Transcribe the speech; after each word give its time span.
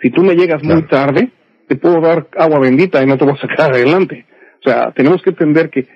Si 0.00 0.10
tú 0.10 0.22
me 0.22 0.34
llegas 0.34 0.62
muy 0.62 0.82
tarde, 0.86 1.30
te 1.68 1.76
puedo 1.76 2.00
dar 2.00 2.28
agua 2.36 2.58
bendita 2.58 3.02
y 3.02 3.06
no 3.06 3.16
te 3.16 3.24
voy 3.24 3.34
a 3.34 3.40
sacar 3.40 3.72
adelante. 3.74 4.26
O 4.60 4.68
sea, 4.68 4.92
tenemos 4.92 5.22
que 5.22 5.30
entender 5.30 5.70
que 5.70 5.86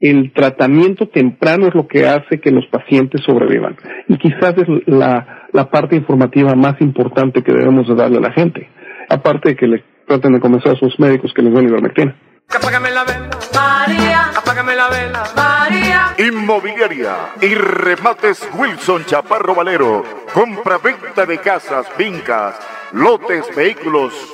el 0.00 0.32
tratamiento 0.32 1.08
temprano 1.08 1.68
es 1.68 1.74
lo 1.74 1.88
que 1.88 2.06
hace 2.06 2.40
que 2.40 2.50
los 2.50 2.66
pacientes 2.66 3.22
sobrevivan. 3.24 3.76
Y 4.08 4.18
quizás 4.18 4.54
es 4.58 4.68
la, 4.86 5.46
la 5.52 5.70
parte 5.70 5.96
informativa 5.96 6.54
más 6.54 6.80
importante 6.80 7.42
que 7.42 7.52
debemos 7.52 7.88
de 7.88 7.94
darle 7.94 8.18
a 8.18 8.22
la 8.22 8.32
gente. 8.32 8.68
Aparte 9.08 9.50
de 9.50 9.56
que 9.56 9.66
le 9.66 9.84
traten 10.06 10.34
de 10.34 10.40
convencer 10.40 10.72
a 10.72 10.76
sus 10.76 10.98
médicos 10.98 11.32
que 11.34 11.42
les 11.42 11.54
den 11.54 11.68
ivermectina. 11.68 12.14
Apágame 12.48 12.90
la 12.90 13.04
vela, 13.04 13.30
María. 13.54 14.30
Apágame 14.36 14.76
la 14.76 14.88
vela, 14.88 15.24
María. 15.34 16.14
Inmobiliaria 16.18 17.14
y 17.40 17.54
remates 17.54 18.48
Wilson 18.56 19.04
Chaparro 19.06 19.54
Valero. 19.54 20.04
Compra-venta 20.32 21.24
de 21.26 21.38
casas, 21.38 21.88
fincas, 21.96 22.60
lotes, 22.94 23.54
vehículos, 23.56 24.33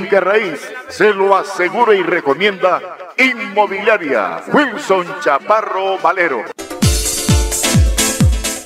finca 0.00 0.20
raíz. 0.20 0.60
Se 0.88 1.12
lo 1.12 1.36
asegura 1.36 1.94
y 1.94 2.02
recomienda 2.02 2.80
Inmobiliaria 3.18 4.42
Wilson 4.52 5.06
Chaparro 5.20 5.98
Valero. 5.98 6.44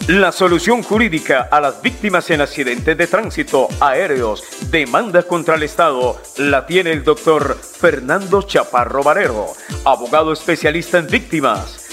La 0.06 0.32
solución 0.32 0.82
jurídica 0.82 1.48
a 1.50 1.60
las 1.60 1.80
víctimas 1.80 2.30
en 2.30 2.42
accidentes 2.42 2.96
de 2.96 3.06
tránsito, 3.06 3.68
aéreos, 3.80 4.44
demandas 4.70 5.24
contra 5.24 5.54
el 5.54 5.62
Estado, 5.62 6.20
la 6.36 6.66
tiene 6.66 6.92
el 6.92 7.02
doctor 7.02 7.56
Fernando 7.56 8.42
Chaparro 8.42 9.02
Varero, 9.02 9.46
abogado 9.84 10.32
especialista 10.32 10.98
en 10.98 11.06
víctimas. 11.06 11.83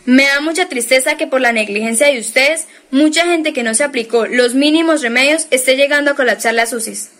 Me 0.04 0.26
da 0.26 0.42
mucha 0.42 0.68
tristeza 0.68 1.16
que 1.16 1.28
por 1.28 1.40
la 1.40 1.54
negligencia 1.54 2.08
de 2.08 2.20
ustedes, 2.20 2.68
mucha 2.92 3.24
gente 3.24 3.54
que 3.54 3.64
no 3.64 3.74
se 3.74 3.86
aplicó 3.86 4.26
los 4.26 4.54
mínimos 4.54 5.02
remedios 5.02 5.48
esté 5.50 5.78
llegando 5.78 6.12
a 6.12 6.16
colapsar 6.16 6.54
las 6.54 6.74
UCIs. 6.74 7.12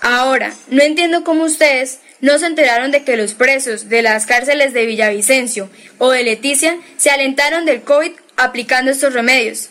Ahora, 0.00 0.54
no 0.68 0.82
entiendo 0.82 1.24
cómo 1.24 1.44
ustedes 1.44 1.98
no 2.20 2.38
se 2.38 2.46
enteraron 2.46 2.90
de 2.90 3.04
que 3.04 3.16
los 3.16 3.34
presos 3.34 3.88
de 3.88 4.02
las 4.02 4.26
cárceles 4.26 4.72
de 4.72 4.86
Villavicencio 4.86 5.70
o 5.98 6.10
de 6.10 6.24
Leticia 6.24 6.78
se 6.96 7.10
alentaron 7.10 7.64
del 7.64 7.82
COVID 7.82 8.12
aplicando 8.36 8.90
estos 8.90 9.12
remedios. 9.12 9.70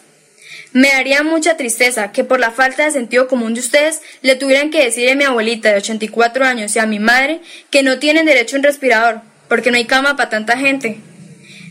Me 0.73 0.89
daría 0.89 1.23
mucha 1.23 1.57
tristeza 1.57 2.11
que 2.11 2.23
por 2.23 2.39
la 2.39 2.51
falta 2.51 2.85
de 2.85 2.91
sentido 2.91 3.27
común 3.27 3.53
de 3.53 3.61
ustedes 3.61 4.01
le 4.21 4.35
tuvieran 4.35 4.69
que 4.69 4.83
decir 4.83 5.09
a 5.09 5.15
mi 5.15 5.23
abuelita 5.23 5.69
de 5.69 5.77
84 5.77 6.45
años 6.45 6.75
y 6.75 6.79
a 6.79 6.85
mi 6.85 6.99
madre 6.99 7.41
que 7.71 7.83
no 7.83 7.99
tienen 7.99 8.25
derecho 8.25 8.55
a 8.55 8.59
un 8.59 8.63
respirador, 8.63 9.21
porque 9.47 9.71
no 9.71 9.77
hay 9.77 9.85
cama 9.85 10.17
para 10.17 10.29
tanta 10.29 10.57
gente. 10.57 10.99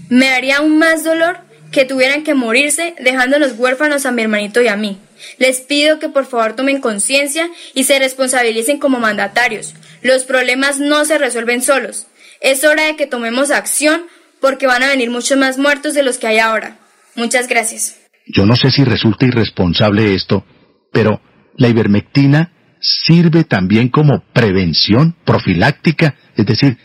Me 0.08 0.30
daría 0.30 0.58
aún 0.58 0.78
más 0.78 1.04
dolor 1.04 1.38
que 1.76 1.84
tuvieran 1.84 2.24
que 2.24 2.32
morirse 2.32 2.94
dejándonos 2.98 3.58
huérfanos 3.58 4.06
a 4.06 4.10
mi 4.10 4.22
hermanito 4.22 4.62
y 4.62 4.68
a 4.68 4.76
mí. 4.76 4.96
Les 5.38 5.60
pido 5.60 5.98
que 5.98 6.08
por 6.08 6.24
favor 6.24 6.56
tomen 6.56 6.80
conciencia 6.80 7.50
y 7.74 7.84
se 7.84 7.98
responsabilicen 7.98 8.78
como 8.78 8.98
mandatarios. 8.98 9.74
Los 10.00 10.24
problemas 10.24 10.80
no 10.80 11.04
se 11.04 11.18
resuelven 11.18 11.60
solos. 11.60 12.06
Es 12.40 12.64
hora 12.64 12.86
de 12.86 12.96
que 12.96 13.06
tomemos 13.06 13.50
acción 13.50 14.06
porque 14.40 14.66
van 14.66 14.84
a 14.84 14.88
venir 14.88 15.10
muchos 15.10 15.36
más 15.36 15.58
muertos 15.58 15.92
de 15.92 16.02
los 16.02 16.16
que 16.16 16.28
hay 16.28 16.38
ahora. 16.38 16.78
Muchas 17.14 17.46
gracias. 17.46 17.98
Yo 18.24 18.46
no 18.46 18.56
sé 18.56 18.70
si 18.70 18.82
resulta 18.82 19.26
irresponsable 19.26 20.14
esto, 20.14 20.46
pero 20.94 21.20
la 21.58 21.68
ivermectina 21.68 22.52
sirve 22.80 23.44
también 23.44 23.90
como 23.90 24.24
prevención 24.32 25.14
profiláctica, 25.26 26.14
es 26.38 26.46
decir, 26.46 26.78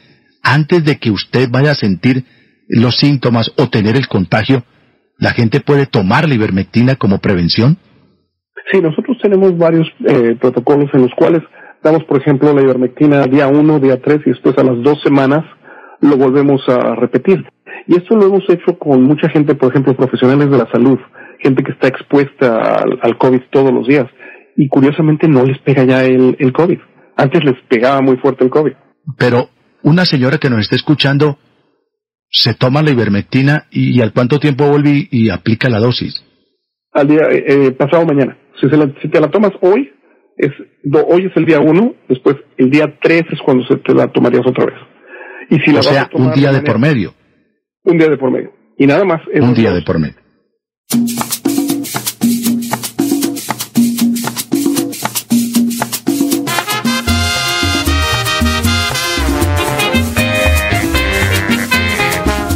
antes 0.44 0.84
de 0.84 1.00
que 1.00 1.12
usted 1.12 1.48
vaya 1.50 1.72
a 1.72 1.76
sentir 1.76 2.26
los 2.68 2.98
síntomas 2.98 3.54
o 3.56 3.70
tener 3.70 3.96
el 3.96 4.10
contagio, 4.10 4.66
¿la 5.22 5.32
gente 5.32 5.62
puede 5.62 5.86
tomar 5.86 6.28
la 6.28 6.34
ivermectina 6.34 6.96
como 6.96 7.20
prevención? 7.20 7.78
Sí, 8.72 8.82
nosotros 8.82 9.18
tenemos 9.22 9.56
varios 9.56 9.88
eh, 10.08 10.36
protocolos 10.42 10.90
en 10.94 11.04
los 11.04 11.12
cuales 11.16 11.44
damos, 11.84 12.04
por 12.06 12.20
ejemplo, 12.20 12.54
la 12.54 12.62
ivermectina 12.62 13.24
día 13.28 13.48
1, 13.48 13.80
día 13.80 14.02
3 14.02 14.22
y 14.26 14.30
después 14.32 14.58
a 14.58 14.64
las 14.64 14.82
dos 14.82 15.00
semanas 15.04 15.46
lo 16.00 16.18
volvemos 16.18 16.62
a 16.68 16.96
repetir. 16.96 17.46
Y 17.88 17.98
esto 17.98 18.16
lo 18.16 18.26
hemos 18.26 18.44
hecho 18.50 18.78
con 18.80 19.04
mucha 19.04 19.30
gente, 19.30 19.54
por 19.54 19.70
ejemplo, 19.70 19.96
profesionales 19.96 20.50
de 20.50 20.58
la 20.58 20.68
salud, 20.72 20.98
gente 21.40 21.64
que 21.64 21.72
está 21.72 21.88
expuesta 21.88 22.76
al, 22.76 23.00
al 23.04 23.18
COVID 23.18 23.42
todos 23.52 23.72
los 23.72 23.88
días. 23.88 24.08
Y 24.56 24.68
curiosamente 24.70 25.28
no 25.28 25.46
les 25.46 25.60
pega 25.60 25.84
ya 25.84 26.04
el, 26.04 26.36
el 26.40 26.52
COVID. 26.52 26.80
Antes 27.16 27.44
les 27.44 27.56
pegaba 27.70 28.02
muy 28.02 28.18
fuerte 28.18 28.44
el 28.44 28.50
COVID. 28.50 28.74
Pero 29.18 29.50
una 29.84 30.06
señora 30.06 30.40
que 30.40 30.50
nos 30.50 30.62
está 30.62 30.76
escuchando 30.76 31.38
se 32.32 32.54
toma 32.54 32.82
la 32.82 32.92
ivermectina 32.92 33.68
y, 33.72 33.98
y 33.98 34.02
al 34.02 34.14
cuánto 34.14 34.40
tiempo 34.40 34.68
vuelve 34.68 35.08
y, 35.12 35.26
y 35.26 35.30
aplica 35.30 35.70
la 35.70 35.80
dosis. 35.80 36.24
Al 36.94 37.08
día, 37.08 37.22
eh, 37.30 37.44
eh, 37.48 37.72
pasado 37.72 38.06
mañana. 38.06 38.38
Si, 38.60 38.70
se 38.70 38.78
la, 38.78 38.92
si 39.02 39.10
te 39.10 39.20
la 39.20 39.30
tomas 39.30 39.52
hoy, 39.62 39.92
es, 40.38 40.52
do, 40.84 41.06
hoy 41.06 41.26
es 41.26 41.32
el 41.36 41.46
día 41.46 41.60
uno, 41.60 41.94
después 42.10 42.38
el 42.58 42.70
día 42.70 42.98
tres 43.02 43.24
es 43.32 43.40
cuando 43.42 43.66
se 43.66 43.78
te 43.78 43.94
la 43.94 44.08
tomarías 44.08 44.46
otra 44.46 44.66
vez. 44.66 44.76
Y 45.50 45.60
si 45.60 45.72
la 45.72 45.80
o 45.80 45.84
vas 45.84 45.88
sea, 45.88 46.02
a 46.04 46.10
tomar 46.10 46.30
un 46.30 46.34
día 46.34 46.52
de 46.52 46.62
por 46.62 46.80
medio. 46.80 47.14
Un 47.84 47.98
día 47.98 48.08
de 48.08 48.18
por 48.18 48.32
medio. 48.32 48.54
Y 48.78 48.88
nada 48.88 49.04
más. 49.04 49.22
Un 49.34 49.54
día 49.54 49.70
dos. 49.72 49.80
de 49.80 49.86
por 49.86 50.00
medio. 50.00 50.16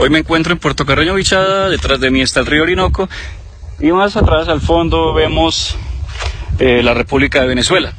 Hoy 0.00 0.10
me 0.10 0.20
encuentro 0.20 0.52
en 0.52 0.60
Puerto 0.60 0.86
Carreño 0.86 1.14
Bichada, 1.14 1.68
detrás 1.68 1.98
de 1.98 2.12
mí 2.12 2.20
está 2.20 2.38
el 2.38 2.46
río 2.46 2.62
Orinoco 2.62 3.08
y 3.80 3.90
más 3.90 4.16
atrás 4.16 4.46
al 4.46 4.60
fondo 4.60 5.12
vemos 5.12 5.76
eh, 6.60 6.84
la 6.84 6.94
República 6.94 7.40
de 7.40 7.48
Venezuela. 7.48 7.94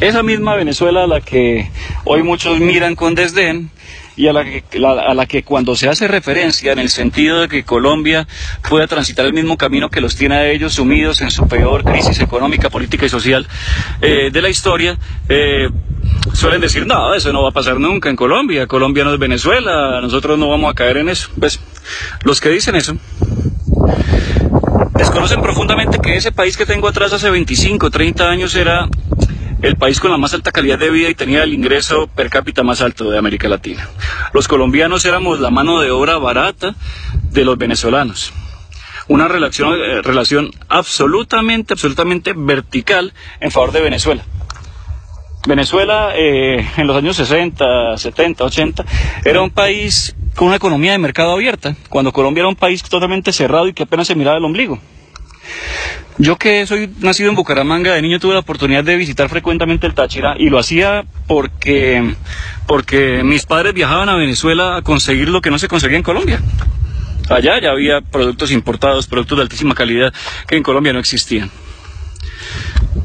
Esa 0.00 0.22
misma 0.22 0.54
Venezuela 0.54 1.04
a 1.04 1.06
la 1.06 1.20
que 1.20 1.70
hoy 2.04 2.22
muchos 2.22 2.60
miran 2.60 2.96
con 2.96 3.14
desdén 3.14 3.70
y 4.16 4.28
a 4.28 4.32
la, 4.32 4.44
que, 4.44 4.64
la- 4.78 4.92
a 5.02 5.14
la 5.14 5.26
que 5.26 5.42
cuando 5.42 5.76
se 5.76 5.88
hace 5.88 6.08
referencia 6.08 6.72
en 6.72 6.78
el 6.78 6.88
sentido 6.88 7.40
de 7.40 7.48
que 7.48 7.64
Colombia 7.64 8.26
pueda 8.68 8.86
transitar 8.86 9.26
el 9.26 9.32
mismo 9.34 9.56
camino 9.58 9.90
que 9.90 10.00
los 10.00 10.16
tiene 10.16 10.36
a 10.36 10.48
ellos 10.50 10.74
sumidos 10.74 11.20
en 11.20 11.30
su 11.30 11.46
peor 11.46 11.84
crisis 11.84 12.18
económica, 12.20 12.70
política 12.70 13.06
y 13.06 13.08
social 13.08 13.46
eh, 14.00 14.30
de 14.32 14.42
la 14.42 14.48
historia, 14.48 14.96
eh, 15.28 15.68
suelen 16.32 16.60
decir, 16.60 16.86
no, 16.86 17.14
eso 17.14 17.32
no 17.32 17.42
va 17.42 17.50
a 17.50 17.52
pasar 17.52 17.78
nunca 17.78 18.08
en 18.08 18.16
Colombia, 18.16 18.66
Colombia 18.66 19.04
no 19.04 19.12
es 19.12 19.18
Venezuela, 19.18 20.00
nosotros 20.00 20.38
no 20.38 20.48
vamos 20.48 20.70
a 20.70 20.74
caer 20.74 20.96
en 20.98 21.08
eso. 21.08 21.28
Pues 21.38 21.60
los 22.24 22.40
que 22.40 22.48
dicen 22.48 22.74
eso 22.76 22.96
desconocen 24.94 25.42
profundamente 25.42 25.98
que 25.98 26.16
ese 26.16 26.32
país 26.32 26.56
que 26.56 26.64
tengo 26.66 26.88
atrás 26.88 27.12
hace 27.12 27.28
25, 27.30 27.90
30 27.90 28.28
años 28.28 28.54
era 28.54 28.88
el 29.62 29.76
país 29.76 30.00
con 30.00 30.10
la 30.10 30.18
más 30.18 30.34
alta 30.34 30.52
calidad 30.52 30.78
de 30.78 30.90
vida 30.90 31.08
y 31.08 31.14
tenía 31.14 31.42
el 31.42 31.54
ingreso 31.54 32.08
per 32.08 32.30
cápita 32.30 32.62
más 32.62 32.80
alto 32.80 33.10
de 33.10 33.18
América 33.18 33.48
Latina. 33.48 33.88
Los 34.32 34.48
colombianos 34.48 35.04
éramos 35.04 35.40
la 35.40 35.50
mano 35.50 35.80
de 35.80 35.90
obra 35.90 36.18
barata 36.18 36.74
de 37.30 37.44
los 37.44 37.56
venezolanos. 37.56 38.32
Una 39.08 39.28
relación, 39.28 39.74
eh, 39.74 40.02
relación 40.02 40.50
absolutamente, 40.68 41.74
absolutamente 41.74 42.32
vertical 42.36 43.12
en 43.40 43.50
favor 43.50 43.72
de 43.72 43.80
Venezuela. 43.80 44.24
Venezuela 45.46 46.10
eh, 46.16 46.66
en 46.76 46.86
los 46.86 46.96
años 46.96 47.16
60, 47.16 47.96
70, 47.96 48.44
80 48.44 48.84
era 49.24 49.42
un 49.42 49.50
país 49.50 50.16
con 50.34 50.48
una 50.48 50.56
economía 50.56 50.92
de 50.92 50.98
mercado 50.98 51.32
abierta, 51.32 51.76
cuando 51.88 52.12
Colombia 52.12 52.42
era 52.42 52.48
un 52.48 52.56
país 52.56 52.82
totalmente 52.82 53.32
cerrado 53.32 53.68
y 53.68 53.72
que 53.72 53.84
apenas 53.84 54.08
se 54.08 54.16
miraba 54.16 54.38
el 54.38 54.44
ombligo. 54.44 54.78
Yo 56.18 56.36
que 56.36 56.66
soy 56.66 56.90
nacido 57.00 57.28
en 57.28 57.36
Bucaramanga, 57.36 57.92
de 57.92 58.00
niño 58.00 58.18
tuve 58.18 58.32
la 58.32 58.40
oportunidad 58.40 58.82
de 58.82 58.96
visitar 58.96 59.28
frecuentemente 59.28 59.86
el 59.86 59.94
Táchira 59.94 60.34
y 60.38 60.48
lo 60.48 60.58
hacía 60.58 61.04
porque, 61.26 62.14
porque 62.66 63.22
mis 63.22 63.44
padres 63.44 63.74
viajaban 63.74 64.08
a 64.08 64.16
Venezuela 64.16 64.76
a 64.76 64.82
conseguir 64.82 65.28
lo 65.28 65.42
que 65.42 65.50
no 65.50 65.58
se 65.58 65.68
conseguía 65.68 65.98
en 65.98 66.02
Colombia. 66.02 66.40
Allá 67.28 67.60
ya 67.60 67.70
había 67.70 68.00
productos 68.00 68.50
importados, 68.50 69.06
productos 69.06 69.36
de 69.36 69.42
altísima 69.42 69.74
calidad 69.74 70.14
que 70.46 70.56
en 70.56 70.62
Colombia 70.62 70.94
no 70.94 71.00
existían. 71.00 71.50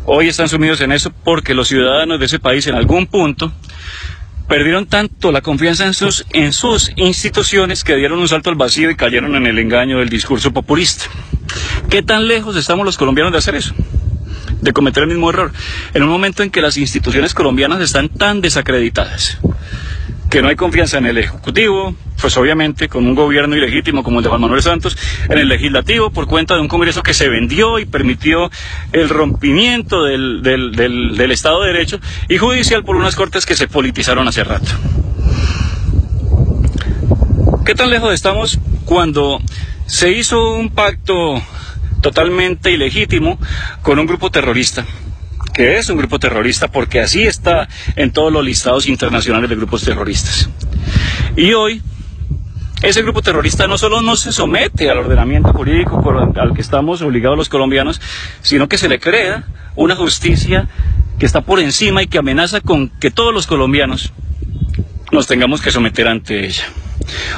Hoy 0.06 0.30
están 0.30 0.48
sumidos 0.48 0.80
en 0.82 0.94
eso 0.94 1.12
porque 1.24 1.54
los 1.54 1.68
ciudadanos 1.68 2.20
de 2.20 2.28
ese 2.28 2.40
país 2.40 2.66
en 2.68 2.76
algún 2.76 3.08
punto 3.08 3.52
perdieron 4.52 4.86
tanto 4.86 5.32
la 5.32 5.40
confianza 5.40 5.86
en 5.86 5.94
sus, 5.94 6.26
en 6.34 6.52
sus 6.52 6.92
instituciones 6.98 7.86
que 7.86 7.96
dieron 7.96 8.20
un 8.20 8.28
salto 8.28 8.50
al 8.50 8.58
vacío 8.58 8.92
y 8.92 8.98
cayeron 8.98 9.38
en 9.38 9.48
el 9.48 9.58
engaño 9.58 10.00
del 10.00 10.10
discurso 10.10 10.52
populista. 10.52 11.06
¿Qué 11.90 12.04
tan 12.04 12.28
lejos 12.28 12.58
estamos 12.58 12.86
los 12.86 12.98
colombianos 12.98 13.32
de 13.32 13.38
hacer 13.38 13.56
eso? 13.56 13.74
De 14.60 14.74
cometer 14.74 15.04
el 15.04 15.10
mismo 15.10 15.30
error. 15.30 15.54
En 15.94 16.04
un 16.04 16.10
momento 16.10 16.44
en 16.44 16.50
que 16.50 16.60
las 16.60 16.76
instituciones 16.76 17.34
colombianas 17.34 17.80
están 17.80 18.10
tan 18.10 18.42
desacreditadas, 18.42 19.38
que 20.32 20.42
no 20.42 20.48
hay 20.48 20.56
confianza 20.56 20.98
en 20.98 21.06
el 21.08 21.18
Ejecutivo, 21.18 21.94
pues 22.20 22.38
obviamente 22.38 22.88
con 22.88 23.06
un 23.06 23.16
gobierno 23.16 23.54
ilegítimo 23.58 24.02
como 24.02 24.20
el 24.20 24.24
de 24.24 24.30
Juan 24.30 24.40
Manuel 24.40 24.64
Santos, 24.64 24.98
en 25.28 25.38
el 25.38 25.50
Legislativo 25.50 26.10
por 26.10 26.26
cuenta 26.26 26.56
de 26.56 26.62
un 26.62 26.70
Congreso 26.70 27.04
que 27.04 27.14
se 27.14 27.28
vendió 27.28 27.80
y 27.80 27.86
permitió 27.86 28.50
el 28.94 29.10
rompimiento 29.10 30.06
del, 30.06 30.42
del, 30.42 30.72
del, 30.72 31.18
del 31.18 31.32
Estado 31.32 31.62
de 31.62 31.74
Derecho 31.74 32.00
y 32.30 32.38
judicial 32.38 32.86
por 32.86 32.96
unas 32.96 33.18
cortes 33.18 33.46
que 33.46 33.58
se 33.58 33.68
politizaron 33.68 34.26
hace 34.26 34.46
rato. 34.46 34.72
¿Qué 37.66 37.76
tan 37.76 37.90
lejos 37.90 38.14
estamos 38.14 38.58
cuando 38.86 39.42
se 39.86 40.12
hizo 40.14 40.54
un 40.54 40.70
pacto 40.70 41.44
totalmente 42.00 42.72
ilegítimo 42.72 43.38
con 43.82 44.00
un 44.00 44.08
grupo 44.08 44.32
terrorista? 44.32 44.86
Que 45.54 45.78
es 45.78 45.90
un 45.90 45.98
grupo 45.98 46.20
terrorista, 46.20 46.70
porque 46.70 47.00
así 47.00 47.24
está 47.24 47.68
en 47.96 48.12
todos 48.12 48.32
los 48.32 48.44
listados 48.44 48.88
internacionales 48.88 49.50
de 49.50 49.56
grupos 49.56 49.84
terroristas. 49.84 50.50
Y 51.36 51.54
hoy, 51.54 51.82
ese 52.82 53.02
grupo 53.02 53.22
terrorista 53.22 53.68
no 53.68 53.78
solo 53.78 54.02
no 54.02 54.16
se 54.16 54.32
somete 54.32 54.90
al 54.90 55.00
ordenamiento 55.00 55.54
jurídico 55.54 56.04
al 56.36 56.54
que 56.54 56.62
estamos 56.62 57.02
obligados 57.02 57.38
los 57.38 57.50
colombianos, 57.50 58.02
sino 58.42 58.68
que 58.68 58.78
se 58.78 58.90
le 58.90 59.00
crea 59.00 59.44
una 59.76 59.96
justicia 59.96 60.68
que 61.20 61.26
está 61.26 61.42
por 61.42 61.60
encima 61.60 62.02
y 62.02 62.08
que 62.08 62.18
amenaza 62.18 62.62
con 62.62 62.90
que 62.90 63.12
todos 63.12 63.34
los 63.34 63.46
colombianos 63.46 64.12
nos 65.12 65.28
tengamos 65.28 65.62
que 65.62 65.72
someter 65.72 66.08
ante 66.08 66.46
ella. 66.46 66.64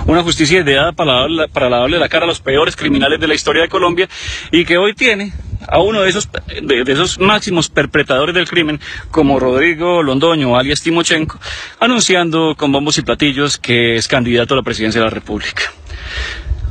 Una 0.06 0.24
justicia 0.24 0.60
ideada 0.60 0.92
para, 0.92 1.28
para 1.52 1.70
darle 1.70 1.98
la 1.98 2.10
cara 2.10 2.26
a 2.26 2.28
los 2.28 2.40
peores 2.40 2.76
criminales 2.76 3.20
de 3.20 3.28
la 3.28 3.34
historia 3.34 3.64
de 3.64 3.70
Colombia 3.70 4.08
y 4.52 4.66
que 4.66 4.78
hoy 4.78 4.94
tiene 4.94 5.34
a 5.68 5.80
uno 5.80 6.02
de 6.02 6.10
esos, 6.10 6.30
de, 6.62 6.84
esos 6.88 7.20
máximos 7.20 7.70
perpetradores 7.70 8.36
del 8.36 8.48
crimen, 8.48 8.80
como 9.12 9.40
Rodrigo 9.40 10.04
Londoño, 10.04 10.58
alias 10.58 10.82
Timochenko, 10.82 11.40
anunciando 11.80 12.56
con 12.58 12.72
bombos 12.72 12.98
y 12.98 13.02
platillos 13.02 13.58
que 13.58 13.96
es 13.96 14.08
candidato 14.08 14.54
a 14.54 14.58
la 14.58 14.64
presidencia 14.64 15.02
de 15.02 15.06
la 15.06 15.14
República. 15.14 15.64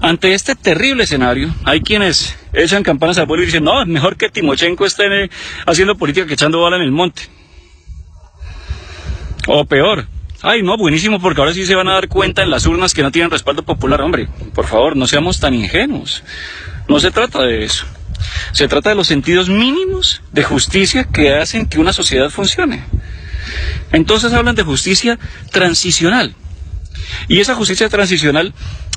Ante 0.00 0.34
este 0.34 0.56
terrible 0.56 1.04
escenario, 1.04 1.54
hay 1.64 1.80
quienes 1.80 2.36
echan 2.52 2.82
campanas 2.82 3.18
al 3.18 3.26
pueblo 3.26 3.44
y 3.44 3.46
dicen, 3.46 3.64
no, 3.64 3.84
mejor 3.86 4.16
que 4.16 4.28
Timochenko 4.28 4.84
esté 4.84 5.30
haciendo 5.66 5.96
política 5.96 6.26
que 6.26 6.34
echando 6.34 6.60
bala 6.60 6.76
en 6.76 6.82
el 6.82 6.90
monte. 6.90 7.22
O 9.46 9.64
peor, 9.64 10.06
Ay, 10.44 10.64
no, 10.64 10.76
buenísimo, 10.76 11.20
porque 11.20 11.40
ahora 11.40 11.54
sí 11.54 11.64
se 11.64 11.76
van 11.76 11.86
a 11.86 11.92
dar 11.92 12.08
cuenta 12.08 12.42
en 12.42 12.50
las 12.50 12.66
urnas 12.66 12.94
que 12.94 13.02
no 13.02 13.12
tienen 13.12 13.30
respaldo 13.30 13.62
popular. 13.62 14.00
Hombre, 14.00 14.28
por 14.54 14.66
favor, 14.66 14.96
no 14.96 15.06
seamos 15.06 15.38
tan 15.38 15.54
ingenuos. 15.54 16.24
No 16.88 16.98
se 16.98 17.12
trata 17.12 17.42
de 17.42 17.64
eso. 17.64 17.86
Se 18.52 18.68
trata 18.68 18.90
de 18.90 18.96
los 18.96 19.06
sentidos 19.06 19.48
mínimos 19.48 20.22
de 20.32 20.42
justicia 20.42 21.04
que 21.04 21.34
hacen 21.34 21.66
que 21.66 21.78
una 21.78 21.92
sociedad 21.92 22.30
funcione. 22.30 22.84
Entonces 23.92 24.32
hablan 24.32 24.54
de 24.54 24.62
justicia 24.62 25.18
transicional. 25.50 26.34
Y 27.28 27.40
esa 27.40 27.54
justicia 27.54 27.88
transicional 27.88 28.54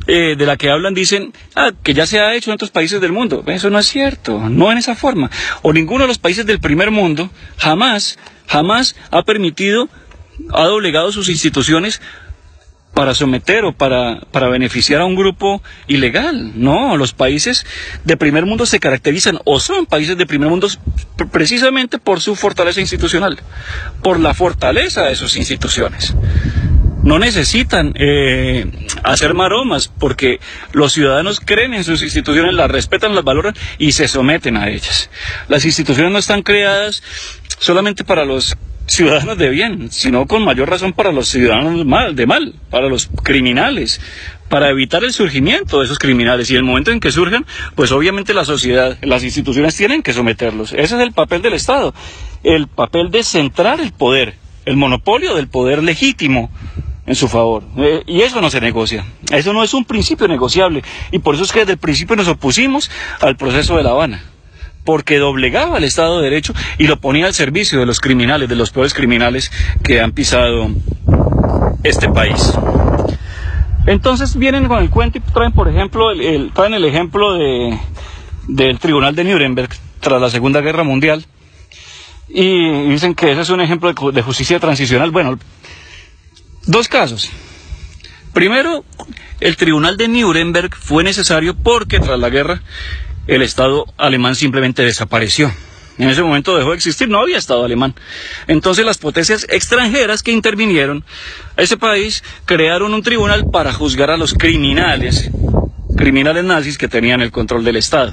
eh, 0.07 0.35
de 0.37 0.45
la 0.45 0.55
que 0.57 0.69
hablan 0.69 0.93
dicen 0.93 1.33
ah, 1.55 1.71
que 1.83 1.93
ya 1.93 2.05
se 2.05 2.19
ha 2.19 2.35
hecho 2.35 2.51
en 2.51 2.55
otros 2.55 2.71
países 2.71 3.01
del 3.01 3.11
mundo. 3.11 3.43
Eso 3.47 3.69
no 3.69 3.79
es 3.79 3.87
cierto, 3.87 4.49
no 4.49 4.71
en 4.71 4.77
esa 4.77 4.95
forma. 4.95 5.31
O 5.61 5.73
ninguno 5.73 6.03
de 6.03 6.07
los 6.07 6.19
países 6.19 6.45
del 6.45 6.59
primer 6.59 6.91
mundo 6.91 7.29
jamás, 7.57 8.17
jamás 8.47 8.95
ha 9.11 9.23
permitido 9.23 9.89
ha 10.53 10.65
doblegado 10.65 11.11
sus 11.11 11.29
instituciones 11.29 12.01
para 12.95 13.13
someter 13.13 13.65
o 13.65 13.73
para, 13.73 14.21
para 14.31 14.47
beneficiar 14.47 15.01
a 15.01 15.05
un 15.05 15.15
grupo 15.15 15.61
ilegal. 15.87 16.53
No, 16.55 16.95
los 16.95 17.13
países 17.13 17.65
de 18.05 18.15
primer 18.17 18.45
mundo 18.45 18.65
se 18.65 18.79
caracterizan 18.79 19.37
o 19.43 19.59
son 19.59 19.85
países 19.85 20.17
de 20.17 20.25
primer 20.25 20.49
mundo 20.49 20.67
precisamente 21.31 21.99
por 21.99 22.21
su 22.21 22.35
fortaleza 22.35 22.79
institucional, 22.79 23.37
por 24.01 24.19
la 24.19 24.33
fortaleza 24.33 25.03
de 25.03 25.15
sus 25.15 25.35
instituciones. 25.35 26.15
No 27.03 27.19
necesitan 27.19 27.93
eh, 27.99 28.71
hacer 29.03 29.33
maromas 29.33 29.89
porque 29.89 30.39
los 30.71 30.93
ciudadanos 30.93 31.41
creen 31.41 31.73
en 31.73 31.83
sus 31.83 32.01
instituciones, 32.01 32.53
las 32.53 32.71
respetan, 32.71 33.13
las 33.13 33.25
valoran 33.25 33.55
y 33.77 33.91
se 33.91 34.07
someten 34.07 34.55
a 34.55 34.69
ellas. 34.69 35.09
Las 35.49 35.65
instituciones 35.65 36.13
no 36.13 36.17
están 36.17 36.43
creadas 36.43 37.03
solamente 37.59 38.05
para 38.05 38.23
los 38.23 38.55
ciudadanos 38.87 39.37
de 39.37 39.49
bien, 39.49 39.91
sino 39.91 40.27
con 40.27 40.43
mayor 40.43 40.69
razón 40.69 40.93
para 40.93 41.11
los 41.11 41.27
ciudadanos 41.27 41.85
mal, 41.85 42.15
de 42.15 42.25
mal, 42.25 42.53
para 42.69 42.87
los 42.87 43.07
criminales, 43.23 43.99
para 44.49 44.69
evitar 44.69 45.03
el 45.03 45.13
surgimiento 45.13 45.79
de 45.79 45.85
esos 45.85 45.99
criminales. 45.99 46.49
Y 46.51 46.55
el 46.55 46.63
momento 46.63 46.91
en 46.91 46.99
que 46.99 47.11
surjan, 47.11 47.45
pues 47.75 47.91
obviamente 47.91 48.33
la 48.33 48.45
sociedad, 48.45 48.97
las 49.01 49.23
instituciones 49.23 49.75
tienen 49.75 50.03
que 50.03 50.13
someterlos. 50.13 50.73
Ese 50.73 50.95
es 50.95 51.01
el 51.01 51.13
papel 51.13 51.41
del 51.41 51.53
Estado, 51.53 51.93
el 52.43 52.67
papel 52.67 53.11
de 53.11 53.23
centrar 53.23 53.79
el 53.79 53.91
poder, 53.91 54.35
el 54.65 54.77
monopolio 54.77 55.35
del 55.35 55.47
poder 55.47 55.83
legítimo 55.83 56.51
en 57.07 57.15
su 57.15 57.27
favor. 57.27 57.63
Eh, 57.77 58.03
y 58.07 58.21
eso 58.21 58.41
no 58.41 58.49
se 58.49 58.61
negocia. 58.61 59.05
Eso 59.31 59.53
no 59.53 59.63
es 59.63 59.73
un 59.73 59.85
principio 59.85 60.27
negociable. 60.27 60.83
Y 61.11 61.19
por 61.19 61.35
eso 61.35 61.43
es 61.43 61.51
que 61.51 61.59
desde 61.59 61.73
el 61.73 61.79
principio 61.79 62.15
nos 62.15 62.27
opusimos 62.27 62.89
al 63.21 63.35
proceso 63.35 63.77
de 63.77 63.83
La 63.83 63.91
Habana 63.91 64.34
porque 64.85 65.17
doblegaba 65.17 65.77
el 65.77 65.83
Estado 65.83 66.17
de 66.17 66.29
Derecho 66.29 66.53
y 66.77 66.87
lo 66.87 67.01
ponía 67.01 67.25
al 67.25 67.33
servicio 67.33 67.79
de 67.79 67.85
los 67.85 67.99
criminales, 67.99 68.47
de 68.47 68.55
los 68.55 68.71
peores 68.71 68.93
criminales 68.93 69.51
que 69.83 69.99
han 69.99 70.13
pisado 70.13 70.69
este 71.83 72.07
país. 72.09 72.53
Entonces 73.87 74.37
vienen 74.37 74.67
con 74.67 74.81
el 74.81 74.89
cuento 74.89 75.17
y 75.17 75.21
traen, 75.21 75.51
por 75.51 75.67
ejemplo, 75.67 76.11
el, 76.11 76.51
traen 76.53 76.73
el 76.73 76.85
ejemplo 76.85 77.33
de, 77.33 77.77
del 78.47 78.79
Tribunal 78.79 79.15
de 79.15 79.23
Nuremberg 79.25 79.69
tras 79.99 80.21
la 80.21 80.29
Segunda 80.29 80.61
Guerra 80.61 80.83
Mundial 80.83 81.25
y 82.27 82.89
dicen 82.89 83.13
que 83.13 83.31
ese 83.31 83.41
es 83.41 83.49
un 83.49 83.61
ejemplo 83.61 83.93
de, 84.11 84.21
justicia 84.21 84.59
transicional. 84.59 85.11
Bueno, 85.11 85.37
dos 86.65 86.87
casos. 86.87 87.29
Primero, 88.33 88.83
el 89.39 89.55
Tribunal 89.55 89.97
de 89.97 90.07
Nuremberg 90.07 90.75
fue 90.75 91.03
necesario 91.03 91.55
porque 91.55 91.99
tras 91.99 92.19
la 92.19 92.29
guerra 92.29 92.61
el 93.27 93.41
Estado 93.41 93.85
alemán 93.97 94.35
simplemente 94.35 94.83
desapareció. 94.83 95.51
En 95.97 96.09
ese 96.09 96.21
momento 96.21 96.57
dejó 96.57 96.71
de 96.71 96.75
existir, 96.75 97.07
no 97.07 97.19
había 97.19 97.37
Estado 97.37 97.63
alemán. 97.63 97.95
Entonces 98.47 98.85
las 98.85 98.97
potencias 98.97 99.45
extranjeras 99.49 100.23
que 100.23 100.31
intervinieron 100.31 101.05
a 101.57 101.61
ese 101.61 101.77
país 101.77 102.23
crearon 102.45 102.93
un 102.93 103.01
tribunal 103.01 103.49
para 103.49 103.71
juzgar 103.71 104.11
a 104.11 104.17
los 104.17 104.33
criminales, 104.33 105.31
criminales 105.95 106.43
nazis 106.43 106.77
que 106.77 106.89
tenían 106.89 107.21
el 107.21 107.31
control 107.31 107.63
del 107.63 107.77
Estado. 107.77 108.11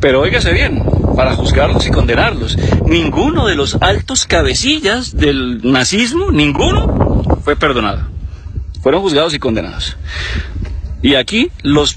Pero 0.00 0.20
óigase 0.20 0.52
bien, 0.52 0.84
para 1.16 1.34
juzgarlos 1.34 1.86
y 1.86 1.90
condenarlos, 1.90 2.58
ninguno 2.86 3.46
de 3.46 3.54
los 3.54 3.78
altos 3.80 4.26
cabecillas 4.26 5.16
del 5.16 5.60
nazismo, 5.62 6.30
ninguno 6.30 7.40
fue 7.42 7.56
perdonado. 7.56 8.06
Fueron 8.82 9.00
juzgados 9.00 9.32
y 9.32 9.38
condenados. 9.38 9.96
Y 11.00 11.14
aquí 11.14 11.50
los 11.62 11.96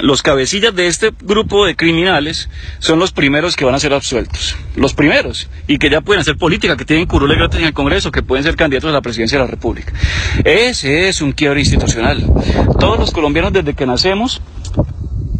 los 0.00 0.22
cabecillas 0.22 0.74
de 0.74 0.86
este 0.86 1.12
grupo 1.22 1.66
de 1.66 1.76
criminales 1.76 2.48
son 2.78 2.98
los 2.98 3.12
primeros 3.12 3.56
que 3.56 3.64
van 3.64 3.74
a 3.74 3.78
ser 3.78 3.92
absueltos. 3.92 4.56
Los 4.74 4.94
primeros. 4.94 5.48
Y 5.66 5.78
que 5.78 5.90
ya 5.90 6.00
pueden 6.00 6.20
hacer 6.20 6.36
política, 6.36 6.76
que 6.76 6.84
tienen 6.84 7.06
curules 7.06 7.38
gratis 7.38 7.60
en 7.60 7.66
el 7.66 7.72
Congreso, 7.72 8.10
que 8.10 8.22
pueden 8.22 8.44
ser 8.44 8.56
candidatos 8.56 8.90
a 8.90 8.92
la 8.92 9.00
presidencia 9.00 9.38
de 9.38 9.44
la 9.44 9.50
República. 9.50 9.92
Ese 10.44 11.08
es 11.08 11.22
un 11.22 11.32
quiebre 11.32 11.60
institucional. 11.60 12.24
Todos 12.78 12.98
los 12.98 13.10
colombianos 13.10 13.52
desde 13.52 13.74
que 13.74 13.86
nacemos 13.86 14.40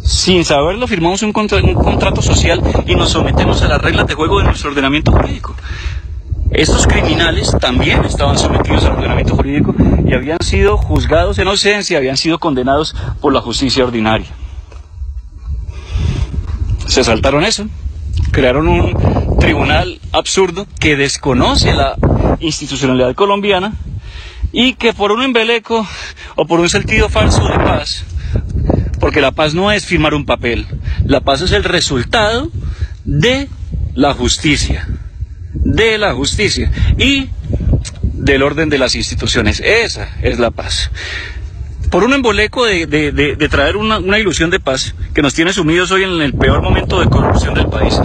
sin 0.03 0.45
saberlo 0.45 0.87
firmamos 0.87 1.21
un, 1.21 1.33
un, 1.35 1.73
contrato 1.73 2.21
social 2.21 2.61
y 2.85 2.95
nos 2.95 3.09
sometemos 3.09 3.61
a 3.61 3.67
las 3.67 3.81
reglas 3.81 4.07
de 4.07 4.13
juego 4.13 4.39
de 4.39 4.45
nuestro 4.45 4.69
ordenamiento 4.69 5.11
jurídico. 5.11 5.55
Estos 6.51 6.87
criminales 6.87 7.53
también 7.59 8.05
estaban 8.05 8.37
sometidos 8.37 8.85
al 8.85 8.93
ordenamiento 8.93 9.35
jurídico 9.35 9.75
y 10.05 10.13
habían 10.13 10.39
sido 10.41 10.77
juzgados 10.77 11.39
en 11.39 11.49
ausencia, 11.49 11.97
habían 11.97 12.15
sido 12.15 12.39
condenados 12.39 12.95
por 13.19 13.33
la 13.33 13.41
justicia 13.41 13.83
ordinaria. 13.83 14.27
Se 16.87 17.03
saltaron 17.03 17.43
eso, 17.43 17.67
crearon 18.31 18.67
un 18.67 19.37
tribunal 19.39 19.99
absurdo 20.11 20.67
que 20.79 20.95
desconoce 20.95 21.73
la 21.73 21.95
institucionalidad 22.39 23.15
colombiana 23.15 23.73
y 24.51 24.73
que 24.73 24.93
por 24.93 25.11
un 25.11 25.23
embeleco 25.23 25.87
o 26.35 26.45
por 26.47 26.59
un 26.59 26.69
sentido 26.69 27.09
falso 27.09 27.43
de 27.47 27.55
paz, 27.55 28.05
porque 28.99 29.21
la 29.21 29.31
paz 29.31 29.53
no 29.53 29.71
es 29.71 29.85
firmar 29.85 30.13
un 30.13 30.25
papel, 30.25 30.65
la 31.05 31.21
paz 31.21 31.41
es 31.41 31.51
el 31.51 31.63
resultado 31.63 32.49
de 33.03 33.47
la 33.93 34.13
justicia 34.13 34.87
de 35.63 35.97
la 35.97 36.13
justicia 36.13 36.71
y 36.97 37.29
del 38.01 38.43
orden 38.43 38.69
de 38.69 38.77
las 38.77 38.95
instituciones. 38.95 39.59
Esa 39.59 40.09
es 40.21 40.39
la 40.39 40.51
paz. 40.51 40.91
Por 41.89 42.03
un 42.03 42.13
emboleco 42.13 42.65
de, 42.65 43.47
traer 43.49 43.77
una, 43.77 44.19
ilusión 44.19 44.49
de 44.49 44.59
paz 44.59 44.93
que 45.13 45.21
nos 45.21 45.33
tiene 45.33 45.53
sumidos 45.53 45.91
hoy 45.91 46.03
en 46.03 46.21
el 46.21 46.33
peor 46.33 46.61
momento 46.61 46.99
de 46.99 47.07
corrupción 47.07 47.53
del 47.53 47.67
país, 47.67 47.99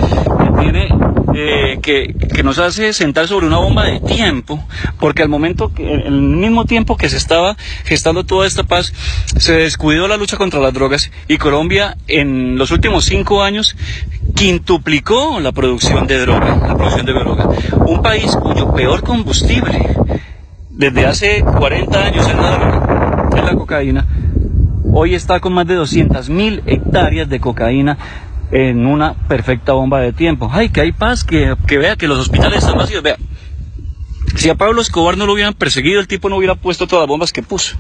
que 1.83 2.15
eh, 2.15 2.43
nos 2.43 2.59
hace 2.59 2.93
sentar 2.93 3.27
sobre 3.27 3.47
una 3.47 3.59
bomba 3.59 3.85
de 3.85 4.01
tiempo, 4.01 4.65
porque 5.01 5.23
al 5.23 5.29
momento, 5.29 5.73
el 5.79 6.13
mismo 6.13 6.65
tiempo 6.65 6.97
que 6.97 7.09
se 7.09 7.17
estaba 7.17 7.57
gestando 7.85 8.25
toda 8.25 8.47
esta 8.47 8.65
paz, 8.65 8.93
se 9.39 9.55
descuidó 9.55 10.09
la 10.09 10.17
lucha 10.17 10.37
contra 10.37 10.61
las 10.61 10.73
drogas 10.73 11.11
y 11.29 11.39
Colombia 11.39 11.97
en 12.07 12.59
los 12.59 12.71
últimos 12.71 13.05
cinco 13.05 13.43
años 13.43 13.77
quintuplicó 14.35 15.41
la 15.41 15.53
producción 15.53 16.07
de 16.07 16.19
droga, 16.19 16.57
la 16.69 16.77
producción 16.77 17.07
de 17.07 17.13
droga. 17.13 17.49
Un 17.87 18.03
país 18.03 18.37
cuyo 18.37 18.73
peor 18.73 19.03
combustible 19.03 19.97
desde 20.71 21.07
hace 21.07 21.43
40 21.43 22.05
años 22.05 22.27
es 22.27 22.35
la, 22.35 22.92
es 23.37 23.45
la 23.45 23.55
cocaína, 23.55 24.07
hoy 24.93 25.15
está 25.15 25.41
con 25.41 25.53
más 25.53 25.67
de 25.67 25.79
200.000 25.79 26.63
hectáreas 26.67 27.29
de 27.29 27.41
cocaína 27.41 27.99
en 28.51 28.87
una 28.87 29.15
perfecta 29.15 29.73
bomba 29.73 30.01
de 30.01 30.13
tiempo. 30.13 30.51
Ay, 30.53 30.69
que 30.69 30.83
hay 30.83 30.93
paz, 30.93 31.25
que, 31.25 31.57
que 31.67 31.79
vea 31.79 31.97
que 31.97 32.07
los 32.07 32.19
hospitales 32.19 32.59
están 32.59 32.77
vacíos. 32.77 33.03
Vea, 33.03 33.17
si 34.37 34.51
a 34.51 34.55
Pablo 34.55 34.81
Escobar 34.81 35.17
no 35.17 35.27
lo 35.27 35.33
hubieran 35.33 35.55
perseguido, 35.55 36.01
el 36.01 36.09
tipo 36.09 36.29
no 36.29 36.37
hubiera 36.37 36.55
puesto 36.55 36.87
todas 36.87 37.03
las 37.03 37.09
bombas 37.09 37.33
que 37.33 37.43
puso. 37.43 37.77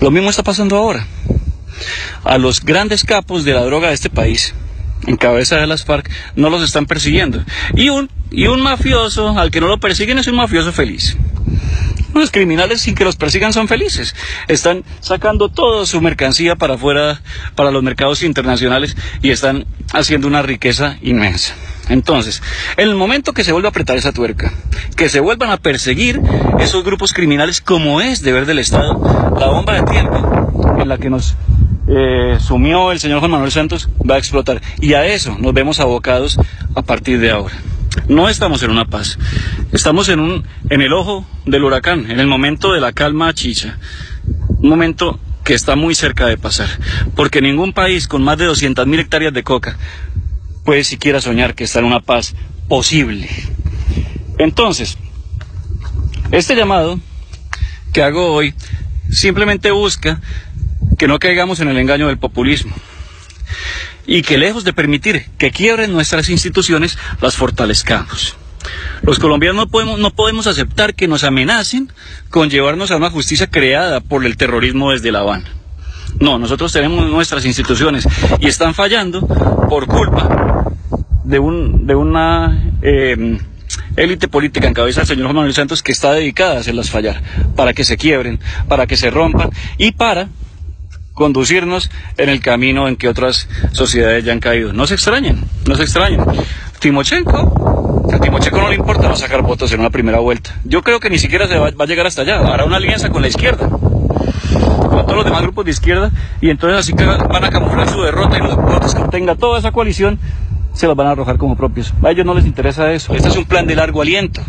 Lo 0.00 0.10
mismo 0.10 0.30
está 0.30 0.42
pasando 0.42 0.76
ahora. 0.76 1.06
A 2.24 2.38
los 2.38 2.64
grandes 2.64 3.04
capos 3.04 3.44
de 3.44 3.52
la 3.52 3.64
droga 3.64 3.88
de 3.88 3.94
este 3.94 4.10
país, 4.10 4.54
en 5.06 5.16
cabeza 5.16 5.56
de 5.56 5.66
las 5.66 5.84
FARC, 5.84 6.10
no 6.36 6.50
los 6.50 6.62
están 6.62 6.86
persiguiendo. 6.86 7.44
Y 7.74 7.88
un, 7.88 8.10
y 8.32 8.46
un 8.46 8.62
mafioso, 8.62 9.38
al 9.38 9.50
que 9.50 9.60
no 9.60 9.68
lo 9.68 9.78
persiguen, 9.78 10.18
es 10.18 10.26
un 10.26 10.36
mafioso 10.36 10.72
feliz. 10.72 11.16
Los 12.14 12.30
criminales 12.30 12.82
sin 12.82 12.94
que 12.94 13.04
los 13.04 13.16
persigan 13.16 13.52
son 13.52 13.68
felices. 13.68 14.14
Están 14.48 14.84
sacando 15.00 15.48
toda 15.48 15.86
su 15.86 16.00
mercancía 16.00 16.56
para 16.56 16.74
afuera, 16.74 17.22
para 17.54 17.70
los 17.70 17.82
mercados 17.82 18.22
internacionales 18.22 18.96
y 19.22 19.30
están 19.30 19.66
haciendo 19.94 20.28
una 20.28 20.42
riqueza 20.42 20.98
inmensa. 21.00 21.54
Entonces, 21.88 22.42
en 22.76 22.88
el 22.88 22.96
momento 22.96 23.32
que 23.32 23.44
se 23.44 23.52
vuelva 23.52 23.68
a 23.68 23.70
apretar 23.70 23.96
esa 23.96 24.12
tuerca, 24.12 24.52
que 24.96 25.08
se 25.08 25.20
vuelvan 25.20 25.50
a 25.50 25.56
perseguir 25.56 26.20
esos 26.60 26.84
grupos 26.84 27.12
criminales 27.12 27.60
como 27.60 28.00
es 28.00 28.22
deber 28.22 28.46
del 28.46 28.58
Estado, 28.58 29.34
la 29.38 29.46
bomba 29.46 29.74
de 29.74 29.90
tiempo 29.90 30.76
en 30.78 30.88
la 30.88 30.98
que 30.98 31.10
nos 31.10 31.34
eh, 31.88 32.36
sumió 32.40 32.92
el 32.92 33.00
señor 33.00 33.20
Juan 33.20 33.32
Manuel 33.32 33.50
Santos 33.50 33.88
va 34.08 34.16
a 34.16 34.18
explotar. 34.18 34.60
Y 34.80 34.94
a 34.94 35.06
eso 35.06 35.36
nos 35.38 35.54
vemos 35.54 35.80
abocados 35.80 36.38
a 36.74 36.82
partir 36.82 37.18
de 37.20 37.30
ahora. 37.30 37.54
No 38.08 38.28
estamos 38.28 38.62
en 38.62 38.70
una 38.70 38.84
paz. 38.84 39.18
Estamos 39.72 40.08
en, 40.08 40.20
un, 40.20 40.44
en 40.70 40.82
el 40.82 40.92
ojo 40.92 41.26
del 41.46 41.64
huracán, 41.64 42.10
en 42.10 42.20
el 42.20 42.26
momento 42.26 42.72
de 42.72 42.80
la 42.80 42.92
calma 42.92 43.32
chicha. 43.34 43.78
Un 44.48 44.68
momento 44.68 45.18
que 45.44 45.54
está 45.54 45.76
muy 45.76 45.94
cerca 45.94 46.26
de 46.26 46.36
pasar. 46.36 46.68
Porque 47.14 47.40
ningún 47.40 47.72
país 47.72 48.08
con 48.08 48.22
más 48.22 48.38
de 48.38 48.48
200.000 48.48 48.98
hectáreas 48.98 49.32
de 49.32 49.42
coca 49.42 49.76
puede 50.64 50.84
siquiera 50.84 51.20
soñar 51.20 51.54
que 51.54 51.64
está 51.64 51.80
en 51.80 51.86
una 51.86 52.00
paz 52.00 52.34
posible. 52.68 53.28
Entonces, 54.38 54.96
este 56.30 56.54
llamado 56.54 56.98
que 57.92 58.02
hago 58.02 58.32
hoy 58.32 58.54
simplemente 59.10 59.70
busca 59.70 60.20
que 60.98 61.08
no 61.08 61.18
caigamos 61.18 61.60
en 61.60 61.68
el 61.68 61.78
engaño 61.78 62.06
del 62.06 62.18
populismo 62.18 62.74
y 64.06 64.22
que 64.22 64.38
lejos 64.38 64.64
de 64.64 64.72
permitir 64.72 65.26
que 65.38 65.50
quiebren 65.50 65.92
nuestras 65.92 66.28
instituciones, 66.28 66.98
las 67.20 67.36
fortalezcamos. 67.36 68.36
Los 69.02 69.18
colombianos 69.18 69.56
no 69.56 69.68
podemos, 69.68 69.98
no 69.98 70.10
podemos 70.10 70.46
aceptar 70.46 70.94
que 70.94 71.08
nos 71.08 71.24
amenacen 71.24 71.92
con 72.30 72.50
llevarnos 72.50 72.90
a 72.90 72.96
una 72.96 73.10
justicia 73.10 73.48
creada 73.48 74.00
por 74.00 74.24
el 74.24 74.36
terrorismo 74.36 74.92
desde 74.92 75.10
La 75.10 75.20
Habana. 75.20 75.50
No, 76.20 76.38
nosotros 76.38 76.72
tenemos 76.72 77.08
nuestras 77.10 77.44
instituciones 77.44 78.06
y 78.38 78.46
están 78.46 78.74
fallando 78.74 79.26
por 79.68 79.86
culpa 79.86 80.66
de, 81.24 81.38
un, 81.38 81.86
de 81.86 81.94
una 81.94 82.74
eh, 82.82 83.38
élite 83.96 84.28
política 84.28 84.68
en 84.68 84.74
cabeza 84.74 85.00
del 85.00 85.08
señor 85.08 85.24
Juan 85.26 85.36
Manuel 85.36 85.54
Santos 85.54 85.82
que 85.82 85.92
está 85.92 86.12
dedicada 86.12 86.56
a 86.56 86.60
hacerlas 86.60 86.90
fallar, 86.90 87.22
para 87.56 87.72
que 87.72 87.84
se 87.84 87.96
quiebren, 87.96 88.40
para 88.68 88.86
que 88.86 88.96
se 88.96 89.10
rompan 89.10 89.50
y 89.78 89.92
para 89.92 90.28
conducirnos 91.14 91.90
en 92.16 92.28
el 92.28 92.40
camino 92.40 92.88
en 92.88 92.96
que 92.96 93.08
otras 93.08 93.48
sociedades 93.72 94.24
ya 94.24 94.32
han 94.32 94.40
caído. 94.40 94.72
No 94.72 94.86
se 94.86 94.94
extrañen, 94.94 95.44
no 95.66 95.74
se 95.74 95.82
extrañen. 95.82 96.20
Timochenko, 96.78 98.10
a 98.12 98.18
Timochenko 98.18 98.60
no 98.60 98.68
le 98.68 98.74
importa 98.74 99.08
no 99.08 99.16
sacar 99.16 99.42
votos 99.42 99.72
en 99.72 99.80
una 99.80 99.90
primera 99.90 100.18
vuelta. 100.18 100.54
Yo 100.64 100.82
creo 100.82 100.98
que 101.00 101.10
ni 101.10 101.18
siquiera 101.18 101.46
se 101.46 101.56
va, 101.56 101.68
a 101.78 101.86
llegar 101.86 102.06
hasta 102.06 102.22
allá. 102.22 102.40
Hará 102.40 102.64
una 102.64 102.76
alianza 102.76 103.10
con 103.10 103.22
la 103.22 103.28
izquierda, 103.28 103.68
con 103.68 105.06
todos 105.06 105.16
los 105.16 105.24
demás 105.24 105.42
grupos 105.42 105.64
de 105.64 105.70
izquierda, 105.70 106.10
y 106.40 106.50
entonces 106.50 106.78
así 106.78 106.92
que 106.92 107.04
van 107.04 107.44
a 107.44 107.50
camuflar 107.50 107.88
su 107.88 108.02
derrota 108.02 108.38
y 108.38 108.40
los 108.40 108.56
votos 108.56 108.94
que 108.94 109.02
tenga 109.04 109.36
toda 109.36 109.58
esa 109.58 109.70
coalición 109.70 110.18
se 110.72 110.86
los 110.86 110.96
van 110.96 111.06
a 111.06 111.10
arrojar 111.12 111.36
como 111.38 111.56
propios. 111.56 111.92
A 112.02 112.10
ellos 112.10 112.24
no 112.24 112.34
les 112.34 112.46
interesa 112.46 112.92
eso. 112.92 113.14
Este 113.14 113.28
es 113.28 113.36
un 113.36 113.44
plan 113.44 113.66
de 113.66 113.76
largo 113.76 114.02
aliento. 114.02 114.42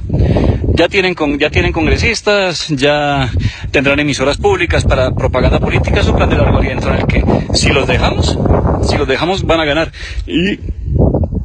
Ya 0.76 0.88
tienen, 0.88 1.14
con, 1.14 1.38
ya 1.38 1.50
tienen 1.50 1.72
congresistas, 1.72 2.70
ya 2.70 3.30
tendrán 3.72 4.00
emisoras 4.00 4.38
públicas 4.38 4.84
para 4.84 5.12
propaganda 5.12 5.60
política. 5.60 6.00
Es 6.00 6.08
un 6.08 6.16
plan 6.16 6.30
de 6.30 6.38
largo 6.38 6.58
aliento 6.58 6.90
en 6.90 6.96
el 6.96 7.06
que 7.06 7.24
si 7.54 7.70
los 7.70 7.88
dejamos, 7.88 8.38
si 8.84 8.98
los 8.98 9.08
dejamos 9.08 9.44
van 9.44 9.60
a 9.60 9.66
ganar. 9.66 9.92
Y 10.26 10.60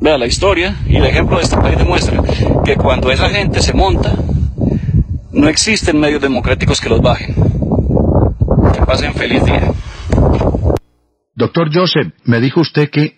vea, 0.00 0.16
la 0.16 0.26
historia 0.26 0.76
y 0.86 0.96
el 0.96 1.04
ejemplo 1.04 1.36
de 1.36 1.44
este 1.44 1.56
país 1.56 1.76
demuestra 1.76 2.22
que 2.64 2.76
cuando 2.76 3.10
esa 3.10 3.28
gente 3.28 3.60
se 3.60 3.74
monta, 3.74 4.14
no 5.32 5.48
existen 5.48 6.00
medios 6.00 6.22
democráticos 6.22 6.80
que 6.80 6.88
los 6.88 7.02
bajen. 7.02 7.34
Que 8.72 8.80
pasen 8.86 9.12
feliz 9.14 9.44
día. 9.44 9.72
Doctor 11.34 11.70
Joseph, 11.72 12.14
me 12.24 12.40
dijo 12.40 12.60
usted 12.60 12.90
que 12.90 13.17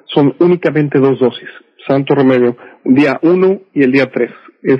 son 0.13 0.35
únicamente 0.39 0.99
dos 0.99 1.19
dosis. 1.19 1.49
Santo 1.87 2.13
remedio, 2.15 2.57
día 2.83 3.19
uno 3.23 3.61
y 3.73 3.83
el 3.83 3.91
día 3.91 4.11
tres. 4.11 4.31
Es, 4.61 4.79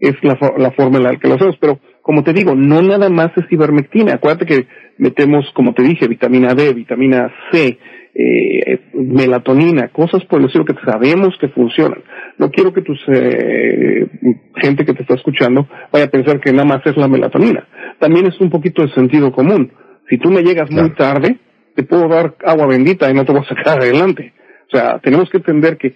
es 0.00 0.14
la, 0.22 0.38
la 0.58 0.70
forma 0.72 0.98
en 0.98 1.04
la 1.04 1.16
que 1.16 1.28
lo 1.28 1.34
hacemos, 1.34 1.56
pero 1.58 1.80
como 2.02 2.22
te 2.22 2.32
digo, 2.32 2.54
no 2.54 2.82
nada 2.82 3.08
más 3.08 3.30
es 3.36 3.50
ivermectina. 3.50 4.14
Acuérdate 4.14 4.46
que 4.46 4.66
metemos, 4.98 5.50
como 5.54 5.74
te 5.74 5.82
dije, 5.82 6.06
vitamina 6.06 6.54
D, 6.54 6.72
vitamina 6.74 7.32
C, 7.50 7.78
eh, 8.14 8.80
melatonina, 8.92 9.88
cosas 9.88 10.24
por 10.26 10.40
el 10.40 10.46
estilo 10.46 10.64
que 10.64 10.74
sabemos 10.84 11.36
que 11.40 11.48
funcionan. 11.48 12.02
No 12.38 12.50
quiero 12.50 12.72
que 12.72 12.82
tus 12.82 13.00
eh, 13.08 14.06
gente 14.56 14.84
que 14.84 14.94
te 14.94 15.02
está 15.02 15.14
escuchando 15.14 15.66
vaya 15.90 16.04
a 16.04 16.10
pensar 16.10 16.40
que 16.40 16.52
nada 16.52 16.66
más 16.66 16.86
es 16.86 16.96
la 16.96 17.08
melatonina. 17.08 17.66
También 17.98 18.26
es 18.26 18.38
un 18.40 18.50
poquito 18.50 18.82
de 18.82 18.92
sentido 18.92 19.32
común 19.32 19.72
si 20.08 20.18
tú 20.18 20.30
me 20.30 20.42
llegas 20.42 20.70
muy 20.70 20.90
tarde, 20.94 21.38
te 21.74 21.82
puedo 21.82 22.08
dar 22.08 22.36
agua 22.44 22.66
bendita 22.66 23.10
y 23.10 23.14
no 23.14 23.24
te 23.24 23.32
voy 23.32 23.42
a 23.42 23.48
sacar 23.48 23.80
adelante. 23.80 24.32
O 24.66 24.76
sea, 24.76 24.98
tenemos 24.98 25.30
que 25.30 25.38
entender 25.38 25.76
que 25.76 25.94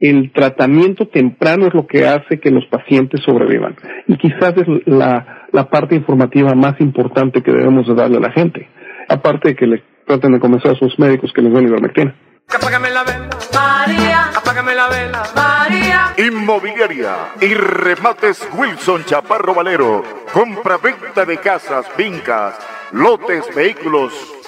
el 0.00 0.32
tratamiento 0.32 1.06
temprano 1.06 1.68
es 1.68 1.74
lo 1.74 1.86
que 1.86 2.06
hace 2.06 2.40
que 2.40 2.50
los 2.50 2.66
pacientes 2.66 3.20
sobrevivan. 3.24 3.76
Y 4.08 4.16
quizás 4.16 4.54
es 4.56 4.66
la, 4.86 5.46
la 5.52 5.70
parte 5.70 5.94
informativa 5.94 6.54
más 6.54 6.80
importante 6.80 7.42
que 7.42 7.52
debemos 7.52 7.86
de 7.86 7.94
darle 7.94 8.16
a 8.16 8.20
la 8.20 8.32
gente. 8.32 8.68
Aparte 9.08 9.50
de 9.50 9.56
que 9.56 9.66
le 9.66 9.82
traten 10.06 10.32
de 10.32 10.40
convencer 10.40 10.72
a 10.72 10.74
sus 10.74 10.98
médicos 10.98 11.32
que 11.32 11.42
les 11.42 11.52
den 11.52 11.68
ivermectina. 11.68 12.14
Apágame 12.48 12.90
la 12.90 13.04
vela, 13.04 13.28
María. 13.54 14.24
Apágame 14.36 14.74
la 14.74 14.88
vela, 14.88 15.22
María. 15.34 16.12
Inmobiliaria 16.18 17.14
y 17.40 17.54
remates 17.54 18.46
Wilson 18.56 19.04
Chaparro 19.04 19.54
Valero. 19.54 20.02
Compra-venta 20.32 21.24
de 21.24 21.38
casas, 21.38 21.88
fincas, 21.96 22.58
lotes, 22.92 23.54
vehículos, 23.54 24.12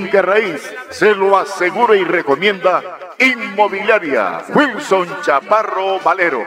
finca 0.00 0.22
raíz, 0.22 0.62
se 0.88 1.14
lo 1.14 1.36
asegura 1.36 1.94
y 1.94 2.04
recomienda 2.04 2.80
Inmobiliaria 3.18 4.42
Wilson 4.54 5.08
Chaparro 5.20 6.00
Valero. 6.00 6.46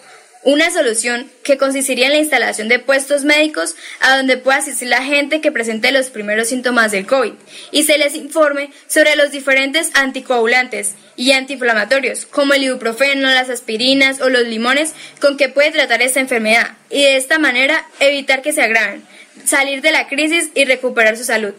Una 0.46 0.70
solución 0.70 1.28
que 1.42 1.58
consistiría 1.58 2.06
en 2.06 2.12
la 2.12 2.20
instalación 2.20 2.68
de 2.68 2.78
puestos 2.78 3.24
médicos 3.24 3.74
a 3.98 4.16
donde 4.16 4.36
pueda 4.36 4.58
asistir 4.58 4.86
la 4.86 5.02
gente 5.02 5.40
que 5.40 5.50
presente 5.50 5.90
los 5.90 6.08
primeros 6.08 6.46
síntomas 6.46 6.92
del 6.92 7.04
COVID 7.04 7.32
y 7.72 7.82
se 7.82 7.98
les 7.98 8.14
informe 8.14 8.70
sobre 8.86 9.16
los 9.16 9.32
diferentes 9.32 9.90
anticoagulantes 9.94 10.94
y 11.16 11.32
antiinflamatorios 11.32 12.26
como 12.26 12.54
el 12.54 12.62
ibuprofeno, 12.62 13.28
las 13.28 13.50
aspirinas 13.50 14.20
o 14.20 14.28
los 14.28 14.46
limones 14.46 14.94
con 15.20 15.36
que 15.36 15.48
puede 15.48 15.72
tratar 15.72 16.00
esta 16.00 16.20
enfermedad 16.20 16.76
y 16.90 17.02
de 17.02 17.16
esta 17.16 17.40
manera 17.40 17.84
evitar 17.98 18.40
que 18.40 18.52
se 18.52 18.62
agraven, 18.62 19.02
salir 19.44 19.82
de 19.82 19.90
la 19.90 20.06
crisis 20.06 20.50
y 20.54 20.64
recuperar 20.64 21.16
su 21.16 21.24
salud. 21.24 21.54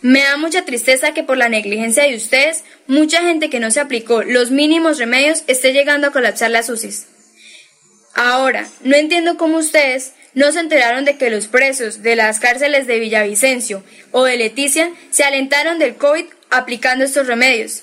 Me 0.00 0.20
da 0.20 0.36
mucha 0.36 0.64
tristeza 0.64 1.12
que 1.12 1.24
por 1.24 1.36
la 1.36 1.48
negligencia 1.48 2.04
de 2.04 2.14
ustedes, 2.14 2.62
mucha 2.86 3.20
gente 3.20 3.50
que 3.50 3.58
no 3.58 3.72
se 3.72 3.80
aplicó 3.80 4.22
los 4.22 4.52
mínimos 4.52 4.98
remedios 5.00 5.42
esté 5.48 5.72
llegando 5.72 6.06
a 6.06 6.12
colapsar 6.12 6.52
las 6.52 6.70
UCIs. 6.70 7.08
Ahora, 8.14 8.66
no 8.82 8.96
entiendo 8.96 9.36
cómo 9.36 9.58
ustedes 9.58 10.12
no 10.34 10.52
se 10.52 10.60
enteraron 10.60 11.04
de 11.04 11.16
que 11.16 11.30
los 11.30 11.48
presos 11.48 12.02
de 12.02 12.16
las 12.16 12.38
cárceles 12.38 12.86
de 12.86 13.00
Villavicencio 13.00 13.82
o 14.12 14.24
de 14.24 14.36
Leticia 14.36 14.90
se 15.10 15.24
alentaron 15.24 15.78
del 15.78 15.96
COVID 15.96 16.24
aplicando 16.50 17.04
estos 17.04 17.26
remedios. 17.26 17.82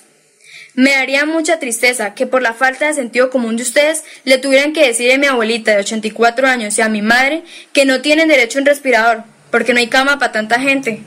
Me 0.74 0.92
daría 0.92 1.24
mucha 1.24 1.58
tristeza 1.58 2.14
que 2.14 2.26
por 2.26 2.40
la 2.40 2.54
falta 2.54 2.86
de 2.86 2.94
sentido 2.94 3.30
común 3.30 3.56
de 3.56 3.64
ustedes 3.64 4.04
le 4.24 4.38
tuvieran 4.38 4.72
que 4.72 4.86
decir 4.86 5.12
a 5.12 5.18
mi 5.18 5.26
abuelita 5.26 5.72
de 5.72 5.78
84 5.78 6.46
años 6.46 6.78
y 6.78 6.82
a 6.82 6.88
mi 6.88 7.02
madre 7.02 7.42
que 7.72 7.84
no 7.84 8.00
tienen 8.00 8.28
derecho 8.28 8.58
a 8.58 8.62
un 8.62 8.66
respirador, 8.66 9.24
porque 9.50 9.72
no 9.72 9.80
hay 9.80 9.88
cama 9.88 10.18
para 10.18 10.32
tanta 10.32 10.60
gente. 10.60 11.00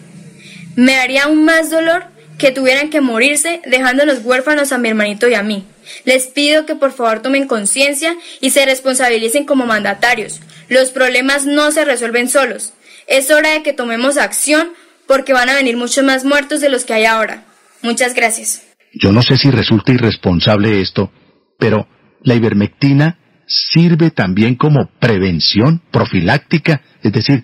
Me 0.75 0.95
daría 0.95 1.23
aún 1.23 1.45
más 1.45 1.69
dolor 1.69 2.05
que 2.37 2.51
tuvieran 2.51 2.89
que 2.89 3.01
morirse 3.01 3.61
dejándonos 3.65 4.25
huérfanos 4.25 4.71
a 4.71 4.77
mi 4.77 4.89
hermanito 4.89 5.29
y 5.29 5.35
a 5.35 5.43
mí. 5.43 5.65
Les 6.05 6.27
pido 6.27 6.65
que 6.65 6.75
por 6.75 6.91
favor 6.91 7.21
tomen 7.21 7.47
conciencia 7.47 8.15
y 8.39 8.51
se 8.51 8.65
responsabilicen 8.65 9.45
como 9.45 9.65
mandatarios. 9.65 10.41
Los 10.69 10.91
problemas 10.91 11.45
no 11.45 11.71
se 11.71 11.85
resuelven 11.85 12.29
solos. 12.29 12.73
Es 13.07 13.31
hora 13.31 13.51
de 13.51 13.63
que 13.63 13.73
tomemos 13.73 14.17
acción 14.17 14.69
porque 15.07 15.33
van 15.33 15.49
a 15.49 15.55
venir 15.55 15.77
muchos 15.77 16.03
más 16.03 16.23
muertos 16.23 16.61
de 16.61 16.69
los 16.69 16.85
que 16.85 16.93
hay 16.93 17.05
ahora. 17.05 17.45
Muchas 17.81 18.13
gracias. 18.13 18.63
Yo 18.93 19.11
no 19.11 19.21
sé 19.21 19.37
si 19.37 19.49
resulta 19.51 19.91
irresponsable 19.91 20.81
esto, 20.81 21.11
pero 21.57 21.87
la 22.23 22.35
ivermectina 22.35 23.17
sirve 23.47 24.11
también 24.11 24.55
como 24.55 24.89
prevención 24.99 25.81
profiláctica, 25.91 26.81
es 27.01 27.11
decir, 27.11 27.43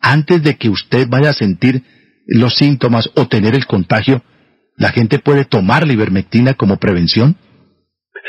antes 0.00 0.42
de 0.42 0.56
que 0.56 0.68
usted 0.68 1.08
vaya 1.08 1.30
a 1.30 1.34
sentir 1.34 1.82
los 2.26 2.56
síntomas 2.56 3.10
o 3.16 3.26
tener 3.26 3.54
el 3.54 3.66
contagio, 3.66 4.22
¿La 4.78 4.92
gente 4.92 5.18
puede 5.18 5.44
tomar 5.44 5.86
la 5.86 5.92
ivermectina 5.92 6.54
como 6.54 6.76
prevención? 6.76 7.36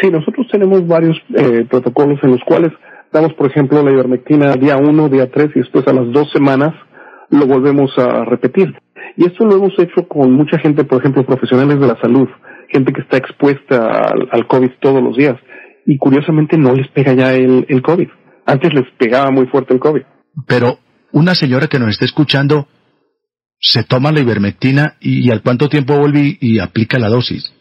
Sí, 0.01 0.09
nosotros 0.09 0.47
tenemos 0.51 0.88
varios 0.88 1.17
eh, 1.35 1.65
protocolos 1.69 2.19
en 2.23 2.31
los 2.31 2.41
cuales 2.45 2.71
damos, 3.12 3.33
por 3.33 3.47
ejemplo, 3.49 3.83
la 3.83 3.91
ivermectina 3.91 4.53
día 4.53 4.77
1, 4.77 5.09
día 5.09 5.29
3 5.29 5.51
y 5.55 5.59
después 5.59 5.88
a 5.88 5.93
las 5.93 6.12
dos 6.12 6.31
semanas 6.31 6.73
lo 7.29 7.45
volvemos 7.45 7.91
a 7.97 8.25
repetir. 8.25 8.73
Y 9.17 9.25
esto 9.25 9.45
lo 9.45 9.55
hemos 9.55 9.73
hecho 9.77 10.07
con 10.07 10.31
mucha 10.31 10.57
gente, 10.59 10.83
por 10.83 10.99
ejemplo, 10.99 11.25
profesionales 11.25 11.79
de 11.79 11.88
la 11.88 11.99
salud, 11.99 12.27
gente 12.69 12.93
que 12.93 13.01
está 13.01 13.17
expuesta 13.17 14.13
al, 14.31 14.47
COVID 14.47 14.71
todos 14.79 15.03
los 15.03 15.17
días. 15.17 15.35
Y 15.85 15.97
curiosamente 15.97 16.57
no 16.57 16.73
les 16.73 16.88
pega 16.89 17.13
ya 17.13 17.33
el, 17.33 17.81
COVID. 17.81 18.07
Antes 18.45 18.73
les 18.73 18.85
pegaba 18.97 19.31
muy 19.31 19.47
fuerte 19.47 19.73
el 19.73 19.79
COVID. 19.79 20.01
Pero 20.47 20.79
una 21.12 21.35
señora 21.35 21.67
que 21.67 21.79
nos 21.79 21.89
está 21.89 22.05
escuchando 22.05 22.67
se 23.59 23.83
toma 23.83 24.12
la 24.12 24.21
ivermectina 24.21 24.95
y, 25.01 25.29
al 25.31 25.41
cuánto 25.41 25.67
tiempo 25.67 25.97
vuelve 25.97 26.38
y, 26.39 26.59
aplica 26.59 26.99
la 26.99 27.09
dosis? 27.09 27.53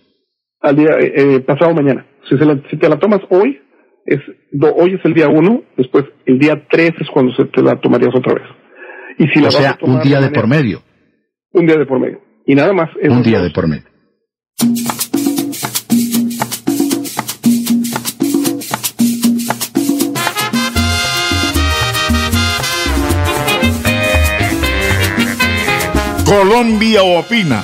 Al 0.60 0.76
día 0.76 0.90
eh, 0.98 1.12
eh 1.16 1.40
pasado 1.40 1.72
mañana. 1.74 2.06
Si, 2.28 2.36
si, 2.70 2.76
te 2.76 2.88
la 2.88 2.98
tomas 2.98 3.20
hoy, 3.30 3.60
es 4.04 4.20
hoy 4.60 4.94
es 4.94 5.04
el 5.04 5.14
día 5.14 5.28
uno, 5.28 5.62
después 5.76 6.04
el 6.26 6.38
día 6.38 6.66
tres 6.70 6.92
es 7.00 7.08
cuando 7.10 7.32
se 7.34 7.44
te 7.46 7.62
la 7.62 7.80
tomarías 7.80 8.14
otra 8.14 8.34
vez. 8.34 8.44
Y 9.18 9.28
si 9.28 9.44
o 9.44 9.50
sea, 9.50 9.78
un 9.82 10.00
día 10.00 10.20
de 10.20 10.30
por 10.30 10.46
medio. 10.46 10.82
Un 11.52 11.66
día 11.66 11.76
de 11.76 11.86
por 11.86 11.98
medio. 11.98 12.20
Y 12.46 12.54
nada 12.54 12.72
más. 12.72 12.90
Un 13.02 13.22
día 13.22 13.40
de 13.40 13.50
por 13.50 13.66
medio. 13.68 13.84
Colombia 26.24 27.02
opina. 27.02 27.62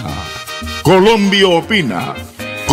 Colombia 0.82 1.48
opina. 1.48 2.14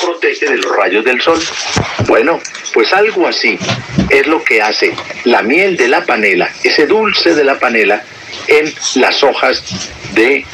Protege 0.00 0.48
de 0.48 0.56
los 0.56 0.76
rayos 0.76 1.04
del 1.04 1.20
sol. 1.20 1.40
Bueno, 2.06 2.40
pues 2.72 2.92
algo 2.92 3.26
así 3.26 3.58
es 4.08 4.26
lo 4.26 4.42
que 4.42 4.62
hace 4.62 4.94
la 5.24 5.42
miel 5.42 5.76
de 5.76 5.88
la 5.88 6.04
panela, 6.04 6.50
ese 6.62 6.86
dulce 6.86 7.34
de 7.34 7.44
la 7.44 7.58
panela, 7.58 8.02
en 8.46 8.72
las 8.94 9.22
hojas 9.22 9.62
de 10.14 10.44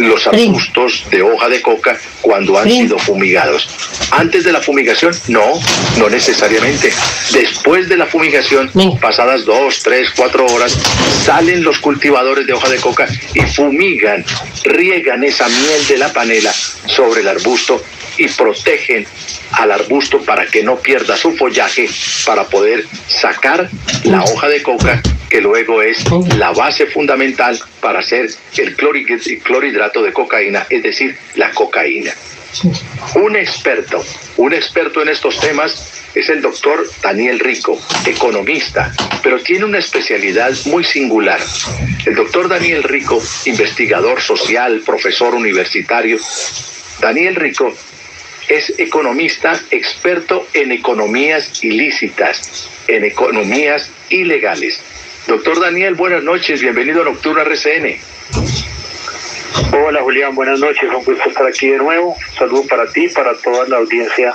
los 0.00 0.26
arbustos 0.26 1.04
de 1.10 1.22
hoja 1.22 1.48
de 1.48 1.62
coca 1.62 1.98
cuando 2.20 2.58
han 2.58 2.70
sido 2.70 2.98
fumigados. 2.98 3.68
Antes 4.10 4.44
de 4.44 4.52
la 4.52 4.60
fumigación, 4.60 5.14
no, 5.28 5.52
no 5.96 6.08
necesariamente. 6.08 6.92
Después 7.32 7.88
de 7.88 7.96
la 7.96 8.06
fumigación, 8.06 8.70
pasadas 9.00 9.44
dos, 9.44 9.82
tres, 9.82 10.10
cuatro 10.16 10.46
horas, 10.46 10.76
salen 11.24 11.64
los 11.64 11.78
cultivadores 11.78 12.46
de 12.46 12.52
hoja 12.52 12.68
de 12.68 12.78
coca 12.78 13.08
y 13.34 13.40
fumigan, 13.40 14.24
riegan 14.64 15.24
esa 15.24 15.48
miel 15.48 15.86
de 15.88 15.96
la 15.98 16.12
panela 16.12 16.52
sobre 16.86 17.20
el 17.20 17.28
arbusto 17.28 17.82
y 18.18 18.28
protegen 18.28 19.06
al 19.52 19.72
arbusto 19.72 20.20
para 20.22 20.46
que 20.46 20.62
no 20.62 20.76
pierda 20.76 21.16
su 21.16 21.36
follaje 21.36 21.88
para 22.26 22.44
poder 22.44 22.84
sacar 23.06 23.68
la 24.04 24.22
hoja 24.24 24.48
de 24.48 24.62
coca 24.62 25.02
que 25.28 25.40
luego 25.40 25.82
es 25.82 26.04
la 26.36 26.52
base 26.52 26.86
fundamental 26.86 27.58
para 27.80 28.00
hacer 28.00 28.30
el 28.56 28.76
clorhidrato 28.76 30.02
de 30.02 30.12
cocaína, 30.12 30.66
es 30.70 30.82
decir, 30.82 31.16
la 31.36 31.50
cocaína. 31.50 32.12
Un 33.14 33.36
experto, 33.36 34.02
un 34.38 34.54
experto 34.54 35.02
en 35.02 35.10
estos 35.10 35.38
temas 35.38 36.02
es 36.14 36.28
el 36.30 36.40
doctor 36.40 36.88
Daniel 37.02 37.38
Rico, 37.38 37.78
economista, 38.06 38.92
pero 39.22 39.38
tiene 39.40 39.66
una 39.66 39.78
especialidad 39.78 40.52
muy 40.64 40.82
singular. 40.82 41.40
El 42.06 42.14
doctor 42.14 42.48
Daniel 42.48 42.82
Rico, 42.82 43.22
investigador 43.44 44.20
social, 44.22 44.82
profesor 44.84 45.34
universitario, 45.34 46.18
Daniel 47.00 47.36
Rico 47.36 47.74
es 48.48 48.78
economista 48.78 49.60
experto 49.70 50.46
en 50.54 50.72
economías 50.72 51.62
ilícitas, 51.62 52.68
en 52.86 53.04
economías 53.04 53.90
ilegales. 54.08 54.80
Doctor 55.26 55.60
Daniel, 55.60 55.94
buenas 55.94 56.24
noches, 56.24 56.62
bienvenido 56.62 57.02
a 57.02 57.04
Nocturna 57.04 57.42
RCN. 57.42 58.00
Hola 59.72 60.00
Julián, 60.02 60.34
buenas 60.34 60.60
noches, 60.60 60.84
un 60.84 61.04
gusto 61.04 61.28
estar 61.28 61.46
aquí 61.46 61.68
de 61.68 61.78
nuevo. 61.78 62.16
Saludo 62.38 62.66
para 62.66 62.90
ti, 62.90 63.08
para 63.08 63.36
toda 63.36 63.68
la 63.68 63.76
audiencia 63.76 64.34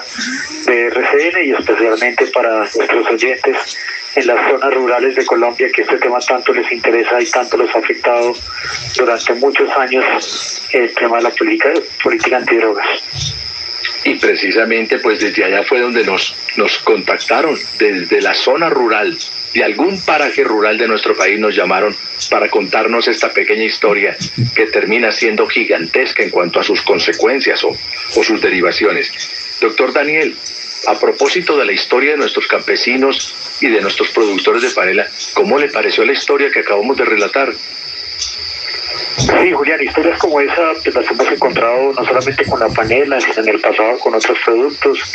de 0.65 0.88
RCN 0.88 1.45
y 1.45 1.52
especialmente 1.52 2.28
para 2.28 2.60
nuestros 2.60 3.08
oyentes 3.10 3.58
en 4.15 4.28
las 4.28 4.52
zonas 4.52 4.73
rurales 4.76 5.15
de 5.15 5.26
Colombia 5.26 5.69
que 5.73 5.82
este 5.82 5.97
tema 5.97 6.19
tanto 6.19 6.54
les 6.54 6.71
interesa 6.71 7.19
y 7.19 7.26
tanto 7.26 7.58
les 7.58 7.73
ha 7.76 7.80
afectado 7.80 8.34
durante 8.95 9.34
muchos 9.34 9.69
años 9.76 10.67
el 10.71 10.93
tema 10.93 11.17
de 11.17 11.23
la 11.23 11.32
política, 11.32 11.71
política 12.04 12.38
antidrogas. 12.38 13.42
Y 14.05 14.15
precisamente 14.15 14.99
pues 14.99 15.19
desde 15.19 15.45
allá 15.45 15.63
fue 15.63 15.79
donde 15.79 16.03
nos, 16.03 16.35
nos 16.57 16.77
contactaron, 16.79 17.57
desde 17.79 18.21
la 18.21 18.33
zona 18.33 18.69
rural, 18.69 19.17
de 19.53 19.63
algún 19.63 20.01
paraje 20.01 20.43
rural 20.43 20.77
de 20.77 20.87
nuestro 20.87 21.15
país 21.15 21.39
nos 21.39 21.55
llamaron 21.55 21.95
para 22.29 22.49
contarnos 22.49 23.07
esta 23.07 23.31
pequeña 23.31 23.63
historia 23.63 24.17
que 24.55 24.65
termina 24.67 25.11
siendo 25.11 25.47
gigantesca 25.47 26.23
en 26.23 26.31
cuanto 26.31 26.59
a 26.59 26.63
sus 26.63 26.81
consecuencias 26.81 27.63
o, 27.63 27.69
o 27.69 28.23
sus 28.23 28.41
derivaciones. 28.41 29.11
Doctor 29.61 29.93
Daniel, 29.93 30.35
a 30.87 30.99
propósito 30.99 31.57
de 31.57 31.65
la 31.65 31.71
historia 31.71 32.11
de 32.11 32.17
nuestros 32.17 32.47
campesinos 32.47 33.33
y 33.61 33.69
de 33.69 33.81
nuestros 33.81 34.09
productores 34.09 34.61
de 34.63 34.71
panela, 34.71 35.07
¿cómo 35.33 35.57
le 35.57 35.69
pareció 35.69 36.03
la 36.03 36.13
historia 36.13 36.51
que 36.51 36.59
acabamos 36.59 36.97
de 36.97 37.05
relatar? 37.05 37.53
Sí, 39.17 39.51
Julián, 39.51 39.82
historias 39.82 40.19
como 40.19 40.39
esa 40.41 40.73
pues, 40.84 40.95
las 40.95 41.10
hemos 41.10 41.32
encontrado 41.32 41.93
no 41.93 42.06
solamente 42.06 42.45
con 42.45 42.60
la 42.60 42.67
panela, 42.69 43.19
sino 43.19 43.41
en 43.41 43.49
el 43.49 43.62
pasado 43.62 43.97
con 43.99 44.15
otros 44.15 44.38
productos, 44.43 45.13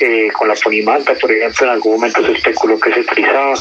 eh, 0.00 0.28
con 0.32 0.48
la 0.48 0.54
ponimanta, 0.54 1.14
por 1.14 1.32
ejemplo, 1.32 1.66
en 1.66 1.72
algún 1.72 1.94
momento 1.94 2.24
se 2.24 2.32
especuló 2.32 2.78
que 2.78 2.92
se 2.92 3.00
utilizaba 3.00 3.54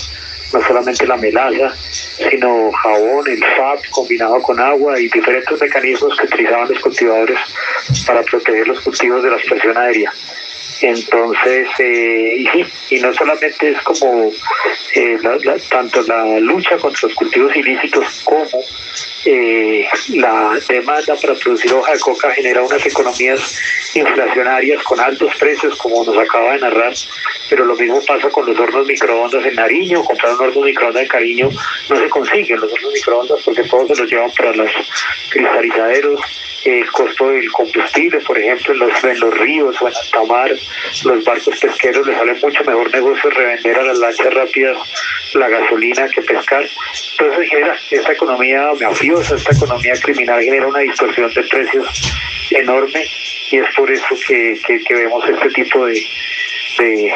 no 0.54 0.62
solamente 0.66 1.06
la 1.06 1.18
melaza, 1.18 1.76
sino 1.76 2.72
jabón, 2.72 3.28
el 3.28 3.40
FAP 3.40 3.90
combinado 3.90 4.42
con 4.42 4.60
agua 4.60 5.00
y 5.00 5.10
diferentes 5.10 5.60
mecanismos 5.60 6.18
que 6.18 6.26
utilizaban 6.26 6.70
los 6.70 6.80
cultivadores 6.80 7.40
para 8.06 8.22
proteger 8.24 8.68
los 8.68 8.80
cultivos 8.82 9.24
de 9.24 9.32
la 9.32 9.38
expresión 9.38 9.78
aérea. 9.78 10.12
Entonces, 10.82 11.68
eh, 11.80 12.36
y 12.38 12.48
sí, 12.48 12.96
y 12.96 13.00
no 13.00 13.14
solamente 13.14 13.72
es 13.72 13.82
como 13.82 14.32
eh, 14.94 15.18
tanto 15.70 16.02
la 16.04 16.40
lucha 16.40 16.78
contra 16.78 17.08
los 17.08 17.16
cultivos 17.16 17.56
ilícitos 17.56 18.22
como 18.24 18.46
eh, 19.30 19.86
la 20.16 20.58
demanda 20.70 21.14
para 21.22 21.34
producir 21.34 21.74
hoja 21.74 21.92
de 21.92 22.00
coca 22.00 22.32
genera 22.32 22.62
unas 22.62 22.86
economías 22.86 23.60
inflacionarias 23.94 24.82
con 24.84 25.02
altos 25.02 25.36
precios, 25.38 25.78
como 25.80 26.06
nos 26.06 26.18
acaba 26.18 26.54
de 26.54 26.60
narrar, 26.60 26.94
pero 27.50 27.66
lo 27.66 27.76
mismo 27.76 28.00
pasa 28.08 28.30
con 28.30 28.46
los 28.46 28.58
hornos 28.58 28.88
microondas 28.88 29.46
en 29.46 29.56
Nariño, 29.56 30.02
comprar 30.06 30.34
un 30.34 30.42
horno 30.42 30.62
microondas 30.62 31.04
de 31.04 31.08
cariño 31.10 31.50
no 31.90 32.00
se 32.00 32.10
consiguen 32.10 32.62
los 32.62 32.72
hornos 32.72 32.94
microondas 32.94 33.42
porque 33.44 33.64
todos 33.64 33.88
se 33.90 34.02
los 34.02 34.10
llevan 34.10 34.32
para 34.32 34.54
los 34.54 34.72
cristalizaderos, 35.30 36.22
el 36.68 36.92
costo 36.92 37.30
del 37.30 37.50
combustible, 37.52 38.20
por 38.22 38.38
ejemplo, 38.38 38.74
en 38.74 38.80
los, 38.80 39.04
en 39.04 39.20
los 39.20 39.38
ríos 39.38 39.82
o 39.82 39.88
en 39.88 39.94
alta 39.96 40.24
mar, 40.26 40.52
los 41.06 41.24
barcos 41.24 41.60
pesqueros 41.60 42.06
les 42.06 42.18
sale 42.18 42.34
mucho 42.34 42.64
mejor 42.66 42.92
negocio 42.92 43.30
revender 43.30 43.78
a 43.78 43.84
las 43.84 43.98
lanchas 44.00 44.34
rápidas 44.34 44.78
la 45.34 45.48
gasolina 45.48 46.08
que 46.10 46.22
pescar. 46.22 46.66
Entonces 47.12 47.50
genera 47.50 47.76
esta 47.92 48.12
economía 48.12 48.70
mafiosa, 48.82 49.36
esta 49.36 49.56
economía 49.56 49.94
criminal 50.02 50.42
genera 50.42 50.68
una 50.68 50.80
distorsión 50.80 51.32
de 51.34 51.44
precios 51.44 52.12
enorme 52.52 53.06
y 53.52 53.58
es 53.58 53.76
por 53.76 53.90
eso 53.90 54.16
que, 54.28 54.60
que, 54.66 54.94
vemos 54.94 55.24
este 55.28 55.50
tipo 55.50 55.86
de, 55.86 56.02
de 56.80 57.14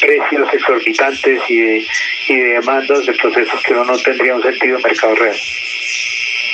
precios 0.00 0.54
exorbitantes 0.54 1.40
y 1.48 1.60
de, 1.60 1.86
y 2.28 2.36
de 2.36 2.48
demandas 2.54 3.06
de 3.06 3.12
procesos 3.14 3.62
que 3.62 3.72
uno 3.72 3.84
no 3.84 3.98
tendría 3.98 4.34
un 4.34 4.42
sentido 4.42 4.76
en 4.76 4.82
mercado 4.82 5.14
real. 5.14 5.36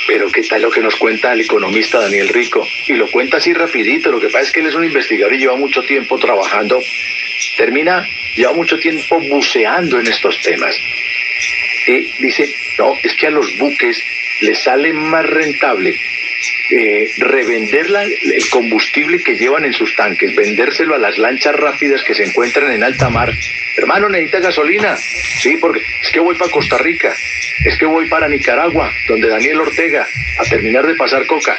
Pero 0.07 0.29
qué 0.31 0.41
tal 0.41 0.61
lo 0.61 0.71
que 0.71 0.81
nos 0.81 0.95
cuenta 0.95 1.33
el 1.33 1.41
economista 1.41 1.99
Daniel 1.99 2.29
Rico. 2.29 2.65
Y 2.87 2.93
lo 2.93 3.09
cuenta 3.09 3.37
así 3.37 3.53
rapidito. 3.53 4.11
Lo 4.11 4.19
que 4.19 4.27
pasa 4.27 4.41
es 4.41 4.51
que 4.51 4.59
él 4.59 4.67
es 4.67 4.75
un 4.75 4.83
investigador 4.83 5.33
y 5.33 5.39
lleva 5.39 5.55
mucho 5.55 5.83
tiempo 5.83 6.17
trabajando. 6.17 6.81
Termina, 7.57 8.07
lleva 8.35 8.53
mucho 8.53 8.77
tiempo 8.77 9.19
buceando 9.29 9.99
en 9.99 10.07
estos 10.07 10.39
temas. 10.41 10.75
Y 11.87 12.11
dice, 12.21 12.53
no, 12.77 12.93
es 13.01 13.13
que 13.13 13.27
a 13.27 13.31
los 13.31 13.57
buques 13.57 14.03
les 14.41 14.59
sale 14.59 14.93
más 14.93 15.25
rentable 15.25 15.97
eh, 16.69 17.11
revender 17.17 17.87
el 17.87 18.49
combustible 18.49 19.21
que 19.21 19.35
llevan 19.35 19.65
en 19.65 19.73
sus 19.73 19.95
tanques, 19.95 20.35
vendérselo 20.35 20.95
a 20.95 20.99
las 20.99 21.17
lanchas 21.17 21.55
rápidas 21.55 22.03
que 22.03 22.15
se 22.15 22.23
encuentran 22.23 22.71
en 22.71 22.83
alta 22.83 23.09
mar. 23.09 23.31
Hermano, 23.75 24.09
necesita 24.09 24.39
gasolina. 24.39 24.95
Sí, 24.97 25.57
porque 25.57 25.81
es 26.01 26.11
que 26.11 26.19
voy 26.19 26.35
para 26.35 26.51
Costa 26.51 26.77
Rica 26.77 27.13
es 27.63 27.77
que 27.77 27.85
voy 27.85 28.07
para 28.07 28.27
Nicaragua, 28.27 28.93
donde 29.07 29.29
Daniel 29.29 29.61
Ortega, 29.61 30.07
a 30.37 30.43
terminar 30.43 30.85
de 30.85 30.95
pasar 30.95 31.25
coca. 31.27 31.57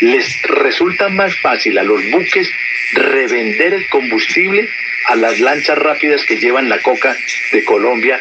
Les 0.00 0.40
resulta 0.42 1.08
más 1.08 1.34
fácil 1.40 1.78
a 1.78 1.82
los 1.82 2.00
buques 2.10 2.52
revender 2.92 3.74
el 3.74 3.88
combustible 3.88 4.68
a 5.06 5.16
las 5.16 5.40
lanchas 5.40 5.78
rápidas 5.78 6.24
que 6.24 6.36
llevan 6.36 6.68
la 6.68 6.78
coca 6.78 7.16
de 7.52 7.64
Colombia 7.64 8.20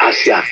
hacia, 0.00 0.44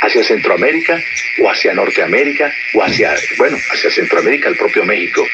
hacia 0.00 0.22
Centroamérica 0.22 1.02
o 1.38 1.50
hacia 1.50 1.74
Norteamérica 1.74 2.54
o 2.74 2.82
hacia, 2.82 3.14
bueno, 3.36 3.58
hacia 3.70 3.90
Centroamérica, 3.90 4.48
el 4.48 4.56
propio 4.56 4.84
México. 4.84 5.26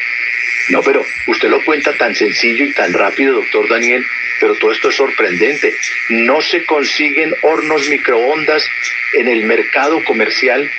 No, 0.69 0.83
pero 0.83 1.05
usted 1.27 1.49
lo 1.51 1.63
cuenta 1.63 1.93
tan 1.93 2.15
sencillo 2.15 2.65
y 2.65 2.73
tan 2.73 2.93
rápido, 2.93 3.35
doctor 3.35 3.69
Daniel, 3.69 4.05
pero 4.41 4.55
todo 4.55 4.73
esto 4.73 4.89
es 4.89 4.95
sorprendente. 4.95 5.75
No 6.09 6.41
se 6.41 6.65
consiguen 6.65 7.35
hornos 7.43 7.89
microondas 7.89 8.67
en 9.13 9.29
el 9.29 9.45
mercado 9.45 10.03
comercial 10.05 10.71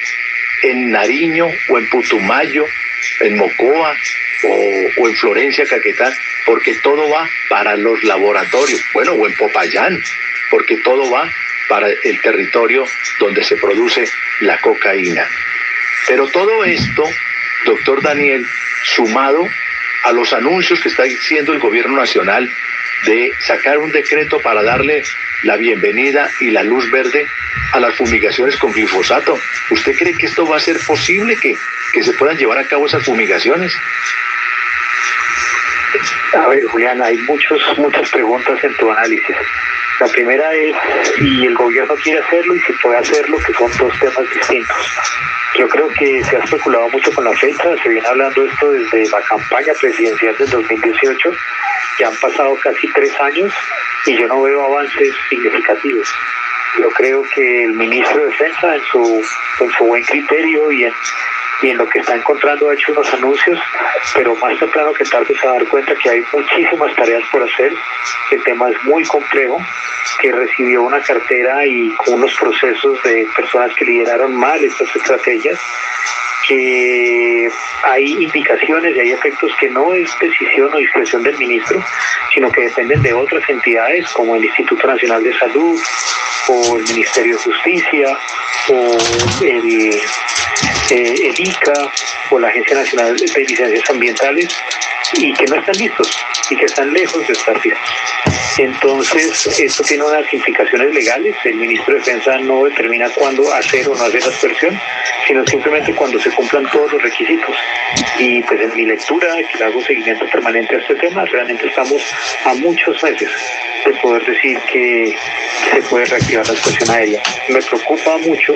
en 0.63 0.91
Nariño 0.91 1.47
o 1.69 1.77
en 1.77 1.87
Putumayo, 1.87 2.65
en 3.19 3.37
Mocoa 3.37 3.95
o, 4.43 5.07
en 5.07 5.15
Florencia, 5.15 5.65
Caquetá, 5.65 6.13
porque 6.45 6.75
todo 6.75 7.09
va 7.09 7.29
para 7.49 7.75
los 7.75 8.03
laboratorios, 8.03 8.81
bueno, 8.93 9.13
o 9.13 9.27
en 9.27 9.33
Popayán, 9.35 10.01
porque 10.49 10.77
todo 10.77 11.09
va 11.11 11.31
para 11.67 11.87
el 11.89 12.21
territorio 12.21 12.85
donde 13.19 13.43
se 13.43 13.57
produce 13.57 14.09
la 14.41 14.59
cocaína. 14.59 15.27
Pero 16.07 16.27
todo 16.27 16.63
esto, 16.65 17.03
doctor 17.65 18.01
Daniel, 18.01 18.45
sumado 18.83 19.47
a 20.03 20.11
los 20.11 20.33
anuncios 20.33 20.79
que 20.79 20.89
está 20.89 21.03
haciendo 21.03 21.53
el 21.53 21.59
gobierno 21.59 21.97
nacional 21.97 22.49
de 23.05 23.33
sacar 23.39 23.77
un 23.79 23.91
decreto 23.91 24.39
para 24.39 24.63
darle 24.63 25.03
la 25.43 25.57
bienvenida 25.57 26.29
y 26.39 26.51
la 26.51 26.63
luz 26.63 26.89
verde 26.91 27.27
a 27.73 27.79
las 27.79 27.95
fumigaciones 27.95 28.55
con 28.57 28.71
glifosato. 28.71 29.37
¿Usted 29.69 29.95
cree 29.95 30.15
que 30.15 30.27
esto 30.27 30.47
va 30.47 30.57
a 30.57 30.59
ser 30.59 30.77
posible 30.79 31.35
que, 31.37 31.55
que 31.93 32.03
se 32.03 32.13
puedan 32.13 32.37
llevar 32.37 32.59
a 32.59 32.67
cabo 32.67 32.85
esas 32.85 33.03
fumigaciones? 33.03 33.75
A 36.33 36.47
ver, 36.47 36.63
Julián, 36.65 37.01
hay 37.01 37.17
muchos, 37.19 37.61
muchas 37.77 38.09
preguntas 38.09 38.63
en 38.63 38.73
tu 38.75 38.91
análisis. 38.91 39.35
La 39.99 40.07
primera 40.07 40.53
es 40.53 40.75
si 41.15 41.45
el 41.45 41.55
gobierno 41.55 41.95
quiere 41.95 42.19
hacerlo 42.19 42.55
y 42.55 42.59
si 42.59 42.73
puede 42.73 42.97
hacerlo, 42.97 43.37
que 43.45 43.53
son 43.53 43.71
dos 43.77 43.99
temas 43.99 44.29
distintos. 44.29 44.97
Yo 45.57 45.69
creo 45.69 45.87
que 45.87 46.21
se 46.23 46.35
ha 46.35 46.39
especulado 46.39 46.89
mucho 46.89 47.13
con 47.13 47.23
la 47.23 47.33
fecha, 47.33 47.77
se 47.81 47.89
viene 47.89 48.05
hablando 48.05 48.43
esto 48.43 48.71
desde 48.71 49.09
la 49.09 49.21
campaña 49.21 49.73
presidencial 49.79 50.35
del 50.37 50.49
2018, 50.49 51.31
ya 51.99 52.07
han 52.09 52.15
pasado 52.17 52.57
casi 52.61 52.91
tres 52.91 53.17
años 53.21 53.53
y 54.05 54.17
yo 54.17 54.27
no 54.27 54.41
veo 54.41 54.65
avances 54.65 55.15
significativos. 55.29 56.13
Yo 56.77 56.89
creo 56.89 57.23
que 57.33 57.63
el 57.63 57.73
ministro 57.73 58.23
de 58.23 58.27
Defensa, 58.31 58.75
en 58.75 58.81
su, 58.91 59.25
en 59.61 59.71
su 59.71 59.85
buen 59.85 60.03
criterio 60.03 60.71
y 60.73 60.83
en, 60.83 60.93
y 61.61 61.69
en 61.69 61.77
lo 61.77 61.87
que 61.87 61.99
está 61.99 62.15
encontrando, 62.15 62.69
ha 62.69 62.73
hecho 62.73 62.91
unos 62.91 63.11
anuncios, 63.13 63.59
pero 64.13 64.35
más 64.35 64.57
temprano 64.59 64.93
que 64.93 65.05
tarde 65.05 65.35
se 65.39 65.47
va 65.47 65.53
a 65.53 65.55
dar 65.57 65.67
cuenta 65.67 65.95
que 65.95 66.09
hay 66.09 66.23
muchísimas 66.33 66.95
tareas 66.95 67.23
por 67.31 67.43
hacer. 67.43 67.73
El 68.31 68.43
tema 68.43 68.69
es 68.69 68.83
muy 68.83 69.03
complejo, 69.05 69.57
que 70.19 70.31
recibió 70.31 70.83
una 70.83 71.01
cartera 71.01 71.65
y 71.65 71.93
unos 72.07 72.35
procesos 72.35 73.01
de 73.03 73.27
personas 73.35 73.73
que 73.75 73.85
lideraron 73.85 74.35
mal 74.35 74.63
estas 74.63 74.95
estrategias 74.95 75.59
que 76.47 77.49
hay 77.83 78.23
indicaciones 78.23 78.95
y 78.95 78.99
hay 78.99 79.11
efectos 79.11 79.51
que 79.59 79.69
no 79.69 79.93
es 79.93 80.09
decisión 80.19 80.73
o 80.73 80.77
discreción 80.77 81.23
del 81.23 81.37
ministro, 81.37 81.83
sino 82.33 82.51
que 82.51 82.61
dependen 82.61 83.01
de 83.01 83.13
otras 83.13 83.47
entidades 83.49 84.07
como 84.13 84.35
el 84.35 84.45
Instituto 84.45 84.87
Nacional 84.87 85.23
de 85.23 85.37
Salud 85.37 85.79
o 86.47 86.77
el 86.77 86.83
Ministerio 86.83 87.35
de 87.35 87.43
Justicia 87.43 88.17
o 88.69 88.97
el, 89.43 90.01
eh, 90.91 91.33
ICA 91.37 91.91
o 92.29 92.39
la 92.39 92.47
Agencia 92.49 92.77
Nacional 92.77 93.15
de 93.15 93.41
Licencias 93.43 93.89
Ambientales 93.89 94.55
y 95.13 95.33
que 95.33 95.45
no 95.45 95.55
están 95.55 95.77
listos 95.77 96.09
y 96.49 96.55
que 96.55 96.65
están 96.65 96.93
lejos 96.93 97.25
de 97.27 97.33
estar 97.33 97.55
listos. 97.63 97.89
Entonces, 98.57 99.59
esto 99.59 99.83
tiene 99.83 100.03
unas 100.03 100.31
implicaciones 100.33 100.93
legales. 100.93 101.35
El 101.43 101.55
ministro 101.55 101.93
de 101.93 101.99
Defensa 101.99 102.37
no 102.37 102.63
determina 102.63 103.09
cuándo 103.09 103.53
hacer 103.53 103.87
o 103.89 103.95
no 103.95 104.03
hacer 104.03 104.21
la 104.21 104.29
aspersión, 104.29 104.79
sino 105.27 105.45
simplemente 105.45 105.93
cuando 105.93 106.19
se 106.19 106.31
cumplan 106.31 106.69
todos 106.71 106.93
los 106.93 107.01
requisitos. 107.01 107.55
Y 108.17 108.41
pues 108.43 108.61
en 108.61 108.75
mi 108.75 108.85
lectura, 108.85 109.27
que 109.51 109.63
hago 109.63 109.81
seguimiento 109.81 110.25
permanente 110.27 110.75
a 110.75 110.79
este 110.79 110.95
tema, 110.95 111.25
realmente 111.25 111.67
estamos 111.67 112.01
a 112.45 112.53
muchos 112.53 113.01
meses 113.03 113.29
de 113.85 113.91
poder 113.95 114.25
decir 114.25 114.57
que 114.71 115.15
se 115.71 115.81
puede 115.83 116.05
reactivar 116.05 116.47
la 116.47 116.53
estación 116.53 116.89
aérea. 116.89 117.21
Me 117.49 117.61
preocupa 117.61 118.17
mucho 118.19 118.55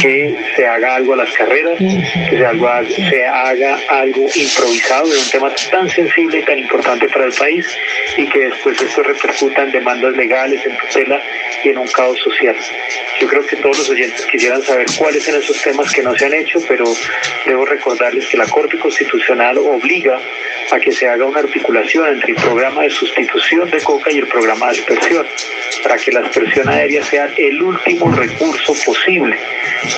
que 0.00 0.36
se 0.56 0.66
haga 0.66 0.96
algo 0.96 1.14
a 1.14 1.16
las 1.16 1.32
carreras, 1.32 1.78
que 1.78 2.36
se 2.36 2.44
haga, 2.44 2.84
se 2.84 3.24
haga 3.24 3.78
algo 3.88 4.26
improvisado 4.34 5.08
de 5.08 5.18
un 5.18 5.30
tema 5.30 5.52
tan 5.70 5.77
sensible 5.86 6.38
y 6.38 6.42
tan 6.42 6.58
importante 6.58 7.08
para 7.08 7.26
el 7.26 7.32
país 7.32 7.66
y 8.16 8.26
que 8.26 8.38
después 8.38 8.80
esto 8.80 9.02
repercuta 9.02 9.62
en 9.64 9.72
demandas 9.72 10.16
legales, 10.16 10.64
en 10.64 10.76
tutela 10.78 11.20
y 11.62 11.68
en 11.68 11.78
un 11.78 11.86
caos 11.88 12.18
social. 12.20 12.56
Yo 13.20 13.28
creo 13.28 13.46
que 13.46 13.56
todos 13.56 13.78
los 13.78 13.90
oyentes 13.90 14.24
quisieran 14.26 14.62
saber 14.62 14.86
cuáles 14.96 15.22
son 15.24 15.36
esos 15.36 15.60
temas 15.60 15.92
que 15.92 16.02
no 16.02 16.16
se 16.16 16.26
han 16.26 16.34
hecho, 16.34 16.58
pero 16.66 16.84
debo 17.44 17.66
recordarles 17.66 18.26
que 18.28 18.38
la 18.38 18.46
Corte 18.46 18.78
Constitucional 18.78 19.58
obliga 19.58 20.18
a 20.70 20.80
que 20.80 20.92
se 20.92 21.08
haga 21.08 21.24
una 21.24 21.40
articulación 21.40 22.08
entre 22.08 22.32
el 22.32 22.36
programa 22.36 22.82
de 22.82 22.90
sustitución 22.90 23.70
de 23.70 23.80
coca 23.82 24.10
y 24.10 24.18
el 24.18 24.26
programa 24.26 24.66
de 24.66 24.78
aspersión, 24.78 25.26
para 25.82 25.96
que 25.96 26.12
la 26.12 26.20
aspersión 26.20 26.68
aérea 26.68 27.02
sea 27.04 27.28
el 27.36 27.62
último 27.62 28.10
recurso 28.14 28.74
posible 28.84 29.36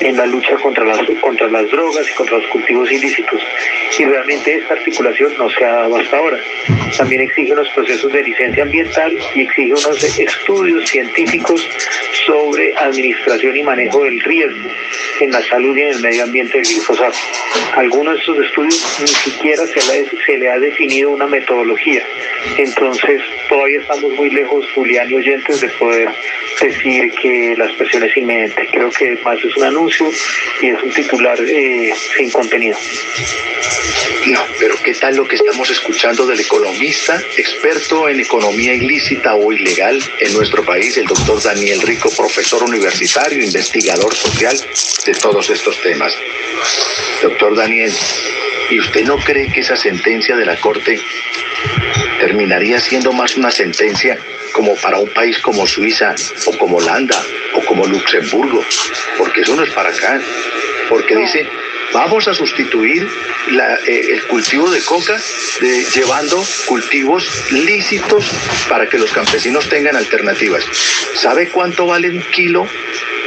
en 0.01 0.17
la 0.17 0.25
lucha 0.25 0.55
contra 0.55 0.85
las, 0.85 0.99
contra 1.21 1.47
las 1.47 1.69
drogas 1.69 2.07
y 2.09 2.13
contra 2.13 2.37
los 2.37 2.47
cultivos 2.47 2.91
ilícitos. 2.91 3.41
Y 3.97 4.05
realmente 4.05 4.55
esta 4.55 4.73
articulación 4.73 5.33
no 5.37 5.49
se 5.49 5.65
ha 5.65 5.70
dado 5.71 5.97
hasta 5.97 6.17
ahora. 6.17 6.37
También 6.97 7.21
exige 7.21 7.53
unos 7.53 7.69
procesos 7.69 8.11
de 8.11 8.23
licencia 8.23 8.63
ambiental 8.63 9.17
y 9.35 9.41
exige 9.41 9.73
unos 9.73 10.03
estudios 10.03 10.89
científicos 10.89 11.67
sobre 12.25 12.75
administración 12.75 13.55
y 13.57 13.63
manejo 13.63 14.03
del 14.03 14.19
riesgo 14.21 14.69
en 15.19 15.31
la 15.31 15.41
salud 15.43 15.75
y 15.77 15.81
en 15.81 15.87
el 15.89 16.01
medio 16.01 16.23
ambiente 16.23 16.57
del 16.57 16.67
glifosato. 16.67 17.17
Algunos 17.75 18.13
de 18.13 18.19
estos 18.19 18.45
estudios 18.45 18.97
ni 19.01 19.07
siquiera 19.07 19.65
se 19.67 19.79
le, 19.79 20.09
se 20.25 20.37
le 20.37 20.49
ha 20.49 20.59
definido 20.59 21.11
una 21.11 21.27
metodología. 21.27 22.03
Entonces, 22.57 23.21
todavía 23.47 23.79
estamos 23.79 24.13
muy 24.13 24.29
lejos, 24.29 24.65
Julián 24.73 25.09
y 25.09 25.15
oyentes, 25.15 25.61
de 25.61 25.69
poder 25.69 26.09
decir 26.59 27.11
que 27.21 27.55
la 27.57 27.65
expresión 27.65 28.03
es 28.03 28.17
inminente. 28.17 28.67
Creo 28.71 28.89
que 28.89 29.17
más 29.23 29.37
es 29.43 29.55
un 29.57 29.63
anuncio 29.63 30.09
y 30.61 30.67
es 30.67 30.83
un 30.83 30.91
titular 30.91 31.37
eh, 31.39 31.93
sin 32.17 32.29
contenido. 32.31 32.77
No, 34.27 34.39
pero 34.59 34.75
¿qué 34.83 34.93
tal 34.93 35.15
lo 35.15 35.27
que 35.27 35.35
estamos 35.35 35.60
escuchando 35.69 36.25
del 36.25 36.39
economista, 36.39 37.21
experto 37.37 38.09
en 38.09 38.19
economía 38.19 38.73
ilícita 38.73 39.35
o 39.35 39.51
ilegal 39.53 40.01
en 40.19 40.33
nuestro 40.33 40.63
país, 40.63 40.97
el 40.97 41.05
doctor 41.05 41.41
Daniel 41.41 41.81
Rico, 41.81 42.09
profesor 42.15 42.63
universitario, 42.63 43.43
investigador 43.43 44.15
social 44.15 44.57
de 45.05 45.13
todos 45.13 45.49
estos 45.49 45.81
temas? 45.81 46.13
Doctor 47.21 47.55
Daniel, 47.55 47.93
¿y 48.69 48.79
usted 48.79 49.03
no 49.03 49.17
cree 49.17 49.51
que 49.51 49.59
esa 49.59 49.75
sentencia 49.75 50.35
de 50.35 50.45
la 50.45 50.59
Corte 50.59 50.99
terminaría 52.19 52.79
siendo 52.79 53.11
más 53.11 53.35
una 53.35 53.51
sentencia 53.51 54.17
como 54.53 54.75
para 54.75 54.97
un 54.97 55.09
país 55.09 55.37
como 55.39 55.67
Suiza 55.67 56.15
o 56.45 56.57
como 56.57 56.77
Holanda 56.77 57.21
o 57.53 57.61
como 57.65 57.85
Luxemburgo? 57.85 58.63
Porque 59.17 59.41
eso 59.41 59.55
no 59.55 59.63
es 59.63 59.71
para 59.71 59.89
acá. 59.89 60.19
Porque 60.89 61.15
dice, 61.15 61.47
vamos 61.93 62.27
a 62.27 62.33
sustituir 62.33 63.07
eh, 63.87 64.07
el 64.13 64.23
cultivo 64.27 64.69
de 64.69 64.81
coca 64.81 65.17
llevando 65.93 66.43
cultivos 66.65 67.51
lícitos 67.51 68.31
para 68.69 68.87
que 68.87 68.97
los 68.97 69.11
campesinos 69.11 69.67
tengan 69.69 69.95
alternativas. 69.95 70.63
¿Sabe 71.15 71.49
cuánto 71.49 71.85
vale 71.85 72.09
un 72.09 72.21
kilo? 72.21 72.67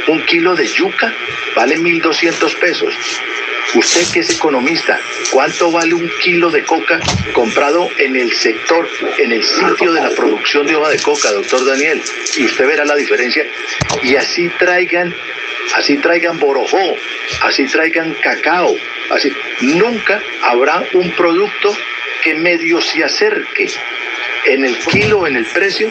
Un 0.07 0.23
kilo 0.25 0.55
de 0.55 0.67
yuca 0.67 1.13
vale 1.55 1.77
1.200 1.77 2.59
pesos. 2.59 2.93
Usted 3.73 4.07
que 4.13 4.19
es 4.19 4.29
economista, 4.29 4.99
¿cuánto 5.31 5.71
vale 5.71 5.93
un 5.93 6.09
kilo 6.21 6.49
de 6.49 6.63
coca 6.63 6.99
comprado 7.33 7.89
en 7.97 8.15
el 8.15 8.31
sector, 8.31 8.87
en 9.17 9.31
el 9.33 9.43
sitio 9.43 9.91
de 9.91 10.01
la 10.01 10.11
producción 10.11 10.65
de 10.65 10.75
hoja 10.75 10.89
de 10.91 10.99
coca, 10.99 11.31
doctor 11.31 11.65
Daniel? 11.65 12.01
Y 12.37 12.45
usted 12.45 12.67
verá 12.67 12.85
la 12.85 12.95
diferencia. 12.95 13.45
Y 14.03 14.15
así 14.15 14.49
traigan, 14.59 15.13
así 15.75 15.97
traigan 15.97 16.39
borojó, 16.39 16.95
así 17.41 17.65
traigan 17.65 18.13
cacao, 18.13 18.77
así. 19.09 19.33
Nunca 19.61 20.21
habrá 20.43 20.83
un 20.93 21.11
producto 21.11 21.75
que 22.23 22.35
medio 22.35 22.81
se 22.81 23.03
acerque 23.03 23.69
en 24.45 24.65
el 24.65 24.77
kilo, 24.77 25.27
en 25.27 25.35
el 25.35 25.45
precio, 25.45 25.89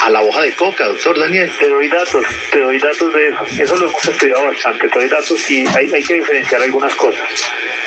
a, 0.00 0.10
la 0.10 0.22
hoja 0.22 0.42
de 0.42 0.52
coca, 0.52 0.86
doctor 0.86 1.18
Daniel. 1.18 1.50
Te 1.58 1.68
doy 1.68 1.88
datos, 1.88 2.24
te 2.50 2.60
doy 2.60 2.78
datos 2.78 3.12
de 3.12 3.28
eso. 3.28 3.62
Eso 3.62 3.76
lo 3.76 3.88
hemos 3.88 4.04
estudiado 4.08 4.44
bastante, 4.46 4.88
te 4.88 4.98
doy 4.98 5.08
datos 5.08 5.50
y 5.50 5.66
hay, 5.66 5.92
hay 5.92 6.02
que 6.02 6.14
diferenciar 6.14 6.62
algunas 6.62 6.94
cosas. 6.94 7.22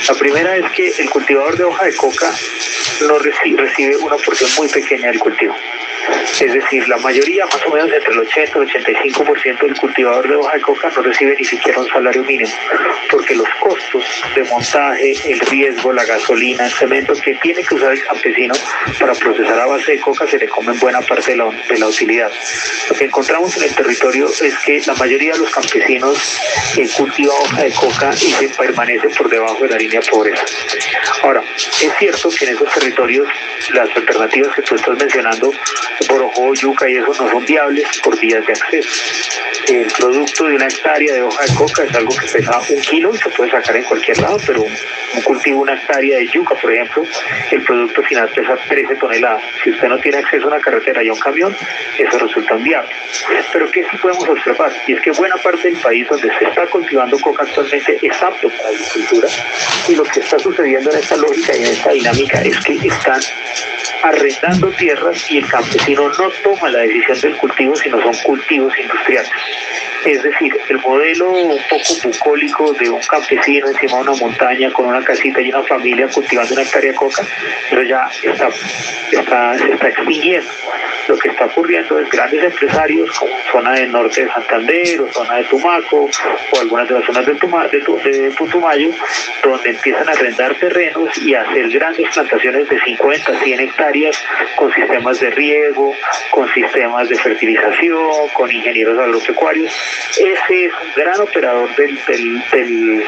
La 0.08 0.13
primera 0.15 0.58
es 0.58 0.71
que 0.71 0.89
el 0.99 1.10
cultivador 1.10 1.58
de 1.58 1.63
hoja 1.63 1.86
de 1.86 1.95
coca 1.95 2.34
no 3.02 3.19
recibe 3.19 3.97
una 3.97 4.17
porción 4.17 4.49
muy 4.58 4.67
pequeña 4.67 5.08
del 5.08 5.19
cultivo. 5.19 5.56
Es 6.39 6.54
decir, 6.54 6.88
la 6.88 6.98
mayoría, 6.98 7.45
más 7.45 7.65
o 7.65 7.69
menos 7.72 7.91
entre 7.91 8.13
el 8.13 8.19
80 8.19 8.60
y 8.60 8.62
el 8.62 8.86
85% 8.86 9.62
del 9.62 9.78
cultivador 9.78 10.28
de 10.28 10.36
hoja 10.36 10.54
de 10.54 10.62
coca 10.62 10.91
no 10.95 11.02
recibe 11.02 11.36
ni 11.38 11.45
siquiera 11.45 11.80
un 11.80 11.88
salario 11.88 12.24
mínimo, 12.24 12.52
porque 13.10 13.36
los 13.36 13.48
costos 13.62 14.04
de 14.36 14.43
montaje, 14.43 15.13
el 15.32 15.39
riesgo, 15.39 15.91
la 15.91 16.06
gasolina, 16.06 16.65
el 16.65 16.72
cemento 16.72 17.13
que 17.13 17.36
tiene 17.36 17.63
que 17.63 17.76
usar 17.76 17.93
el 17.93 18.04
campesino 18.04 18.54
para 19.00 19.13
procesar 19.13 19.60
a 19.60 19.65
base 19.65 19.93
de 19.93 20.00
coca 20.00 20.28
se 20.28 20.38
le 20.38 20.48
comen 20.48 20.80
buena 20.80 21.02
parte 21.02 21.32
de 21.32 21.38
la, 21.38 21.50
de 21.67 21.78
la 21.78 21.88
utilidad. 21.88 22.32
Lo 22.89 22.95
que 22.95 23.06
encontramos 23.06 23.56
en 23.58 23.63
el 23.63 23.76
territorio 23.76 24.28
es 24.28 24.58
que 24.65 24.82
la 24.86 24.93
mayoría 24.95 25.34
de 25.34 25.39
los 25.39 25.52
campesinos 25.52 26.17
eh, 26.78 26.88
cultiva 26.95 27.34
hoja 27.34 27.63
de 27.63 27.72
coca 27.72 28.12
y 28.13 28.32
se 28.32 28.50
permanece 28.50 29.10
por 29.10 29.30
debajo 29.30 29.63
de 29.63 29.69
la 29.69 29.78
línea 29.78 30.02
pobreza. 30.02 30.43
Ahora, 31.24 31.43
es 31.58 31.91
cierto 31.98 32.30
que 32.30 32.45
en 32.45 32.56
esos 32.56 32.72
territorios 32.74 33.28
las 33.74 33.89
alternativas 33.95 34.56
que 34.56 34.62
tú 34.62 34.76
estás 34.76 34.98
mencionando 34.98 35.52
borojo, 36.08 36.54
yuca 36.54 36.90
y 36.90 36.98
eso 36.98 37.08
no 37.08 37.30
son 37.30 37.46
viables 37.46 37.86
por 38.04 38.20
vías 38.20 38.46
de 38.46 38.54
acceso. 38.54 38.90
El 39.68 39.88
producto 39.98 40.46
de 40.46 40.56
una 40.56 40.68
hectárea 40.68 41.14
de 41.14 41.22
hoja 41.22 41.46
de 41.46 41.56
coca 41.56 41.84
es 41.84 41.96
algo 41.96 42.16
que 42.16 42.28
pesa 42.28 42.60
un 42.70 42.82
kilo 42.82 43.14
y 43.14 43.18
se 43.18 43.30
puede 43.30 43.52
sacar 43.52 43.76
en 43.76 43.84
cualquier 43.84 44.18
lado, 44.20 44.38
pero 44.46 44.64
un 44.64 45.22
cultivo, 45.24 45.62
una 45.62 45.74
hectárea 45.74 46.18
de 46.18 46.28
yuca, 46.28 46.56
por 46.56 46.72
ejemplo, 46.74 47.04
el 47.52 47.64
producto 47.64 48.02
final 48.04 48.30
pesa 48.30 48.56
13 48.68 48.96
toneladas. 48.96 49.44
Si 49.64 49.72
usted 49.72 49.88
no 49.88 49.98
tiene 50.00 50.18
acceso 50.18 50.46
a 50.46 50.48
una 50.48 50.60
carretera 50.60 51.04
y 51.04 51.10
a 51.10 51.14
un 51.14 51.20
camión, 51.20 51.56
eso 51.98 52.18
resulta 52.18 52.56
inviable. 52.56 52.90
Pero 53.52 53.70
¿qué 53.72 53.84
sí 53.90 53.98
podemos 53.98 54.28
observar? 54.28 54.72
Y 54.88 54.94
es 54.94 55.02
que 55.02 55.12
buena 55.12 55.36
parte 55.38 55.70
del 55.70 55.78
país 55.78 56.08
donde 56.08 56.30
se 56.38 56.46
está 56.46 56.66
cultivando 56.68 57.18
coca 57.20 57.44
actualmente 57.44 58.00
es 58.02 58.22
apto 58.22 58.50
para 58.50 58.72
la 58.72 58.78
agricultura 58.78 59.28
y 59.88 59.96
lo 59.96 60.04
que 60.04 60.20
está 60.20 60.40
sucediendo 60.40 60.92
en 60.92 61.00
esta 61.00 61.16
lógica 61.18 61.56
y 61.56 61.64
en 61.64 61.72
esta 61.72 61.92
dinámica 61.92 62.42
es 62.42 62.60
que 62.60 62.74
están 62.88 63.22
arrendando 64.04 64.70
tierras 64.72 65.30
y 65.32 65.38
el 65.38 65.48
campesino 65.48 66.10
no 66.10 66.30
toma 66.44 66.70
la 66.70 66.80
decisión 66.80 67.20
del 67.22 67.38
cultivo, 67.38 67.76
sino 67.76 68.02
son 68.02 68.16
cultivos 68.24 68.74
industriales. 68.80 69.32
Es 70.06 70.24
decir, 70.24 70.58
el 70.70 70.78
modelo 70.78 71.32
un 71.32 71.60
poco 71.70 71.94
bucólico 72.04 72.74
de 72.74 72.90
un 72.90 73.02
campesino 73.02 73.68
encima 73.68 73.98
de 73.98 74.04
una 74.04 74.14
montaña 74.14 74.72
con 74.72 74.86
una 74.86 75.04
casita 75.04 75.42
y 75.42 75.50
una 75.50 75.64
familia 75.64 76.08
cultivando 76.08 76.54
una 76.54 76.64
hectárea 76.64 76.92
de 76.92 76.96
coca, 76.98 77.24
pero 77.70 77.84
ya 77.84 78.10
está, 78.24 78.50
está, 79.12 79.58
se 79.58 79.72
está 79.74 79.90
extinguiendo. 79.90 80.50
Lo 81.08 81.18
que 81.18 81.30
está 81.30 81.46
ocurriendo 81.46 82.00
es 82.00 82.10
grandes 82.10 82.44
empresarios 82.44 83.10
como 83.18 83.34
zona 83.52 83.74
del 83.74 83.92
norte 83.92 84.26
de 84.26 84.32
Santander 84.32 85.02
o 85.02 85.12
zona 85.12 85.38
de 85.38 85.44
Tumaco 85.46 86.08
o 86.52 86.60
algunas 86.60 86.88
de 86.88 86.94
las 86.94 87.06
zonas 87.06 87.26
de, 87.26 87.36
Tuma, 87.36 87.68
de, 87.68 88.32
Putumayo, 88.38 88.92
donde 89.44 89.70
empiezan 89.72 90.08
a 90.08 90.12
arrendar 90.12 90.54
terrenos 90.56 91.18
y 91.18 91.34
hacer 91.34 91.68
grandes 91.70 92.14
plantaciones 92.14 92.70
de 92.70 92.80
50, 92.80 93.40
100 93.40 93.60
hectáreas 93.60 94.24
con 94.56 94.72
sistemas 94.72 95.20
de 95.20 95.32
riego, 95.32 95.96
con 96.30 96.54
sistemas 96.54 97.10
de 97.10 97.16
fertilización, 97.16 98.30
con 98.34 98.52
ingenieros 98.52 99.00
agropecuarios. 99.00 99.74
Ese 100.17 100.65
es 100.65 100.73
un 100.73 100.93
gran 100.95 101.19
operador 101.21 101.75
del, 101.75 101.99
del, 102.06 102.49
del, 102.52 103.06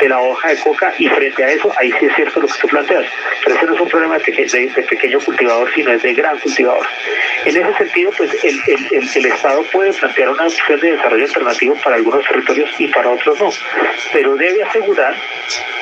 de 0.00 0.08
la 0.08 0.20
hoja 0.20 0.48
de 0.48 0.60
coca 0.60 0.94
y 0.98 1.08
frente 1.08 1.44
a 1.44 1.50
eso, 1.50 1.72
ahí 1.76 1.92
sí 1.98 2.06
es 2.06 2.14
cierto 2.14 2.40
lo 2.40 2.48
que 2.48 2.58
tú 2.60 2.68
planteas, 2.68 3.06
pero 3.42 3.56
ese 3.56 3.66
no 3.66 3.74
es 3.74 3.80
un 3.80 3.88
problema 3.88 4.18
de, 4.18 4.32
de, 4.32 4.82
pequeño 4.82 5.20
cultivador, 5.20 5.70
sino 5.74 5.92
es 5.92 6.02
de 6.02 6.14
gran 6.14 6.38
cultivador. 6.38 6.86
En 7.44 7.56
ese 7.56 7.74
sentido, 7.76 8.10
pues 8.16 8.32
el, 8.44 8.60
el, 8.66 9.08
el, 9.14 9.26
Estado 9.26 9.62
puede 9.72 9.92
plantear 9.92 10.30
una 10.30 10.46
opción 10.46 10.80
de 10.80 10.92
desarrollo 10.92 11.24
alternativo 11.24 11.76
para 11.82 11.96
algunos 11.96 12.26
territorios 12.26 12.70
y 12.78 12.88
para 12.88 13.10
otros 13.10 13.40
no, 13.40 13.50
pero 14.12 14.34
debe 14.36 14.62
asegurar 14.62 15.14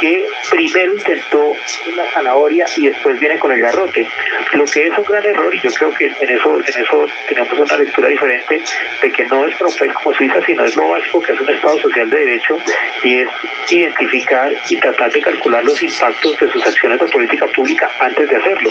que 0.00 0.26
primero 0.50 0.94
intentó 0.94 1.52
la 1.96 2.10
zanahoria 2.12 2.66
y 2.76 2.88
después 2.88 3.18
viene 3.18 3.38
con 3.38 3.52
el 3.52 3.60
garrote, 3.60 4.08
lo 4.52 4.64
que 4.64 4.86
es 4.86 4.98
un 4.98 5.04
gran 5.04 5.24
error 5.24 5.54
y 5.54 5.60
yo 5.60 5.70
creo 5.72 5.92
que 5.94 6.06
en 6.06 6.30
eso, 6.30 6.56
en 6.56 6.82
eso 6.82 7.06
tenemos 7.28 7.52
una 7.58 7.76
lectura 7.76 8.08
diferente 8.08 8.62
de 9.02 9.12
que 9.12 9.24
no 9.26 9.46
es 9.46 9.56
pro 9.56 9.68
como 10.02 10.14
Suiza, 10.32 10.46
sino 10.46 10.64
es 10.64 10.76
lo 10.76 10.88
básico 10.88 11.20
que 11.20 11.32
es 11.32 11.40
un 11.40 11.48
Estado 11.48 11.78
social 11.78 12.10
de 12.10 12.18
derecho 12.18 12.58
y 13.02 13.18
es 13.20 13.28
identificar 13.70 14.52
y 14.68 14.76
tratar 14.76 15.12
de 15.12 15.20
calcular 15.20 15.64
los 15.64 15.82
impactos 15.82 16.38
de 16.38 16.50
sus 16.50 16.66
acciones 16.66 17.00
de 17.00 17.06
política 17.06 17.46
pública 17.48 17.90
antes 18.00 18.28
de 18.28 18.36
hacerlo. 18.36 18.70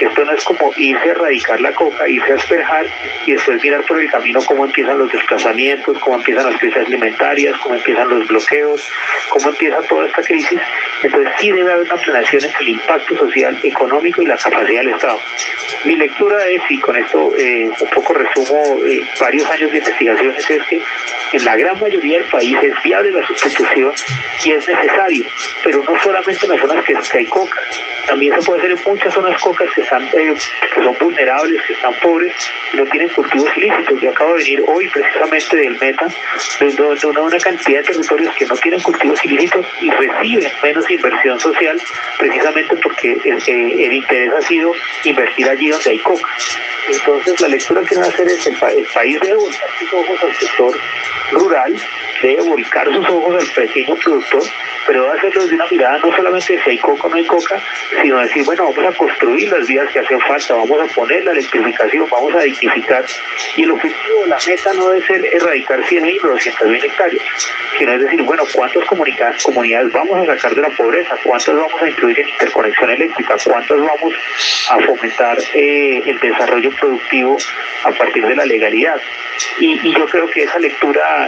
Esto 0.00 0.24
no 0.24 0.32
es 0.32 0.44
como 0.44 0.72
irse 0.76 1.08
a 1.08 1.12
erradicar 1.12 1.60
la 1.60 1.72
coca, 1.72 2.08
irse 2.08 2.32
a 2.32 2.34
despejar 2.34 2.86
y 3.26 3.32
después 3.32 3.62
mirar 3.62 3.84
por 3.84 4.00
el 4.00 4.10
camino 4.10 4.40
cómo 4.44 4.64
empiezan 4.64 4.98
los 4.98 5.12
desplazamientos, 5.12 5.98
cómo 6.00 6.16
empiezan 6.16 6.50
las 6.50 6.58
crisis 6.58 6.78
alimentarias, 6.78 7.56
cómo 7.58 7.76
empiezan 7.76 8.08
los 8.08 8.26
bloqueos, 8.26 8.82
cómo 9.30 9.50
empieza 9.50 9.80
toda 9.82 10.06
esta 10.06 10.22
crisis. 10.22 10.60
Entonces 11.02 11.32
sí 11.38 11.52
debe 11.52 11.72
haber 11.72 11.86
una 11.86 12.02
planeación 12.02 12.44
entre 12.44 12.60
el 12.60 12.68
impacto 12.70 13.16
social, 13.16 13.58
económico 13.62 14.22
y 14.22 14.26
la 14.26 14.36
capacidad 14.36 14.80
del 14.80 14.94
Estado. 14.94 15.18
Mi 15.84 15.96
lectura 15.96 16.46
es, 16.48 16.62
y 16.68 16.80
con 16.80 16.96
esto 16.96 17.32
eh, 17.36 17.70
un 17.78 17.90
poco 17.90 18.14
resumo 18.14 18.78
eh, 18.86 19.02
varios 19.20 19.48
años 19.50 19.70
de 19.70 19.78
investigaciones, 19.78 20.50
es 20.50 20.66
que 20.66 20.82
en 21.32 21.44
la 21.44 21.56
gran 21.56 21.80
mayoría 21.80 22.18
del 22.18 22.28
país 22.28 22.56
es 22.62 22.82
viable 22.84 23.10
la 23.10 23.26
sustitución 23.26 23.92
y 24.44 24.52
es 24.52 24.68
necesario, 24.68 25.24
pero 25.64 25.82
no 25.82 26.00
solamente 26.00 26.46
en 26.46 26.52
las 26.52 26.60
zonas 26.60 26.84
que, 26.84 27.18
hay 27.18 27.26
coca, 27.26 27.60
también 28.06 28.34
se 28.34 28.46
puede 28.46 28.60
hacer 28.60 28.70
en 28.72 28.78
muchas 28.86 29.14
zonas 29.14 29.40
cocas 29.40 29.68
que, 29.74 29.80
eh, 29.80 30.34
son 30.74 30.96
vulnerables, 31.00 31.62
que 31.66 31.72
están 31.72 31.94
pobres 31.94 32.32
no 32.74 32.84
tienen 32.86 33.08
cultivos 33.08 33.50
ilícitos. 33.56 34.00
Yo 34.00 34.10
acabo 34.10 34.34
de 34.34 34.44
venir 34.44 34.64
hoy 34.66 34.88
precisamente 34.88 35.56
del 35.56 35.78
Meta, 35.78 36.06
de 36.60 37.06
una, 37.08 37.20
una 37.20 37.38
cantidad 37.38 37.80
de 37.80 37.84
territorios 37.84 38.34
que 38.36 38.46
no 38.46 38.56
tienen 38.56 38.80
cultivos 38.80 39.24
ilícitos 39.24 39.66
y 39.80 39.90
reciben 39.90 40.52
menos 40.62 40.90
inversión 40.90 41.40
social 41.40 41.80
precisamente 42.18 42.76
porque 42.76 43.18
el, 43.24 43.42
el 43.46 43.92
interés 43.92 44.32
ha 44.32 44.42
sido 44.42 44.72
invertir 45.04 45.48
allí 45.48 45.68
donde 45.68 45.90
hay 45.90 45.98
coca. 45.98 46.28
Entonces 46.88 47.40
la 47.40 47.48
lectura 47.48 47.82
que 47.82 47.96
va 47.96 48.04
a 48.04 48.08
hacer 48.08 48.28
es 48.28 48.46
el, 48.46 48.54
el 48.54 48.86
país 48.92 49.20
debe 49.20 49.36
volcar 49.36 49.68
sus 49.78 49.92
ojos 49.92 50.22
al 50.22 50.34
sector 50.34 50.74
rural, 51.32 51.74
debe 52.22 52.42
volcar 52.42 52.86
sus 52.86 53.08
ojos 53.08 53.42
al 53.42 53.54
pequeño 53.54 53.94
productor, 53.96 54.42
pero 54.86 55.02
debe 55.02 55.18
hacerlo 55.18 55.42
desde 55.42 55.54
una 55.56 55.66
mirada 55.66 55.98
no 55.98 56.16
solamente 56.16 56.52
de 56.56 56.62
si 56.62 56.70
hay 56.70 56.78
coca 56.78 57.06
o 57.06 57.10
no 57.10 57.16
hay 57.16 57.26
coca, 57.26 57.60
sino 58.02 58.20
decir, 58.20 58.44
bueno, 58.44 58.72
vamos 58.72 58.94
a 58.94 58.96
construir 58.96 59.50
las 59.50 59.66
vías 59.66 59.90
que 59.90 59.98
hacen 60.00 60.20
falta, 60.20 60.54
vamos 60.54 60.80
a 60.80 60.94
poner 60.94 61.24
la 61.24 61.32
electrificación, 61.32 62.06
vamos 62.10 62.34
a 62.34 62.40
dignificar. 62.40 63.04
Y 63.56 63.62
el 63.62 63.70
objetivo, 63.72 64.26
la 64.26 64.38
meta 64.46 64.72
no 64.74 64.88
debe 64.90 65.06
ser 65.06 65.24
erradicar 65.26 65.80
100.000 65.80 66.24
o 66.24 66.36
200.000 66.36 66.84
hectáreas, 66.84 67.24
sino 67.78 67.92
es 67.92 68.00
decir, 68.00 68.22
bueno, 68.22 68.44
¿cuántas 68.52 68.84
comunidades 69.42 69.92
vamos 69.92 70.28
a 70.28 70.34
sacar 70.34 70.54
de 70.54 70.62
la 70.62 70.70
pobreza? 70.70 71.16
¿Cuántas 71.22 71.54
vamos 71.54 71.82
a 71.82 71.88
incluir 71.88 72.20
en 72.20 72.28
interconexión 72.28 72.90
eléctrica? 72.90 73.36
¿Cuántas 73.44 73.78
vamos 73.78 74.14
a 74.70 74.78
fomentar 74.80 75.38
eh, 75.54 76.02
el 76.06 76.18
desarrollo 76.20 76.70
productivo 76.70 77.36
a 77.84 77.90
partir 77.90 78.26
de 78.26 78.36
la 78.36 78.44
legalidad? 78.44 79.00
Y, 79.58 79.92
yo 79.94 80.06
creo 80.06 80.28
que 80.28 80.42
esa 80.42 80.58
lectura, 80.58 80.73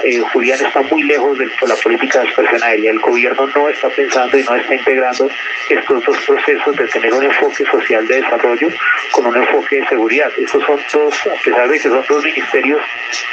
eh, 0.04 0.20
Julián, 0.32 0.64
está 0.64 0.82
muy 0.82 1.02
lejos 1.02 1.38
de 1.38 1.46
la 1.66 1.74
política 1.76 2.20
de 2.20 2.26
expresión 2.26 2.62
aérea. 2.62 2.90
El 2.90 3.00
gobierno 3.00 3.46
no 3.54 3.68
está 3.68 3.88
pensando 3.88 4.38
y 4.38 4.42
no 4.42 4.56
está 4.56 4.74
integrando 4.74 5.28
estos 5.68 6.04
dos 6.04 6.18
procesos 6.24 6.76
de 6.76 6.86
tener 6.88 7.12
un 7.12 7.24
enfoque 7.24 7.64
social 7.64 8.06
de 8.06 8.16
desarrollo 8.16 8.68
con 9.12 9.26
un 9.26 9.36
enfoque 9.36 9.80
de 9.80 9.86
seguridad. 9.88 10.30
Estos 10.36 10.64
son 10.64 10.80
dos, 10.92 11.14
a 11.26 11.42
pesar 11.42 11.68
de 11.68 11.76
que 11.78 11.88
son 11.88 12.04
dos 12.08 12.24
ministerios 12.24 12.80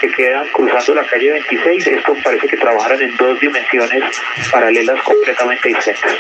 que 0.02 0.12
quedan 0.12 0.48
cruzando 0.48 0.96
la 0.96 1.06
calle 1.06 1.32
26, 1.32 1.88
esto 1.88 2.16
parece 2.24 2.48
que 2.48 2.58
trabajaran 2.58 3.02
en 3.02 3.16
dos 3.18 3.40
dimensiones 3.40 4.04
paralelas 4.52 5.02
completamente 5.02 5.70
distintas 5.70 6.18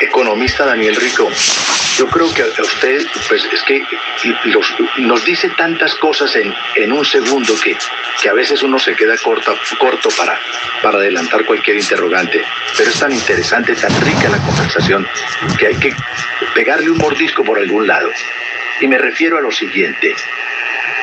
economista 0.00 0.64
Daniel 0.64 0.96
Rico, 0.96 1.28
yo 1.96 2.06
creo 2.06 2.32
que 2.32 2.42
a 2.42 2.62
usted, 2.62 3.06
pues 3.28 3.44
es 3.44 3.62
que 3.62 3.82
nos 4.98 5.24
dice 5.24 5.50
tantas 5.50 5.94
cosas 5.96 6.34
en, 6.36 6.52
en 6.76 6.92
un 6.92 7.04
segundo 7.04 7.54
que, 7.60 7.76
que, 8.22 8.28
a 8.28 8.32
veces 8.32 8.62
uno 8.62 8.78
se 8.78 8.94
queda 8.94 9.16
corto, 9.18 9.56
corto 9.78 10.08
para, 10.16 10.38
para 10.82 10.98
adelantar 10.98 11.44
cualquier 11.44 11.76
interrogante. 11.76 12.42
Pero 12.76 12.90
es 12.90 12.98
tan 12.98 13.12
interesante, 13.12 13.74
tan 13.74 14.00
rica 14.00 14.28
la 14.28 14.38
conversación, 14.38 15.06
que 15.58 15.66
hay 15.66 15.76
que 15.76 15.94
pegarle 16.54 16.90
un 16.90 16.98
mordisco 16.98 17.44
por 17.44 17.58
algún 17.58 17.86
lado. 17.86 18.10
Y 18.80 18.86
me 18.86 18.98
refiero 18.98 19.36
a 19.36 19.42
lo 19.42 19.52
siguiente. 19.52 20.14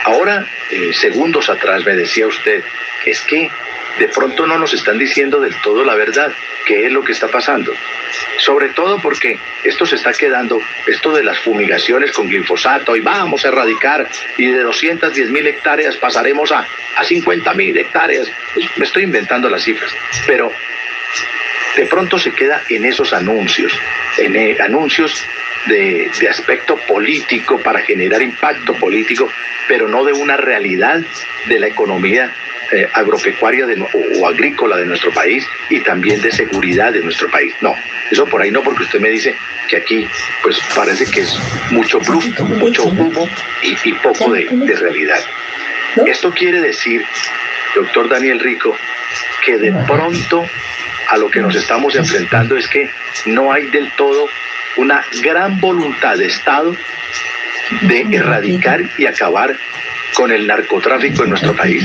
Ahora, 0.06 0.46
eh, 0.72 0.94
segundos 0.94 1.50
atrás 1.50 1.86
me 1.86 1.94
decía 1.94 2.28
usted, 2.28 2.64
es 3.06 3.22
que 3.22 3.50
de 4.00 4.08
pronto 4.10 4.46
no 4.46 4.58
nos 4.58 4.74
están 4.74 4.98
diciendo 4.98 5.40
del 5.40 5.56
todo 5.62 5.84
la 5.84 5.96
verdad, 5.96 6.32
qué 6.66 6.86
es 6.86 6.92
lo 6.92 7.04
que 7.04 7.14
está 7.14 7.28
pasando. 7.28 7.74
Sobre 8.40 8.70
todo 8.70 9.00
porque 9.02 9.40
esto 9.64 9.86
se 9.86 9.96
está 9.96 10.14
quedando, 10.14 10.62
esto 10.86 11.14
de 11.14 11.24
las 11.24 11.40
fumigaciones 11.40 12.12
con 12.12 12.28
glifosato, 12.28 12.96
y 12.96 13.02
vamos 13.02 13.44
a 13.46 13.50
erradicar, 13.50 14.08
y 14.38 14.46
de 14.48 14.62
210 14.62 15.30
mil 15.32 15.48
hectáreas 15.48 15.96
pasaremos 15.98 16.52
a, 16.52 16.66
a 16.98 17.04
50 17.04 17.54
mil 17.54 17.78
hectáreas. 17.78 18.30
Pues, 18.54 18.66
me 18.78 18.86
estoy 18.86 19.04
inventando 19.04 19.50
las 19.50 19.64
cifras, 19.64 19.92
pero 20.26 20.52
de 21.76 21.86
pronto 21.86 22.20
se 22.20 22.32
queda 22.32 22.62
en 22.70 22.86
esos 22.86 23.14
anuncios, 23.14 23.72
en 24.18 24.36
eh, 24.36 24.58
anuncios 24.60 25.24
de, 25.68 26.10
de, 26.20 26.30
aspecto 26.30 26.78
político 26.78 27.60
para 27.60 27.82
generar 27.82 28.22
impacto 28.22 28.74
político, 28.74 29.30
pero 29.68 29.88
no 29.88 30.06
de 30.06 30.14
una 30.14 30.38
realidad 30.38 31.02
de 31.46 31.60
la 31.60 31.68
economía 31.68 32.34
eh, 32.72 32.88
agropecuaria 32.94 33.66
o, 33.94 34.28
agrícola 34.28 34.78
de 34.78 34.86
nuestro 34.86 35.12
país 35.12 35.46
y 35.70 35.80
también 35.82 36.22
de 36.22 36.32
seguridad 36.32 36.94
de 36.94 37.02
nuestro 37.02 37.30
país. 37.30 37.54
No, 37.62 37.76
eso 38.12 38.26
por 38.26 38.42
ahí 38.42 38.52
no, 38.52 38.62
porque 38.62 38.84
usted 38.84 39.00
me 39.00 39.10
dice 39.10 39.36
que 39.68 39.78
aquí 39.78 40.08
pues 40.42 40.60
parece 40.76 41.06
que 41.06 41.22
es 41.22 41.38
mucho 41.72 42.00
bluff, 42.00 42.26
mucho 42.40 42.86
humo 42.86 43.28
y, 43.62 43.94
poco 43.94 44.32
de 44.32 44.76
realidad. 44.76 45.20
Esto 46.06 46.32
quiere 46.32 46.62
decir, 46.62 47.04
doctor 47.76 48.10
Daniel 48.10 48.40
Rico, 48.40 48.76
que 49.44 49.58
de 49.58 49.72
pronto 49.86 50.46
a 51.10 51.18
lo 51.18 51.30
que 51.30 51.40
nos 51.40 51.56
estamos 51.56 51.96
enfrentando 51.96 52.58
es 52.58 52.68
que 52.68 52.90
no 53.26 53.52
hay 53.52 53.68
del 53.68 53.92
todo 53.94 54.28
una 54.76 55.04
gran 55.22 55.60
voluntad 55.60 56.18
de 56.18 56.28
Estado 56.28 56.76
de 57.82 58.08
erradicar 58.12 58.82
y 58.98 59.06
acabar 59.06 59.58
con 60.14 60.32
el 60.32 60.48
narcotráfico 60.48 61.24
en 61.24 61.30
nuestro 61.32 61.56
país. 61.56 61.84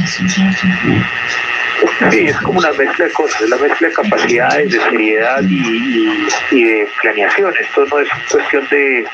Sí, 2.11 2.27
es 2.27 2.37
como 2.39 2.59
una 2.59 2.73
mezcla 2.73 3.07
de 3.07 3.13
cosas, 3.13 3.43
es 3.43 3.51
la 3.51 3.57
mezcla 3.57 3.89
de 3.89 3.95
capacidades, 3.95 4.71
de 4.71 4.81
seriedad 4.81 5.43
y, 5.43 6.65
de 6.65 6.89
planeación. 7.01 7.53
Esto 7.59 7.85
no 7.87 8.01
es 8.01 8.09
cuestión 8.31 8.69
de 8.69 9.05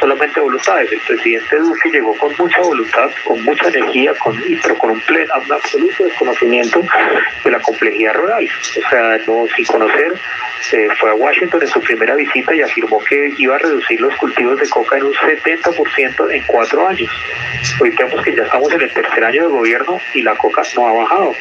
solamente 0.00 0.40
voluntades. 0.40 0.90
El 0.92 1.00
presidente 1.00 1.56
Duque 1.56 1.90
llegó 1.90 2.16
con 2.16 2.32
mucha 2.38 2.60
voluntad, 2.60 3.10
con 3.24 3.42
mucha 3.44 3.68
energía, 3.68 4.14
con, 4.14 4.36
pero 4.62 4.78
con 4.78 4.90
un, 4.90 5.00
pleno, 5.00 5.32
absoluto 5.34 6.04
desconocimiento 6.04 6.82
de 7.44 7.50
la 7.50 7.60
complejidad 7.60 8.14
rural. 8.14 8.48
O 8.84 8.88
sea, 8.90 9.18
no 9.26 9.46
sin 9.54 9.66
conocer 9.66 10.12
fue 10.98 11.10
a 11.10 11.14
Washington 11.14 11.62
en 11.62 11.68
su 11.68 11.80
primera 11.80 12.14
visita 12.14 12.54
y 12.54 12.60
afirmó 12.62 12.98
que 13.04 13.32
iba 13.38 13.54
a 13.56 13.58
reducir 13.58 14.00
los 14.00 14.14
cultivos 14.16 14.58
de 14.58 14.68
coca 14.68 14.96
en 14.96 15.04
un 15.04 15.14
70% 15.14 16.32
en 16.32 16.42
cuatro 16.46 16.86
años. 16.88 17.10
Hoy 17.80 17.90
vemos 17.90 18.22
que 18.22 18.34
ya 18.34 18.42
estamos 18.46 18.72
en 18.72 18.80
el 18.80 18.92
tercer 18.92 19.24
año 19.24 19.42
de 19.42 19.48
gobierno 19.48 20.00
y 20.14 20.22
la 20.22 20.34
coca 20.36 20.62
no 20.76 20.86
ha 20.86 20.92
bajado. 20.92 21.34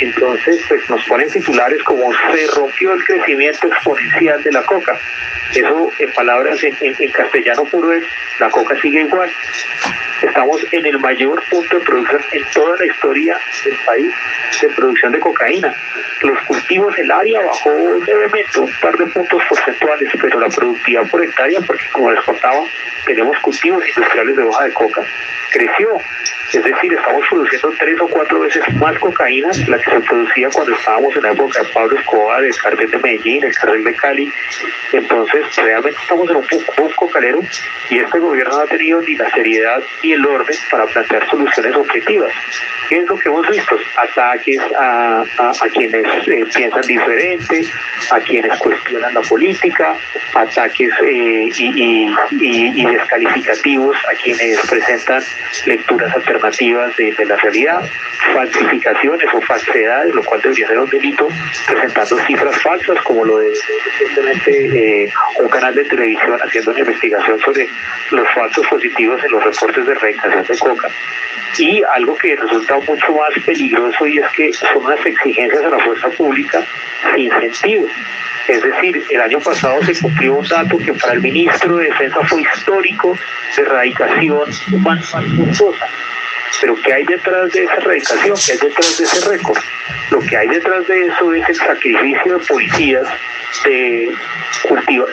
Entonces, 0.00 0.64
pues 0.68 0.90
nos 0.90 1.04
ponen 1.04 1.30
titulares 1.30 1.82
como 1.84 2.12
se 2.12 2.46
rompió 2.54 2.92
el 2.92 3.04
crecimiento 3.04 3.66
exponencial 3.68 4.42
de 4.42 4.52
la 4.52 4.62
coca. 4.62 4.98
Eso, 5.54 5.90
en 5.98 6.12
palabras 6.12 6.58
en, 6.62 7.10
castellano 7.12 7.64
puro, 7.64 7.92
es 7.92 8.04
la 8.40 8.50
coca 8.50 8.74
sigue 8.80 9.02
igual. 9.02 9.30
Estamos 10.22 10.60
en 10.72 10.86
el 10.86 10.98
mayor 10.98 11.42
punto 11.48 11.78
de 11.78 11.84
producción 11.84 12.22
en 12.32 12.42
toda 12.52 12.76
la 12.78 12.86
historia 12.86 13.38
del 13.64 13.76
país 13.86 14.14
de 14.60 14.68
producción 14.70 15.12
de 15.12 15.20
cocaína. 15.20 15.74
Los 16.22 16.40
cultivos, 16.42 16.98
el 16.98 17.10
área 17.10 17.40
bajó 17.42 17.70
levemente 18.06 18.58
un 18.58 18.72
par 18.80 18.96
de 18.96 19.06
puntos 19.06 19.42
porcentuales, 19.48 20.08
pero 20.20 20.40
la 20.40 20.48
productividad 20.48 21.08
por 21.10 21.22
hectárea, 21.22 21.60
porque 21.60 21.84
como 21.92 22.10
les 22.10 22.24
contaba, 22.24 22.64
tenemos 23.04 23.38
cultivos 23.40 23.86
industriales 23.86 24.36
de 24.36 24.42
hoja 24.42 24.64
de 24.64 24.72
coca, 24.72 25.02
creció. 25.50 26.00
Thank 26.24 26.38
you. 26.40 26.43
Es 26.52 26.62
decir, 26.62 26.92
estamos 26.92 27.26
produciendo 27.28 27.72
tres 27.78 28.00
o 28.00 28.08
cuatro 28.08 28.40
veces 28.40 28.62
más 28.74 28.98
cocaína 28.98 29.48
la 29.66 29.78
que 29.78 29.90
se 29.90 30.00
producía 30.00 30.48
cuando 30.50 30.74
estábamos 30.74 31.16
en 31.16 31.22
la 31.22 31.32
época 31.32 31.62
de 31.62 31.68
Pablo 31.70 31.98
Escobar, 31.98 32.44
el 32.44 32.56
cartel 32.56 32.90
de 32.90 32.98
Medellín, 32.98 33.44
el 33.44 33.54
cartel 33.54 33.82
de 33.82 33.94
Cali. 33.94 34.32
Entonces, 34.92 35.56
realmente 35.56 35.98
estamos 36.00 36.30
en 36.30 36.36
un 36.36 36.46
boom 36.76 36.92
cocalero 36.96 37.40
y 37.90 37.98
este 37.98 38.18
gobierno 38.18 38.56
no 38.56 38.60
ha 38.60 38.66
tenido 38.66 39.00
ni 39.00 39.16
la 39.16 39.30
seriedad 39.30 39.82
ni 40.02 40.12
el 40.12 40.24
orden 40.24 40.56
para 40.70 40.86
plantear 40.86 41.28
soluciones 41.28 41.74
objetivas. 41.74 42.32
¿Qué 42.88 42.98
es 42.98 43.08
lo 43.08 43.16
que 43.16 43.28
hemos 43.28 43.48
visto? 43.48 43.76
Ataques 43.96 44.60
a, 44.78 45.24
a, 45.38 45.68
quienes 45.72 46.06
eh, 46.28 46.44
piensan 46.54 46.82
diferente, 46.82 47.64
a 48.10 48.20
quienes 48.20 48.56
cuestionan 48.58 49.14
la 49.14 49.22
política, 49.22 49.94
ataques 50.34 50.90
eh, 51.06 51.48
y, 51.56 52.08
y, 52.40 52.86
descalificativos 52.86 53.96
a 53.96 54.14
quienes 54.22 54.60
presentan 54.66 55.22
lecturas 55.66 56.14
alternativas 56.14 56.33
alternativas 56.34 56.96
de, 56.96 57.24
la 57.24 57.36
realidad, 57.36 57.82
falsificaciones 58.32 59.28
o 59.32 59.40
falsedades, 59.42 60.14
lo 60.14 60.22
cual 60.24 60.40
debería 60.42 60.66
ser 60.66 60.78
un 60.78 60.90
delito, 60.90 61.28
presentando 61.66 62.18
cifras 62.26 62.62
falsas, 62.62 63.00
como 63.02 63.24
lo 63.24 63.38
de 63.38 63.52
recientemente 63.98 65.04
eh, 65.04 65.12
un 65.40 65.48
canal 65.48 65.74
de 65.74 65.84
televisión 65.84 66.38
haciendo 66.42 66.70
una 66.72 66.80
investigación 66.80 67.40
sobre 67.40 67.68
los 68.10 68.28
falsos 68.34 68.66
positivos 68.66 69.22
en 69.24 69.32
los 69.32 69.44
reportes 69.44 69.86
de 69.86 69.92
erradicación 69.92 70.44
de 70.44 70.58
coca. 70.58 70.88
Y 71.58 71.82
algo 71.84 72.16
que 72.16 72.34
resulta 72.34 72.76
mucho 72.78 73.12
más 73.12 73.44
peligroso 73.44 74.06
y 74.06 74.18
es 74.18 74.26
que 74.36 74.52
son 74.52 74.84
unas 74.84 75.06
exigencias 75.06 75.64
a 75.64 75.68
la 75.68 75.78
fuerza 75.78 76.08
pública 76.10 76.60
sin 77.14 77.30
sentido. 77.30 77.86
Es 78.48 78.62
decir, 78.62 79.02
el 79.08 79.20
año 79.20 79.38
pasado 79.40 79.82
se 79.84 79.98
cumplió 80.00 80.34
un 80.34 80.46
dato 80.46 80.76
que 80.78 80.92
para 80.92 81.14
el 81.14 81.20
ministro 81.20 81.76
de 81.76 81.86
Defensa 81.86 82.18
fue 82.26 82.42
histórico 82.42 83.16
de 83.56 83.62
erradicación 83.62 84.52
forzosa. 84.52 85.86
Pero 86.60 86.74
¿qué 86.84 86.92
hay 86.92 87.04
detrás 87.04 87.52
de 87.52 87.64
esa 87.64 87.74
erradicación? 87.74 88.36
¿Qué 88.46 88.52
hay 88.52 88.58
detrás 88.58 88.98
de 88.98 89.04
ese 89.04 89.28
récord? 89.28 89.58
Lo 90.10 90.20
que 90.20 90.36
hay 90.36 90.48
detrás 90.48 90.86
de 90.86 91.06
eso 91.06 91.34
es 91.34 91.48
el 91.48 91.54
sacrificio 91.56 92.38
de 92.38 92.44
policías, 92.46 93.06
de, 93.64 94.12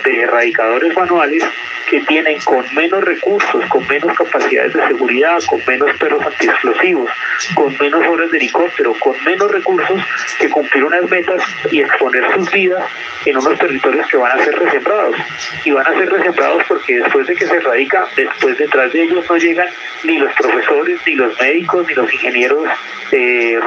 de 0.03 0.21
erradicadores 0.21 0.95
manuales 0.95 1.43
que 1.91 1.99
tienen 2.03 2.39
con 2.45 2.63
menos 2.73 3.03
recursos, 3.03 3.65
con 3.67 3.85
menos 3.85 4.17
capacidades 4.17 4.73
de 4.73 4.87
seguridad, 4.87 5.43
con 5.45 5.59
menos 5.67 5.91
perros 5.97 6.25
antiexplosivos, 6.25 7.11
con 7.53 7.77
menos 7.77 8.07
horas 8.07 8.31
de 8.31 8.37
helicóptero, 8.37 8.93
con 8.97 9.13
menos 9.25 9.51
recursos 9.51 9.99
que 10.39 10.49
cumplir 10.49 10.85
unas 10.85 11.09
metas 11.11 11.43
y 11.69 11.81
exponer 11.81 12.23
sus 12.33 12.49
vidas 12.49 12.89
en 13.25 13.37
unos 13.37 13.59
territorios 13.59 14.07
que 14.07 14.15
van 14.15 14.39
a 14.39 14.41
ser 14.41 14.57
resembrados. 14.57 15.17
Y 15.65 15.71
van 15.71 15.85
a 15.85 15.93
ser 15.93 16.09
resembrados 16.09 16.63
porque 16.65 16.95
después 16.95 17.27
de 17.27 17.35
que 17.35 17.45
se 17.45 17.57
erradica, 17.57 18.07
después 18.15 18.57
detrás 18.57 18.93
de 18.93 19.03
ellos 19.03 19.25
no 19.29 19.35
llegan 19.35 19.67
ni 20.05 20.17
los 20.17 20.31
profesores, 20.31 20.97
ni 21.05 21.15
los 21.15 21.37
médicos, 21.41 21.85
ni 21.89 21.93
los 21.93 22.13
ingenieros 22.13 22.69
de, 23.11 23.59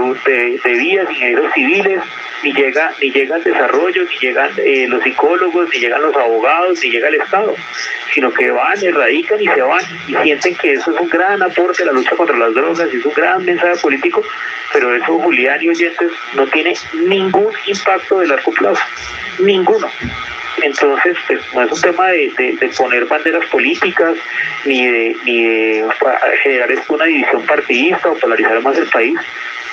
de, 0.64 0.72
vías, 0.78 1.10
ingenieros 1.10 1.52
civiles, 1.52 2.00
ni 2.42 2.54
llega, 2.54 2.90
ni 3.02 3.10
llega 3.10 3.36
el 3.36 3.44
desarrollo, 3.44 4.02
ni 4.04 4.16
llegan 4.18 4.50
eh, 4.56 4.86
los 4.88 5.02
psicólogos, 5.02 5.68
ni 5.74 5.80
llegan 5.80 6.00
los 6.00 6.16
abogados, 6.16 6.80
ni 6.82 6.90
llega 6.90 7.08
el 7.08 7.16
Estado 7.16 7.54
sino 8.14 8.32
que 8.32 8.50
van, 8.50 8.82
erradican 8.82 9.40
y 9.40 9.46
se 9.46 9.60
van 9.60 9.82
y 10.06 10.14
sienten 10.22 10.54
que 10.54 10.74
eso 10.74 10.94
es 10.94 11.00
un 11.00 11.08
gran 11.08 11.42
aporte 11.42 11.82
a 11.82 11.86
la 11.86 11.92
lucha 11.92 12.14
contra 12.16 12.36
las 12.36 12.54
drogas 12.54 12.88
y 12.92 12.96
es 12.96 13.04
un 13.04 13.12
gran 13.12 13.44
mensaje 13.44 13.76
político, 13.80 14.22
pero 14.72 14.94
eso, 14.94 15.18
Julián 15.18 15.60
y 15.60 15.68
oyentes, 15.68 16.12
no 16.34 16.46
tiene 16.46 16.74
ningún 17.08 17.52
impacto 17.66 18.20
de 18.20 18.28
largo 18.28 18.52
plazo, 18.52 18.82
ninguno. 19.40 19.88
Entonces, 20.62 21.16
pues, 21.26 21.40
no 21.52 21.62
es 21.62 21.72
un 21.72 21.80
tema 21.80 22.08
de, 22.08 22.72
poner 22.76 23.04
banderas 23.06 23.44
políticas 23.46 24.14
ni 24.64 24.86
de, 24.86 25.16
ni 25.24 25.44
de 25.44 25.84
generar 26.42 26.70
una 26.88 27.04
división 27.04 27.44
partidista 27.44 28.10
o 28.10 28.14
polarizar 28.14 28.62
más 28.62 28.78
el 28.78 28.86
país, 28.86 29.18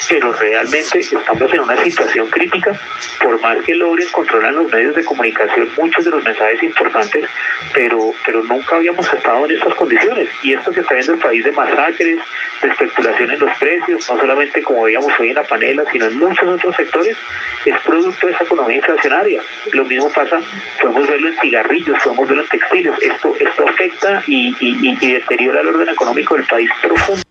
pero 0.08 0.34
realmente 0.34 1.00
estamos 1.00 1.54
en 1.54 1.60
una 1.60 1.78
situación 1.84 2.30
crítica, 2.30 2.80
por 3.22 3.40
más 3.42 3.58
que 3.64 3.76
logren 3.76 4.08
controlar 4.12 4.54
los 4.54 4.72
medios 4.72 4.96
de 4.96 5.04
comunicación 5.04 5.70
muchos 5.78 6.04
de 6.04 6.12
los 6.12 6.24
mensajes 6.24 6.64
importantes, 6.64 7.30
pero, 7.74 8.12
pero 8.26 8.44
nunca 8.44 8.76
habíamos 8.76 9.12
estado 9.14 9.46
en 9.46 9.52
estas 9.52 9.76
condiciones. 9.76 10.30
Y 10.44 10.54
esto 10.54 10.72
que 10.72 10.82
está 10.82 10.96
viendo 10.96 11.14
el 11.14 11.20
país 11.20 11.44
de 11.44 11.52
masacres, 11.52 12.20
de 12.62 12.68
especulación 12.68 13.32
en 13.32 13.40
los 13.40 13.58
precios, 13.58 14.10
no 14.10 14.20
solamente 14.20 14.62
como 14.64 14.84
veíamos 14.84 15.12
hoy 15.20 15.30
en 15.30 15.36
la 15.36 15.44
panela, 15.44 15.84
sino 15.92 16.06
en 16.06 16.20
muchos 16.20 16.48
otros 16.48 16.76
sectores, 16.76 17.18
es 17.66 17.80
producto 17.82 18.28
de 18.28 18.34
esa 18.34 18.44
economía 18.44 18.78
inflacionaria. 18.78 19.42
Lo 19.74 19.86
mismo 19.86 20.12
pasa, 20.12 20.40
podemos 20.82 21.08
verlo 21.08 21.28
en 21.30 21.40
cigarrillos, 21.40 21.98
podemos 22.04 22.28
verlo 22.28 22.44
en 22.44 22.50
textiles. 22.50 22.94
Esto, 23.02 23.36
esto 23.40 23.68
afecta 23.68 24.24
y, 24.28 24.56
y, 24.60 24.98
y 25.00 25.14
deteriora 25.14 25.62
el 25.62 25.68
orden 25.68 25.90
económico 25.90 26.36
del 26.36 26.46
país 26.46 26.70
profundo. 26.82 27.31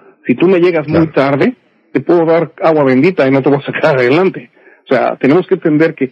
si 0.25 0.35
tú 0.35 0.47
me 0.47 0.59
llegas 0.59 0.87
muy 0.87 1.07
tarde, 1.07 1.55
te 1.91 2.01
puedo 2.01 2.25
dar 2.25 2.51
agua 2.61 2.83
bendita 2.83 3.27
y 3.27 3.31
no 3.31 3.41
te 3.41 3.49
voy 3.49 3.59
a 3.59 3.65
sacar 3.65 3.95
adelante. 3.99 4.51
O 4.85 4.93
sea, 4.93 5.15
tenemos 5.17 5.47
que 5.47 5.55
entender 5.55 5.95
que 5.95 6.11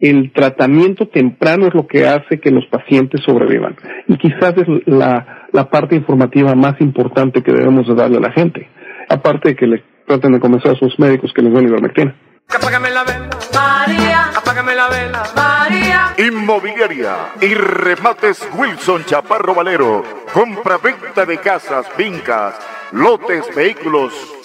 el 0.00 0.32
tratamiento 0.32 1.08
temprano 1.08 1.66
es 1.66 1.74
lo 1.74 1.86
que 1.86 2.06
hace 2.06 2.40
que 2.40 2.50
los 2.50 2.66
pacientes 2.66 3.20
sobrevivan. 3.24 3.76
Y 4.08 4.16
quizás 4.16 4.54
es 4.56 4.66
la, 4.86 5.48
la 5.52 5.68
parte 5.68 5.94
informativa 5.94 6.54
más 6.54 6.80
importante 6.80 7.42
que 7.42 7.52
debemos 7.52 7.86
de 7.86 7.94
darle 7.94 8.16
a 8.16 8.20
la 8.20 8.32
gente. 8.32 8.68
Aparte 9.08 9.50
de 9.50 9.56
que 9.56 9.66
le 9.66 9.84
traten 10.06 10.32
de 10.32 10.40
convencer 10.40 10.72
a 10.72 10.74
sus 10.76 10.98
médicos 10.98 11.32
que 11.34 11.42
les 11.42 11.52
den 11.52 11.68
ivermectina. 11.68 12.14
Apágame 12.48 12.90
la 12.90 13.04
vela, 13.04 13.28
María. 13.54 14.24
Apágame 14.36 14.74
la 14.74 14.88
vela, 14.88 15.22
María. 15.36 16.14
Inmobiliaria 16.18 17.14
y 17.40 17.54
remates 17.54 18.48
Wilson 18.56 19.04
Chaparro 19.04 19.54
Valero. 19.54 20.02
Compra-venta 20.32 21.26
de 21.26 21.38
casas, 21.38 21.88
fincas 21.96 22.79
lotes, 22.92 23.54
vehículos, 23.54 24.12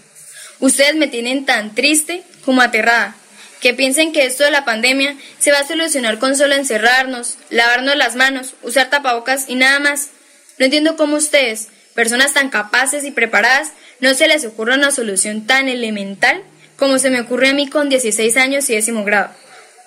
Ustedes 0.61 0.97
me 0.97 1.09
tienen 1.09 1.47
tan 1.47 1.75
triste 1.75 2.23
como 2.45 2.63
aterrada, 2.63 3.17
que 3.61 3.75
piensen 3.75 4.13
que 4.13 4.27
esto 4.27 4.45
de 4.45 4.51
la 4.51 4.65
pandemia 4.65 5.17
se 5.39 5.53
va 5.53 5.59
a 5.59 5.67
solucionar 5.67 6.19
con 6.19 6.37
solo 6.37 6.55
encerrarnos, 6.55 7.39
lavarnos 7.51 7.97
las 7.97 8.17
manos, 8.17 8.55
usar 8.63 8.91
tapabocas 8.91 9.49
y 9.49 9.55
nada 9.55 9.81
más. 9.81 10.11
No 10.59 10.65
entiendo 10.65 10.97
cómo 10.97 11.17
ustedes, 11.17 11.69
personas 11.95 12.35
tan 12.35 12.51
capaces 12.51 13.05
y 13.05 13.11
preparadas, 13.11 13.73
no 14.01 14.15
se 14.15 14.29
les 14.29 14.45
ocurre 14.45 14.75
una 14.75 14.91
solución 14.91 15.47
tan 15.47 15.69
elemental 15.69 16.43
como 16.77 16.99
se 16.99 17.11
me 17.11 17.21
ocurre 17.21 17.49
a 17.49 17.55
mí 17.55 17.69
con 17.69 17.89
16 17.89 18.37
años 18.37 18.71
y 18.71 18.75
décimo 18.75 19.05
grado. 19.05 19.31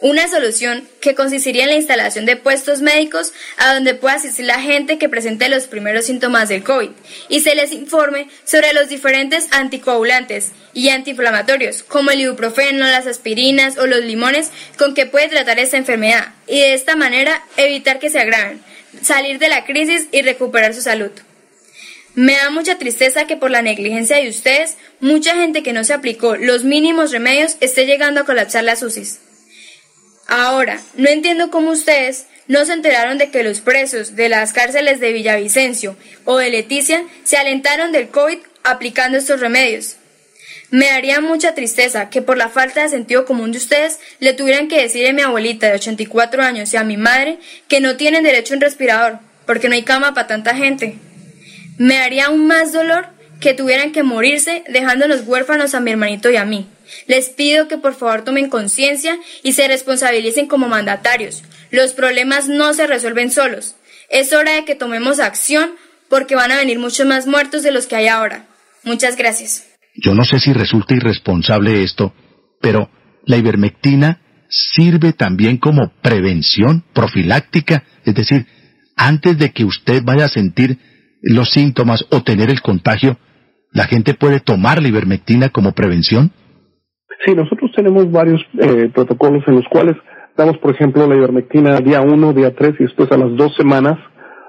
Una 0.01 0.27
solución 0.27 0.89
que 0.99 1.13
consistiría 1.13 1.65
en 1.65 1.69
la 1.69 1.75
instalación 1.75 2.25
de 2.25 2.35
puestos 2.35 2.81
médicos 2.81 3.33
a 3.57 3.75
donde 3.75 3.93
pueda 3.93 4.15
asistir 4.15 4.45
la 4.45 4.59
gente 4.59 4.97
que 4.97 5.09
presente 5.09 5.47
los 5.47 5.67
primeros 5.67 6.05
síntomas 6.05 6.49
del 6.49 6.63
COVID 6.63 6.89
y 7.29 7.41
se 7.41 7.53
les 7.53 7.71
informe 7.71 8.27
sobre 8.43 8.73
los 8.73 8.89
diferentes 8.89 9.47
anticoagulantes 9.51 10.53
y 10.73 10.89
antiinflamatorios 10.89 11.83
como 11.83 12.09
el 12.09 12.19
ibuprofeno, 12.19 12.87
las 12.87 13.05
aspirinas 13.05 13.77
o 13.77 13.85
los 13.85 14.03
limones 14.03 14.49
con 14.75 14.95
que 14.95 15.05
puede 15.05 15.29
tratar 15.29 15.59
esta 15.59 15.77
enfermedad 15.77 16.29
y 16.47 16.61
de 16.61 16.73
esta 16.73 16.95
manera 16.95 17.45
evitar 17.55 17.99
que 17.99 18.09
se 18.09 18.19
agraven, 18.19 18.59
salir 19.03 19.37
de 19.37 19.49
la 19.49 19.65
crisis 19.65 20.07
y 20.11 20.23
recuperar 20.23 20.73
su 20.73 20.81
salud. 20.81 21.11
Me 22.15 22.33
da 22.33 22.49
mucha 22.49 22.79
tristeza 22.79 23.27
que 23.27 23.37
por 23.37 23.51
la 23.51 23.61
negligencia 23.61 24.17
de 24.17 24.29
ustedes, 24.29 24.77
mucha 24.99 25.35
gente 25.35 25.61
que 25.61 25.73
no 25.73 25.83
se 25.83 25.93
aplicó 25.93 26.37
los 26.37 26.63
mínimos 26.63 27.11
remedios 27.11 27.57
esté 27.59 27.85
llegando 27.85 28.21
a 28.21 28.25
colapsar 28.25 28.63
las 28.63 28.81
UCIs. 28.81 29.19
Ahora, 30.34 30.79
no 30.95 31.09
entiendo 31.09 31.51
cómo 31.51 31.71
ustedes 31.71 32.25
no 32.47 32.63
se 32.63 32.71
enteraron 32.71 33.17
de 33.17 33.32
que 33.32 33.43
los 33.43 33.59
presos 33.59 34.15
de 34.15 34.29
las 34.29 34.53
cárceles 34.53 35.01
de 35.01 35.11
Villavicencio 35.11 35.97
o 36.23 36.38
de 36.38 36.49
Leticia 36.49 37.03
se 37.25 37.36
alentaron 37.36 37.91
del 37.91 38.07
COVID 38.07 38.38
aplicando 38.63 39.17
estos 39.17 39.41
remedios. 39.41 39.97
Me 40.69 40.86
daría 40.86 41.19
mucha 41.19 41.53
tristeza 41.53 42.09
que 42.09 42.21
por 42.21 42.38
la 42.38 42.47
falta 42.47 42.82
de 42.82 42.88
sentido 42.88 43.25
común 43.25 43.51
de 43.51 43.57
ustedes 43.57 43.99
le 44.19 44.32
tuvieran 44.32 44.69
que 44.69 44.82
decir 44.82 45.05
a 45.05 45.11
mi 45.11 45.21
abuelita 45.21 45.67
de 45.67 45.73
84 45.73 46.41
años 46.41 46.73
y 46.73 46.77
a 46.77 46.86
mi 46.86 46.95
madre 46.95 47.38
que 47.67 47.82
no 47.82 47.97
tienen 47.97 48.23
derecho 48.23 48.53
a 48.53 48.55
un 48.55 48.61
respirador, 48.61 49.19
porque 49.45 49.67
no 49.67 49.75
hay 49.75 49.84
cama 49.84 50.13
para 50.13 50.27
tanta 50.27 50.55
gente. 50.55 50.95
Me 51.77 51.95
daría 51.95 52.27
aún 52.27 52.47
más 52.47 52.71
dolor 52.71 53.07
que 53.41 53.53
tuvieran 53.53 53.91
que 53.91 54.03
morirse 54.03 54.63
dejándonos 54.69 55.27
huérfanos 55.27 55.75
a 55.75 55.82
mi 55.82 55.91
hermanito 55.91 56.29
y 56.29 56.38
a 56.38 56.45
mí. 56.45 56.69
Les 57.07 57.29
pido 57.29 57.67
que 57.67 57.77
por 57.77 57.95
favor 57.95 58.23
tomen 58.23 58.49
conciencia 58.49 59.17
y 59.43 59.53
se 59.53 59.67
responsabilicen 59.67 60.47
como 60.47 60.67
mandatarios. 60.67 61.43
Los 61.71 61.93
problemas 61.93 62.47
no 62.47 62.73
se 62.73 62.87
resuelven 62.87 63.31
solos. 63.31 63.75
Es 64.09 64.33
hora 64.33 64.53
de 64.53 64.65
que 64.65 64.75
tomemos 64.75 65.19
acción 65.19 65.71
porque 66.09 66.35
van 66.35 66.51
a 66.51 66.57
venir 66.57 66.79
muchos 66.79 67.07
más 67.07 67.27
muertos 67.27 67.63
de 67.63 67.71
los 67.71 67.87
que 67.87 67.95
hay 67.95 68.07
ahora. 68.07 68.45
Muchas 68.83 69.15
gracias. 69.15 69.65
Yo 69.95 70.13
no 70.13 70.25
sé 70.25 70.39
si 70.39 70.53
resulta 70.53 70.95
irresponsable 70.95 71.83
esto, 71.83 72.13
pero 72.59 72.89
la 73.25 73.37
ivermectina 73.37 74.21
sirve 74.49 75.13
también 75.13 75.57
como 75.57 75.93
prevención 76.01 76.83
profiláctica, 76.93 77.83
es 78.03 78.15
decir, 78.15 78.45
antes 78.95 79.37
de 79.37 79.51
que 79.51 79.63
usted 79.63 80.03
vaya 80.03 80.25
a 80.25 80.29
sentir 80.29 80.77
los 81.21 81.51
síntomas 81.51 82.05
o 82.09 82.23
tener 82.23 82.49
el 82.49 82.61
contagio, 82.61 83.17
¿la 83.71 83.87
gente 83.87 84.13
puede 84.13 84.39
tomar 84.39 84.81
la 84.81 84.89
ivermectina 84.89 85.49
como 85.49 85.71
prevención? 85.73 86.31
Sí, 87.26 87.36
nosotros 87.36 87.72
tenemos 87.76 88.11
varios 88.11 88.41
eh, 88.59 88.89
protocolos 88.93 89.43
en 89.47 89.55
los 89.55 89.65
cuales 89.69 89.95
damos, 90.36 90.57
por 90.57 90.74
ejemplo, 90.74 91.07
la 91.07 91.15
ivermectina 91.15 91.80
día 91.80 92.01
1, 92.01 92.34
día 92.34 92.55
3 92.55 92.76
y 92.80 92.84
después 92.84 93.11
a 93.11 93.17
las 93.17 93.36
dos 93.36 93.55
semanas 93.55 93.97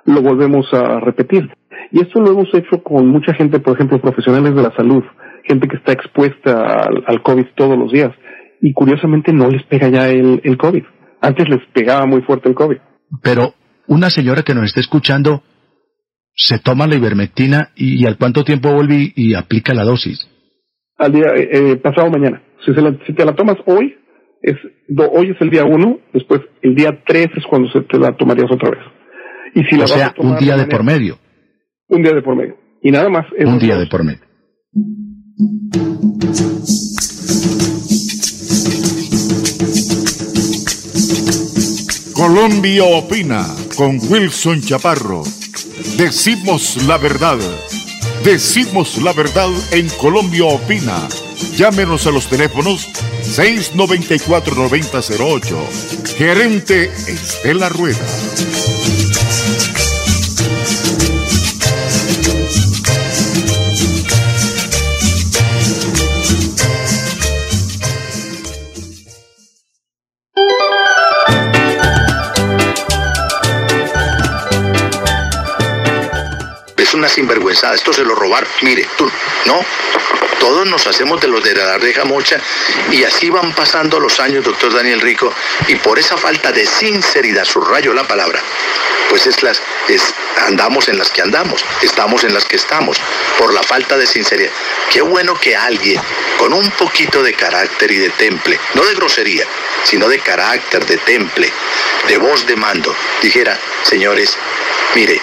lo 0.07 0.23
volvemos 0.23 0.67
a 0.73 1.01
repetir. 1.01 1.51
Y 1.91 2.01
esto 2.01 2.21
lo 2.21 2.33
hemos 2.33 2.49
hecho 2.55 2.83
con 2.83 3.07
mucha 3.09 3.35
gente, 3.35 3.61
por 3.61 3.75
ejemplo, 3.75 4.01
profesionales 4.01 4.55
de 4.55 4.63
la 4.63 4.75
salud, 4.75 5.03
gente 5.45 5.69
que 5.69 5.77
está 5.77 5.93
expuesta 5.93 6.89
al, 7.07 7.23
COVID 7.23 7.47
todos 7.55 7.79
los 7.79 7.93
días. 7.93 8.11
Y 8.61 8.73
curiosamente 8.73 9.33
no 9.33 9.49
les 9.49 9.63
pega 9.65 9.89
ya 9.89 10.09
el, 10.09 10.41
el 10.45 10.57
COVID. 10.57 10.85
Antes 11.21 11.49
les 11.49 11.61
pegaba 11.73 12.07
muy 12.07 12.23
fuerte 12.23 12.49
el 12.49 12.55
COVID. 12.55 12.79
Pero 13.23 13.55
una 13.87 14.09
señora 14.09 14.43
que 14.43 14.55
nos 14.55 14.65
está 14.65 14.81
escuchando 14.81 15.43
se 16.35 16.59
toma 16.59 16.87
la 16.87 16.97
ivermectina 16.97 17.71
y, 17.77 18.07
al 18.07 18.17
cuánto 18.17 18.45
tiempo 18.45 18.73
vuelve 18.73 19.13
y, 19.15 19.35
aplica 19.35 19.75
la 19.75 19.85
dosis. 19.85 20.27
Al 20.97 21.13
día 21.13 21.27
eh, 21.37 21.49
eh 21.53 21.77
pasado 21.77 22.11
mañana. 22.11 22.43
Si, 22.65 22.73
si 23.07 23.13
te 23.13 23.25
la 23.25 23.35
tomas 23.35 23.57
hoy, 23.67 23.97
es, 24.43 24.57
hoy 25.13 25.31
es 25.31 25.41
el 25.41 25.51
día 25.51 25.65
uno, 25.65 25.99
después 26.13 26.41
el 26.63 26.75
día 26.75 27.03
tres 27.07 27.29
es 27.37 27.45
cuando 27.47 27.71
se 27.71 27.81
te 27.83 27.99
la 27.99 28.17
tomarías 28.17 28.51
otra 28.51 28.71
vez. 28.71 28.81
Y 29.55 29.63
si 29.65 29.81
o 29.81 29.87
sea, 29.87 30.15
un 30.19 30.37
día 30.39 30.57
de, 30.57 30.67
por 30.67 30.83
medio. 30.83 31.19
Un 31.89 32.03
día 32.03 32.13
de 32.13 32.23
por 32.23 32.35
medio. 32.37 32.57
Y 32.83 32.91
nada 32.91 33.09
más. 33.09 33.27
Un 33.39 33.59
día 33.59 33.77
de 33.77 33.87
por 33.87 34.03
medio. 34.03 34.21
Colombia 42.15 42.85
opina 42.85 43.45
con 43.77 43.99
Wilson 44.11 44.61
Chaparro. 44.61 45.23
Decimos 45.99 46.87
la 46.87 46.97
verdad. 46.97 47.39
Decimos 48.25 49.03
la 49.03 49.13
verdad 49.13 49.51
en 49.73 49.89
Colombia 50.01 50.45
opina 50.45 51.09
Llámenos 51.57 52.07
a 52.07 52.11
los 52.11 52.29
teléfonos 52.29 52.89
694-9008. 53.23 56.17
Gerente 56.17 56.91
Estela 57.07 57.69
Rueda. 57.69 58.05
Esto 77.71 77.93
se 77.93 78.05
lo 78.05 78.15
robaron. 78.15 78.49
Mire, 78.63 78.87
tú, 78.97 79.11
no, 79.47 79.65
todos 80.41 80.67
nos 80.67 80.87
hacemos 80.87 81.21
de 81.21 81.29
los 81.29 81.43
de 81.45 81.55
la 81.55 81.79
reja 81.79 82.05
mocha 82.05 82.41
y 82.91 83.05
así 83.05 83.31
van 83.31 83.55
pasando 83.55 84.01
los 84.01 84.19
años, 84.19 84.45
doctor 84.45 84.75
Daniel 84.75 85.01
Rico, 85.01 85.33
y 85.69 85.77
por 85.77 85.99
esa 85.99 86.17
falta 86.17 86.51
de 86.51 86.67
sinceridad, 86.67 87.45
subrayo 87.45 87.95
la 87.95 88.03
palabra, 88.05 88.43
pues 89.09 89.27
es 89.27 89.43
las, 89.43 89.63
es, 89.89 90.15
andamos 90.47 90.89
en 90.89 90.99
las 90.99 91.11
que 91.11 91.23
andamos, 91.23 91.65
estamos 91.83 92.25
en 92.25 92.35
las 92.35 92.45
que 92.45 92.57
estamos, 92.57 93.01
por 93.39 93.55
la 93.55 93.63
falta 93.63 93.97
de 93.97 94.07
sinceridad. 94.07 94.51
Qué 94.91 95.01
bueno 95.01 95.35
que 95.35 95.55
alguien 95.55 96.01
con 96.39 96.53
un 96.53 96.71
poquito 96.73 97.23
de 97.23 97.35
carácter 97.35 97.93
y 97.93 97.99
de 97.99 98.11
temple, 98.11 98.59
no 98.75 98.85
de 98.85 98.95
grosería, 98.95 99.47
sino 99.85 100.09
de 100.09 100.19
carácter, 100.19 100.85
de 100.87 100.97
temple, 100.99 101.53
de 102.09 102.19
voz 102.19 102.47
de 102.47 102.57
mando, 102.57 102.95
dijera, 103.23 103.59
señores, 103.85 104.37
mire, 104.95 105.21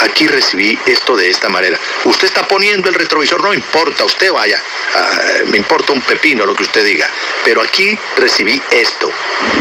aquí 0.00 0.26
recibí 0.26 0.78
esto 0.86 1.16
de 1.16 1.28
esta 1.28 1.48
manera. 1.48 1.78
Usted 2.04 2.26
está 2.26 2.46
poniendo 2.46 2.88
el 2.88 2.94
retrovisor, 2.94 3.42
no 3.42 3.52
importa, 3.54 4.04
usted 4.04 4.32
vaya, 4.32 4.62
ah, 4.94 5.18
me 5.46 5.58
importa 5.58 5.92
un 5.92 6.00
pepino 6.02 6.46
lo 6.46 6.54
que 6.54 6.62
usted 6.62 6.84
diga, 6.84 7.08
pero 7.44 7.62
aquí 7.62 7.98
recibí 8.16 8.60
esto. 8.70 9.10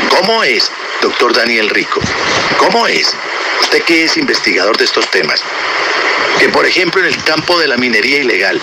¿Cómo 0.10 0.44
es, 0.44 0.72
doctor 1.02 1.34
Daniel 1.34 1.70
Rico? 1.70 2.02
¿Cómo 2.58 2.88
es? 2.88 3.16
Usted 3.62 3.84
que 3.84 4.06
es 4.06 4.18
investigador 4.18 4.78
de 4.78 4.86
estos 4.86 5.10
temas, 5.10 5.44
que 6.40 6.50
por 6.50 6.66
ejemplo 6.66 7.02
en 7.02 7.08
el 7.08 7.24
campo 7.24 7.60
de 7.60 7.68
la 7.68 7.78
minería 7.78 8.20
ilegal, 8.20 8.62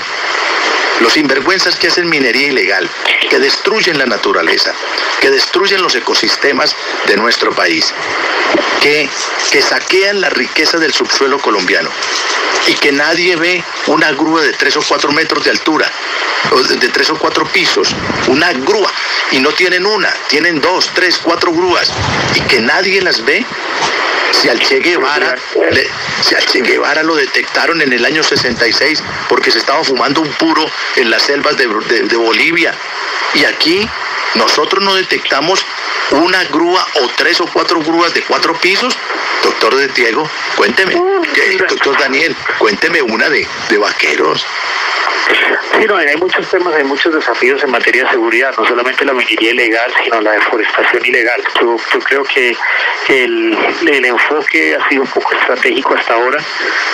los 1.00 1.12
sinvergüenzas 1.12 1.76
que 1.76 1.88
hacen 1.88 2.08
minería 2.08 2.48
ilegal, 2.48 2.88
que 3.30 3.38
destruyen 3.38 3.98
la 3.98 4.06
naturaleza, 4.06 4.72
que 5.20 5.30
destruyen 5.30 5.82
los 5.82 5.94
ecosistemas 5.94 6.74
de 7.06 7.16
nuestro 7.16 7.54
país. 7.54 7.92
que, 8.80 9.08
que 9.50 9.62
saquean 9.62 10.20
la 10.20 10.30
riqueza 10.30 10.78
del 10.78 10.92
subsuelo 10.92 11.38
colombiano 11.38 11.90
y 12.68 12.74
que 12.74 12.92
nadie 12.92 13.36
ve 13.36 13.64
una 13.86 14.12
grúa 14.12 14.42
de 14.42 14.52
tres 14.52 14.76
o 14.76 14.82
cuatro 14.82 15.12
metros 15.12 15.44
de 15.44 15.50
altura, 15.50 15.90
de 16.68 16.88
tres 16.88 17.10
o 17.10 17.18
cuatro 17.18 17.46
pisos, 17.46 17.88
una 18.28 18.52
grúa, 18.52 18.92
y 19.30 19.40
no 19.40 19.52
tienen 19.52 19.86
una, 19.86 20.12
tienen 20.28 20.60
dos, 20.60 20.90
tres, 20.94 21.18
cuatro 21.18 21.52
grúas, 21.52 21.92
y 22.34 22.40
que 22.42 22.60
nadie 22.60 23.00
las 23.02 23.24
ve. 23.24 23.44
Si 24.40 24.48
al 24.48 24.58
Che 24.60 24.80
Guevara, 24.80 25.34
le- 25.70 25.90
si 26.22 26.34
al 26.34 26.44
Che 26.44 26.60
Guevara 26.60 27.02
lo 27.02 27.14
detectaron 27.14 27.80
en 27.82 27.92
el 27.92 28.04
año 28.04 28.22
66 28.22 29.02
porque 29.28 29.50
se 29.50 29.58
estaba 29.58 29.82
fumando 29.82 30.20
un 30.20 30.30
puro 30.34 30.64
en 30.96 31.10
las 31.10 31.22
selvas 31.22 31.56
de, 31.56 31.66
de- 31.66 32.02
de 32.02 32.16
Bolivia. 32.16 32.74
Y 33.34 33.44
aquí 33.44 33.88
nosotros 34.34 34.82
no 34.84 34.94
detectamos 34.94 35.64
una 36.10 36.44
grúa 36.44 36.86
o 37.02 37.08
tres 37.16 37.40
o 37.40 37.46
cuatro 37.46 37.80
grúas 37.80 38.12
de 38.14 38.22
cuatro 38.22 38.54
pisos. 38.60 38.96
Doctor 39.42 39.74
de 39.76 39.88
Diego, 39.88 40.28
cuénteme. 40.56 41.00
¿Qué? 41.34 41.56
Doctor 41.68 41.98
Daniel, 41.98 42.34
cuénteme 42.58 43.02
una 43.02 43.28
de, 43.28 43.46
de 43.68 43.78
vaqueros. 43.78 44.44
Sí, 45.78 45.84
no, 45.86 45.96
hay 45.96 46.16
muchos 46.16 46.48
temas, 46.48 46.74
hay 46.74 46.84
muchos 46.84 47.12
desafíos 47.14 47.62
en 47.62 47.70
materia 47.70 48.04
de 48.04 48.10
seguridad, 48.10 48.54
no 48.56 48.64
solamente 48.66 49.04
la 49.04 49.12
minería 49.12 49.50
ilegal, 49.50 49.92
sino 50.02 50.20
la 50.20 50.32
deforestación 50.32 51.04
ilegal. 51.04 51.42
Yo, 51.60 51.76
yo 51.92 51.98
creo 52.00 52.24
que 52.24 52.56
el, 53.08 53.58
el 53.86 54.04
enfoque 54.04 54.76
ha 54.76 54.88
sido 54.88 55.02
un 55.02 55.08
poco 55.08 55.34
estratégico 55.34 55.94
hasta 55.94 56.14
ahora. 56.14 56.38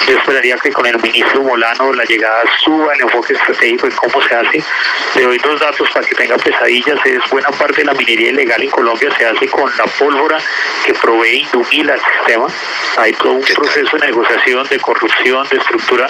Yo 0.06 0.18
esperaría 0.18 0.56
que 0.56 0.72
con 0.72 0.86
el 0.86 1.00
ministro 1.00 1.42
Molano 1.42 1.92
la 1.92 2.04
llegada 2.04 2.42
suba 2.64 2.94
el 2.94 3.02
enfoque 3.02 3.34
estratégico 3.34 3.86
en 3.86 3.92
cómo 3.92 4.22
se 4.22 4.34
hace. 4.34 4.62
Le 5.14 5.22
doy 5.22 5.38
dos 5.38 5.60
datos 5.60 5.88
para 5.90 6.06
que 6.06 6.14
tenga 6.14 6.36
pesadillas. 6.36 6.98
Es 7.04 7.30
buena 7.30 7.50
parte 7.50 7.82
de 7.82 7.84
la 7.84 7.92
minería 7.92 8.30
ilegal 8.30 8.62
en 8.62 8.70
Colombia 8.70 9.10
se 9.16 9.26
hace 9.26 9.48
con 9.48 9.70
la 9.76 9.84
pólvora 9.84 10.38
que 10.84 10.94
provee 10.94 11.42
Indumil 11.42 11.90
al 11.90 12.00
sistema. 12.00 12.46
Hay 12.96 13.12
todo 13.12 13.32
un 13.32 13.42
proceso 13.42 13.96
de 13.96 14.06
negociación, 14.06 14.66
de 14.68 14.78
corrupción, 14.78 15.46
de 15.48 15.56
estructura, 15.56 16.06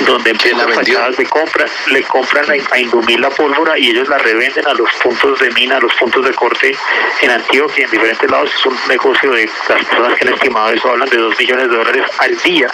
donde 0.00 0.30
empiezan 0.30 0.72
fachadas 0.72 1.16
de 1.16 1.26
compra, 1.26 1.65
le 1.88 2.02
compran 2.02 2.44
a, 2.50 2.78
Indumil 2.78 3.20
la 3.20 3.30
pólvora 3.30 3.78
y 3.78 3.90
ellos 3.90 4.08
la 4.08 4.18
revenden 4.18 4.66
a 4.66 4.74
los 4.74 4.90
puntos 5.02 5.38
de 5.40 5.50
mina, 5.50 5.76
a 5.76 5.80
los 5.80 5.92
puntos 5.94 6.24
de 6.24 6.32
corte 6.34 6.76
en 7.22 7.30
Antioquia 7.30 7.84
en 7.84 7.90
diferentes 7.90 8.30
lados. 8.30 8.50
Es 8.54 8.66
un 8.66 8.76
negocio 8.88 9.32
de 9.32 9.48
las 9.68 9.84
personas 9.84 10.18
que 10.18 10.26
han 10.26 10.34
estimado 10.34 10.70
eso, 10.70 10.90
hablan 10.90 11.08
de 11.08 11.16
dos 11.16 11.38
millones 11.38 11.68
de 11.68 11.76
dólares 11.76 12.06
al 12.18 12.36
día 12.38 12.68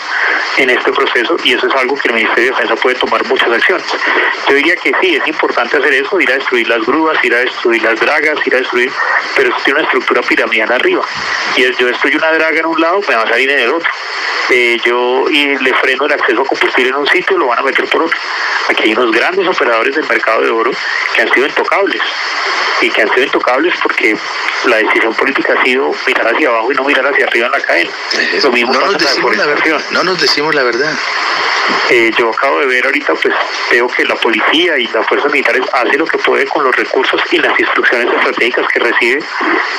en 0.58 0.70
este 0.70 0.92
proceso 0.92 1.36
y 1.44 1.54
eso 1.54 1.66
es 1.66 1.74
algo 1.74 1.96
que 1.96 2.08
el 2.08 2.14
Ministerio 2.14 2.44
de 2.44 2.50
Defensa 2.50 2.76
puede 2.76 2.96
tomar 2.96 3.24
muchas 3.26 3.50
acciones. 3.50 3.86
Yo 4.48 4.54
diría 4.54 4.76
que 4.76 4.92
sí, 5.00 5.16
es 5.16 5.26
importante 5.26 5.76
hacer 5.76 5.94
eso, 5.94 6.20
ir 6.20 6.30
a 6.30 6.34
destruir 6.34 6.68
las 6.68 6.84
grúas, 6.84 7.22
ir 7.24 7.34
a 7.34 7.38
destruir 7.38 7.82
las 7.82 7.98
dragas, 7.98 8.46
ir 8.46 8.54
a 8.54 8.58
destruir, 8.58 8.92
pero 9.36 9.48
eso 9.48 9.58
tiene 9.64 9.80
una 9.80 9.88
estructura 9.88 10.22
piramidal 10.22 10.72
arriba. 10.72 11.02
Y 11.56 11.62
yo 11.62 11.86
destruyo 11.86 12.18
una 12.18 12.32
draga 12.32 12.58
en 12.58 12.66
un 12.66 12.80
lado, 12.80 13.00
me 13.08 13.14
va 13.14 13.22
a 13.22 13.28
salir 13.28 13.50
en 13.50 13.60
el 13.60 13.70
otro. 13.70 13.90
Eh, 14.50 14.78
yo 14.84 15.24
y 15.30 15.56
le 15.58 15.72
freno 15.74 16.04
el 16.06 16.12
acceso 16.12 16.42
a 16.42 16.44
combustible 16.44 16.90
en 16.90 16.96
un 16.96 17.06
sitio, 17.06 17.38
lo 17.38 17.46
van 17.46 17.60
a 17.60 17.62
meter 17.62 17.86
por 17.86 18.02
otro. 18.02 18.18
Hay 18.82 18.92
unos 18.92 19.12
grandes 19.12 19.46
operadores 19.46 19.94
del 19.94 20.06
mercado 20.06 20.42
de 20.42 20.50
oro 20.50 20.70
que 21.14 21.22
han 21.22 21.32
sido 21.32 21.46
intocables 21.46 22.02
y 22.80 22.90
que 22.90 23.02
han 23.02 23.08
sido 23.10 23.24
intocables 23.24 23.74
porque 23.82 24.16
la 24.64 24.76
decisión 24.76 25.14
política 25.14 25.54
ha 25.58 25.64
sido 25.64 25.94
mirar 26.06 26.34
hacia 26.34 26.48
abajo 26.48 26.72
y 26.72 26.74
no 26.74 26.84
mirar 26.84 27.06
hacia 27.06 27.26
arriba 27.26 27.46
en 27.46 27.52
la 27.52 27.60
cadena. 27.60 27.90
Lo 28.42 28.52
mismo 28.52 28.72
no 28.72 28.80
nos 28.80 28.98
decimos 28.98 29.36
la 29.36 29.46
verdad. 29.46 29.80
No 29.90 30.04
nos 30.04 30.20
decimos 30.20 30.54
la 30.54 30.62
verdad. 30.62 30.92
Eh, 31.90 32.10
yo 32.18 32.30
acabo 32.30 32.58
de 32.60 32.66
ver 32.66 32.84
ahorita, 32.84 33.14
pues 33.14 33.34
veo 33.70 33.86
que 33.86 34.04
la 34.04 34.16
policía 34.16 34.78
y 34.78 34.86
las 34.88 35.06
fuerzas 35.06 35.30
militares 35.30 35.62
hacen 35.72 35.98
lo 35.98 36.06
que 36.06 36.18
puede 36.18 36.46
con 36.46 36.64
los 36.64 36.74
recursos 36.74 37.20
y 37.30 37.38
las 37.38 37.58
instrucciones 37.58 38.12
estratégicas 38.12 38.66
que 38.68 38.78
recibe, 38.80 39.22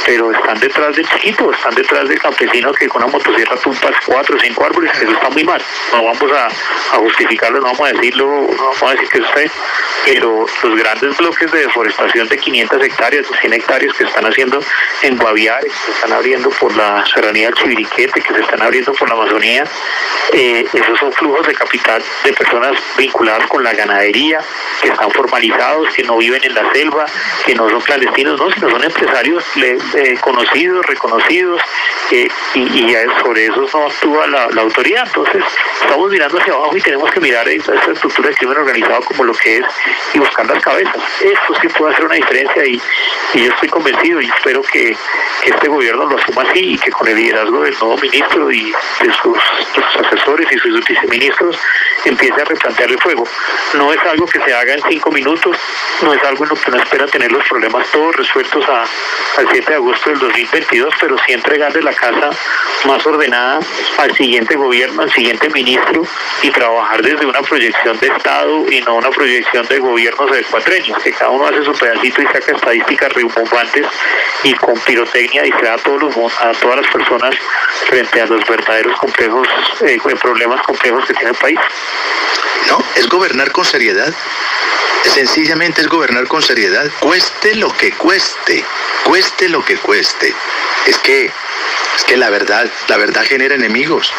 pero 0.06 0.32
están 0.32 0.60
detrás 0.60 0.96
del 0.96 1.08
chiquito, 1.10 1.52
están 1.52 1.76
detrás 1.76 2.08
del 2.08 2.20
campesino 2.20 2.72
que 2.74 2.88
con 2.88 3.04
una 3.04 3.12
motosierra 3.12 3.58
tumpas 3.58 3.96
cuatro 4.06 4.38
o 4.38 4.40
cinco 4.40 4.66
árboles, 4.66 4.92
eso 5.02 5.12
está 5.12 5.30
muy 5.30 5.44
mal. 5.44 5.62
No 5.92 6.04
vamos 6.06 6.32
a, 6.32 6.48
a 6.48 7.00
justificarlo, 7.00 7.60
no 7.60 7.66
vamos 7.66 7.90
a 7.90 7.94
decirlo, 7.94 8.26
no 8.28 8.64
vamos 8.64 8.84
a 8.84 8.93
decir 8.94 9.10
que 9.10 9.20
usted, 9.20 9.52
pero 10.06 10.46
los 10.64 10.80
grandes 10.80 11.18
bloques 11.18 11.52
de 11.52 11.60
deforestación 11.60 12.28
de 12.28 12.38
500 12.38 12.84
hectáreas, 12.84 13.30
de 13.30 13.38
100 13.38 13.54
hectáreas 13.54 13.94
que 13.94 14.04
están 14.04 14.26
haciendo 14.26 14.60
en 15.02 15.18
Guaviare, 15.18 15.68
que 15.68 15.74
se 15.74 15.92
están 15.92 16.14
abriendo 16.14 16.50
por 16.50 16.76
la 16.76 17.06
serranía 17.14 17.48
del 17.48 17.56
Chiviriquete, 17.56 18.22
que 18.22 18.34
se 18.34 18.42
están 18.42 18.62
abriendo 18.62 18.94
por 18.94 19.08
la 19.08 19.16
Amazonía, 19.16 19.64
eh, 20.34 20.66
esos 20.74 21.00
son 21.00 21.12
flujos 21.14 21.46
de 21.48 21.54
capital 21.54 22.04
de 22.24 22.34
personas 22.34 22.74
vinculadas 22.98 23.48
con 23.48 23.64
la 23.64 23.74
ganadería, 23.74 24.40
que 24.82 24.90
están 24.90 25.12
formalizados, 25.12 25.94
que 25.94 26.04
no 26.04 26.18
viven 26.18 26.44
en 26.44 26.56
la 26.56 26.72
selva, 26.74 27.06
que 27.46 27.56
no 27.56 27.70
son 27.70 27.82
clandestinos, 27.82 28.40
no, 28.40 28.52
sino 28.52 28.70
son 28.70 28.84
empresarios 28.84 29.44
eh, 29.58 30.18
conocidos, 30.22 30.86
reconocidos, 30.86 31.62
eh, 32.12 32.28
y, 32.56 32.60
y 32.60 32.96
sobre 33.22 33.46
eso 33.46 33.70
no 33.74 33.86
actúa 33.88 34.28
la, 34.28 34.48
la 34.50 34.62
autoridad. 34.62 35.04
Entonces, 35.08 35.44
estamos 35.82 36.12
mirando 36.12 36.38
hacia 36.38 36.54
abajo 36.54 36.76
y 36.78 36.82
tenemos 36.82 37.12
que 37.12 37.20
mirar 37.20 37.48
esta 37.48 37.74
estructura 37.92 38.30
de 38.30 38.36
crimen 38.36 38.58
organizado 38.58 38.83
como 39.06 39.24
lo 39.24 39.34
que 39.34 39.58
es 39.58 39.66
y 40.14 40.20
buscar 40.20 40.46
las 40.48 40.62
cabezas. 40.62 40.96
Esto 41.22 41.56
sí 41.62 41.68
puede 41.70 41.94
hacer 41.94 42.06
una 42.06 42.16
diferencia 42.16 42.66
y, 42.66 42.82
yo 43.34 43.52
estoy 43.52 43.70
convencido 43.70 44.22
y 44.22 44.26
espero 44.26 44.62
que, 44.62 44.96
este 45.44 45.68
gobierno 45.68 46.06
lo 46.06 46.18
asuma 46.18 46.44
así 46.44 46.74
y 46.74 46.78
que 46.78 46.90
con 46.90 47.06
el 47.06 47.18
liderazgo 47.18 47.64
del 47.64 47.74
nuevo 47.74 47.98
ministro 47.98 48.50
y 48.50 48.72
de 48.72 49.14
sus, 49.22 49.38
de 49.76 49.84
sus 49.84 50.06
asesores 50.06 50.48
y 50.50 50.58
sus 50.58 50.86
viceministros 50.86 51.60
empiece 52.06 52.42
a 52.42 52.46
replantear 52.46 52.92
el 52.92 53.00
fuego. 53.00 53.28
No 53.74 53.92
es 53.92 54.00
algo 54.04 54.26
que 54.26 54.40
se 54.40 54.54
haga 54.54 54.74
en 54.74 54.82
cinco 54.88 55.12
minutos, 55.12 55.58
no 56.02 56.14
es 56.14 56.24
algo 56.24 56.44
en 56.44 56.50
lo 56.50 56.56
que 56.56 56.72
uno 56.72 56.82
espera 56.82 57.08
tener 57.08 57.32
los 57.32 57.44
problemas 57.48 57.88
todos 57.92 58.16
resueltos 58.16 58.64
a, 58.70 58.84
al 59.40 59.50
7 59.52 59.66
de 59.70 59.76
agosto 59.76 60.10
del 60.10 60.20
2022, 60.20 60.94
pero 61.00 61.18
sí 61.26 61.34
entregarle 61.34 61.82
la 61.82 61.94
casa 61.94 62.30
más 62.86 63.06
ordenada 63.06 63.60
al 63.98 64.16
siguiente 64.16 64.56
gobierno, 64.56 65.02
al 65.02 65.12
siguiente 65.12 65.50
ministro 65.50 66.04
y 66.42 66.52
trabajar 66.52 67.02
desde 67.02 67.26
una 67.26 67.42
proyección 67.42 67.98
de 68.00 68.08
Estado 68.08 68.66
y 68.74 68.82
no 68.82 68.96
una 68.96 69.10
proyección 69.12 69.66
de 69.68 69.80
gobiernos 69.80 70.32
de 70.32 70.44
cuatrenios, 70.44 71.02
que 71.04 71.12
cada 71.12 71.30
uno 71.30 71.46
hace 71.46 71.64
su 71.64 71.74
pedacito 71.74 72.22
y 72.22 72.26
saca 72.26 72.52
estadísticas 72.52 73.14
rimbombantes 73.14 73.86
y 74.44 74.54
con 74.56 74.74
pirotecnia 74.80 75.44
distrae 75.44 75.76
a 75.76 75.78
todos 75.78 76.16
los 76.16 76.42
a 76.42 76.52
todas 76.54 76.82
las 76.82 76.92
personas 76.92 77.36
frente 77.88 78.22
a 78.22 78.26
los 78.26 78.46
verdaderos 78.48 78.98
complejos 79.00 79.48
eh, 79.82 80.00
problemas 80.20 80.62
complejos 80.64 81.06
que 81.06 81.14
tiene 81.14 81.30
el 81.30 81.38
país. 81.38 81.60
No, 82.70 82.84
es 82.96 83.08
gobernar 83.08 83.52
con 83.52 83.66
seriedad. 83.66 84.14
Sencillamente 85.04 85.82
es 85.82 85.88
gobernar 85.88 86.28
con 86.28 86.42
seriedad, 86.42 86.90
cueste 87.00 87.56
lo 87.56 87.76
que 87.76 87.92
cueste, 87.92 88.64
cueste 89.04 89.50
lo 89.50 89.64
que 89.64 89.76
cueste. 89.78 90.34
Es 90.88 90.98
que, 91.00 91.30
es 91.96 92.04
que 92.04 92.18
la 92.18 92.30
verdad, 92.30 92.70
la 92.88 92.98
verdad 92.98 93.24
genera 93.24 93.56
enemigos. 93.56 94.12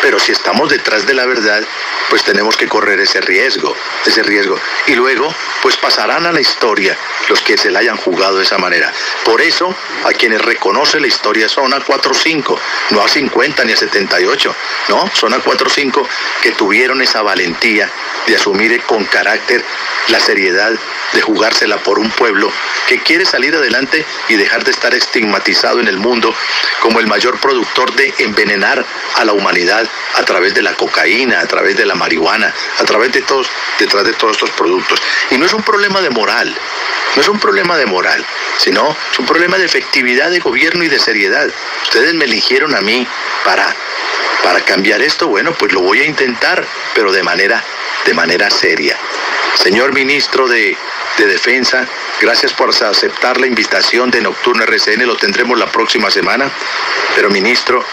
Pero 0.00 0.18
si 0.18 0.32
estamos 0.32 0.70
detrás 0.70 1.06
de 1.06 1.14
la 1.14 1.26
verdad, 1.26 1.62
pues 2.08 2.22
tenemos 2.22 2.56
que 2.56 2.68
correr 2.68 3.00
ese 3.00 3.20
riesgo, 3.20 3.74
ese 4.06 4.22
riesgo. 4.22 4.58
Y 4.86 4.94
luego, 4.94 5.34
pues 5.60 5.76
pasarán 5.76 6.24
a 6.24 6.32
la 6.32 6.40
historia 6.40 6.96
los 7.28 7.42
que 7.42 7.58
se 7.58 7.70
la 7.70 7.80
hayan 7.80 7.96
jugado 7.96 8.38
de 8.38 8.44
esa 8.44 8.58
manera. 8.58 8.92
Por 9.24 9.42
eso, 9.42 9.74
a 10.04 10.12
quienes 10.12 10.40
reconoce 10.40 11.00
la 11.00 11.08
historia 11.08 11.48
son 11.48 11.74
a 11.74 11.80
4 11.80 12.12
o 12.12 12.14
5, 12.14 12.60
no 12.90 13.02
a 13.02 13.08
50 13.08 13.64
ni 13.64 13.72
a 13.72 13.76
78, 13.76 14.56
no, 14.88 15.10
son 15.14 15.34
a 15.34 15.40
4 15.40 15.66
o 15.66 15.70
5 15.70 16.08
que 16.42 16.52
tuvieron 16.52 17.02
esa 17.02 17.22
valentía 17.22 17.90
de 18.26 18.36
asumir 18.36 18.80
con 18.82 19.04
carácter 19.04 19.64
la 20.08 20.20
seriedad 20.20 20.72
de 21.12 21.20
jugársela 21.22 21.78
por 21.78 21.98
un 21.98 22.10
pueblo 22.10 22.52
que 22.86 23.02
quiere 23.02 23.24
salir 23.24 23.54
adelante 23.54 24.04
y 24.28 24.36
dejar 24.36 24.64
de 24.64 24.70
estar 24.70 24.94
estigmatizado 24.94 25.80
en 25.80 25.88
el 25.88 25.98
mundo 25.98 26.34
como 26.80 27.00
el 27.00 27.06
mayor 27.06 27.38
productor 27.38 27.94
de 27.94 28.12
envenenar 28.18 28.84
a 29.16 29.24
la 29.24 29.32
humanidad 29.32 29.88
a 30.16 30.22
través 30.24 30.54
de 30.54 30.62
la 30.62 30.74
cocaína, 30.74 31.40
a 31.40 31.46
través 31.46 31.76
de 31.76 31.86
la 31.86 31.94
marihuana, 31.94 32.52
a 32.78 32.84
través 32.84 33.12
de 33.12 33.22
todos, 33.22 33.48
detrás 33.78 34.04
de 34.04 34.12
todos 34.12 34.36
estos 34.36 34.50
productos. 34.50 35.00
Y 35.30 35.38
no 35.38 35.46
es 35.46 35.52
un 35.52 35.62
problema 35.62 36.00
de 36.00 36.10
moral, 36.10 36.54
no 37.16 37.22
es 37.22 37.28
un 37.28 37.38
problema 37.38 37.76
de 37.76 37.86
moral, 37.86 38.24
sino 38.58 38.96
es 39.12 39.18
un 39.18 39.26
problema 39.26 39.58
de 39.58 39.64
efectividad 39.66 40.30
de 40.30 40.40
gobierno 40.40 40.84
y 40.84 40.88
de 40.88 40.98
seriedad. 40.98 41.48
Ustedes 41.84 42.14
me 42.14 42.24
eligieron 42.24 42.74
a 42.74 42.80
mí 42.80 43.06
para 43.44 43.74
para 44.42 44.60
cambiar 44.60 45.02
esto, 45.02 45.28
bueno, 45.28 45.52
pues 45.52 45.72
lo 45.72 45.80
voy 45.80 46.00
a 46.00 46.04
intentar, 46.04 46.64
pero 46.94 47.12
de 47.12 47.22
manera, 47.22 47.62
de 48.04 48.14
manera 48.14 48.50
seria. 48.50 48.96
Señor 49.54 49.92
ministro 49.92 50.46
de, 50.48 50.76
de 51.18 51.26
Defensa, 51.26 51.86
gracias 52.20 52.52
por 52.52 52.70
aceptar 52.70 53.38
la 53.40 53.46
invitación 53.46 54.10
de 54.10 54.20
Nocturno 54.22 54.62
RCN, 54.64 55.04
lo 55.06 55.16
tendremos 55.16 55.58
la 55.58 55.66
próxima 55.66 56.10
semana, 56.10 56.50
pero 57.14 57.28
ministro, 57.30 57.84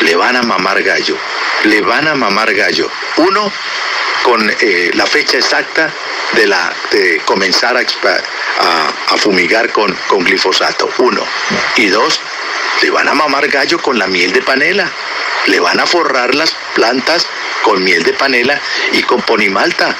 le 0.00 0.14
van 0.16 0.36
a 0.36 0.42
mamar 0.42 0.82
gallo, 0.82 1.16
le 1.64 1.80
van 1.82 2.06
a 2.08 2.14
mamar 2.14 2.54
gallo. 2.54 2.88
Uno, 3.16 3.52
con 4.22 4.48
eh, 4.60 4.90
la 4.94 5.06
fecha 5.06 5.36
exacta 5.36 5.90
de, 6.32 6.46
la, 6.46 6.72
de 6.92 7.20
comenzar 7.24 7.76
a, 7.76 7.80
a- 7.80 9.14
a 9.14 9.16
fumigar 9.18 9.70
con, 9.72 9.92
con 10.06 10.24
glifosato, 10.24 10.88
uno. 10.98 11.22
Y 11.76 11.88
dos, 11.88 12.20
le 12.82 12.90
van 12.90 13.08
a 13.08 13.14
mamar 13.14 13.48
gallo 13.48 13.78
con 13.80 13.98
la 13.98 14.06
miel 14.06 14.32
de 14.32 14.42
panela. 14.42 14.90
Le 15.46 15.60
van 15.60 15.80
a 15.80 15.86
forrar 15.86 16.34
las 16.34 16.54
plantas 16.74 17.26
con 17.62 17.82
miel 17.82 18.02
de 18.02 18.12
panela 18.12 18.60
y 18.92 19.02
con 19.02 19.20
ponimalta. 19.22 19.94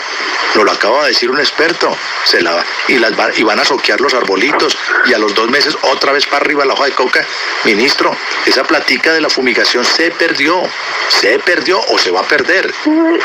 Nos 0.55 0.65
lo 0.65 0.73
acaba 0.73 1.03
de 1.03 1.09
decir 1.09 1.31
un 1.31 1.39
experto. 1.39 1.97
Se 2.25 2.41
la, 2.41 2.65
y, 2.89 2.99
las 2.99 3.13
y 3.39 3.43
van 3.43 3.61
a 3.61 3.65
soquear 3.65 4.01
los 4.01 4.15
arbolitos 4.15 4.77
y 5.07 5.15
a 5.15 5.19
los 5.19 5.35
dos 5.35 5.49
meses 5.51 5.77
otra 5.83 6.13
vez 6.13 6.27
para 6.27 6.45
arriba 6.45 6.65
la 6.65 6.75
hoja 6.75 6.87
de 6.87 6.93
coca. 6.93 7.27
Ministro, 7.65 8.17
esa 8.47 8.65
platica 8.65 9.13
de 9.13 9.21
la 9.21 9.29
fumigación 9.29 9.85
se 9.85 10.11
perdió. 10.11 10.63
Se 11.09 11.39
perdió 11.39 11.81
o 11.81 11.99
se 11.99 12.11
va 12.11 12.21
a 12.21 12.25
perder. 12.25 12.73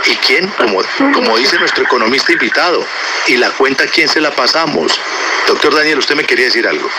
¿Y 0.05 0.15
quién? 0.17 0.47
Como, 0.49 0.81
como 1.13 1.37
dice 1.37 1.57
nuestro 1.59 1.83
economista 1.83 2.31
invitado. 2.31 2.85
¿Y 3.27 3.37
la 3.37 3.51
cuenta 3.51 3.87
quién 3.87 4.07
se 4.07 4.19
la 4.19 4.31
pasamos? 4.31 4.99
Doctor 5.47 5.75
Daniel, 5.75 5.99
usted 5.99 6.15
me 6.15 6.25
quería 6.25 6.45
decir 6.45 6.67
algo. 6.67 6.89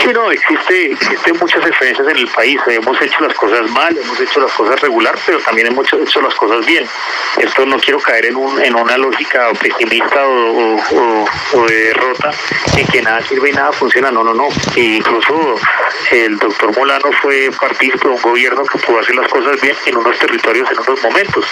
Sí, 0.00 0.08
no, 0.12 0.30
existe, 0.30 0.92
existen 0.92 1.36
muchas 1.38 1.64
diferencias 1.64 2.06
en 2.08 2.16
el 2.16 2.28
país. 2.28 2.60
Hemos 2.66 3.00
hecho 3.00 3.20
las 3.20 3.34
cosas 3.34 3.68
mal, 3.70 3.96
hemos 3.96 4.18
hecho 4.20 4.40
las 4.40 4.52
cosas 4.52 4.80
regular, 4.80 5.14
pero 5.26 5.38
también 5.40 5.66
hemos 5.68 5.86
hecho, 5.92 6.20
las 6.20 6.34
cosas 6.34 6.64
bien. 6.66 6.86
Esto 7.38 7.66
no 7.66 7.76
quiero 7.78 7.98
caer 8.00 8.26
en, 8.26 8.36
un, 8.36 8.60
en 8.62 8.74
una 8.74 8.96
lógica 8.96 9.50
pesimista 9.60 10.24
o, 10.26 10.76
o- 10.76 11.24
o- 11.54 11.66
de 11.66 11.76
derrota 11.86 12.30
en 12.76 12.86
que 12.86 13.02
nada 13.02 13.20
sirve 13.22 13.50
y 13.50 13.52
nada 13.52 13.72
funciona. 13.72 14.10
No, 14.10 14.24
no, 14.24 14.34
no. 14.34 14.48
E 14.76 14.80
incluso 14.80 15.56
el 16.10 16.38
doctor 16.38 16.76
Molano 16.76 17.10
fue 17.20 17.50
partícipe 17.58 18.08
de 18.08 18.14
un 18.14 18.20
gobierno 18.22 18.64
que 18.64 18.78
pudo 18.78 19.00
hacer 19.00 19.14
las 19.14 19.28
cosas 19.30 19.60
bien 19.60 19.76
en 19.86 19.96
unos 19.96 20.18
territorios 20.18 20.70
en 20.70 20.78
unos 20.80 21.02
momentos. 21.02 21.44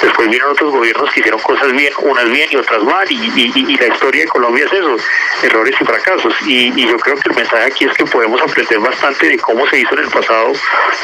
Después 0.00 0.26
vinieron 0.28 0.52
otros 0.52 0.70
gobiernos 0.72 1.10
que 1.12 1.20
hicieron 1.20 1.40
cosas 1.40 1.70
bien, 1.72 1.92
unas 1.98 2.28
bien 2.30 2.48
y 2.50 2.56
otras 2.56 2.82
mal. 2.82 3.06
Y 3.10 3.76
la 3.78 3.86
historia 3.86 4.22
de 4.22 4.28
Colombia 4.28 4.64
es 4.66 4.72
eso, 4.72 4.96
errores 5.42 5.74
y 5.80 5.84
fracasos. 5.84 6.34
Y, 6.46 6.72
y 6.80 6.86
yo 6.88 6.96
creo 6.98 7.16
que 7.16 7.28
el 7.28 7.34
mensaje 7.36 7.64
aquí 7.64 7.81
es 7.84 7.94
que 7.94 8.04
podemos 8.04 8.40
aprender 8.40 8.78
bastante 8.78 9.28
de 9.28 9.38
cómo 9.38 9.66
se 9.66 9.80
hizo 9.80 9.94
en 9.94 10.04
el 10.04 10.10
pasado 10.10 10.52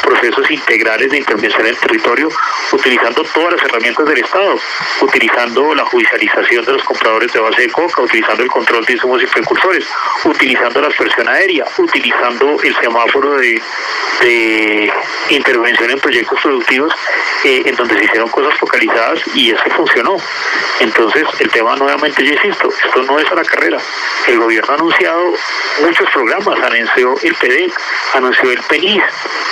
procesos 0.03 0.51
integrales 0.51 1.11
de 1.11 1.19
intervención 1.19 1.63
en 1.63 1.69
el 1.69 1.77
territorio, 1.77 2.29
utilizando 2.73 3.23
todas 3.25 3.55
las 3.55 3.63
herramientas 3.65 4.07
del 4.07 4.19
Estado, 4.19 4.55
utilizando 5.01 5.75
la 5.75 5.85
judicialización 5.87 6.65
de 6.65 6.73
los 6.73 6.83
compradores 6.85 7.33
de 7.33 7.41
base 7.41 7.63
de 7.63 7.71
coca, 7.71 8.03
utilizando 8.03 8.43
el 8.43 8.49
control 8.49 8.85
de 8.85 8.93
insumos 8.93 9.23
y 9.23 9.27
precursores, 9.27 9.87
utilizando 10.25 10.81
la 10.81 10.89
aspersión 10.89 11.29
aérea, 11.29 11.65
utilizando 11.79 12.57
el 12.63 12.77
semáforo 12.77 13.37
de, 13.37 13.61
de 14.21 14.93
intervención 15.31 15.91
en 15.91 16.01
proyectos 16.01 16.41
productivos, 16.41 16.93
eh, 17.45 17.63
en 17.67 17.75
donde 17.77 17.97
se 17.99 18.05
hicieron 18.05 18.29
cosas 18.31 18.59
focalizadas 18.59 19.21
y 19.35 19.51
eso 19.51 19.63
funcionó. 19.77 20.17
Entonces, 20.81 21.25
el 21.41 21.51
tema 21.51 21.77
nuevamente, 21.77 22.25
yo 22.25 22.33
insisto, 22.33 22.69
esto 22.69 23.03
no 23.03 23.19
es 23.19 23.31
a 23.31 23.35
la 23.35 23.45
carrera. 23.45 23.79
El 24.27 24.39
gobierno 24.39 24.73
ha 24.73 24.77
anunciado 24.77 25.33
muchos 25.81 26.11
programas, 26.11 26.59
anunció 26.69 27.15
el 27.23 27.35
PEDEC, 27.35 27.73
anunció 28.15 28.51
el 28.51 28.63
PENIS, 28.63 29.03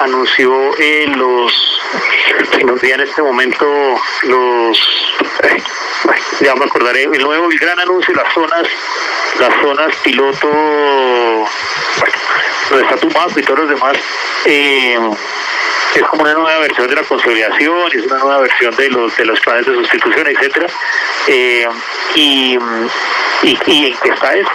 anunció 0.01 0.77
eh, 0.79 1.07
los, 1.17 1.81
olvida 2.65 2.95
en 2.95 3.01
este 3.01 3.23
momento 3.23 3.67
los, 4.23 4.79
ya 6.41 6.55
me 6.55 6.65
acordaré, 6.65 7.05
el 7.05 7.23
nuevo, 7.23 7.51
el 7.51 7.59
gran 7.59 7.79
anuncio, 7.79 8.15
las 8.15 8.33
zonas, 8.33 8.69
las 9.41 9.61
zonas 9.61 9.97
piloto, 10.05 10.49
bueno, 10.49 12.15
donde 12.71 12.85
está 12.85 13.07
mapa 13.19 13.41
y 13.41 13.43
todos 13.43 13.61
los 13.61 13.69
demás. 13.71 13.97
eh, 14.45 14.99
es 15.95 16.03
como 16.03 16.23
una 16.23 16.35
nueva 16.35 16.59
versión 16.59 16.89
de 16.89 16.97
la 16.97 17.03
consolidación, 17.03 17.91
es 17.93 18.05
una 18.05 18.19
nueva 18.19 18.41
versión 18.41 18.77
de 18.77 18.91
los 18.91 19.17
de 19.17 19.25
los 19.25 19.41
planes 19.41 19.65
de 19.65 19.75
sustitución, 19.77 20.27
etcétera. 20.27 20.67
Eh, 21.27 21.67
y, 22.15 22.59
y, 23.43 23.59
y 23.67 23.97
está 24.11 24.35
eso? 24.35 24.51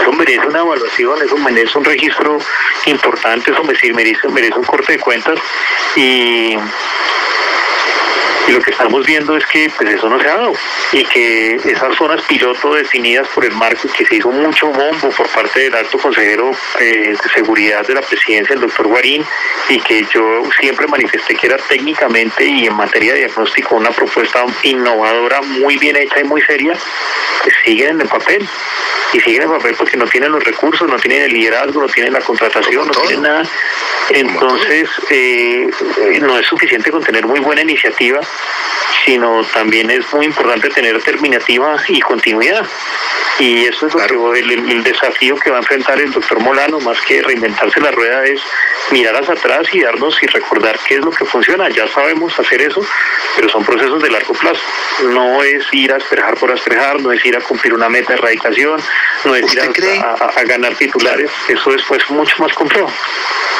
Eso 0.00 0.12
merece 0.12 0.46
una 0.46 0.60
evaluación, 0.60 1.22
eso 1.22 1.36
merece 1.38 1.78
un 1.78 1.84
registro 1.84 2.38
importante, 2.86 3.50
eso 3.50 3.62
merece, 3.64 4.28
merece, 4.28 4.58
un 4.58 4.64
corte 4.64 4.92
de 4.92 4.98
cuentas 4.98 5.38
y, 5.96 6.56
y 8.48 8.52
lo 8.52 8.60
que 8.60 8.70
estamos 8.70 9.06
viendo 9.06 9.36
es 9.36 9.46
que 9.46 9.70
pues 9.76 9.90
eso 9.90 10.08
no 10.08 10.20
se 10.20 10.28
ha 10.28 10.36
dado 10.36 10.52
y 10.92 11.04
que 11.04 11.54
esas 11.54 11.96
zonas 11.96 12.22
piloto 12.22 12.74
definidas 12.74 13.28
por 13.28 13.44
el 13.44 13.52
marco 13.52 13.88
que 13.96 14.04
se 14.04 14.16
hizo 14.16 14.30
mucho 14.30 14.68
bombo 14.68 15.10
por 15.10 15.28
parte 15.28 15.60
del 15.60 15.74
alto 15.74 15.98
consejero 15.98 16.50
eh, 16.80 17.14
de 17.22 17.30
seguridad 17.34 17.86
de 17.86 17.94
la 17.94 18.02
presidencia, 18.02 18.54
el 18.54 18.60
doctor 18.60 18.86
Guarín, 18.86 19.24
y 19.68 19.78
que 19.80 20.04
yo 20.12 20.42
siempre 20.60 20.86
manifesté 20.86 21.34
que 21.34 21.46
era 21.46 21.56
técnicamente 21.56 22.44
y 22.44 22.66
en 22.66 22.74
materia 22.74 23.14
de 23.14 23.20
diagnóstico 23.20 23.76
una 23.76 23.90
propuesta 23.90 24.44
innovadora, 24.62 25.40
muy 25.42 25.76
bien 25.78 25.96
hecha 25.96 26.20
y 26.20 26.24
muy 26.24 26.42
seria, 26.42 26.74
pues 27.42 27.54
siguen 27.64 27.90
en 27.90 28.00
el 28.02 28.08
papel. 28.08 28.46
Y 29.12 29.20
siguen 29.20 29.42
en 29.42 29.50
el 29.50 29.56
papel 29.56 29.74
porque 29.76 29.96
no 29.96 30.06
tienen 30.06 30.32
los 30.32 30.42
recursos, 30.42 30.88
no 30.88 30.96
tienen 30.96 31.22
el 31.22 31.32
liderazgo, 31.32 31.82
no 31.82 31.88
tienen 31.88 32.12
la 32.12 32.20
contratación, 32.20 32.86
no 32.86 32.92
tienen 32.92 33.22
nada. 33.22 33.42
Entonces, 34.10 34.88
eh, 35.10 35.70
eh, 36.00 36.18
no 36.20 36.38
es 36.38 36.46
suficiente 36.46 36.90
con 36.90 37.02
tener 37.02 37.26
muy 37.26 37.40
buena 37.40 37.62
iniciativa, 37.62 38.20
sino 39.04 39.42
también 39.52 39.90
es 39.90 40.12
muy 40.12 40.26
importante 40.26 40.68
tener 40.70 41.02
terminativa 41.02 41.76
y 41.88 42.00
continuidad. 42.00 42.64
Y 43.38 43.64
eso 43.64 43.86
es 43.86 43.94
lo 43.94 44.32
que, 44.32 44.40
el, 44.40 44.84
desafío 44.84 45.36
que 45.36 45.50
va 45.50 45.56
a 45.56 45.60
enfrentar 45.60 45.98
el 46.00 46.12
doctor 46.12 46.38
Molano, 46.40 46.78
más 46.80 47.00
que 47.00 47.22
reinventarse 47.22 47.80
la 47.80 47.90
rueda, 47.90 48.24
es 48.24 48.40
mirar 48.90 49.16
hacia 49.16 49.34
atrás 49.34 49.66
y 49.72 49.80
darnos 49.80 50.22
y 50.22 50.26
recordar 50.26 50.78
qué 50.86 50.96
es 50.96 51.00
lo 51.04 51.10
que 51.10 51.24
funciona. 51.24 51.68
Ya 51.70 51.88
sabemos 51.88 52.38
hacer 52.38 52.60
eso, 52.62 52.84
pero 53.34 53.48
son 53.48 53.64
procesos 53.64 54.02
de 54.02 54.10
largo 54.10 54.34
plazo. 54.34 54.60
No 55.08 55.42
es 55.42 55.64
ir 55.72 55.92
a 55.92 55.96
aspejar 55.96 56.34
por 56.36 56.52
aspejar, 56.52 57.00
no 57.00 57.10
es 57.10 57.24
ir 57.24 57.36
a 57.36 57.40
cumplir 57.40 57.72
una 57.74 57.88
meta 57.88 58.12
de 58.12 58.18
erradicación, 58.18 58.80
no 59.24 59.34
es 59.34 59.52
ir 59.52 59.60
a, 59.60 59.64
a- 60.20 60.26
a 60.40 60.44
ganar 60.44 60.74
titulares. 60.76 61.30
Eso 61.48 61.74
es 61.74 61.82
pues 61.88 62.08
mucho 62.10 62.36
más 62.38 62.52
complejo. 62.52 62.92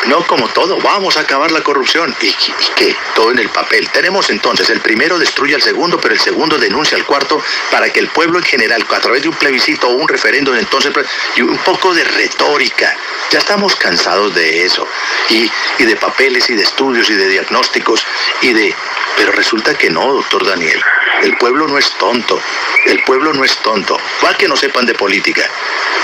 No 0.06 0.22
como 0.26 0.48
todo, 0.48 0.78
vamos 0.80 1.16
a 1.16 1.20
acabar 1.20 1.50
la 1.50 1.62
corrupción. 1.62 2.14
¿Y, 2.20 2.26
y 2.26 2.34
qué? 2.76 2.96
Todo 3.14 3.30
en 3.32 3.38
el 3.38 3.48
papel. 3.48 3.88
Tenemos 3.90 4.28
entonces, 4.30 4.61
el 4.70 4.80
primero 4.80 5.18
destruye 5.18 5.54
al 5.54 5.62
segundo, 5.62 5.98
pero 6.00 6.14
el 6.14 6.20
segundo 6.20 6.58
denuncia 6.58 6.96
al 6.96 7.04
cuarto 7.04 7.42
para 7.70 7.90
que 7.90 8.00
el 8.00 8.08
pueblo 8.08 8.38
en 8.38 8.44
general, 8.44 8.86
a 8.90 9.00
través 9.00 9.22
de 9.22 9.28
un 9.28 9.34
plebiscito 9.34 9.88
o 9.88 9.92
un 9.92 10.08
referéndum, 10.08 10.56
entonces, 10.56 10.92
pues, 10.92 11.06
y 11.36 11.42
un 11.42 11.58
poco 11.58 11.94
de 11.94 12.04
retórica. 12.04 12.94
Ya 13.30 13.38
estamos 13.38 13.76
cansados 13.76 14.34
de 14.34 14.64
eso. 14.64 14.86
Y, 15.30 15.50
de 15.82 15.96
papeles 15.96 16.48
y 16.50 16.54
de 16.54 16.62
estudios 16.62 17.10
y 17.10 17.14
de 17.14 17.28
diagnósticos 17.28 18.06
y 18.42 18.52
de... 18.52 18.74
Pero 19.16 19.32
resulta 19.32 19.74
que 19.74 19.90
no, 19.90 20.12
doctor 20.12 20.46
Daniel. 20.46 20.80
El 21.22 21.36
pueblo 21.36 21.66
no 21.68 21.78
es 21.78 21.90
tonto. 21.98 22.40
El 22.86 23.02
pueblo 23.04 23.32
no 23.32 23.44
es 23.44 23.56
tonto. 23.58 23.98
Va 24.24 24.34
que 24.34 24.48
no 24.48 24.56
sepan 24.56 24.86
de 24.86 24.94
política. 24.94 25.48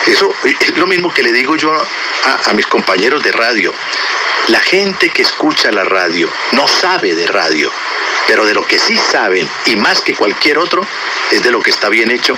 Eso 0.07 0.35
es 0.45 0.77
lo 0.77 0.87
mismo 0.87 1.13
que 1.13 1.23
le 1.23 1.33
digo 1.33 1.57
yo 1.57 1.73
a, 1.73 2.51
a 2.51 2.53
mis 2.55 2.67
compañeros 2.67 3.23
de 3.23 3.33
radio. 3.33 3.75
La 4.49 4.61
gente 4.61 5.11
que 5.11 5.23
escucha 5.23 5.71
la 5.71 5.85
radio 5.85 6.31
no 6.53 6.67
sabe 6.67 7.15
de 7.15 7.27
radio, 7.27 7.71
pero 8.27 8.47
de 8.49 8.55
lo 8.55 8.67
que 8.67 8.79
sí 8.79 8.97
saben, 8.97 9.47
y 9.67 9.77
más 9.77 10.01
que 10.01 10.15
cualquier 10.15 10.57
otro, 10.57 10.87
es 11.31 11.43
de 11.43 11.51
lo 11.51 11.61
que 11.61 11.71
está 11.71 11.91
bien 11.91 12.11
hecho 12.11 12.37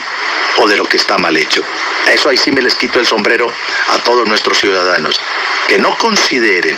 o 0.57 0.67
de 0.67 0.77
lo 0.77 0.85
que 0.85 0.97
está 0.97 1.17
mal 1.19 1.37
hecho. 1.37 1.63
A 2.09 2.13
eso 2.13 2.29
ahí 2.29 2.37
sí 2.37 2.51
me 2.51 2.61
les 2.61 2.75
quito 2.75 2.99
el 2.99 3.07
sombrero 3.07 3.51
a 3.91 3.99
todos 3.99 4.27
nuestros 4.27 4.59
ciudadanos. 4.59 5.21
Que 5.69 5.79
no 5.79 5.97
consideren 5.97 6.77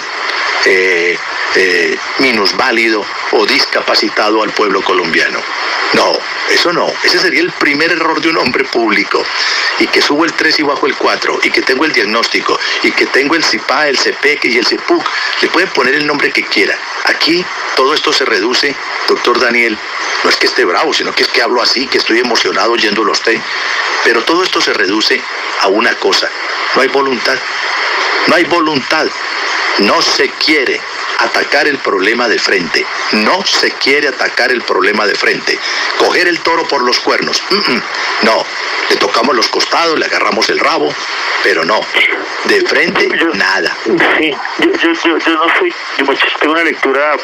eh, 0.66 1.18
eh, 1.54 1.98
minusválido 2.18 3.04
o 3.32 3.46
discapacitado 3.46 4.42
al 4.42 4.50
pueblo 4.50 4.82
colombiano. 4.82 5.40
No, 5.92 6.18
eso 6.48 6.72
no. 6.72 6.90
Ese 7.04 7.18
sería 7.18 7.42
el 7.42 7.50
primer 7.52 7.92
error 7.92 8.20
de 8.20 8.30
un 8.30 8.38
hombre 8.38 8.64
público. 8.64 9.22
Y 9.78 9.86
que 9.86 10.00
subo 10.00 10.24
el 10.24 10.32
3 10.32 10.60
y 10.60 10.62
bajo 10.62 10.86
el 10.86 10.94
4, 10.96 11.40
y 11.42 11.50
que 11.50 11.62
tengo 11.62 11.84
el 11.84 11.92
diagnóstico, 11.92 12.58
y 12.82 12.92
que 12.92 13.06
tengo 13.06 13.34
el 13.34 13.44
CIPA, 13.44 13.88
el 13.88 13.98
CPEC 13.98 14.44
y 14.46 14.58
el 14.58 14.66
CIPUC. 14.66 15.04
Le 15.42 15.48
pueden 15.48 15.68
poner 15.70 15.94
el 15.94 16.06
nombre 16.06 16.32
que 16.32 16.44
quiera. 16.44 16.78
Aquí 17.06 17.44
todo 17.76 17.92
esto 17.92 18.12
se 18.12 18.24
reduce, 18.24 18.74
doctor 19.08 19.38
Daniel. 19.38 19.76
No 20.24 20.30
es 20.30 20.36
que 20.36 20.46
esté 20.46 20.64
bravo, 20.64 20.94
sino 20.94 21.12
que 21.12 21.24
es 21.24 21.28
que 21.28 21.42
hablo 21.42 21.60
así, 21.60 21.86
que 21.86 21.98
estoy 21.98 22.20
emocionado 22.20 22.72
oyéndolo 22.72 23.10
a 23.10 23.12
usted. 23.12 23.38
Pero 24.04 24.22
todo 24.22 24.42
esto 24.42 24.60
se 24.60 24.72
reduce 24.72 25.20
a 25.60 25.68
una 25.68 25.94
cosa. 25.96 26.30
No 26.74 26.82
hay 26.82 26.88
voluntad. 26.88 27.36
No 28.28 28.36
hay 28.36 28.44
voluntad. 28.44 29.06
No 29.78 30.00
se 30.00 30.28
quiere 30.30 30.80
atacar 31.24 31.66
el 31.66 31.78
problema 31.78 32.28
de 32.28 32.38
frente. 32.38 32.84
No 33.12 33.44
se 33.44 33.70
quiere 33.72 34.08
atacar 34.08 34.50
el 34.52 34.62
problema 34.62 35.06
de 35.06 35.14
frente. 35.14 35.58
Coger 35.98 36.28
el 36.28 36.40
toro 36.40 36.66
por 36.68 36.82
los 36.82 37.00
cuernos. 37.00 37.42
Mm, 37.50 37.72
mm. 37.72 37.82
No. 38.22 38.44
Le 38.90 38.96
tocamos 38.96 39.34
los 39.34 39.48
costados, 39.48 39.98
le 39.98 40.04
agarramos 40.04 40.48
el 40.50 40.58
rabo, 40.58 40.92
pero 41.42 41.64
no. 41.64 41.80
De 42.44 42.60
frente, 42.62 43.08
nada. 43.34 43.76
Sí, 44.18 44.34
yo, 44.58 44.72
yo, 44.72 44.92
yo, 44.92 45.18
yo 45.18 45.34
no 45.34 45.44
soy, 45.58 45.72
tengo 46.40 46.52
una 46.52 46.64
lectura, 46.64 47.16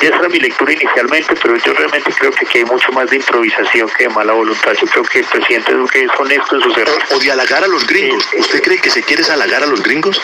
esa 0.00 0.16
era 0.16 0.28
mi 0.28 0.40
lectura 0.40 0.72
inicialmente, 0.72 1.34
pero 1.40 1.56
yo 1.56 1.74
realmente 1.74 2.10
creo 2.18 2.30
que 2.30 2.46
aquí 2.46 2.58
hay 2.58 2.64
mucho 2.64 2.90
más 2.92 3.08
de 3.10 3.16
improvisación 3.16 3.88
que 3.90 4.04
de 4.04 4.08
mala 4.10 4.32
voluntad. 4.32 4.72
Yo 4.80 4.86
creo 4.86 5.04
que 5.04 5.18
el 5.20 5.24
presidente 5.26 5.72
Duque 5.74 6.04
es 6.04 6.10
honesto 6.18 6.56
en 6.56 6.62
sus 6.62 6.76
errores. 6.76 7.04
O 7.10 7.18
de 7.18 7.30
halagar 7.30 7.62
a 7.62 7.68
los 7.68 7.86
gringos. 7.86 8.26
¿Usted 8.38 8.62
cree 8.62 8.78
que 8.78 8.90
se 8.90 9.02
quiere 9.02 9.22
halagar 9.30 9.62
a 9.62 9.66
los 9.66 9.82
gringos? 9.82 10.20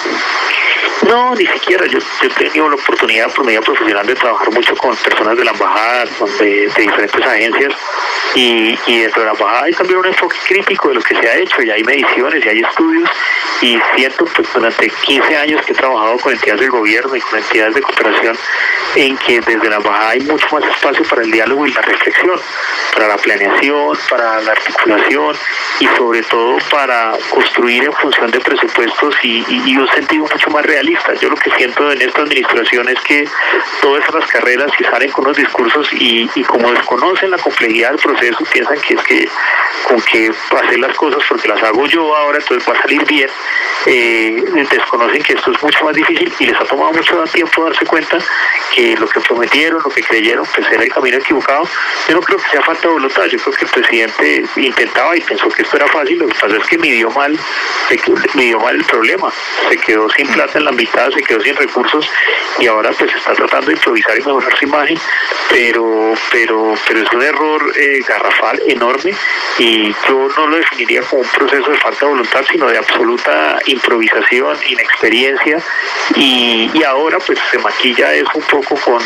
No, 1.06 1.34
ni 1.34 1.46
siquiera. 1.46 1.86
Yo, 1.86 1.98
yo 1.98 2.28
he 2.28 2.30
tenido 2.30 2.68
la 2.68 2.76
oportunidad 2.76 3.09
por 3.34 3.44
medio 3.44 3.60
profesional 3.60 4.06
de 4.06 4.14
trabajar 4.14 4.52
mucho 4.52 4.74
con 4.76 4.96
personas 4.96 5.36
de 5.36 5.44
la 5.44 5.50
embajada, 5.50 6.04
de, 6.38 6.68
de 6.68 6.82
diferentes 6.82 7.26
agencias, 7.26 7.74
y, 8.34 8.78
y 8.86 8.98
dentro 9.00 9.20
de 9.20 9.26
la 9.26 9.32
embajada 9.32 9.64
hay 9.64 9.72
también 9.72 9.98
un 9.98 10.06
enfoque 10.06 10.36
crítico 10.46 10.88
de 10.88 10.94
lo 10.94 11.02
que 11.02 11.16
se 11.16 11.28
ha 11.28 11.36
hecho, 11.36 11.62
y 11.62 11.70
hay 11.70 11.82
mediciones 11.82 12.44
y 12.44 12.48
hay 12.48 12.60
estudios, 12.60 13.10
y 13.62 13.78
siento 13.96 14.24
pues 14.26 14.48
durante 14.52 14.88
15 14.88 15.36
años 15.36 15.66
que 15.66 15.72
he 15.72 15.74
trabajado 15.74 16.18
con 16.18 16.32
entidades 16.32 16.60
del 16.60 16.70
gobierno 16.70 17.16
y 17.16 17.20
con 17.20 17.38
entidades 17.38 17.74
de 17.74 17.82
cooperación 17.82 18.38
en 18.96 19.16
que 19.18 19.40
desde 19.40 19.68
la 19.68 19.76
embajada 19.76 20.10
hay 20.10 20.20
mucho 20.20 20.46
más 20.52 20.64
espacio 20.64 21.04
para 21.04 21.22
el 21.22 21.30
diálogo 21.30 21.66
y 21.66 21.72
la 21.72 21.82
reflexión, 21.82 22.40
para 22.94 23.08
la 23.08 23.16
planeación, 23.16 23.98
para 24.08 24.40
la 24.40 24.52
articulación 24.52 25.36
y 25.80 25.86
sobre 25.96 26.22
todo 26.22 26.58
para 26.70 27.12
construir 27.30 27.84
en 27.84 27.92
función 27.92 28.30
de 28.30 28.40
presupuestos 28.40 29.14
y, 29.22 29.44
y, 29.48 29.76
un 29.76 29.88
sentido 29.88 30.26
mucho 30.30 30.50
más 30.50 30.64
realista. 30.64 31.14
Yo 31.14 31.28
lo 31.28 31.36
que 31.36 31.50
siento 31.52 31.92
en 31.92 32.02
esta 32.02 32.22
administración 32.22 32.88
es 32.90 33.00
que 33.00 33.24
todas 33.80 34.04
esas 34.08 34.26
carreras 34.26 34.70
que 34.76 34.84
salen 34.84 35.10
con 35.10 35.24
los 35.24 35.36
discursos 35.36 35.88
y, 35.92 36.28
y 36.34 36.44
como 36.44 36.70
desconocen 36.72 37.30
la 37.30 37.38
complejidad 37.38 37.90
del 37.90 37.98
proceso, 37.98 38.44
piensan 38.52 38.80
que 38.80 38.94
es 38.94 39.02
que 39.02 39.28
con 39.88 40.00
que 40.02 40.30
hacer 40.30 40.78
las 40.78 40.96
cosas 40.96 41.22
porque 41.28 41.48
las 41.48 41.62
hago 41.62 41.86
yo 41.86 42.14
ahora, 42.16 42.38
entonces 42.38 42.68
va 42.68 42.78
a 42.78 42.82
salir 42.82 43.04
bien, 43.06 43.28
eh, 43.86 44.42
desconocen 44.70 45.22
que 45.22 45.32
esto 45.34 45.50
es 45.50 45.62
mucho 45.62 45.84
más 45.84 45.94
difícil 45.94 46.32
y 46.38 46.46
les 46.46 46.60
ha 46.60 46.64
tomado 46.64 46.92
mucho 46.92 47.24
tiempo 47.32 47.64
darse 47.64 47.84
cuenta 47.86 48.18
que 48.74 48.96
lo 48.96 49.08
que 49.08 49.20
prometieron, 49.20 49.82
lo 49.82 49.90
que 49.90 50.02
creyeron, 50.02 50.46
pues 50.54 50.66
era 50.70 50.82
el 50.82 50.92
camino 50.92 51.16
equivocado. 51.16 51.68
Yo 52.08 52.14
no 52.14 52.20
creo 52.20 52.38
que 52.38 52.50
sea 52.50 52.62
falta 52.62 52.82
de 52.82 52.94
voluntad, 52.94 53.24
yo 53.26 53.38
creo 53.38 53.54
que 53.54 53.64
el 53.64 53.70
presidente 53.70 54.44
intentaba 54.56 55.16
y 55.16 55.20
pensó 55.20 55.48
que 55.48 55.62
esto 55.62 55.76
era 55.76 55.86
fácil, 55.88 56.18
lo 56.18 56.28
que 56.28 56.34
pasa 56.34 56.56
es 56.56 56.66
que 56.66 56.78
midió 56.78 57.10
mal, 57.10 57.38
midió 58.34 58.60
mal 58.60 58.76
el 58.76 58.84
problema, 58.84 59.32
se 59.68 59.76
quedó 59.78 60.08
sin 60.10 60.26
plata 60.28 60.58
en 60.58 60.64
la 60.64 60.72
mitad, 60.72 61.10
se 61.10 61.22
quedó 61.22 61.40
sin 61.40 61.56
recursos 61.56 62.08
y 62.58 62.66
ahora 62.66 62.79
pues 62.98 63.14
está 63.14 63.32
tratando 63.34 63.66
de 63.66 63.72
improvisar 63.74 64.18
y 64.18 64.22
mejorar 64.22 64.56
su 64.56 64.64
imagen, 64.64 64.98
pero, 65.48 66.14
pero, 66.30 66.74
pero 66.86 67.00
es 67.00 67.12
un 67.12 67.22
error 67.22 67.72
eh, 67.76 68.00
garrafal 68.06 68.60
enorme 68.66 69.14
y 69.58 69.94
yo 70.08 70.28
no 70.36 70.46
lo 70.46 70.56
definiría 70.56 71.02
como 71.02 71.22
un 71.22 71.28
proceso 71.28 71.70
de 71.70 71.78
falta 71.78 72.00
de 72.00 72.06
voluntad, 72.06 72.44
sino 72.50 72.66
de 72.68 72.78
absoluta 72.78 73.58
improvisación, 73.66 74.56
inexperiencia 74.68 75.58
y, 76.16 76.70
y 76.72 76.82
ahora 76.84 77.18
pues 77.18 77.38
se 77.50 77.58
maquilla 77.58 78.14
eso 78.14 78.30
un 78.34 78.42
poco 78.42 78.74
con, 78.76 79.02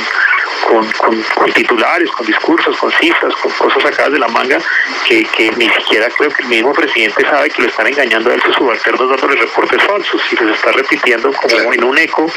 con, 0.66 1.52
titulares, 1.52 2.10
con 2.10 2.26
discursos, 2.26 2.76
con 2.76 2.90
cifras, 2.92 3.34
con 3.36 3.52
cosas 3.52 3.82
sacadas 3.82 4.12
de 4.12 4.18
la 4.18 4.28
manga 4.28 4.58
que, 5.06 5.52
ni 5.56 5.68
siquiera 5.68 6.08
creo 6.16 6.30
que 6.30 6.42
el 6.42 6.48
mismo 6.48 6.72
presidente 6.72 7.22
sabe 7.22 7.50
que 7.50 7.62
lo 7.62 7.68
están 7.68 7.86
engañando 7.86 8.30
a 8.30 8.34
él 8.34 8.42
sus 8.42 8.54
subalternos 8.56 9.10
dándole 9.10 9.40
reportes 9.40 9.82
falsos 9.82 10.20
y 10.32 10.36
se 10.36 10.50
está 10.50 10.72
repitiendo 10.72 11.32
como 11.32 11.72
en 11.72 11.84
un 11.84 11.98
eco 11.98 12.30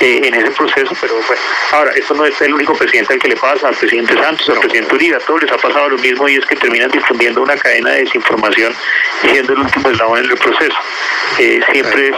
eh, 0.00 0.20
en 0.24 0.34
ese 0.34 0.50
proceso, 0.52 0.73
pero 0.74 1.14
bueno, 1.14 1.42
ahora, 1.70 1.92
esto 1.92 2.14
no 2.14 2.24
es 2.24 2.40
el 2.40 2.52
único 2.52 2.74
presidente 2.74 3.14
al 3.14 3.18
que 3.20 3.28
le 3.28 3.36
pasa, 3.36 3.68
al 3.68 3.76
presidente 3.76 4.14
Santos, 4.14 4.48
al 4.48 4.58
presidente 4.58 4.94
Uribe, 4.94 5.16
a 5.16 5.20
todos 5.20 5.42
les 5.42 5.52
ha 5.52 5.56
pasado 5.56 5.90
lo 5.90 5.98
mismo 5.98 6.28
y 6.28 6.36
es 6.36 6.46
que 6.46 6.56
terminan 6.56 6.90
difundiendo 6.90 7.42
una 7.42 7.56
cadena 7.56 7.90
de 7.90 8.04
desinformación 8.04 8.74
siendo 9.20 9.52
el 9.52 9.60
último 9.60 9.90
eslabón 9.90 10.24
en 10.24 10.30
el 10.30 10.36
proceso. 10.36 10.76
Eh, 11.38 11.60
siempre 11.72 12.12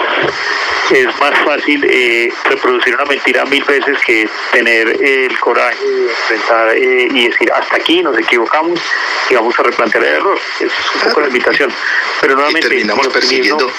es, 0.90 1.07
más 1.20 1.38
fácil 1.44 1.84
eh, 1.88 2.32
reproducir 2.44 2.94
una 2.94 3.04
mentira 3.04 3.44
mil 3.44 3.64
veces 3.64 3.98
que 4.07 4.28
tener 4.52 4.88
el 5.02 5.38
coraje 5.38 5.84
de 5.84 6.11
enfrentar 6.11 6.78
y 6.78 7.28
decir 7.28 7.52
hasta 7.52 7.76
aquí 7.76 8.02
nos 8.02 8.16
equivocamos 8.18 8.80
y 9.30 9.34
vamos 9.34 9.59
a 9.59 9.62
replantear 9.62 10.04
el 10.04 10.14
error. 10.14 10.38
Es 10.61 10.72
un 10.94 11.00
poco 11.09 11.20
la 11.20 11.26
invitación. 11.28 11.72
Pero 12.20 12.34
nuevamente... 12.34 12.68
terminamos 12.68 13.09
persiguiendo... 13.09 13.70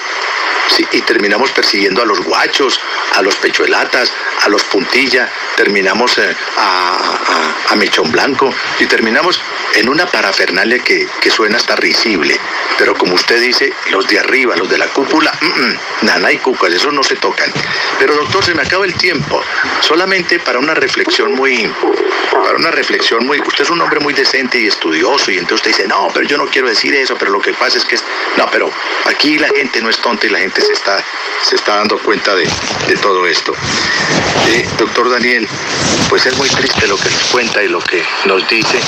Sí, 0.69 0.85
y 0.91 1.01
terminamos 1.01 1.51
persiguiendo 1.51 2.01
a 2.01 2.05
los 2.05 2.19
guachos, 2.25 2.79
a 3.15 3.21
los 3.21 3.35
pechuelatas, 3.37 4.11
a 4.43 4.49
los 4.49 4.63
puntilla, 4.67 5.29
terminamos 5.55 6.17
eh, 6.17 6.35
a, 6.57 7.55
a, 7.69 7.75
Mechón 7.75 8.11
Blanco 8.11 8.53
y 8.79 8.85
terminamos 8.85 9.39
en 9.75 9.89
una 9.89 10.05
parafernalia 10.05 10.79
que, 10.79 11.07
suena 11.29 11.57
hasta 11.57 11.75
risible. 11.75 12.39
Pero 12.77 12.95
como 12.95 13.13
usted 13.13 13.41
dice, 13.41 13.73
los 13.91 14.07
de 14.07 14.17
arriba, 14.17 14.55
los 14.55 14.69
de 14.69 14.77
la 14.77 14.87
cúpula, 14.87 15.31
mm, 15.41 16.05
nana 16.05 16.31
y 16.31 16.37
cucas, 16.37 16.71
esos 16.73 16.93
no 16.93 17.03
se 17.03 17.17
tocan. 17.17 17.51
Pero 17.99 18.15
doctor, 18.15 18.43
se 18.43 18.55
me 18.55 18.61
acaba 18.61 18.85
el 18.85 18.93
tiempo. 18.93 19.43
Solamente 19.81 20.39
para 20.39 20.59
una 20.59 20.73
reflexión 20.73 21.33
muy, 21.33 21.71
para 22.31 22.55
una 22.55 22.71
reflexión 22.71 23.25
muy, 23.25 23.41
usted 23.41 23.63
es 23.63 23.69
un 23.69 23.81
hombre 23.81 23.99
muy 23.99 24.13
decente 24.13 24.59
y 24.59 24.67
estudioso 24.67 25.31
y 25.31 25.37
entonces 25.37 25.67
usted 25.67 25.71
dice, 25.71 25.87
no, 25.87 26.07
pero 26.13 26.25
yo 26.25 26.37
no 26.37 26.47
quiero 26.47 26.69
decir 26.69 26.95
eso, 26.95 27.15
pero 27.17 27.31
lo 27.31 27.41
que 27.41 27.53
pasa 27.53 27.77
es 27.77 27.85
que, 27.85 27.97
no, 28.37 28.47
pero 28.51 28.71
aquí 29.05 29.37
la 29.37 29.49
gente 29.49 29.81
no 29.81 29.89
es 29.89 29.97
tonta 29.99 30.27
y 30.27 30.29
la 30.29 30.39
gente 30.39 30.61
se 30.61 30.73
está, 30.73 31.03
se 31.43 31.55
está 31.55 31.77
dando 31.77 31.97
cuenta 31.99 32.35
de, 32.35 32.47
todo 33.01 33.27
esto. 33.27 33.53
Doctor 34.77 35.09
Daniel, 35.09 35.47
pues 36.09 36.25
es 36.25 36.35
muy 36.37 36.49
triste 36.49 36.87
lo 36.87 36.97
que 36.97 37.09
nos 37.09 37.23
cuenta 37.25 37.63
y 37.63 37.67
lo 37.67 37.79
que 37.79 38.03
nos 38.25 38.47
dice, 38.47 38.79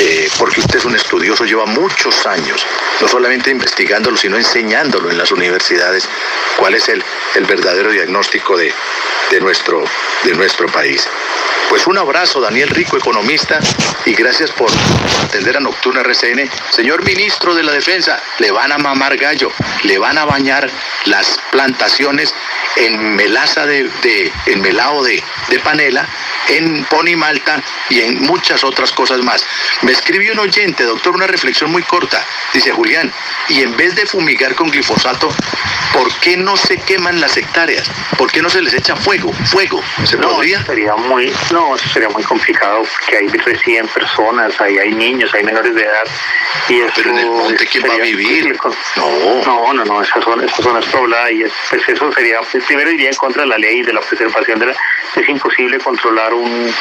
eh, 0.00 0.28
porque 0.38 0.60
usted 0.60 0.78
es 0.78 0.84
un 0.84 0.94
estudioso, 0.94 1.44
lleva 1.44 1.66
muchos 1.66 2.26
años, 2.26 2.66
no 3.00 3.08
solamente 3.08 3.50
investigándolo, 3.50 4.16
sino 4.16 4.36
enseñándolo 4.36 5.10
en 5.10 5.18
las 5.18 5.30
universidades, 5.30 6.08
cuál 6.56 6.74
es 6.74 6.88
el, 6.88 7.02
el 7.34 7.44
verdadero 7.44 7.90
diagnóstico 7.90 8.56
de, 8.56 8.72
de, 9.30 9.40
nuestro, 9.40 9.84
de 10.24 10.34
nuestro 10.34 10.66
país. 10.68 11.08
Pues 11.68 11.86
un 11.88 11.98
abrazo, 11.98 12.40
Daniel 12.40 12.68
Rico, 12.68 12.96
economista, 12.96 13.58
y 14.04 14.14
gracias 14.14 14.52
por 14.52 14.70
atender 15.24 15.56
a 15.56 15.60
Nocturna 15.60 16.02
RCN. 16.02 16.48
Señor 16.70 17.04
ministro 17.04 17.54
de 17.54 17.64
la 17.64 17.72
Defensa, 17.72 18.22
le 18.38 18.52
van 18.52 18.70
a 18.70 18.78
mamar 18.78 19.16
gallo, 19.16 19.50
le 19.82 19.98
van 19.98 20.16
a 20.16 20.24
bañar 20.24 20.70
las 21.06 21.38
plantaciones 21.50 22.32
en 22.76 23.16
melaza 23.16 23.66
de, 23.66 23.90
en 24.46 24.60
melao 24.60 25.02
de, 25.02 25.22
de 25.48 25.58
panela, 25.60 26.06
en 26.48 26.84
pony 26.84 27.16
malta 27.16 27.62
y 27.88 28.00
en 28.00 28.22
muchas 28.22 28.62
otras 28.64 28.92
cosas 28.92 29.20
más. 29.20 29.44
Me 29.82 29.92
escribió 29.92 30.32
un 30.32 30.40
oyente, 30.40 30.84
doctor, 30.84 31.14
una 31.14 31.26
reflexión 31.26 31.70
muy 31.70 31.82
corta. 31.82 32.24
Dice 32.52 32.72
Julián, 32.72 33.12
y 33.48 33.62
en 33.62 33.76
vez 33.76 33.94
de 33.94 34.06
fumigar 34.06 34.54
con 34.54 34.70
glifosato, 34.70 35.28
¿por 35.92 36.12
qué 36.20 36.36
no 36.36 36.56
se 36.56 36.78
queman 36.78 37.20
las 37.20 37.36
hectáreas? 37.36 37.90
¿Por 38.16 38.30
qué 38.30 38.42
no 38.42 38.50
se 38.50 38.62
les 38.62 38.74
echa 38.74 38.96
fuego? 38.96 39.32
Fuego. 39.32 39.82
¿Se 40.04 40.16
no, 40.16 40.28
podría? 40.28 40.64
Sería 40.64 40.94
muy, 40.96 41.32
no, 41.52 41.76
sería 41.78 42.08
muy 42.08 42.22
complicado 42.22 42.82
porque 42.82 43.16
ahí 43.16 43.28
residen 43.28 43.88
personas, 43.88 44.60
ahí 44.60 44.78
hay 44.78 44.92
niños, 44.92 45.32
hay 45.34 45.44
menores 45.44 45.74
de 45.74 45.82
edad. 45.82 46.08
Y 46.68 46.80
Pero 46.94 47.10
en 47.10 47.18
el 47.18 47.30
monte, 47.30 47.66
¿quién 47.66 47.84
va 47.88 47.94
a 47.94 47.98
vivir? 47.98 48.56
No. 48.96 49.26
No, 49.46 49.72
no, 49.72 50.04
son, 50.04 50.44
esas 50.44 50.64
zonas 50.64 50.84
pobladas 50.86 51.30
y 51.32 51.44
pues 51.70 51.88
eso 51.88 52.12
sería, 52.12 52.40
pues, 52.40 52.65
primero 52.66 52.90
iría 52.90 53.08
en 53.08 53.16
contra 53.16 53.42
de 53.42 53.48
la 53.48 53.58
ley 53.58 53.82
de 53.82 53.92
la 53.92 54.00
preservación 54.00 54.58
de 54.58 54.66
la, 54.66 54.72
es 55.14 55.28
imposible 55.28 55.78
controlar 55.78 56.34
un 56.34 56.72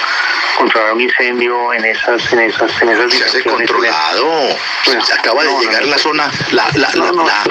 controlar 0.57 0.93
un 0.93 1.01
incendio 1.01 1.73
en 1.73 1.85
esas 1.85 2.31
en 2.33 2.39
esas 2.39 2.81
en 2.81 2.89
esas 2.89 3.13
se 3.13 3.23
hace 3.23 3.43
controlado. 3.43 4.57
Se 4.83 5.13
acaba 5.13 5.43
de 5.43 5.49
llegar 5.59 5.85
la 5.85 5.97
zona 5.97 6.31
la 6.51 6.69
la 6.73 6.89
la, 6.93 7.11
la, 7.11 7.43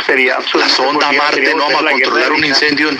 la 0.54 0.68
sonda 0.68 1.12
Marte 1.12 1.54
no 1.54 1.66
a 1.66 1.90
controlar 1.90 2.32
un 2.32 2.44
incendio 2.44 2.90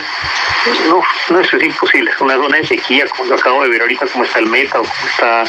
no 0.89 1.03
no 1.30 1.41
eso 1.41 1.57
es 1.57 1.62
imposible. 1.62 2.11
Es 2.11 2.20
una 2.20 2.37
zona 2.37 2.59
de 2.59 2.66
sequía 2.66 3.07
como 3.09 3.24
lo 3.24 3.35
acabo 3.35 3.62
de 3.62 3.68
ver 3.70 3.82
ahorita 3.82 4.07
como 4.07 4.24
está 4.24 4.39
el 4.39 4.47
Meta 4.47 4.80
o 4.80 4.85
como 4.85 5.07
está 5.09 5.45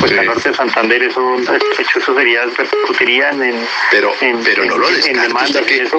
pues 0.00 0.12
el 0.12 0.26
norte 0.26 0.48
de 0.48 0.54
Santander 0.54 1.02
eso 1.02 1.36
eso 1.78 2.14
sería 2.14 2.44
repercutiría 2.44 3.30
en 3.30 3.68
pero 3.90 4.12
en, 4.20 4.42
pero 4.42 4.64
no 4.64 4.76
lo 4.76 4.88
en 4.88 5.20
demanda 5.20 5.62
que, 5.62 5.82
eso. 5.82 5.98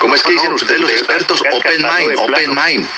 ¿Cómo 0.00 0.14
es 0.14 0.22
que 0.22 0.32
dicen 0.32 0.52
ustedes 0.52 0.80
los 0.80 0.90
expertos? 0.90 1.42
Open 1.52 1.82
mind, 1.82 2.18
open 2.18 2.47
mind. 2.50 2.88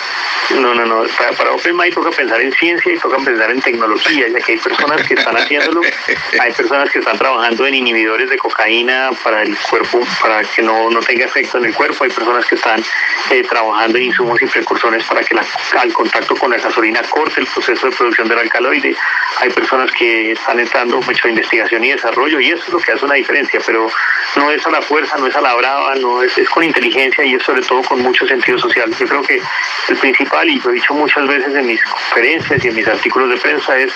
No, 0.58 0.74
no, 0.74 0.84
no. 0.84 1.04
Para, 1.16 1.32
para 1.32 1.52
Open 1.52 1.76
Mind 1.76 1.94
toca 1.94 2.10
pensar 2.10 2.40
en 2.40 2.52
ciencia 2.52 2.92
y 2.92 2.98
toca 2.98 3.18
pensar 3.18 3.50
en 3.50 3.60
tecnología, 3.60 4.26
ya 4.28 4.40
que 4.40 4.52
hay 4.52 4.58
personas 4.58 5.06
que 5.06 5.14
están 5.14 5.36
haciéndolo, 5.36 5.80
hay 6.40 6.52
personas 6.52 6.90
que 6.90 6.98
están 6.98 7.16
trabajando 7.18 7.66
en 7.66 7.74
inhibidores 7.74 8.28
de 8.28 8.36
cocaína 8.36 9.10
para 9.22 9.42
el 9.42 9.56
cuerpo, 9.56 10.00
para 10.20 10.42
que 10.42 10.62
no, 10.62 10.90
no 10.90 11.00
tenga 11.00 11.26
efecto 11.26 11.58
en 11.58 11.66
el 11.66 11.74
cuerpo, 11.74 12.04
hay 12.04 12.10
personas 12.10 12.44
que 12.46 12.56
están 12.56 12.82
eh, 13.30 13.42
trabajando 13.48 13.98
en 13.98 14.04
insumos 14.04 14.42
y 14.42 14.46
precursores 14.46 15.04
para 15.04 15.22
que 15.22 15.34
la, 15.34 15.44
al 15.78 15.92
contacto 15.92 16.34
con 16.34 16.50
la 16.50 16.56
gasolina 16.56 17.00
corte 17.02 17.40
el 17.40 17.46
proceso 17.46 17.88
de 17.88 17.96
producción 17.96 18.28
del 18.28 18.38
alcaloide, 18.38 18.96
hay 19.38 19.50
personas 19.50 19.90
que 19.92 20.32
están 20.32 20.58
entrando 20.58 21.00
mucho 21.00 21.28
de 21.28 21.30
investigación 21.30 21.84
y 21.84 21.92
desarrollo 21.92 22.40
y 22.40 22.50
eso 22.50 22.64
es 22.66 22.72
lo 22.72 22.78
que 22.80 22.92
hace 22.92 23.04
una 23.04 23.14
diferencia, 23.14 23.60
pero 23.64 23.88
no 24.36 24.50
es 24.50 24.66
a 24.66 24.70
la 24.70 24.82
fuerza, 24.82 25.16
no 25.16 25.28
es 25.28 25.36
a 25.36 25.40
la 25.40 25.54
brava, 25.54 25.94
no 25.94 26.22
es, 26.22 26.36
es 26.36 26.48
con 26.50 26.64
inteligencia 26.64 27.24
y 27.24 27.34
es 27.34 27.42
sobre 27.42 27.62
todo 27.62 27.82
con 27.82 28.02
mucho 28.02 28.26
sentido 28.26 28.58
social. 28.58 28.92
Yo 28.98 29.06
creo 29.06 29.22
que 29.22 29.29
el 29.30 29.96
principal 29.96 30.48
y 30.48 30.58
lo 30.60 30.70
he 30.70 30.74
dicho 30.74 30.94
muchas 30.94 31.26
veces 31.26 31.54
en 31.54 31.66
mis 31.66 31.82
conferencias 31.82 32.64
y 32.64 32.68
en 32.68 32.74
mis 32.74 32.88
artículos 32.88 33.30
de 33.30 33.36
prensa, 33.36 33.76
es 33.78 33.92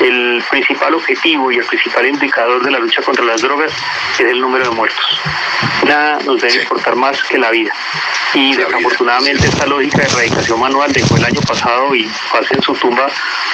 el 0.00 0.42
principal 0.50 0.94
objetivo 0.94 1.52
y 1.52 1.56
el 1.56 1.64
principal 1.64 2.06
indicador 2.06 2.62
de 2.64 2.70
la 2.70 2.78
lucha 2.78 3.02
contra 3.02 3.24
las 3.24 3.42
drogas 3.42 3.72
es 4.14 4.20
el 4.20 4.40
número 4.40 4.64
de 4.64 4.70
muertos. 4.70 5.20
Nada 5.86 6.18
nos 6.24 6.40
debe 6.40 6.62
importar 6.62 6.96
más 6.96 7.22
que 7.24 7.38
la 7.38 7.50
vida. 7.50 7.72
Y 8.34 8.54
desafortunadamente 8.56 9.46
esta 9.46 9.66
lógica 9.66 9.98
de 9.98 10.04
erradicación 10.04 10.58
manual 10.60 10.92
dejó 10.92 11.16
el 11.16 11.24
año 11.24 11.40
pasado 11.42 11.94
y 11.94 12.10
pasé 12.32 12.54
en 12.54 12.62
su 12.62 12.72
tumba 12.74 13.06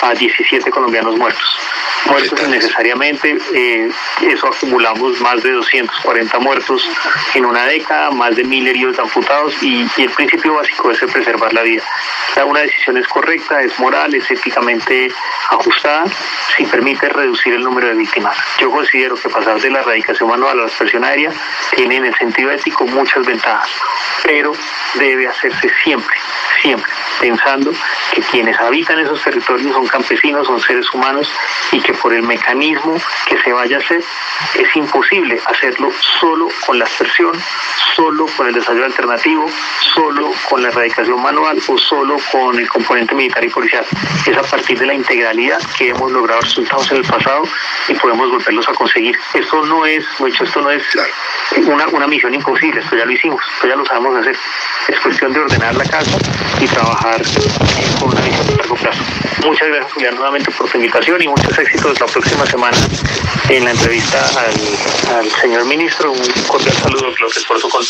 a 0.02 0.14
17 0.14 0.70
colombianos 0.70 1.16
muertos. 1.16 1.58
muertos 2.06 2.40
innecesariamente. 2.46 3.36
Eh, 3.54 3.90
eso 4.22 4.46
acumulamos 4.46 5.20
más 5.20 5.42
de 5.42 5.50
240 5.50 6.38
muertos 6.38 6.88
en 7.34 7.44
una 7.44 7.66
década, 7.66 8.10
más 8.10 8.36
de 8.36 8.44
mil 8.44 8.68
heridos 8.68 8.98
amputados 8.98 9.54
y, 9.62 9.88
el 9.98 10.10
principio 10.10 10.54
básico 10.54 10.90
es 10.92 11.02
preservar 11.18 11.52
la 11.52 11.62
vida. 11.62 11.82
una 12.46 12.60
decisión 12.60 12.96
es 12.96 13.08
correcta, 13.08 13.60
es 13.62 13.76
moral, 13.80 14.14
es 14.14 14.30
éticamente 14.30 15.10
ajustada, 15.50 16.04
si 16.56 16.64
permite 16.64 17.08
reducir 17.08 17.54
el 17.54 17.62
número 17.62 17.88
de 17.88 17.94
víctimas. 17.94 18.36
Yo 18.60 18.70
considero 18.70 19.16
que 19.16 19.28
pasar 19.28 19.60
de 19.60 19.68
la 19.70 19.80
erradicación 19.80 20.28
manual 20.28 20.58
a 20.58 20.62
la 20.62 20.66
aspersión 20.66 21.04
aérea 21.04 21.32
tiene 21.74 21.96
en 21.96 22.04
el 22.04 22.14
sentido 22.14 22.52
ético 22.52 22.86
muchas 22.86 23.26
ventajas, 23.26 23.68
pero 24.22 24.52
debe 24.94 25.26
hacerse 25.26 25.68
siempre, 25.82 26.16
siempre, 26.62 26.92
pensando 27.20 27.72
que 28.14 28.22
quienes 28.22 28.58
habitan 28.60 29.00
esos 29.00 29.20
territorios 29.20 29.72
son 29.72 29.86
campesinos, 29.88 30.46
son 30.46 30.60
seres 30.60 30.86
humanos 30.94 31.28
y 31.72 31.80
que 31.80 31.94
por 31.94 32.14
el 32.14 32.22
mecanismo 32.22 32.94
que 33.26 33.38
se 33.42 33.52
vaya 33.52 33.76
a 33.76 33.80
hacer 33.80 34.02
es 34.54 34.76
imposible 34.76 35.40
hacerlo 35.46 35.90
solo 36.20 36.48
con 36.64 36.78
la 36.78 36.84
aspersión, 36.84 37.32
solo 37.96 38.26
con 38.36 38.46
el 38.46 38.54
desarrollo 38.54 38.86
alternativo, 38.86 39.50
solo 39.94 40.30
con 40.48 40.62
la 40.62 40.68
erradicación 40.68 41.07
manual 41.16 41.58
o 41.66 41.78
solo 41.78 42.16
con 42.30 42.58
el 42.58 42.68
componente 42.68 43.14
militar 43.14 43.44
y 43.44 43.48
policial. 43.48 43.84
Es 44.26 44.36
a 44.36 44.42
partir 44.42 44.78
de 44.78 44.86
la 44.86 44.94
integralidad 44.94 45.58
que 45.76 45.90
hemos 45.90 46.10
logrado 46.10 46.40
resultados 46.40 46.90
en 46.90 46.98
el 46.98 47.04
pasado 47.04 47.42
y 47.88 47.94
podemos 47.94 48.30
volverlos 48.30 48.68
a 48.68 48.72
conseguir. 48.74 49.16
Esto 49.34 49.64
no 49.66 49.86
es, 49.86 50.04
mucho, 50.18 50.44
esto 50.44 50.60
no 50.60 50.70
es 50.70 50.82
una, 51.66 51.86
una 51.88 52.06
misión 52.06 52.34
imposible, 52.34 52.80
esto 52.80 52.96
ya 52.96 53.04
lo 53.04 53.12
hicimos, 53.12 53.40
esto 53.54 53.68
ya 53.68 53.76
lo 53.76 53.84
sabemos 53.86 54.18
hacer. 54.18 54.36
Es 54.88 55.00
cuestión 55.00 55.32
de 55.32 55.40
ordenar 55.40 55.74
la 55.74 55.84
casa 55.84 56.18
y 56.60 56.66
trabajar 56.66 57.22
con 58.00 58.10
una 58.10 58.20
visión 58.20 58.46
de 58.46 58.56
largo 58.56 58.74
plazo. 58.76 59.02
Muchas 59.44 59.68
gracias, 59.68 59.92
Julián, 59.92 60.14
nuevamente 60.16 60.50
por 60.50 60.68
tu 60.68 60.76
invitación 60.76 61.22
y 61.22 61.28
muchos 61.28 61.58
éxitos 61.58 62.00
la 62.00 62.06
próxima 62.06 62.46
semana 62.46 62.76
en 63.48 63.64
la 63.64 63.70
entrevista 63.70 64.18
al, 65.10 65.30
señor 65.40 65.64
ministro. 65.64 66.12
Un 66.12 66.42
cordial 66.46 66.74
saludo 66.76 67.14
que 67.14 67.22
los 67.22 67.36
esfuerzo 67.36 67.68
con, 67.68 67.82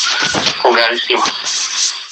con 0.62 0.72
gran 0.74 0.94
estima. 0.94 1.24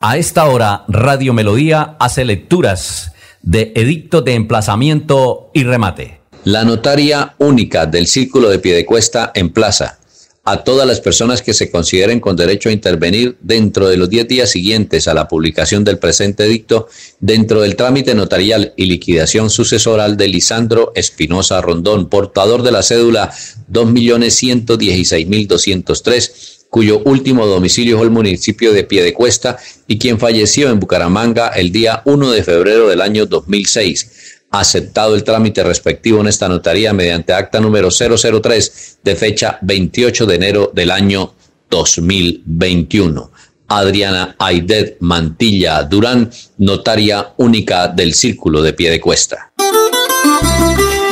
A 0.00 0.18
esta 0.18 0.44
hora, 0.44 0.84
Radio 0.88 1.32
Melodía 1.32 1.96
hace 1.98 2.26
lecturas 2.26 3.12
de 3.40 3.72
edicto 3.74 4.20
de 4.20 4.34
emplazamiento 4.34 5.50
y 5.54 5.64
remate. 5.64 6.20
La 6.44 6.64
notaria 6.64 7.34
única 7.38 7.86
del 7.86 8.06
Círculo 8.06 8.50
de 8.50 8.58
Piedecuesta 8.58 9.32
en 9.34 9.54
Plaza 9.54 9.98
a 10.44 10.64
todas 10.64 10.86
las 10.86 11.00
personas 11.00 11.40
que 11.42 11.54
se 11.54 11.70
consideren 11.70 12.20
con 12.20 12.36
derecho 12.36 12.68
a 12.68 12.72
intervenir 12.72 13.38
dentro 13.40 13.88
de 13.88 13.96
los 13.96 14.10
10 14.10 14.28
días 14.28 14.50
siguientes 14.50 15.08
a 15.08 15.14
la 15.14 15.28
publicación 15.28 15.82
del 15.82 15.98
presente 15.98 16.44
edicto 16.44 16.88
dentro 17.18 17.62
del 17.62 17.74
trámite 17.74 18.14
notarial 18.14 18.74
y 18.76 18.86
liquidación 18.86 19.50
sucesoral 19.50 20.16
de 20.16 20.28
Lisandro 20.28 20.92
Espinosa 20.94 21.60
Rondón, 21.62 22.08
portador 22.08 22.62
de 22.62 22.70
la 22.70 22.84
cédula 22.84 23.32
2.116.203 23.72 26.55
cuyo 26.70 27.00
último 27.04 27.46
domicilio 27.46 27.96
fue 27.96 28.06
el 28.06 28.12
municipio 28.12 28.72
de 28.72 28.84
Piedecuesta 28.84 29.56
y 29.86 29.98
quien 29.98 30.18
falleció 30.18 30.70
en 30.70 30.80
Bucaramanga 30.80 31.48
el 31.48 31.72
día 31.72 32.02
1 32.04 32.30
de 32.30 32.42
febrero 32.42 32.88
del 32.88 33.00
año 33.00 33.26
2006. 33.26 34.42
Aceptado 34.50 35.14
el 35.14 35.24
trámite 35.24 35.62
respectivo 35.62 36.20
en 36.20 36.28
esta 36.28 36.48
notaría 36.48 36.92
mediante 36.92 37.32
acta 37.32 37.60
número 37.60 37.88
003 37.90 38.98
de 39.02 39.16
fecha 39.16 39.58
28 39.62 40.26
de 40.26 40.34
enero 40.34 40.72
del 40.74 40.90
año 40.90 41.34
2021. 41.70 43.30
Adriana 43.68 44.36
Aidet 44.38 44.98
Mantilla 45.00 45.82
Durán, 45.82 46.30
notaria 46.58 47.32
única 47.38 47.88
del 47.88 48.14
Círculo 48.14 48.62
de 48.62 48.72
Piedecuesta. 48.72 49.52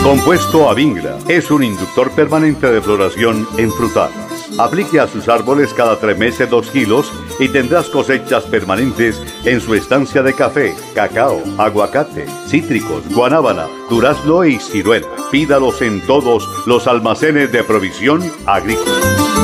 Compuesto 0.05 0.69
Avingra 0.69 1.19
es 1.29 1.51
un 1.51 1.65
inductor 1.65 2.13
permanente 2.13 2.71
de 2.71 2.81
floración 2.81 3.49
en 3.57 3.73
frutal 3.73 4.11
Aplique 4.59 5.01
a 5.01 5.07
sus 5.07 5.29
árboles 5.29 5.75
cada 5.75 5.99
tres 5.99 6.17
meses 6.19 6.49
dos 6.51 6.71
kilos 6.71 7.13
y 7.39 7.49
tendrás 7.49 7.89
cosechas 7.89 8.45
permanentes 8.45 9.21
en 9.45 9.61
su 9.61 9.75
estancia 9.75 10.23
de 10.23 10.35
café, 10.35 10.75
cacao, 10.95 11.43
aguacate, 11.59 12.27
cítricos, 12.47 13.03
guanábana, 13.15 13.67
durazno 13.91 14.45
y 14.45 14.59
ciruela. 14.59 15.09
Pídalos 15.31 15.83
en 15.83 16.01
todos 16.07 16.49
los 16.67 16.87
almacenes 16.87 17.51
de 17.53 17.65
provisión 17.65 18.23
agrícola. 18.47 19.44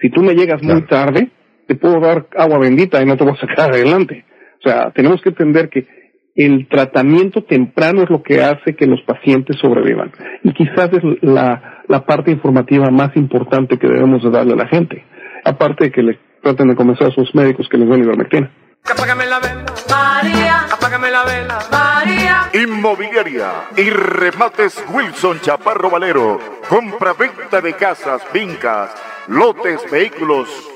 si 0.00 0.10
tú 0.10 0.22
me 0.22 0.34
llegas 0.34 0.62
muy 0.62 0.82
tarde, 0.82 1.30
te 1.66 1.74
puedo 1.74 2.00
dar 2.00 2.26
agua 2.36 2.58
bendita 2.58 3.02
y 3.02 3.06
no 3.06 3.16
te 3.16 3.24
voy 3.24 3.34
a 3.34 3.40
sacar 3.40 3.70
adelante. 3.74 4.24
O 4.28 4.58
O 4.58 4.68
sea, 4.68 4.90
tenemos 4.90 5.20
que 5.22 5.30
entender 5.30 5.68
que 5.68 5.86
el 6.34 6.68
tratamiento 6.68 7.44
temprano 7.44 8.02
es 8.02 8.10
lo 8.10 8.22
que 8.22 8.42
hace 8.42 8.76
que 8.76 8.86
los 8.86 9.00
pacientes 9.02 9.56
sobrevivan. 9.60 10.12
Y 10.42 10.52
quizás 10.52 10.90
es 10.92 11.02
la, 11.22 11.82
la 11.88 12.04
parte 12.04 12.30
informativa 12.30 12.90
más 12.90 13.16
importante 13.16 13.78
que 13.78 13.88
debemos 13.88 14.22
de 14.22 14.30
darle 14.30 14.52
a 14.52 14.56
la 14.56 14.68
gente. 14.68 15.02
Aparte 15.44 15.84
de 15.84 15.92
que 15.92 16.02
le 16.02 16.18
traten 16.42 16.68
de 16.68 16.76
convencer 16.76 17.06
a 17.06 17.10
sus 17.10 17.34
médicos 17.34 17.68
que 17.70 17.78
les 17.78 17.88
den 17.88 18.04
ivermectina. 18.04 18.50
Apágame 18.84 19.26
la 19.26 19.40
vela, 19.40 19.64
María. 19.90 20.60
Apágame 20.72 21.10
la 21.10 21.24
vela, 21.24 21.58
María. 21.72 22.50
Inmobiliaria 22.54 23.50
y 23.76 23.90
remates 23.90 24.84
Wilson 24.92 25.40
Chaparro 25.40 25.90
Valero. 25.90 26.38
Compra-venta 26.68 27.60
de 27.60 27.72
casas, 27.72 28.22
fincas, 28.32 28.94
lotes, 29.28 29.90
vehículos 29.90 30.75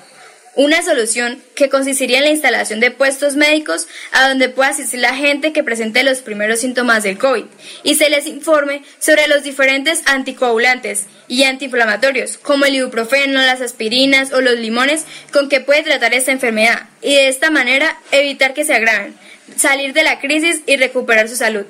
Una 0.56 0.82
solución 0.82 1.42
que 1.54 1.68
consistiría 1.68 2.16
en 2.16 2.24
la 2.24 2.30
instalación 2.30 2.80
de 2.80 2.90
puestos 2.90 3.36
médicos 3.36 3.86
a 4.10 4.26
donde 4.26 4.48
pueda 4.48 4.70
asistir 4.70 5.00
la 5.00 5.14
gente 5.14 5.52
que 5.52 5.62
presente 5.62 6.02
los 6.02 6.20
primeros 6.20 6.60
síntomas 6.60 7.02
del 7.02 7.18
COVID 7.18 7.44
y 7.82 7.94
se 7.96 8.08
les 8.08 8.26
informe 8.26 8.82
sobre 8.98 9.28
los 9.28 9.42
diferentes 9.42 10.02
anticoagulantes 10.06 11.08
y 11.28 11.42
antiinflamatorios 11.42 12.38
como 12.38 12.64
el 12.64 12.74
ibuprofeno, 12.74 13.42
las 13.42 13.60
aspirinas 13.60 14.32
o 14.32 14.40
los 14.40 14.58
limones 14.58 15.04
con 15.30 15.50
que 15.50 15.60
puede 15.60 15.82
tratar 15.82 16.14
esta 16.14 16.32
enfermedad 16.32 16.88
y 17.02 17.14
de 17.16 17.28
esta 17.28 17.50
manera 17.50 17.98
evitar 18.10 18.54
que 18.54 18.64
se 18.64 18.74
agraven, 18.74 19.14
salir 19.58 19.92
de 19.92 20.04
la 20.04 20.20
crisis 20.20 20.62
y 20.64 20.76
recuperar 20.76 21.28
su 21.28 21.36
salud. 21.36 21.66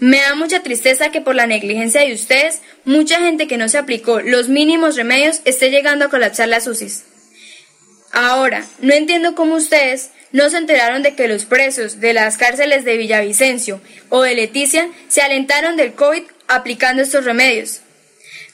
Me 0.00 0.16
da 0.18 0.34
mucha 0.34 0.60
tristeza 0.60 1.12
que 1.12 1.20
por 1.20 1.36
la 1.36 1.46
negligencia 1.46 2.00
de 2.00 2.12
ustedes, 2.12 2.62
mucha 2.84 3.20
gente 3.20 3.46
que 3.46 3.58
no 3.58 3.68
se 3.68 3.78
aplicó 3.78 4.20
los 4.22 4.48
mínimos 4.48 4.96
remedios 4.96 5.40
esté 5.44 5.70
llegando 5.70 6.06
a 6.06 6.10
colapsar 6.10 6.48
las 6.48 6.66
UCIs. 6.66 7.04
Ahora, 8.18 8.64
no 8.80 8.94
entiendo 8.94 9.34
cómo 9.34 9.56
ustedes 9.56 10.08
no 10.32 10.48
se 10.48 10.56
enteraron 10.56 11.02
de 11.02 11.14
que 11.14 11.28
los 11.28 11.44
presos 11.44 12.00
de 12.00 12.14
las 12.14 12.38
cárceles 12.38 12.82
de 12.82 12.96
Villavicencio 12.96 13.78
o 14.08 14.22
de 14.22 14.34
Leticia 14.34 14.88
se 15.06 15.20
alentaron 15.20 15.76
del 15.76 15.92
COVID 15.92 16.22
aplicando 16.48 17.02
estos 17.02 17.26
remedios. 17.26 17.82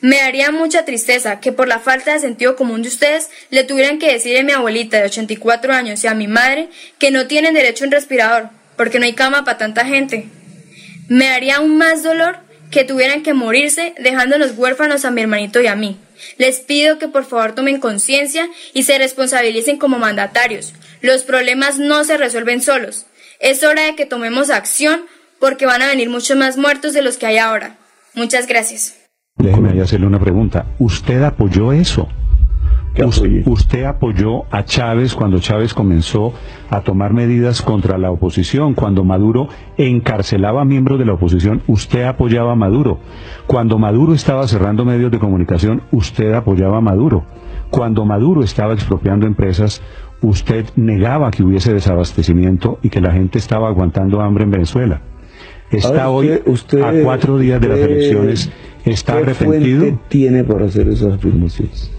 Me 0.01 0.17
daría 0.17 0.51
mucha 0.51 0.85
tristeza 0.85 1.39
que 1.39 1.53
por 1.53 1.69
la 1.69 1.79
falta 1.79 2.13
de 2.13 2.19
sentido 2.19 2.57
común 2.57 2.83
de 2.83 2.89
ustedes 2.89 3.31
le 3.51 3.63
tuvieran 3.63 4.01
que 4.01 4.13
decir 4.13 4.37
a 4.37 4.43
mi 4.43 4.51
abuelita 4.51 4.97
de 4.97 5.05
84 5.05 5.73
años 5.73 6.03
y 6.03 6.09
a 6.09 6.15
mi 6.15 6.27
madre 6.27 6.69
que 6.99 7.13
no 7.13 7.29
tienen 7.29 7.55
derecho 7.55 7.85
a 7.85 7.87
un 7.87 7.93
respirador 7.93 8.51
porque 8.77 8.99
no 8.99 9.05
hay 9.05 9.13
cama 9.13 9.45
para 9.45 9.59
tanta 9.59 9.85
gente. 9.85 10.27
Me 11.07 11.27
daría 11.27 11.59
aún 11.59 11.79
más 11.79 12.03
dolor 12.03 12.41
que 12.73 12.85
tuvieran 12.85 13.23
que 13.23 13.35
morirse 13.35 13.95
dejándonos 14.01 14.57
huérfanos 14.57 15.05
a 15.05 15.13
mi 15.13 15.21
hermanito 15.21 15.61
y 15.61 15.69
a 15.69 15.77
mí. 15.77 15.99
Les 16.39 16.59
pido 16.59 16.99
que 16.99 17.07
por 17.07 17.25
favor 17.25 17.53
tomen 17.55 17.79
conciencia 17.79 18.49
y 18.73 18.83
se 18.83 18.99
responsabilicen 18.99 19.79
como 19.79 19.99
mandatarios. 19.99 20.73
Los 21.03 21.23
problemas 21.23 21.79
no 21.79 22.03
se 22.03 22.17
resuelven 22.17 22.63
solos. 22.63 23.07
Es 23.39 23.63
hora 23.63 23.83
de 23.83 23.95
que 23.95 24.07
tomemos 24.07 24.51
acción 24.51 25.03
porque 25.39 25.67
van 25.67 25.83
a 25.83 25.89
venir 25.89 26.09
muchos 26.09 26.37
más 26.37 26.57
muertos 26.57 26.95
de 26.95 27.03
los 27.03 27.19
que 27.19 27.27
hay 27.27 27.39
ahora. 27.39 27.77
Muchas 28.15 28.47
gracias. 28.47 28.97
Déjeme 29.37 29.81
hacerle 29.81 30.07
una 30.07 30.21
pregunta. 30.21 30.67
¿Usted 30.79 31.23
apoyó 31.23 31.73
eso? 31.73 32.09
Usted 33.47 33.85
apoyó 33.85 34.45
a 34.51 34.65
Chávez 34.65 35.15
cuando 35.15 35.39
Chávez 35.41 35.73
comenzó 35.73 36.35
a 36.69 36.83
tomar 36.83 37.15
medidas 37.15 37.63
contra 37.63 37.97
la 37.97 38.11
oposición, 38.11 38.75
cuando 38.75 39.03
Maduro 39.03 39.49
encarcelaba 39.79 40.63
a 40.63 40.65
miembros 40.67 40.99
de 40.99 41.07
la 41.07 41.15
oposición, 41.15 41.63
usted 41.67 42.05
apoyaba 42.05 42.53
a 42.53 42.57
Maduro. 42.57 42.99
Cuando 43.47 43.79
Maduro 43.79 44.13
estaba 44.13 44.47
cerrando 44.47 44.85
medios 44.85 45.11
de 45.11 45.19
comunicación, 45.19 45.83
usted 45.91 46.35
apoyaba 46.35 46.79
a 46.79 46.81
Maduro. 46.83 47.25
Cuando 47.71 48.05
Maduro 48.05 48.43
estaba 48.43 48.75
expropiando 48.75 49.27
empresas, 49.27 49.81
usted 50.21 50.67
negaba 50.77 51.31
que 51.31 51.43
hubiese 51.43 51.73
desabastecimiento 51.73 52.79
y 52.83 52.91
que 52.91 53.01
la 53.01 53.13
gente 53.13 53.39
estaba 53.39 53.69
aguantando 53.69 54.21
hambre 54.21 54.45
en 54.45 54.51
Venezuela. 54.51 55.01
Está 55.71 56.11
hoy 56.11 56.31
a 56.31 57.03
cuatro 57.03 57.39
días 57.39 57.59
de 57.59 57.69
las 57.69 57.79
elecciones. 57.79 58.53
¿Está 58.85 59.15
arrepentido? 59.15 59.99
tiene 60.09 60.45
para 60.45 60.67
hacer 60.67 60.89
esas 60.89 61.15
afirmaciones? 61.15 61.91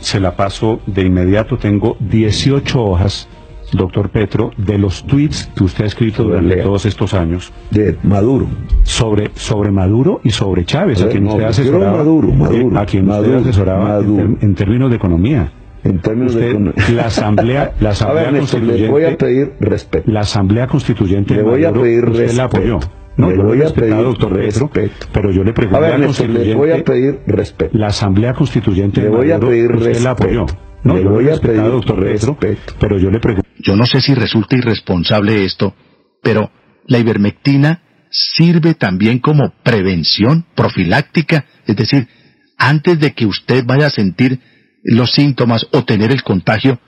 Se 0.00 0.20
la 0.20 0.36
paso 0.36 0.80
de 0.86 1.02
inmediato. 1.02 1.56
Tengo 1.58 1.96
18 2.00 2.82
hojas, 2.82 3.28
doctor 3.72 4.10
Petro, 4.10 4.50
de 4.56 4.78
los 4.78 5.04
tweets 5.04 5.50
que 5.54 5.64
usted 5.64 5.84
ha 5.84 5.86
escrito 5.86 6.24
durante 6.24 6.56
todos 6.56 6.86
estos 6.86 7.14
años. 7.14 7.52
De 7.70 7.96
Maduro. 8.02 8.46
Sobre, 8.82 9.30
sobre 9.34 9.70
Maduro 9.70 10.20
y 10.24 10.30
sobre 10.30 10.64
Chávez, 10.64 11.02
a, 11.02 11.08
quien 11.08 11.26
usted 11.26 11.42
no, 11.42 11.48
asesoraba. 11.48 11.96
Maduro, 11.98 12.28
Maduro, 12.32 12.78
a 12.78 12.86
quien 12.86 13.08
usted 13.08 13.34
asesoraba 13.34 13.98
en, 14.00 14.38
en 14.40 14.54
términos 14.54 14.90
de 14.90 14.96
economía. 14.96 15.52
En 15.82 15.98
términos 15.98 16.34
Usted, 16.34 16.56
de 16.58 16.92
la 16.92 17.06
asamblea, 17.06 17.72
la 17.80 17.88
A 17.88 17.92
asamblea 17.92 18.24
ver, 18.24 18.32
Néstor, 18.34 18.60
constituyente, 18.60 18.82
le 18.82 18.90
voy 18.90 19.04
a 19.04 19.16
pedir 19.16 19.52
respeto. 19.60 20.10
la 20.12 20.20
asamblea 20.20 20.66
constituyente 20.66 21.34
Le 21.34 21.42
voy 21.42 21.64
a 21.64 21.68
Maduro, 21.68 21.82
pedir 21.84 22.04
usted 22.04 22.32
la 22.32 22.44
apoyó. 22.44 22.80
No, 23.20 23.30
Le 23.30 23.36
yo 23.36 23.42
voy 23.44 23.62
a 23.62 23.70
pedir 23.70 23.94
doctor 23.96 24.32
Pedro, 24.34 24.70
respeto. 24.72 25.06
pero 25.12 25.30
yo 25.30 25.44
le 25.44 25.50
A 25.50 25.54
pregunto 25.54 25.80
ver, 25.80 25.92
a 25.94 25.98
la 25.98 26.06
Néstor, 26.06 26.28
le 26.30 26.54
voy 26.54 26.70
a 26.70 26.84
pedir 26.84 27.18
respeto. 27.26 27.76
la 27.78 27.86
asamblea 27.88 28.32
constituyente 28.34 29.00
Le 29.02 29.08
voy 29.08 29.30
a 29.30 29.34
Maduro, 29.34 29.50
pedir 29.50 29.72
usted 29.76 30.00
la 30.00 30.10
apoyó. 30.12 30.40
respeto. 30.46 30.62
No, 30.82 30.96
Le 30.96 31.04
voy 31.04 31.28
a 31.28 31.36
pedir 31.36 31.62
doctor 31.62 31.96
Pedro, 32.00 32.38
respeto. 32.40 32.74
pero 32.80 32.98
yo 32.98 33.10
le 33.10 33.20
pregunto. 33.20 33.48
Yo 33.58 33.76
no 33.76 33.84
sé 33.84 34.00
si 34.00 34.14
resulta 34.14 34.56
irresponsable 34.56 35.44
esto, 35.44 35.74
pero 36.22 36.50
la 36.86 36.98
ivermectina 36.98 37.82
sirve 38.10 38.74
también 38.74 39.18
como 39.18 39.52
prevención 39.62 40.46
profiláctica, 40.56 41.44
es 41.66 41.76
decir, 41.76 42.08
antes 42.56 42.98
de 42.98 43.12
que 43.12 43.26
usted 43.26 43.64
vaya 43.66 43.86
a 43.86 43.90
sentir 43.90 44.40
los 44.82 45.12
síntomas 45.12 45.66
o 45.72 45.84
tener 45.84 46.10
el 46.10 46.22
contagio, 46.22 46.78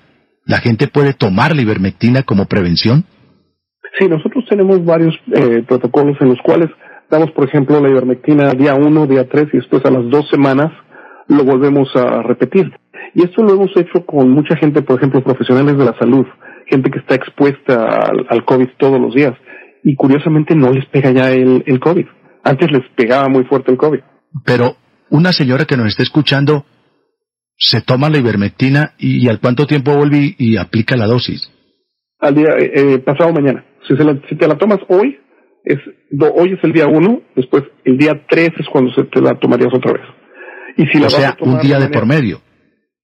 la 0.46 0.58
gente 0.58 0.88
puede 0.88 1.12
tomar 1.12 1.54
la 1.54 1.62
ivermectina 1.62 2.22
como 2.22 2.46
prevención. 2.46 3.04
Sí, 3.98 4.08
nosotros 4.08 4.44
tenemos 4.48 4.84
varios 4.84 5.14
eh, 5.32 5.62
protocolos 5.66 6.16
en 6.20 6.30
los 6.30 6.38
cuales 6.42 6.70
damos, 7.10 7.30
por 7.32 7.46
ejemplo, 7.46 7.80
la 7.80 7.90
ivermectina 7.90 8.50
día 8.52 8.74
1, 8.74 9.06
día 9.06 9.28
3 9.28 9.48
y 9.52 9.56
después 9.58 9.84
a 9.84 9.90
las 9.90 10.08
dos 10.08 10.28
semanas 10.30 10.72
lo 11.28 11.44
volvemos 11.44 11.94
a 11.94 12.22
repetir. 12.22 12.72
Y 13.14 13.24
esto 13.24 13.42
lo 13.42 13.52
hemos 13.52 13.70
hecho 13.76 14.06
con 14.06 14.30
mucha 14.30 14.56
gente, 14.56 14.82
por 14.82 14.96
ejemplo, 14.96 15.22
profesionales 15.22 15.76
de 15.76 15.84
la 15.84 15.98
salud, 15.98 16.26
gente 16.66 16.90
que 16.90 17.00
está 17.00 17.14
expuesta 17.14 17.84
al, 17.84 18.26
al 18.28 18.44
COVID 18.44 18.68
todos 18.78 18.98
los 19.00 19.14
días. 19.14 19.34
Y 19.84 19.94
curiosamente 19.94 20.54
no 20.54 20.70
les 20.72 20.86
pega 20.86 21.10
ya 21.10 21.30
el, 21.30 21.62
el 21.66 21.80
COVID. 21.80 22.06
Antes 22.44 22.70
les 22.72 22.88
pegaba 22.96 23.28
muy 23.28 23.44
fuerte 23.44 23.72
el 23.72 23.76
COVID. 23.76 24.00
Pero 24.44 24.76
una 25.10 25.32
señora 25.32 25.66
que 25.66 25.76
nos 25.76 25.88
está 25.88 26.02
escuchando 26.02 26.64
se 27.58 27.82
toma 27.82 28.08
la 28.08 28.18
ivermectina 28.18 28.94
y, 28.98 29.24
y 29.24 29.28
al 29.28 29.40
cuánto 29.40 29.66
tiempo 29.66 29.94
vuelve 29.94 30.34
y, 30.38 30.52
y 30.52 30.56
aplica 30.56 30.96
la 30.96 31.06
dosis. 31.06 31.50
Al 32.18 32.34
día, 32.34 32.48
eh, 32.58 32.72
eh, 32.74 32.98
pasado 33.00 33.32
mañana. 33.32 33.64
Si, 33.88 33.96
se 33.96 34.04
la- 34.04 34.20
si 34.28 34.36
te 34.36 34.46
la 34.48 34.56
tomas 34.56 34.78
hoy, 34.88 35.18
es, 35.64 35.78
do- 36.10 36.32
hoy 36.34 36.52
es 36.54 36.64
el 36.64 36.72
día 36.72 36.86
1, 36.86 37.20
después 37.36 37.64
el 37.84 37.96
día 37.98 38.24
3 38.28 38.50
es 38.58 38.66
cuando 38.68 38.92
se 38.94 39.04
te 39.04 39.20
la 39.20 39.34
tomarías 39.38 39.72
otra 39.74 39.92
vez. 39.92 40.02
Y 40.76 40.86
si 40.86 40.98
la 40.98 41.06
o 41.06 41.10
vas 41.10 41.14
a 41.14 41.18
sea, 41.20 41.36
tomar 41.36 41.56
un 41.56 41.60
día 41.62 41.74
de 41.76 41.80
manera- 41.84 42.00
por 42.00 42.08
medio. 42.08 42.40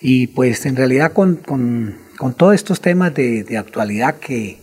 Y 0.00 0.26
pues 0.28 0.66
en 0.66 0.76
realidad 0.76 1.12
con, 1.12 1.36
con- 1.36 1.96
con 2.18 2.34
todos 2.34 2.54
estos 2.54 2.80
temas 2.80 3.14
de, 3.14 3.44
de 3.44 3.56
actualidad 3.58 4.16
que, 4.18 4.58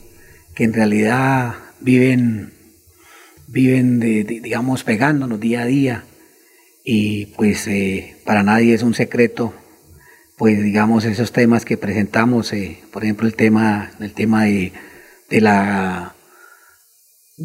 que 0.56 0.64
en 0.64 0.74
realidad 0.74 1.54
viven 1.80 2.54
viven, 3.48 4.00
de- 4.00 4.24
digamos, 4.24 4.84
pegándonos 4.84 5.40
día 5.40 5.62
a 5.62 5.66
día. 5.66 6.04
Y 6.84 7.28
pues 7.38 7.68
eh, 7.68 8.16
para 8.26 8.44
nadie 8.44 8.74
es 8.74 8.82
un 8.84 8.94
secreto, 8.94 9.54
pues 10.38 10.62
digamos, 10.64 11.06
esos 11.06 11.32
temas 11.32 11.66
que 11.66 11.78
presentamos, 11.78 12.52
eh, 12.54 12.80
por 12.92 13.04
ejemplo, 13.04 13.28
el 13.28 13.36
tema, 13.36 13.92
el 14.00 14.14
tema 14.14 14.46
de, 14.46 14.72
de 15.30 15.42
la, 15.42 16.16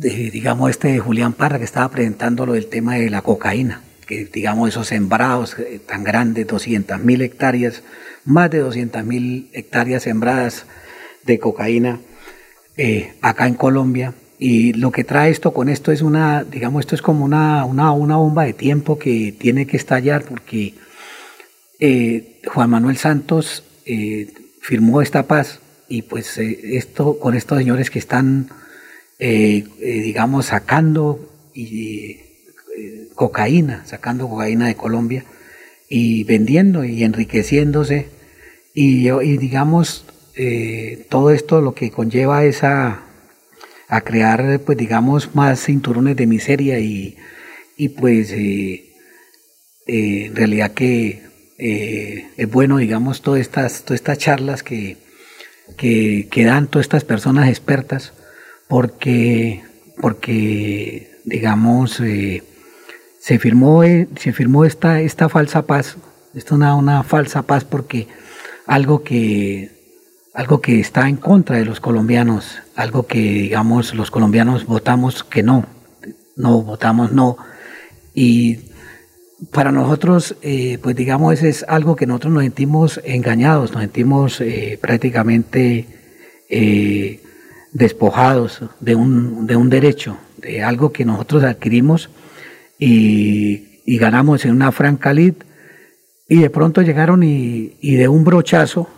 de, 0.01 0.31
digamos, 0.31 0.71
este 0.71 0.99
Julián 0.99 1.33
Parra 1.33 1.59
que 1.59 1.65
estaba 1.65 1.91
presentando 1.91 2.45
lo 2.45 2.53
del 2.53 2.67
tema 2.67 2.97
de 2.97 3.09
la 3.09 3.23
cocaína, 3.23 3.83
que 4.07 4.27
digamos, 4.27 4.69
esos 4.69 4.89
sembrados 4.89 5.59
eh, 5.59 5.81
tan 5.85 6.05
grandes, 6.05 6.47
200 6.47 7.01
mil 7.01 7.23
hectáreas, 7.23 7.83
más 8.25 8.51
de 8.51 8.59
200 8.59 9.05
mil 9.05 9.49
hectáreas 9.53 10.03
sembradas 10.03 10.67
de 11.25 11.39
cocaína 11.39 12.01
eh, 12.77 13.15
acá 13.23 13.47
en 13.47 13.55
Colombia. 13.55 14.13
Y 14.39 14.75
lo 14.75 14.93
que 14.93 15.03
trae 15.03 15.31
esto 15.31 15.55
con 15.55 15.71
esto 15.71 15.93
es 15.93 16.03
una, 16.03 16.45
digamos, 16.45 16.81
esto 16.81 16.95
es 16.95 17.01
como 17.01 17.25
una, 17.25 17.65
una, 17.65 17.93
una 17.93 18.17
bomba 18.17 18.45
de 18.45 18.53
tiempo 18.53 18.99
que 18.99 19.33
tiene 19.33 19.67
que 19.67 19.79
estallar 19.79 20.25
porque 20.25 20.75
eh, 21.81 22.43
Juan 22.47 22.69
Manuel 22.69 22.99
Santos 22.99 23.63
firmó 24.61 25.01
esta 25.01 25.23
paz 25.23 25.61
y 25.89 26.03
pues 26.03 26.39
esto 26.39 27.21
con 27.21 27.35
estos 27.35 27.57
señores 27.57 27.89
que 27.89 28.01
están, 28.01 28.51
eh, 29.19 29.65
eh, 29.81 30.01
digamos, 30.03 30.47
sacando 30.47 31.27
eh, 31.55 32.23
cocaína, 33.15 33.87
sacando 33.87 34.29
cocaína 34.29 34.67
de 34.67 34.75
Colombia 34.75 35.25
y 35.89 36.25
vendiendo 36.25 36.85
y 36.85 37.03
enriqueciéndose. 37.03 38.09
Y, 38.75 39.09
digamos, 39.39 40.05
todo 41.09 41.31
esto 41.31 41.63
lo 41.63 41.73
que 41.75 41.91
conlleva 41.91 42.45
es 42.45 42.63
a, 42.63 43.05
crear, 44.05 44.61
pues 44.61 44.77
digamos, 44.77 45.35
más 45.35 45.65
cinturones 45.65 46.15
de 46.17 46.27
miseria 46.27 46.79
y, 46.79 47.17
y 47.79 47.89
pues 47.89 48.33
en 49.87 50.35
realidad 50.35 50.73
que 50.73 51.23
es 51.57 52.51
bueno, 52.51 52.77
digamos, 52.77 53.23
todas 53.23 53.41
estas, 53.41 53.85
todas 53.85 54.01
estas 54.01 54.19
charlas 54.19 54.63
que, 54.63 54.99
que, 55.79 56.29
que 56.31 56.45
dan 56.45 56.67
todas 56.69 56.85
estas 56.85 57.05
personas 57.05 57.49
expertas, 57.49 58.13
porque, 58.69 59.63
porque 60.01 61.21
digamos, 61.25 62.01
eh, 62.01 62.43
se 63.21 63.39
firmó, 63.39 63.83
eh, 63.85 64.09
se 64.19 64.33
firmó 64.33 64.65
esta, 64.65 65.01
esta 65.01 65.29
falsa 65.29 65.63
paz, 65.67 65.97
esta 66.35 66.55
una, 66.55 66.75
una 66.75 67.03
falsa 67.03 67.43
paz 67.43 67.65
porque 67.65 68.09
algo 68.67 69.03
que, 69.03 69.71
algo 70.35 70.61
que 70.61 70.81
está 70.81 71.09
en 71.09 71.17
contra 71.17 71.57
de 71.57 71.65
los 71.65 71.81
colombianos, 71.81 72.59
algo 72.75 73.07
que 73.07 73.21
digamos 73.21 73.95
los 73.95 74.11
colombianos 74.11 74.67
votamos 74.67 75.25
que 75.25 75.43
no, 75.43 75.67
no 76.37 76.63
votamos 76.63 77.13
no. 77.13 77.37
Y 78.15 78.61
para 79.53 79.71
nosotros, 79.71 80.37
eh, 80.43 80.79
pues 80.83 80.97
digamos, 80.97 81.43
es 81.43 81.65
algo 81.69 81.95
que 81.97 82.07
nosotros 82.07 82.33
nos 82.33 82.43
sentimos 82.43 83.01
engañados, 83.05 83.73
nos 83.73 83.83
sentimos 83.83 84.43
prácticamente 84.81 85.87
despojados 87.77 88.63
de 88.81 88.95
un, 88.95 89.47
de 89.47 89.55
un 89.55 89.69
derecho, 89.69 90.17
de 90.39 90.63
algo 90.63 90.93
que 90.93 91.05
nosotros 91.05 91.45
adquirimos 91.45 92.09
y, 92.79 93.65
ganamos 93.99 94.45
en 94.45 94.53
una 94.53 94.73
franca 94.73 95.13
lid 95.13 95.35
y 96.29 96.41
de 96.41 96.51
pronto 96.51 96.83
llegaron 96.83 97.23
y, 97.23 97.69
de 97.81 98.09
un 98.09 98.25
brochazo 98.25 98.89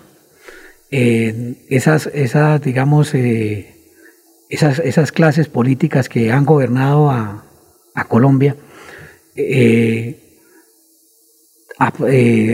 eh, 0.90 1.66
esas, 1.68 2.06
esas, 2.06 2.62
digamos, 2.62 3.14
eh, 3.14 3.74
esas, 4.48 4.78
esas 4.78 5.12
clases 5.12 5.48
políticas 5.48 6.08
que 6.08 6.32
han 6.32 6.46
gobernado 6.46 7.10
a, 7.10 7.44
Colombia, 8.06 8.54
eh, 9.34 10.38
ap- 11.78 12.00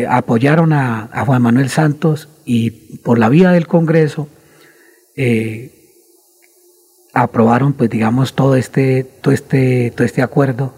apoyaron 0.08 0.72
a, 0.72 1.22
Juan 1.26 1.42
Manuel 1.42 1.68
Santos 1.68 2.30
y 2.46 2.70
por 3.04 3.18
la 3.18 3.28
vía 3.28 3.50
del 3.50 3.66
Congreso 3.66 4.28
aprobaron, 7.14 7.72
pues 7.72 7.90
digamos, 7.90 8.34
todo 8.34 8.56
este, 8.56 9.04
todo 9.04 9.32
este, 9.32 9.92
todo 9.96 10.04
este 10.04 10.22
acuerdo, 10.22 10.74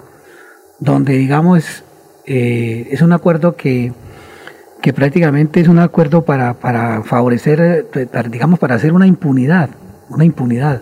donde 0.79 1.15
digamos 1.15 1.85
eh, 2.27 2.89
es 2.91 3.03
un 3.03 3.13
acuerdo 3.13 3.57
que 3.57 3.93
que 4.87 4.93
prácticamente 4.93 5.61
es 5.61 5.67
un 5.67 5.81
acuerdo 5.81 6.25
para, 6.25 6.55
para 6.61 7.03
favorecer, 7.03 7.89
eh, 7.93 8.07
para, 8.07 8.29
digamos, 8.29 8.61
para 8.61 8.77
hacer 8.77 8.93
una 8.93 9.09
impunidad, 9.09 9.71
una 10.09 10.25
impunidad, 10.25 10.81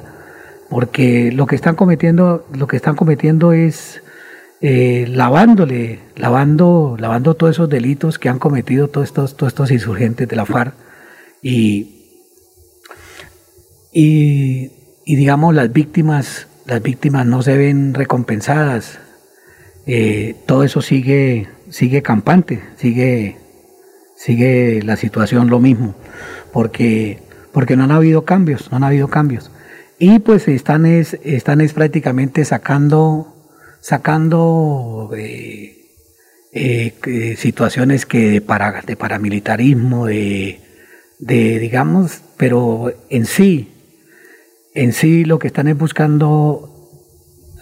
porque 0.69 1.33
lo 1.33 1.47
que 1.47 1.57
están 1.57 1.75
cometiendo, 1.75 2.47
lo 2.53 2.67
que 2.67 2.77
están 2.77 2.97
cometiendo 2.97 3.53
es 3.55 4.03
eh, 4.61 5.07
lavándole, 5.09 6.01
lavando, 6.17 6.97
lavando 6.99 7.35
todos 7.35 7.57
esos 7.57 7.71
delitos 7.71 8.19
que 8.19 8.29
han 8.29 8.39
cometido 8.39 8.89
todos 8.89 9.07
estos, 9.09 9.37
todos 9.39 9.53
estos 9.53 9.71
insurgentes 9.71 10.29
de 10.29 10.37
la 10.37 10.45
FARC 10.45 10.75
y, 11.41 12.29
y 13.91 14.71
y 15.05 15.17
digamos 15.17 15.55
las 15.55 15.73
víctimas, 15.73 16.47
las 16.67 16.83
víctimas 16.83 17.27
no 17.27 17.43
se 17.43 17.57
ven 17.57 17.95
recompensadas. 17.95 18.99
Eh, 19.87 20.37
todo 20.47 20.65
eso 20.65 20.81
sigue, 20.81 21.49
sigue 21.69 22.03
campante, 22.03 22.63
sigue, 22.77 23.37
sigue 24.17 24.83
la 24.83 24.97
situación 24.97 25.51
lo 25.51 25.61
mismo, 25.61 25.95
porque, 26.53 27.19
porque 27.53 27.77
no 27.77 27.85
han 27.85 27.91
habido 27.91 28.25
cambios, 28.25 28.71
no 28.71 28.79
han 28.79 28.85
habido 28.85 29.09
cambios. 29.09 29.51
Y 29.99 30.19
pues 30.21 30.49
están 30.49 30.87
es, 30.87 31.19
están 31.23 31.61
es 31.61 31.73
prácticamente 31.73 32.45
sacando, 32.45 33.35
sacando 33.81 35.11
eh, 35.17 35.85
eh, 36.53 37.37
situaciones 37.37 38.07
que 38.07 38.31
de, 38.31 38.41
de 38.41 38.97
paramilitarismo, 38.97 40.07
de, 40.07 40.61
de, 41.19 41.59
digamos, 41.59 42.23
pero 42.37 42.93
en 43.11 43.27
sí, 43.27 43.74
en 44.75 44.93
sí 44.93 45.25
lo 45.25 45.39
que 45.39 45.47
están 45.47 45.69
es 45.69 45.79
buscando 45.79 46.71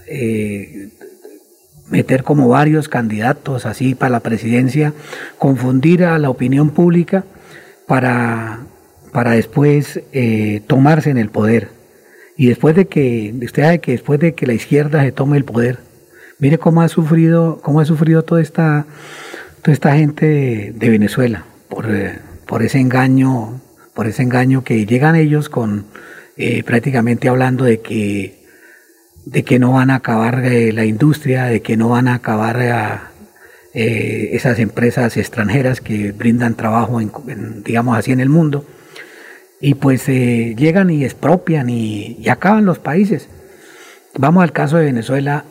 eh, 0.09 0.89
meter 1.90 2.24
como 2.24 2.48
varios 2.48 2.89
candidatos 2.89 3.66
así 3.66 3.94
para 3.94 4.10
la 4.10 4.20
presidencia, 4.20 4.94
confundir 5.39 6.05
a 6.05 6.18
la 6.18 6.30
opinión 6.30 6.70
pública 6.70 7.24
para, 7.86 8.60
para 9.12 9.32
después 9.32 10.01
eh, 10.12 10.62
tomarse 10.66 11.10
en 11.10 11.18
el 11.18 11.28
poder. 11.28 11.68
Y 12.34 12.47
después 12.47 12.74
de 12.74 12.89
que, 12.89 13.34
usted 13.44 13.62
sabe 13.62 13.78
que 13.80 13.93
después 13.93 14.18
de 14.18 14.34
que 14.34 14.47
la 14.47 14.55
izquierda 14.55 15.02
se 15.02 15.12
tome 15.12 15.36
el 15.36 15.44
poder, 15.44 15.80
mire 16.39 16.56
cómo 16.56 16.80
ha 16.80 16.89
sufrido, 16.89 17.60
cómo 17.62 17.80
ha 17.80 17.84
sufrido 17.84 18.22
toda 18.22 18.40
esta, 18.40 18.86
toda 19.60 19.74
esta 19.74 19.94
gente 19.94 20.72
de, 20.74 20.89
Venezuela 20.89 21.44
por, 21.68 21.94
eh, 21.94 22.18
por 22.47 22.62
ese 22.62 22.80
engaño, 22.80 23.60
por 23.93 24.06
ese 24.06 24.22
engaño 24.22 24.64
que 24.64 24.86
llegan 24.86 25.14
ellos 25.14 25.51
con 25.51 25.84
eh, 26.44 26.64
prácticamente 26.64 27.28
hablando 27.28 27.64
de 27.64 27.81
que 27.81 28.43
de 29.24 29.44
que 29.44 29.60
no 29.60 29.74
van 29.74 29.90
a 29.90 29.94
acabar 29.94 30.44
eh, 30.44 30.73
la 30.73 30.85
industria, 30.85 31.44
de 31.44 31.62
que 31.62 31.77
no 31.77 31.90
van 31.90 32.09
a 32.09 32.14
acabar 32.14 32.59
eh, 33.73 34.31
esas 34.32 34.59
empresas 34.59 35.16
extranjeras 35.16 35.81
que 35.81 36.10
brindan 36.10 36.56
trabajo, 36.56 37.01
digamos 37.64 37.97
así, 37.97 38.10
en 38.10 38.19
el 38.19 38.28
mundo. 38.28 38.66
Y 39.60 39.74
pues 39.74 40.09
llegan 40.09 40.90
y 40.90 41.05
expropian 41.05 41.70
y, 41.70 42.28
acaban 42.28 42.64
los 42.64 42.81
países. 42.81 43.28
Vamos 44.19 44.43
al 44.43 44.51
caso 44.51 44.78
de 44.78 44.86
Venezuela, 44.86 45.44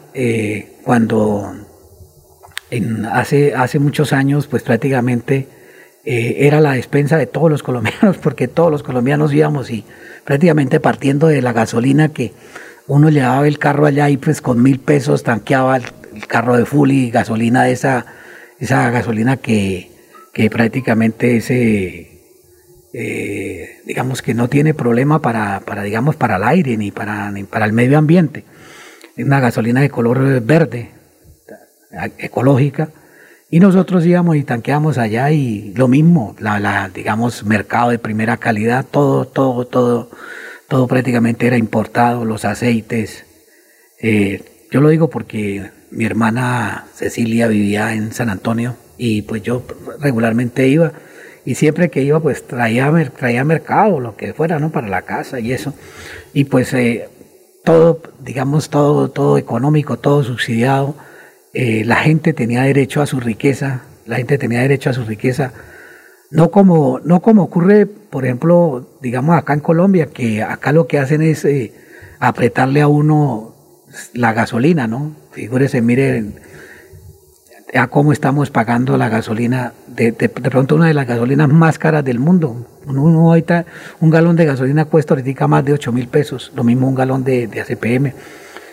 cuando 0.83 1.55
en, 2.69 3.05
hace, 3.05 3.55
hace 3.55 3.79
muchos 3.79 4.11
años, 4.11 4.47
pues 4.47 4.63
prácticamente 4.63 5.47
era 6.03 6.61
la 6.61 6.73
despensa 6.73 7.17
de 7.17 7.27
todos 7.27 7.49
los 7.49 7.63
colombianos, 7.63 8.17
porque 8.23 8.47
todos 8.47 8.71
los 8.71 8.83
colombianos 8.83 9.33
íbamos 9.33 9.69
y 9.69 9.85
prácticamente 10.25 10.79
partiendo 10.79 11.27
de 11.27 11.41
la 11.41 11.53
gasolina 11.53 12.09
que 12.09 12.33
uno 12.87 13.09
llevaba 13.09 13.47
el 13.47 13.59
carro 13.59 13.85
allá 13.85 14.09
y 14.09 14.17
pues 14.17 14.41
con 14.41 14.61
mil 14.61 14.79
pesos 14.79 15.23
tanqueaba 15.23 15.77
el, 15.77 15.83
carro 16.27 16.57
de 16.57 16.65
full 16.65 16.91
y 16.91 17.09
gasolina 17.09 17.63
de 17.63 17.71
esa, 17.71 18.05
esa 18.59 18.89
gasolina 18.89 19.37
que, 19.37 19.89
prácticamente 20.51 21.37
ese, 21.37 22.19
eh, 22.93 23.79
digamos 23.85 24.21
que 24.21 24.33
no 24.33 24.49
tiene 24.49 24.73
problema 24.73 25.21
para, 25.21 25.61
para, 25.61 25.83
digamos, 25.83 26.17
para 26.17 26.35
el 26.35 26.43
aire 26.43 26.75
ni 26.75 26.91
para, 26.91 27.31
ni 27.31 27.45
para 27.45 27.65
el 27.65 27.71
medio 27.71 27.97
ambiente. 27.97 28.43
Es 29.15 29.25
una 29.25 29.39
gasolina 29.39 29.79
de 29.81 29.89
color 29.89 30.41
verde, 30.41 30.91
ecológica. 32.17 32.89
Y 33.51 33.59
nosotros 33.59 34.05
íbamos 34.05 34.37
y 34.37 34.43
tanqueamos 34.43 34.97
allá 34.97 35.29
y 35.29 35.73
lo 35.75 35.87
mismo, 35.87 36.35
la, 36.39 36.59
la, 36.59 36.89
digamos, 36.89 37.43
mercado 37.43 37.91
de 37.91 37.99
primera 37.99 38.37
calidad, 38.37 38.85
todo, 38.89 39.25
todo, 39.25 39.67
todo 39.67 40.09
todo 40.71 40.87
prácticamente 40.87 41.47
era 41.47 41.57
importado, 41.57 42.23
los 42.23 42.45
aceites. 42.45 43.25
Eh, 43.99 44.41
yo 44.71 44.79
lo 44.79 44.87
digo 44.87 45.09
porque 45.09 45.69
mi 45.91 46.05
hermana 46.05 46.85
Cecilia 46.95 47.49
vivía 47.49 47.93
en 47.93 48.13
San 48.13 48.29
Antonio 48.29 48.77
y 48.97 49.23
pues 49.23 49.43
yo 49.43 49.63
regularmente 49.99 50.69
iba 50.69 50.93
y 51.43 51.55
siempre 51.55 51.89
que 51.89 52.03
iba 52.03 52.21
pues 52.21 52.47
traía, 52.47 52.89
traía 53.17 53.43
mercado, 53.43 53.99
lo 53.99 54.15
que 54.15 54.33
fuera, 54.33 54.59
¿no? 54.59 54.69
Para 54.69 54.87
la 54.87 55.01
casa 55.01 55.41
y 55.41 55.51
eso. 55.51 55.73
Y 56.33 56.45
pues 56.45 56.73
eh, 56.73 57.09
todo, 57.65 58.01
digamos, 58.21 58.69
todo, 58.69 59.09
todo 59.09 59.37
económico, 59.37 59.99
todo 59.99 60.23
subsidiado. 60.23 60.95
Eh, 61.53 61.83
la 61.85 61.97
gente 61.97 62.33
tenía 62.33 62.63
derecho 62.63 63.01
a 63.01 63.05
su 63.05 63.19
riqueza, 63.19 63.81
la 64.05 64.17
gente 64.17 64.37
tenía 64.37 64.61
derecho 64.61 64.89
a 64.89 64.93
su 64.93 65.03
riqueza 65.03 65.53
no 66.31 66.49
como, 66.49 66.99
no 67.03 67.21
como 67.21 67.43
ocurre, 67.43 67.85
por 67.85 68.25
ejemplo, 68.25 68.87
digamos 69.01 69.37
acá 69.37 69.53
en 69.53 69.59
Colombia, 69.59 70.07
que 70.07 70.41
acá 70.41 70.71
lo 70.71 70.87
que 70.87 70.97
hacen 70.97 71.21
es 71.21 71.43
eh, 71.45 71.73
apretarle 72.19 72.81
a 72.81 72.87
uno 72.87 73.53
la 74.13 74.31
gasolina, 74.31 74.87
¿no? 74.87 75.11
Figúrese, 75.31 75.81
miren 75.81 76.35
a 77.73 77.87
cómo 77.87 78.11
estamos 78.11 78.49
pagando 78.49 78.97
la 78.97 79.09
gasolina, 79.09 79.73
de, 79.87 80.11
de, 80.11 80.29
pronto 80.29 80.75
una 80.75 80.87
de 80.87 80.93
las 80.93 81.07
gasolinas 81.07 81.49
más 81.49 81.77
caras 81.77 82.03
del 82.03 82.19
mundo. 82.19 82.65
Uno, 82.85 83.29
ahorita, 83.29 83.65
un 83.99 84.09
galón 84.09 84.35
de 84.35 84.45
gasolina 84.45 84.85
cuesta 84.85 85.13
ahorita 85.13 85.47
más 85.47 85.63
de 85.63 85.73
8 85.73 85.91
mil 85.91 86.07
pesos, 86.07 86.51
lo 86.55 86.63
mismo 86.63 86.87
un 86.87 86.95
galón 86.95 87.23
de, 87.23 87.47
de 87.47 87.61
ACPM. 87.61 88.13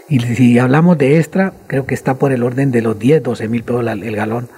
Y 0.09 0.21
si 0.21 0.59
hablamos 0.59 0.97
de 0.97 1.19
extra, 1.19 1.53
creo 1.67 1.87
que 1.87 1.95
está 1.95 2.15
por 2.15 2.33
el 2.33 2.43
orden 2.43 2.71
de 2.71 2.83
los 2.83 2.99
10, 2.99 3.23
12 3.23 3.49
mil 3.49 3.63
pesos 3.63 3.87
el 3.87 4.17
galón. 4.17 4.49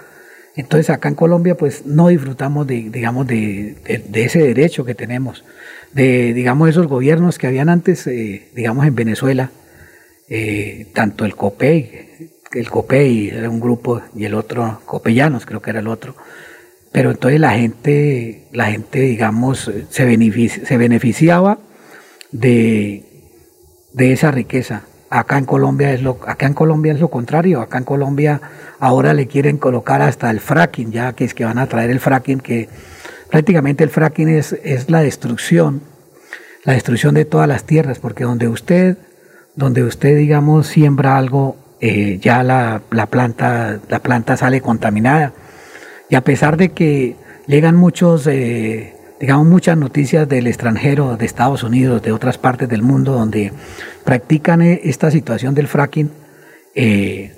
Entonces 0.56 0.90
acá 0.90 1.09
en 1.09 1.14
Colombia 1.14 1.56
pues 1.56 1.86
no 1.86 2.09
disfrutamos 2.09 2.66
de, 2.66 2.90
digamos, 2.90 3.27
de, 3.27 3.77
ese 4.12 4.40
derecho 4.40 4.85
que 4.85 4.94
tenemos, 4.94 5.44
de, 5.93 6.35
digamos, 6.35 6.68
esos 6.68 6.86
gobiernos 6.86 7.39
que 7.39 7.47
habían 7.47 7.68
antes, 7.68 8.06
eh, 8.06 8.48
digamos, 8.55 8.86
en 8.86 8.94
Venezuela, 8.94 9.51
eh, 10.28 10.86
tanto 10.93 11.24
el 11.24 11.35
COPEI, 11.36 12.31
el 12.52 12.68
COPEI 12.68 13.31
era 13.31 13.48
un 13.48 13.60
grupo 13.60 14.02
y 14.14 14.24
el 14.24 14.35
otro, 14.35 14.81
Copellanos 14.85 15.47
creo 15.47 15.62
que 15.62 15.70
era 15.70 15.81
el 15.81 15.89
otro, 15.89 16.16
pero 16.93 17.12
entonces 17.12 17.39
la 17.39 17.52
gente, 17.52 18.48
la 18.52 18.66
gente, 18.66 19.01
digamos, 19.01 19.70
se, 19.90 20.06
se 20.66 20.77
beneficiaba 20.77 21.59
de, 22.32 23.05
de 23.93 24.12
esa 24.12 24.32
riqueza. 24.32 24.82
Acá 25.11 25.39
en 25.39 25.45
Colombia 25.45 25.93
es 25.93 26.03
lo, 26.03 26.19
acá 26.24 26.47
en 26.47 26.55
Colombia 26.55 26.93
es 26.93 27.01
lo 27.01 27.09
contrario. 27.09 27.61
Acá 27.61 27.78
en 27.78 27.85
Colombia 27.85 28.41
ahora 28.78 29.12
le 29.12 29.27
quieren 29.27 29.59
colocar 29.59 30.03
hasta 30.03 30.31
el 30.31 30.39
fracking, 30.39 30.93
ya 30.93 31.12
que 31.15 31.24
es 31.24 31.35
que 31.35 31.45
van 31.45 31.59
a 31.59 31.66
traer 31.66 31.91
el 31.91 31.99
fracking, 31.99 32.39
que 32.39 32.69
prácticamente 33.28 33.82
el 33.82 33.91
fracking 33.91 34.28
es, 34.28 34.53
es 34.62 34.89
la 34.89 35.01
destrucción, 35.01 35.82
la 36.65 36.74
destrucción 36.74 37.16
de 37.16 37.24
todas 37.24 37.49
las 37.49 37.65
tierras, 37.65 37.99
porque 37.99 38.23
donde 38.23 38.47
usted, 38.47 38.99
donde 39.57 39.82
usted 39.82 40.16
digamos 40.16 40.69
siembra 40.69 41.16
algo, 41.16 41.57
eh, 41.81 42.19
ya 42.20 42.45
la, 42.45 42.82
la, 42.93 43.07
planta, 43.07 43.81
la 43.89 43.99
planta 43.99 44.37
sale 44.37 44.61
contaminada. 44.61 45.32
Y 46.09 46.15
a 46.15 46.23
pesar 46.23 46.57
de 46.57 46.69
que 46.69 47.16
llegan 47.49 47.74
muchos 47.74 48.28
eh, 48.28 48.95
digamos, 49.20 49.47
muchas 49.47 49.77
noticias 49.77 50.27
del 50.27 50.47
extranjero, 50.47 51.16
de 51.19 51.27
Estados 51.27 51.62
Unidos, 51.62 52.03
de 52.03 52.11
otras 52.11 52.39
partes 52.39 52.69
del 52.70 52.82
mundo, 52.82 53.12
donde 53.12 53.53
practican 54.05 54.62
eh, 54.62 54.81
esta 54.85 55.10
situación 55.10 55.55
del 55.55 55.68
fracking. 55.68 56.10
Eh, 56.74 57.32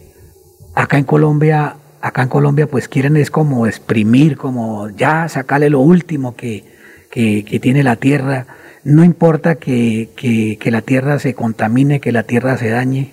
acá 0.74 0.98
en 0.98 1.04
Colombia, 1.04 1.76
acá 2.00 2.22
en 2.22 2.28
Colombia, 2.28 2.66
pues 2.66 2.88
quieren 2.88 3.16
es 3.16 3.30
como 3.30 3.66
exprimir, 3.66 4.36
como 4.36 4.88
ya 4.90 5.28
sacarle 5.28 5.70
lo 5.70 5.80
último 5.80 6.36
que, 6.36 6.64
que, 7.10 7.60
tiene 7.60 7.82
la 7.82 7.96
tierra. 7.96 8.46
No 8.84 9.04
importa 9.04 9.56
que, 9.56 10.10
que, 10.16 10.70
la 10.70 10.82
tierra 10.82 11.18
se 11.18 11.34
contamine, 11.34 12.00
que 12.00 12.12
la 12.12 12.24
tierra 12.24 12.56
se 12.56 12.70
dañe. 12.70 13.12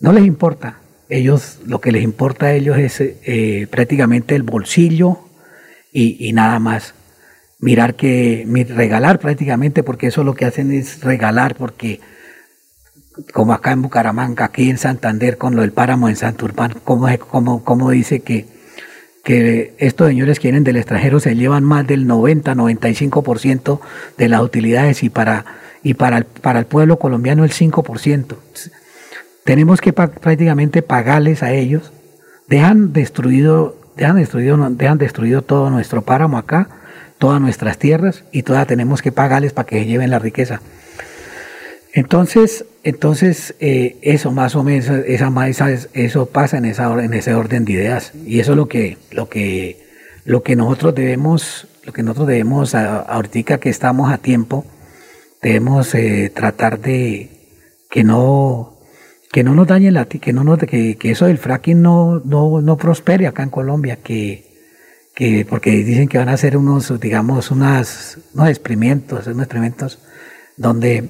No 0.00 0.12
les 0.12 0.24
importa. 0.24 0.78
Ellos, 1.10 1.60
lo 1.66 1.80
que 1.80 1.92
les 1.92 2.02
importa 2.02 2.46
a 2.46 2.52
ellos 2.52 2.78
es 2.78 3.00
eh, 3.00 3.66
prácticamente 3.70 4.34
el 4.34 4.42
bolsillo 4.42 5.18
y, 5.92 6.28
y 6.28 6.32
nada 6.32 6.58
más 6.58 6.94
mirar 7.60 7.94
que, 7.94 8.46
regalar 8.68 9.18
prácticamente, 9.18 9.82
porque 9.82 10.08
eso 10.08 10.24
lo 10.24 10.34
que 10.34 10.44
hacen 10.44 10.72
es 10.72 11.00
regalar, 11.02 11.54
porque 11.56 12.00
como 13.32 13.52
acá 13.52 13.72
en 13.72 13.82
Bucaramanga, 13.82 14.46
aquí 14.46 14.70
en 14.70 14.78
Santander, 14.78 15.38
con 15.38 15.56
lo 15.56 15.62
del 15.62 15.72
páramo 15.72 16.08
en 16.08 16.16
Santurbán, 16.16 16.74
como, 16.84 17.08
como, 17.18 17.64
como 17.64 17.90
dice 17.90 18.20
que, 18.20 18.46
que 19.24 19.74
estos 19.78 20.08
señores 20.08 20.38
quieren 20.38 20.64
del 20.64 20.76
extranjero 20.76 21.20
se 21.20 21.36
llevan 21.36 21.64
más 21.64 21.86
del 21.86 22.06
90-95% 22.06 23.80
de 24.16 24.28
las 24.28 24.42
utilidades 24.42 25.02
y 25.02 25.10
para, 25.10 25.44
y 25.82 25.94
para, 25.94 26.18
el, 26.18 26.24
para 26.24 26.60
el 26.60 26.66
pueblo 26.66 26.98
colombiano 26.98 27.44
el 27.44 27.52
5%. 27.52 28.36
Tenemos 29.44 29.80
que 29.80 29.92
prácticamente 29.92 30.82
pagarles 30.82 31.42
a 31.42 31.52
ellos. 31.52 31.92
Dejan 32.48 32.92
destruido, 32.92 33.76
dejan 33.96 34.16
destruido, 34.16 34.70
dejan 34.70 34.98
destruido 34.98 35.42
todo 35.42 35.70
nuestro 35.70 36.02
páramo 36.02 36.38
acá 36.38 36.68
todas 37.18 37.40
nuestras 37.40 37.78
tierras 37.78 38.24
y 38.32 38.42
todas 38.42 38.66
tenemos 38.66 39.02
que 39.02 39.12
pagarles 39.12 39.52
para 39.52 39.66
que 39.66 39.84
lleven 39.84 40.10
la 40.10 40.18
riqueza. 40.18 40.60
Entonces, 41.92 42.64
entonces 42.84 43.54
eh, 43.60 43.96
eso 44.02 44.30
más 44.30 44.54
o 44.54 44.62
menos, 44.62 44.88
esa, 44.88 45.70
eso 45.94 46.26
pasa 46.26 46.58
en, 46.58 46.66
esa, 46.66 46.92
en 47.02 47.14
ese 47.14 47.34
orden 47.34 47.64
de 47.64 47.72
ideas. 47.72 48.12
Y 48.26 48.40
eso 48.40 48.52
es 48.52 48.56
lo 48.56 48.68
que, 48.68 48.98
lo 49.10 49.28
que, 49.28 49.86
lo 50.24 50.42
que 50.42 50.56
nosotros 50.56 50.94
debemos, 50.94 51.66
lo 51.84 51.92
que 51.92 52.02
nosotros 52.02 52.28
debemos 52.28 52.74
ahorita 52.74 53.58
que 53.58 53.70
estamos 53.70 54.12
a 54.12 54.18
tiempo, 54.18 54.64
debemos 55.42 55.94
eh, 55.94 56.30
tratar 56.34 56.80
de 56.80 57.30
que 57.90 58.04
no 58.04 58.74
que 59.30 59.44
no 59.44 59.54
nos 59.54 59.66
dañe 59.66 59.90
la 59.90 60.06
que 60.06 60.32
no 60.32 60.42
nos 60.42 60.58
que, 60.58 60.96
que 60.96 61.10
eso 61.10 61.26
del 61.26 61.38
fracking 61.38 61.82
no, 61.82 62.20
no, 62.24 62.62
no 62.62 62.76
prospere 62.76 63.26
acá 63.26 63.42
en 63.42 63.50
Colombia 63.50 63.98
que, 64.02 64.46
que 65.14 65.46
porque 65.48 65.70
dicen 65.70 66.08
que 66.08 66.18
van 66.18 66.30
a 66.30 66.32
hacer 66.32 66.56
unos 66.56 66.98
digamos 66.98 67.50
unas 67.50 68.18
unos 68.34 68.48
experimentos 68.48 69.26
unos 69.26 69.42
experimentos 69.42 69.98
donde 70.56 71.08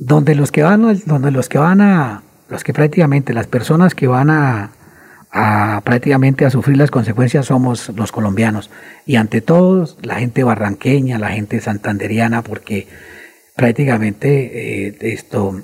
donde 0.00 0.34
los 0.34 0.50
que 0.50 0.62
van 0.62 1.00
donde 1.04 1.30
los 1.30 1.48
que 1.48 1.58
van 1.58 1.80
a 1.82 2.22
los 2.48 2.64
que 2.64 2.72
prácticamente 2.72 3.34
las 3.34 3.46
personas 3.46 3.94
que 3.94 4.08
van 4.08 4.30
a, 4.30 4.72
prácticamente 5.84 6.44
a 6.44 6.50
sufrir 6.50 6.76
las 6.76 6.90
consecuencias 6.90 7.46
somos 7.46 7.90
los 7.94 8.10
colombianos. 8.10 8.70
Y 9.06 9.14
ante 9.14 9.40
todo 9.40 9.86
la 10.02 10.16
gente 10.16 10.42
barranqueña 10.42 11.20
la 11.20 11.28
gente 11.28 11.60
santanderiana 11.60 12.42
porque 12.42 12.88
prácticamente 13.54 14.88
eh, 14.88 14.96
esto 15.02 15.62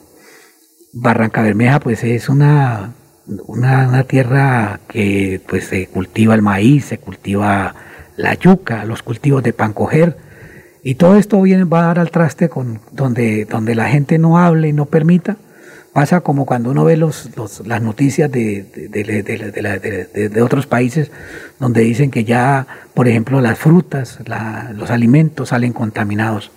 Barranca 0.92 1.42
Bermeja 1.42 1.80
pues 1.80 2.04
es 2.04 2.28
una, 2.28 2.92
una, 3.26 4.04
tierra 4.04 4.78
que 4.86 5.40
pues 5.48 5.64
se 5.64 5.88
cultiva 5.88 6.34
el 6.34 6.42
maíz, 6.42 6.84
se 6.84 6.98
cultiva 6.98 7.74
la 8.16 8.34
yuca, 8.34 8.84
los 8.84 9.02
cultivos 9.02 9.42
de 9.42 9.52
pan 9.52 9.72
coger 9.72 10.25
y 10.86 10.94
todo 10.94 11.16
esto 11.16 11.42
viene, 11.42 11.64
va 11.64 11.80
a 11.80 11.86
dar 11.86 11.98
al 11.98 12.12
traste 12.12 12.48
con 12.48 12.78
donde, 12.92 13.44
donde 13.44 13.74
la 13.74 13.88
gente 13.88 14.18
no 14.18 14.38
hable 14.38 14.68
y 14.68 14.72
no 14.72 14.86
permita. 14.86 15.36
Pasa 15.92 16.20
como 16.20 16.46
cuando 16.46 16.70
uno 16.70 16.84
ve 16.84 16.96
los, 16.96 17.28
las 17.66 17.82
noticias 17.82 18.30
de, 18.30 18.62
de, 18.62 20.28
de, 20.28 20.42
otros 20.42 20.68
países 20.68 21.10
donde 21.58 21.80
dicen 21.80 22.12
que 22.12 22.22
ya, 22.22 22.68
por 22.94 23.08
ejemplo, 23.08 23.40
las 23.40 23.58
frutas, 23.58 24.20
los 24.76 24.90
alimentos 24.92 25.48
salen 25.48 25.72
contaminados. 25.72 26.52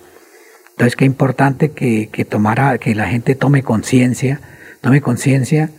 Entonces, 0.74 0.94
qué 0.94 1.06
importante 1.06 1.72
que, 1.72 2.08
que, 2.12 2.24
tomara, 2.24 2.78
que 2.78 2.94
la 2.94 3.08
gente 3.08 3.34
tome 3.34 3.64
conciencia, 3.64 4.40
tome 4.80 5.00
conciencia 5.00 5.70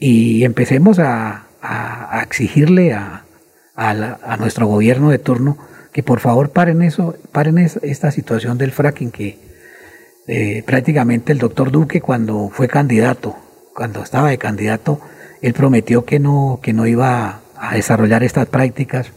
y 0.00 0.42
empecemos 0.42 0.98
a, 0.98 1.44
a, 1.62 2.22
exigirle 2.24 2.92
a, 2.92 3.22
a, 3.76 4.36
nuestro 4.36 4.66
gobierno 4.66 5.10
de 5.10 5.18
turno 5.20 5.69
que 5.92 6.02
por 6.02 6.20
favor 6.20 6.50
paren 6.50 6.82
eso, 6.82 7.16
paren 7.32 7.58
esta 7.58 8.10
situación 8.10 8.58
del 8.58 8.72
fracking 8.72 9.10
que 9.10 9.38
eh, 10.26 10.62
prácticamente 10.64 11.32
el 11.32 11.38
doctor 11.38 11.70
Duque 11.70 12.00
cuando 12.00 12.50
fue 12.50 12.68
candidato, 12.68 13.36
cuando 13.74 14.02
estaba 14.02 14.30
de 14.30 14.38
candidato, 14.38 15.00
él 15.42 15.54
prometió 15.54 16.04
que 16.04 16.20
no, 16.20 16.60
que 16.62 16.72
no 16.72 16.86
iba 16.86 17.40
a 17.56 17.74
desarrollar 17.74 18.22
estas 18.22 18.46
prácticas 18.46 19.10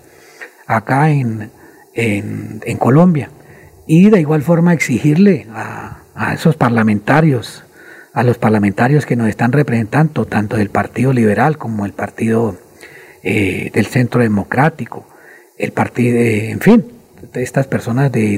acá 0.66 1.12
en, 1.12 1.52
en, 1.94 2.78
Colombia. 2.78 3.30
Y 3.86 4.10
de 4.10 4.22
igual 4.22 4.42
forma 4.42 4.74
exigirle 4.74 5.48
a, 5.54 6.00
esos 6.34 6.56
parlamentarios, 6.56 7.64
a 8.14 8.24
los 8.24 8.38
parlamentarios 8.38 9.06
que 9.06 9.16
nos 9.16 9.28
están 9.28 9.52
representando, 9.52 10.26
tanto 10.26 10.58
del 10.58 10.70
Partido 10.70 11.14
Liberal 11.14 11.58
como 11.58 11.86
el 11.86 11.94
Partido 11.94 12.58
eh, 13.24 13.72
del 13.74 13.86
Centro 13.86 14.22
Democrático, 14.22 15.06
el 15.58 15.72
Partido, 15.72 16.18
en 16.20 16.60
fin, 16.60 16.86
estas 17.34 17.68
personas 17.68 18.12
de, 18.12 18.38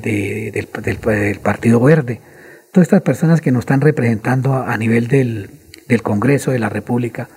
del, 0.51 1.37
Partido 1.39 1.79
Verde, 1.79 2.21
todas 2.71 2.87
estas 2.87 3.01
personas 3.01 3.41
que 3.41 3.51
nos 3.51 3.61
están 3.61 3.81
representando 3.81 4.53
a, 4.53 4.77
nivel 4.77 5.07
del, 5.07 5.49
del 5.87 6.01
Congreso 6.01 6.51
de 6.51 6.59
la 6.59 6.69
República, 6.69 7.29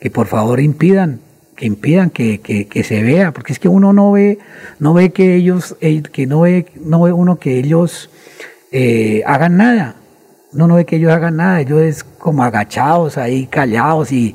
que 0.00 0.10
por 0.10 0.26
favor 0.26 0.60
impidan 0.60 1.20
que 1.56 1.66
impidan 1.66 2.10
que, 2.10 2.40
que, 2.40 2.84
se 2.84 3.02
vea, 3.02 3.32
porque 3.32 3.52
es 3.52 3.60
que 3.60 3.68
uno 3.68 3.92
no 3.92 4.10
ve, 4.12 4.38
no 4.80 4.92
ve 4.92 5.10
que 5.10 5.36
ellos, 5.36 5.76
que 5.80 6.26
no 6.26 6.40
ve, 6.40 6.66
no 6.80 7.02
ve 7.02 7.12
uno 7.12 7.38
que 7.38 7.58
ellos 7.58 8.10
eh, 8.72 9.22
hagan 9.24 9.56
nada, 9.56 9.94
uno 10.52 10.66
no 10.66 10.74
ve 10.74 10.84
que 10.84 10.96
ellos 10.96 11.12
hagan 11.12 11.36
nada, 11.36 11.60
ellos 11.60 11.80
es 11.80 12.02
como 12.02 12.42
agachados 12.42 13.18
ahí, 13.18 13.46
callados 13.46 14.10
y 14.10 14.34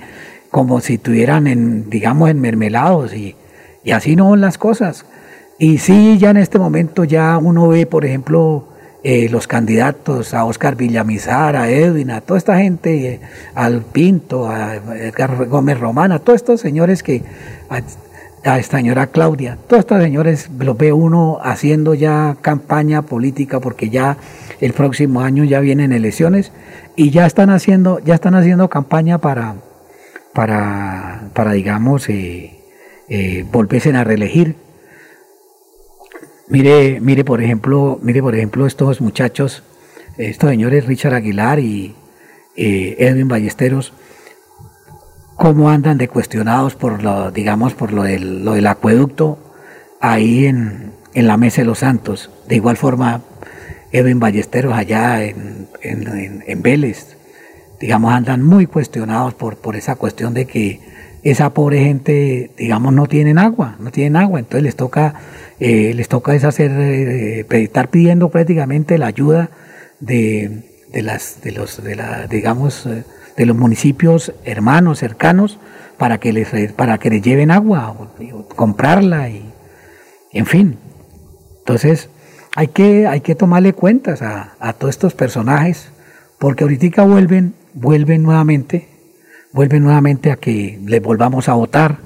como 0.50 0.80
si 0.80 0.94
estuvieran 0.94 1.48
en, 1.48 1.90
digamos, 1.90 2.30
en 2.30 2.40
mermelados 2.40 3.14
y, 3.14 3.36
y 3.84 3.92
así 3.92 4.16
no 4.16 4.30
son 4.30 4.42
las 4.42 4.58
cosas. 4.58 5.06
Y 5.58 5.80
sí, 5.80 6.18
ya 6.18 6.30
en 6.30 6.38
este 6.38 6.58
momento 6.58 7.04
ya 7.04 7.38
uno 7.38 7.68
ve, 7.68 7.86
por 7.86 8.06
ejemplo, 8.06 8.66
eh, 9.04 9.30
los 9.30 9.48
candidatos, 9.48 10.34
a 10.34 10.44
Oscar 10.46 10.76
Villamizar, 10.76 11.56
a 11.56 11.70
Edwin, 11.70 12.12
a 12.12 12.22
toda 12.22 12.38
esta 12.38 12.58
gente, 12.58 13.14
eh, 13.14 13.22
al 13.56 13.82
Pinto, 13.82 14.50
a 14.50 14.76
Edgar 14.76 15.48
Gómez 15.48 15.80
Román, 15.80 16.12
a 16.12 16.20
todos 16.20 16.38
estos 16.38 16.62
señores 16.62 17.02
que, 17.02 17.24
a, 17.70 18.58
esta 18.58 18.78
señora 18.78 19.08
Claudia, 19.08 19.58
todos 19.68 19.82
estos 19.82 20.02
señores 20.02 20.50
los 20.58 20.78
ve 20.78 20.94
uno 20.94 21.40
haciendo 21.42 21.94
ya 21.94 22.38
campaña 22.42 23.02
política 23.02 23.60
porque 23.60 23.90
ya 23.90 24.18
el 24.62 24.74
próximo 24.74 25.22
año 25.22 25.44
ya 25.44 25.60
vienen 25.60 25.92
elecciones 25.92 26.52
y 26.96 27.12
ya 27.12 27.26
están 27.26 27.50
haciendo, 27.50 28.00
ya 28.00 28.16
están 28.16 28.36
haciendo 28.36 28.70
campaña 28.70 29.18
para, 29.18 29.56
para, 30.34 31.30
para 31.34 31.52
digamos, 31.52 32.10
eh, 32.10 32.59
eh 33.10 33.46
volverse 33.52 33.90
a 33.96 34.04
reelegir 34.04 34.56
Mire, 36.50 37.00
mire 37.00 37.24
por 37.24 37.44
ejemplo, 37.44 38.00
mire 38.02 38.24
por 38.24 38.36
ejemplo 38.36 38.66
estos 38.66 39.02
muchachos, 39.02 39.62
estos 40.18 40.50
señores 40.50 40.88
Richard 40.88 41.14
Aguilar 41.14 41.60
y 41.60 41.94
eh, 42.56 42.96
Edwin 42.98 43.28
Ballesteros, 43.28 43.94
cómo 45.36 45.70
andan 45.70 46.00
de 46.00 46.08
cuestionados 46.08 46.74
por 46.74 47.04
lo, 47.04 47.30
digamos, 47.30 47.76
por 47.76 47.94
lo 47.94 48.02
del, 48.02 48.44
lo 48.44 48.54
del 48.54 48.66
acueducto 48.66 49.38
ahí 50.02 50.48
en, 50.48 50.92
en, 51.14 51.28
la 51.28 51.38
Mesa 51.38 51.62
de 51.62 51.68
los 51.68 51.80
Santos. 51.80 52.32
De 52.48 52.56
igual 52.56 52.78
forma, 52.78 53.22
Edwin 53.92 54.20
Ballesteros 54.20 54.74
allá 54.74 55.24
en, 55.24 55.68
en, 55.84 56.44
en 56.48 56.62
Vélez, 56.64 57.16
digamos, 57.80 58.12
andan 58.12 58.42
muy 58.42 58.66
cuestionados 58.66 59.36
por, 59.36 59.58
por 59.58 59.76
esa 59.76 59.96
cuestión 59.98 60.34
de 60.34 60.48
que 60.48 60.80
esa 61.24 61.54
pobre 61.54 61.84
gente, 61.84 62.52
digamos, 62.58 62.94
no 62.94 63.08
tienen 63.08 63.38
agua, 63.38 63.76
no 63.80 63.92
tienen 63.92 64.16
agua, 64.16 64.40
entonces 64.40 64.64
les 64.64 64.76
toca 64.76 65.16
eh, 65.60 65.94
les 65.94 66.08
toca 66.08 66.34
es 66.36 66.46
hacer, 66.46 66.72
eh, 66.72 67.46
estar 67.50 67.90
pidiendo 67.90 68.30
prácticamente 68.30 68.98
la 68.98 69.08
ayuda 69.08 69.50
de, 70.00 70.64
de 70.92 71.02
las, 71.02 71.42
de 71.42 71.52
los, 71.52 71.84
de 71.84 71.96
la, 71.96 72.28
digamos, 72.28 72.86
eh, 72.86 73.04
de 73.36 73.46
los 73.46 73.58
municipios 73.58 74.34
hermanos, 74.46 75.00
cercanos, 75.00 75.60
para 75.98 76.18
que 76.18 76.32
les, 76.32 76.72
para 76.74 76.98
que 76.98 77.10
les 77.10 77.22
lleven 77.22 77.52
agua, 77.52 77.90
o, 77.90 78.48
comprarla 78.48 79.30
y, 79.30 79.52
en 80.32 80.46
fin. 80.46 80.78
Entonces, 81.60 82.10
hay 82.56 82.70
que, 82.70 83.06
hay 83.06 83.20
que 83.20 83.36
tomarle 83.36 83.74
cuentas 83.74 84.22
a, 84.22 84.54
a 84.62 84.72
todos 84.72 84.96
estos 84.96 85.14
personajes, 85.14 85.92
porque 86.38 86.64
ahorita 86.64 87.04
vuelven, 87.04 87.54
vuelven 87.74 88.24
nuevamente, 88.24 88.88
vuelven 89.52 89.84
nuevamente 89.84 90.32
a 90.32 90.38
que 90.38 90.80
les 90.86 91.02
volvamos 91.02 91.50
a 91.50 91.54
votar 91.54 92.00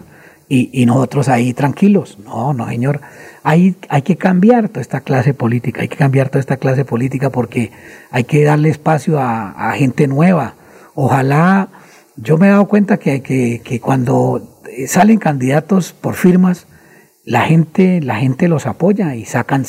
y, 0.49 0.69
y 0.73 0.85
nosotros 0.85 1.29
ahí 1.29 1.53
tranquilos. 1.53 2.17
No, 2.25 2.53
no, 2.53 2.67
señor 2.67 3.01
hay, 3.43 3.75
hay 3.89 4.01
que 4.01 4.15
cambiar 4.15 4.69
toda 4.69 4.81
esta 4.81 5.01
clase 5.01 5.33
política, 5.33 5.81
hay 5.81 5.89
que 5.89 5.97
cambiar 5.97 6.29
toda 6.29 6.39
esta 6.39 6.57
clase 6.57 6.85
política 6.85 7.29
porque 7.29 7.71
hay 8.09 8.23
que 8.23 8.43
darle 8.43 8.69
espacio 8.69 9.19
a, 9.19 9.73
gente 9.75 10.07
nueva. 10.07 10.55
Ojalá, 10.95 11.69
yo 12.15 12.37
me 12.37 12.47
he 12.47 12.49
dado 12.49 12.67
cuenta 12.67 12.97
que, 12.97 13.21
que, 13.21 13.61
que 13.63 13.79
cuando 13.81 14.61
salen 14.87 15.19
candidatos 15.19 15.91
por 15.91 16.15
firmas, 16.15 16.67
la 17.25 17.41
gente, 17.41 18.01
la 18.01 18.15
gente 18.15 18.47
los 18.47 18.65
apoya 18.65 19.15
y 19.15 19.25
sacan, 19.25 19.65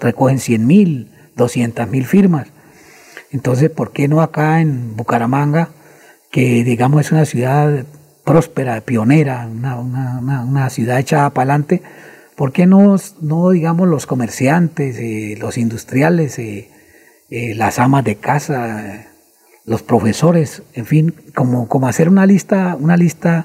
recogen 0.00 0.38
100 0.38 0.66
mil, 0.66 1.10
200 1.36 1.88
mil 1.88 2.06
firmas. 2.06 2.48
Entonces, 3.30 3.70
¿por 3.70 3.92
qué 3.92 4.08
no 4.08 4.22
acá 4.22 4.60
en 4.60 4.96
Bucaramanga, 4.96 5.70
que 6.30 6.64
digamos 6.64 7.06
es 7.06 7.12
una 7.12 7.24
ciudad 7.24 7.84
próspera, 8.24 8.80
pionera, 8.82 9.46
una, 9.46 9.76
una, 9.76 10.44
una 10.44 10.70
ciudad 10.70 10.98
echada 10.98 11.30
para 11.30 11.52
adelante, 11.52 11.82
¿Por 12.38 12.52
qué 12.52 12.66
no, 12.66 12.94
no 13.20 13.50
digamos, 13.50 13.88
los 13.88 14.06
comerciantes, 14.06 14.96
eh, 15.00 15.36
los 15.40 15.58
industriales, 15.58 16.38
eh, 16.38 16.70
eh, 17.30 17.52
las 17.56 17.80
amas 17.80 18.04
de 18.04 18.14
casa, 18.14 19.08
los 19.64 19.82
profesores, 19.82 20.62
en 20.72 20.86
fin, 20.86 21.14
como, 21.34 21.66
como 21.66 21.88
hacer 21.88 22.08
una 22.08 22.26
lista, 22.26 22.76
una 22.78 22.96
lista 22.96 23.44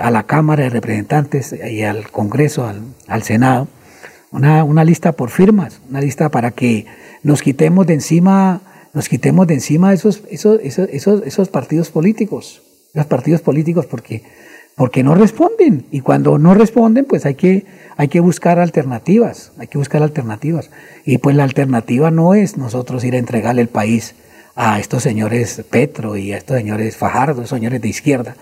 a 0.00 0.10
la 0.12 0.22
Cámara 0.22 0.62
de 0.62 0.70
Representantes 0.70 1.52
y 1.52 1.82
al 1.82 2.08
Congreso, 2.12 2.72
al, 3.08 3.22
Senado, 3.24 3.66
una, 4.30 4.62
una, 4.62 4.84
lista 4.84 5.10
por 5.10 5.30
firmas, 5.30 5.80
una 5.90 6.00
lista 6.00 6.28
para 6.28 6.52
que 6.52 6.86
nos 7.24 7.42
quitemos 7.42 7.88
de 7.88 7.94
encima, 7.94 8.60
nos 8.96 9.10
quitemos 9.10 9.46
de 9.46 9.52
encima 9.52 9.92
esos, 9.92 10.22
esos, 10.30 10.58
esos, 10.62 11.22
esos, 11.22 11.48
partidos 11.50 11.90
políticos, 11.90 12.62
los 12.94 13.04
partidos 13.04 13.42
políticos, 13.42 13.84
porque, 13.84 14.22
porque 14.74 15.02
no 15.02 15.14
responden. 15.14 15.84
Y 15.90 16.00
cuando 16.00 16.38
no 16.38 16.54
responden, 16.54 17.04
pues 17.04 17.26
hay 17.26 17.34
que 17.34 17.66
hay 17.98 18.08
que 18.08 18.20
buscar 18.20 18.58
alternativas, 18.58 19.52
hay 19.58 19.66
que 19.66 19.76
buscar 19.76 20.02
alternativas. 20.02 20.70
Y 21.04 21.18
pues 21.18 21.36
la 21.36 21.44
alternativa 21.44 22.10
no 22.10 22.32
es 22.32 22.56
nosotros 22.56 23.04
ir 23.04 23.16
a 23.16 23.18
entregarle 23.18 23.60
el 23.60 23.68
país 23.68 24.14
a 24.54 24.80
estos 24.80 25.02
señores 25.02 25.62
Petro 25.68 26.16
y 26.16 26.32
a 26.32 26.38
estos 26.38 26.56
señores 26.56 26.96
Fajardo, 26.96 27.46
señores 27.46 27.82
de 27.82 27.88
izquierda, 27.88 28.34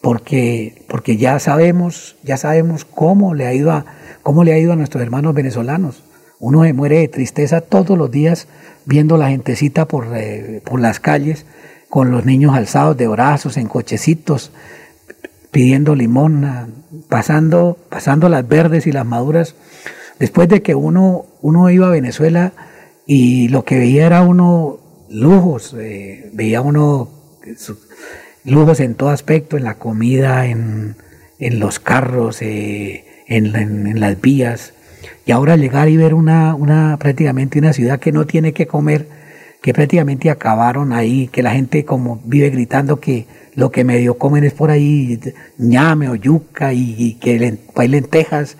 porque, 0.00 0.82
porque 0.88 1.18
ya 1.18 1.38
sabemos, 1.38 2.16
ya 2.22 2.38
sabemos 2.38 2.86
cómo 2.86 3.34
le 3.34 3.46
ha 3.46 3.52
ido 3.52 3.70
a, 3.70 3.84
cómo 4.22 4.44
le 4.44 4.54
ha 4.54 4.58
ido 4.58 4.72
a 4.72 4.76
nuestros 4.76 5.02
hermanos 5.02 5.34
venezolanos. 5.34 6.04
Uno 6.44 6.62
se 6.64 6.74
muere 6.74 6.98
de 6.98 7.08
tristeza 7.08 7.62
todos 7.62 7.96
los 7.96 8.10
días 8.10 8.48
viendo 8.84 9.16
la 9.16 9.30
gentecita 9.30 9.88
por, 9.88 10.08
eh, 10.14 10.60
por 10.62 10.78
las 10.78 11.00
calles, 11.00 11.46
con 11.88 12.10
los 12.10 12.26
niños 12.26 12.54
alzados 12.54 12.98
de 12.98 13.08
brazos, 13.08 13.56
en 13.56 13.66
cochecitos, 13.66 14.52
pidiendo 15.50 15.94
limón, 15.94 16.84
pasando, 17.08 17.78
pasando 17.88 18.28
las 18.28 18.46
verdes 18.46 18.86
y 18.86 18.92
las 18.92 19.06
maduras. 19.06 19.54
Después 20.18 20.50
de 20.50 20.60
que 20.60 20.74
uno, 20.74 21.24
uno 21.40 21.70
iba 21.70 21.86
a 21.86 21.90
Venezuela 21.90 22.52
y 23.06 23.48
lo 23.48 23.64
que 23.64 23.78
veía 23.78 24.04
era 24.04 24.20
uno 24.20 24.80
lujos, 25.08 25.74
eh, 25.78 26.28
veía 26.34 26.60
uno 26.60 27.08
lujos 28.44 28.80
en 28.80 28.96
todo 28.96 29.08
aspecto, 29.08 29.56
en 29.56 29.64
la 29.64 29.78
comida, 29.78 30.44
en, 30.44 30.96
en 31.38 31.58
los 31.58 31.78
carros, 31.78 32.42
eh, 32.42 33.06
en, 33.28 33.56
en, 33.56 33.98
las 33.98 34.20
vías. 34.20 34.73
Y 35.26 35.32
ahora 35.32 35.56
llegar 35.56 35.88
y 35.88 35.96
ver 35.96 36.14
una, 36.14 36.54
una, 36.54 36.96
prácticamente 36.98 37.58
una 37.58 37.72
ciudad 37.72 37.98
que 37.98 38.12
no 38.12 38.26
tiene 38.26 38.52
que 38.52 38.66
comer, 38.66 39.08
que 39.62 39.72
prácticamente 39.72 40.30
acabaron 40.30 40.92
ahí, 40.92 41.28
que 41.28 41.42
la 41.42 41.52
gente 41.52 41.84
como 41.84 42.20
vive 42.24 42.50
gritando 42.50 43.00
que 43.00 43.26
lo 43.54 43.70
que 43.70 43.84
medio 43.84 44.18
comen 44.18 44.44
es 44.44 44.52
por 44.52 44.70
ahí 44.70 45.18
ñame 45.56 46.08
o 46.08 46.14
yuca 46.14 46.74
y, 46.74 47.14
que 47.14 47.58
hay 47.76 47.88
lentejas. 47.88 48.58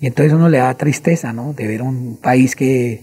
Y 0.00 0.06
entonces 0.06 0.34
uno 0.34 0.48
le 0.50 0.58
da 0.58 0.74
tristeza, 0.74 1.32
¿no? 1.32 1.54
De 1.54 1.66
ver 1.66 1.80
un 1.80 2.18
país 2.20 2.54
que, 2.56 3.02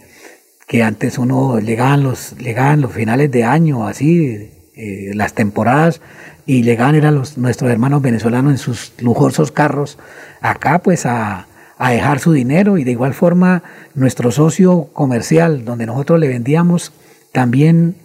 que 0.67 0.83
antes 0.83 1.17
uno 1.17 1.59
llegaban 1.59 2.03
los, 2.03 2.37
llegaban 2.37 2.81
los 2.81 2.91
finales 2.91 3.31
de 3.31 3.43
año, 3.43 3.87
así, 3.87 4.51
eh, 4.75 5.11
las 5.15 5.33
temporadas 5.33 6.01
y 6.45 6.63
llegaban 6.63 6.95
eran 6.95 7.15
los, 7.15 7.37
nuestros 7.37 7.71
hermanos 7.71 8.01
venezolanos 8.01 8.51
en 8.51 8.57
sus 8.57 8.93
lujosos 8.99 9.51
carros 9.51 9.97
acá 10.41 10.79
pues 10.79 11.05
a, 11.05 11.47
a 11.81 11.89
dejar 11.89 12.19
su 12.19 12.31
dinero 12.31 12.77
y 12.77 12.83
de 12.83 12.91
igual 12.91 13.15
forma 13.15 13.63
nuestro 13.95 14.31
socio 14.31 14.89
comercial 14.93 15.65
donde 15.65 15.87
nosotros 15.87 16.19
le 16.19 16.27
vendíamos 16.27 16.93
también 17.31 17.95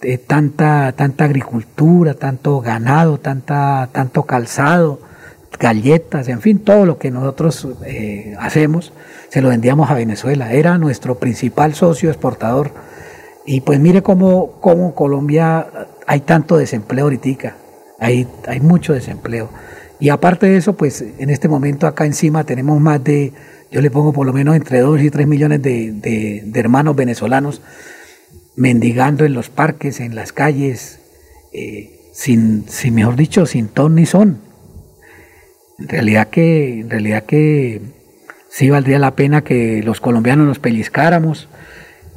eh, 0.00 0.18
tanta, 0.18 0.90
tanta 0.96 1.26
agricultura, 1.26 2.14
tanto 2.14 2.60
ganado, 2.60 3.20
tanta, 3.20 3.88
tanto 3.92 4.24
calzado, 4.24 5.00
galletas, 5.56 6.26
en 6.26 6.40
fin, 6.40 6.58
todo 6.58 6.84
lo 6.84 6.98
que 6.98 7.12
nosotros 7.12 7.68
eh, 7.86 8.34
hacemos, 8.40 8.92
se 9.28 9.40
lo 9.40 9.50
vendíamos 9.50 9.88
a 9.88 9.94
Venezuela. 9.94 10.52
Era 10.52 10.76
nuestro 10.78 11.18
principal 11.18 11.76
socio 11.76 12.10
exportador. 12.10 12.72
Y 13.46 13.60
pues 13.60 13.78
mire 13.78 14.02
cómo, 14.02 14.58
cómo 14.60 14.96
Colombia 14.96 15.68
hay 16.08 16.20
tanto 16.22 16.56
desempleo 16.56 17.04
ahorita, 17.04 17.54
hay, 18.00 18.26
hay 18.48 18.58
mucho 18.58 18.94
desempleo. 18.94 19.48
Y 20.02 20.08
aparte 20.08 20.48
de 20.48 20.56
eso, 20.56 20.72
pues 20.72 21.00
en 21.00 21.30
este 21.30 21.46
momento 21.46 21.86
acá 21.86 22.06
encima 22.06 22.42
tenemos 22.42 22.80
más 22.80 23.04
de, 23.04 23.32
yo 23.70 23.80
le 23.80 23.88
pongo 23.88 24.12
por 24.12 24.26
lo 24.26 24.32
menos 24.32 24.56
entre 24.56 24.80
2 24.80 25.00
y 25.00 25.10
3 25.10 25.28
millones 25.28 25.62
de, 25.62 25.92
de, 25.92 26.58
hermanos 26.58 26.96
venezolanos 26.96 27.62
mendigando 28.56 29.24
en 29.24 29.32
los 29.32 29.48
parques, 29.48 30.00
en 30.00 30.16
las 30.16 30.32
calles, 30.32 30.98
eh, 31.52 32.00
sin, 32.12 32.64
sin, 32.68 32.96
mejor 32.96 33.14
dicho, 33.14 33.46
sin 33.46 33.68
ton 33.68 33.94
ni 33.94 34.04
son. 34.04 34.40
En 35.78 35.86
realidad 35.86 36.30
que, 36.30 36.80
en 36.80 36.90
realidad 36.90 37.22
que 37.22 37.80
sí 38.48 38.70
valdría 38.70 38.98
la 38.98 39.14
pena 39.14 39.44
que 39.44 39.84
los 39.84 40.00
colombianos 40.00 40.48
nos 40.48 40.58
pellizcáramos. 40.58 41.48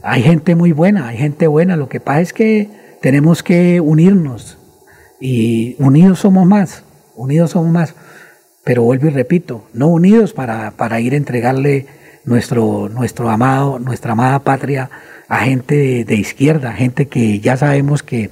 Hay 0.01 0.23
gente 0.23 0.55
muy 0.55 0.71
buena, 0.71 1.09
hay 1.09 1.17
gente 1.17 1.45
buena. 1.45 1.77
Lo 1.77 1.87
que 1.87 1.99
pasa 1.99 2.21
es 2.21 2.33
que 2.33 2.67
tenemos 3.03 3.43
que 3.43 3.79
unirnos 3.79 4.57
y 5.21 5.75
unidos 5.77 6.17
somos 6.17 6.47
más, 6.47 6.83
unidos 7.15 7.51
somos 7.51 7.71
más. 7.71 7.95
Pero 8.63 8.83
vuelvo 8.83 9.07
y 9.07 9.11
repito, 9.11 9.67
no 9.73 9.87
unidos 9.87 10.33
para, 10.33 10.71
para 10.71 10.99
ir 10.99 11.13
a 11.13 11.17
entregarle 11.17 11.87
nuestro, 12.25 12.89
nuestro 12.89 13.29
amado, 13.29 13.79
nuestra 13.79 14.13
amada 14.13 14.39
patria 14.39 14.89
a 15.27 15.39
gente 15.39 16.03
de, 16.05 16.15
izquierda, 16.15 16.73
gente 16.73 17.07
que 17.07 17.39
ya 17.39 17.57
sabemos 17.57 18.03
que, 18.03 18.29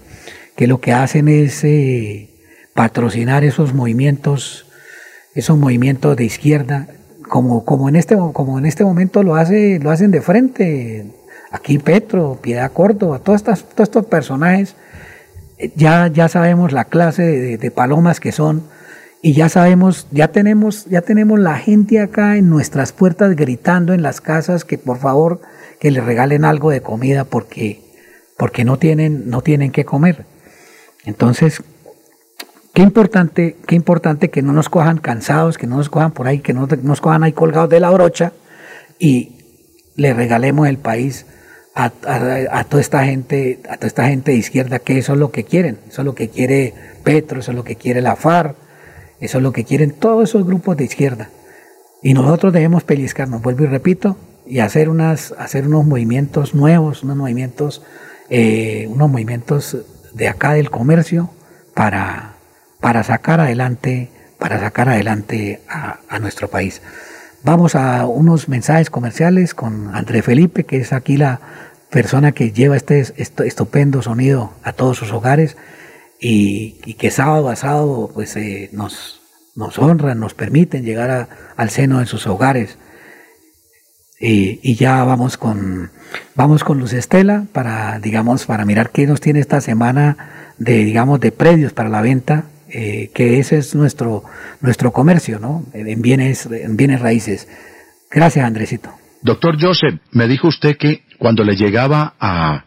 que 0.55 0.67
lo 0.67 0.79
que 0.79 0.91
hacen 0.93 1.27
es 1.27 1.63
eh, 1.63 2.29
patrocinar 2.73 3.43
esos 3.43 3.73
movimientos, 3.73 4.65
esos 5.35 5.57
movimientos 5.57 6.15
de 6.17 6.25
izquierda, 6.25 6.87
como, 7.29 7.65
como, 7.65 7.89
en 7.89 7.95
este, 7.95 8.15
como 8.15 8.59
en 8.59 8.65
este 8.65 8.83
momento 8.83 9.23
lo, 9.23 9.35
hace, 9.35 9.79
lo 9.79 9.91
hacen 9.91 10.11
de 10.11 10.21
frente 10.21 11.05
aquí 11.51 11.77
Petro, 11.77 12.39
Piedad 12.41 12.71
Córdoba, 12.71 13.19
todos 13.19 13.41
estos, 13.41 13.63
todos 13.69 13.89
estos 13.89 14.05
personajes, 14.05 14.75
ya, 15.75 16.07
ya 16.07 16.27
sabemos 16.27 16.71
la 16.71 16.85
clase 16.85 17.57
de, 17.57 17.71
palomas 17.71 18.19
que 18.19 18.31
son 18.31 18.63
y 19.21 19.33
ya 19.33 19.49
sabemos, 19.49 20.07
ya 20.11 20.29
tenemos, 20.29 20.85
ya 20.85 21.01
tenemos 21.01 21.39
la 21.39 21.57
gente 21.57 21.99
acá 21.99 22.37
en 22.37 22.49
nuestras 22.49 22.91
puertas 22.91 23.35
gritando 23.35 23.93
en 23.93 24.01
las 24.01 24.19
casas 24.19 24.65
que 24.65 24.77
por 24.77 24.97
favor 24.97 25.41
que 25.79 25.91
le 25.91 26.01
regalen 26.01 26.45
algo 26.45 26.71
de 26.71 26.81
comida 26.81 27.23
porque, 27.23 27.81
porque 28.37 28.65
no 28.65 28.77
tienen, 28.77 29.29
no 29.29 29.41
tienen 29.41 29.71
que 29.71 29.85
comer. 29.85 30.25
Entonces, 31.05 31.63
qué 32.73 32.81
importante, 32.81 33.57
qué 33.67 33.75
importante 33.75 34.29
que 34.29 34.41
no 34.41 34.51
nos 34.51 34.69
cojan 34.69 34.97
cansados, 34.97 35.57
que 35.57 35.67
no 35.67 35.77
nos 35.77 35.89
cojan 35.89 36.11
por 36.11 36.27
ahí, 36.27 36.39
que 36.39 36.53
no 36.53 36.67
nos 36.81 37.01
cojan 37.01 37.23
ahí 37.23 37.33
colgados 37.33 37.69
de 37.69 37.79
la 37.79 37.89
brocha 37.89 38.33
y 38.99 39.37
le 39.95 40.13
regalemos 40.13 40.67
el 40.67 40.77
país 40.77 41.25
a, 41.75 42.63
toda 42.69 42.81
esta 42.81 43.03
gente, 43.03 43.59
a 43.69 43.77
toda 43.77 43.87
esta 43.87 44.07
gente 44.07 44.31
de 44.31 44.37
izquierda 44.37 44.79
que 44.79 44.97
eso 44.97 45.13
es 45.13 45.19
lo 45.19 45.31
que 45.31 45.43
quieren, 45.43 45.79
eso 45.87 46.01
es 46.01 46.05
lo 46.05 46.15
que 46.15 46.29
quiere 46.29 46.73
Petro, 47.03 47.39
eso 47.39 47.51
es 47.51 47.55
lo 47.55 47.63
que 47.63 47.75
quiere 47.75 48.01
la 48.01 48.15
FARC, 48.15 48.55
eso 49.19 49.37
es 49.37 49.43
lo 49.43 49.51
que 49.51 49.63
quieren 49.63 49.91
todos 49.91 50.29
esos 50.29 50.45
grupos 50.45 50.77
de 50.77 50.83
izquierda. 50.83 51.29
Y 52.01 52.13
nosotros 52.13 52.53
debemos 52.53 52.83
pellizcarnos, 52.83 53.41
vuelvo 53.41 53.63
y 53.63 53.67
repito, 53.67 54.17
y 54.45 54.59
hacer 54.59 54.89
unas, 54.89 55.33
hacer 55.37 55.65
unos 55.65 55.85
movimientos 55.85 56.53
nuevos, 56.53 57.03
unos 57.03 57.17
movimientos, 57.17 57.81
eh, 58.29 58.87
unos 58.89 59.09
movimientos 59.09 59.77
de 60.13 60.27
acá 60.27 60.53
del 60.53 60.69
comercio 60.69 61.31
para, 61.73 62.33
para 62.81 63.03
sacar 63.03 63.39
adelante, 63.39 64.09
para 64.37 64.59
sacar 64.59 64.89
adelante 64.89 65.61
a, 65.69 65.99
a 66.09 66.19
nuestro 66.19 66.49
país. 66.49 66.81
Vamos 67.45 67.75
a 67.75 68.05
unos 68.05 68.47
mensajes 68.47 68.89
comerciales 68.89 69.53
con 69.53 69.93
André 69.93 70.21
Felipe, 70.21 70.63
que 70.63 70.77
es 70.77 70.93
aquí 70.93 71.17
la 71.17 71.41
persona 71.89 72.31
que 72.31 72.53
lleva 72.53 72.77
este, 72.77 73.01
estupendo 73.45 74.01
sonido 74.01 74.53
a 74.63 74.71
todos 74.71 74.97
sus 74.97 75.11
hogares 75.11 75.57
y, 76.21 76.93
que 76.93 77.11
sábado 77.11 77.49
a 77.49 77.57
sábado 77.57 78.09
pues, 78.13 78.37
eh, 78.37 78.69
nos, 78.71 79.19
honran, 79.77 80.21
nos 80.21 80.33
permiten 80.33 80.85
llegar 80.85 81.27
al 81.57 81.69
seno 81.69 81.99
de 81.99 82.05
sus 82.05 82.25
hogares. 82.27 82.77
Y, 84.21 84.75
ya 84.75 85.03
vamos 85.03 85.35
con, 85.35 85.91
vamos 86.35 86.63
con 86.63 86.79
Luz 86.79 86.93
Estela 86.93 87.45
para, 87.51 87.99
digamos, 87.99 88.45
para 88.45 88.63
mirar 88.63 88.91
qué 88.91 89.05
nos 89.05 89.19
tiene 89.19 89.41
esta 89.41 89.59
semana 89.59 90.53
de, 90.59 90.85
digamos, 90.85 91.19
de 91.19 91.33
predios 91.33 91.73
para 91.73 91.89
la 91.89 92.01
venta 92.01 92.45
eh, 92.73 93.11
que 93.13 93.39
ese 93.39 93.57
es 93.57 93.75
nuestro, 93.75 94.23
nuestro 94.59 94.91
comercio, 94.91 95.39
¿no? 95.39 95.63
En 95.73 96.01
bienes, 96.01 96.47
en 96.47 96.75
bienes 96.75 97.01
raíces. 97.01 97.47
Gracias, 98.09 98.43
Andresito. 98.43 98.89
Doctor 99.21 99.57
Joseph, 99.61 99.99
me 100.11 100.27
dijo 100.27 100.47
usted 100.47 100.75
que 100.77 101.03
cuando 101.19 101.43
le 101.43 101.55
llegaba 101.55 102.15
a, 102.19 102.65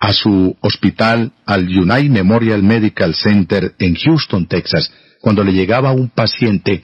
a 0.00 0.12
su 0.12 0.56
hospital, 0.60 1.32
al 1.46 1.66
United 1.66 2.10
Memorial 2.10 2.62
Medical 2.62 3.14
Center 3.14 3.74
en 3.78 3.94
Houston, 3.94 4.46
Texas, 4.46 4.92
cuando 5.20 5.44
le 5.44 5.52
llegaba 5.52 5.92
un 5.92 6.10
paciente 6.10 6.82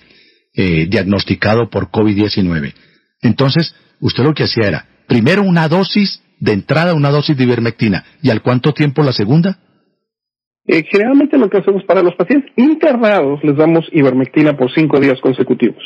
eh, 0.55 0.87
diagnosticado 0.89 1.69
por 1.69 1.91
COVID-19, 1.91 2.73
entonces 3.23 3.75
usted 4.01 4.23
lo 4.23 4.35
que 4.35 4.45
hacía 4.45 4.69
era, 4.69 4.87
primero 5.09 5.43
una 5.43 5.69
dosis 5.69 6.23
de 6.39 6.53
entrada, 6.53 6.95
una 6.95 7.11
dosis 7.11 7.37
de 7.37 7.45
ivermectina, 7.45 8.05
y 8.23 8.31
al 8.31 8.41
cuánto 8.41 8.73
tiempo 8.73 9.03
la 9.03 9.13
segunda? 9.13 9.59
Eh, 10.67 10.85
generalmente 10.91 11.39
lo 11.39 11.49
que 11.49 11.59
hacemos 11.59 11.85
para 11.85 12.03
los 12.03 12.15
pacientes 12.15 12.53
internados 12.57 13.43
les 13.43 13.57
damos 13.57 13.89
ivermectina 13.93 14.57
por 14.57 14.71
cinco 14.73 15.01
días 15.01 15.21
consecutivos, 15.21 15.83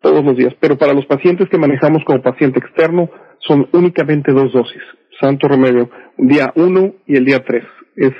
todos 0.00 0.24
los 0.24 0.36
días, 0.36 0.54
pero 0.60 0.76
para 0.76 0.92
los 0.92 1.06
pacientes 1.06 1.48
que 1.48 1.58
manejamos 1.58 2.04
como 2.04 2.22
paciente 2.22 2.58
externo 2.58 3.10
son 3.38 3.68
únicamente 3.72 4.32
dos 4.32 4.52
dosis, 4.52 4.82
santo 5.20 5.48
remedio, 5.48 5.90
día 6.18 6.52
uno 6.56 6.94
y 7.06 7.16
el 7.16 7.24
día 7.24 7.42
tres, 7.44 7.64
es, 7.96 8.12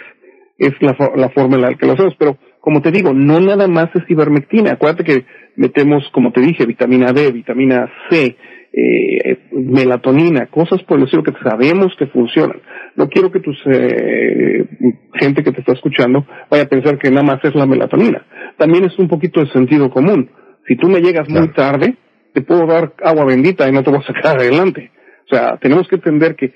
es 0.58 0.72
la, 0.80 0.96
la 1.16 1.28
forma 1.30 1.56
en 1.56 1.62
la 1.62 1.74
que 1.74 1.86
lo 1.86 1.92
hacemos, 1.92 2.14
pero 2.18 2.38
como 2.60 2.80
te 2.80 2.90
digo, 2.90 3.12
no 3.12 3.40
nada 3.40 3.68
más 3.68 3.90
es 3.94 4.08
ivermectina, 4.08 4.72
acuérdate 4.72 5.04
que 5.04 5.26
metemos, 5.56 6.08
como 6.12 6.32
te 6.32 6.40
dije, 6.40 6.64
vitamina 6.64 7.12
D, 7.12 7.32
vitamina 7.32 7.90
C, 8.08 8.36
eh, 8.72 9.38
melatonina, 9.52 10.46
cosas 10.46 10.82
por 10.84 10.98
el 10.98 11.04
estilo 11.04 11.22
que 11.22 11.32
sabemos 11.42 11.94
que 11.98 12.06
funcionan. 12.06 12.60
No 12.96 13.08
quiero 13.08 13.30
que 13.30 13.40
tus 13.40 13.58
eh, 13.66 14.66
gente 15.14 15.42
que 15.42 15.52
te 15.52 15.60
está 15.60 15.72
escuchando 15.72 16.26
vaya 16.50 16.64
a 16.64 16.68
pensar 16.68 16.98
que 16.98 17.10
nada 17.10 17.22
más 17.22 17.44
es 17.44 17.54
la 17.54 17.66
melatonina. 17.66 18.24
También 18.56 18.84
es 18.84 18.98
un 18.98 19.08
poquito 19.08 19.40
de 19.40 19.50
sentido 19.50 19.90
común. 19.90 20.30
Si 20.66 20.76
tú 20.76 20.88
me 20.88 21.00
llegas 21.00 21.28
muy 21.28 21.48
tarde, 21.48 21.96
te 22.32 22.42
puedo 22.42 22.66
dar 22.66 22.94
agua 23.02 23.24
bendita 23.24 23.68
y 23.68 23.72
no 23.72 23.82
te 23.82 23.90
voy 23.90 24.00
a 24.00 24.06
sacar 24.06 24.38
adelante. 24.38 24.90
O 25.26 25.34
sea, 25.34 25.58
tenemos 25.58 25.86
que 25.88 25.96
entender 25.96 26.34
que 26.34 26.52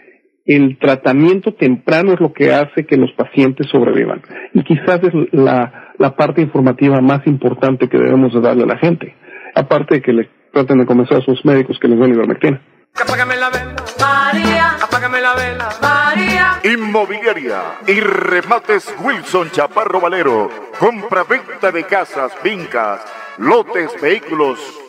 el 0.46 0.78
tratamiento 0.78 1.54
temprano 1.54 2.12
es 2.12 2.20
lo 2.20 2.32
que 2.32 2.52
hace 2.52 2.86
que 2.86 2.96
los 2.96 3.12
pacientes 3.12 3.66
sobrevivan. 3.70 4.22
Y 4.54 4.62
quizás 4.62 5.00
es 5.02 5.12
la, 5.32 5.92
la 5.98 6.16
parte 6.16 6.40
informativa 6.40 7.00
más 7.00 7.26
importante 7.26 7.88
que 7.88 7.98
debemos 7.98 8.32
de 8.32 8.40
darle 8.40 8.62
a 8.62 8.66
la 8.66 8.78
gente. 8.78 9.14
Aparte 9.54 9.96
de 9.96 10.02
que 10.02 10.12
le 10.12 10.28
traten 10.56 10.78
de 10.78 10.86
convencer 10.86 11.18
a 11.18 11.20
sus 11.20 11.44
médicos 11.44 11.78
que 11.78 11.86
les 11.86 11.98
den 11.98 12.14
ivermectina. 12.14 12.62
Apágame 12.94 13.36
la 13.36 13.50
vela, 13.50 13.76
María. 14.00 14.76
Apágame 14.82 15.20
la 15.20 15.34
vela, 15.34 15.68
María. 15.82 16.60
Inmobiliaria 16.64 17.60
y 17.86 18.00
remates 18.00 18.94
Wilson 19.00 19.50
Chaparro 19.50 20.00
Valero. 20.00 20.48
Compra-venta 20.78 21.70
de 21.70 21.84
casas, 21.84 22.32
fincas, 22.42 23.02
lotes, 23.36 24.00
vehículos 24.00 24.85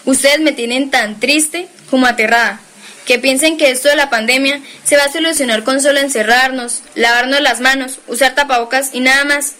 Ustedes 0.06 0.40
me 0.40 0.52
tienen 0.52 0.92
tan 0.92 1.20
triste 1.20 1.68
como 1.90 2.06
aterrada, 2.06 2.60
que 3.06 3.20
piensen 3.20 3.58
que 3.58 3.72
esto 3.72 3.90
de 3.90 3.96
la 3.96 4.10
pandemia 4.10 4.62
se 4.84 4.98
va 4.98 5.04
a 5.04 5.12
solucionar 5.12 5.64
con 5.64 5.82
solo 5.82 6.00
encerrarnos, 6.00 6.82
lavarnos 6.96 7.42
las 7.42 7.62
manos, 7.62 8.00
usar 8.08 8.36
tapabocas 8.36 8.90
y 8.94 9.00
nada 9.00 9.24
más. 9.26 9.54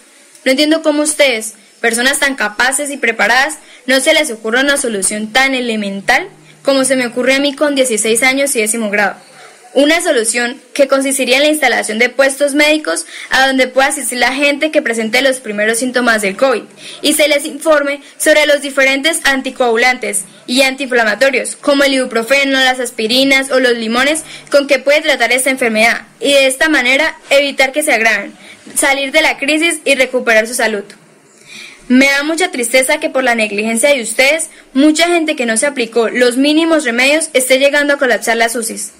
No 0.44 0.50
entiendo 0.50 0.82
cómo 0.82 1.02
ustedes, 1.02 1.54
personas 1.80 2.18
tan 2.18 2.34
capaces 2.34 2.90
y 2.90 2.96
preparadas, 2.96 3.58
no 3.86 4.00
se 4.00 4.14
les 4.14 4.30
ocurre 4.30 4.60
una 4.60 4.76
solución 4.76 5.32
tan 5.32 5.54
elemental 5.54 6.28
como 6.62 6.84
se 6.84 6.96
me 6.96 7.06
ocurre 7.06 7.34
a 7.34 7.40
mí 7.40 7.54
con 7.54 7.74
16 7.74 8.22
años 8.22 8.56
y 8.56 8.60
décimo 8.60 8.90
grado. 8.90 9.16
Una 9.74 10.00
solución 10.00 10.62
que 10.72 10.86
consistiría 10.86 11.38
en 11.38 11.42
la 11.42 11.48
instalación 11.48 11.98
de 11.98 12.08
puestos 12.08 12.54
médicos 12.54 13.06
a 13.30 13.48
donde 13.48 13.66
pueda 13.66 13.88
asistir 13.88 14.18
la 14.18 14.32
gente 14.32 14.70
que 14.70 14.82
presente 14.82 15.20
los 15.20 15.40
primeros 15.40 15.78
síntomas 15.78 16.22
del 16.22 16.36
COVID 16.36 16.62
y 17.02 17.14
se 17.14 17.26
les 17.26 17.44
informe 17.44 18.00
sobre 18.16 18.46
los 18.46 18.62
diferentes 18.62 19.20
anticoagulantes 19.24 20.22
y 20.46 20.62
antiinflamatorios 20.62 21.56
como 21.56 21.82
el 21.82 21.94
ibuprofeno, 21.94 22.52
las 22.60 22.78
aspirinas 22.78 23.50
o 23.50 23.58
los 23.58 23.72
limones 23.72 24.22
con 24.48 24.68
que 24.68 24.78
puede 24.78 25.00
tratar 25.00 25.32
esta 25.32 25.50
enfermedad 25.50 26.02
y 26.20 26.32
de 26.32 26.46
esta 26.46 26.68
manera 26.68 27.18
evitar 27.30 27.72
que 27.72 27.82
se 27.82 27.94
agraven, 27.94 28.32
salir 28.76 29.10
de 29.10 29.22
la 29.22 29.38
crisis 29.38 29.80
y 29.84 29.96
recuperar 29.96 30.46
su 30.46 30.54
salud. 30.54 30.84
Me 31.88 32.06
da 32.06 32.22
mucha 32.22 32.52
tristeza 32.52 33.00
que 33.00 33.10
por 33.10 33.24
la 33.24 33.34
negligencia 33.34 33.92
de 33.92 34.02
ustedes, 34.02 34.50
mucha 34.72 35.08
gente 35.08 35.34
que 35.34 35.46
no 35.46 35.56
se 35.56 35.66
aplicó 35.66 36.10
los 36.10 36.36
mínimos 36.36 36.84
remedios 36.84 37.28
esté 37.32 37.58
llegando 37.58 37.94
a 37.94 37.98
colapsar 37.98 38.36
las 38.36 38.54
UCIs. 38.54 38.92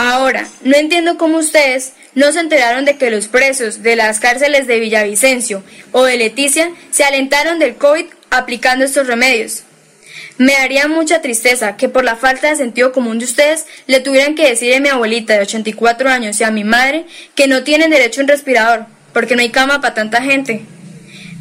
Ahora, 0.00 0.46
no 0.62 0.76
entiendo 0.76 1.18
cómo 1.18 1.38
ustedes 1.38 1.92
no 2.14 2.30
se 2.30 2.38
enteraron 2.38 2.84
de 2.84 2.96
que 2.96 3.10
los 3.10 3.26
presos 3.26 3.82
de 3.82 3.96
las 3.96 4.20
cárceles 4.20 4.68
de 4.68 4.78
Villavicencio 4.78 5.64
o 5.90 6.04
de 6.04 6.16
Leticia 6.16 6.70
se 6.92 7.02
alentaron 7.02 7.58
del 7.58 7.74
COVID 7.74 8.04
aplicando 8.30 8.84
estos 8.84 9.08
remedios. 9.08 9.64
Me 10.36 10.54
haría 10.54 10.86
mucha 10.86 11.20
tristeza 11.20 11.76
que 11.76 11.88
por 11.88 12.04
la 12.04 12.14
falta 12.14 12.48
de 12.48 12.54
sentido 12.54 12.92
común 12.92 13.18
de 13.18 13.24
ustedes 13.24 13.66
le 13.88 13.98
tuvieran 13.98 14.36
que 14.36 14.48
decir 14.48 14.72
a 14.72 14.78
mi 14.78 14.88
abuelita 14.88 15.34
de 15.34 15.40
84 15.40 16.08
años 16.08 16.38
y 16.38 16.44
a 16.44 16.52
mi 16.52 16.62
madre 16.62 17.04
que 17.34 17.48
no 17.48 17.64
tienen 17.64 17.90
derecho 17.90 18.20
a 18.20 18.22
un 18.22 18.28
respirador 18.28 18.86
porque 19.12 19.34
no 19.34 19.42
hay 19.42 19.50
cama 19.50 19.80
para 19.80 19.94
tanta 19.94 20.22
gente. 20.22 20.62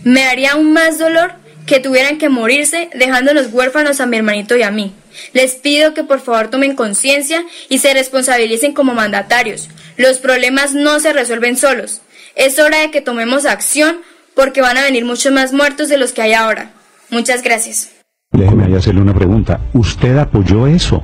Me 0.04 0.24
haría 0.24 0.54
aún 0.54 0.74
más 0.74 0.98
dolor 0.98 1.34
que 1.68 1.80
tuvieran 1.80 2.18
que 2.18 2.30
morirse 2.30 2.90
dejándonos 2.96 3.54
huérfanos 3.54 4.02
a 4.02 4.08
mi 4.08 4.18
hermanito 4.18 4.58
y 4.58 4.64
a 4.64 4.72
mí. 4.72 4.96
Les 5.34 5.56
pido 5.56 5.94
que 5.94 6.04
por 6.04 6.20
favor 6.22 6.50
tomen 6.50 6.76
conciencia 6.76 7.44
y 7.70 7.80
se 7.80 7.94
responsabilicen 7.94 8.74
como 8.74 8.94
mandatarios. 8.94 9.70
Los 9.98 10.20
problemas 10.20 10.74
no 10.74 11.00
se 11.00 11.14
resuelven 11.14 11.58
solos. 11.58 12.02
Es 12.36 12.60
hora 12.60 12.80
de 12.80 12.92
que 12.92 13.02
tomemos 13.02 13.46
acción 13.46 13.98
porque 14.36 14.62
van 14.62 14.78
a 14.78 14.84
venir 14.84 15.06
muchos 15.06 15.32
más 15.32 15.54
muertos 15.54 15.90
de 15.90 15.98
los 15.98 16.12
que 16.12 16.22
hay 16.22 16.34
ahora. 16.34 16.72
Muchas 17.10 17.42
gracias. 17.42 17.92
Déjeme 18.32 18.76
hacerle 18.76 19.02
una 19.02 19.14
pregunta. 19.14 19.60
¿Usted 19.74 20.18
apoyó 20.18 20.68
eso? 20.68 21.02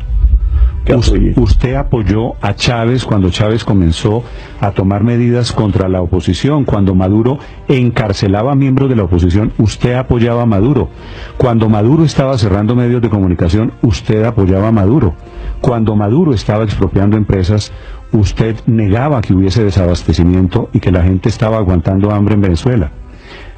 Usted 0.86 1.76
apoyó 1.76 2.34
a 2.42 2.56
Chávez 2.56 3.06
cuando 3.06 3.30
Chávez 3.30 3.64
comenzó 3.64 4.24
a 4.60 4.72
tomar 4.72 5.04
medidas 5.04 5.54
contra 5.54 5.88
la 5.88 6.02
oposición, 6.02 6.66
cuando 6.66 6.94
Maduro 6.94 7.40
encarcelaba 7.70 8.52
a 8.52 8.56
miembros 8.56 8.90
de 8.90 8.98
la 8.98 9.04
oposición, 9.04 9.54
usted 9.58 9.94
apoyaba 9.94 10.42
a 10.42 10.46
Maduro. 10.46 10.90
Cuando 11.38 11.70
Maduro 11.70 12.04
estaba 12.04 12.38
cerrando 12.38 12.76
medios 12.76 13.02
de 13.02 13.10
comunicación, 13.10 13.72
usted 13.82 14.26
apoyaba 14.26 14.68
a 14.68 14.72
Maduro. 14.72 15.14
Cuando 15.62 15.96
Maduro 15.96 16.34
estaba 16.34 16.66
expropiando 16.66 17.16
empresas, 17.16 17.72
usted 18.12 18.58
negaba 18.66 19.22
que 19.22 19.34
hubiese 19.34 19.64
desabastecimiento 19.64 20.70
y 20.74 20.80
que 20.82 20.92
la 20.92 21.04
gente 21.04 21.30
estaba 21.30 21.58
aguantando 21.58 22.12
hambre 22.12 22.36
en 22.36 22.42
Venezuela. 22.42 22.92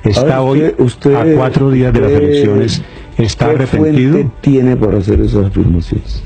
Está 0.04 0.42
hoy 0.42 0.62
a 0.62 1.36
cuatro 1.36 1.72
días 1.72 1.92
de 1.92 2.02
las 2.02 2.12
elecciones, 2.12 2.84
está 3.18 3.48
arrepentido. 3.48 4.32
tiene 4.42 4.76
para 4.76 5.00
hacer 5.00 5.20
esas 5.22 5.48
afirmaciones? 5.48 6.24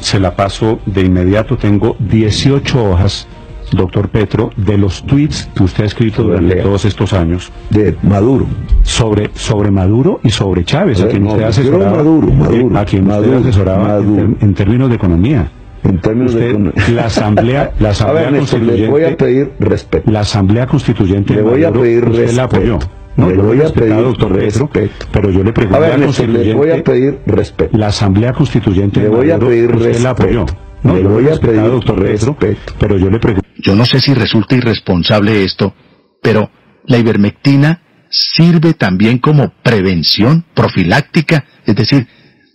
Se 0.00 0.18
la 0.20 0.36
paso 0.36 0.80
de 0.86 1.02
inmediato. 1.02 1.56
Tengo 1.56 1.96
18 1.98 2.90
hojas, 2.90 3.26
doctor 3.72 4.08
Petro, 4.08 4.50
de 4.56 4.78
los 4.78 5.04
tweets 5.04 5.48
que 5.54 5.64
usted 5.64 5.84
ha 5.84 5.86
escrito 5.86 6.22
durante 6.22 6.56
todos 6.56 6.84
estos 6.84 7.12
años. 7.12 7.50
De 7.70 7.96
Maduro. 8.02 8.46
Sobre, 8.82 9.30
sobre 9.34 9.70
Maduro 9.70 10.20
y 10.22 10.30
sobre 10.30 10.64
Chávez, 10.64 11.00
a, 11.00 11.08
quien 11.08 11.26
usted 11.26 11.42
asesoraba, 11.44 11.96
Maduro, 11.98 12.28
Maduro, 12.28 12.78
a 12.78 12.84
quien 12.84 13.08
usted 13.08 13.34
asesoraba 13.34 13.98
en, 13.98 14.54
términos 14.54 14.88
de 14.88 14.96
economía. 14.96 15.50
En 15.84 15.98
términos 15.98 16.34
de 16.34 16.50
economía. 16.50 16.72
La 16.92 17.06
Asamblea, 17.06 17.72
la 17.80 17.90
asamblea 17.90 18.30
Constituyente. 18.30 18.82
Le 18.82 18.88
voy 18.88 19.04
a 19.04 19.16
pedir 19.16 19.52
respeto. 19.58 20.10
La 20.10 20.20
Asamblea 20.20 20.66
Constituyente. 20.66 21.34
Le 21.34 21.42
voy 21.42 21.64
a 21.64 21.72
pedir 21.72 22.04
respeto. 22.04 22.42
apoyó. 22.42 22.78
No, 23.16 23.28
le 23.28 23.36
voy 23.36 23.60
a 23.60 23.68
pedir 23.70 23.94
doctor 23.96 24.32
respeto. 24.32 25.06
pero 25.12 25.30
yo 25.30 25.42
le 25.42 25.52
pregunto 25.52 25.76
a 25.76 25.80
ver, 25.80 26.28
le 26.28 26.54
voy 26.54 26.70
a 26.70 26.82
pedir 26.82 27.18
respeto. 27.26 27.76
La 27.76 27.88
Asamblea 27.88 28.32
Constituyente 28.32 29.00
le 29.00 29.08
voy 29.08 29.30
a 29.30 29.38
pedir 29.38 29.70
respeto. 29.70 30.08
apoyó. 30.08 30.46
No, 30.82 30.94
le 30.94 31.02
voy 31.02 31.28
a 31.28 31.36
pedir 31.36 31.62
doctor 31.62 32.00
respeto. 32.00 32.74
pero 32.78 32.96
yo 32.96 33.10
le 33.10 33.18
pregunto 33.18 33.50
yo 33.62 33.74
no 33.74 33.84
sé 33.84 34.00
si 34.00 34.14
resulta 34.14 34.56
irresponsable 34.56 35.44
esto, 35.44 35.74
pero 36.22 36.50
la 36.86 36.98
ivermectina 36.98 37.82
sirve 38.10 38.74
también 38.74 39.18
como 39.18 39.52
prevención 39.62 40.44
profiláctica, 40.54 41.44
es 41.64 41.76
decir, 41.76 42.06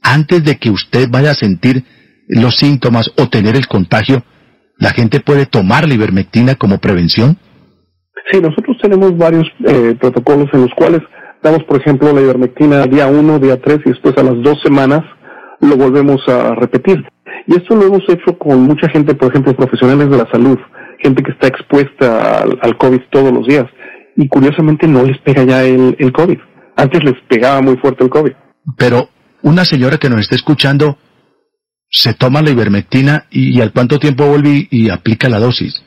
antes 0.02 0.44
de 0.44 0.58
que 0.58 0.70
usted 0.70 1.10
vaya 1.10 1.32
a 1.32 1.36
sentir 1.36 1.84
los 2.28 2.56
síntomas 2.58 3.12
o 3.18 3.30
tener 3.30 3.56
el 3.56 3.68
contagio, 3.68 4.24
¿la 4.78 4.92
gente 4.92 5.20
puede 5.20 5.46
tomar 5.46 5.88
la 5.88 5.94
ivermectina 5.94 6.56
como 6.56 6.80
prevención? 6.80 7.38
Sí, 8.32 8.42
nosotros 8.42 8.78
tenemos 8.82 9.18
varios 9.18 9.46
eh, 9.66 9.96
protocolos 10.00 10.50
en 10.54 10.62
los 10.62 10.72
cuales 10.76 11.02
damos, 11.44 11.64
por 11.64 11.80
ejemplo, 11.80 12.12
la 12.12 12.22
ivermectina 12.22 12.86
día 12.88 13.08
1, 13.08 13.40
día 13.40 13.62
3 13.62 13.80
y 13.86 13.90
después 13.90 14.18
a 14.18 14.24
las 14.24 14.42
dos 14.42 14.60
semanas 14.64 15.02
lo 15.62 15.78
volvemos 15.78 16.28
a 16.28 16.56
repetir. 16.56 17.06
Y 17.48 17.56
esto 17.56 17.76
lo 17.76 17.84
hemos 17.84 18.04
hecho 18.10 18.38
con 18.38 18.62
mucha 18.62 18.90
gente, 18.90 19.14
por 19.14 19.30
ejemplo, 19.30 19.56
profesionales 19.56 20.10
de 20.10 20.18
la 20.18 20.30
salud, 20.32 20.58
gente 21.00 21.22
que 21.22 21.32
está 21.32 21.48
expuesta 21.48 22.42
al, 22.42 22.78
COVID 22.78 23.02
todos 23.12 23.32
los 23.32 23.48
días. 23.48 23.66
Y 24.16 24.28
curiosamente 24.28 24.88
no 24.88 25.04
les 25.04 25.20
pega 25.20 25.44
ya 25.44 25.64
el, 25.64 25.96
el 26.00 26.12
COVID. 26.12 26.40
Antes 26.78 27.04
les 27.04 27.16
pegaba 27.28 27.62
muy 27.62 27.78
fuerte 27.78 28.04
el 28.04 28.10
COVID. 28.10 28.34
Pero 28.78 29.10
una 29.44 29.66
señora 29.66 29.98
que 29.98 30.10
nos 30.10 30.22
está 30.22 30.36
escuchando 30.36 30.98
se 31.90 32.14
toma 32.14 32.42
la 32.42 32.50
ivermectina 32.50 33.26
y, 33.30 33.62
al 33.62 33.72
cuánto 33.72 34.00
tiempo 34.00 34.26
vuelve 34.26 34.68
y, 34.70 34.90
aplica 34.90 35.30
la 35.30 35.40
dosis. 35.40 35.84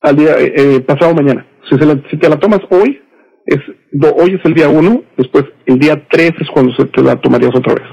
Al 0.00 0.16
día 0.16 0.38
eh, 0.38 0.52
eh, 0.56 0.80
pasado 0.80 1.14
mañana. 1.14 1.44
Si, 1.68 1.76
si, 2.10 2.16
te 2.18 2.28
la 2.28 2.38
tomas 2.38 2.60
hoy, 2.70 3.00
es 3.46 3.58
hoy 4.16 4.34
es 4.34 4.40
el 4.44 4.54
día 4.54 4.68
uno, 4.68 5.02
después 5.16 5.44
el 5.66 5.78
día 5.78 6.06
tres 6.10 6.32
es 6.40 6.48
cuando 6.52 6.74
se 6.74 6.84
te 6.86 7.02
la 7.02 7.16
tomarías 7.16 7.54
otra 7.54 7.74
vez. 7.74 7.84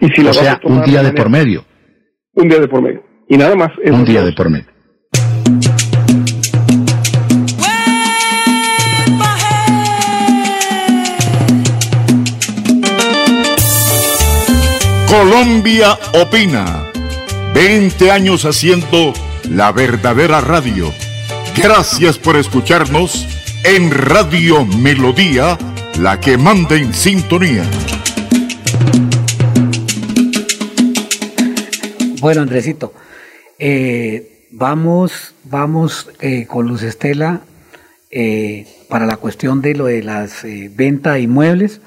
Y 0.00 0.08
si 0.08 0.26
o 0.26 0.32
sea, 0.32 0.60
un 0.64 0.82
día 0.84 1.02
de 1.02 1.12
por 1.12 1.30
medio. 1.30 1.64
Un 2.34 2.48
día 2.48 2.60
de 2.60 2.68
por 2.68 2.82
medio. 2.82 3.02
Y 3.28 3.36
nada 3.36 3.56
más. 3.56 3.70
Un 3.84 4.04
día 4.04 4.22
de 4.22 4.32
por 4.32 4.50
medio. 4.50 4.66
Colombia 15.08 15.96
opina. 16.20 16.90
20 17.54 18.10
años 18.10 18.44
haciendo 18.44 19.14
la 19.50 19.72
verdadera 19.72 20.42
radio. 20.42 20.92
Gracias 21.56 22.18
por 22.18 22.36
escucharnos 22.36 23.26
en 23.64 23.90
Radio 23.90 24.64
Melodía, 24.64 25.56
la 25.98 26.20
que 26.20 26.36
manda 26.36 26.76
en 26.76 26.92
sintonía. 26.92 27.64
Bueno, 32.20 32.42
Andresito, 32.42 32.92
eh, 33.58 34.48
vamos, 34.50 35.34
vamos 35.44 36.10
eh, 36.20 36.46
con 36.46 36.66
Luz 36.66 36.82
Estela 36.82 37.40
eh, 38.10 38.66
para 38.90 39.06
la 39.06 39.16
cuestión 39.16 39.62
de 39.62 39.74
lo 39.74 39.86
de 39.86 40.02
las 40.02 40.44
ventas 40.72 41.14
de 41.14 41.20
inmuebles 41.20 41.80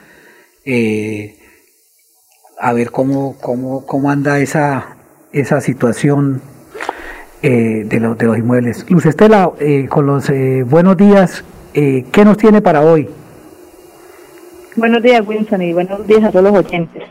a 2.60 2.74
ver 2.74 2.92
cómo, 2.92 3.38
cómo, 3.40 3.86
cómo 3.86 4.12
anda 4.12 4.40
esa, 4.40 4.98
esa 5.32 5.62
situación 5.62 6.42
eh, 7.42 7.84
de, 7.86 8.00
de 8.00 8.26
los 8.26 8.38
inmuebles. 8.38 8.86
Luz 8.90 9.06
Estela, 9.06 9.52
eh, 9.60 9.88
con 9.88 10.06
los 10.06 10.30
eh, 10.30 10.64
buenos 10.64 10.98
días, 10.98 11.46
¿qué 11.74 12.26
nos 12.26 12.36
tiene 12.36 12.62
para 12.62 12.82
hoy? 12.82 13.10
Buenos 14.76 15.02
días, 15.02 15.26
Wilson, 15.26 15.62
y 15.62 15.72
buenos 15.72 16.06
días 16.06 16.24
a 16.26 16.32
todos 16.32 16.52
los 16.52 16.66
oyentes. 16.66 17.04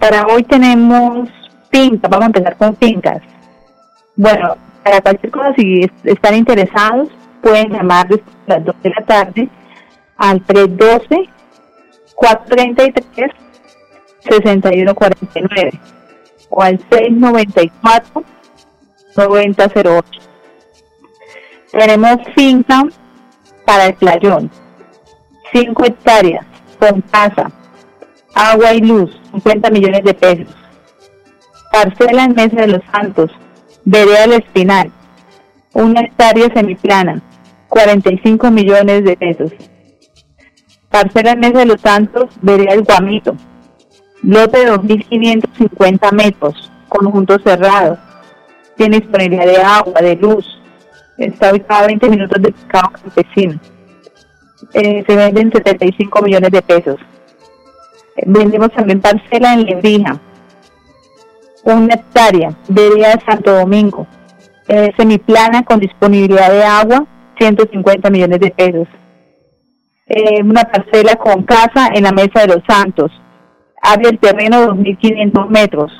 Para 0.00 0.26
hoy 0.26 0.42
tenemos 0.42 1.28
fincas, 1.70 2.10
vamos 2.10 2.24
a 2.24 2.26
empezar 2.26 2.56
con 2.56 2.76
fincas. 2.76 3.22
Bueno, 4.16 4.56
para 4.82 5.00
cualquier 5.00 5.30
cosa, 5.30 5.54
si 5.56 5.88
están 6.04 6.34
interesados, 6.34 7.10
pueden 7.42 7.70
llamar 7.70 8.08
después 8.08 8.36
de 8.46 8.54
las 8.54 8.64
2 8.64 8.76
de 8.82 8.90
la 8.90 9.04
tarde 9.06 9.48
al 10.16 10.42
312 10.42 11.28
433 12.16 13.30
6149 14.28 15.70
o 16.50 16.62
al 16.62 16.78
694 16.90 18.24
9008. 19.16 20.20
Tenemos 21.72 22.16
finca 22.34 22.82
para 23.64 23.86
el 23.86 23.94
playón, 23.94 24.50
5 25.52 25.84
hectáreas 25.84 26.44
con 26.78 27.00
casa, 27.02 27.50
agua 28.34 28.72
y 28.74 28.80
luz, 28.80 29.20
50 29.32 29.70
millones 29.70 30.04
de 30.04 30.14
pesos. 30.14 30.54
Parcela 31.72 32.24
en 32.24 32.34
Mesa 32.34 32.56
de 32.56 32.66
los 32.66 32.82
Santos, 32.92 33.30
vereda 33.84 34.22
del 34.22 34.32
Espinal, 34.32 34.90
una 35.72 36.00
hectárea 36.00 36.52
semiplana, 36.52 37.22
45 37.68 38.50
millones 38.50 39.04
de 39.04 39.16
pesos. 39.16 39.52
Parcela 40.88 41.32
en 41.32 41.40
Mesa 41.40 41.58
de 41.60 41.66
los 41.66 41.80
Santos, 41.80 42.30
vereda 42.42 42.72
del 42.72 42.82
Guamito, 42.82 43.36
lote 44.22 44.58
de 44.58 44.72
2.550 44.72 46.12
metros, 46.12 46.72
conjunto 46.88 47.38
cerrado. 47.44 47.96
Tiene 48.80 49.00
disponibilidad 49.00 49.44
de 49.44 49.58
agua, 49.58 50.00
de 50.00 50.16
luz. 50.16 50.58
Está 51.18 51.52
ubicado 51.52 51.84
a 51.84 51.86
20 51.88 52.08
minutos 52.08 52.40
de 52.40 52.50
pescado 52.50 52.90
campesino. 52.92 53.60
Eh, 54.72 55.04
se 55.06 55.16
venden 55.16 55.52
75 55.52 56.22
millones 56.22 56.50
de 56.50 56.62
pesos. 56.62 56.96
vendemos 58.24 58.72
también 58.72 59.02
parcela 59.02 59.52
en 59.52 59.66
Lebrija. 59.66 60.18
Una 61.64 61.92
hectárea, 61.94 62.56
día 62.68 63.16
de 63.16 63.20
Santo 63.26 63.52
Domingo. 63.52 64.06
semiplana 64.96 65.62
con 65.62 65.78
disponibilidad 65.78 66.50
de 66.50 66.64
agua, 66.64 67.06
150 67.38 68.08
millones 68.08 68.40
de 68.40 68.50
pesos. 68.50 68.88
Eh, 70.06 70.42
una 70.42 70.62
parcela 70.62 71.16
con 71.16 71.42
casa 71.42 71.90
en 71.92 72.04
la 72.04 72.12
Mesa 72.12 72.46
de 72.46 72.54
los 72.54 72.64
Santos, 72.66 73.12
Abre 73.82 74.10
el 74.10 74.18
terreno 74.18 74.74
2.500 74.74 75.48
metros. 75.48 75.92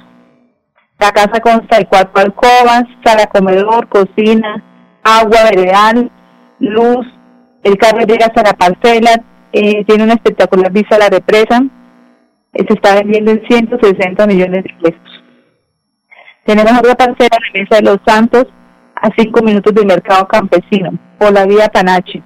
La 1.00 1.12
casa 1.12 1.40
consta 1.40 1.78
de 1.78 1.86
cuatro 1.86 2.12
alcobas, 2.22 2.84
sala 3.02 3.26
comedor, 3.26 3.88
cocina, 3.88 4.62
agua 5.02 5.44
veredal, 5.44 6.10
luz. 6.58 7.06
El 7.62 7.78
carro 7.78 8.00
llega 8.00 8.26
hasta 8.26 8.42
la 8.42 8.52
parcela, 8.52 9.10
eh, 9.50 9.82
tiene 9.86 10.04
una 10.04 10.12
espectacular 10.12 10.70
vista 10.70 10.96
a 10.96 10.98
la 10.98 11.08
represa. 11.08 11.62
Eh, 12.52 12.64
se 12.68 12.74
está 12.74 12.96
vendiendo 12.96 13.30
en 13.30 13.42
160 13.48 14.26
millones 14.26 14.62
de 14.62 14.74
pesos. 14.82 15.24
Tenemos 16.44 16.72
otra 16.78 16.94
parcela 16.94 17.36
en 17.36 17.42
la 17.44 17.60
Mesa 17.60 17.76
de 17.76 17.82
los 17.82 17.98
Santos, 18.06 18.44
a 18.94 19.08
5 19.16 19.42
minutos 19.42 19.74
del 19.74 19.86
mercado 19.86 20.28
campesino, 20.28 20.90
por 21.18 21.32
la 21.32 21.46
vía 21.46 21.68
Panache. 21.68 22.22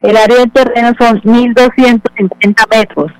El 0.00 0.16
área 0.16 0.38
del 0.38 0.52
terreno 0.52 0.92
son 0.98 1.20
1.250 1.20 2.66
metros. 2.70 3.12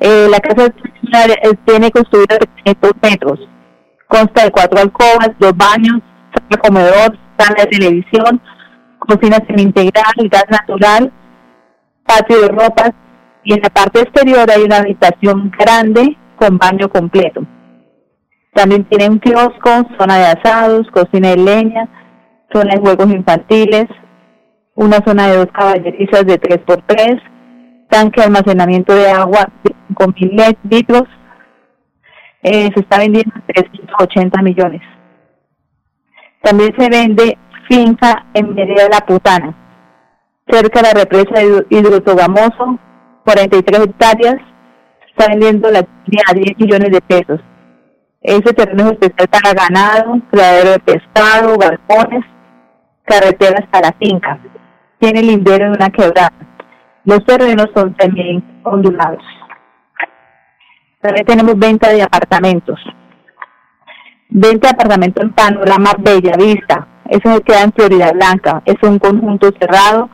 Eh, 0.00 0.26
la 0.30 0.38
casa 0.40 0.66
eh, 0.66 1.54
tiene 1.64 1.90
construida 1.90 2.38
300 2.64 2.92
metros. 3.02 3.40
Consta 4.08 4.44
de 4.44 4.50
cuatro 4.50 4.80
alcobas, 4.80 5.30
dos 5.38 5.56
baños, 5.56 6.00
sala 6.32 6.62
comedor, 6.62 7.18
sala 7.38 7.64
de 7.64 7.66
televisión, 7.66 8.40
cocina 8.98 9.38
semi-integral, 9.46 10.14
gas 10.30 10.44
natural, 10.50 11.12
patio 12.04 12.40
de 12.40 12.48
ropas 12.48 12.90
y 13.44 13.54
en 13.54 13.60
la 13.62 13.70
parte 13.70 14.00
exterior 14.00 14.50
hay 14.50 14.62
una 14.62 14.78
habitación 14.78 15.50
grande 15.58 16.16
con 16.36 16.58
baño 16.58 16.88
completo. 16.88 17.42
También 18.54 18.84
tiene 18.84 19.08
un 19.08 19.18
kiosco, 19.18 19.70
zona 19.98 20.18
de 20.18 20.26
asados, 20.26 20.86
cocina 20.92 21.30
de 21.30 21.36
leña, 21.36 21.88
zona 22.52 22.74
de 22.74 22.80
juegos 22.80 23.10
infantiles, 23.12 23.86
una 24.74 24.98
zona 25.04 25.28
de 25.28 25.36
dos 25.38 25.48
caballerizas 25.52 26.24
de 26.26 26.40
3x3, 26.40 27.20
tanque 27.94 28.20
de 28.20 28.26
almacenamiento 28.26 28.92
de 28.92 29.08
agua 29.08 29.48
de 29.62 29.70
5.000 29.94 30.56
litros. 30.68 31.04
Eh, 32.42 32.68
se 32.74 32.80
está 32.80 32.98
vendiendo 32.98 33.32
380 33.46 34.42
millones. 34.42 34.82
También 36.42 36.74
se 36.76 36.88
vende 36.88 37.38
finca 37.68 38.26
en 38.34 38.54
Vereda 38.54 38.88
La 38.90 39.06
Putana, 39.06 39.54
cerca 40.48 40.82
de 40.82 40.88
la 40.88 41.00
represa 41.00 41.40
de 41.40 41.66
Hidrotogamoso, 41.70 42.78
43 43.24 43.80
hectáreas. 43.84 44.36
Se 45.00 45.10
está 45.10 45.30
vendiendo 45.30 45.70
la 45.70 45.78
a 45.78 46.34
10 46.34 46.58
millones 46.58 46.90
de 46.90 47.00
pesos. 47.00 47.40
Ese 48.20 48.52
terreno 48.52 48.86
es 48.86 48.92
especial 48.92 49.28
para 49.28 49.54
ganado, 49.54 50.20
criadero 50.30 50.72
de 50.72 50.78
pescado, 50.80 51.56
balcones, 51.56 52.24
carreteras 53.04 53.66
para 53.70 53.92
finca. 53.92 54.38
Tiene 54.98 55.22
lindero 55.22 55.66
de 55.66 55.76
una 55.76 55.90
quebrada. 55.90 56.43
Los 57.04 57.24
terrenos 57.24 57.68
son 57.74 57.94
también 57.94 58.42
ondulados. 58.64 59.22
También 61.00 61.26
tenemos 61.26 61.58
venta 61.58 61.90
de 61.90 62.02
apartamentos. 62.02 62.80
Venta 64.30 64.68
de 64.68 64.74
apartamentos 64.74 65.22
en 65.22 65.32
panorama 65.32 65.90
Bella 65.98 66.36
Vista. 66.36 66.88
Eso 67.10 67.40
queda 67.42 67.62
en 67.62 67.72
Florida 67.72 68.12
Blanca. 68.12 68.62
Es 68.64 68.76
un 68.82 68.98
conjunto 68.98 69.50
cerrado, 69.60 70.08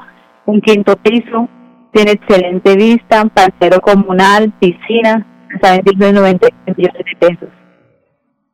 un 0.47 0.61
quinto 0.61 0.97
piso, 0.97 1.49
tiene 1.93 2.13
excelente 2.13 2.77
vista, 2.77 3.25
parcero 3.27 3.81
comunal, 3.81 4.53
piscina, 4.61 5.27
está 5.55 5.73
vendiendo 5.73 6.07
en 6.07 6.15
90 6.15 6.49
millones 6.67 7.05
de 7.05 7.29
pesos. 7.29 7.49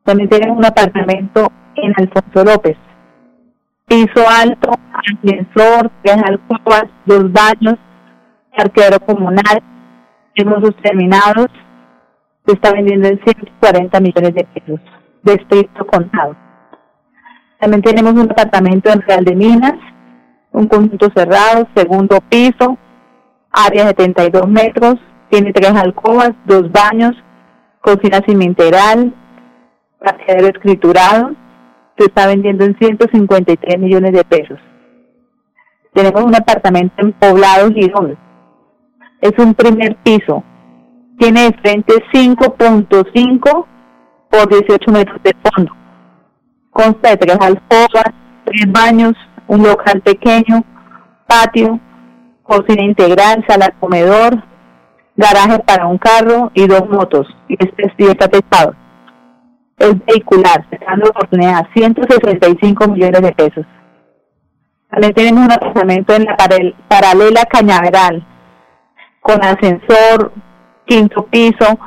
También 0.03 0.29
tenemos 0.29 0.57
un 0.57 0.65
apartamento 0.65 1.51
en 1.75 1.93
Alfonso 1.97 2.43
López, 2.43 2.77
piso 3.87 4.23
alto, 4.29 4.71
ascensor, 4.93 5.91
tres 6.03 6.17
alcobas, 6.23 6.85
dos 7.05 7.31
baños, 7.31 7.77
parqueadero 8.57 8.99
comunal, 8.99 9.61
hermosos 10.35 10.75
terminados, 10.81 11.47
se 12.45 12.53
está 12.53 12.73
vendiendo 12.73 13.07
en 13.07 13.19
140 13.23 13.99
millones 13.99 14.33
de 14.33 14.43
pesos 14.45 14.79
de 15.23 15.33
estricto 15.33 15.85
contado. 15.85 16.35
También 17.59 17.81
tenemos 17.81 18.13
un 18.13 18.31
apartamento 18.31 18.89
en 18.89 19.01
Real 19.01 19.23
de 19.23 19.35
Minas, 19.35 19.75
un 20.51 20.67
conjunto 20.67 21.09
cerrado, 21.15 21.67
segundo 21.75 22.19
piso, 22.29 22.77
área 23.51 23.83
de 23.83 23.89
72 23.89 24.47
metros, 24.47 24.95
tiene 25.29 25.53
tres 25.53 25.71
alcobas, 25.71 26.31
dos 26.45 26.71
baños, 26.71 27.15
cocina 27.81 28.21
cimenteral, 28.25 29.13
parqueadero 29.99 30.47
escriturado, 30.47 31.31
se 31.97 32.05
está 32.05 32.27
vendiendo 32.27 32.63
en 32.63 32.77
153 32.77 33.79
millones 33.79 34.13
de 34.13 34.23
pesos. 34.23 34.59
Tenemos 35.93 36.23
un 36.23 36.35
apartamento 36.35 36.93
en 36.97 37.11
Poblado 37.13 37.71
Girón. 37.71 38.26
Es 39.21 39.33
un 39.37 39.53
primer 39.53 39.95
piso. 40.03 40.43
Tiene 41.17 41.45
de 41.45 41.53
frente 41.57 41.93
5.5 42.13 43.65
por 44.29 44.49
18 44.49 44.91
metros 44.91 45.21
de 45.23 45.35
fondo. 45.43 45.71
Consta 46.69 47.09
de 47.09 47.17
tres 47.17 47.37
alcobas, 47.39 48.13
tres 48.45 48.71
baños, 48.71 49.13
un 49.47 49.63
local 49.63 50.01
pequeño, 50.01 50.63
patio, 51.27 51.79
cocina 52.43 52.83
integral, 52.83 53.43
sala 53.47 53.73
comedor, 53.79 54.43
garaje 55.15 55.59
para 55.59 55.87
un 55.87 55.97
carro 55.97 56.51
y 56.53 56.67
dos 56.67 56.87
motos. 56.89 57.27
Y 57.47 57.53
este 57.53 57.91
sí 57.97 58.05
está 58.05 58.27
pesado. 58.27 58.75
Es 59.77 59.93
vehicular, 60.05 60.65
se 60.69 60.75
está 60.75 60.91
dando 60.91 61.09
oportunidad, 61.09 61.67
165 61.75 62.87
millones 62.87 63.21
de 63.21 63.31
pesos. 63.31 63.65
También 64.89 65.13
tenemos 65.13 65.45
un 65.45 65.51
apartamento 65.51 66.15
en 66.15 66.23
la 66.23 66.37
paralela 66.87 67.45
Cañaveral, 67.45 68.25
con 69.27 69.43
ascensor, 69.43 70.31
quinto 70.85 71.25
piso, 71.25 71.77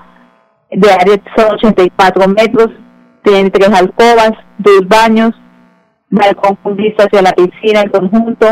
de 0.71 0.93
área 0.93 1.17
son 1.35 1.55
84 1.55 2.29
metros, 2.29 2.69
tiene 3.25 3.49
tres 3.49 3.71
alcobas, 3.71 4.33
dos 4.59 4.87
baños, 4.87 5.31
balcón 6.11 6.57
con 6.57 6.77
vista 6.77 7.05
hacia 7.05 7.23
la 7.23 7.33
piscina 7.33 7.81
en 7.81 7.91
conjunto 7.91 8.47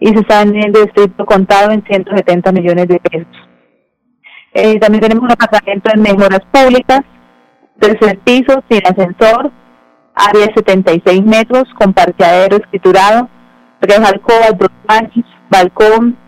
y 0.00 0.08
se 0.08 0.20
está 0.20 0.44
vendiendo 0.44 0.82
distrito 0.82 1.24
contado 1.24 1.70
en 1.70 1.82
170 1.82 2.52
millones 2.52 2.88
de 2.88 3.00
pesos. 3.00 3.36
Eh, 4.52 4.78
también 4.78 5.02
tenemos 5.02 5.24
un 5.24 5.32
apartamento 5.32 5.90
en 5.94 6.02
mejoras 6.02 6.42
públicas, 6.52 7.00
tercer 7.80 8.18
piso, 8.20 8.62
sin 8.68 8.86
ascensor, 8.86 9.50
área 10.14 10.46
de 10.46 10.54
76 10.54 11.24
metros, 11.24 11.64
con 11.78 11.94
parqueadero 11.94 12.58
escriturado, 12.58 13.28
tres 13.80 14.00
alcobas, 14.00 14.52
dos 14.58 14.70
baños, 14.86 15.24
balcón, 15.50 16.27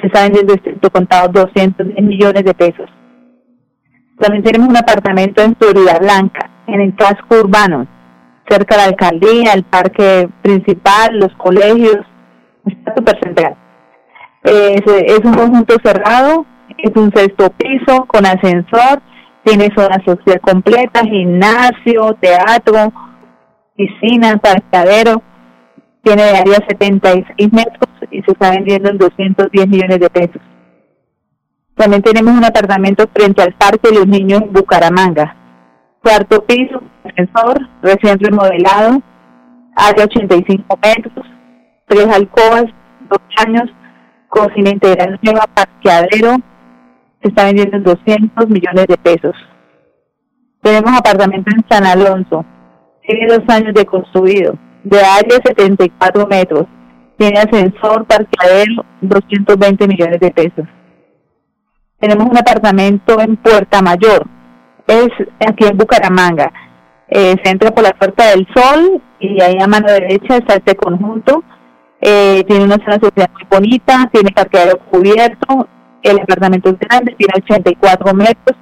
se 0.00 0.06
está 0.06 0.22
vendiendo 0.22 0.54
distrito 0.54 0.90
contado 0.90 1.28
210 1.28 2.04
millones 2.04 2.44
de 2.44 2.54
pesos. 2.54 2.88
También 4.18 4.44
tenemos 4.44 4.68
un 4.68 4.76
apartamento 4.76 5.42
en 5.42 5.56
Florida 5.56 5.98
Blanca, 5.98 6.50
en 6.66 6.80
el 6.80 6.94
casco 6.94 7.40
urbano, 7.40 7.86
cerca 8.48 8.76
de 8.76 8.82
la 8.82 8.88
alcaldía, 8.88 9.52
el 9.54 9.64
parque 9.64 10.28
principal, 10.42 11.18
los 11.18 11.34
colegios, 11.36 11.98
está 12.66 12.94
súper 12.94 13.18
central. 13.22 13.56
Es, 14.44 14.82
es 14.86 15.20
un 15.24 15.34
conjunto 15.34 15.76
cerrado, 15.82 16.44
es 16.76 16.90
un 16.96 17.12
sexto 17.14 17.50
piso 17.50 18.04
con 18.06 18.26
ascensor, 18.26 19.00
tiene 19.44 19.70
zona 19.74 20.02
social 20.04 20.40
completa, 20.40 21.00
gimnasio, 21.00 22.14
teatro, 22.20 22.92
piscina, 23.76 24.36
parqueadero, 24.36 25.22
tiene 26.02 26.22
de 26.22 26.38
área 26.38 26.66
76 26.68 27.52
metros 27.52 27.88
y 28.10 28.22
se 28.22 28.32
está 28.32 28.50
vendiendo 28.50 28.90
en 28.90 28.98
210 28.98 29.68
millones 29.68 30.00
de 30.00 30.10
pesos. 30.10 30.42
También 31.74 32.02
tenemos 32.02 32.34
un 32.34 32.44
apartamento 32.44 33.06
frente 33.12 33.42
al 33.42 33.54
Parque 33.54 33.88
de 33.88 33.94
los 33.94 34.06
Niños 34.06 34.42
en 34.42 34.52
Bucaramanga. 34.52 35.36
Cuarto 36.02 36.44
piso, 36.44 36.82
ascensor, 37.04 37.68
recién 37.82 38.18
remodelado, 38.18 39.02
área 39.76 40.04
85 40.04 40.78
metros, 40.82 41.26
tres 41.86 42.06
alcobas, 42.06 42.64
dos 43.08 43.20
años, 43.46 43.70
cocina 44.28 44.70
integral 44.70 45.18
nueva, 45.22 45.44
parqueadero, 45.54 46.36
se 47.22 47.28
está 47.28 47.44
vendiendo 47.44 47.76
en 47.76 47.84
200 47.84 48.48
millones 48.48 48.86
de 48.86 48.96
pesos. 48.96 49.34
Tenemos 50.62 50.92
apartamento 50.98 51.50
en 51.54 51.64
San 51.68 51.86
Alonso, 51.86 52.44
tiene 53.06 53.26
dos 53.26 53.42
años 53.48 53.74
de 53.74 53.84
construido, 53.84 54.58
de 54.84 54.98
área 54.98 55.38
74 55.44 56.26
metros, 56.26 56.66
tiene 57.18 57.38
ascensor, 57.38 58.06
parqueadero, 58.06 58.84
220 59.02 59.86
millones 59.86 60.20
de 60.20 60.30
pesos. 60.30 60.64
Tenemos 61.98 62.26
un 62.30 62.38
apartamento 62.38 63.20
en 63.20 63.36
Puerta 63.36 63.82
Mayor, 63.82 64.26
es 64.86 65.08
aquí 65.46 65.66
en 65.66 65.76
Bucaramanga. 65.76 66.50
Eh, 67.08 67.34
se 67.42 67.50
entra 67.50 67.72
por 67.72 67.84
la 67.84 67.90
Puerta 67.90 68.30
del 68.30 68.46
Sol 68.54 69.02
y 69.18 69.40
ahí 69.42 69.58
a 69.60 69.66
mano 69.66 69.88
derecha 69.88 70.36
está 70.36 70.54
este 70.54 70.76
conjunto. 70.76 71.42
Eh, 72.00 72.44
tiene 72.48 72.64
una 72.64 72.76
zona 72.76 72.98
social 73.00 73.28
muy 73.34 73.42
bonita, 73.50 74.08
tiene 74.12 74.30
parqueadero 74.30 74.78
cubierto, 74.90 75.68
el 76.02 76.18
apartamento 76.18 76.70
es 76.70 76.78
grande, 76.78 77.14
tiene 77.18 77.34
84 77.36 78.14
metros, 78.14 78.56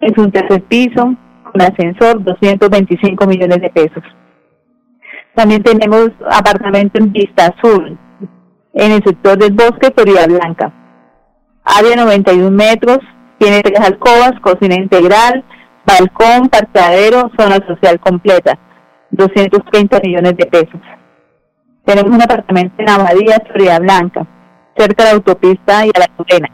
es 0.00 0.16
un 0.16 0.32
tercer 0.32 0.62
piso, 0.62 1.14
con 1.44 1.60
ascensor, 1.60 2.24
225 2.24 3.26
millones 3.26 3.60
de 3.60 3.68
pesos. 3.68 4.02
También 5.34 5.62
tenemos 5.62 6.10
apartamento 6.30 6.98
en 6.98 7.12
Vista 7.12 7.46
Azul, 7.46 7.98
en 8.74 8.92
el 8.92 9.02
sector 9.04 9.38
del 9.38 9.52
bosque 9.52 9.92
Florida 9.94 10.26
Blanca. 10.26 10.72
Área 11.64 11.96
91 11.96 12.50
metros, 12.50 12.98
tiene 13.38 13.62
tres 13.62 13.80
alcobas, 13.80 14.32
cocina 14.42 14.74
integral, 14.74 15.44
balcón, 15.86 16.48
parqueadero, 16.48 17.30
zona 17.38 17.64
social 17.66 17.98
completa. 18.00 18.58
230 19.10 20.00
millones 20.04 20.36
de 20.36 20.46
pesos. 20.46 20.80
Tenemos 21.84 22.12
un 22.12 22.22
apartamento 22.22 22.74
en 22.78 22.88
Abadía, 22.88 23.42
Florida 23.46 23.78
Blanca, 23.78 24.26
cerca 24.76 25.04
de 25.04 25.10
la 25.10 25.16
autopista 25.16 25.86
y 25.86 25.90
a 25.94 25.98
la 25.98 26.06
Turena. 26.16 26.48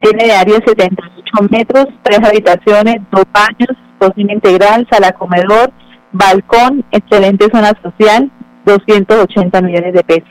Tiene 0.00 0.24
de 0.24 0.32
área 0.32 0.58
78 0.66 1.48
metros, 1.50 1.86
tres 2.02 2.18
habitaciones, 2.18 2.96
dos 3.12 3.24
baños, 3.32 3.76
cocina 3.98 4.32
integral, 4.32 4.86
sala 4.90 5.12
comedor, 5.12 5.70
balcón, 6.12 6.84
excelente 6.90 7.48
zona 7.52 7.72
social, 7.82 8.30
280 8.64 9.62
millones 9.62 9.94
de 9.94 10.04
pesos. 10.04 10.30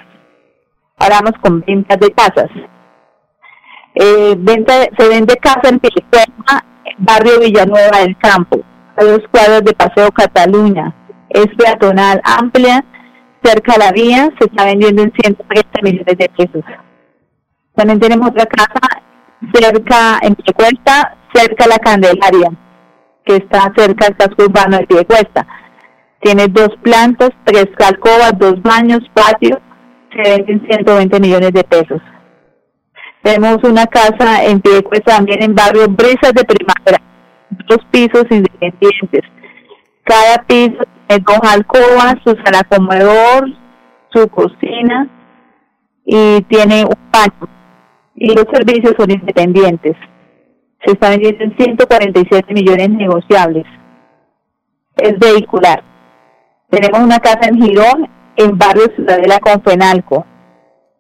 Ahora 0.98 1.20
vamos 1.22 1.40
con 1.42 1.62
ventas 1.62 2.00
de 2.00 2.12
casas. 2.12 2.50
Eh, 3.96 4.36
venta, 4.38 4.74
se 4.98 5.10
vende 5.10 5.36
casa 5.38 5.70
en 5.70 5.80
Pilicueta, 5.80 6.66
barrio 6.98 7.40
Villanueva 7.40 8.00
del 8.00 8.18
Campo, 8.18 8.62
a 8.96 9.04
dos 9.04 9.22
cuadros 9.32 9.64
de 9.64 9.74
Paseo 9.74 10.12
Cataluña. 10.12 10.96
Es 11.30 11.48
peatonal 11.58 12.22
amplia, 12.24 12.86
cerca 13.44 13.74
de 13.74 13.80
la 13.80 13.92
vía, 13.92 14.30
se 14.40 14.46
está 14.46 14.66
vendiendo 14.66 15.04
en 15.04 15.12
130 15.12 15.82
millones 15.82 16.18
de 16.18 16.30
pesos. 16.30 16.64
También 17.76 18.00
tenemos 18.00 18.30
otra 18.30 18.46
casa 18.46 19.02
cerca, 19.54 20.20
en 20.22 20.36
Piecuesta, 20.36 21.18
cerca 21.34 21.64
de 21.64 21.70
la 21.70 21.80
Candelaria, 21.80 22.52
que 23.26 23.38
está 23.38 23.72
cerca 23.76 24.06
del 24.06 24.18
casco 24.18 24.44
urbano 24.44 24.78
de 24.78 24.88
Piecuesta. 24.88 25.48
Tiene 26.22 26.48
dos 26.48 26.70
plantas, 26.84 27.32
tres 27.46 27.68
alcobas, 27.86 28.38
dos 28.38 28.62
baños, 28.62 29.00
patio, 29.14 29.60
se 30.12 30.30
venden 30.30 30.68
120 30.68 31.20
millones 31.20 31.52
de 31.52 31.64
pesos. 31.64 32.02
Tenemos 33.24 33.58
una 33.64 33.86
casa 33.86 34.44
en 34.46 34.62
Piedecuesta 34.62 35.16
también 35.16 35.44
en 35.44 35.56
barrio 35.56 35.88
Brisas 35.88 36.34
de 36.34 36.44
Primavera, 36.44 37.02
dos 37.68 37.80
pisos 37.92 38.26
independientes. 38.30 39.22
Cada 40.04 40.44
piso 40.48 40.84
tiene 41.08 41.24
dos 41.26 41.40
alcobas, 41.44 42.16
su 42.24 42.36
sala 42.44 42.64
comedor, 42.70 43.48
su 44.14 44.28
cocina 44.30 45.08
y 46.06 46.42
tiene 46.44 46.84
un 46.84 47.12
baño. 47.12 47.50
Y 48.16 48.34
los 48.34 48.46
servicios 48.52 48.94
son 48.98 49.12
independientes. 49.12 49.96
Se 50.84 50.94
está 50.94 51.10
vendiendo 51.10 51.44
en 51.44 51.56
147 51.58 52.54
millones 52.54 52.90
negociables. 52.90 53.66
Es 54.98 55.18
vehicular. 55.20 55.91
Tenemos 56.72 57.02
una 57.02 57.20
casa 57.20 57.50
en 57.50 57.62
Girón, 57.62 58.10
en 58.38 58.58
barrio 58.58 58.86
Ciudadela 58.96 59.40
con 59.40 59.62
Fenalco. 59.62 60.26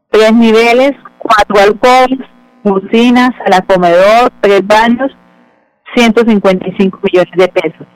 Tres 0.09 0.33
niveles, 0.33 0.91
cuatro 1.17 1.63
alcoholes, 1.63 2.19
cocina, 2.61 3.29
sala 3.37 3.61
comedor, 3.61 4.29
tres 4.41 4.67
baños, 4.67 5.09
155 5.95 6.99
millones 7.01 7.31
de 7.37 7.47
pesos. 7.47 7.87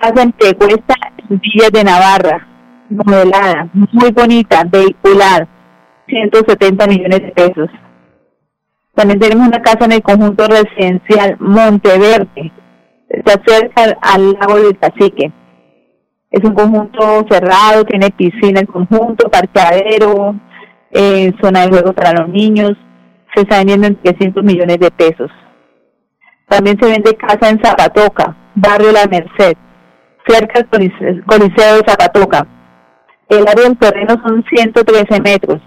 Casa 0.00 0.22
en 0.22 0.32
Tecuesta, 0.34 0.94
Villa 1.28 1.68
de 1.72 1.82
Navarra, 1.82 2.46
modelada, 2.90 3.68
muy 3.72 4.12
bonita, 4.12 4.62
vehicular, 4.64 5.48
170 6.06 6.86
millones 6.86 7.22
de 7.22 7.32
pesos. 7.32 7.70
También 8.94 9.18
tenemos 9.18 9.48
una 9.48 9.62
casa 9.62 9.84
en 9.86 9.92
el 9.92 10.02
conjunto 10.02 10.46
residencial 10.46 11.36
Monteverde, 11.40 12.52
está 13.08 13.42
cerca 13.44 13.98
al 14.00 14.32
lago 14.34 14.60
del 14.60 14.78
Cacique. 14.78 15.32
Es 16.32 16.42
un 16.44 16.54
conjunto 16.54 17.26
cerrado, 17.30 17.84
tiene 17.84 18.10
piscina 18.10 18.60
el 18.60 18.66
conjunto, 18.66 19.28
parqueadero, 19.28 20.34
eh, 20.90 21.30
zona 21.42 21.60
de 21.60 21.68
juego 21.68 21.92
para 21.92 22.12
los 22.12 22.28
niños. 22.30 22.72
Se 23.34 23.42
está 23.42 23.58
vendiendo 23.58 23.86
en 23.86 23.96
300 23.96 24.42
millones 24.42 24.78
de 24.78 24.90
pesos. 24.90 25.30
También 26.48 26.78
se 26.80 26.88
vende 26.88 27.16
casa 27.16 27.50
en 27.50 27.62
Zapatoca, 27.62 28.34
barrio 28.54 28.92
La 28.92 29.06
Merced, 29.06 29.56
cerca 30.26 30.66
del 30.70 31.24
Coliseo 31.26 31.76
de 31.76 31.84
Zapatoca. 31.86 32.46
El 33.28 33.46
área 33.46 33.64
del 33.64 33.78
terreno 33.78 34.14
son 34.26 34.42
113 34.50 35.20
metros. 35.20 35.60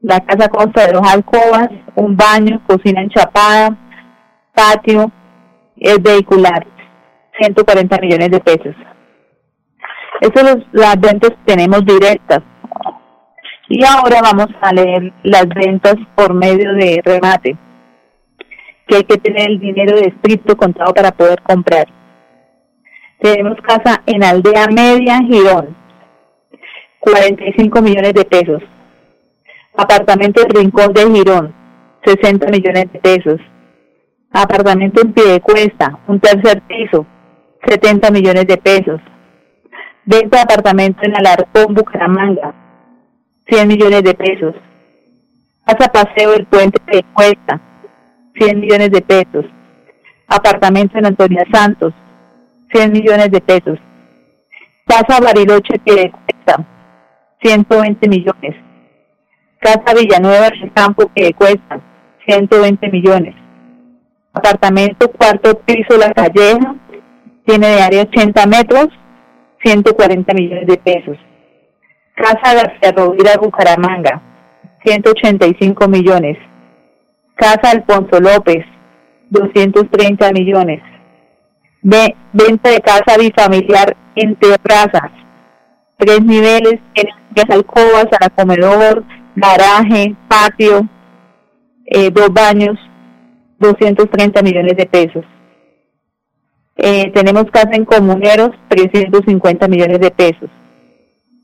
La 0.00 0.20
casa 0.20 0.48
consta 0.48 0.86
de 0.86 0.92
dos 0.92 1.12
alcobas, 1.12 1.70
un 1.96 2.16
baño, 2.16 2.62
cocina 2.68 3.02
enchapada, 3.02 3.76
patio, 4.54 5.10
es 5.76 6.00
vehicular, 6.00 6.64
140 7.40 7.98
millones 8.00 8.30
de 8.30 8.40
pesos. 8.40 8.76
Esas 10.20 10.50
son 10.50 10.64
las 10.72 11.00
ventas 11.00 11.30
que 11.30 11.54
tenemos 11.54 11.84
directas. 11.84 12.40
Y 13.68 13.84
ahora 13.84 14.20
vamos 14.22 14.48
a 14.60 14.72
leer 14.72 15.12
las 15.22 15.46
ventas 15.48 15.96
por 16.14 16.32
medio 16.34 16.72
de 16.72 17.00
remate, 17.04 17.56
que 18.86 18.96
hay 18.96 19.04
que 19.04 19.18
tener 19.18 19.50
el 19.50 19.60
dinero 19.60 19.96
de 19.96 20.08
estricto 20.08 20.56
contado 20.56 20.92
para 20.94 21.12
poder 21.12 21.42
comprar. 21.42 21.86
Tenemos 23.20 23.60
casa 23.60 24.02
en 24.06 24.24
Aldea 24.24 24.68
Media, 24.68 25.18
Girón, 25.18 25.76
45 27.00 27.82
millones 27.82 28.14
de 28.14 28.24
pesos. 28.24 28.62
Apartamento 29.76 30.42
en 30.42 30.50
Rincón 30.50 30.92
de 30.92 31.10
Girón, 31.10 31.54
60 32.04 32.46
millones 32.50 32.92
de 32.92 32.98
pesos. 33.00 33.40
Apartamento 34.32 35.02
en 35.02 35.12
Piedecuesta, 35.12 35.98
un 36.06 36.20
tercer 36.20 36.62
piso, 36.62 37.06
70 37.66 38.10
millones 38.10 38.46
de 38.46 38.56
pesos. 38.56 39.00
Venta 40.10 40.38
de 40.38 40.42
apartamento 40.42 41.00
en 41.02 41.14
Alarcón, 41.14 41.74
Bucaramanga, 41.74 42.54
100 43.46 43.68
millones 43.68 44.02
de 44.04 44.14
pesos. 44.14 44.54
Casa 45.66 45.92
Paseo 45.92 46.30
del 46.30 46.46
Puente 46.46 46.80
de 46.90 47.04
Cuesta, 47.12 47.60
100 48.38 48.58
millones 48.58 48.90
de 48.90 49.02
pesos. 49.02 49.44
Apartamento 50.26 50.96
en 50.96 51.04
Antonia 51.04 51.44
Santos, 51.52 51.92
100 52.72 52.90
millones 52.90 53.30
de 53.30 53.42
pesos. 53.42 53.78
Casa 54.86 55.20
Bariloche 55.20 55.78
Piedecuesta, 55.80 56.66
120 57.42 58.08
millones. 58.08 58.56
Casa 59.60 59.94
Villanueva 59.94 60.48
del 60.48 60.72
Campo 60.72 61.10
que 61.14 61.34
cuesta 61.34 61.82
120 62.26 62.88
millones. 62.88 63.34
Apartamento 64.32 65.12
cuarto 65.12 65.58
piso 65.66 65.98
La 65.98 66.14
Calleja, 66.14 66.76
tiene 67.44 67.66
de 67.66 67.82
área 67.82 68.02
80 68.04 68.46
metros, 68.46 68.88
140 69.62 70.34
millones 70.34 70.66
de 70.66 70.76
pesos. 70.76 71.16
Casa 72.14 72.54
García 72.54 72.92
Rovira 72.96 73.36
Bucaramanga, 73.40 74.22
185 74.84 75.88
millones. 75.88 76.36
Casa 77.36 77.70
Alfonso 77.70 78.20
López, 78.20 78.64
230 79.30 80.32
millones. 80.32 80.82
Ve- 81.82 82.14
venta 82.32 82.70
de 82.70 82.80
casa 82.80 83.16
bifamiliar 83.18 83.96
en 84.16 84.34
terrazas, 84.36 85.12
tres 85.96 86.20
niveles, 86.24 86.80
tiene 86.92 87.12
tres 87.34 87.46
alcobas, 87.50 88.06
sala 88.10 88.30
comedor, 88.36 89.04
garaje, 89.36 90.16
patio, 90.26 90.88
eh, 91.86 92.10
dos 92.10 92.32
baños, 92.32 92.76
230 93.60 94.42
millones 94.42 94.76
de 94.76 94.86
pesos. 94.86 95.24
Eh, 96.80 97.10
tenemos 97.12 97.44
casa 97.50 97.72
en 97.72 97.84
Comuneros, 97.84 98.50
350 98.68 99.66
millones 99.66 99.98
de 99.98 100.12
pesos. 100.12 100.48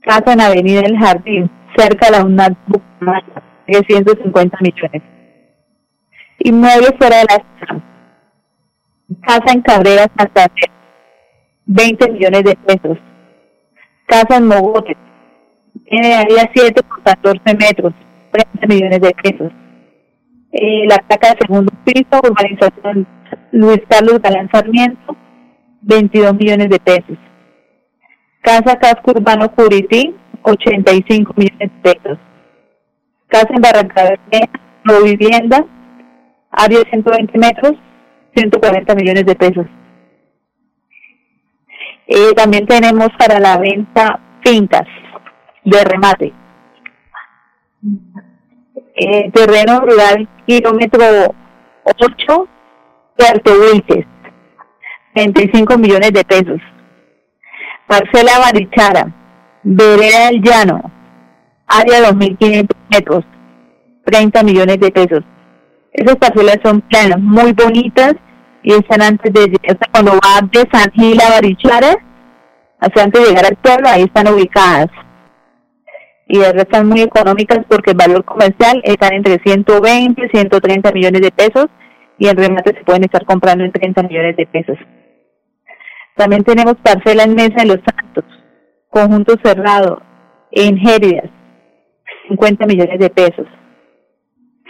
Casa 0.00 0.32
en 0.32 0.40
Avenida 0.40 0.80
El 0.80 0.96
Jardín, 0.96 1.50
cerca 1.76 2.06
de 2.06 2.12
la 2.12 2.24
UNAD 2.24 2.52
Bucaramanga, 2.68 3.42
350 3.66 4.58
millones. 4.60 5.02
Inmuebles 6.38 6.92
fuera 6.98 7.16
de 7.18 7.24
la. 7.24 7.44
Casa 9.22 9.52
en 9.52 9.62
Cabrera, 9.62 10.06
Santander, 10.16 10.70
20 11.66 12.12
millones 12.12 12.44
de 12.44 12.54
pesos. 12.54 12.98
Casa 14.06 14.36
en 14.36 14.46
Mogote, 14.46 14.96
tiene 15.84 16.14
área 16.14 16.48
7 16.54 16.80
por 16.84 17.02
14 17.02 17.56
metros, 17.56 17.92
30 18.30 18.66
millones 18.68 19.00
de 19.00 19.10
pesos. 19.20 19.52
Eh, 20.52 20.86
la 20.88 20.98
placa 20.98 21.30
de 21.30 21.38
segundo 21.40 21.72
piso, 21.84 22.20
urbanización 22.22 23.06
Luis 23.50 23.80
Carlos 23.88 24.20
Galán 24.22 24.48
Sarmiento, 24.52 25.16
22 25.86 26.34
millones 26.34 26.70
de 26.70 26.78
pesos. 26.78 27.18
Casa 28.42 28.78
Casco 28.78 29.12
Urbano 29.12 29.50
Curití, 29.54 30.14
85 30.42 31.34
millones 31.36 31.70
de 31.82 31.94
pesos. 31.94 32.18
Casa 33.28 33.48
en 33.50 33.60
Barranca 33.60 34.18
no 34.84 35.02
vivienda, 35.02 35.64
área 36.50 36.78
de 36.78 36.90
120 36.90 37.38
metros, 37.38 37.72
140 38.34 38.94
millones 38.94 39.26
de 39.26 39.34
pesos. 39.34 39.66
Eh, 42.06 42.34
también 42.36 42.66
tenemos 42.66 43.08
para 43.18 43.40
la 43.40 43.56
venta 43.58 44.20
fincas 44.42 44.86
de 45.64 45.84
remate. 45.84 46.34
Eh, 48.96 49.30
terreno 49.32 49.80
rural, 49.80 50.28
kilómetro 50.46 51.34
8, 51.84 52.48
Puerto 53.16 53.50
25 55.14 55.78
millones 55.78 56.12
de 56.12 56.24
pesos. 56.24 56.60
Parcela 57.86 58.38
Barichara, 58.38 59.12
Vereda 59.62 60.26
del 60.26 60.42
Llano, 60.42 60.90
área 61.66 62.10
2.500 62.10 62.66
metros, 62.90 63.24
30 64.04 64.42
millones 64.42 64.80
de 64.80 64.90
pesos. 64.90 65.24
Esas 65.92 66.16
parcelas 66.16 66.58
son 66.64 66.80
planas, 66.82 67.20
muy 67.20 67.52
bonitas 67.52 68.14
y 68.62 68.72
están 68.72 69.02
antes 69.02 69.32
de, 69.32 69.58
cuando 69.92 70.12
va 70.12 70.40
de 70.50 70.68
San 70.72 70.90
Gil 70.92 71.20
a 71.20 71.30
Barichara, 71.30 71.96
sea, 72.94 73.04
antes 73.04 73.22
de 73.22 73.28
llegar 73.28 73.46
al 73.46 73.56
pueblo, 73.56 73.88
ahí 73.88 74.02
están 74.02 74.28
ubicadas. 74.28 74.88
Y 76.26 76.38
de 76.38 76.46
verdad 76.46 76.62
están 76.62 76.88
muy 76.88 77.02
económicas 77.02 77.60
porque 77.68 77.90
el 77.90 77.96
valor 77.96 78.24
comercial 78.24 78.80
están 78.84 79.12
entre 79.12 79.38
120 79.38 80.24
y 80.24 80.28
130 80.28 80.92
millones 80.92 81.20
de 81.20 81.30
pesos 81.30 81.66
y 82.18 82.28
en 82.28 82.36
remate 82.36 82.74
se 82.74 82.84
pueden 82.84 83.04
estar 83.04 83.24
comprando 83.26 83.64
en 83.64 83.72
30 83.72 84.02
millones 84.04 84.36
de 84.36 84.46
pesos. 84.46 84.78
También 86.16 86.44
tenemos 86.44 86.76
parcela 86.76 87.24
en 87.24 87.34
Mesa 87.34 87.62
de 87.62 87.66
los 87.66 87.80
Santos, 87.84 88.24
conjunto 88.88 89.34
cerrado, 89.42 90.00
en 90.52 90.76
Géridas, 90.78 91.30
50 92.28 92.66
millones 92.66 93.00
de 93.00 93.10
pesos. 93.10 93.46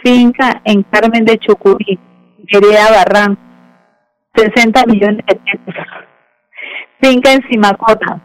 Finca 0.03 0.61
en 0.65 0.81
Carmen 0.83 1.23
de 1.23 1.37
Chucurí, 1.37 1.99
Vereda 2.51 2.89
Barranco, 2.91 3.41
60 4.35 4.85
millones 4.87 5.23
de 5.27 5.35
pesos. 5.35 5.75
Finca 6.99 7.33
en 7.33 7.47
Simacota, 7.49 8.21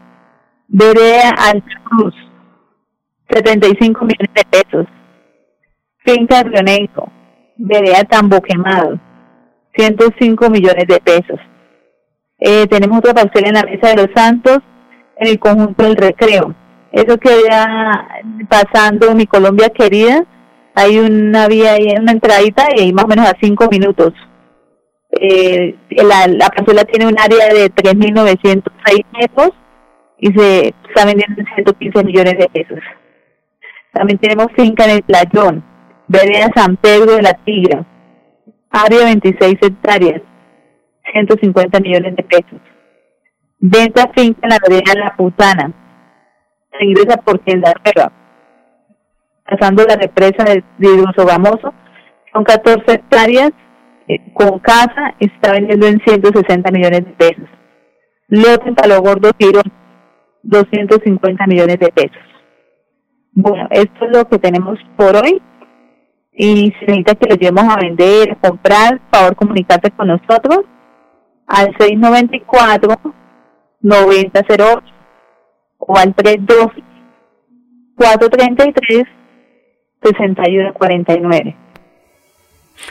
Vereda 0.67 1.29
Alta 1.37 1.81
Cruz, 1.83 2.15
75 3.29 4.03
millones 4.03 4.33
de 4.33 4.45
pesos. 4.45 4.87
Finca 6.03 6.43
Negro, 6.43 7.11
Vereda 7.57 8.03
Tambo 8.05 8.41
Quemado, 8.41 8.99
105 9.75 10.49
millones 10.49 10.87
de 10.87 10.99
pesos. 10.99 11.39
Eh, 12.43 12.65
tenemos 12.67 12.97
otra 12.97 13.13
parcela 13.13 13.49
en 13.49 13.53
la 13.53 13.63
Mesa 13.63 13.89
de 13.89 13.95
los 13.95 14.09
Santos, 14.15 14.59
en 15.17 15.27
el 15.27 15.39
conjunto 15.39 15.83
del 15.83 15.95
recreo. 15.95 16.55
Eso 16.91 17.17
queda 17.17 18.07
pasando 18.49 19.13
mi 19.13 19.27
Colombia 19.27 19.69
querida. 19.69 20.25
Hay 20.73 20.97
una 20.97 21.47
vía, 21.47 21.73
ahí, 21.73 21.93
una 21.99 22.11
entradita 22.11 22.67
y 22.75 22.81
ahí 22.81 22.93
más 22.93 23.05
o 23.05 23.07
menos 23.07 23.27
a 23.27 23.37
cinco 23.39 23.67
minutos. 23.69 24.13
Eh, 25.11 25.75
la, 25.91 26.27
la 26.27 26.47
parcela 26.47 26.83
tiene 26.85 27.05
un 27.05 27.19
área 27.19 27.53
de 27.53 27.69
3.906 27.71 29.05
metros 29.13 29.51
y 30.17 30.27
se 30.33 30.73
está 30.87 31.05
vendiendo 31.05 31.41
en 31.41 31.47
115 31.53 32.03
millones 32.03 32.37
de 32.39 32.49
pesos. 32.49 32.79
También 33.93 34.17
tenemos 34.19 34.47
finca 34.55 34.85
en 34.85 34.91
el 34.91 35.03
Playón, 35.03 35.63
Vereda 36.07 36.49
San 36.55 36.77
Pedro 36.77 37.17
de 37.17 37.21
la 37.21 37.33
Tigra, 37.43 37.85
área 38.69 39.05
26 39.05 39.57
hectáreas, 39.61 40.21
150 41.11 41.79
millones 41.79 42.15
de 42.15 42.23
pesos. 42.23 42.59
Venta 43.59 44.11
finca 44.15 44.39
en 44.43 44.49
la 44.49 44.57
vereda 44.67 44.93
La 44.95 45.15
Putana, 45.15 45.71
se 46.71 46.85
ingresa 46.85 47.17
por 47.17 47.39
Tienda 47.39 47.73
Nueva, 47.83 48.11
pasando 49.45 49.83
la 49.83 49.95
represa 49.95 50.43
de 50.43 50.63
Hidrosogamoso, 50.79 51.73
son 52.33 52.43
14 52.43 52.83
hectáreas 52.87 53.51
eh, 54.07 54.33
con 54.33 54.59
casa, 54.59 55.13
está 55.19 55.51
vendiendo 55.51 55.85
en 55.87 55.99
160 55.99 56.71
millones 56.71 57.05
de 57.05 57.11
pesos. 57.11 57.49
Lote 58.29 58.69
en 58.69 58.75
Palo 58.75 59.01
Gordo 59.01 59.31
Tiro, 59.33 59.61
250 60.43 61.45
millones 61.47 61.77
de 61.79 61.89
pesos. 61.89 62.23
Bueno, 63.33 63.67
esto 63.69 64.05
es 64.05 64.17
lo 64.17 64.25
que 64.25 64.39
tenemos 64.39 64.79
por 64.95 65.15
hoy. 65.17 65.41
Y 66.33 66.73
si 66.79 66.85
necesita 66.85 67.15
que 67.15 67.29
lo 67.29 67.35
llevemos 67.35 67.65
a 67.65 67.77
vender, 67.77 68.37
comprar, 68.41 69.01
favor 69.11 69.35
comunicarse 69.35 69.91
con 69.91 70.07
nosotros 70.07 70.61
al 71.51 71.75
694 71.77 72.99
9008 73.81 74.83
o 75.79 75.97
al 75.97 76.13
312 76.15 76.83
433 77.97 79.03
6149. 80.03 81.55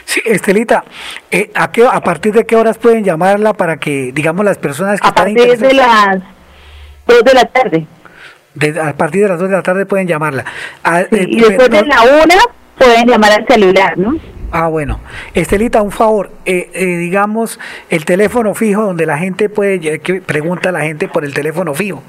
Sí, 0.05 0.21
Estelita, 0.25 0.85
eh, 1.31 1.51
¿a, 1.53 1.69
qué, 1.71 1.85
¿a 1.85 1.99
partir 2.01 2.33
de 2.33 2.45
qué 2.45 2.55
horas 2.55 2.77
pueden 2.77 3.03
llamarla 3.03 3.53
para 3.53 3.77
que, 3.77 4.11
digamos, 4.13 4.45
las 4.45 4.57
personas 4.57 5.01
que 5.01 5.07
A 5.07 5.09
están 5.09 5.33
partir 5.33 5.57
de 5.57 5.73
las 5.73 6.19
2 7.07 7.23
de 7.23 7.33
la 7.33 7.45
tarde. 7.45 7.87
de- 8.55 8.79
a 8.79 8.95
partir 8.95 9.23
de 9.23 9.27
las 9.29 9.39
2 9.39 9.49
de 9.49 9.55
la 9.57 9.63
tarde 9.63 9.85
pueden 9.85 10.07
llamarla. 10.07 10.45
Ah, 10.83 11.01
eh, 11.01 11.25
Y 11.27 11.41
después 11.41 11.69
de 11.69 11.85
la 11.85 12.03
1 12.03 12.33
pueden 12.77 13.07
llamar 13.07 13.31
al 13.33 13.45
celular, 13.47 13.97
¿no? 13.97 14.15
Ah, 14.51 14.67
bueno. 14.67 14.99
Estelita, 15.33 15.81
un 15.81 15.91
favor, 15.91 16.31
eh, 16.45 16.69
eh, 16.73 16.85
digamos, 16.85 17.59
el 17.89 18.05
teléfono 18.05 18.53
fijo 18.53 18.83
donde 18.83 19.05
la 19.05 19.17
gente 19.17 19.49
puede, 19.49 19.99
que 19.99 20.21
pregunta 20.21 20.69
a 20.69 20.71
la 20.71 20.81
gente 20.81 21.07
por 21.07 21.23
el 21.23 21.33
teléfono 21.33 21.73
fijo. 21.73 22.03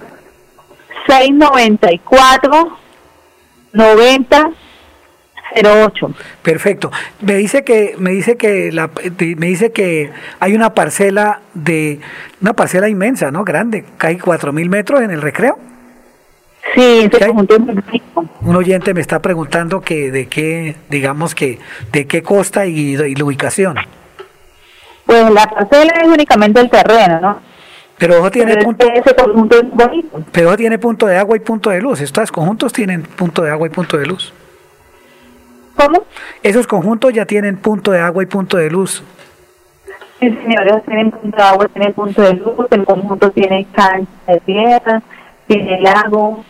694 1.06 2.78
90 3.72 4.50
08. 5.54 6.14
Perfecto. 6.42 6.90
Me 7.20 7.34
dice 7.34 7.64
que 7.64 7.94
me 7.98 8.10
dice 8.10 8.36
que 8.36 8.72
la 8.72 8.90
me 9.18 9.46
dice 9.46 9.70
que 9.70 10.10
hay 10.40 10.54
una 10.54 10.74
parcela 10.74 11.40
de 11.54 12.00
una 12.40 12.54
parcela 12.54 12.88
inmensa, 12.88 13.30
¿no? 13.30 13.44
Grande, 13.44 13.84
que 13.98 14.06
hay 14.06 14.18
cuatro 14.18 14.52
mil 14.52 14.70
metros 14.70 15.02
en 15.02 15.10
el 15.10 15.20
recreo. 15.20 15.58
Sí, 16.74 17.08
ese 17.12 17.26
conjunto 17.26 17.54
es 17.56 17.60
muy 17.60 17.74
rico. 17.74 18.24
Un 18.40 18.56
oyente 18.56 18.94
me 18.94 19.00
está 19.00 19.20
preguntando 19.20 19.80
que 19.80 20.10
de 20.10 20.26
qué, 20.28 20.76
digamos 20.88 21.34
que 21.34 21.58
de 21.92 22.06
qué 22.06 22.22
costa 22.22 22.66
y, 22.66 22.94
y 22.96 23.14
la 23.14 23.24
ubicación. 23.24 23.76
Pues 25.04 25.30
la 25.30 25.46
parcela 25.46 25.92
es 26.00 26.08
únicamente 26.08 26.60
el 26.60 26.70
terreno, 26.70 27.20
¿no? 27.20 27.38
Pero 27.98 28.18
ojo 28.18 28.30
tiene 28.30 28.54
Pero 28.54 28.64
punto, 28.64 28.86
ese 28.92 29.14
conjunto 29.14 29.56
es 29.60 29.70
bonito. 29.70 30.20
pero 30.32 30.56
tiene 30.56 30.78
punto 30.78 31.06
de 31.06 31.16
agua 31.18 31.36
y 31.36 31.40
punto 31.40 31.70
de 31.70 31.80
luz. 31.80 32.00
Estos 32.00 32.32
conjuntos 32.32 32.72
tienen 32.72 33.02
punto 33.02 33.42
de 33.42 33.50
agua 33.50 33.66
y 33.66 33.70
punto 33.70 33.96
de 33.98 34.06
luz. 34.06 34.32
¿Cómo? 35.76 36.04
Esos 36.42 36.66
conjuntos 36.66 37.12
ya 37.12 37.26
tienen 37.26 37.56
punto 37.56 37.90
de 37.92 38.00
agua 38.00 38.22
y 38.22 38.26
punto 38.26 38.56
de 38.56 38.70
luz. 38.70 39.02
Sí, 40.20 40.30
señores, 40.30 40.84
tienen 40.86 41.10
punto 41.10 41.36
de 41.36 41.42
agua, 41.42 41.68
tienen 41.68 41.92
punto 41.92 42.22
de 42.22 42.34
luz, 42.34 42.66
el 42.70 42.84
conjunto 42.84 43.30
tiene 43.32 43.66
cancha 43.74 44.06
de 44.26 44.40
tierra, 44.40 45.02
tiene 45.48 45.80
lago, 45.80 46.44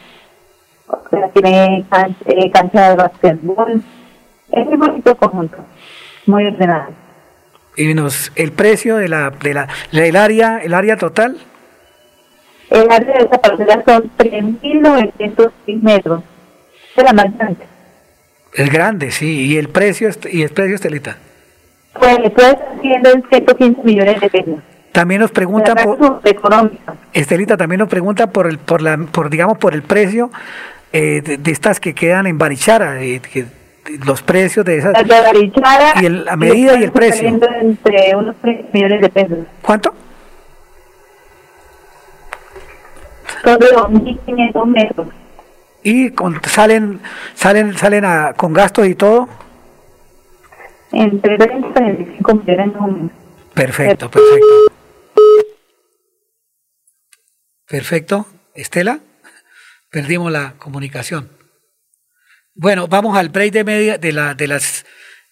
tiene 1.32 1.84
can- 1.90 2.16
eh, 2.26 2.50
cancha 2.50 2.90
de 2.90 2.96
basquetbol. 2.96 3.82
Es 4.50 4.66
muy 4.66 4.76
bonito 4.76 5.16
conjunto, 5.16 5.58
muy 6.26 6.46
ordenado. 6.46 6.90
Y 7.76 7.94
nos, 7.94 8.30
el 8.36 8.52
precio 8.52 8.96
de 8.96 9.08
la, 9.08 9.30
de 9.30 9.54
la, 9.54 9.68
del 9.92 10.16
área, 10.16 10.58
el 10.58 10.74
área 10.74 10.96
total, 10.96 11.38
El 12.70 12.90
área 12.90 13.18
de 13.18 13.24
esa 13.24 13.38
parcela 13.40 13.82
son 13.86 14.10
3.906 14.18 15.82
metros. 15.82 16.22
Es 16.96 17.04
la 17.04 17.12
más 17.14 17.26
grande. 17.38 17.64
es 18.54 18.70
grande, 18.70 19.10
sí, 19.10 19.46
y 19.46 19.56
el 19.56 19.68
precio, 19.70 20.10
y 20.30 20.42
el 20.42 20.50
precio, 20.50 20.74
Estelita. 20.74 21.16
Pues 21.98 22.18
estar 22.24 22.58
haciendo 22.76 23.10
en 23.10 23.22
115 23.28 23.82
millones 23.82 24.20
de 24.20 24.28
pesos. 24.30 24.54
También 24.92 25.22
nos 25.22 25.30
preguntan 25.30 25.76
por, 25.82 26.20
económica. 26.24 26.94
Estelita, 27.14 27.56
también 27.56 27.78
nos 27.78 27.88
preguntan 27.88 28.30
por 28.30 28.46
el, 28.46 28.58
por 28.58 28.82
la, 28.82 28.98
por 28.98 29.30
digamos, 29.30 29.56
por 29.56 29.72
el 29.72 29.82
precio 29.82 30.30
eh, 30.92 31.22
de, 31.22 31.36
de 31.38 31.50
estas 31.50 31.80
que 31.80 31.94
quedan 31.94 32.26
en 32.26 32.38
Barichara, 32.38 33.02
eh, 33.02 33.20
que- 33.20 33.46
los 34.06 34.22
precios 34.22 34.64
de 34.64 34.78
esas. 34.78 34.92
La 34.92 35.02
de 35.02 35.20
Barichara 35.26 36.00
Y 36.00 36.06
el- 36.06 36.24
la 36.24 36.36
medida 36.36 36.78
y 36.78 36.84
el 36.84 36.92
precio. 36.92 37.28
entre 37.28 38.14
unos 38.16 38.36
3 38.40 38.66
millones 38.72 39.00
de 39.00 39.08
pesos. 39.08 39.38
¿Cuánto? 39.60 39.92
Son 43.42 43.58
de 43.58 43.66
2.500 43.72 44.66
metros. 44.66 45.08
Y 45.82 46.10
con- 46.10 46.40
salen, 46.44 47.00
salen, 47.34 47.76
salen 47.76 48.04
a- 48.04 48.34
con 48.34 48.52
gastos 48.52 48.86
y 48.86 48.94
todo. 48.94 49.28
Entre 50.92 51.36
30 51.38 51.68
y 51.68 51.72
35 51.72 52.34
millones 52.36 52.66
más 52.68 52.82
o 52.82 52.86
menos. 52.86 53.10
Perfecto, 53.54 54.10
perfecto. 54.10 54.46
Perfecto. 57.66 58.26
Estela, 58.54 59.00
perdimos 59.92 60.32
la 60.32 60.54
comunicación. 60.58 61.28
Bueno, 62.54 62.88
vamos 62.88 63.16
al 63.16 63.28
break 63.28 63.52
de 63.52 63.64
media 63.64 63.98
de, 63.98 64.12
la, 64.12 64.34
de 64.34 64.48
las 64.48 64.84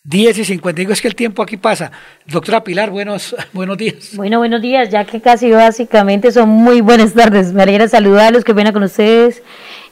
10 0.05 0.39
y 0.39 0.45
55. 0.45 0.93
Es 0.93 1.01
que 1.01 1.09
el 1.09 1.15
tiempo 1.15 1.43
aquí 1.43 1.57
pasa. 1.57 1.91
Doctora 2.27 2.63
Pilar, 2.63 2.91
buenos, 2.91 3.35
buenos 3.53 3.79
días. 3.79 4.13
Bueno, 4.15 4.39
buenos 4.39 4.63
días, 4.63 4.91
ya 4.91 5.05
que 5.05 5.21
casi 5.21 5.51
básicamente 5.51 6.31
son 6.31 6.51
muy 6.51 6.83
buenas 6.83 7.15
tardes. 7.15 7.53
Me 7.53 7.63
alegra 7.63 7.89
saludarlos, 7.89 8.45
qué 8.45 8.55
pena 8.55 8.73
con 8.73 8.83
ustedes. 8.83 9.43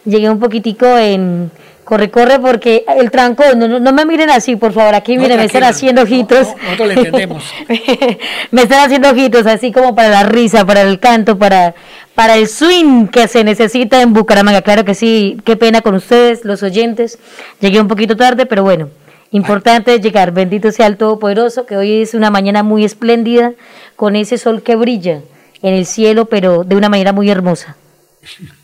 Llegué 0.05 0.31
un 0.31 0.39
poquitico 0.39 0.86
en 0.99 1.51
corre, 1.89 2.11
corre, 2.11 2.39
porque 2.39 2.85
el 2.99 3.11
tranco, 3.11 3.43
no, 3.57 3.66
no, 3.66 3.81
no 3.81 3.93
me 3.95 4.05
miren 4.05 4.28
así, 4.28 4.57
por 4.57 4.74
favor, 4.74 4.95
aquí 4.95 5.16
No, 5.16 5.23
miren, 5.23 5.39
me 5.39 5.47
están 5.47 5.65
haciendo 5.65 6.03
ojitos. 6.03 6.49
Nosotros 6.62 6.89
le 6.89 6.95
entendemos. 6.95 7.55
me 8.51 8.62
están 8.62 8.85
haciendo 8.85 9.11
ojitos, 9.11 9.47
así 9.47 9.73
como 9.73 9.95
para 9.95 10.11
la 10.11 10.23
risa, 10.24 10.66
para 10.66 10.82
el 10.82 11.01
canto, 11.01 11.39
para, 11.39 11.74
para 12.19 12.35
el 12.35 12.49
swing 12.49 13.07
que 13.07 13.28
se 13.28 13.45
necesita 13.45 14.03
en 14.03 14.12
Bucaramanga. 14.12 14.61
Claro 14.62 14.85
que 14.85 14.97
sí, 14.97 15.40
qué 15.45 15.57
pena 15.57 15.82
con 15.82 15.95
ustedes, 15.95 16.45
los 16.45 16.65
oyentes. 16.65 17.16
Llegué 17.61 17.81
un 17.81 17.86
poquito 17.86 18.16
tarde, 18.16 18.45
pero 18.45 18.65
bueno, 18.65 18.89
importante 19.31 20.01
llegar. 20.01 20.32
Bendito 20.32 20.73
sea 20.73 20.89
el 20.89 20.97
Todopoderoso, 20.97 21.65
que 21.65 21.77
hoy 21.77 22.03
es 22.03 22.15
una 22.15 22.32
mañana 22.32 22.65
muy 22.65 22.85
espléndida, 22.85 23.53
con 23.95 24.16
ese 24.16 24.36
sol 24.36 24.65
que 24.65 24.74
brilla 24.74 25.20
en 25.62 25.74
el 25.74 25.86
cielo, 25.86 26.24
pero 26.24 26.65
de 26.65 26.74
una 26.74 26.89
manera 26.89 27.12
muy 27.12 27.31
hermosa. 27.31 27.77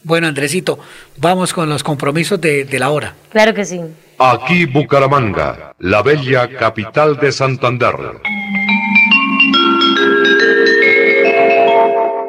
Bueno, 0.03 0.27
Andresito, 0.27 0.81
vamos 1.19 1.53
con 1.53 1.69
los 1.69 1.85
compromisos 1.85 2.41
de, 2.41 2.65
de 2.65 2.79
la 2.81 2.91
hora. 2.91 3.15
Claro 3.31 3.55
que 3.55 3.65
sí. 3.65 3.81
Aquí 4.19 4.67
Bucaramanga, 4.67 5.77
la 5.79 6.03
bella 6.03 6.49
capital 6.49 7.21
de 7.21 7.31
Santander. 7.31 7.95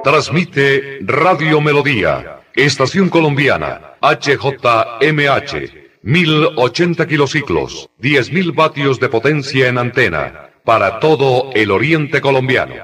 Transmite 0.06 1.00
Radio 1.02 1.60
Melodía, 1.62 2.42
Estación 2.54 3.10
Colombiana, 3.10 3.96
HJMH, 4.02 5.74
1080 6.04 7.08
kilociclos, 7.08 7.90
10.000 8.00 8.54
vatios 8.54 9.00
de 9.00 9.10
potencia 9.10 9.68
en 9.68 9.80
antena, 9.80 10.52
para 10.64 11.00
todo 11.00 11.50
el 11.56 11.72
oriente 11.72 12.22
colombiano. 12.22 12.76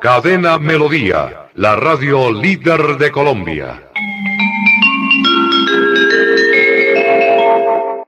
Cadena 0.00 0.56
Melodía, 0.60 1.48
la 1.56 1.74
radio 1.74 2.30
líder 2.30 2.98
de 2.98 3.10
Colombia. 3.10 3.82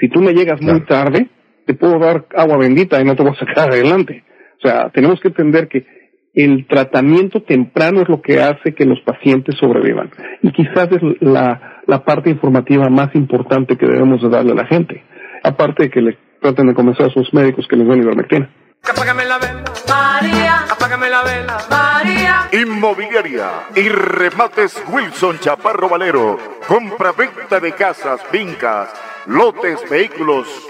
Si 0.00 0.08
tú 0.08 0.20
me 0.20 0.32
llegas 0.32 0.60
muy 0.60 0.80
tarde, 0.80 1.28
te 1.66 1.74
puedo 1.74 1.98
dar 1.98 2.26
agua 2.34 2.56
bendita 2.56 3.00
y 3.00 3.04
no 3.04 3.14
te 3.14 3.22
voy 3.22 3.32
a 3.32 3.38
sacar 3.38 3.68
adelante. 3.70 4.24
O 4.62 4.66
sea, 4.66 4.90
tenemos 4.90 5.20
que 5.20 5.28
entender 5.28 5.68
que 5.68 5.86
el 6.34 6.66
tratamiento 6.66 7.42
temprano 7.42 8.02
es 8.02 8.08
lo 8.08 8.22
que 8.22 8.40
hace 8.40 8.74
que 8.74 8.84
los 8.84 9.00
pacientes 9.00 9.56
sobrevivan. 9.58 10.10
Y 10.42 10.52
quizás 10.52 10.88
es 10.92 11.02
la, 11.20 11.82
la 11.86 12.04
parte 12.04 12.30
informativa 12.30 12.88
más 12.88 13.14
importante 13.14 13.76
que 13.76 13.86
debemos 13.86 14.22
de 14.22 14.28
darle 14.28 14.52
a 14.52 14.56
la 14.56 14.66
gente. 14.66 15.02
Aparte 15.42 15.84
de 15.84 15.90
que 15.90 16.00
le 16.00 16.18
traten 16.40 16.68
de 16.68 16.74
convencer 16.74 17.06
a 17.06 17.10
sus 17.10 17.32
médicos 17.34 17.66
que 17.68 17.76
les 17.76 17.86
den 17.86 18.02
ivermectina. 18.02 18.48
Apágame 18.82 19.24
la 19.24 19.38
vela, 19.38 19.64
María. 19.88 20.64
Apágame 20.70 21.10
la 21.10 21.22
vela, 21.22 21.58
María. 21.68 22.48
Inmobiliaria 22.52 23.50
y 23.76 23.88
remates 23.88 24.82
Wilson 24.90 25.38
Chaparro 25.38 25.88
Valero. 25.88 26.38
Compra-venta 26.66 27.60
de 27.60 27.72
casas, 27.72 28.22
fincas, 28.30 28.88
lotes, 29.26 29.88
vehículos 29.88 30.69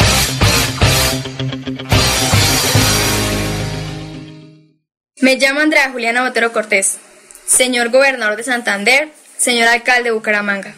Me 5.21 5.37
llamo 5.37 5.61
Andrea 5.61 5.91
Juliana 5.93 6.23
Botero 6.23 6.51
Cortés. 6.53 6.97
Señor 7.45 7.91
gobernador 7.91 8.39
de 8.39 8.45
Santander, 8.45 9.13
señor 9.37 9.69
alcalde 9.69 10.05
de 10.05 10.13
Bucaramanga. 10.13 10.75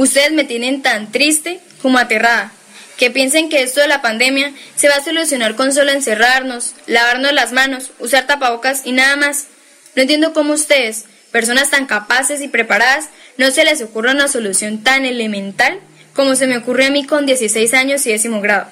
Ustedes 0.00 0.32
me 0.32 0.44
tienen 0.44 0.80
tan 0.80 1.12
triste 1.12 1.60
como 1.82 1.98
aterrada, 1.98 2.52
que 2.96 3.10
piensen 3.10 3.50
que 3.50 3.62
esto 3.62 3.82
de 3.82 3.86
la 3.86 4.00
pandemia 4.00 4.54
se 4.74 4.88
va 4.88 4.94
a 4.94 5.04
solucionar 5.04 5.56
con 5.56 5.74
solo 5.74 5.90
encerrarnos, 5.90 6.72
lavarnos 6.86 7.34
las 7.34 7.52
manos, 7.52 7.90
usar 7.98 8.26
tapabocas 8.26 8.80
y 8.86 8.92
nada 8.92 9.16
más. 9.16 9.48
No 9.94 10.00
entiendo 10.00 10.32
cómo 10.32 10.54
ustedes, 10.54 11.04
personas 11.30 11.68
tan 11.68 11.84
capaces 11.84 12.40
y 12.40 12.48
preparadas, 12.48 13.10
no 13.36 13.50
se 13.50 13.62
les 13.62 13.82
ocurre 13.82 14.12
una 14.12 14.28
solución 14.28 14.82
tan 14.82 15.04
elemental 15.04 15.80
como 16.14 16.34
se 16.34 16.46
me 16.46 16.56
ocurrió 16.56 16.86
a 16.86 16.90
mí 16.90 17.04
con 17.04 17.26
16 17.26 17.74
años 17.74 18.06
y 18.06 18.12
décimo 18.12 18.40
grado. 18.40 18.68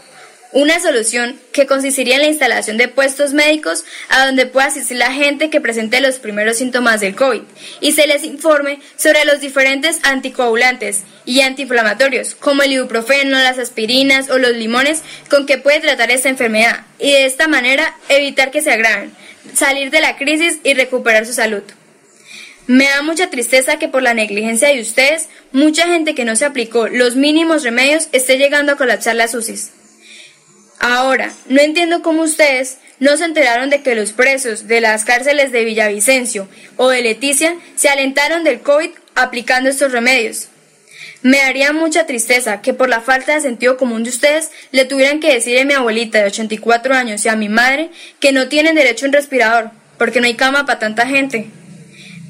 Una 0.52 0.80
solución 0.80 1.38
que 1.52 1.66
consistiría 1.66 2.14
en 2.14 2.22
la 2.22 2.28
instalación 2.28 2.78
de 2.78 2.88
puestos 2.88 3.34
médicos 3.34 3.84
a 4.08 4.24
donde 4.24 4.46
pueda 4.46 4.68
asistir 4.68 4.96
la 4.96 5.12
gente 5.12 5.50
que 5.50 5.60
presente 5.60 6.00
los 6.00 6.18
primeros 6.18 6.56
síntomas 6.56 7.02
del 7.02 7.14
COVID 7.14 7.42
y 7.82 7.92
se 7.92 8.06
les 8.06 8.24
informe 8.24 8.80
sobre 8.96 9.26
los 9.26 9.40
diferentes 9.40 9.98
anticoagulantes 10.04 11.02
y 11.26 11.42
antiinflamatorios 11.42 12.34
como 12.34 12.62
el 12.62 12.72
ibuprofeno, 12.72 13.38
las 13.38 13.58
aspirinas 13.58 14.30
o 14.30 14.38
los 14.38 14.52
limones 14.52 15.02
con 15.28 15.44
que 15.44 15.58
puede 15.58 15.80
tratar 15.80 16.10
esta 16.10 16.30
enfermedad 16.30 16.86
y 16.98 17.12
de 17.12 17.26
esta 17.26 17.46
manera 17.46 17.94
evitar 18.08 18.50
que 18.50 18.62
se 18.62 18.72
agraven, 18.72 19.12
salir 19.54 19.90
de 19.90 20.00
la 20.00 20.16
crisis 20.16 20.60
y 20.64 20.72
recuperar 20.72 21.26
su 21.26 21.34
salud. 21.34 21.62
Me 22.66 22.84
da 22.84 23.02
mucha 23.02 23.28
tristeza 23.28 23.78
que 23.78 23.88
por 23.88 24.02
la 24.02 24.14
negligencia 24.14 24.68
de 24.68 24.80
ustedes, 24.80 25.28
mucha 25.52 25.86
gente 25.86 26.14
que 26.14 26.24
no 26.24 26.36
se 26.36 26.46
aplicó 26.46 26.88
los 26.88 27.16
mínimos 27.16 27.64
remedios 27.64 28.08
esté 28.12 28.38
llegando 28.38 28.72
a 28.72 28.76
colapsar 28.76 29.14
las 29.14 29.34
UCIs. 29.34 29.72
Ahora, 30.80 31.32
no 31.48 31.60
entiendo 31.60 32.02
cómo 32.02 32.22
ustedes 32.22 32.78
no 33.00 33.16
se 33.16 33.24
enteraron 33.24 33.70
de 33.70 33.82
que 33.82 33.94
los 33.94 34.12
presos 34.12 34.68
de 34.68 34.80
las 34.80 35.04
cárceles 35.04 35.52
de 35.52 35.64
Villavicencio 35.64 36.48
o 36.76 36.88
de 36.88 37.02
Leticia 37.02 37.56
se 37.76 37.88
alentaron 37.88 38.44
del 38.44 38.60
COVID 38.60 38.90
aplicando 39.14 39.70
estos 39.70 39.92
remedios. 39.92 40.48
Me 41.22 41.38
daría 41.38 41.72
mucha 41.72 42.06
tristeza 42.06 42.60
que 42.62 42.74
por 42.74 42.88
la 42.88 43.00
falta 43.00 43.34
de 43.34 43.40
sentido 43.40 43.76
común 43.76 44.04
de 44.04 44.10
ustedes 44.10 44.50
le 44.70 44.84
tuvieran 44.84 45.18
que 45.18 45.34
decir 45.34 45.58
a 45.58 45.64
mi 45.64 45.74
abuelita 45.74 46.18
de 46.18 46.26
84 46.26 46.94
años 46.94 47.24
y 47.24 47.28
a 47.28 47.34
mi 47.34 47.48
madre 47.48 47.90
que 48.20 48.30
no 48.30 48.48
tienen 48.48 48.76
derecho 48.76 49.04
a 49.04 49.08
un 49.08 49.12
respirador, 49.12 49.70
porque 49.96 50.20
no 50.20 50.26
hay 50.26 50.34
cama 50.34 50.64
para 50.64 50.78
tanta 50.78 51.06
gente. 51.08 51.50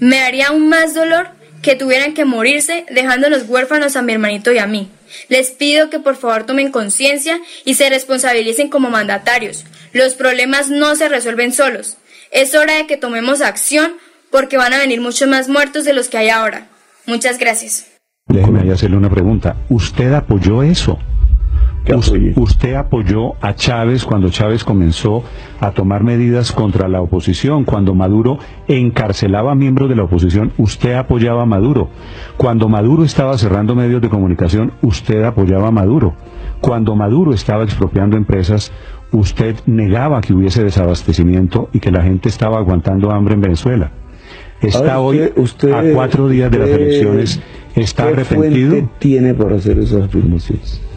Me 0.00 0.20
haría 0.20 0.48
aún 0.48 0.70
más 0.70 0.94
dolor 0.94 1.37
que 1.62 1.76
tuvieran 1.76 2.14
que 2.14 2.24
morirse 2.24 2.86
dejándonos 2.90 3.48
huérfanos 3.48 3.96
a 3.96 4.02
mi 4.02 4.12
hermanito 4.12 4.52
y 4.52 4.58
a 4.58 4.66
mí. 4.66 4.90
Les 5.28 5.50
pido 5.50 5.90
que 5.90 5.98
por 5.98 6.16
favor 6.16 6.44
tomen 6.44 6.70
conciencia 6.70 7.40
y 7.64 7.74
se 7.74 7.88
responsabilicen 7.88 8.68
como 8.68 8.90
mandatarios. 8.90 9.64
Los 9.92 10.14
problemas 10.14 10.70
no 10.70 10.96
se 10.96 11.08
resuelven 11.08 11.52
solos. 11.52 11.96
Es 12.30 12.54
hora 12.54 12.76
de 12.76 12.86
que 12.86 12.96
tomemos 12.96 13.40
acción 13.40 13.92
porque 14.30 14.56
van 14.56 14.74
a 14.74 14.78
venir 14.78 15.00
muchos 15.00 15.28
más 15.28 15.48
muertos 15.48 15.84
de 15.84 15.94
los 15.94 16.08
que 16.08 16.18
hay 16.18 16.28
ahora. 16.28 16.68
Muchas 17.06 17.38
gracias. 17.38 17.86
Déjeme 18.26 18.70
hacerle 18.70 18.98
una 18.98 19.08
pregunta. 19.08 19.56
¿Usted 19.70 20.12
apoyó 20.12 20.62
eso? 20.62 20.98
¿Usted 21.96 22.74
apoyó 22.74 23.34
a 23.40 23.54
Chávez 23.54 24.04
cuando 24.04 24.28
Chávez 24.28 24.62
comenzó 24.62 25.22
a 25.60 25.70
tomar 25.70 26.04
medidas 26.04 26.52
contra 26.52 26.86
la 26.88 27.00
oposición? 27.00 27.64
Cuando 27.64 27.94
Maduro 27.94 28.38
encarcelaba 28.66 29.52
a 29.52 29.54
miembros 29.54 29.88
de 29.88 29.96
la 29.96 30.04
oposición, 30.04 30.52
usted 30.58 30.94
apoyaba 30.94 31.42
a 31.42 31.46
Maduro. 31.46 31.88
Cuando 32.36 32.68
Maduro 32.68 33.04
estaba 33.04 33.38
cerrando 33.38 33.74
medios 33.74 34.02
de 34.02 34.10
comunicación, 34.10 34.72
usted 34.82 35.22
apoyaba 35.22 35.68
a 35.68 35.72
Maduro. 35.72 36.14
Cuando 36.60 36.94
Maduro 36.94 37.32
estaba 37.32 37.64
expropiando 37.64 38.16
empresas, 38.16 38.70
usted 39.12 39.56
negaba 39.66 40.20
que 40.20 40.34
hubiese 40.34 40.62
desabastecimiento 40.62 41.70
y 41.72 41.80
que 41.80 41.90
la 41.90 42.02
gente 42.02 42.28
estaba 42.28 42.58
aguantando 42.58 43.10
hambre 43.10 43.34
en 43.34 43.40
Venezuela. 43.40 43.92
Está 44.60 45.00
hoy 45.00 45.20
a 45.20 45.82
cuatro 45.94 46.28
días 46.28 46.50
de 46.50 46.58
las 46.58 46.68
elecciones. 46.68 47.40
¿Está 47.74 48.08
arrepentido? 48.08 48.74
¿Qué 48.74 48.88
tiene 48.98 49.34
para 49.34 49.56
hacer 49.56 49.78
esas 49.78 50.02
afirmaciones? 50.02 50.87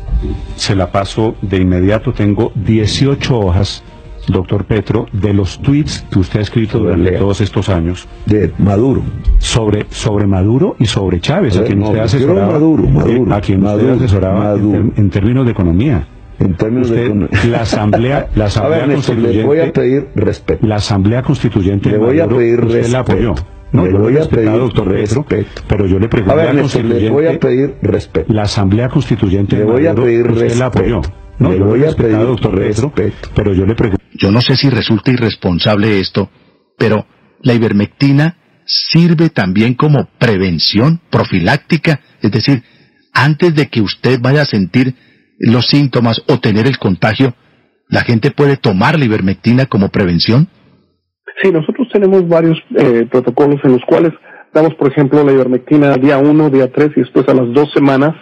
Se 0.56 0.76
la 0.76 0.92
paso 0.92 1.36
de 1.42 1.58
inmediato. 1.58 2.14
Tengo 2.14 2.52
18 2.56 3.40
hojas, 3.40 3.84
doctor 4.28 4.66
Petro, 4.66 5.08
de 5.12 5.34
los 5.34 5.60
tweets 5.60 6.06
que 6.12 6.20
usted 6.20 6.40
ha 6.40 6.44
escrito 6.44 6.80
durante 6.80 7.12
todos 7.12 7.42
estos 7.42 7.70
años. 7.70 8.08
De 8.26 8.54
Maduro. 8.58 9.02
Sobre, 9.40 9.86
sobre 9.90 10.28
Maduro 10.28 10.76
y 10.80 10.86
sobre 10.86 11.20
Chávez, 11.20 11.58
a, 11.58 11.64
quien 11.64 11.82
usted 11.82 12.00
asesoraba. 12.00 12.54
Maduro, 12.54 12.84
Maduro, 12.84 13.34
a 13.34 13.42
quien 13.42 13.62
Maduro, 13.62 13.94
usted 13.94 14.06
asesoraba 14.06 14.54
en, 14.54 14.94
en 14.96 15.10
términos 15.10 15.46
de 15.46 15.52
economía. 15.52 16.08
En 16.42 16.56
términos 16.56 16.90
Usted, 16.90 17.12
de 17.12 17.48
la 17.50 17.62
asamblea, 17.62 18.28
la 18.36 18.46
asamblea 18.46 18.78
a 18.84 18.88
ver, 18.88 18.96
constituyente, 18.96 19.38
le 19.38 19.44
voy 19.46 19.60
a 19.60 19.72
pedir 19.72 20.08
respeto. 20.16 20.66
la 20.68 20.76
asamblea 20.76 21.22
constituyente 21.22 21.90
Le 21.90 21.98
voy 21.98 22.20
a 22.20 22.24
Maduro, 22.24 22.38
pedir 22.38 22.60
usted 22.62 22.74
respeto. 22.74 22.92
la 22.92 23.00
apoyó. 23.00 23.34
No, 23.74 23.86
Le 23.86 23.92
yo 23.92 23.98
voy 24.00 24.18
a 24.18 24.26
pedir 24.28 24.50
doctor 24.52 24.90
Petro, 24.90 25.26
respeto. 25.30 25.62
pero 25.68 25.86
yo 25.86 26.00
le 26.00 26.06
A 26.08 26.10
pregunto 26.10 26.36
ver, 26.36 26.56
Néstor, 26.56 26.84
le 26.86 27.10
voy 27.10 27.28
a 27.28 27.40
pedir 27.40 27.76
respeto. 27.82 28.34
la 28.34 28.42
asamblea 28.44 28.90
constituyente 28.90 29.56
Le 29.58 29.64
voy 29.64 29.86
a 29.86 29.90
Maduro, 29.90 30.06
pedir 30.08 30.32
usted 30.32 30.56
la 30.58 30.66
apoyó. 30.66 30.98
respeto. 30.98 31.18
No, 31.40 31.52
Le 31.54 31.60
voy 31.60 31.86
a 31.86 31.92
pedir 31.94 32.18
doctor 32.18 32.56
Petro, 32.56 32.94
respeto. 32.96 33.30
pero 33.36 33.54
yo 33.54 33.66
le 33.66 33.76
pregunto. 33.76 34.04
Yo 34.14 34.30
no 34.32 34.42
sé 34.42 34.56
si 34.58 34.70
resulta 34.70 35.10
irresponsable 35.12 36.00
esto, 36.00 36.30
pero 36.78 37.06
la 37.42 37.54
ivermectina 37.54 38.36
sirve 38.66 39.30
también 39.30 39.74
como 39.76 40.08
prevención 40.20 41.00
profiláctica, 41.10 42.02
es 42.22 42.32
decir, 42.32 42.62
antes 43.14 43.56
de 43.56 43.70
que 43.70 43.82
usted 43.82 44.20
vaya 44.22 44.42
a 44.42 44.46
sentir 44.46 44.94
los 45.42 45.68
síntomas 45.68 46.22
o 46.28 46.40
tener 46.40 46.68
el 46.68 46.78
contagio, 46.78 47.34
la 47.90 48.02
gente 48.02 48.32
puede 48.32 48.58
tomar 48.58 48.98
la 48.98 49.06
ivermectina 49.06 49.66
como 49.66 49.90
prevención. 49.90 50.48
Sí, 51.42 51.52
nosotros 51.52 51.88
tenemos 51.92 52.28
varios 52.28 52.58
eh, 52.78 53.08
protocolos 53.10 53.60
en 53.64 53.74
los 53.74 53.82
cuales 53.88 54.14
damos, 54.54 54.76
por 54.76 54.92
ejemplo, 54.92 55.24
la 55.24 55.32
ivermectina 55.32 55.96
día 55.96 56.18
1, 56.20 56.50
día 56.52 56.72
3 56.72 56.92
y 56.96 57.00
después 57.02 57.28
a 57.28 57.34
las 57.34 57.52
dos 57.54 57.72
semanas 57.74 58.14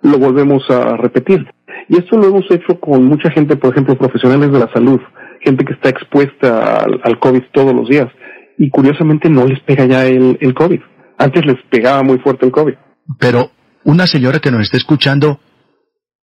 lo 0.00 0.18
volvemos 0.18 0.62
a 0.70 0.96
repetir. 0.96 1.46
Y 1.88 1.98
esto 1.98 2.16
lo 2.16 2.28
hemos 2.28 2.50
hecho 2.50 2.80
con 2.80 3.04
mucha 3.04 3.30
gente, 3.30 3.56
por 3.56 3.72
ejemplo, 3.72 3.96
profesionales 3.96 4.50
de 4.50 4.58
la 4.58 4.72
salud, 4.72 5.00
gente 5.40 5.64
que 5.64 5.74
está 5.74 5.90
expuesta 5.90 6.78
al, 6.78 7.00
al 7.04 7.18
COVID 7.18 7.42
todos 7.52 7.74
los 7.74 7.88
días. 7.88 8.08
Y 8.56 8.70
curiosamente 8.70 9.28
no 9.28 9.46
les 9.46 9.60
pega 9.60 9.84
ya 9.84 10.06
el, 10.06 10.38
el 10.40 10.54
COVID. 10.54 10.80
Antes 11.18 11.44
les 11.44 11.56
pegaba 11.70 12.02
muy 12.02 12.18
fuerte 12.18 12.46
el 12.46 12.52
COVID. 12.52 12.74
Pero 13.18 13.50
una 13.84 14.06
señora 14.06 14.38
que 14.38 14.50
nos 14.50 14.62
está 14.62 14.78
escuchando 14.78 15.38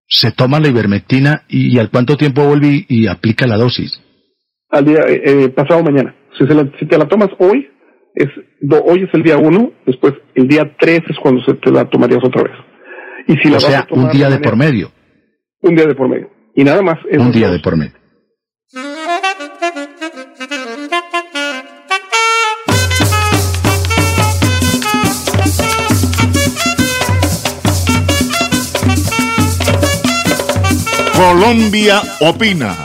se 0.09 0.32
toma 0.32 0.59
la 0.60 0.68
ivermectina 0.68 1.43
y, 1.48 1.78
al 1.78 1.90
cuánto 1.90 2.16
tiempo 2.16 2.44
vuelve 2.44 2.68
y, 2.68 2.86
y 2.89 3.06
aplica 3.06 3.47
la 3.47 3.56
dosis. 3.56 4.01
Al 4.70 4.85
día, 4.85 5.01
eh, 5.06 5.22
eh, 5.24 5.48
pasado 5.51 5.82
mañana. 5.82 6.14
Si, 6.39 6.47
se 6.47 6.55
la- 6.55 6.70
si 6.78 6.86
te 6.86 6.97
la 6.98 7.06
tomas 7.06 7.28
hoy, 7.39 7.68
es, 8.14 8.28
do- 8.60 8.82
hoy 8.85 9.02
es 9.05 9.10
el 9.14 9.22
día 9.22 9.36
1, 9.39 9.72
después 9.86 10.14
el 10.35 10.48
día 10.48 10.74
3 10.78 11.02
es 11.09 11.16
cuando 11.18 11.43
se 11.44 11.55
te 11.55 11.70
la 11.70 11.89
tomarías 11.89 12.24
otra 12.24 12.43
vez. 12.43 12.52
Y 13.26 13.36
si 13.36 13.48
la 13.48 13.59
o 13.59 13.60
vas 13.60 13.64
sea, 13.64 13.78
a 13.80 13.86
tomar 13.86 14.06
un 14.06 14.12
día 14.12 14.30
de 14.30 14.39
por 14.39 14.56
medio. 14.56 14.90
Un 15.60 15.74
día 15.74 15.86
de 15.86 15.94
por 15.94 16.09
medio. 16.09 16.30
Y 16.55 16.64
nada 16.64 16.82
más. 16.82 16.98
Un 17.10 17.30
día 17.32 17.48
dos. 17.48 17.56
de 17.56 17.62
por 17.62 17.76
medio. 17.76 17.93
Colombia 31.19 32.01
opina. 32.20 32.77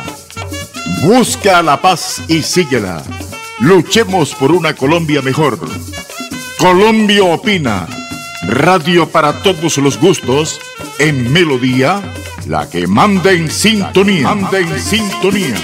Busca 1.04 1.62
la 1.62 1.80
paz 1.80 2.24
y 2.28 2.42
síguela. 2.42 3.04
Luchemos 3.60 4.34
por 4.34 4.52
una 4.52 4.74
Colombia 4.74 5.22
mejor. 5.22 5.60
Colombia 6.58 7.24
opina. 7.26 7.88
Radio 8.48 9.08
para 9.08 9.44
todos 9.44 9.78
los 9.78 10.00
gustos. 10.00 10.60
En 10.98 11.32
melodía, 11.32 12.02
la 12.48 12.68
que 12.68 12.88
manda 12.88 13.32
en 13.32 13.52
sintonía. 13.52 14.34
Manda 14.34 14.58
en 14.58 14.82
sintonía. 14.82 15.56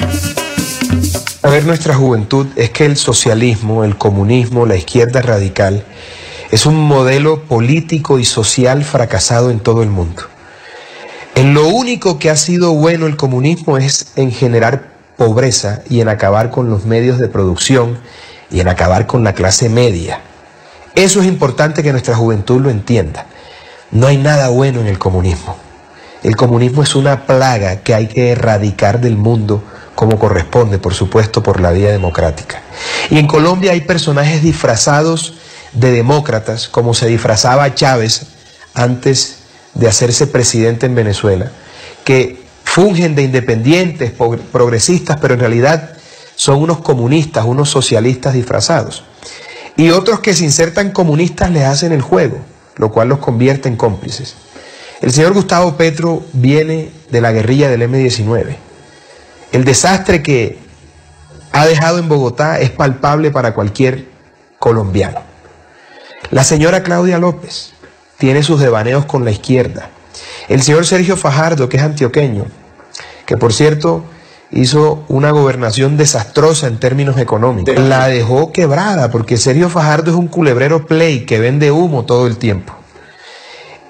A 1.42 1.50
ver, 1.50 1.66
nuestra 1.66 1.96
juventud 1.96 2.46
es 2.56 2.70
que 2.70 2.86
el 2.86 2.98
socialismo, 2.98 3.84
el 3.84 3.98
comunismo, 3.98 4.68
la 4.68 4.76
izquierda 4.76 5.24
radical 5.24 5.84
es 6.52 6.68
un 6.68 6.76
modelo 6.76 7.42
político 7.46 8.20
y 8.20 8.26
social 8.26 8.84
fracasado 8.84 9.50
en 9.50 9.60
todo 9.60 9.82
el 9.82 9.90
mundo. 9.90 10.22
En 11.36 11.54
lo 11.54 11.68
único 11.68 12.20
que 12.20 12.30
ha 12.30 12.36
sido 12.36 12.74
bueno 12.74 13.06
el 13.08 13.18
comunismo 13.18 13.78
es 13.78 14.12
en 14.16 14.32
generar 14.32 14.90
pobreza 15.18 15.82
y 15.90 16.02
en 16.02 16.10
acabar 16.10 16.50
con 16.50 16.70
los 16.70 16.86
medios 16.86 17.20
de 17.20 17.28
producción 17.28 18.00
y 18.52 18.60
en 18.60 18.68
acabar 18.68 19.08
con 19.08 19.24
la 19.24 19.34
clase 19.34 19.70
media. 19.70 20.22
Eso 20.96 21.22
es 21.22 21.28
importante 21.28 21.84
que 21.84 21.92
nuestra 21.92 22.16
juventud 22.16 22.62
lo 22.62 22.70
entienda. 22.70 23.28
No 23.92 24.08
hay 24.08 24.18
nada 24.18 24.50
bueno 24.50 24.82
en 24.82 24.88
el 24.88 25.00
comunismo. 25.00 25.56
El 26.24 26.36
comunismo 26.36 26.84
es 26.84 26.96
una 26.96 27.26
plaga 27.26 27.78
que 27.78 27.94
hay 27.94 28.08
que 28.08 28.32
erradicar 28.32 29.00
del 29.00 29.16
mundo 29.16 29.64
como 29.96 30.20
corresponde, 30.20 30.78
por 30.78 30.94
supuesto, 30.94 31.44
por 31.44 31.60
la 31.60 31.72
vía 31.72 31.92
democrática. 31.92 32.62
Y 33.10 33.18
en 33.20 33.28
Colombia 33.28 33.72
hay 33.72 33.82
personajes 33.82 34.42
disfrazados 34.42 35.36
de 35.74 35.92
demócratas, 35.92 36.68
como 36.68 36.94
se 36.94 37.08
disfrazaba 37.08 37.76
Chávez 37.76 38.28
antes 38.74 39.39
de 39.74 39.88
hacerse 39.88 40.28
presidente 40.28 40.86
en 40.86 40.96
Venezuela, 40.96 41.52
que 42.04 42.42
fungen 42.64 43.16
de 43.16 43.24
independientes, 43.24 44.12
progresistas, 44.52 45.18
pero 45.20 45.34
en 45.34 45.40
realidad 45.40 45.94
son 46.36 46.62
unos 46.62 46.80
comunistas, 46.80 47.46
unos 47.46 47.70
socialistas 47.70 48.34
disfrazados. 48.34 49.04
Y 49.76 49.92
otros 49.92 50.20
que 50.20 50.34
se 50.34 50.44
insertan 50.44 50.92
comunistas 50.92 51.52
les 51.52 51.64
hacen 51.64 51.92
el 51.92 52.02
juego, 52.02 52.38
lo 52.76 52.92
cual 52.92 53.10
los 53.10 53.20
convierte 53.20 53.70
en 53.70 53.76
cómplices. 53.76 54.36
El 55.02 55.12
señor 55.12 55.34
Gustavo 55.34 55.78
Petro 55.78 56.24
viene 56.34 56.92
de 57.10 57.22
la 57.22 57.32
guerrilla 57.32 57.70
del 57.70 57.84
M-19. 57.84 58.56
El 59.52 59.64
desastre 59.64 60.22
que 60.22 60.60
ha 61.52 61.66
dejado 61.66 62.00
en 62.00 62.10
Bogotá 62.10 62.60
es 62.60 62.70
palpable 62.70 63.32
para 63.32 63.54
cualquier 63.54 64.10
colombiano. 64.60 65.22
La 66.32 66.44
señora 66.44 66.84
Claudia 66.84 67.18
López 67.18 67.74
tiene 68.20 68.44
sus 68.44 68.60
devaneos 68.60 69.06
con 69.06 69.26
la 69.26 69.32
izquierda. 69.32 69.90
El 70.48 70.62
señor 70.62 70.86
Sergio 70.86 71.18
Fajardo, 71.18 71.70
que 71.70 71.78
es 71.78 71.84
antioqueño, 71.84 72.46
que 73.26 73.38
por 73.38 73.54
cierto 73.54 74.04
hizo 74.52 75.04
una 75.08 75.32
gobernación 75.32 75.96
desastrosa 75.96 76.68
en 76.68 76.80
términos 76.80 77.18
económicos, 77.18 77.80
la 77.80 78.08
dejó 78.08 78.52
quebrada 78.52 79.10
porque 79.10 79.38
Sergio 79.38 79.70
Fajardo 79.70 80.12
es 80.12 80.18
un 80.18 80.28
culebrero 80.28 80.86
play 80.86 81.26
que 81.26 81.40
vende 81.40 81.72
humo 81.72 82.06
todo 82.06 82.28
el 82.28 82.38
tiempo. 82.38 82.74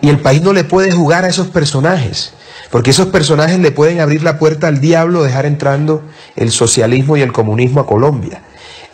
Y 0.02 0.10
el 0.10 0.20
país 0.20 0.42
no 0.42 0.54
le 0.54 0.64
puede 0.64 0.92
jugar 0.92 1.26
a 1.26 1.30
esos 1.30 1.48
personajes, 1.48 2.34
porque 2.70 2.92
esos 2.92 3.08
personajes 3.08 3.60
le 3.60 3.72
pueden 3.72 4.00
abrir 4.00 4.22
la 4.22 4.38
puerta 4.38 4.68
al 4.68 4.80
diablo, 4.80 5.24
dejar 5.24 5.46
entrando 5.46 6.04
el 6.36 6.52
socialismo 6.52 7.18
y 7.18 7.22
el 7.22 7.34
comunismo 7.34 7.82
a 7.82 7.88
Colombia. 7.88 8.44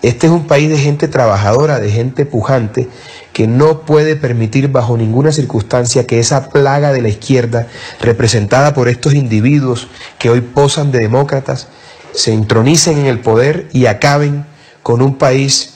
Este 0.06 0.28
es 0.28 0.34
un 0.34 0.46
país 0.46 0.70
de 0.70 0.78
gente 0.78 1.08
trabajadora, 1.08 1.80
de 1.80 1.90
gente 1.90 2.28
pujante, 2.28 2.88
que 3.34 3.48
no 3.48 3.82
puede 3.88 4.16
permitir 4.16 4.68
bajo 4.68 4.96
ninguna 4.98 5.32
circunstancia 5.32 6.06
que 6.06 6.20
esa 6.20 6.50
plaga 6.50 6.94
de 6.94 7.02
la 7.02 7.10
izquierda, 7.10 7.66
representada 8.00 8.76
por 8.76 8.88
estos 8.88 9.16
individuos 9.16 9.88
que 10.20 10.30
hoy 10.30 10.42
posan 10.42 10.92
de 10.92 11.00
demócratas, 11.00 11.70
se 12.14 12.32
intronicen 12.32 13.00
en 13.00 13.08
el 13.08 13.20
poder 13.20 13.68
y 13.74 13.88
acaben 13.88 14.46
con 14.84 15.02
un 15.02 15.18
país 15.18 15.74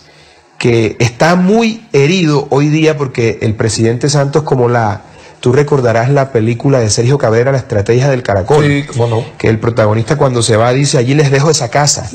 que 0.59 0.95
está 0.99 1.35
muy 1.35 1.87
herido 1.91 2.45
hoy 2.51 2.69
día 2.69 2.97
porque 2.97 3.39
el 3.41 3.55
presidente 3.55 4.09
Santos, 4.09 4.43
como 4.43 4.69
la, 4.69 5.01
tú 5.39 5.53
recordarás 5.53 6.11
la 6.11 6.31
película 6.31 6.79
de 6.79 6.91
Sergio 6.91 7.17
Cabrera, 7.17 7.51
La 7.51 7.57
estrategia 7.57 8.09
del 8.09 8.21
caracol, 8.21 8.85
que 9.39 9.47
el 9.47 9.57
protagonista 9.57 10.17
cuando 10.17 10.43
se 10.43 10.55
va 10.55 10.71
dice, 10.71 10.99
allí 10.99 11.15
les 11.15 11.31
dejo 11.31 11.49
esa 11.49 11.69
casa, 11.69 12.07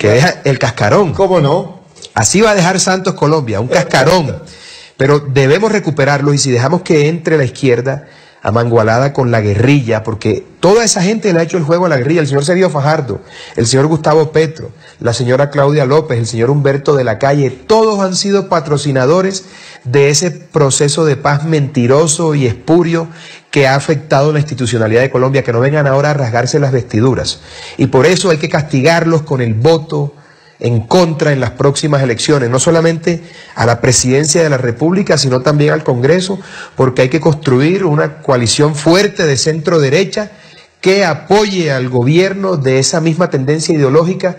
que 0.00 0.08
deja 0.08 0.40
el 0.44 0.58
cascarón. 0.58 1.12
¿Cómo 1.12 1.42
no? 1.42 1.80
Así 2.14 2.40
va 2.40 2.52
a 2.52 2.54
dejar 2.54 2.80
Santos 2.80 3.12
Colombia, 3.12 3.60
un 3.60 3.68
cascarón. 3.68 4.42
Pero 4.96 5.20
debemos 5.20 5.70
recuperarlo 5.70 6.32
y 6.32 6.38
si 6.38 6.50
dejamos 6.50 6.80
que 6.80 7.06
entre 7.08 7.36
la 7.36 7.44
izquierda 7.44 8.08
amangualada 8.42 9.12
con 9.12 9.30
la 9.30 9.40
guerrilla, 9.40 10.02
porque 10.02 10.46
toda 10.60 10.84
esa 10.84 11.02
gente 11.02 11.32
le 11.32 11.40
ha 11.40 11.42
hecho 11.42 11.56
el 11.56 11.64
juego 11.64 11.86
a 11.86 11.88
la 11.88 11.98
guerrilla, 11.98 12.22
el 12.22 12.26
señor 12.26 12.44
Sergio 12.44 12.70
Fajardo, 12.70 13.20
el 13.56 13.66
señor 13.66 13.86
Gustavo 13.86 14.32
Petro, 14.32 14.70
la 14.98 15.12
señora 15.12 15.50
Claudia 15.50 15.84
López, 15.84 16.18
el 16.18 16.26
señor 16.26 16.50
Humberto 16.50 16.94
de 16.94 17.04
la 17.04 17.18
Calle, 17.18 17.50
todos 17.50 18.00
han 18.00 18.16
sido 18.16 18.48
patrocinadores 18.48 19.44
de 19.84 20.10
ese 20.10 20.30
proceso 20.30 21.04
de 21.04 21.16
paz 21.16 21.44
mentiroso 21.44 22.34
y 22.34 22.46
espurio 22.46 23.08
que 23.50 23.66
ha 23.66 23.74
afectado 23.74 24.32
la 24.32 24.38
institucionalidad 24.38 25.00
de 25.00 25.10
Colombia, 25.10 25.42
que 25.42 25.52
no 25.52 25.60
vengan 25.60 25.86
ahora 25.86 26.10
a 26.10 26.14
rasgarse 26.14 26.60
las 26.60 26.72
vestiduras. 26.72 27.40
Y 27.76 27.88
por 27.88 28.06
eso 28.06 28.30
hay 28.30 28.38
que 28.38 28.48
castigarlos 28.48 29.22
con 29.22 29.40
el 29.40 29.54
voto 29.54 30.14
en 30.60 30.80
contra 30.80 31.32
en 31.32 31.40
las 31.40 31.52
próximas 31.52 32.02
elecciones, 32.02 32.50
no 32.50 32.58
solamente 32.58 33.22
a 33.54 33.66
la 33.66 33.80
presidencia 33.80 34.42
de 34.42 34.50
la 34.50 34.58
República, 34.58 35.18
sino 35.18 35.40
también 35.40 35.72
al 35.72 35.84
Congreso, 35.84 36.38
porque 36.76 37.02
hay 37.02 37.08
que 37.08 37.20
construir 37.20 37.84
una 37.84 38.18
coalición 38.22 38.74
fuerte 38.74 39.26
de 39.26 39.36
centro 39.36 39.80
derecha 39.80 40.30
que 40.80 41.04
apoye 41.04 41.72
al 41.72 41.88
gobierno 41.88 42.56
de 42.56 42.78
esa 42.78 43.00
misma 43.00 43.30
tendencia 43.30 43.74
ideológica 43.74 44.36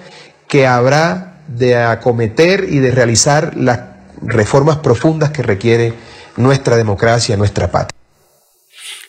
que 0.47 0.67
habrá 0.67 1.41
de 1.47 1.75
acometer 1.75 2.65
y 2.69 2.79
de 2.79 2.91
realizar 2.91 3.55
las 3.55 3.79
reformas 4.21 4.77
profundas 4.77 5.31
que 5.31 5.43
requiere 5.43 5.93
nuestra 6.37 6.77
democracia, 6.77 7.35
nuestra 7.37 7.69
patria. 7.71 7.97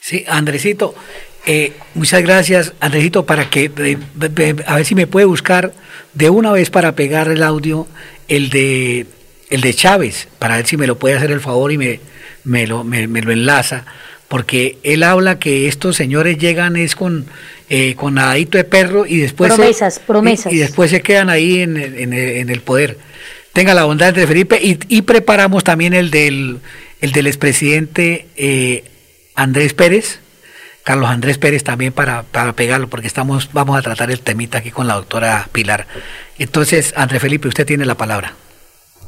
Sí, 0.00 0.24
Andresito, 0.28 0.94
eh, 1.44 1.72
muchas 1.94 2.22
gracias, 2.22 2.72
Andresito, 2.80 3.26
para 3.26 3.50
que, 3.50 3.70
a 4.66 4.76
ver 4.76 4.84
si 4.84 4.94
me 4.94 5.06
puede 5.06 5.26
buscar 5.26 5.72
de 6.14 6.30
una 6.30 6.52
vez 6.52 6.70
para 6.70 6.94
pegar 6.94 7.28
el 7.28 7.42
audio, 7.42 7.86
el 8.28 8.48
de, 8.50 9.06
el 9.50 9.60
de 9.60 9.74
Chávez, 9.74 10.28
para 10.38 10.56
ver 10.56 10.66
si 10.66 10.76
me 10.76 10.86
lo 10.86 10.98
puede 10.98 11.16
hacer 11.16 11.32
el 11.32 11.40
favor 11.40 11.72
y 11.72 11.78
me, 11.78 12.00
me, 12.44 12.66
lo, 12.66 12.84
me, 12.84 13.06
lo 13.06 13.32
enlaza, 13.32 13.84
porque 14.28 14.78
él 14.84 15.02
habla 15.02 15.40
que 15.40 15.66
estos 15.66 15.96
señores 15.96 16.38
llegan 16.38 16.76
es 16.76 16.94
con, 16.94 17.26
eh, 17.68 17.94
con 17.96 18.14
nadadito 18.14 18.56
de 18.56 18.64
perro 18.64 19.04
y 19.04 19.18
después... 19.18 19.52
Promesas, 19.52 19.98
promesas. 19.98 20.52
Y, 20.52 20.58
después 20.58 20.90
se 20.90 21.00
quedan 21.00 21.28
ahí 21.28 21.60
en, 21.60 21.76
en, 21.76 22.48
el 22.50 22.60
poder. 22.60 22.98
Tenga 23.52 23.74
la 23.74 23.84
bondad 23.84 24.14
de 24.14 24.26
Felipe 24.28 24.60
y, 24.62 24.78
y 24.88 25.02
preparamos 25.02 25.64
también 25.64 25.92
el 25.92 26.10
del, 26.10 26.60
el 27.00 27.12
del 27.12 27.26
expresidente 27.26 28.28
eh, 28.36 28.84
Andrés 29.34 29.74
Pérez 29.74 30.20
Carlos 30.84 31.10
Andrés 31.10 31.38
Pérez 31.38 31.62
también 31.62 31.92
para, 31.92 32.24
para 32.24 32.52
pegarlo, 32.54 32.88
porque 32.88 33.06
estamos, 33.06 33.50
vamos 33.52 33.78
a 33.78 33.82
tratar 33.82 34.10
el 34.10 34.20
temita 34.20 34.58
aquí 34.58 34.70
con 34.70 34.86
la 34.86 34.94
doctora 34.94 35.48
Pilar. 35.52 35.86
Entonces, 36.38 36.92
Andrés 36.96 37.22
Felipe, 37.22 37.48
usted 37.48 37.64
tiene 37.64 37.84
la 37.84 37.94
palabra. 37.94 38.34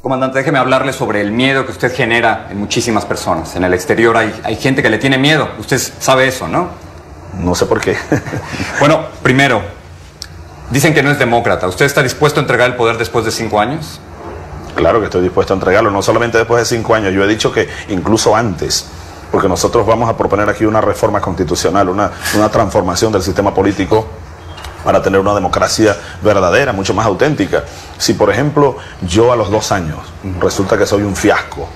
Comandante, 0.01 0.39
déjeme 0.39 0.59
hablarle 0.59 0.93
sobre 0.93 1.21
el 1.21 1.33
miedo 1.33 1.65
que 1.65 1.73
usted 1.73 1.95
genera 1.95 2.49
en 2.51 2.59
muchísimas 2.59 3.07
personas. 3.07 3.57
En 3.57 3.65
el 3.65 3.75
exterior 3.75 4.17
hay, 4.17 4.33
hay 4.45 4.57
gente 4.57 4.83
que 4.83 4.91
le 4.91 4.99
tiene 4.99 5.19
miedo. 5.19 5.49
Usted 5.59 5.79
sabe 5.79 6.29
eso, 6.29 6.47
¿no? 6.47 6.69
No 7.39 7.55
sé 7.55 7.67
por 7.67 7.81
qué. 7.81 7.97
bueno, 8.81 9.07
primero, 9.23 9.63
dicen 10.71 10.95
que 10.95 11.03
no 11.03 11.11
es 11.11 11.19
demócrata. 11.19 11.67
¿Usted 11.67 11.87
está 11.87 12.03
dispuesto 12.03 12.39
a 12.39 12.43
entregar 12.43 12.71
el 12.71 12.77
poder 12.77 12.99
después 12.99 13.25
de 13.25 13.31
cinco 13.31 13.59
años? 13.59 13.99
Claro 14.77 15.01
que 15.01 15.07
estoy 15.07 15.23
dispuesto 15.23 15.55
a 15.55 15.57
entregarlo, 15.57 15.91
no 15.91 16.03
solamente 16.03 16.39
después 16.39 16.61
de 16.69 16.77
cinco 16.77 16.95
años. 16.95 17.13
Yo 17.15 17.25
he 17.25 17.29
dicho 17.29 17.51
que 17.51 17.69
incluso 17.89 18.37
antes 18.37 18.87
porque 19.35 19.49
nosotros 19.49 19.85
vamos 19.85 20.09
a 20.09 20.17
proponer 20.17 20.49
aquí 20.49 20.65
una 20.65 20.81
reforma 20.81 21.21
constitucional, 21.21 21.89
una, 21.89 22.09
transformación 22.53 23.11
del 23.11 23.21
sistema 23.21 23.53
político 23.53 24.07
para 24.85 25.03
tener 25.03 25.19
una 25.19 25.35
democracia 25.35 25.97
verdadera, 26.23 26.73
mucho 26.73 26.95
más 26.95 27.05
auténtica. 27.05 27.65
Si, 27.99 28.13
por 28.15 28.31
ejemplo, 28.31 28.77
yo 29.03 29.33
a 29.33 29.37
los 29.37 29.51
dos 29.51 29.73
años 29.73 29.99
resulta 30.39 30.79
que 30.79 30.87
soy 30.87 31.03
un 31.03 31.17
fiasco, 31.17 31.69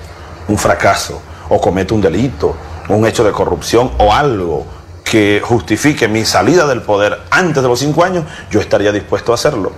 un 0.47 0.57
fracaso, 0.57 1.21
o 1.49 1.61
cometo 1.61 1.97
un 1.97 2.01
delito, 2.01 2.55
un 2.91 3.05
hecho 3.05 3.25
de 3.25 3.33
corrupción 3.33 3.91
o 3.99 4.15
algo 4.15 4.65
que 5.03 5.43
justifique 5.45 6.07
mi 6.07 6.25
salida 6.25 6.65
del 6.65 6.83
poder 6.83 7.23
antes 7.29 7.61
de 7.61 7.69
los 7.69 7.81
cinco 7.81 8.05
años, 8.05 8.25
yo 8.53 8.61
estaría 8.61 8.93
dispuesto 8.93 9.33
a 9.33 9.35
hacerlo. 9.35 9.73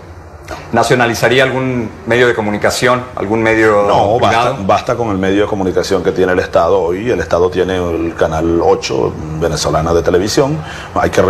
¿Nacionalizaría 0.73 1.43
algún 1.43 1.91
medio 2.07 2.27
de 2.27 2.35
comunicación, 2.35 3.03
algún 3.17 3.43
medio 3.43 3.85
No, 3.87 4.19
basta, 4.67 4.97
con 4.97 5.11
el 5.11 5.19
medio 5.19 5.43
de 5.43 5.49
comunicación 5.49 6.03
que 6.03 6.13
tiene 6.13 6.33
el 6.33 6.39
Estado 6.39 6.81
hoy. 6.81 7.11
El 7.11 7.21
Estado 7.21 7.51
tiene 7.51 7.77
el 7.77 8.15
canal 8.15 8.61
8 8.63 9.13
venezolana 9.41 9.93
de 9.93 10.03
televisión. 10.03 10.59
Hay 10.95 11.11
que 11.11 11.21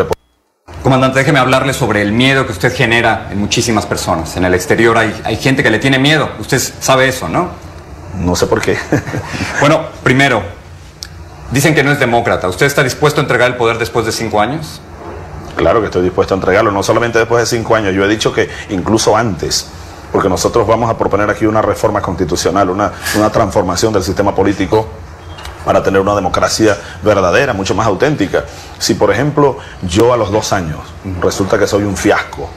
Comandante, 0.82 1.18
déjeme 1.18 1.38
hablarle 1.38 1.74
sobre 1.74 2.00
el 2.00 2.12
miedo 2.12 2.46
que 2.46 2.52
usted 2.52 2.74
genera 2.74 3.28
en 3.30 3.38
muchísimas 3.38 3.84
personas. 3.84 4.36
En 4.36 4.44
el 4.44 4.54
exterior 4.54 4.96
hay, 4.96 5.14
hay 5.24 5.36
gente 5.36 5.62
que 5.62 5.70
le 5.70 5.78
tiene 5.78 5.98
miedo. 5.98 6.30
Usted 6.38 6.58
sabe 6.58 7.08
eso, 7.08 7.28
¿no? 7.28 7.50
No 8.18 8.34
sé 8.34 8.46
por 8.46 8.60
qué. 8.60 8.78
bueno, 9.60 9.82
primero, 10.02 10.42
dicen 11.50 11.74
que 11.74 11.82
no 11.82 11.92
es 11.92 12.00
demócrata. 12.00 12.48
¿Usted 12.48 12.66
está 12.66 12.82
dispuesto 12.82 13.20
a 13.20 13.24
entregar 13.24 13.50
el 13.50 13.56
poder 13.56 13.78
después 13.78 14.06
de 14.06 14.12
cinco 14.12 14.40
años? 14.40 14.80
Claro 15.60 15.80
que 15.80 15.88
estoy 15.88 16.00
dispuesto 16.00 16.32
a 16.32 16.38
entregarlo, 16.38 16.72
no 16.72 16.82
solamente 16.82 17.18
después 17.18 17.42
de 17.42 17.58
cinco 17.58 17.76
años, 17.76 17.92
yo 17.92 18.02
he 18.02 18.08
dicho 18.08 18.32
que 18.32 18.48
incluso 18.70 19.14
antes, 19.14 19.66
porque 20.10 20.26
nosotros 20.26 20.66
vamos 20.66 20.88
a 20.88 20.96
proponer 20.96 21.28
aquí 21.28 21.44
una 21.44 21.60
reforma 21.60 22.00
constitucional, 22.00 22.70
una, 22.70 22.90
transformación 23.30 23.92
del 23.92 24.02
sistema 24.02 24.34
político 24.34 24.88
para 25.62 25.82
tener 25.82 26.00
una 26.00 26.14
democracia 26.14 26.78
verdadera, 27.02 27.52
mucho 27.52 27.74
más 27.74 27.86
auténtica. 27.86 28.46
Si, 28.78 28.94
por 28.94 29.10
ejemplo, 29.10 29.58
yo 29.82 30.14
a 30.14 30.16
los 30.16 30.32
dos 30.32 30.50
años 30.54 30.80
resulta 31.20 31.58
que 31.58 31.66
soy 31.66 31.82
un 31.82 31.94
fiasco, 31.94 32.48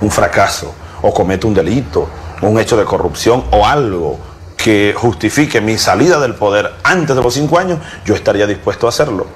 un 0.00 0.10
fracaso, 0.10 0.74
o 1.02 1.12
cometo 1.12 1.46
un 1.48 1.52
delito, 1.52 2.08
un 2.40 2.58
hecho 2.58 2.78
de 2.78 2.86
corrupción 2.86 3.44
o 3.50 3.66
algo 3.66 4.18
que 4.56 4.94
justifique 4.96 5.60
mi 5.60 5.76
salida 5.76 6.18
del 6.20 6.34
poder 6.34 6.72
antes 6.84 7.14
de 7.14 7.22
los 7.22 7.34
cinco 7.34 7.58
años, 7.58 7.80
yo 8.06 8.14
estaría 8.14 8.46
dispuesto 8.46 8.86
a 8.86 8.88
hacerlo. 8.88 9.26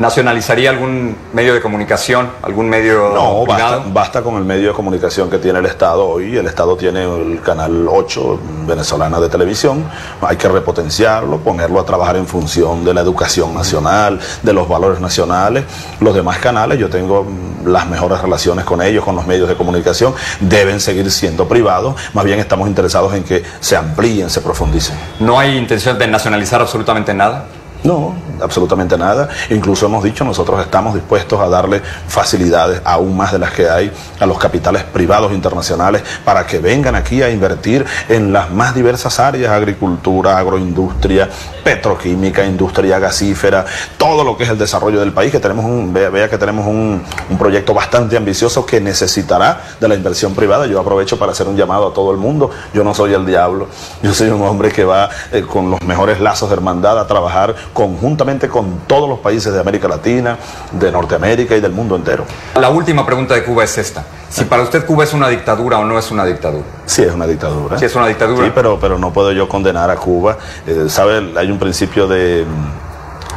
¿Nacionalizaría 0.00 0.70
algún 0.70 1.14
medio 1.34 1.52
de 1.52 1.60
comunicación, 1.60 2.30
algún 2.40 2.70
medio 2.70 3.10
No, 3.14 3.44
basta, 3.92 4.22
con 4.22 4.36
el 4.36 4.44
medio 4.44 4.68
de 4.68 4.74
comunicación 4.74 5.28
que 5.28 5.36
tiene 5.36 5.58
el 5.58 5.66
Estado 5.66 6.08
hoy. 6.08 6.38
El 6.38 6.46
Estado 6.46 6.74
tiene 6.74 7.04
el 7.04 7.42
canal 7.42 7.86
8 7.86 8.40
venezolana 8.66 9.20
de 9.20 9.28
televisión. 9.28 9.84
Hay 10.22 10.38
que 10.38 10.48
repotenciarlo, 10.48 11.40
ponerlo 11.40 11.78
a 11.78 11.84
trabajar 11.84 12.16
en 12.16 12.26
función 12.26 12.82
de 12.82 12.94
la 12.94 13.02
educación 13.02 13.54
nacional, 13.54 14.18
de 14.42 14.52
los 14.54 14.66
valores 14.66 15.00
nacionales. 15.00 15.64
Los 16.00 16.14
demás 16.14 16.38
canales, 16.38 16.78
yo 16.78 16.88
tengo 16.88 17.26
las 17.66 17.86
mejores 17.86 18.22
relaciones 18.22 18.64
con 18.64 18.80
ellos, 18.80 19.04
con 19.04 19.14
los 19.14 19.26
medios 19.26 19.50
de 19.50 19.54
comunicación. 19.54 20.14
Deben 20.40 20.80
seguir 20.80 21.10
siendo 21.10 21.46
privados. 21.46 21.94
Más 22.14 22.24
bien 22.24 22.38
estamos 22.40 22.68
interesados 22.68 23.12
en 23.12 23.22
que 23.22 23.42
se 23.60 23.76
amplíen, 23.76 24.30
se 24.30 24.40
profundicen. 24.40 24.96
¿No 25.18 25.38
hay 25.38 25.58
intención 25.58 25.98
de 25.98 26.06
nacionalizar 26.06 26.62
absolutamente 26.62 27.12
nada? 27.12 27.44
No, 27.82 28.14
absolutamente 28.42 28.98
nada. 28.98 29.28
Incluso 29.48 29.86
hemos 29.86 30.04
dicho, 30.04 30.24
nosotros 30.24 30.60
estamos 30.60 30.94
dispuestos 30.94 31.40
a 31.40 31.48
darle 31.48 31.80
facilidades 32.08 32.80
aún 32.84 33.16
más 33.16 33.32
de 33.32 33.38
las 33.38 33.52
que 33.52 33.68
hay 33.68 33.90
a 34.18 34.26
los 34.26 34.38
capitales 34.38 34.84
privados 34.84 35.32
internacionales 35.32 36.02
para 36.24 36.46
que 36.46 36.58
vengan 36.58 36.94
aquí 36.94 37.22
a 37.22 37.30
invertir 37.30 37.86
en 38.08 38.32
las 38.32 38.50
más 38.50 38.74
diversas 38.74 39.18
áreas, 39.18 39.50
agricultura, 39.50 40.36
agroindustria, 40.38 41.28
petroquímica, 41.64 42.44
industria 42.44 42.98
gasífera, 42.98 43.64
todo 43.96 44.24
lo 44.24 44.36
que 44.36 44.44
es 44.44 44.50
el 44.50 44.58
desarrollo 44.58 45.00
del 45.00 45.12
país, 45.12 45.32
que 45.32 45.40
tenemos 45.40 45.64
un, 45.64 45.92
vea, 45.92 46.28
que 46.28 46.38
tenemos 46.38 46.66
un, 46.66 47.02
proyecto 47.38 47.72
bastante 47.72 48.18
ambicioso 48.18 48.66
que 48.66 48.80
necesitará 48.80 49.62
de 49.80 49.88
la 49.88 49.94
inversión 49.94 50.34
privada. 50.34 50.66
Yo 50.66 50.78
aprovecho 50.78 51.18
para 51.18 51.32
hacer 51.32 51.48
un 51.48 51.56
llamado 51.56 51.88
a 51.88 51.94
todo 51.94 52.10
el 52.10 52.18
mundo. 52.18 52.50
Yo 52.74 52.84
no 52.84 52.92
soy 52.92 53.14
el 53.14 53.24
diablo, 53.24 53.68
yo 54.02 54.12
soy 54.12 54.28
un 54.28 54.42
hombre 54.42 54.70
que 54.70 54.84
va 54.84 55.08
eh, 55.32 55.42
con 55.42 55.70
los 55.70 55.80
mejores 55.82 56.20
lazos 56.20 56.50
de 56.50 56.56
hermandad 56.56 56.98
a 56.98 57.06
trabajar 57.06 57.54
conjuntamente 57.72 58.48
con 58.48 58.80
todos 58.86 59.08
los 59.08 59.18
países 59.20 59.52
de 59.52 59.60
América 59.60 59.88
Latina, 59.88 60.36
de 60.72 60.90
Norteamérica 60.90 61.56
y 61.56 61.60
del 61.60 61.72
mundo 61.72 61.96
entero. 61.96 62.24
La 62.54 62.70
última 62.70 63.06
pregunta 63.06 63.34
de 63.34 63.44
Cuba 63.44 63.64
es 63.64 63.78
esta. 63.78 64.04
Si 64.28 64.44
para 64.44 64.62
usted 64.62 64.86
Cuba 64.86 65.04
es 65.04 65.12
una 65.12 65.28
dictadura 65.28 65.78
o 65.78 65.84
no 65.84 65.98
es 65.98 66.10
una 66.10 66.24
dictadura. 66.24 66.64
Sí, 66.86 67.02
es 67.02 67.12
una 67.12 67.26
dictadura. 67.26 67.78
Sí, 67.78 67.84
es 67.84 67.94
una 67.94 68.06
dictadura. 68.06 68.44
Sí, 68.44 68.52
pero, 68.54 68.78
pero 68.80 68.98
no 68.98 69.12
puedo 69.12 69.32
yo 69.32 69.48
condenar 69.48 69.90
a 69.90 69.96
Cuba. 69.96 70.38
Eh, 70.66 70.86
¿Sabe? 70.88 71.32
Hay 71.36 71.50
un 71.50 71.58
principio 71.58 72.06
de, 72.06 72.44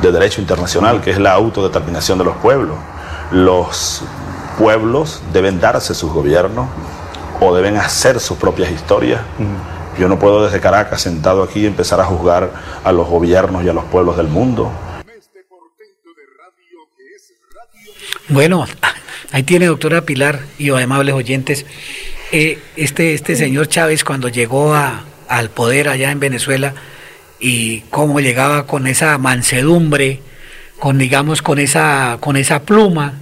derecho 0.02 0.42
internacional 0.42 1.02
que 1.02 1.12
es 1.12 1.20
la 1.20 1.34
autodeterminación 1.34 2.18
de 2.18 2.26
los 2.26 2.36
pueblos. 2.38 2.78
Los 3.32 4.04
pueblos 4.60 5.22
deben 5.32 5.60
darse 5.60 5.96
sus 5.96 6.12
gobiernos 6.12 6.68
o 7.40 7.56
deben 7.56 7.78
hacer 7.78 8.20
sus 8.20 8.38
propias 8.38 8.72
historias. 8.72 9.22
Yo 9.98 10.08
no 10.08 10.18
puedo 10.18 10.46
desde 10.46 10.60
Caracas, 10.60 11.02
sentado 11.02 11.44
aquí, 11.44 11.66
empezar 11.66 12.00
a 12.00 12.06
juzgar 12.06 12.52
a 12.84 12.92
los 12.92 13.08
gobiernos 13.08 13.64
y 13.64 13.70
a 13.70 13.74
los 13.74 13.86
pueblos 13.86 14.18
del 14.18 14.28
mundo. 14.28 14.72
Bueno, 18.30 18.66
ahí 19.32 19.44
tiene 19.44 19.68
doctora 19.68 20.02
Pilar 20.02 20.42
y 20.58 20.70
amables 20.70 21.14
oyentes. 21.14 21.66
Eh, 22.32 22.60
este, 22.76 23.14
este 23.14 23.36
señor 23.36 23.68
Chávez 23.68 24.04
cuando 24.04 24.28
llegó 24.30 24.74
a, 24.74 25.04
al 25.28 25.50
poder 25.50 25.90
allá 25.90 26.10
en 26.10 26.20
Venezuela 26.20 26.74
y 27.40 27.82
cómo 27.92 28.20
llegaba 28.20 28.66
con 28.66 28.88
esa 28.88 29.18
mansedumbre, 29.20 30.22
con 30.80 30.98
digamos 30.98 31.42
con 31.42 31.60
esa, 31.60 32.18
con 32.20 32.38
esa 32.38 32.64
pluma, 32.64 33.14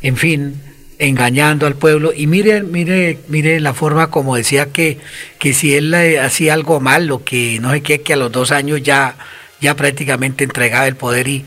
en 0.00 0.16
fin, 0.16 0.60
engañando 1.02 1.66
al 1.66 1.74
pueblo. 1.74 2.12
Y 2.14 2.26
mire, 2.26 2.62
mire, 2.62 3.18
mire 3.28 3.58
la 3.60 3.74
forma 3.74 4.10
como 4.10 4.36
decía 4.36 4.66
que, 4.66 4.98
que 5.38 5.52
si 5.52 5.74
él 5.74 5.92
hacía 5.94 6.54
algo 6.54 6.80
malo, 6.80 7.24
que 7.24 7.58
no 7.60 7.72
sé 7.72 7.82
qué, 7.82 8.00
que 8.02 8.12
a 8.12 8.16
los 8.16 8.30
dos 8.30 8.52
años 8.52 8.82
ya, 8.82 9.16
ya 9.60 9.74
prácticamente 9.74 10.44
entregaba 10.44 10.86
el 10.86 10.94
poder 10.94 11.26
y, 11.26 11.44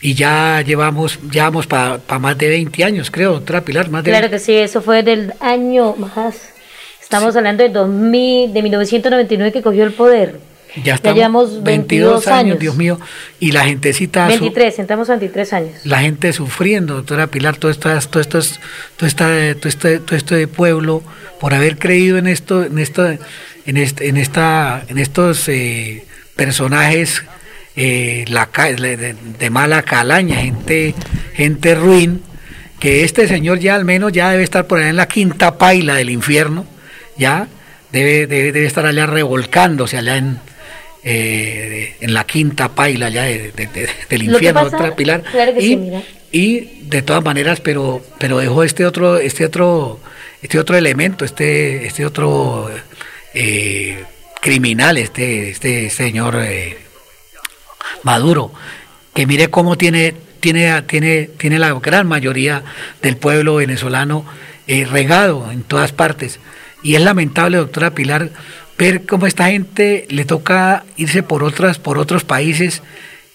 y 0.00 0.14
ya 0.14 0.60
llevamos, 0.62 1.20
ya 1.30 1.44
vamos 1.44 1.68
para 1.68 2.00
más 2.18 2.36
de 2.36 2.48
20 2.48 2.84
años, 2.84 3.10
creo, 3.12 3.34
doctora 3.34 3.60
Pilar, 3.60 3.90
más 3.90 4.02
de 4.02 4.10
Claro 4.10 4.28
que 4.28 4.40
sí, 4.40 4.54
eso 4.54 4.82
fue 4.82 5.04
del 5.04 5.34
año 5.38 5.94
más. 5.94 6.50
Estamos 7.00 7.36
hablando 7.36 7.62
de 7.62 7.70
2000, 7.70 8.52
de 8.52 8.62
1999 8.62 9.52
que 9.52 9.62
cogió 9.62 9.84
el 9.84 9.92
poder. 9.92 10.40
Ya, 10.84 10.94
estamos 10.94 11.16
llevamos 11.16 11.62
22 11.62 12.26
años. 12.28 12.58
Dios 12.58 12.76
mío, 12.76 12.98
y 13.38 13.52
la 13.52 13.64
gentecita... 13.64 14.26
su- 14.26 14.40
23, 14.44 14.78
entramos 14.78 15.08
23 15.08 15.52
años. 15.52 15.72
la 15.84 16.00
gente 16.00 16.32
sufriendo, 16.32 16.94
doctora 16.94 17.26
Pilar, 17.26 17.56
todo 17.56 17.70
esto, 17.70 17.88
todo 18.08 18.20
esto, 18.20 18.38
es- 18.38 18.60
todo 18.96 19.06
esta, 19.06 19.26
todo 19.54 20.00
todo 20.00 20.16
esto 20.16 20.34
de 20.34 20.46
pueblo, 20.46 21.02
por 21.40 21.54
haber 21.54 21.78
creído 21.78 22.18
en 22.18 22.26
esto, 22.26 22.64
en 22.64 22.78
esto, 22.78 23.06
en 23.66 23.76
este, 23.76 24.08
en 24.08 24.16
esta, 24.16 24.84
en 24.88 24.98
estos 24.98 25.48
eh, 25.48 26.04
personajes 26.36 27.22
eh, 27.76 28.24
la, 28.28 28.48
de 29.38 29.50
mala 29.50 29.82
calaña, 29.82 30.36
gente, 30.36 30.94
gente 31.34 31.74
ruin, 31.74 32.22
que 32.78 33.04
este 33.04 33.28
señor 33.28 33.58
ya 33.58 33.74
al 33.74 33.84
menos 33.84 34.12
ya 34.12 34.30
debe 34.30 34.42
estar 34.42 34.66
por 34.66 34.78
allá 34.78 34.88
en 34.90 34.96
la 34.96 35.06
quinta 35.08 35.58
paila 35.58 35.94
del 35.94 36.10
infierno, 36.10 36.64
ya 37.16 37.48
debe, 37.92 38.26
debe, 38.26 38.52
debe 38.52 38.66
estar 38.66 38.86
allá 38.86 39.06
revolcándose 39.06 39.98
allá 39.98 40.16
en, 40.16 40.38
eh, 41.02 41.94
en 42.00 42.12
la 42.14 42.24
quinta 42.24 42.68
paila 42.68 43.06
allá 43.06 43.22
de- 43.24 43.52
de- 43.52 43.66
de- 43.66 43.88
del 44.08 44.22
infierno, 44.24 44.60
pasa- 44.62 44.70
doctora 44.76 44.96
Pilar. 44.96 45.22
Claro 45.22 45.54
que 45.54 45.60
y, 45.60 45.68
sí, 45.68 45.76
mira. 45.76 46.02
y 46.32 46.60
de 46.82 47.02
todas 47.02 47.24
maneras, 47.24 47.60
pero, 47.60 48.02
pero 48.18 48.38
dejó 48.38 48.62
este 48.64 48.84
otro, 48.86 49.18
este 49.18 49.44
otro, 49.46 50.00
este 50.42 50.58
otro 50.58 50.76
elemento, 50.76 51.24
este, 51.24 51.86
este 51.86 52.04
otro 52.04 52.70
eh, 53.34 54.04
criminal, 54.40 54.96
este, 54.98 55.50
este 55.50 55.88
señor 55.90 56.36
eh, 56.42 56.76
Maduro, 58.02 58.52
que 59.14 59.26
mire 59.26 59.48
cómo 59.50 59.76
tiene, 59.76 60.14
tiene, 60.40 60.82
tiene, 60.82 61.28
tiene 61.38 61.58
la 61.58 61.72
gran 61.74 62.06
mayoría 62.06 62.62
del 63.02 63.16
pueblo 63.16 63.56
venezolano 63.56 64.24
regado 64.88 65.50
en 65.50 65.62
todas 65.64 65.90
partes. 65.92 66.38
Y 66.82 66.94
es 66.94 67.02
lamentable, 67.02 67.56
doctora 67.58 67.90
Pilar, 67.90 68.30
ver 68.80 69.04
cómo 69.04 69.26
esta 69.26 69.50
gente 69.50 70.06
le 70.08 70.24
toca 70.24 70.84
irse 70.96 71.22
por 71.22 71.44
otras, 71.44 71.78
por 71.78 71.98
otros 71.98 72.24
países 72.24 72.82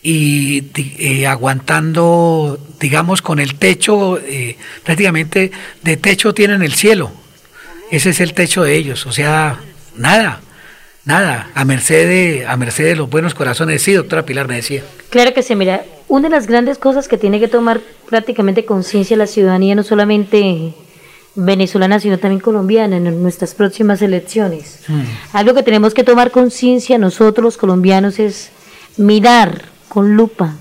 y 0.01 0.63
eh, 0.75 1.27
aguantando, 1.27 2.59
digamos, 2.79 3.21
con 3.21 3.39
el 3.39 3.53
techo, 3.53 4.17
eh, 4.17 4.57
prácticamente 4.83 5.51
de 5.83 5.97
techo 5.97 6.33
tienen 6.33 6.63
el 6.63 6.73
cielo. 6.73 7.11
Ese 7.91 8.09
es 8.09 8.21
el 8.21 8.33
techo 8.33 8.63
de 8.63 8.75
ellos. 8.75 9.05
O 9.05 9.11
sea, 9.11 9.59
nada, 9.95 10.41
nada, 11.05 11.51
a 11.53 11.63
merced 11.63 12.07
de, 12.07 12.47
a 12.47 12.57
merced 12.57 12.83
de 12.83 12.95
los 12.95 13.07
buenos 13.07 13.35
corazones. 13.35 13.83
Sí, 13.83 13.93
doctora 13.93 14.25
Pilar 14.25 14.47
me 14.47 14.55
decía. 14.55 14.81
Claro 15.11 15.31
que 15.35 15.43
sí, 15.43 15.55
mira, 15.55 15.85
una 16.07 16.27
de 16.27 16.35
las 16.35 16.47
grandes 16.47 16.79
cosas 16.79 17.07
que 17.07 17.19
tiene 17.19 17.39
que 17.39 17.47
tomar 17.47 17.81
prácticamente 18.09 18.65
conciencia 18.65 19.15
la 19.15 19.27
ciudadanía, 19.27 19.75
no 19.75 19.83
solamente 19.83 20.73
venezolana, 21.35 21.99
sino 21.99 22.17
también 22.17 22.39
colombiana, 22.39 22.97
en 22.97 23.21
nuestras 23.21 23.53
próximas 23.53 24.01
elecciones. 24.01 24.79
Algo 25.33 25.53
que 25.53 25.63
tenemos 25.63 25.93
que 25.93 26.03
tomar 26.03 26.31
conciencia 26.31 26.97
nosotros 26.97 27.43
los 27.43 27.57
colombianos 27.57 28.19
es 28.19 28.51
mirar 28.97 29.65
con 29.89 30.15
lupa, 30.15 30.55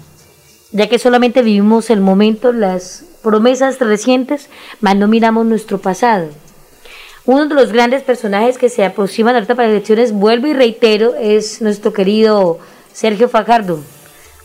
ya 0.73 0.89
que 0.89 0.99
solamente 0.99 1.43
vivimos 1.43 1.91
el 1.91 2.01
momento, 2.01 2.53
las 2.53 3.05
promesas 3.23 3.79
recientes, 3.79 4.49
mas 4.81 4.97
no 4.97 5.09
miramos 5.09 5.47
nuestro 5.47 5.79
pasado. 5.79 6.29
Uno 7.27 7.47
de 7.47 7.55
los 7.55 7.73
grandes 7.73 8.03
personajes 8.03 8.59
que 8.59 8.69
se 8.69 8.85
aproximan 8.85 9.35
ahorita 9.35 9.55
para 9.55 9.71
elecciones, 9.71 10.13
vuelvo 10.13 10.47
y 10.47 10.53
reitero, 10.53 11.15
es 11.15 11.63
nuestro 11.63 11.93
querido 11.93 12.59
Sergio 12.93 13.29
Fajardo, 13.29 13.81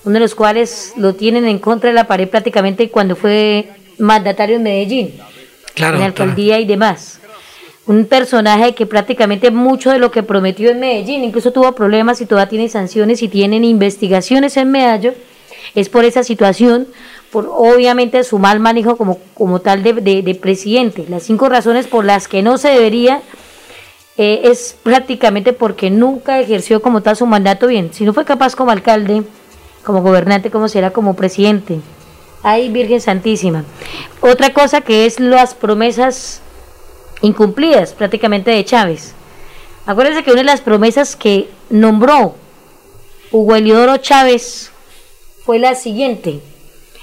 uno 0.06 0.14
de 0.14 0.19
los 0.22 0.34
cuales 0.34 0.93
lo 0.95 1.14
tienen 1.14 1.45
en 1.45 1.60
contra 1.60 1.89
de 1.89 1.95
la 1.95 2.07
pared 2.07 2.30
prácticamente 2.30 2.89
cuando 2.89 3.18
fue 3.18 3.69
mandatario 3.97 4.56
en 4.56 4.64
Medellín, 4.64 5.14
Claro, 5.80 5.95
en 5.95 6.01
la 6.01 6.07
doctora. 6.07 6.30
alcaldía 6.31 6.60
y 6.60 6.65
demás. 6.65 7.19
Un 7.88 8.06
personaje 8.06 8.76
que 8.76 8.85
prácticamente 8.85 9.49
mucho 9.49 9.89
de 9.89 9.97
lo 9.97 10.11
que 10.11 10.22
prometió 10.22 10.69
en 10.69 10.80
Medellín, 10.80 11.23
incluso 11.23 11.51
tuvo 11.51 11.72
problemas 11.73 12.22
y 12.22 12.27
todavía 12.27 12.49
tiene 12.49 12.69
sanciones 12.69 13.23
y 13.23 13.27
tienen 13.30 13.64
investigaciones 13.64 14.57
en 14.57 14.69
Medallo, 14.69 15.14
es 15.73 15.89
por 15.89 16.06
esa 16.06 16.23
situación, 16.23 16.88
por 17.31 17.49
obviamente 17.51 18.23
su 18.23 18.38
mal 18.38 18.60
manejo 18.60 18.95
como, 18.95 19.18
como 19.34 19.60
tal 19.61 19.81
de, 19.81 19.93
de- 19.93 20.22
de 20.22 20.35
presidente. 20.35 21.06
Las 21.10 21.23
cinco 21.23 21.49
razones 21.49 21.88
por 21.88 22.06
las 22.06 22.27
que 22.27 22.43
no 22.43 22.57
se 22.60 22.69
debería 22.69 23.22
eh, 24.18 24.41
es 24.43 24.76
prácticamente 24.84 25.53
porque 25.53 25.89
nunca 25.89 26.39
ejerció 26.39 26.81
como 26.81 27.01
tal 27.01 27.15
su 27.15 27.26
mandato 27.26 27.65
bien. 27.68 27.89
Si 27.93 28.03
no 28.03 28.14
fue 28.14 28.26
capaz 28.26 28.56
como 28.56 28.69
alcalde, 28.72 29.23
como 29.84 30.01
gobernante, 30.01 30.51
como 30.51 30.68
será 30.68 30.91
como 30.91 31.15
presidente. 31.15 31.80
Ay, 32.44 32.70
Virgen 32.70 33.02
Santísima. 33.02 33.66
Otra 34.22 34.53
cosa 34.53 34.82
que 34.82 35.06
es 35.06 35.20
las 35.20 35.53
promesas 35.53 36.41
incumplidas 37.22 37.94
prácticamente 37.94 38.52
de 38.52 38.64
Chávez. 38.64 39.14
Acuérdense 39.86 40.24
que 40.24 40.32
una 40.32 40.41
de 40.41 40.45
las 40.45 40.61
promesas 40.61 41.16
que 41.16 41.49
nombró 41.70 42.36
Hugo 43.32 43.56
Eliodoro 43.56 43.98
Chávez 43.98 44.72
fue 45.44 45.60
la 45.60 45.76
siguiente. 45.76 46.40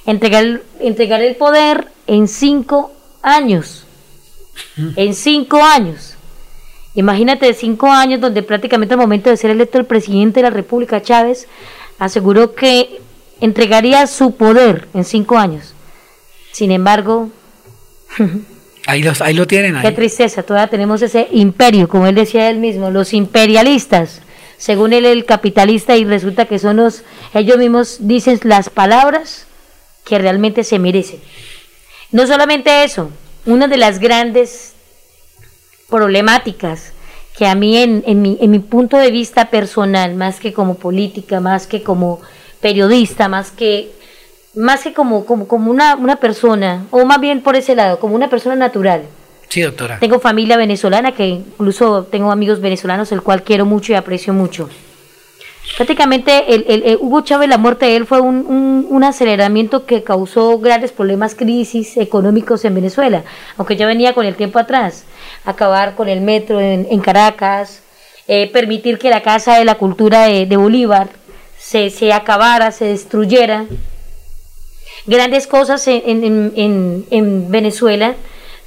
Entregar, 0.07 0.63
entregar 0.81 1.21
el 1.21 1.37
poder 1.37 1.89
en 2.07 2.29
cinco 2.29 2.93
años. 3.23 3.85
En 4.97 5.15
cinco 5.15 5.63
años. 5.63 6.15
Imagínate 6.95 7.53
cinco 7.53 7.89
años 7.89 8.21
donde 8.21 8.43
prácticamente 8.43 8.95
al 8.95 9.01
momento 9.01 9.29
de 9.29 9.37
ser 9.37 9.51
electo 9.51 9.79
el 9.79 9.85
presidente 9.85 10.41
de 10.41 10.45
la 10.45 10.51
República, 10.51 11.03
Chávez, 11.03 11.47
aseguró 11.99 12.55
que 12.55 13.01
entregaría 13.41 14.07
su 14.07 14.37
poder 14.37 14.89
en 14.95 15.05
cinco 15.05 15.39
años. 15.39 15.75
Sin 16.53 16.71
embargo, 16.71 17.31
Ahí, 18.87 19.03
los, 19.03 19.21
ahí 19.21 19.35
lo 19.35 19.49
tienen. 19.49 19.81
qué 19.83 19.91
tristeza, 19.91 20.45
todavía 20.45 20.69
tenemos 20.69 21.03
ese 21.03 21.27
imperio, 21.33 21.89
como 21.89 22.07
él 22.07 22.15
decía 22.15 22.49
él 22.49 22.59
mismo, 22.59 22.91
los 22.91 23.15
imperialistas, 23.15 24.21
según 24.59 24.93
él 24.93 25.05
el 25.05 25.25
capitalista, 25.25 25.97
y 25.97 26.05
resulta 26.05 26.45
que 26.45 26.61
son 26.61 26.77
los, 26.77 27.03
ellos 27.35 27.59
mismos 27.59 27.97
dicen 28.01 28.39
las 28.45 28.71
palabras 28.71 29.47
que 30.05 30.19
realmente 30.19 30.63
se 30.63 30.79
merecen. 30.79 31.21
No 32.13 32.29
solamente 32.29 32.85
eso, 32.85 33.11
una 33.45 33.67
de 33.67 33.77
las 33.77 33.99
grandes 33.99 34.75
problemáticas 35.91 36.93
que 37.37 37.47
a 37.47 37.57
mí 37.57 37.79
en, 37.79 38.05
en 38.07 38.23
mi, 38.23 38.39
en 38.41 38.53
mi 38.53 38.61
punto 38.61 38.99
de 38.99 39.11
vista 39.11 39.51
personal, 39.51 40.15
más 40.15 40.39
que 40.39 40.53
como 40.53 40.77
política, 40.77 41.41
más 41.41 41.67
que 41.67 41.83
como 41.83 42.21
periodista, 42.67 43.29
más 43.29 43.51
que 43.53 43.91
más 44.55 44.83
que 44.83 44.93
como, 44.93 45.25
como, 45.27 45.47
como 45.47 45.71
una, 45.71 45.95
una 45.97 46.17
persona, 46.17 46.87
o 46.91 47.05
más 47.05 47.21
bien 47.21 47.43
por 47.43 47.55
ese 47.57 47.75
lado, 47.77 47.99
como 48.01 48.15
una 48.17 48.29
persona 48.29 48.57
natural. 48.57 49.03
Sí, 49.49 49.61
doctora. 49.63 49.99
Tengo 50.01 50.19
familia 50.19 50.57
venezolana, 50.57 51.13
que 51.13 51.27
incluso 51.27 52.05
tengo 52.11 52.33
amigos 52.33 52.61
venezolanos, 52.61 53.13
el 53.13 53.23
cual 53.23 53.43
quiero 53.45 53.65
mucho 53.67 53.93
y 53.93 53.97
aprecio 53.97 54.33
mucho. 54.33 54.69
Prácticamente 55.77 56.55
el, 56.55 56.65
el- 56.69 56.83
el 56.85 56.97
Hugo 57.01 57.21
Chávez, 57.21 57.49
la 57.49 57.59
muerte 57.59 57.87
de 57.87 57.97
él 57.97 58.07
fue 58.07 58.21
un, 58.21 58.37
un- 58.47 58.87
un 58.89 59.05
aceleramiento 59.05 59.85
que 59.85 60.03
causó 60.03 60.59
grandes 60.59 60.91
problemas, 60.91 61.35
crisis 61.35 61.97
económicos 61.99 62.65
en 62.65 62.75
Venezuela, 62.75 63.23
aunque 63.59 63.77
ya 63.77 63.87
venía 63.87 64.15
con 64.15 64.25
el 64.27 64.35
tiempo 64.37 64.59
atrás. 64.59 65.05
Acabar 65.45 65.95
con 65.95 66.09
el 66.09 66.21
metro 66.21 66.61
en, 66.61 66.87
en 66.91 67.01
Caracas, 67.01 67.83
eh, 68.27 68.51
permitir 68.53 68.99
que 68.99 69.11
la 69.11 69.23
Casa 69.23 69.59
de 69.59 69.65
la 69.65 69.75
Cultura 69.77 70.23
de, 70.25 70.47
de 70.47 70.57
Bolívar 70.57 71.09
se, 71.69 71.91
se 71.91 72.13
acabara, 72.13 72.71
se 72.73 72.85
destruyera. 72.87 73.67
Grandes 75.07 75.47
cosas 75.47 75.87
en, 75.89 76.03
en- 76.05 76.25
en- 76.25 76.53
en- 76.57 77.07
en 77.11 77.51
Venezuela, 77.51 78.15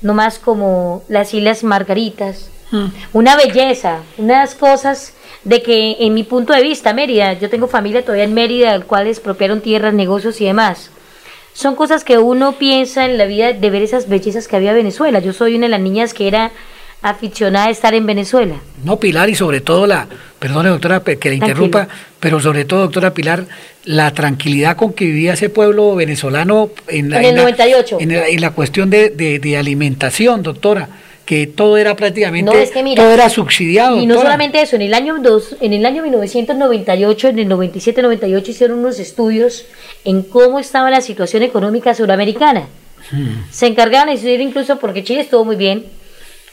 no 0.02 0.14
más 0.14 0.40
como 0.40 1.04
las 1.10 1.34
Islas 1.34 1.64
Margaritas, 1.64 2.50
una 3.14 3.36
belleza, 3.36 4.00
unas 4.18 4.54
cosas 4.54 5.14
de 5.44 5.62
que 5.64 5.98
en 6.02 6.14
mi 6.14 6.24
punto 6.24 6.54
de 6.54 6.62
vista, 6.62 6.94
Mérida, 6.94 7.34
yo 7.34 7.50
tengo 7.50 7.68
familia 7.68 8.04
todavía 8.04 8.26
en 8.26 8.34
Mérida, 8.34 8.72
al 8.74 8.86
cual 8.86 9.08
expropiaron 9.08 9.62
tierras, 9.62 9.94
negocios 9.94 10.40
y 10.40 10.46
demás. 10.46 10.92
Son 11.54 11.76
cosas 11.76 12.04
que 12.04 12.20
uno 12.20 12.54
piensa 12.54 13.06
en 13.06 13.18
la 13.18 13.26
vida 13.26 13.52
de 13.54 13.70
ver 13.70 13.82
esas 13.82 14.08
bellezas 14.08 14.48
que 14.48 14.56
había 14.56 14.70
en 14.72 14.78
Venezuela. 14.78 15.20
Yo 15.20 15.34
soy 15.34 15.56
una 15.56 15.66
de 15.66 15.72
las 15.72 15.82
niñas 15.82 16.14
que 16.14 16.28
era 16.28 16.52
aficionada 17.02 17.68
a 17.68 17.70
estar 17.72 17.94
en 17.94 18.06
Venezuela. 18.06 18.56
No, 18.84 19.00
Pilar, 19.00 19.30
y 19.30 19.36
sobre 19.36 19.62
todo 19.62 19.88
la, 19.88 20.08
perdone 20.40 20.70
doctora 20.70 21.00
que 21.02 21.12
le 21.12 21.18
Tranquilo. 21.18 21.46
interrumpa, 21.46 21.88
pero 22.20 22.40
sobre 22.40 22.66
todo, 22.66 22.82
doctora 22.82 23.14
Pilar, 23.14 23.46
la 23.86 24.12
tranquilidad 24.14 24.76
con 24.76 24.94
que 24.94 25.06
vivía 25.06 25.34
ese 25.34 25.50
pueblo 25.50 25.96
venezolano 25.96 26.70
en 26.88 27.10
la, 27.10 27.20
En 27.20 27.26
el 27.26 27.36
la- 27.36 27.42
98. 27.44 27.98
en 28.02 28.10
la, 28.14 28.28
en 28.28 28.42
la 28.42 28.52
cuestión 28.52 28.90
de, 28.90 29.10
de- 29.10 29.40
de 29.40 29.58
alimentación, 29.58 30.44
doctora, 30.44 30.90
que 31.26 31.46
todo 31.48 31.78
era 31.78 31.96
prácticamente, 31.96 32.52
No, 32.52 32.58
es 32.58 32.72
que 32.72 32.82
mira, 32.84 33.04
todo 33.04 33.14
era 33.14 33.30
subsidiado. 33.30 33.98
Y 33.98 34.06
no 34.08 34.16
doctora. 34.16 34.32
solamente 34.32 34.62
eso, 34.62 34.76
en 34.76 34.82
el 34.82 34.94
año 34.96 35.20
dos, 35.20 35.56
en 35.62 35.74
el 35.74 35.86
año 35.86 36.02
1998, 36.02 37.28
en 37.30 37.40
el 37.40 37.48
97-98 37.50 38.48
hicieron 38.50 38.80
unos 38.80 39.00
estudios 39.00 39.66
en 40.06 40.24
cómo 40.24 40.60
estaba 40.60 40.90
la 40.90 41.02
situación 41.02 41.44
económica 41.44 41.94
suramericana. 41.94 42.68
Se 43.52 43.68
encargaron 43.68 44.08
de 44.14 44.20
decir 44.20 44.42
incluso, 44.42 44.80
porque 44.80 45.04
Chile 45.04 45.22
estuvo 45.22 45.46
muy 45.46 45.56
bien, 45.56 45.86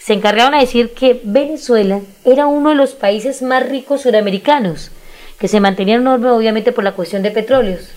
se 0.07 0.13
encargaron 0.13 0.53
de 0.53 0.59
decir 0.61 0.93
que 0.95 1.21
Venezuela 1.25 2.01
era 2.25 2.47
uno 2.47 2.69
de 2.71 2.77
los 2.77 2.93
países 2.93 3.43
más 3.43 3.69
ricos 3.69 4.03
suramericanos, 4.03 4.93
que 5.41 5.49
se 5.49 5.59
mantenían 5.59 6.03
enorme 6.03 6.31
obviamente 6.31 6.71
por 6.71 6.85
la 6.85 6.93
cuestión 6.93 7.23
de 7.25 7.33
petróleos. 7.33 7.89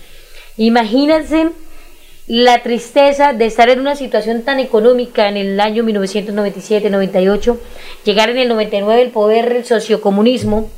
Imagínense 0.56 1.50
la 2.26 2.62
tristeza 2.62 3.32
de 3.32 3.46
estar 3.46 3.68
en 3.70 3.78
una 3.80 3.94
situación 3.94 4.42
tan 4.42 4.58
económica 4.58 5.28
en 5.28 5.36
el 5.36 5.60
año 5.60 5.84
1997-98, 5.84 7.56
llegar 8.04 8.30
en 8.30 8.38
el 8.38 8.48
99 8.48 9.02
el 9.02 9.10
poder 9.10 9.52
del 9.52 9.64
sociocomunismo, 9.64 10.68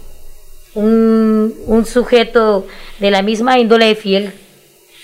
un, 0.74 1.54
un 1.66 1.86
sujeto 1.86 2.66
de 2.98 3.10
la 3.10 3.22
misma 3.22 3.58
índole 3.58 3.86
de 3.86 3.94
Fidel 3.94 4.32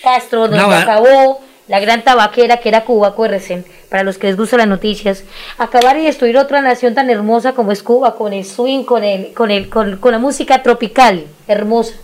Castro, 0.02 0.40
donde 0.42 0.58
No, 0.58 0.68
va- 0.68 0.82
acabó 0.82 1.40
la 1.68 1.80
gran 1.80 2.02
tabaquera 2.02 2.58
que 2.58 2.70
era 2.70 2.84
Cuba, 2.84 3.08
acuérdense, 3.08 3.64
para 3.90 4.02
los 4.02 4.18
que 4.18 4.26
les 4.26 4.36
gustan 4.36 4.58
las 4.58 4.68
noticias, 4.68 5.24
acabar 5.58 5.98
y 5.98 6.06
destruir 6.06 6.38
otra 6.38 6.62
nación 6.62 6.94
tan 6.94 7.10
hermosa 7.10 7.52
como 7.52 7.72
es 7.72 7.82
Cuba, 7.82 8.16
con 8.16 8.32
el 8.32 8.44
swing, 8.44 8.84
con, 8.84 9.04
el, 9.04 9.32
con, 9.34 9.50
el, 9.50 9.68
con, 9.68 9.98
con 9.98 10.12
la 10.12 10.18
música 10.18 10.62
tropical, 10.62 11.26
hermosa. 11.46 11.94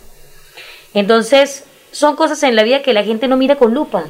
Entonces, 0.92 1.64
son 1.92 2.14
cosas 2.14 2.42
en 2.42 2.56
la 2.56 2.62
vida 2.62 2.82
que 2.82 2.92
la 2.92 3.04
gente 3.04 3.26
no 3.26 3.36
mira 3.36 3.56
con 3.56 3.72
lupa. 3.72 4.04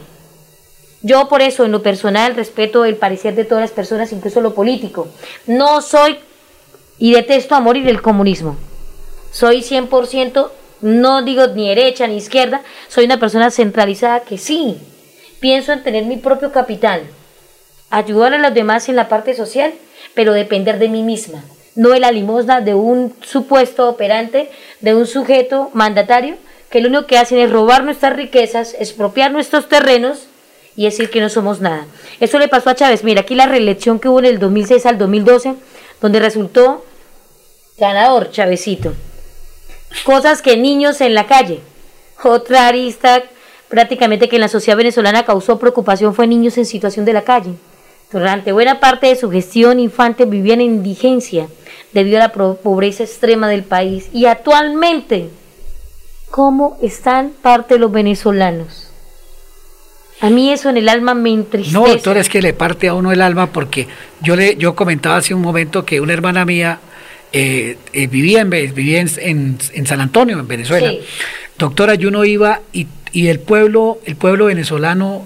Yo 1.02 1.28
por 1.28 1.42
eso, 1.42 1.64
en 1.64 1.72
lo 1.72 1.82
personal, 1.82 2.34
respeto 2.34 2.84
el 2.84 2.96
parecer 2.96 3.34
de 3.34 3.44
todas 3.44 3.62
las 3.62 3.72
personas, 3.72 4.12
incluso 4.12 4.40
lo 4.40 4.54
político. 4.54 5.08
No 5.46 5.82
soy 5.82 6.18
y 6.98 7.12
detesto 7.12 7.54
a 7.54 7.60
morir 7.60 7.88
el 7.88 8.02
comunismo. 8.02 8.56
Soy 9.30 9.62
100%, 9.62 10.50
no 10.80 11.22
digo 11.22 11.46
ni 11.48 11.68
derecha 11.68 12.06
ni 12.06 12.16
izquierda, 12.16 12.62
soy 12.88 13.04
una 13.04 13.20
persona 13.20 13.50
centralizada 13.50 14.20
que 14.20 14.38
sí, 14.38 14.78
pienso 15.40 15.72
en 15.72 15.82
tener 15.82 16.04
mi 16.04 16.16
propio 16.16 16.52
capital, 16.52 17.02
ayudar 17.90 18.34
a 18.34 18.38
los 18.38 18.54
demás 18.54 18.88
en 18.88 18.96
la 18.96 19.08
parte 19.08 19.34
social, 19.34 19.72
pero 20.14 20.32
depender 20.32 20.78
de 20.78 20.88
mí 20.88 21.02
misma, 21.02 21.44
no 21.74 21.90
de 21.90 22.00
la 22.00 22.12
limosna 22.12 22.60
de 22.60 22.74
un 22.74 23.14
supuesto 23.22 23.88
operante, 23.88 24.50
de 24.80 24.94
un 24.94 25.06
sujeto 25.06 25.70
mandatario, 25.74 26.36
que 26.70 26.80
lo 26.80 26.88
único 26.88 27.06
que 27.06 27.18
hacen 27.18 27.38
es 27.38 27.50
robar 27.50 27.84
nuestras 27.84 28.16
riquezas, 28.16 28.74
expropiar 28.78 29.30
nuestros 29.30 29.68
terrenos 29.68 30.26
y 30.76 30.84
decir 30.84 31.08
que 31.10 31.20
no 31.20 31.28
somos 31.28 31.60
nada. 31.60 31.86
Eso 32.20 32.38
le 32.38 32.48
pasó 32.48 32.70
a 32.70 32.74
Chávez. 32.74 33.04
Mira, 33.04 33.20
aquí 33.20 33.34
la 33.34 33.46
reelección 33.46 34.00
que 34.00 34.08
hubo 34.08 34.18
en 34.18 34.24
el 34.24 34.38
2006 34.38 34.86
al 34.86 34.98
2012, 34.98 35.54
donde 36.00 36.18
resultó 36.18 36.84
ganador 37.78 38.30
Chavecito. 38.30 38.92
Cosas 40.04 40.42
que 40.42 40.56
niños 40.56 41.00
en 41.00 41.14
la 41.14 41.26
calle. 41.26 41.60
Otra 42.22 42.66
arista 42.66 43.22
prácticamente 43.78 44.28
que 44.28 44.36
en 44.36 44.40
la 44.42 44.48
sociedad 44.48 44.76
venezolana 44.76 45.24
causó 45.24 45.58
preocupación 45.58 46.14
fue 46.14 46.28
niños 46.28 46.56
en 46.58 46.64
situación 46.64 47.04
de 47.04 47.12
la 47.12 47.22
calle. 47.22 47.54
Durante 48.12 48.52
buena 48.52 48.78
parte 48.78 49.08
de 49.08 49.16
su 49.16 49.28
gestión, 49.32 49.80
infantes 49.80 50.30
vivían 50.30 50.60
en 50.60 50.76
indigencia 50.76 51.48
debido 51.92 52.18
a 52.18 52.20
la 52.20 52.32
pobreza 52.32 53.02
extrema 53.02 53.48
del 53.48 53.64
país. 53.64 54.06
Y 54.12 54.26
actualmente, 54.26 55.28
¿cómo 56.30 56.78
están 56.82 57.32
parte 57.42 57.74
de 57.74 57.80
los 57.80 57.90
venezolanos? 57.90 58.90
A 60.20 60.30
mí 60.30 60.52
eso 60.52 60.70
en 60.70 60.76
el 60.76 60.88
alma 60.88 61.14
me 61.14 61.30
entristece. 61.30 61.76
No, 61.76 61.88
doctora, 61.88 62.20
es 62.20 62.28
que 62.28 62.40
le 62.40 62.52
parte 62.52 62.86
a 62.86 62.94
uno 62.94 63.10
el 63.10 63.20
alma 63.20 63.48
porque 63.48 63.88
yo 64.22 64.36
le 64.36 64.54
yo 64.54 64.76
comentaba 64.76 65.16
hace 65.16 65.34
un 65.34 65.42
momento 65.42 65.84
que 65.84 66.00
una 66.00 66.12
hermana 66.12 66.44
mía 66.44 66.78
eh, 67.32 67.76
eh, 67.92 68.06
vivía, 68.06 68.40
en, 68.42 68.50
vivía 68.50 69.00
en, 69.00 69.10
en- 69.18 69.58
en 69.72 69.86
San 69.88 70.00
Antonio, 70.00 70.38
en 70.38 70.46
Venezuela. 70.46 70.88
Sí. 70.90 71.00
Doctora, 71.58 71.96
yo 71.96 72.12
no 72.12 72.24
iba 72.24 72.60
y, 72.72 72.86
y 73.14 73.28
el 73.28 73.38
pueblo, 73.38 74.00
el 74.04 74.16
pueblo 74.16 74.46
venezolano 74.46 75.24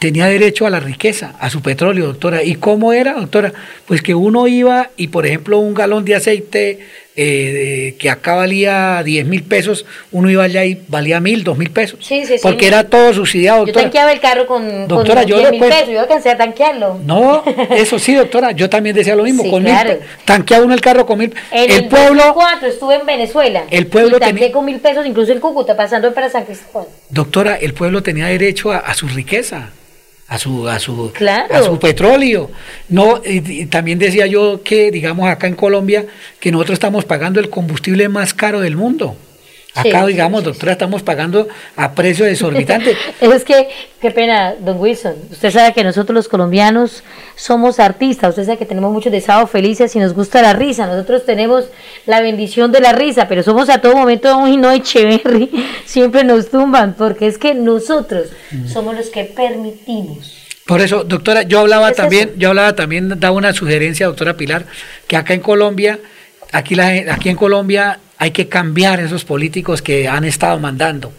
tenía 0.00 0.26
derecho 0.26 0.66
a 0.66 0.70
la 0.70 0.80
riqueza, 0.80 1.36
a 1.38 1.48
su 1.50 1.62
petróleo, 1.62 2.06
doctora. 2.06 2.42
¿Y 2.42 2.56
cómo 2.56 2.92
era, 2.92 3.14
doctora? 3.14 3.52
Pues 3.86 4.02
que 4.02 4.16
uno 4.16 4.48
iba 4.48 4.90
y, 4.96 5.06
por 5.08 5.24
ejemplo, 5.24 5.58
un 5.58 5.72
galón 5.72 6.04
de 6.04 6.16
aceite 6.16 6.80
eh, 7.16 7.52
de- 7.52 7.96
que 7.98 8.10
acá 8.10 8.34
valía 8.34 9.02
10 9.02 9.24
mil 9.26 9.42
pesos, 9.42 9.86
uno 10.12 10.30
iba 10.30 10.44
allá 10.44 10.64
y 10.64 10.78
valía 10.88 11.18
mil, 11.18 11.44
dos 11.44 11.56
mil 11.56 11.70
pesos. 11.70 11.98
Sí, 12.06 12.24
sí, 12.26 12.34
sí. 12.34 12.40
Porque 12.42 12.66
era 12.66 12.84
todo 12.88 13.12
subsidiado, 13.14 13.60
Yo 13.60 13.66
doctora. 13.66 13.84
tanqueaba 13.84 14.12
el 14.12 14.20
carro 14.20 14.46
con, 14.46 14.86
Doctora, 14.86 15.22
con 15.22 15.30
yo 15.30 15.36
10 15.38 15.50
le 15.52 15.58
mil 15.58 15.68
pesos, 15.70 15.88
yo 15.88 16.00
alcancé 16.00 16.30
a 16.30 16.36
tanquearlo. 16.36 17.00
No, 17.04 17.42
eso 17.70 17.98
sí, 17.98 18.14
doctora, 18.14 18.52
yo 18.52 18.68
también 18.68 18.94
decía 18.94 19.16
lo 19.16 19.22
mismo. 19.24 19.42
Sí, 19.42 19.50
con 19.50 19.62
mil 19.62 19.72
claro. 19.72 19.90
pe- 19.90 20.00
tanquea 20.24 20.60
uno 20.62 20.74
el 20.74 20.80
carro 20.80 21.06
con 21.06 21.18
mil. 21.18 21.34
En 21.50 21.70
el 21.70 21.76
el, 21.84 21.88
pueblo, 21.88 22.22
2004 22.24 22.68
estuve 22.68 22.94
en 22.96 23.06
Venezuela. 23.06 23.64
El 23.70 23.86
pueblo 23.86 24.18
y 24.18 24.20
tenía- 24.20 24.52
con 24.52 24.64
mil 24.64 24.78
pesos, 24.80 25.06
incluso 25.06 25.32
en 25.32 25.40
Cúcuta, 25.40 25.76
pasando 25.76 26.12
para 26.12 26.28
San 26.28 26.44
Cristóbal. 26.44 26.88
doctora, 27.08 27.56
el 27.56 27.72
pueblo 27.74 28.02
tenía 28.02 28.26
derecho 28.26 28.72
a, 28.72 28.78
a 28.78 28.94
su 28.94 29.08
riqueza, 29.08 29.70
a 30.28 30.38
su, 30.38 30.68
a 30.68 30.78
su, 30.78 31.12
Claro. 31.12 31.54
a 31.54 31.62
su 31.62 31.78
petróleo. 31.78 32.50
No, 32.88 33.20
y, 33.24 33.62
y 33.62 33.66
también 33.66 33.98
decía 33.98 34.26
yo 34.26 34.62
que, 34.64 34.90
digamos, 34.90 35.28
acá 35.28 35.46
en 35.46 35.54
Colombia, 35.54 36.06
que 36.40 36.50
nosotros 36.50 36.74
estamos 36.74 37.04
pagando 37.04 37.38
el 37.40 37.48
combustible 37.50 38.08
más 38.08 38.34
caro 38.34 38.60
del 38.60 38.76
mundo. 38.76 39.16
Acá, 39.76 40.00
Sí, 40.02 40.06
digamos, 40.08 40.42
doctora, 40.44 40.72
estamos 40.72 41.02
pagando 41.02 41.46
a 41.76 41.92
precio 41.92 42.24
desorbitante. 42.24 42.96
Es 43.20 43.44
que, 43.44 43.68
qué 44.00 44.10
pena, 44.10 44.54
don 44.58 44.78
Wilson. 44.80 45.14
Usted 45.30 45.50
sabe 45.50 45.72
que 45.74 45.84
nosotros 45.84 46.14
los 46.14 46.28
colombianos 46.28 47.02
somos 47.34 47.78
artistas. 47.78 48.30
Usted 48.30 48.44
sabe 48.46 48.58
que 48.58 48.66
tenemos 48.66 48.92
muchos 48.92 49.12
deseados 49.12 49.50
felices 49.50 49.94
y 49.94 49.98
nos 49.98 50.14
gusta 50.14 50.40
la 50.42 50.52
risa. 50.54 50.86
Nosotros 50.86 51.24
tenemos 51.26 51.66
la 52.06 52.20
bendición 52.20 52.72
de 52.72 52.80
la 52.80 52.92
risa, 52.92 53.28
pero 53.28 53.42
somos 53.42 53.68
a 53.68 53.80
todo 53.80 53.94
momento 53.96 54.36
un 54.38 54.60
no 54.60 54.72
Echeverry. 54.72 55.50
Siempre 55.84 56.24
nos 56.24 56.48
tumban, 56.50 56.94
porque 56.94 57.26
es 57.26 57.38
que 57.38 57.54
nosotros 57.54 58.28
Mm. 58.52 58.68
somos 58.68 58.94
los 58.96 59.08
que 59.10 59.24
permitimos. 59.24 60.32
Por 60.66 60.80
eso, 60.80 61.04
doctora, 61.04 61.42
yo 61.42 61.60
hablaba 61.60 61.90
¿Es 61.90 61.96
también, 61.96 62.28
eso? 62.30 62.38
yo 62.38 62.48
hablaba 62.50 62.74
también, 62.74 63.08
daba 63.20 63.36
una 63.36 63.52
sugerencia, 63.52 64.06
doctora 64.06 64.36
Pilar, 64.36 64.66
que 65.06 65.16
acá 65.16 65.34
en 65.34 65.40
Colombia, 65.40 65.98
aquí, 66.56 66.74
la, 66.74 66.88
aquí 67.12 67.28
en 67.28 67.36
Colombia 67.36 67.98
hay 68.18 68.30
que 68.30 68.48
cambiar 68.48 69.00
esos 69.00 69.24
políticos 69.24 69.82
que 69.82 70.08
han 70.08 70.24
estado 70.24 70.58
mandando. 70.58 71.12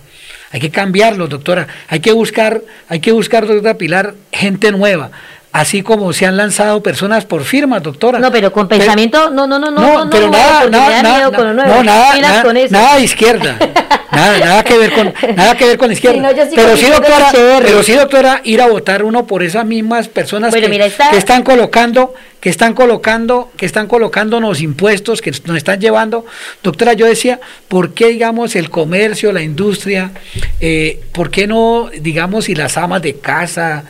Hay 0.51 0.59
que 0.59 0.71
cambiarlos, 0.71 1.29
doctora. 1.29 1.67
Hay 1.89 1.99
que 1.99 2.11
buscar, 2.11 2.61
hay 2.89 2.99
que 2.99 3.11
buscar, 3.11 3.45
doctora 3.45 3.75
Pilar, 3.75 4.15
gente 4.31 4.71
nueva. 4.71 5.11
Así 5.51 5.81
como 5.81 6.13
se 6.13 6.25
han 6.25 6.37
lanzado 6.37 6.81
personas 6.83 7.25
por 7.25 7.43
firmas, 7.43 7.83
doctora. 7.83 8.19
No, 8.19 8.31
pero 8.31 8.51
con 8.51 8.67
pensamiento, 8.67 9.29
no, 9.29 9.47
no, 9.47 9.59
no, 9.59 9.71
no, 9.71 9.81
No, 9.81 10.05
no, 10.05 10.09
pero 10.09 10.27
no, 10.27 10.31
nada, 10.31 10.69
nada, 10.69 10.89
da 10.89 11.03
nada, 11.03 11.29
no, 11.29 11.83
nada, 11.83 12.17
nada, 12.19 12.53
nada 12.69 12.95
de 12.97 13.03
izquierda, 13.03 13.57
nada, 14.11 14.39
nada 14.39 14.63
que 14.63 14.77
ver 14.77 14.91
con, 14.93 15.13
nada 15.35 15.55
que 15.57 15.65
ver 15.65 15.77
con 15.77 15.87
la 15.87 15.93
izquierda. 15.93 16.15
Sí, 16.17 16.21
no, 16.21 16.31
yo 16.31 16.43
sí 16.45 16.51
pero 16.55 16.77
sí, 16.77 16.85
doctora, 16.85 17.29
pero 17.61 17.83
sí, 17.83 17.93
doctora, 17.93 18.41
ir 18.43 18.61
a 18.61 18.67
votar 18.67 19.03
uno 19.03 19.25
por 19.27 19.43
esas 19.43 19.65
mismas 19.65 20.07
personas 20.07 20.51
Bueno, 20.51 20.65
que, 20.65 20.69
mira, 20.71 20.85
está- 20.85 21.11
que 21.11 21.17
están 21.17 21.43
colocando, 21.43 22.13
que 22.39 22.49
están 22.49 22.73
colocando, 22.73 23.51
que 23.57 23.65
están 23.65 23.87
colocando 23.87 24.39
los 24.39 24.61
impuestos 24.61 25.21
que 25.21 25.31
nos 25.45 25.57
están 25.57 25.79
llevando. 25.79 26.25
Doctora, 26.63 26.93
yo 26.93 27.05
decía, 27.05 27.39
¿por 27.67 27.93
qué, 27.93 28.07
digamos, 28.07 28.55
el 28.55 28.69
comercio, 28.69 29.31
la 29.31 29.41
industria, 29.41 30.11
eh, 30.59 31.01
por 31.11 31.29
qué 31.31 31.47
no, 31.47 31.89
digamos, 32.01 32.49
y 32.49 32.55
las 32.55 32.77
amas 32.77 33.01
de 33.01 33.15
casa, 33.17 33.83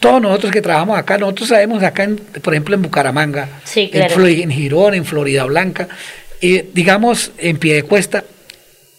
todos 0.00 0.20
nosotros 0.20 0.50
que 0.50 0.60
trabajamos 0.60 0.98
acá, 0.98 1.16
nosotros 1.16 1.48
sabemos 1.50 1.80
acá, 1.82 2.02
en, 2.04 2.16
por 2.16 2.52
ejemplo, 2.54 2.74
en 2.74 2.82
Bucaramanga, 2.82 3.48
Sí, 3.64 3.82
en, 3.92 4.06
claro. 4.08 4.26
En 4.26 4.50
Girón, 4.50 4.94
en 4.94 5.04
Florida 5.04 5.44
Blanca, 5.44 5.86
eh, 6.40 6.68
digamos, 6.72 7.30
en 7.38 7.56
Piedecuesta, 7.58 8.24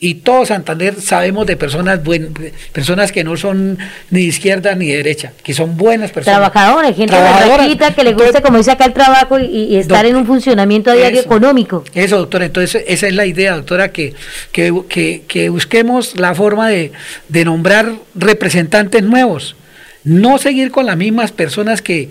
y 0.06 0.16
todo 0.16 0.46
Santander 0.46 1.00
sabemos 1.00 1.48
de 1.48 1.56
personas 1.56 2.04
buen, 2.04 2.34
personas 2.74 3.14
que 3.14 3.24
no 3.24 3.38
son 3.38 3.78
ni 4.10 4.20
de 4.24 4.26
izquierda 4.28 4.76
ni 4.76 4.88
de 4.88 4.98
derecha, 4.98 5.32
que 5.44 5.54
son 5.54 5.78
buenas 5.78 6.12
personas. 6.12 6.40
Trabajadores, 6.52 6.96
gente 6.96 7.14
Trabajadoras. 7.14 7.58
berraquita 7.58 7.94
que 7.96 8.04
le 8.04 8.14
guste, 8.14 8.42
como 8.42 8.58
dice 8.58 8.72
acá, 8.72 8.84
el 8.86 8.92
trabajo 8.94 9.40
y, 9.40 9.46
y 9.46 9.76
estar 9.78 10.06
en 10.06 10.18
un 10.18 10.26
funcionamiento 10.26 10.92
a 10.92 10.96
diario 10.96 11.20
Eso. 11.22 11.30
económico. 11.30 11.86
Eso, 11.96 12.18
doctora, 12.18 12.46
entonces 12.46 12.84
esa 12.86 13.08
es 13.08 13.14
la 13.16 13.26
idea, 13.26 13.56
doctora, 13.56 13.92
que, 13.94 14.14
que, 14.52 14.74
que- 14.90 15.22
que 15.28 15.48
busquemos 15.50 16.20
la 16.20 16.36
forma 16.36 16.68
de, 16.68 16.92
de 17.30 17.46
nombrar 17.46 17.94
representantes 18.14 19.04
nuevos, 19.04 19.56
no 20.04 20.38
seguir 20.38 20.70
con 20.72 20.86
las 20.86 20.98
mismas 20.98 21.32
personas 21.32 21.82
que, 21.82 22.10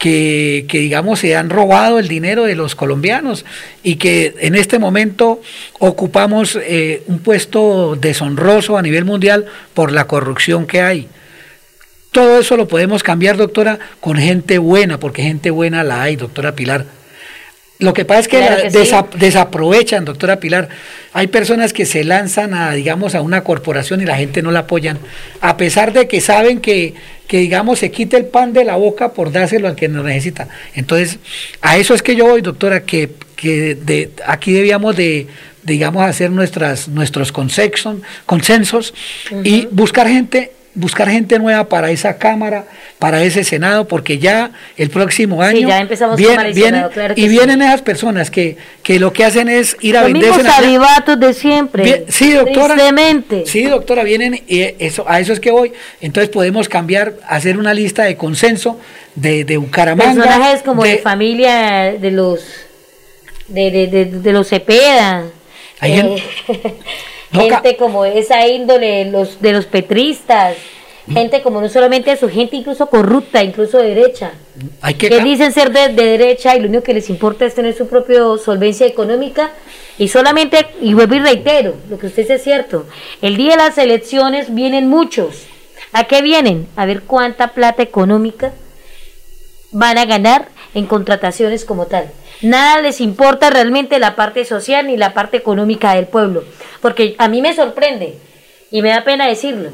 que, 0.00 0.64
digamos, 0.66 1.18
se 1.18 1.36
han 1.36 1.50
robado 1.50 1.98
el 1.98 2.08
dinero 2.08 2.44
de 2.44 2.54
los 2.54 2.74
colombianos 2.74 3.44
y 3.82 3.96
que 3.96 4.34
en 4.40 4.54
este 4.54 4.78
momento 4.78 5.42
ocupamos 5.78 6.58
eh, 6.62 7.02
un 7.06 7.18
puesto 7.18 7.96
deshonroso 8.00 8.78
a 8.78 8.82
nivel 8.82 9.04
mundial 9.04 9.44
por 9.74 9.92
la 9.92 10.06
corrupción 10.06 10.66
que 10.66 10.80
hay. 10.80 11.06
Todo 12.12 12.40
eso 12.40 12.56
lo 12.56 12.66
podemos 12.66 13.02
cambiar, 13.02 13.36
doctora, 13.36 13.78
con 14.00 14.16
gente 14.16 14.56
buena, 14.56 14.98
porque 14.98 15.22
gente 15.22 15.50
buena 15.50 15.84
la 15.84 16.00
hay, 16.02 16.16
doctora 16.16 16.56
Pilar. 16.56 16.86
Lo 17.80 17.92
que 17.92 18.04
pasa 18.04 18.20
es 18.20 18.28
que, 18.28 18.38
Claro 18.38 18.56
la- 18.56 18.62
que 18.62 18.70
sí. 18.70 18.76
desa- 18.78 19.08
desaprovechan, 19.18 20.04
doctora 20.04 20.38
Pilar. 20.38 20.68
Hay 21.12 21.26
personas 21.26 21.72
que 21.72 21.86
se 21.86 22.04
lanzan 22.04 22.54
a, 22.54 22.72
digamos, 22.72 23.14
a 23.14 23.22
una 23.22 23.42
corporación 23.42 24.00
y 24.00 24.04
la 24.04 24.16
gente 24.16 24.42
no 24.42 24.50
la 24.52 24.60
apoyan, 24.60 24.98
a 25.40 25.56
pesar 25.56 25.92
de 25.92 26.06
que 26.06 26.20
saben 26.20 26.60
que, 26.60 26.94
que 27.26 27.38
digamos, 27.38 27.78
se 27.78 27.90
quite 27.90 28.16
el 28.16 28.26
pan 28.26 28.52
de 28.52 28.64
la 28.64 28.76
boca 28.76 29.12
por 29.12 29.32
dárselo 29.32 29.66
al 29.66 29.76
que 29.76 29.88
lo 29.88 30.02
necesita. 30.02 30.48
Entonces, 30.74 31.18
a 31.62 31.78
eso 31.78 31.94
es 31.94 32.02
que 32.02 32.14
yo 32.14 32.26
voy, 32.26 32.42
doctora, 32.42 32.82
que, 32.84 33.10
que 33.34 33.74
de, 33.74 34.10
aquí 34.26 34.52
debíamos 34.52 34.94
de, 34.96 35.26
digamos, 35.62 36.02
hacer 36.04 36.30
nuestras, 36.30 36.86
nuestros 36.88 37.32
consensos, 37.32 37.96
consensos 38.26 38.94
y 39.44 39.66
buscar 39.70 40.06
gente 40.06 40.52
buscar 40.74 41.10
gente 41.10 41.38
nueva 41.38 41.68
para 41.68 41.90
esa 41.90 42.16
Cámara, 42.16 42.64
para 43.00 43.22
ese 43.24 43.42
Senado, 43.42 43.88
porque 43.88 44.18
ya 44.18 44.52
el 44.76 44.88
próximo 44.90 45.42
año 45.42 45.68
ya 45.68 45.80
empezamos 45.80 46.16
viene- 46.16 46.54
Senado, 46.54 46.90
claro 46.90 47.14
y 47.16 47.22
sí. 47.22 47.28
vienen 47.28 47.60
esas 47.62 47.82
personas 47.82 48.30
que, 48.30 48.56
que 48.84 49.00
lo 49.00 49.12
que 49.12 49.24
hacen 49.24 49.48
es 49.48 49.76
ir 49.80 49.96
a 49.96 50.02
Los 50.02 50.12
venderse. 50.12 50.38
mismos 50.38 50.58
avivatos 50.58 51.18
de 51.18 51.34
siempre. 51.34 51.82
Bien, 51.82 52.04
sí, 52.08 52.32
doctora. 52.32 52.74
Tristemente. 52.74 53.42
Sí, 53.46 53.64
doctora, 53.64 54.04
vienen 54.04 54.42
y 54.46 54.60
eso, 54.78 55.04
a 55.08 55.18
eso 55.18 55.32
es 55.32 55.40
que 55.40 55.50
voy. 55.50 55.72
Entonces 56.00 56.30
podemos 56.30 56.68
cambiar, 56.68 57.14
hacer 57.26 57.58
una 57.58 57.74
lista 57.74 58.04
de 58.04 58.16
consenso 58.16 58.78
de, 59.16 59.44
de 59.44 59.56
Bucaramanga. 59.56 60.22
Personajes 60.22 60.62
como 60.62 60.84
de, 60.84 60.90
de- 60.92 60.98
familia 60.98 61.92
de 61.98 62.10
los 62.12 62.40
de, 63.48 63.70
de, 63.72 63.86
de, 63.88 64.04
de 64.06 64.32
los 64.32 64.46
Cepeda. 64.48 65.24
Hay 65.80 65.98
eh, 65.98 66.22
gente 67.32 67.76
como 67.76 68.04
esa 68.04 68.46
índole 68.46 69.10
los 69.10 69.40
de 69.40 69.52
los 69.52 69.66
petristas. 69.66 70.56
Gente 71.12 71.42
como 71.42 71.60
no 71.60 71.68
solamente 71.68 72.12
eso, 72.12 72.28
gente 72.28 72.54
incluso 72.54 72.86
corrupta, 72.86 73.42
incluso 73.42 73.78
de 73.78 73.88
derecha. 73.94 74.32
Hay 74.80 74.94
que 74.94 75.08
dicen 75.20 75.52
ser 75.52 75.72
de, 75.72 75.88
de 75.88 76.04
derecha 76.04 76.54
y 76.54 76.60
lo 76.60 76.68
único 76.68 76.84
que 76.84 76.94
les 76.94 77.10
importa 77.10 77.46
es 77.46 77.54
tener 77.54 77.74
su 77.74 77.88
propia 77.88 78.20
solvencia 78.38 78.86
económica 78.86 79.50
y 79.98 80.08
solamente, 80.08 80.66
y 80.80 80.94
vuelvo 80.94 81.16
y 81.16 81.18
reitero, 81.18 81.74
lo 81.88 81.98
que 81.98 82.06
usted 82.06 82.22
dice 82.22 82.34
es 82.34 82.44
cierto, 82.44 82.86
el 83.22 83.36
día 83.36 83.52
de 83.52 83.56
las 83.56 83.76
elecciones 83.76 84.54
vienen 84.54 84.88
muchos. 84.88 85.46
¿A 85.92 86.04
qué 86.04 86.22
vienen? 86.22 86.68
A 86.76 86.86
ver 86.86 87.02
cuánta 87.02 87.48
plata 87.48 87.82
económica 87.82 88.52
van 89.72 89.98
a 89.98 90.04
ganar 90.04 90.48
en 90.74 90.86
contrataciones 90.86 91.64
como 91.64 91.86
tal. 91.86 92.10
Nada 92.42 92.80
les 92.80 93.00
importa 93.00 93.50
realmente 93.50 93.98
la 93.98 94.16
parte 94.16 94.44
social 94.44 94.86
ni 94.86 94.96
la 94.96 95.14
parte 95.14 95.36
económica 95.36 95.94
del 95.94 96.06
pueblo, 96.06 96.44
porque 96.80 97.14
a 97.18 97.28
mí 97.28 97.42
me 97.42 97.54
sorprende 97.54 98.16
y 98.70 98.82
me 98.82 98.90
da 98.90 99.04
pena 99.04 99.26
decirlo 99.26 99.70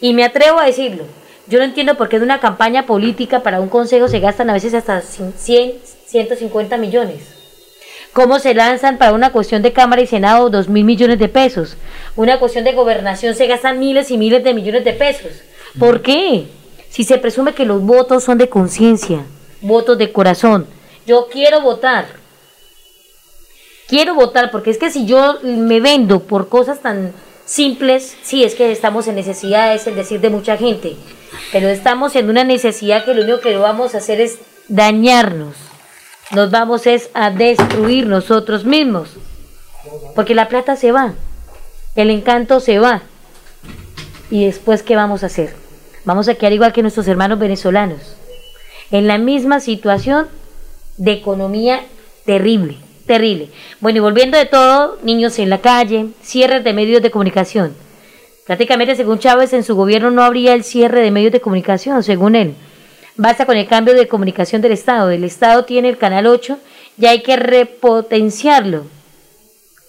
y 0.00 0.14
me 0.14 0.24
atrevo 0.24 0.58
a 0.58 0.66
decirlo. 0.66 1.04
Yo 1.46 1.58
no 1.58 1.64
entiendo 1.64 1.96
por 1.96 2.08
qué 2.08 2.16
en 2.16 2.22
una 2.22 2.40
campaña 2.40 2.86
política 2.86 3.42
para 3.42 3.60
un 3.60 3.68
consejo 3.68 4.08
se 4.08 4.20
gastan 4.20 4.50
a 4.50 4.54
veces 4.54 4.72
hasta 4.72 5.02
100, 5.02 5.74
150 6.06 6.76
millones. 6.76 7.40
¿Cómo 8.12 8.38
se 8.38 8.54
lanzan 8.54 8.98
para 8.98 9.12
una 9.12 9.30
cuestión 9.30 9.62
de 9.62 9.72
Cámara 9.72 10.02
y 10.02 10.06
Senado 10.06 10.50
2 10.50 10.68
mil 10.68 10.84
millones 10.84 11.18
de 11.18 11.28
pesos? 11.28 11.76
Una 12.16 12.38
cuestión 12.38 12.64
de 12.64 12.72
gobernación 12.72 13.34
se 13.34 13.46
gastan 13.46 13.78
miles 13.78 14.10
y 14.10 14.18
miles 14.18 14.42
de 14.42 14.54
millones 14.54 14.84
de 14.84 14.92
pesos. 14.92 15.32
¿Por 15.78 16.02
qué? 16.02 16.46
Si 16.90 17.04
se 17.04 17.18
presume 17.18 17.54
que 17.54 17.64
los 17.64 17.82
votos 17.82 18.24
son 18.24 18.36
de 18.38 18.48
conciencia, 18.48 19.24
votos 19.62 19.96
de 19.96 20.12
corazón. 20.12 20.66
Yo 21.06 21.28
quiero 21.30 21.60
votar. 21.60 22.06
Quiero 23.88 24.14
votar 24.14 24.50
porque 24.50 24.70
es 24.70 24.78
que 24.78 24.90
si 24.90 25.06
yo 25.06 25.38
me 25.42 25.80
vendo 25.80 26.20
por 26.20 26.48
cosas 26.48 26.80
tan 26.80 27.12
simples, 27.44 28.16
sí, 28.22 28.44
es 28.44 28.54
que 28.54 28.70
estamos 28.70 29.08
en 29.08 29.16
necesidad, 29.16 29.74
es 29.74 29.86
el 29.86 29.96
decir 29.96 30.20
de 30.20 30.30
mucha 30.30 30.56
gente, 30.56 30.96
pero 31.52 31.68
estamos 31.68 32.14
en 32.14 32.30
una 32.30 32.44
necesidad 32.44 33.04
que 33.04 33.14
lo 33.14 33.22
único 33.22 33.40
que 33.40 33.56
vamos 33.56 33.94
a 33.94 33.98
hacer 33.98 34.20
es 34.20 34.38
dañarnos. 34.68 35.56
Nos 36.32 36.52
vamos 36.52 36.86
es 36.86 37.10
a 37.12 37.30
destruir 37.30 38.06
nosotros 38.06 38.64
mismos. 38.64 39.16
Porque 40.14 40.34
la 40.34 40.48
plata 40.48 40.76
se 40.76 40.92
va, 40.92 41.14
el 41.96 42.10
encanto 42.10 42.60
se 42.60 42.78
va. 42.78 43.02
¿Y 44.30 44.46
después 44.46 44.82
qué 44.82 44.94
vamos 44.94 45.22
a 45.22 45.26
hacer? 45.26 45.59
Vamos 46.04 46.28
a 46.28 46.34
quedar 46.34 46.52
igual 46.52 46.72
que 46.72 46.82
nuestros 46.82 47.06
hermanos 47.08 47.38
venezolanos, 47.38 48.16
en 48.90 49.06
la 49.06 49.18
misma 49.18 49.60
situación 49.60 50.28
de 50.96 51.12
economía 51.12 51.84
terrible, 52.24 52.76
terrible. 53.06 53.48
Bueno, 53.80 53.98
y 53.98 54.00
volviendo 54.00 54.38
de 54.38 54.46
todo, 54.46 54.98
niños 55.02 55.38
en 55.38 55.50
la 55.50 55.60
calle, 55.60 56.08
cierres 56.22 56.64
de 56.64 56.72
medios 56.72 57.02
de 57.02 57.10
comunicación. 57.10 57.74
Prácticamente, 58.46 58.96
según 58.96 59.18
Chávez, 59.18 59.52
en 59.52 59.62
su 59.62 59.76
gobierno 59.76 60.10
no 60.10 60.22
habría 60.22 60.54
el 60.54 60.64
cierre 60.64 61.02
de 61.02 61.10
medios 61.10 61.32
de 61.32 61.40
comunicación, 61.40 62.02
según 62.02 62.34
él. 62.34 62.54
Basta 63.16 63.46
con 63.46 63.56
el 63.56 63.68
cambio 63.68 63.94
de 63.94 64.08
comunicación 64.08 64.62
del 64.62 64.72
Estado. 64.72 65.10
El 65.10 65.24
Estado 65.24 65.64
tiene 65.64 65.88
el 65.88 65.98
Canal 65.98 66.26
8 66.26 66.58
y 66.98 67.06
hay 67.06 67.22
que 67.22 67.36
repotenciarlo, 67.36 68.86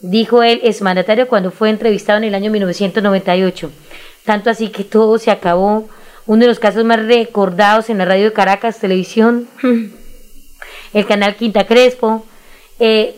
dijo 0.02 0.44
el 0.44 0.60
exmandatario 0.64 1.28
cuando 1.28 1.52
fue 1.52 1.70
entrevistado 1.70 2.18
en 2.18 2.26
el 2.26 2.36
año 2.36 2.52
1998. 2.52 3.72
Tanto 4.26 4.50
así 4.50 4.70
que 4.70 4.84
todo 4.84 5.18
se 5.18 5.32
acabó. 5.32 5.88
Uno 6.26 6.42
de 6.42 6.48
los 6.48 6.60
casos 6.60 6.84
más 6.86 7.06
recordados 7.06 7.90
en 7.90 7.98
la 7.98 8.06
radio 8.06 8.26
de 8.26 8.34
Caracas 8.34 8.80
Televisión, 8.80 9.48
el 10.94 11.06
canal 11.06 11.36
Quinta 11.36 11.66
Crespo, 11.66 12.26
eh, 12.80 13.16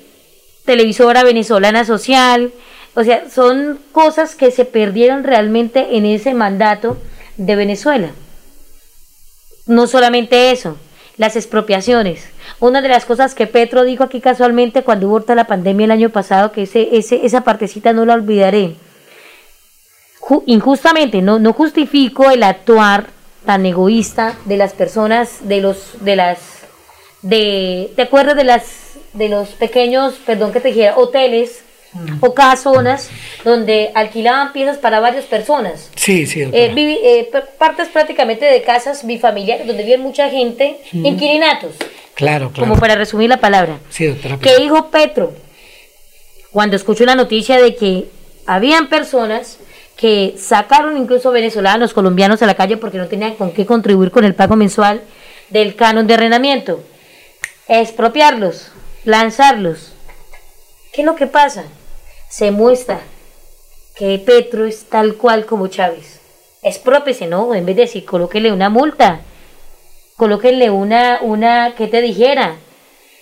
televisora 0.65 1.23
venezolana 1.23 1.85
social, 1.85 2.51
o 2.95 3.03
sea, 3.03 3.29
son 3.29 3.79
cosas 3.91 4.35
que 4.35 4.51
se 4.51 4.65
perdieron 4.65 5.23
realmente 5.23 5.97
en 5.97 6.05
ese 6.05 6.33
mandato 6.33 6.97
de 7.37 7.55
Venezuela. 7.55 8.11
No 9.65 9.87
solamente 9.87 10.51
eso, 10.51 10.77
las 11.17 11.35
expropiaciones. 11.35 12.25
Una 12.59 12.81
de 12.81 12.89
las 12.89 13.05
cosas 13.05 13.33
que 13.33 13.47
Petro 13.47 13.83
dijo 13.83 14.03
aquí 14.03 14.21
casualmente 14.21 14.83
cuando 14.83 15.07
hubo 15.07 15.23
la 15.33 15.47
pandemia 15.47 15.85
el 15.85 15.91
año 15.91 16.09
pasado, 16.09 16.51
que 16.51 16.63
ese, 16.63 16.95
ese, 16.95 17.25
esa 17.25 17.41
partecita 17.41 17.93
no 17.93 18.05
la 18.05 18.13
olvidaré. 18.13 18.75
Ju- 20.25 20.43
injustamente, 20.45 21.21
no, 21.21 21.37
no 21.39 21.51
justifico 21.53 22.29
el 22.31 22.43
actuar 22.43 23.07
tan 23.45 23.65
egoísta 23.65 24.35
de 24.45 24.55
las 24.57 24.71
personas, 24.73 25.39
de 25.49 25.59
los, 25.59 25.77
de 25.99 26.15
las, 26.15 26.37
de, 27.21 27.91
¿te 27.97 28.03
acuerdas 28.03 28.35
de 28.37 28.45
las, 28.45 28.63
de 29.11 29.27
los 29.27 29.49
pequeños, 29.49 30.13
perdón 30.25 30.53
que 30.53 30.61
te 30.61 30.69
dijera, 30.69 30.95
hoteles 30.97 31.59
o 32.21 32.33
casonas 32.33 33.09
donde 33.43 33.91
alquilaban 33.93 34.53
piezas 34.53 34.77
para 34.77 35.01
varias 35.01 35.25
personas? 35.25 35.89
Sí, 35.95 36.25
sí. 36.25 36.41
Eh, 36.41 36.71
vivi- 36.73 36.99
eh, 37.03 37.29
partes 37.59 37.89
prácticamente 37.89 38.45
de 38.45 38.61
casas 38.63 39.05
bifamiliares 39.05 39.67
donde 39.67 39.83
vive 39.83 39.97
mucha 39.97 40.29
gente, 40.29 40.77
Ujú. 40.93 41.05
inquilinatos, 41.05 41.75
claro, 42.15 42.49
claro. 42.53 42.69
como 42.69 42.79
para 42.79 42.95
resumir 42.95 43.29
la 43.29 43.37
palabra. 43.41 43.77
Sí, 43.89 44.07
doctora. 44.07 44.39
¿Qué 44.41 44.55
dijo 44.57 44.89
Petro? 44.89 45.33
Cuando 46.51 46.75
escuchó 46.77 47.03
la 47.05 47.15
noticia 47.15 47.61
de 47.61 47.75
que 47.75 48.05
habían 48.45 48.87
personas 48.87 49.57
que 49.95 50.35
sacaron 50.37 50.97
incluso 50.97 51.31
venezolanos, 51.31 51.93
colombianos 51.93 52.41
a 52.41 52.45
la 52.45 52.55
calle 52.55 52.77
porque 52.77 52.97
no 52.97 53.07
tenían 53.07 53.35
con 53.35 53.51
qué 53.51 53.65
contribuir 53.65 54.11
con 54.11 54.25
el 54.25 54.35
pago 54.35 54.55
mensual 54.55 55.01
del 55.49 55.75
canon 55.75 56.07
de 56.07 56.15
arrendamiento. 56.15 56.83
Expropiarlos, 57.67 58.71
lanzarlos. 59.05 59.93
¿Qué 60.91 61.01
es 61.01 61.05
lo 61.05 61.15
que 61.15 61.27
pasa? 61.27 61.63
Se 62.29 62.51
muestra 62.51 63.01
que 63.95 64.19
Petro 64.19 64.65
es 64.65 64.85
tal 64.85 65.15
cual 65.15 65.45
como 65.45 65.67
Chávez. 65.67 66.19
Expropiese, 66.61 67.27
¿no? 67.27 67.53
En 67.53 67.65
vez 67.65 67.75
de 67.75 67.83
decir, 67.83 68.05
colóquenle 68.05 68.51
una 68.51 68.69
multa, 68.69 69.21
colóquenle 70.17 70.69
una, 70.69 71.19
una, 71.21 71.75
¿qué 71.75 71.87
te 71.87 72.01
dijera? 72.01 72.57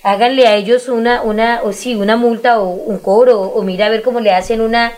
Háganle 0.03 0.47
a 0.47 0.55
ellos 0.55 0.87
una, 0.87 1.21
una, 1.21 1.61
o 1.63 1.73
sí, 1.73 1.95
una 1.95 2.17
multa 2.17 2.59
o 2.59 2.67
un 2.69 2.99
cobro, 2.99 3.41
o, 3.41 3.61
mira 3.63 3.87
a 3.87 3.89
ver 3.89 4.01
cómo 4.01 4.19
le 4.19 4.31
hacen 4.31 4.61
una, 4.61 4.93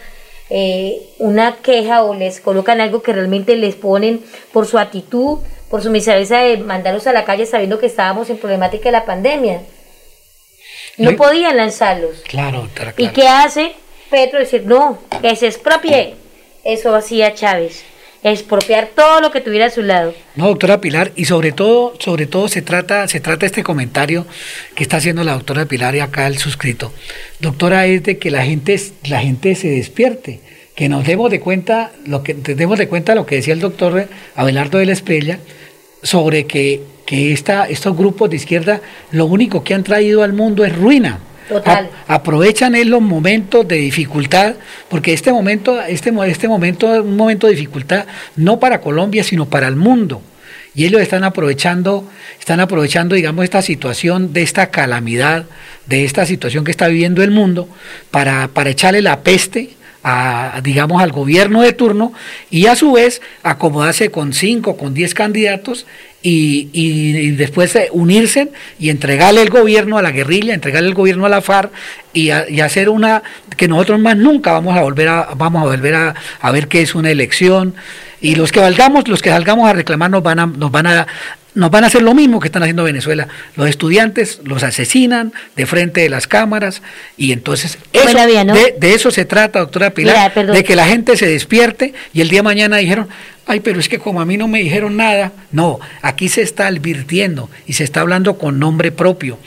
eh, 0.50 1.02
una 1.20 1.58
queja 1.58 2.04
o 2.04 2.14
les 2.14 2.40
colocan 2.40 2.82
algo 2.82 3.02
que 3.02 3.14
realmente 3.14 3.56
les 3.56 3.76
ponen 3.76 4.24
por 4.52 4.68
su 4.68 4.78
actitud, 4.78 5.40
por 5.70 5.82
su 5.82 5.90
miserabilidad 5.90 6.44
de 6.44 6.58
mandarlos 6.58 7.08
a 7.08 7.14
la 7.14 7.26
calle 7.26 7.46
sabiendo 7.46 7.80
que 7.80 7.88
estábamos 7.88 8.30
en 8.30 8.38
problemática 8.38 8.86
de 8.86 8.92
la 8.92 9.06
pandemia. 9.06 9.62
No 10.98 11.16
podían 11.16 11.58
lanzarlos. 11.58 12.20
Claro, 12.28 12.68
¿Y 12.98 13.08
qué 13.10 13.28
hace 13.28 13.74
Petro? 14.12 14.40
Decir, 14.40 14.66
no, 14.66 15.00
que 15.22 15.36
se 15.36 15.48
expropie. 15.48 16.16
Eso 16.64 16.94
hacía 16.94 17.34
Chávez. 17.34 17.84
Expropiar 18.24 18.90
todo 18.96 19.20
lo 19.20 19.32
que 19.32 19.42
tuviera 19.42 19.66
a 19.66 19.70
su 19.70 19.82
lado. 19.82 20.14
No, 20.36 20.48
doctora 20.48 20.80
Pilar, 20.80 21.12
y 21.16 21.26
sobre 21.26 21.52
todo, 21.52 21.94
sobre 22.00 22.26
todo 22.26 22.48
se 22.48 22.62
trata, 22.62 23.08
se 23.08 23.20
trata 23.20 23.46
este 23.46 23.64
comentario 23.64 24.26
que 24.76 24.84
está 24.84 24.98
haciendo 24.98 25.24
la 25.24 25.34
doctora 25.34 25.66
Pilar 25.66 25.96
y 25.96 26.00
acá 26.00 26.28
el 26.28 26.38
suscrito. 26.38 26.94
Doctora, 27.40 27.86
es 27.86 28.04
de 28.04 28.18
que 28.18 28.32
la 28.32 28.46
gente, 28.46 28.80
la 29.04 29.20
gente 29.20 29.56
se 29.56 29.70
despierte, 29.70 30.40
que 30.76 30.88
nos 30.88 31.06
demos 31.06 31.30
de 31.32 31.42
cuenta, 31.42 31.92
lo 32.06 32.24
que 32.24 32.34
demos 32.34 32.80
de 32.80 32.88
cuenta 32.88 33.14
lo 33.14 33.26
que 33.26 33.36
decía 33.36 33.54
el 33.54 33.60
doctor 33.60 34.08
Abelardo 34.36 34.78
de 34.78 34.86
la 34.86 34.94
Esprella, 34.94 35.40
sobre 36.02 36.46
que, 36.46 36.82
que 37.06 37.34
esta, 37.34 37.68
estos 37.68 37.96
grupos 37.96 38.30
de 38.30 38.38
izquierda 38.38 38.82
lo 39.12 39.26
único 39.26 39.64
que 39.64 39.74
han 39.74 39.84
traído 39.84 40.24
al 40.24 40.34
mundo 40.34 40.64
es 40.64 40.76
ruina. 40.76 41.20
Total. 41.48 41.90
Aprovechan 42.08 42.76
en 42.76 42.90
los 42.90 43.02
momentos 43.02 43.68
de 43.68 43.76
dificultad, 43.78 44.56
porque 44.90 45.14
este 45.14 45.32
momento, 45.32 45.82
este, 45.82 46.12
este 46.28 46.48
momento 46.48 46.94
es 46.94 47.02
un 47.02 47.18
momento 47.18 47.48
de 47.48 47.54
dificultad 47.54 48.06
no 48.36 48.60
para 48.60 48.82
Colombia, 48.82 49.24
sino 49.24 49.48
para 49.48 49.68
el 49.68 49.76
mundo. 49.76 50.22
Y 50.76 50.86
ellos 50.86 51.02
están 51.02 51.24
aprovechando, 51.24 52.10
están 52.40 52.60
aprovechando, 52.60 53.16
digamos, 53.16 53.44
esta 53.44 53.62
situación 53.62 54.34
de 54.34 54.42
esta 54.42 54.72
calamidad, 54.72 55.46
de 55.86 56.04
esta 56.04 56.26
situación 56.26 56.64
que 56.64 56.72
está 56.72 56.88
viviendo 56.88 57.22
el 57.22 57.32
mundo, 57.32 57.70
para, 58.10 58.48
para 58.48 58.72
echarle 58.72 59.02
la 59.02 59.22
peste 59.22 59.72
a, 60.04 60.60
digamos, 60.64 61.02
al 61.02 61.12
gobierno 61.12 61.62
de 61.62 61.74
turno 61.74 62.14
y 62.50 62.66
a 62.66 62.76
su 62.76 62.94
vez 62.94 63.22
acomodarse 63.44 64.10
con 64.10 64.34
cinco, 64.34 64.76
con 64.76 64.94
diez 64.94 65.14
candidatos 65.14 65.86
y, 66.24 66.70
y- 66.74 67.18
y 67.18 67.32
después 67.32 67.78
unirse 67.92 68.50
y 68.80 68.90
entregarle 68.90 69.42
el 69.42 69.50
gobierno 69.50 69.98
a 69.98 70.02
la 70.02 70.12
guerrilla, 70.12 70.54
entregarle 70.54 70.88
el 70.90 70.96
gobierno 70.96 71.26
a 71.26 71.30
la 71.30 71.42
FARC 71.42 71.72
y, 72.14 72.30
a- 72.32 72.50
y 72.50 72.62
hacer 72.62 72.90
una 72.90 73.22
que 73.58 73.68
nosotros 73.68 74.00
más 74.00 74.18
nunca 74.18 74.54
vamos 74.54 74.76
a 74.78 74.82
volver 74.82 75.10
a 75.10 75.28
vamos 75.36 75.62
a 75.62 75.66
volver 75.66 75.94
a, 75.96 76.16
a 76.40 76.52
ver 76.52 76.68
qué 76.70 76.82
es 76.82 76.96
una 76.96 77.12
elección 77.12 77.76
y 78.24 78.34
los 78.36 78.52
que 78.52 78.60
valgamos, 78.60 79.08
los 79.08 79.22
que 79.22 79.30
salgamos 79.30 79.70
a 79.70 79.74
reclamar 79.74 80.10
nos 80.10 80.24
van 80.24 80.40
a 80.40 80.48
nos 80.48 80.72
van 80.72 80.88
a 80.88 81.06
nos 81.56 81.70
van 81.70 81.84
a 81.84 81.88
hacer 81.88 82.02
lo 82.02 82.16
mismo 82.16 82.40
que 82.40 82.48
están 82.48 82.64
haciendo 82.64 82.84
Venezuela. 82.84 83.28
Los 83.56 83.70
estudiantes 83.70 84.40
los 84.44 84.64
asesinan 84.64 85.34
de 85.56 85.68
frente 85.68 86.02
de 86.02 86.10
las 86.10 86.26
cámaras 86.26 86.82
y 87.16 87.32
entonces 87.32 87.78
eso- 87.92 88.26
vía, 88.28 88.44
¿no? 88.44 88.56
de, 88.56 88.74
de 88.80 88.96
eso 88.96 89.12
se 89.12 89.26
trata, 89.26 89.60
doctora 89.60 89.92
Pilar, 89.92 90.32
Mira, 90.36 90.52
de 90.52 90.64
que 90.64 90.76
la 90.76 90.88
gente 90.88 91.16
se 91.16 91.28
despierte 91.28 91.94
y 92.12 92.22
el 92.22 92.30
día 92.30 92.40
de 92.40 92.44
mañana 92.44 92.78
dijeron, 92.78 93.08
ay, 93.46 93.60
pero 93.60 93.80
es 93.80 93.88
que 93.88 94.00
como 94.00 94.20
a 94.20 94.26
mí 94.26 94.36
no 94.36 94.48
me 94.48 94.60
dijeron 94.64 94.98
nada, 94.98 95.32
no, 95.52 95.80
aquí 96.02 96.28
se 96.28 96.42
está 96.42 96.66
advirtiendo 96.66 97.52
y 97.68 97.74
se 97.74 97.84
está 97.84 98.02
hablando 98.02 98.40
con 98.40 98.58
nombre 98.58 98.92
propio, 98.92 99.38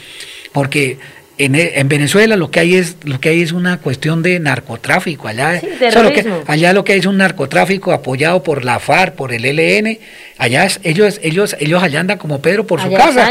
porque 0.52 0.98
en, 1.38 1.54
e- 1.54 1.78
en 1.78 1.88
Venezuela 1.88 2.36
lo 2.36 2.50
que 2.50 2.60
hay 2.60 2.76
es 2.76 2.96
lo 3.04 3.20
que 3.20 3.28
hay 3.28 3.42
es 3.42 3.52
una 3.52 3.78
cuestión 3.78 4.22
de 4.22 4.40
narcotráfico 4.40 5.28
allá 5.28 5.60
Sí, 5.60 5.68
lo 6.02 6.12
que- 6.12 6.22
allá 6.46 6.72
lo 6.72 6.84
que 6.84 6.92
hay 6.94 6.98
es 7.00 7.06
un 7.06 7.18
narcotráfico 7.18 7.92
apoyado 7.92 8.42
por 8.42 8.64
la 8.64 8.78
FARC 8.78 9.14
por 9.14 9.32
el 9.32 9.44
ELN 9.44 9.98
allá 10.38 10.68
ellos 10.82 11.18
ellos 11.22 11.56
ellos 11.60 11.82
allá 11.82 12.00
andan 12.00 12.18
como 12.18 12.40
Pedro 12.40 12.66
por 12.66 12.80
su 12.80 12.88
casa 12.98 13.24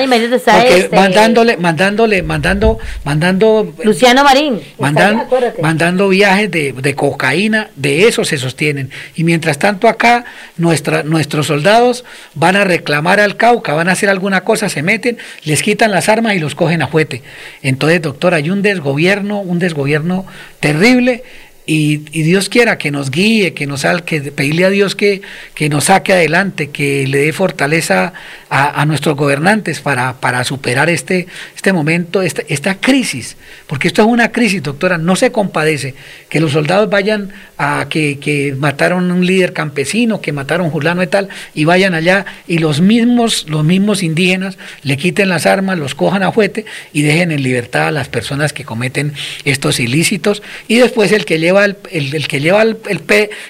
porque 0.59 0.77
este- 0.79 0.95
mandándole 0.95 1.57
mandándole 1.57 2.23
mandando 2.23 2.79
mandando 3.03 3.73
Luciano 3.83 4.23
Marín. 4.23 4.59
mandan- 4.79 5.27
mandando 5.61 6.09
viajes 6.09 6.49
de, 6.49 6.73
de 6.73 6.95
cocaína, 6.95 7.69
de 7.75 8.07
eso 8.07 8.23
se 8.25 8.37
sostienen. 8.37 8.89
Y 9.15 9.23
mientras 9.23 9.59
tanto 9.59 9.87
acá, 9.87 10.25
nuestra, 10.57 11.03
nuestros 11.03 11.47
soldados 11.47 12.03
van 12.33 12.55
a 12.55 12.63
reclamar 12.63 13.19
al 13.19 13.37
Cauca, 13.37 13.73
van 13.73 13.89
a 13.89 13.91
hacer 13.91 14.09
alguna 14.09 14.41
cosa, 14.41 14.69
se 14.69 14.81
meten, 14.81 15.17
les 15.43 15.61
quitan 15.61 15.91
las 15.91 16.09
armas 16.09 16.35
y 16.35 16.39
los 16.39 16.55
cogen 16.55 16.81
a 16.81 16.87
fuete. 16.87 17.21
Entonces, 17.61 18.01
doctor, 18.01 18.33
hay 18.33 18.49
un 18.49 18.61
desgobierno, 18.61 19.39
un 19.41 19.59
desgobierno 19.59 20.25
terrible. 20.59 21.23
Y, 21.67 22.01
y 22.11 22.21
Dios 22.23 22.47
quiera 22.47 22.77
que 22.77 22.91
nos 22.91 23.09
guíe, 23.09 23.53
que 23.53 23.65
nos 23.65 23.85
que 24.05 24.21
pedirle 24.21 24.65
a 24.65 24.69
Dios 24.69 24.95
que, 24.95 25.21
que 25.55 25.67
nos 25.67 25.85
saque 25.85 26.13
adelante, 26.13 26.69
que 26.69 27.07
le 27.07 27.17
dé 27.19 27.33
fortaleza 27.33 28.13
a, 28.49 28.81
a 28.81 28.85
nuestros 28.85 29.15
gobernantes 29.15 29.79
para, 29.79 30.13
para 30.19 30.43
superar 30.43 30.89
este, 30.89 31.25
este 31.55 31.73
momento, 31.73 32.21
este- 32.21 32.45
esta 32.49 32.75
crisis. 32.75 33.35
Porque 33.65 33.87
esto 33.87 34.03
es 34.03 34.07
una 34.07 34.31
crisis, 34.31 34.61
doctora, 34.61 34.97
no 34.99 35.15
se 35.15 35.31
compadece 35.31 35.95
que 36.29 36.39
los 36.39 36.51
soldados 36.51 36.89
vayan 36.89 37.31
a 37.57 37.87
que, 37.89 38.19
que 38.19 38.53
mataron 38.57 39.11
un 39.11 39.25
líder 39.25 39.53
campesino, 39.53 40.19
que 40.21 40.31
mataron 40.33 40.69
Julano 40.69 41.01
y 41.03 41.07
tal, 41.07 41.29
y 41.53 41.65
vayan 41.65 41.93
allá 41.93 42.25
y 42.47 42.57
los 42.57 42.81
mismos, 42.81 43.45
los 43.49 43.63
mismos 43.63 44.03
indígenas 44.03 44.57
le 44.83 44.97
quiten 44.97 45.29
las 45.29 45.45
armas, 45.45 45.77
los 45.79 45.95
cojan 45.95 46.23
a 46.23 46.31
fuete 46.31 46.65
y 46.93 47.01
dejen 47.03 47.31
en 47.31 47.41
libertad 47.43 47.87
a 47.87 47.91
las 47.91 48.09
personas 48.09 48.51
que 48.53 48.65
cometen 48.65 49.13
estos 49.45 49.79
ilícitos. 49.79 50.43
Y 50.67 50.75
después 50.77 51.11
el 51.11 51.25
que 51.25 51.39
lleva 51.39 51.65
el, 51.65 51.77
el- 51.91 52.13
el 52.15 52.27
que 52.27 52.39
lleva 52.41 52.61
el, 52.61 52.77
el 52.89 53.01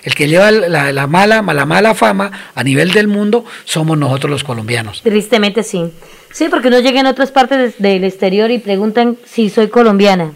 el 0.04 0.14
que 0.16 0.28
lleva 0.28 0.52
la, 0.52 0.92
la 0.92 1.08
mala, 1.08 1.42
la 1.42 1.66
mala 1.66 1.96
fama 1.96 2.32
a 2.54 2.64
nivel 2.64 2.92
del 2.92 3.08
mundo 3.08 3.46
somos 3.64 3.98
nosotros 3.98 4.30
los 4.30 4.44
colombianos. 4.44 5.02
Tristemente 5.02 5.64
sí. 5.64 5.92
Sí, 6.32 6.48
porque 6.50 6.70
no 6.70 6.80
llegan 6.80 7.06
a 7.08 7.12
otras 7.12 7.32
partes 7.32 7.78
de- 7.80 7.90
del 7.90 8.04
exterior 8.04 8.52
y 8.52 8.60
preguntan 8.60 9.18
si 9.26 9.50
soy 9.50 9.70
colombiana. 9.70 10.34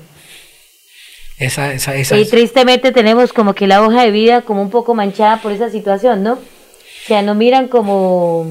Esa, 1.40 1.74
esa, 1.74 1.96
esa 1.96 2.18
Y 2.18 2.26
tristemente 2.26 2.92
tenemos 2.92 3.32
como 3.34 3.56
que 3.56 3.66
la 3.66 3.82
hoja 3.82 4.04
de 4.04 4.12
vida 4.12 4.42
como 4.42 4.62
un 4.62 4.70
poco 4.70 4.94
manchada 4.94 5.42
por 5.42 5.52
esa 5.54 5.70
situación, 5.70 6.22
¿no? 6.22 6.34
O 6.34 6.38
sea, 7.08 7.22
nos 7.22 7.36
miran 7.36 7.68
como 7.70 8.46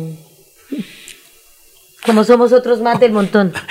como 2.06 2.24
somos 2.24 2.52
otros 2.52 2.80
más 2.80 2.98
del 3.00 3.12
montón. 3.12 3.52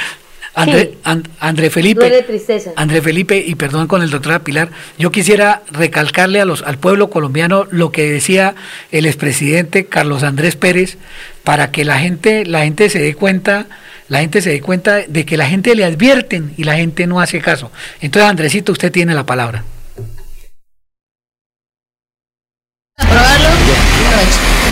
André, 0.53 0.85
Sí. 0.91 0.97
An- 1.03 1.27
André 1.39 1.69
Felipe. 1.69 1.99
Duele 2.01 2.23
tristeza. 2.23 2.71
André 2.75 2.99
Felipe, 3.01 3.37
y 3.45 3.53
perdón 3.53 3.85
con 3.87 4.01
el 4.01 4.09
doctor 4.09 4.41
Pilar, 4.41 4.69
yo 4.97 5.11
quisiera 5.11 5.61
recalcarle 5.71 6.41
a 6.41 6.45
los, 6.45 6.63
al 6.63 6.79
pueblo 6.79 7.11
colombiano 7.11 7.67
lo 7.69 7.91
que 7.91 8.09
decía 8.11 8.55
el 8.91 9.05
expresidente 9.05 9.85
Carlos 9.85 10.23
Andrés 10.23 10.55
Pérez, 10.55 10.97
para 11.43 11.69
que 11.71 11.85
la 11.85 11.99
gente, 11.99 12.43
la 12.45 12.63
gente 12.63 12.89
se 12.89 12.97
dé 12.99 13.13
cuenta, 13.13 13.67
la 14.09 14.19
gente 14.19 14.41
se 14.41 14.51
dé 14.51 14.61
cuenta 14.61 14.99
de 15.07 15.25
que 15.25 15.37
la 15.37 15.47
gente 15.47 15.75
le 15.75 15.83
advierten 15.83 16.53
y 16.57 16.63
la 16.63 16.75
gente 16.75 17.07
no 17.07 17.19
hace 17.19 17.41
caso. 17.41 17.71
Entonces, 17.99 18.29
Andresito, 18.29 18.71
usted 18.71 18.91
tiene 18.91 19.13
la 19.13 19.25
palabra. 19.25 19.63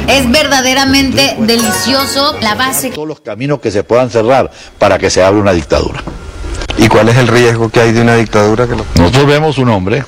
Es 0.08 0.32
verdaderamente 0.32 1.36
delicioso 1.40 2.38
la 2.42 2.56
base. 2.56 2.92
todos 2.92 3.08
los 3.08 3.22
caminos 3.22 3.60
que 3.60 3.72
se 3.72 3.84
puedan 3.84 4.10
cerrar 4.10 4.52
para 4.78 4.98
que 4.98 5.10
se 5.10 5.24
abra 5.24 5.40
una 5.40 5.52
dictadura. 5.52 6.02
¿Y 6.78 6.88
cuál 6.88 7.10
es 7.10 7.18
el 7.18 7.28
riesgo 7.28 7.70
que 7.70 7.80
hay 7.80 7.92
de 7.92 8.02
una 8.02 8.16
dictadura 8.16 8.68
que 8.68 8.76
lo... 8.76 8.86
Nosotros 8.96 9.26
vemos 9.28 9.58
un 9.58 9.70
hombre 9.70 10.04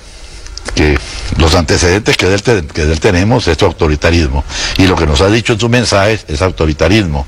que 0.77 0.97
los 1.37 1.55
antecedentes 1.55 2.15
que 2.15 2.27
de 2.27 2.35
él, 2.35 2.67
que 2.67 2.85
de 2.85 2.93
él 2.93 2.99
tenemos 2.99 3.47
es 3.47 3.57
su 3.57 3.65
autoritarismo 3.65 4.43
y 4.77 4.85
lo 4.85 4.95
que 4.95 5.07
nos 5.07 5.21
ha 5.21 5.27
dicho 5.27 5.53
en 5.53 5.59
sus 5.59 5.69
mensajes 5.69 6.23
es 6.27 6.41
autoritarismo, 6.41 7.25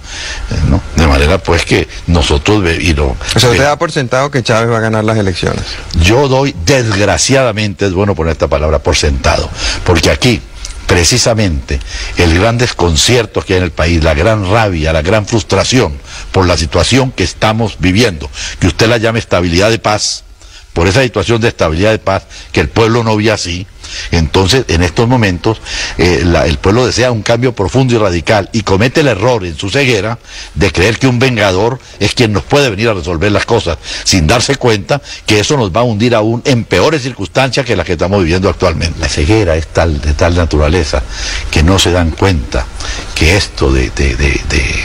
eh, 0.52 0.56
¿no? 0.70 0.82
De 0.96 1.08
manera 1.08 1.40
pues 1.40 1.66
que 1.66 1.88
nosotros 2.08 2.64
y 2.80 2.94
lo 2.94 3.08
O 3.36 3.40
sea, 3.40 3.50
usted 3.50 3.64
da 3.64 3.78
por 3.78 3.92
sentado 3.92 4.30
que 4.30 4.44
Chávez 4.44 4.72
va 4.72 4.78
a 4.78 4.82
ganar 4.82 5.04
las 5.04 5.18
elecciones. 5.18 5.64
yo 6.02 6.28
doy 6.28 6.56
desgraciadamente 6.66 7.88
es 7.88 7.94
bueno 7.94 8.14
poner 8.14 8.34
esta 8.34 8.48
palabra 8.48 8.80
por 8.80 8.96
sentado, 8.96 9.50
porque 9.84 10.12
aquí 10.12 10.42
precisamente 10.86 11.80
el 12.18 12.40
gran 12.40 12.58
desconcierto 12.58 13.42
que 13.42 13.54
hay 13.54 13.58
en 13.58 13.64
el 13.64 13.72
país, 13.72 14.04
la 14.04 14.14
gran 14.14 14.50
rabia, 14.50 14.94
la 14.94 15.02
gran 15.02 15.26
frustración 15.26 16.00
por 16.32 16.46
la 16.46 16.58
situación 16.58 17.12
que 17.12 17.24
estamos 17.24 17.78
viviendo, 17.80 18.30
que 18.60 18.68
usted 18.68 18.88
la 18.88 18.98
llame 18.98 19.20
estabilidad 19.20 19.70
de 19.70 19.80
paz, 19.80 20.24
por 20.74 20.88
esa 20.88 21.02
situación 21.04 21.42
de 21.42 21.48
estabilidad 21.50 21.92
de 21.92 22.00
paz 22.00 22.24
que 22.52 22.62
el 22.62 22.70
pueblo 22.70 23.04
no 23.04 23.16
vio 23.16 23.34
así. 23.34 23.66
Entonces, 24.12 24.66
en 24.68 24.84
estos 24.84 25.08
momentos, 25.08 25.60
eh, 25.98 26.24
el 26.46 26.58
pueblo 26.60 26.86
desea 26.86 27.12
un 27.12 27.24
cambio 27.24 27.56
profundo 27.56 27.96
y 27.96 27.98
radical 27.98 28.48
y 28.54 28.62
comete 28.62 29.02
el 29.02 29.08
error 29.08 29.44
en 29.44 29.58
su 29.58 29.72
ceguera 29.72 30.20
de 30.54 30.72
creer 30.72 31.00
que 31.00 31.08
un 31.08 31.18
vengador 31.18 31.80
es 32.00 32.14
quien 32.14 32.32
nos 32.32 32.44
puede 32.44 32.70
venir 32.70 32.88
a 32.90 32.94
resolver 32.94 33.32
las 33.32 33.48
cosas, 33.48 33.80
sin 34.04 34.28
darse 34.28 34.58
cuenta 34.58 35.02
que 35.26 35.40
eso 35.40 35.58
nos 35.58 35.72
va 35.76 35.80
a 35.80 35.86
hundir 35.86 36.14
aún 36.14 36.44
en 36.46 36.66
peores 36.66 37.02
circunstancias 37.02 37.66
que 37.66 37.76
las 37.76 37.86
que 37.88 37.94
estamos 37.94 38.20
viviendo 38.22 38.48
actualmente. 38.48 39.00
La 39.00 39.10
ceguera 39.10 39.56
es 39.56 39.66
tal, 39.68 40.00
de 40.00 40.14
tal 40.14 40.36
naturaleza 40.36 41.02
que 41.50 41.64
no 41.64 41.80
se 41.80 41.92
dan 41.92 42.12
cuenta 42.12 42.68
que 43.16 43.38
esto 43.38 43.72
de- 43.72 43.90
de- 43.90 44.16
de- 44.16 44.84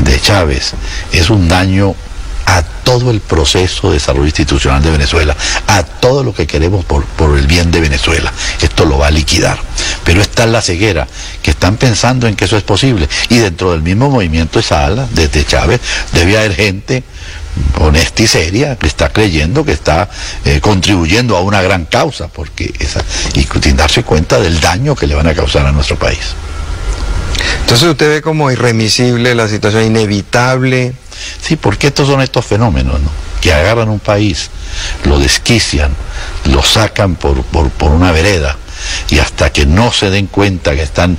de 0.00 0.20
Chávez 0.20 0.72
es 1.12 1.30
un 1.30 1.48
daño 1.48 1.94
a 2.48 2.62
todo 2.62 3.10
el 3.10 3.20
proceso 3.20 3.88
de 3.88 3.94
desarrollo 3.94 4.24
institucional 4.24 4.82
de 4.82 4.90
Venezuela, 4.90 5.36
a 5.66 5.82
todo 5.82 6.24
lo 6.24 6.32
que 6.32 6.46
queremos 6.46 6.82
por, 6.86 7.04
por 7.04 7.36
el 7.36 7.46
bien 7.46 7.70
de 7.70 7.80
Venezuela. 7.80 8.32
Esto 8.62 8.86
lo 8.86 8.96
va 8.96 9.08
a 9.08 9.10
liquidar. 9.10 9.58
Pero 10.02 10.22
está 10.22 10.46
la 10.46 10.62
ceguera, 10.62 11.06
que 11.42 11.50
están 11.50 11.76
pensando 11.76 12.26
en 12.26 12.36
que 12.36 12.46
eso 12.46 12.56
es 12.56 12.62
posible. 12.62 13.06
Y 13.28 13.36
dentro 13.36 13.72
del 13.72 13.82
mismo 13.82 14.08
movimiento 14.08 14.58
esa 14.58 14.86
ala, 14.86 15.06
desde 15.12 15.44
Chávez, 15.44 15.80
debe 16.12 16.38
haber 16.38 16.54
gente 16.54 17.04
honesta 17.80 18.22
y 18.22 18.26
seria 18.26 18.76
que 18.76 18.86
está 18.86 19.10
creyendo 19.10 19.64
que 19.64 19.72
está 19.72 20.08
eh, 20.46 20.60
contribuyendo 20.60 21.36
a 21.36 21.42
una 21.42 21.60
gran 21.60 21.84
causa, 21.84 22.28
porque 22.28 22.72
y 23.34 23.46
sin 23.62 23.76
darse 23.76 24.04
cuenta 24.04 24.40
del 24.40 24.58
daño 24.58 24.94
que 24.94 25.06
le 25.06 25.14
van 25.14 25.26
a 25.26 25.34
causar 25.34 25.66
a 25.66 25.72
nuestro 25.72 25.98
país. 25.98 26.34
Entonces 27.60 27.88
usted 27.88 28.08
ve 28.08 28.22
como 28.22 28.50
irremisible 28.50 29.34
la 29.34 29.48
situación 29.48 29.84
inevitable. 29.84 30.94
Sí, 31.40 31.56
porque 31.56 31.88
estos 31.88 32.08
son 32.08 32.20
estos 32.20 32.44
fenómenos, 32.44 33.00
¿no? 33.00 33.10
Que 33.40 33.52
agarran 33.52 33.88
un 33.88 34.00
país, 34.00 34.50
lo 35.04 35.18
desquician, 35.18 35.94
lo 36.46 36.62
sacan 36.62 37.16
por, 37.16 37.42
por, 37.44 37.70
por 37.70 37.90
una 37.90 38.12
vereda 38.12 38.56
y 39.10 39.18
hasta 39.18 39.50
que 39.52 39.66
no 39.66 39.92
se 39.92 40.10
den 40.10 40.26
cuenta 40.26 40.74
que 40.74 40.82
están 40.82 41.18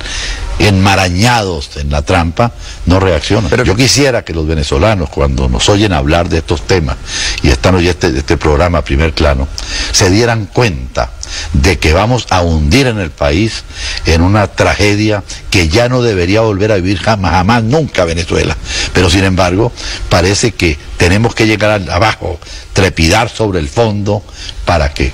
enmarañados 0.60 1.78
en 1.78 1.90
la 1.90 2.02
trampa, 2.02 2.52
no 2.86 3.00
reaccionan. 3.00 3.50
Yo 3.64 3.76
quisiera 3.76 4.24
que 4.24 4.34
los 4.34 4.46
venezolanos, 4.46 5.10
cuando 5.10 5.48
nos 5.48 5.68
oyen 5.70 5.94
hablar 5.94 6.30
de 6.30 6.40
estos 6.40 6.68
temas 6.68 6.98
y 7.42 7.50
están 7.50 7.76
oyendo 7.76 7.92
este, 7.92 8.18
este 8.18 8.38
programa 8.38 8.82
Primer 8.84 9.14
Plano, 9.14 9.48
se 9.92 10.10
dieran 10.10 10.46
cuenta 10.48 11.12
de 11.54 11.78
que 11.80 11.94
vamos 11.94 12.28
a 12.30 12.42
hundir 12.42 12.88
en 12.88 13.00
el 13.00 13.10
país 13.12 13.64
en 14.06 14.22
una 14.22 14.48
tragedia 14.48 15.24
que 15.50 15.70
ya 15.70 15.88
no 15.88 16.02
debería 16.02 16.42
volver 16.42 16.72
a 16.72 16.76
vivir 16.76 17.00
jamás, 17.00 17.32
jamás, 17.32 17.64
nunca 17.64 18.04
Venezuela. 18.06 18.56
Pero 18.94 19.10
sin 19.10 19.24
embargo, 19.24 19.72
parece 20.10 20.52
que 20.52 20.78
tenemos 20.98 21.36
que 21.36 21.48
llegar 21.48 21.72
al- 21.72 21.90
abajo, 21.90 22.40
trepidar 22.74 23.30
sobre 23.30 23.60
el 23.60 23.70
fondo 23.70 24.24
para 24.66 24.94
que 24.94 25.12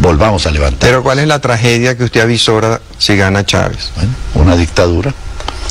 volvamos 0.00 0.46
a 0.46 0.50
levantar. 0.50 0.80
Pero 0.80 1.02
¿cuál 1.02 1.18
es 1.18 1.28
la 1.28 1.40
tragedia 1.40 1.96
que 1.96 2.04
usted 2.04 2.20
avisora 2.20 2.80
si 2.98 3.16
gana 3.16 3.44
Chávez? 3.44 3.90
Bueno, 3.96 4.12
una 4.34 4.56
dictadura. 4.56 5.12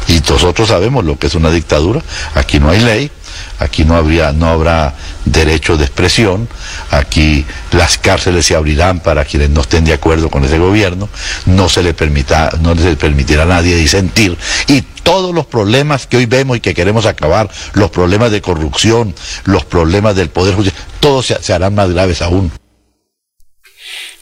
Y 0.07 0.19
nosotros 0.29 0.67
sabemos 0.67 1.05
lo 1.05 1.17
que 1.17 1.27
es 1.27 1.35
una 1.35 1.49
dictadura. 1.49 2.01
Aquí 2.35 2.59
no 2.59 2.69
hay 2.69 2.81
ley, 2.81 3.11
aquí 3.59 3.85
no 3.85 3.95
habría, 3.95 4.31
no 4.33 4.47
habrá 4.47 4.93
derecho 5.25 5.77
de 5.77 5.85
expresión, 5.85 6.47
aquí 6.91 7.45
las 7.71 7.97
cárceles 7.97 8.45
se 8.45 8.55
abrirán 8.55 8.99
para 8.99 9.25
quienes 9.25 9.49
no 9.49 9.61
estén 9.61 9.85
de 9.85 9.93
acuerdo 9.93 10.29
con 10.29 10.43
ese 10.43 10.59
gobierno, 10.59 11.09
no 11.45 11.69
se 11.69 11.83
le 11.83 11.93
permita, 11.93 12.49
no 12.61 12.75
se 12.75 12.89
le 12.91 12.95
permitirá 12.95 13.43
a 13.43 13.47
nadie 13.47 13.75
disentir 13.75 14.37
y 14.67 14.81
todos 14.81 15.33
los 15.33 15.45
problemas 15.45 16.07
que 16.07 16.17
hoy 16.17 16.25
vemos 16.25 16.57
y 16.57 16.59
que 16.59 16.73
queremos 16.73 17.05
acabar, 17.05 17.49
los 17.73 17.89
problemas 17.89 18.31
de 18.31 18.41
corrupción, 18.41 19.13
los 19.45 19.65
problemas 19.65 20.15
del 20.15 20.29
Poder 20.29 20.55
Judicial, 20.55 20.81
todos 20.99 21.25
se, 21.25 21.41
se 21.41 21.53
harán 21.53 21.75
más 21.75 21.89
graves 21.89 22.21
aún. 22.21 22.51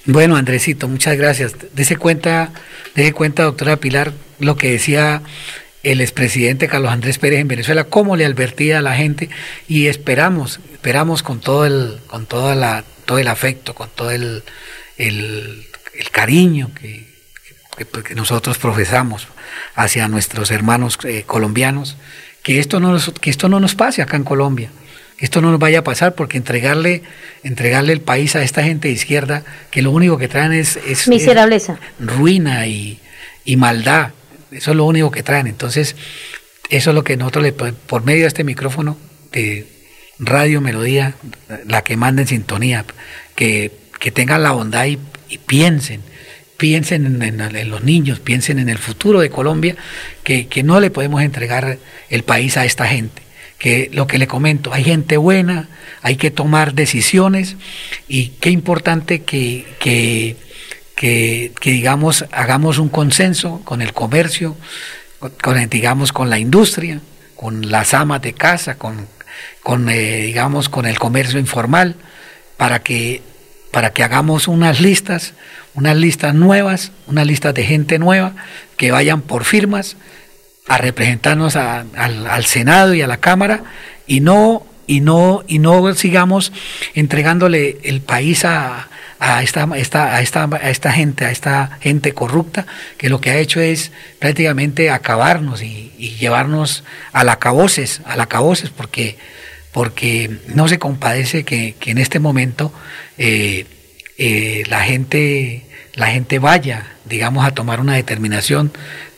Bueno, 0.06 0.36
Andresito, 0.36 0.88
muchas 0.88 1.16
gracias. 1.16 1.56
Dese 1.74 1.96
cuenta, 1.96 2.52
deje 2.96 3.14
cuenta, 3.14 3.44
doctora 3.44 3.78
Pilar, 3.78 4.14
lo 4.40 4.58
que 4.58 4.72
decía 4.72 5.22
el 5.84 6.02
expresidente 6.02 6.68
Carlos 6.68 6.92
Andrés 6.92 7.20
Pérez 7.20 7.40
en 7.40 7.48
Venezuela, 7.48 7.84
cómo 7.84 8.16
le 8.16 8.26
advertía 8.26 8.80
a 8.80 8.82
la 8.82 8.96
gente 8.96 9.30
y 9.68 9.88
esperamos, 9.88 10.60
esperamos 10.74 11.22
con 11.24 11.40
todo 11.40 11.66
el, 11.66 12.00
con 12.08 12.26
toda 12.26 12.56
la, 12.56 12.84
todo 13.06 13.20
el 13.20 13.28
afecto, 13.28 13.76
con 13.76 13.90
todo 13.90 14.12
el, 14.12 14.44
el, 14.98 15.68
el 15.94 16.10
cariño 16.12 16.72
que, 16.80 17.08
que, 17.78 17.86
pues, 17.86 18.16
nosotros 18.16 18.58
profesamos 18.58 19.28
hacia 19.76 20.08
nuestros 20.08 20.50
hermanos 20.52 20.98
eh, 21.04 21.24
colombianos, 21.26 21.98
que 22.42 22.60
esto, 22.60 22.80
no 22.80 22.92
nos, 22.92 23.12
que 23.12 23.30
esto 23.30 23.50
no 23.50 23.60
nos 23.60 23.76
pase 23.76 24.02
acá 24.02 24.18
en 24.18 24.24
Colombia, 24.24 24.72
esto 25.22 25.42
no 25.42 25.52
nos 25.52 25.60
vaya 25.60 25.80
a 25.80 25.84
pasar, 25.84 26.16
porque 26.16 26.38
entregarle, 26.38 27.04
entregarle 27.44 27.94
el 27.94 28.02
país 28.02 28.36
a 28.36 28.44
esta 28.44 28.64
gente 28.64 28.88
de 28.90 28.94
izquierda, 28.94 29.44
que 29.70 29.82
lo 29.82 29.92
único 29.92 30.18
que 30.18 30.28
traen 30.28 30.52
es, 30.54 30.78
es, 30.88 31.08
Miserableza. 31.08 31.78
es 32.00 32.06
ruina 32.06 32.68
y, 32.68 33.00
y 33.46 33.56
maldad, 33.56 34.10
eso 34.52 34.72
es 34.72 34.78
lo 34.78 34.86
único 34.86 35.12
que 35.12 35.24
traen. 35.24 35.48
Entonces, 35.48 35.96
eso 36.70 36.90
es 36.92 36.96
lo 36.96 37.04
que 37.04 37.16
nosotros, 37.18 37.44
le, 37.44 37.54
por 37.54 38.04
medio 38.04 38.22
de 38.24 38.28
este 38.28 38.44
micrófono 38.44 38.98
de 39.32 39.68
Radio 40.20 40.60
Melodía, 40.62 41.14
la 41.68 41.84
que 41.84 41.96
manda 41.98 42.22
en 42.22 42.28
sintonía, 42.28 42.86
que, 43.36 43.72
que 44.00 44.12
tengan 44.12 44.44
la 44.44 44.52
bondad 44.52 44.86
y, 44.86 45.00
y 45.30 45.38
piensen, 45.40 46.02
piensen 46.58 47.06
en, 47.06 47.22
en- 47.42 47.56
en 47.56 47.70
los 47.70 47.84
niños, 47.84 48.20
piensen 48.20 48.60
en 48.60 48.70
el 48.70 48.78
futuro 48.78 49.20
de 49.20 49.30
Colombia, 49.30 49.76
que, 50.24 50.48
que 50.48 50.64
no 50.64 50.80
le 50.80 50.92
podemos 50.92 51.22
entregar 51.22 51.78
el 52.10 52.24
país 52.24 52.58
a 52.58 52.66
esta 52.66 52.86
gente. 52.88 53.21
Que 53.62 53.92
lo 53.94 54.08
que 54.08 54.18
le 54.18 54.26
comento, 54.26 54.74
hay 54.74 54.84
gente 54.84 55.18
buena, 55.18 55.70
hay 56.02 56.16
que 56.16 56.32
tomar 56.32 56.74
decisiones 56.74 57.58
y 58.08 58.30
qué 58.40 58.50
importante 58.50 59.22
que, 59.22 59.68
que, 59.80 60.36
que, 60.96 61.52
digamos, 61.62 62.26
hagamos 62.32 62.80
un 62.80 62.90
consenso 62.90 63.62
con 63.64 63.84
el 63.84 63.94
comercio, 63.94 64.58
con, 65.20 65.32
con, 65.42 65.70
digamos, 65.70 66.12
con 66.12 66.32
la 66.32 66.40
industria, 66.40 67.02
con 67.36 67.70
las 67.70 67.94
amas 67.94 68.24
de 68.24 68.34
casa, 68.34 68.80
con, 68.80 69.08
con 69.62 69.90
eh, 69.90 70.24
digamos, 70.24 70.68
con 70.68 70.88
el 70.88 70.98
comercio 70.98 71.40
informal, 71.40 71.98
para 72.58 72.80
que, 72.80 73.22
para 73.70 73.94
que 73.94 74.04
hagamos 74.04 74.48
unas 74.48 74.82
listas, 74.82 75.36
unas 75.76 75.96
listas 75.96 76.34
nuevas, 76.34 76.92
unas 77.06 77.28
listas 77.28 77.54
de 77.54 77.64
gente 77.64 78.00
nueva, 78.00 78.34
que 78.76 78.90
vayan 78.90 79.22
por 79.22 79.44
firmas 79.44 79.98
a 80.68 80.78
representarnos 80.78 81.56
al, 81.56 81.88
al 81.96 82.46
Senado 82.46 82.94
y 82.94 83.02
a 83.02 83.08
la 83.08 83.18
Cámara 83.18 83.64
y 84.08 84.20
no 84.20 84.66
y 84.88 85.00
no 85.00 85.44
y 85.48 85.60
no 85.60 85.94
sigamos 85.94 86.52
entregándole 86.94 87.78
el 87.84 88.02
país 88.02 88.44
a, 88.46 88.88
esta, 89.42 89.70
esta, 89.76 90.16
a, 90.16 90.22
esta, 90.22 90.50
a 90.52 90.70
esta 90.70 90.92
gente, 90.92 91.26
a 91.26 91.32
esta 91.32 91.78
gente 91.80 92.14
corrupta, 92.14 92.66
que 92.98 93.08
lo 93.08 93.22
que 93.22 93.30
ha 93.30 93.38
hecho 93.38 93.62
es 93.62 93.92
prácticamente 94.20 94.90
acabarnos 94.90 95.62
y, 95.62 95.90
llevarnos 96.20 96.84
a 97.14 97.24
la 97.24 97.38
caboces, 97.38 98.02
a 98.06 98.16
la 98.18 98.26
caboces, 98.26 98.72
porque, 98.72 99.18
porque 99.72 100.40
no 100.48 100.68
se 100.68 100.80
compadece 100.80 101.44
que, 101.44 101.76
que 101.80 101.92
en 101.92 102.00
este 102.00 102.20
momento 102.20 102.74
eh, 103.20 103.68
eh, 104.18 104.64
la 104.68 104.82
gente 104.82 105.66
la 105.94 106.08
gente 106.08 106.40
vaya, 106.40 106.88
digamos, 107.06 107.46
a 107.46 107.52
tomar 107.52 107.80
una 107.80 107.96
determinación 107.96 108.72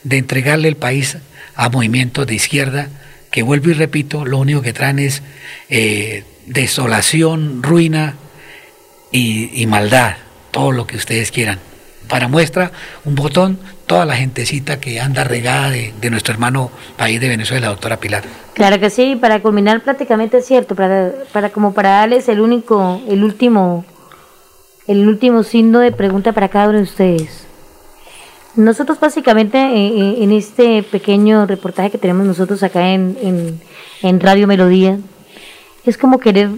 de 0.04 0.18
entregarle 0.18 0.68
el 0.68 0.76
país 0.76 1.18
a 1.56 1.70
movimientos 1.70 2.26
de 2.28 2.36
izquierda, 2.36 2.90
que 3.32 3.44
vuelvo 3.44 3.72
y 3.72 3.74
repito, 3.74 4.26
lo 4.26 4.38
único 4.38 4.62
que 4.62 4.74
traen 4.74 5.00
es 5.00 5.24
eh, 5.70 6.24
desolación, 6.46 7.64
ruina 7.64 8.16
y, 9.12 9.66
maldad, 9.68 10.18
todo 10.52 10.72
lo 10.72 10.88
que 10.88 10.98
ustedes 10.98 11.32
quieran. 11.32 11.60
Para 12.08 12.28
muestra, 12.28 12.72
un 13.06 13.16
botón, 13.16 13.60
toda 13.86 14.06
la 14.06 14.16
gentecita 14.16 14.80
que 14.80 15.00
anda 15.00 15.24
regada 15.24 15.70
de, 15.70 15.94
de 16.00 16.10
nuestro 16.10 16.34
hermano 16.34 16.72
país 16.98 17.20
de 17.22 17.30
Venezuela, 17.30 17.68
doctora 17.68 17.98
Pilar. 17.98 18.24
Claro 18.54 18.80
que 18.80 18.90
sí, 18.90 19.16
para 19.20 19.40
culminar 19.40 19.82
prácticamente 19.82 20.38
es 20.38 20.46
cierto, 20.46 20.76
para, 20.76 21.12
para 21.32 21.50
como 21.50 21.74
para 21.74 21.90
darles 21.90 22.28
el 22.30 22.40
único, 22.40 23.02
el 23.08 23.24
último, 23.24 23.86
el 24.88 25.08
último 25.08 25.44
signo 25.44 25.80
de 25.80 25.92
pregunta 25.92 26.34
para 26.34 26.50
cada 26.50 26.70
uno 26.70 26.78
de 26.78 26.84
ustedes. 26.84 27.48
Nosotros 28.56 29.00
básicamente 29.00 29.58
eh, 29.58 29.88
eh, 29.88 30.24
en 30.24 30.32
este 30.32 30.84
pequeño 30.84 31.48
reportaje 31.48 31.90
que 31.90 31.98
tenemos 31.98 32.28
nosotros 32.28 32.62
acá 32.62 32.92
en, 32.92 33.18
en, 33.22 33.62
en 34.04 34.20
Radio 34.20 34.46
Melodía, 34.46 35.00
es 35.86 35.98
como 35.98 36.20
querer 36.20 36.50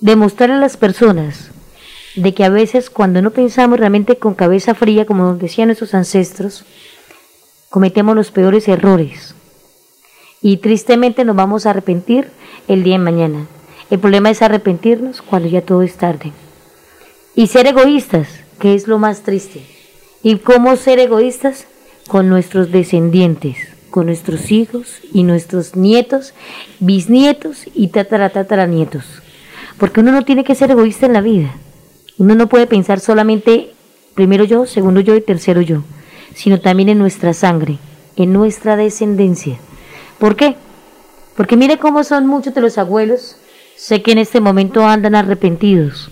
demostrar 0.00 0.50
a 0.50 0.58
las 0.58 0.76
personas 0.76 1.50
de 2.16 2.32
que 2.32 2.44
a 2.44 2.48
veces 2.48 2.88
cuando 2.88 3.20
no 3.20 3.32
pensamos 3.32 3.78
realmente 3.78 4.16
con 4.16 4.34
cabeza 4.34 4.74
fría, 4.74 5.04
como 5.04 5.34
decían 5.34 5.68
nuestros 5.68 5.94
ancestros, 5.94 6.64
cometemos 7.68 8.16
los 8.16 8.30
peores 8.30 8.66
errores 8.68 9.34
y 10.40 10.58
tristemente 10.58 11.24
nos 11.24 11.36
vamos 11.36 11.66
a 11.66 11.70
arrepentir 11.70 12.30
el 12.68 12.82
día 12.82 12.94
de 12.94 13.04
mañana. 13.04 13.46
El 13.90 13.98
problema 13.98 14.30
es 14.30 14.42
arrepentirnos 14.42 15.22
cuando 15.22 15.48
ya 15.48 15.62
todo 15.62 15.82
es 15.82 15.96
tarde. 15.96 16.32
Y 17.34 17.48
ser 17.48 17.66
egoístas, 17.66 18.28
que 18.58 18.74
es 18.74 18.86
lo 18.86 18.98
más 18.98 19.22
triste. 19.22 19.73
¿Y 20.24 20.36
cómo 20.36 20.74
ser 20.76 21.00
egoístas? 21.00 21.66
Con 22.08 22.30
nuestros 22.30 22.72
descendientes, 22.72 23.58
con 23.90 24.06
nuestros 24.06 24.50
hijos 24.50 25.00
y 25.12 25.22
nuestros 25.22 25.76
nietos, 25.76 26.32
bisnietos 26.80 27.64
y 27.74 27.88
tatara, 27.88 28.30
tataranietos. 28.30 29.04
Porque 29.78 30.00
uno 30.00 30.12
no 30.12 30.24
tiene 30.24 30.42
que 30.42 30.54
ser 30.54 30.70
egoísta 30.70 31.04
en 31.04 31.12
la 31.12 31.20
vida. 31.20 31.54
Uno 32.16 32.34
no 32.34 32.48
puede 32.48 32.66
pensar 32.66 33.00
solamente 33.00 33.74
primero 34.14 34.44
yo, 34.44 34.64
segundo 34.64 35.02
yo 35.02 35.14
y 35.14 35.20
tercero 35.20 35.60
yo, 35.60 35.82
sino 36.34 36.58
también 36.58 36.88
en 36.88 36.98
nuestra 36.98 37.34
sangre, 37.34 37.76
en 38.16 38.32
nuestra 38.32 38.76
descendencia. 38.76 39.58
¿Por 40.18 40.36
qué? 40.36 40.56
Porque 41.36 41.58
mire 41.58 41.76
cómo 41.76 42.02
son 42.02 42.26
muchos 42.26 42.54
de 42.54 42.62
los 42.62 42.78
abuelos, 42.78 43.36
sé 43.76 44.00
que 44.00 44.12
en 44.12 44.18
este 44.18 44.40
momento 44.40 44.86
andan 44.86 45.16
arrepentidos 45.16 46.10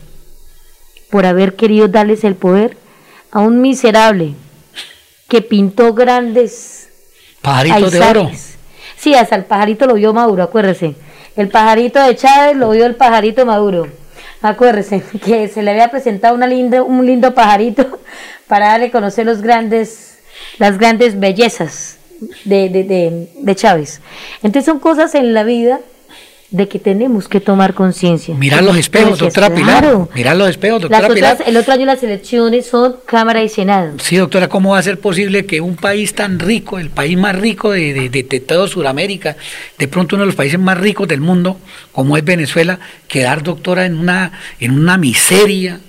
por 1.10 1.24
haber 1.24 1.56
querido 1.56 1.88
darles 1.88 2.24
el 2.24 2.34
poder 2.34 2.81
a 3.32 3.40
un 3.40 3.60
miserable 3.60 4.34
que 5.28 5.40
pintó 5.42 5.94
grandes 5.94 6.88
Pajaritos 7.40 7.90
de 7.92 8.00
oro. 8.00 8.22
paisajes. 8.24 8.58
Sí, 8.96 9.14
hasta 9.14 9.34
el 9.34 9.44
pajarito 9.46 9.86
lo 9.86 9.94
vio 9.94 10.12
Maduro, 10.12 10.42
acuérdese. 10.44 10.94
El 11.34 11.48
pajarito 11.48 12.00
de 12.00 12.14
Chávez 12.14 12.56
lo 12.56 12.70
vio 12.70 12.86
el 12.86 12.94
pajarito 12.94 13.44
Maduro. 13.46 13.88
Acuérdese 14.42 15.02
que 15.24 15.48
se 15.48 15.62
le 15.62 15.70
había 15.72 15.90
presentado 15.90 16.34
una 16.34 16.46
linda, 16.46 16.82
un 16.82 17.04
lindo 17.04 17.34
pajarito 17.34 17.98
para 18.46 18.68
darle 18.68 18.86
a 18.86 18.90
conocer 18.92 19.26
los 19.26 19.40
grandes, 19.40 20.18
las 20.58 20.78
grandes 20.78 21.18
bellezas 21.18 21.96
de, 22.44 22.68
de, 22.68 22.84
de, 22.84 23.28
de 23.34 23.56
Chávez. 23.56 24.00
Entonces 24.42 24.66
son 24.66 24.78
cosas 24.78 25.14
en 25.14 25.32
la 25.32 25.42
vida 25.42 25.80
de 26.52 26.68
que 26.68 26.78
tenemos 26.78 27.28
que 27.28 27.40
tomar 27.40 27.72
conciencia. 27.72 28.34
Mirar 28.34 28.62
los 28.62 28.76
espejos, 28.76 29.18
Gracias, 29.18 29.34
doctora 29.34 29.54
Pilar. 29.54 30.08
Mirar 30.14 30.36
los 30.36 30.50
espejos, 30.50 30.82
Pilar. 30.82 31.38
el 31.46 31.56
otro 31.56 31.72
año 31.72 31.86
las 31.86 32.02
elecciones 32.02 32.66
son 32.66 32.96
Cámara 33.06 33.42
y 33.42 33.48
Senado. 33.48 33.94
Sí, 33.98 34.16
doctora, 34.16 34.48
¿cómo 34.48 34.72
va 34.72 34.78
a 34.78 34.82
ser 34.82 35.00
posible 35.00 35.46
que 35.46 35.62
un 35.62 35.76
país 35.76 36.14
tan 36.14 36.38
rico, 36.38 36.78
el 36.78 36.90
país 36.90 37.16
más 37.16 37.34
rico 37.36 37.72
de, 37.72 37.94
de, 37.94 38.08
de, 38.10 38.22
de 38.22 38.40
todo 38.40 38.68
Sudamérica, 38.68 39.36
de 39.78 39.88
pronto 39.88 40.14
uno 40.14 40.24
de 40.24 40.26
los 40.26 40.36
países 40.36 40.60
más 40.60 40.78
ricos 40.78 41.08
del 41.08 41.22
mundo, 41.22 41.56
como 41.90 42.18
es 42.18 42.24
Venezuela, 42.24 42.78
quedar, 43.08 43.42
doctora, 43.42 43.86
en 43.86 43.98
una, 43.98 44.32
en 44.60 44.78
una 44.78 44.98
miseria? 44.98 45.80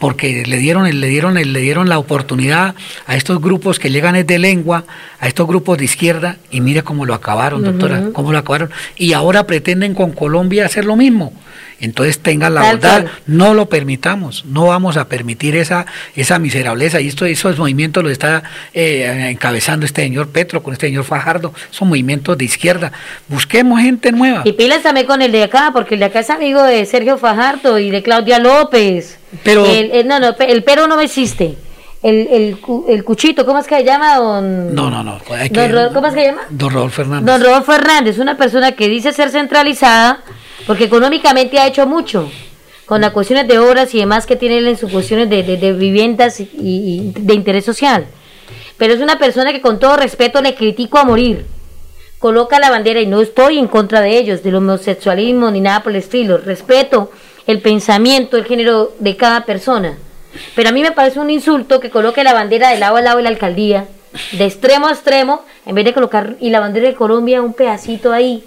Porque 0.00 0.44
le 0.46 0.56
dieron, 0.56 0.84
le 0.84 1.08
dieron, 1.08 1.34
le 1.34 1.60
dieron 1.60 1.88
la 1.88 1.98
oportunidad 1.98 2.74
a 3.06 3.16
estos 3.16 3.40
grupos 3.40 3.78
que 3.78 3.90
llegan 3.90 4.16
es 4.16 4.26
de 4.26 4.38
lengua, 4.38 4.84
a 5.20 5.28
estos 5.28 5.46
grupos 5.46 5.76
de 5.76 5.84
izquierda, 5.84 6.38
y 6.50 6.62
mire 6.62 6.82
cómo 6.82 7.04
lo 7.04 7.12
acabaron, 7.12 7.62
doctora, 7.62 8.08
cómo 8.14 8.32
lo 8.32 8.38
acabaron. 8.38 8.70
Y 8.96 9.12
ahora 9.12 9.46
pretenden 9.46 9.94
con 9.94 10.12
Colombia 10.12 10.64
hacer 10.64 10.86
lo 10.86 10.96
mismo. 10.96 11.34
Entonces 11.80 12.18
tengan 12.18 12.54
la 12.54 12.60
Tal 12.60 12.70
bondad, 12.72 13.00
cual. 13.02 13.12
no 13.26 13.54
lo 13.54 13.66
permitamos, 13.70 14.44
no 14.44 14.66
vamos 14.66 14.96
a 14.98 15.08
permitir 15.08 15.56
esa, 15.56 15.86
esa 16.14 16.38
miserableza. 16.38 17.00
Y 17.00 17.08
esto, 17.08 17.24
esos 17.24 17.58
movimientos 17.58 18.02
lo 18.02 18.10
está 18.10 18.42
eh, 18.74 19.28
encabezando 19.30 19.86
este 19.86 20.02
señor 20.02 20.28
Petro, 20.28 20.62
con 20.62 20.72
este 20.74 20.88
señor 20.88 21.04
Fajardo, 21.04 21.54
son 21.70 21.88
movimientos 21.88 22.36
de 22.36 22.44
izquierda. 22.44 22.92
Busquemos 23.28 23.80
gente 23.80 24.12
nueva. 24.12 24.42
Y 24.44 24.52
pilas 24.52 24.82
también 24.82 25.06
con 25.06 25.22
el 25.22 25.32
de 25.32 25.44
acá, 25.44 25.70
porque 25.72 25.94
el 25.94 26.00
de 26.00 26.06
acá 26.06 26.20
es 26.20 26.30
amigo 26.30 26.62
de 26.62 26.84
Sergio 26.84 27.16
Fajardo 27.16 27.78
y 27.78 27.90
de 27.90 28.02
Claudia 28.02 28.38
López. 28.38 29.18
Pero- 29.42 29.64
El, 29.64 29.90
el- 29.92 30.06
no, 30.08 30.20
no, 30.20 30.34
el 30.38 30.62
pero 30.64 30.86
no 30.86 31.00
existe. 31.00 31.56
El, 32.02 32.28
el, 32.30 32.58
el 32.88 33.04
cuchito, 33.04 33.44
¿cómo 33.44 33.58
es 33.58 33.66
que 33.66 33.76
se 33.76 33.84
llama? 33.84 34.16
Don, 34.16 34.74
No, 34.74 34.90
no, 34.90 35.02
no. 35.02 35.18
hay 35.30 35.50
don 35.50 35.66
que- 35.66 35.72
Ro- 35.72 35.92
¿Cómo 35.92 36.06
es 36.06 36.14
que 36.14 36.20
se 36.20 36.26
llama? 36.28 36.42
Don 36.48 36.70
Rodolfo 36.70 36.96
Fernández. 36.96 37.26
Don 37.26 37.42
Rodolfo 37.42 37.72
Fernández, 37.72 38.18
una 38.18 38.36
persona 38.38 38.72
que 38.72 38.88
dice 38.88 39.12
ser 39.12 39.28
centralizada, 39.30 40.20
porque 40.66 40.84
económicamente 40.84 41.58
ha 41.58 41.66
hecho 41.66 41.86
mucho, 41.86 42.30
con 42.86 43.00
las 43.00 43.12
cuestiones 43.12 43.46
de 43.48 43.58
obras 43.58 43.94
y 43.94 43.98
demás 43.98 44.26
que 44.26 44.36
tiene 44.36 44.58
en 44.58 44.76
sus 44.76 44.90
cuestiones 44.90 45.30
de, 45.30 45.42
de- 45.42 45.72
viviendas 45.72 46.40
y, 46.40 46.50
y 46.54 47.12
de 47.16 47.34
interés 47.34 47.64
social. 47.64 48.06
pero 48.76 48.94
es 48.94 49.00
una 49.00 49.18
persona 49.18 49.52
que 49.52 49.60
con 49.60 49.78
todo 49.78 49.96
respeto 49.96 50.40
le 50.42 50.54
critico 50.54 50.98
a 50.98 51.04
morir. 51.04 51.44
Coloca 52.18 52.58
la 52.58 52.70
bandera 52.70 53.00
y 53.00 53.06
no 53.06 53.20
estoy 53.20 53.58
en 53.58 53.66
contra 53.68 54.00
de 54.00 54.18
ellos, 54.18 54.42
del 54.42 54.56
homosexualismo 54.56 55.50
ni 55.50 55.60
nada 55.60 55.82
por 55.82 55.92
el 55.92 55.96
estilo. 55.98 56.36
Respeto 56.38 57.10
el 57.46 57.60
pensamiento, 57.60 58.36
el 58.36 58.44
género 58.44 58.92
de 58.98 59.16
cada 59.16 59.44
persona. 59.46 59.96
Pero 60.54 60.68
a 60.68 60.72
mí 60.72 60.82
me 60.82 60.92
parece 60.92 61.18
un 61.20 61.30
insulto 61.30 61.80
que 61.80 61.90
coloque 61.90 62.22
la 62.24 62.32
bandera 62.34 62.70
de 62.70 62.78
lado 62.78 62.96
a 62.96 63.02
lado 63.02 63.16
de 63.18 63.22
la 63.24 63.30
alcaldía, 63.30 63.86
de 64.32 64.44
extremo 64.44 64.86
a 64.88 64.92
extremo, 64.92 65.44
en 65.66 65.74
vez 65.74 65.84
de 65.84 65.92
colocar 65.94 66.36
y 66.40 66.50
la 66.50 66.60
bandera 66.60 66.88
de 66.88 66.94
Colombia 66.94 67.40
un 67.42 67.54
pedacito 67.54 68.12
ahí, 68.12 68.44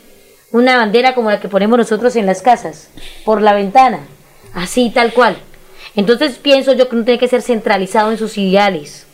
una 0.54 0.78
bandera 0.78 1.16
como 1.16 1.32
la 1.32 1.40
que 1.40 1.50
ponemos 1.50 1.78
nosotros 1.78 2.16
en 2.16 2.28
las 2.28 2.44
casas, 2.44 2.88
por 3.26 3.42
la 3.42 3.54
ventana, 3.54 4.02
así 4.54 4.92
tal 4.92 5.12
cual. 5.12 5.36
Entonces 5.96 6.38
pienso 6.38 6.74
yo 6.74 6.88
que 6.88 6.96
no 6.96 7.04
tiene 7.04 7.20
que 7.20 7.28
ser 7.28 7.42
centralizado 7.42 8.12
en 8.12 8.20
sus 8.20 8.38
ideales. 8.38 9.08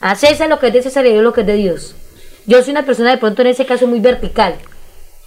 A 0.00 0.14
César 0.16 0.48
lo 0.48 0.58
que 0.58 0.68
es 0.68 0.72
de 0.72 0.82
César 0.82 1.06
y 1.06 1.14
lo 1.20 1.32
que 1.34 1.42
es 1.42 1.46
de 1.46 1.54
Dios. 1.54 1.94
Yo 2.46 2.62
soy 2.62 2.70
una 2.70 2.86
persona 2.86 3.10
de 3.10 3.18
pronto 3.18 3.42
en 3.42 3.48
ese 3.48 3.66
caso 3.66 3.86
muy 3.86 4.00
vertical. 4.00 4.54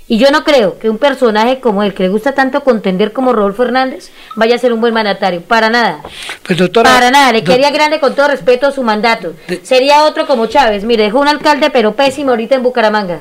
Y 0.07 0.17
yo 0.17 0.31
no 0.31 0.43
creo 0.43 0.79
que 0.79 0.89
un 0.89 0.97
personaje 0.97 1.59
como 1.59 1.83
el 1.83 1.93
que 1.93 2.03
le 2.03 2.09
gusta 2.09 2.33
tanto 2.33 2.63
contender 2.63 3.13
como 3.13 3.31
Rodolfo 3.31 3.63
Hernández 3.63 4.09
vaya 4.35 4.55
a 4.55 4.59
ser 4.59 4.73
un 4.73 4.81
buen 4.81 4.95
mandatario. 4.95 5.41
Para 5.41 5.69
nada. 5.69 6.01
Pues 6.43 6.57
doctora, 6.57 6.89
Para 6.89 7.11
nada. 7.11 7.31
Le 7.31 7.43
quería 7.43 7.69
grande 7.69 7.99
con 7.99 8.15
todo 8.15 8.27
respeto 8.27 8.67
a 8.67 8.71
su 8.71 8.81
mandato. 8.81 9.35
Sería 9.61 10.05
otro 10.05 10.25
como 10.25 10.47
Chávez. 10.47 10.83
Mire, 10.83 11.03
dejó 11.03 11.19
un 11.19 11.27
alcalde 11.27 11.69
pero 11.69 11.95
pésimo 11.95 12.31
ahorita 12.31 12.55
en 12.55 12.63
Bucaramanga. 12.63 13.19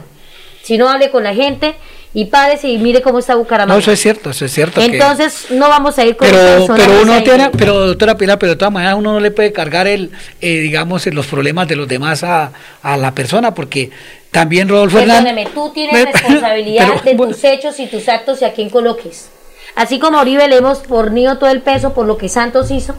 Si 0.63 0.79
no 0.79 0.89
hable 0.89 1.11
con 1.11 1.23
la 1.23 1.35
gente 1.35 1.77
y 2.13 2.25
párese 2.25 2.69
y 2.69 2.79
mire 2.79 3.03
cómo 3.03 3.21
está 3.21 3.37
Bucaramanga. 3.37 3.75
no, 3.75 3.79
eso 3.81 3.93
es 3.93 4.01
cierto, 4.01 4.31
eso 4.31 4.45
es 4.45 4.53
cierto. 4.53 4.81
que- 4.81 4.87
Entonces 4.87 5.47
no 5.51 5.69
vamos 5.69 5.97
a 5.99 6.05
ir 6.05 6.17
con 6.17 6.29
pero, 6.29 6.67
pero 6.75 7.03
uno 7.03 7.23
tiene, 7.23 7.51
pero 7.51 7.87
doctora 7.87 8.17
Pilar, 8.17 8.39
pero 8.39 8.51
de 8.53 8.57
todas 8.57 8.73
maneras 8.73 8.97
uno 8.97 9.13
no 9.13 9.21
le 9.21 9.31
puede 9.31 9.53
cargar 9.53 9.87
el, 9.87 10.11
eh, 10.41 10.59
digamos, 10.59 11.07
los 11.07 11.27
problemas 11.29 11.69
de 11.69 11.77
los 11.77 11.87
demás 11.87 12.25
a, 12.25 12.53
a 12.83 12.97
la 12.97 13.15
persona, 13.15 13.55
porque 13.55 13.91
también 14.33 14.69
Rodolfo. 14.69 14.99
Perdóneme, 14.99 15.47
tú 15.55 15.71
tienes 15.73 16.05
responsabilidad 16.13 16.89
pero- 17.05 17.27
de 17.27 17.33
tus 17.35 17.45
hechos 17.45 17.79
y 17.79 17.87
tus 17.87 18.09
actos 18.09 18.43
y 18.43 18.45
a 18.45 18.53
quién 18.55 18.71
coloques. 18.71 19.29
Así 19.77 20.01
como 20.01 20.19
a 20.19 20.23
Uribe 20.23 20.49
le 20.49 20.57
hemos 20.57 20.83
fornido 20.83 21.39
todo 21.39 21.51
el 21.51 21.63
peso 21.63 21.95
por 21.95 22.05
lo 22.07 22.19
que 22.19 22.29
Santos 22.29 22.73
hizo, 22.73 22.97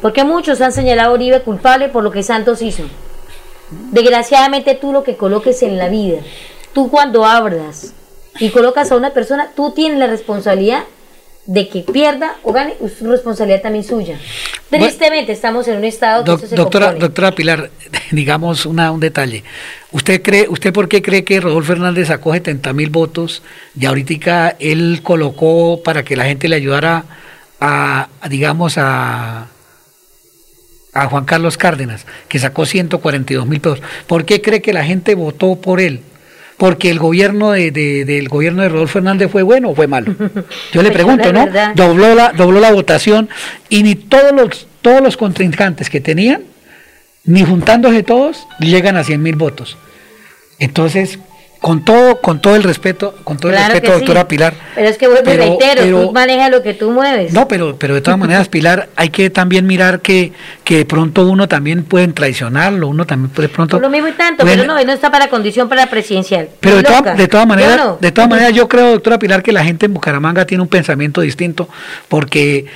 porque 0.00 0.22
muchos 0.22 0.60
han 0.60 0.70
señalado 0.72 1.10
a 1.10 1.14
Uribe 1.14 1.40
culpable 1.40 1.88
por 1.88 2.04
lo 2.04 2.12
que 2.12 2.22
Santos 2.22 2.62
hizo. 2.62 2.84
Desgraciadamente 3.70 4.74
tú 4.76 4.92
lo 4.92 5.02
que 5.02 5.16
coloques 5.16 5.62
en 5.62 5.76
la 5.76 5.88
vida, 5.88 6.20
tú 6.72 6.88
cuando 6.90 7.24
abras 7.26 7.92
y 8.38 8.50
colocas 8.50 8.90
a 8.92 8.96
una 8.96 9.10
persona, 9.10 9.50
tú 9.54 9.72
tienes 9.72 9.98
la 9.98 10.06
responsabilidad 10.06 10.84
de 11.46 11.68
que 11.68 11.80
pierda 11.80 12.36
o 12.42 12.52
gane, 12.52 12.74
es 12.84 13.00
responsabilidad 13.00 13.62
también 13.62 13.82
suya. 13.82 14.18
Tristemente 14.68 15.32
estamos 15.32 15.66
en 15.68 15.78
un 15.78 15.84
estado 15.84 16.22
que 16.22 16.30
Doc- 16.30 16.40
eso 16.40 16.48
se 16.48 16.56
doctora, 16.56 16.86
compone. 16.88 17.04
doctora 17.06 17.30
Pilar, 17.34 17.70
digamos 18.10 18.66
una, 18.66 18.92
un 18.92 19.00
detalle. 19.00 19.44
¿Usted 19.92 20.20
cree, 20.22 20.46
usted 20.48 20.74
por 20.74 20.88
qué 20.90 21.00
cree 21.00 21.24
que 21.24 21.40
Rodolfo 21.40 21.72
Hernández 21.72 22.08
sacó 22.08 22.34
70 22.34 22.72
mil 22.74 22.90
votos 22.90 23.42
y 23.78 23.86
ahorita 23.86 24.56
él 24.58 25.00
colocó 25.02 25.80
para 25.82 26.02
que 26.04 26.16
la 26.16 26.24
gente 26.26 26.48
le 26.48 26.56
ayudara 26.56 27.04
a, 27.60 28.08
a, 28.20 28.28
digamos, 28.28 28.76
a, 28.76 29.46
a 30.92 31.06
Juan 31.06 31.24
Carlos 31.24 31.56
Cárdenas, 31.56 32.06
que 32.28 32.38
sacó 32.38 32.66
142 32.66 33.46
mil 33.46 33.60
pesos? 33.60 33.80
¿Por 34.06 34.26
qué 34.26 34.42
cree 34.42 34.60
que 34.60 34.74
la 34.74 34.84
gente 34.84 35.14
votó 35.14 35.56
por 35.56 35.80
él? 35.80 36.02
Porque 36.58 36.90
el 36.90 36.98
gobierno 36.98 37.52
de, 37.52 37.70
de- 37.70 38.04
del 38.04 38.28
gobierno 38.28 38.62
de 38.62 38.68
Rodolfo 38.68 38.98
Hernández 38.98 39.30
fue 39.30 39.42
bueno 39.42 39.70
o 39.70 39.74
fue 39.74 39.86
malo. 39.86 40.14
Yo 40.72 40.82
le 40.82 40.90
Pues, 40.90 40.92
pregunto, 40.92 41.32
¿no? 41.32 41.46
verdad. 41.46 41.72
Dobló 41.74 42.14
la, 42.14 42.32
dobló 42.32 42.60
la 42.60 42.72
votación 42.72 43.28
y 43.70 43.82
ni 43.84 43.94
todos 43.94 44.32
los, 44.32 44.66
todos 44.82 45.00
los 45.00 45.16
contrincantes 45.16 45.88
que 45.88 46.00
tenían, 46.00 46.42
ni 47.24 47.44
juntándose 47.44 48.02
todos, 48.02 48.46
llegan 48.60 48.96
a 48.96 49.04
100 49.04 49.22
mil 49.22 49.36
votos. 49.36 49.78
Entonces, 50.58 51.18
con 51.60 51.84
todo, 51.84 52.20
con 52.20 52.40
todo 52.40 52.54
el 52.54 52.62
respeto, 52.62 53.16
con 53.24 53.36
todo 53.36 53.50
el 53.50 53.58
respeto, 53.58 53.86
sí. 53.92 53.98
doctora 53.98 54.28
Pilar. 54.28 54.54
Pero 54.76 54.88
es 54.88 54.96
que 54.96 55.06
vuelvo 55.08 55.22
y 55.22 55.24
pero- 55.24 55.42
reitero, 55.42 55.82
pero- 55.82 56.02
tú 56.06 56.12
manejas 56.12 56.50
lo 56.52 56.62
que 56.62 56.72
tú 56.74 56.90
mueves. 56.92 57.32
No, 57.32 57.48
pero, 57.48 57.76
pero 57.76 57.94
de 57.94 58.00
todas 58.00 58.18
maneras, 58.18 58.48
Pilar, 58.50 58.88
hay 58.94 59.10
que 59.10 59.28
también 59.30 59.66
mirar 59.66 60.00
que, 60.00 60.32
que 60.62 60.76
de 60.78 60.84
pronto 60.84 61.26
uno 61.26 61.48
también 61.48 61.82
pueden 61.84 62.14
traicionarlo, 62.14 62.86
uno 62.88 63.06
también 63.06 63.30
puede 63.30 63.48
de 63.48 63.54
pronto... 63.54 63.76
Por 63.76 63.82
lo 63.82 63.90
mismo 63.90 64.06
y 64.08 64.12
tanto, 64.12 64.44
pueden- 64.44 64.60
pero 64.60 64.72
no, 64.72 64.82
no 64.84 64.92
está 64.92 65.10
para 65.10 65.28
condición 65.28 65.68
para 65.68 65.86
presidencial. 65.90 66.48
Pero 66.60 66.76
de, 66.76 66.82
toda- 66.84 67.14
de 67.14 67.26
todas 67.28 67.46
maneras, 67.46 67.76
no. 67.76 67.98
de 68.00 68.12
todas 68.12 68.30
maneras, 68.30 68.52
yo 68.54 68.68
creo, 68.68 68.92
doctora 68.92 69.18
Pilar, 69.18 69.42
que 69.42 69.50
la 69.52 69.64
gente 69.64 69.86
en 69.86 69.94
Bucaramanga 69.94 70.46
tiene 70.46 70.62
un 70.62 70.68
pensamiento 70.68 71.20
distinto, 71.22 71.68
porque 72.08 72.66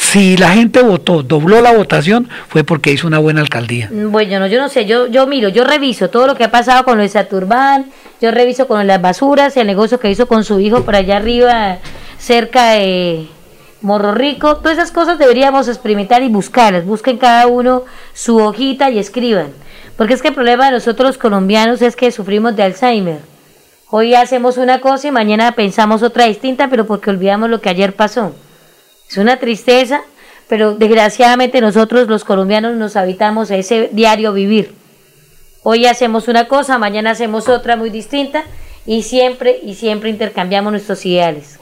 si 0.00 0.38
la 0.38 0.48
gente 0.48 0.82
votó, 0.82 1.22
dobló 1.22 1.60
la 1.60 1.72
votación, 1.72 2.28
fue 2.48 2.64
porque 2.64 2.90
hizo 2.90 3.06
una 3.06 3.18
buena 3.18 3.42
alcaldía. 3.42 3.90
Mm, 3.92 4.10
Bueno, 4.10 4.40
no, 4.40 4.46
yo 4.46 4.58
no 4.58 4.70
sé, 4.70 4.86
yo, 4.86 5.06
yo 5.06 5.26
miro, 5.26 5.50
yo 5.50 5.62
reviso 5.62 6.08
todo 6.08 6.26
lo 6.26 6.34
que 6.34 6.44
ha 6.44 6.50
pasado 6.50 6.84
con 6.84 6.96
lo 6.96 7.02
de 7.02 7.10
Saturbán, 7.10 7.90
yo 8.20 8.30
reviso 8.30 8.66
con 8.66 8.84
las 8.86 9.00
basuras, 9.00 9.56
el 9.58 9.66
negocio 9.66 10.00
que 10.00 10.10
hizo 10.10 10.26
con 10.26 10.42
su 10.42 10.58
hijo 10.58 10.84
por 10.84 10.96
allá 10.96 11.18
arriba, 11.18 11.76
cerca 12.18 12.72
de 12.72 13.28
Morro 13.82 14.14
Rico, 14.14 14.56
todas 14.56 14.78
esas 14.78 14.90
cosas 14.90 15.18
deberíamos 15.18 15.68
experimentar 15.68 16.22
y 16.22 16.28
buscarlas, 16.28 16.86
busquen 16.86 17.18
cada 17.18 17.46
uno 17.46 17.84
su 18.14 18.38
hojita 18.38 18.90
y 18.90 18.98
escriban, 18.98 19.48
porque 19.98 20.14
es 20.14 20.22
que 20.22 20.28
el 20.28 20.34
problema 20.34 20.64
de 20.64 20.72
nosotros 20.72 21.08
los 21.10 21.18
colombianos 21.18 21.82
es 21.82 21.94
que 21.94 22.10
sufrimos 22.10 22.56
de 22.56 22.62
Alzheimer. 22.62 23.20
Hoy 23.90 24.14
hacemos 24.14 24.56
una 24.56 24.80
cosa 24.80 25.08
y 25.08 25.10
mañana 25.10 25.52
pensamos 25.52 26.02
otra 26.02 26.24
distinta, 26.24 26.68
pero 26.68 26.86
porque 26.86 27.10
olvidamos 27.10 27.50
lo 27.50 27.60
que 27.60 27.68
ayer 27.68 27.94
pasó. 27.94 28.34
Es 29.10 29.16
una 29.16 29.38
tristeza, 29.38 30.02
pero 30.48 30.74
desgraciadamente 30.74 31.60
nosotros 31.60 32.08
los 32.08 32.24
colombianos 32.24 32.74
nos 32.76 32.96
habitamos 32.96 33.50
a 33.50 33.56
ese 33.56 33.88
diario 33.92 34.32
vivir. 34.32 34.74
Hoy 35.62 35.86
hacemos 35.86 36.28
una 36.28 36.48
cosa, 36.48 36.78
mañana 36.78 37.10
hacemos 37.10 37.48
otra 37.48 37.76
muy 37.76 37.90
distinta 37.90 38.44
y 38.86 39.02
siempre 39.02 39.58
y 39.62 39.74
siempre 39.74 40.10
intercambiamos 40.10 40.72
nuestros 40.72 41.04
ideales. 41.04 41.58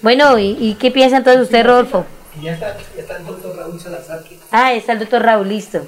Bueno, 0.00 0.38
¿y, 0.38 0.56
y 0.60 0.74
qué 0.74 0.90
piensa 0.90 1.18
entonces 1.18 1.42
usted, 1.42 1.64
Rodolfo? 1.64 2.04
Ya 2.42 2.52
está, 2.52 2.76
el 3.18 3.26
doctor 3.26 3.56
Raúl 3.56 3.80
Salazar. 3.80 4.24
Ah, 4.50 4.72
está 4.74 4.92
el 4.92 4.98
doctor 4.98 5.22
Raúl, 5.22 5.48
listo. 5.48 5.86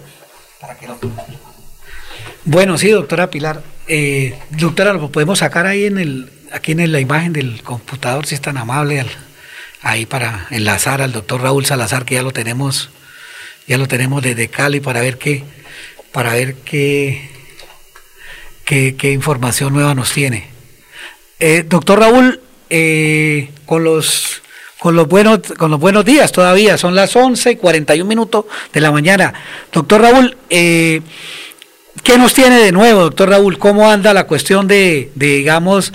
Bueno, 2.44 2.78
sí, 2.78 2.90
doctora 2.90 3.28
Pilar. 3.30 3.62
Eh, 3.88 4.38
doctora, 4.50 4.92
lo 4.92 5.10
podemos 5.10 5.40
sacar 5.40 5.66
ahí 5.66 5.86
en 5.86 5.98
el, 5.98 6.30
aquí 6.52 6.72
en 6.72 6.92
la 6.92 7.00
imagen 7.00 7.32
del 7.32 7.62
computador, 7.62 8.26
si 8.26 8.36
es 8.36 8.40
tan 8.40 8.56
amable, 8.56 9.00
al- 9.00 9.25
ahí 9.86 10.04
para 10.04 10.48
enlazar 10.50 11.00
al 11.00 11.12
doctor 11.12 11.42
Raúl 11.42 11.64
Salazar, 11.64 12.04
que 12.04 12.16
ya 12.16 12.22
lo 12.22 12.32
tenemos, 12.32 12.90
ya 13.68 13.78
lo 13.78 13.86
tenemos 13.86 14.22
desde 14.22 14.48
Cali 14.48 14.80
para 14.80 15.00
ver 15.00 15.16
qué, 15.16 15.44
para 16.12 16.34
ver 16.34 16.56
qué, 16.56 17.30
qué, 18.64 19.12
información 19.12 19.72
nueva 19.72 19.94
nos 19.94 20.12
tiene. 20.12 20.48
Eh, 21.38 21.64
doctor 21.66 22.00
Raúl, 22.00 22.40
eh, 22.68 23.50
con 23.64 23.84
los 23.84 24.42
con 24.80 24.94
los 24.94 25.08
buenos 25.08 25.40
con 25.56 25.70
los 25.70 25.80
buenos 25.80 26.04
días 26.04 26.32
todavía, 26.32 26.76
son 26.76 26.94
las 26.94 27.14
11 27.14 27.52
y 27.52 27.56
41 27.56 28.08
minutos 28.08 28.46
de 28.72 28.80
la 28.80 28.90
mañana. 28.90 29.34
Doctor 29.72 30.02
Raúl, 30.02 30.36
eh, 30.50 31.00
¿Qué 32.02 32.18
nos 32.18 32.34
tiene 32.34 32.60
de 32.60 32.72
nuevo, 32.72 33.00
doctor 33.00 33.30
Raúl? 33.30 33.58
¿Cómo 33.58 33.90
anda 33.90 34.14
la 34.14 34.28
cuestión 34.28 34.68
de, 34.68 35.10
digamos, 35.14 35.92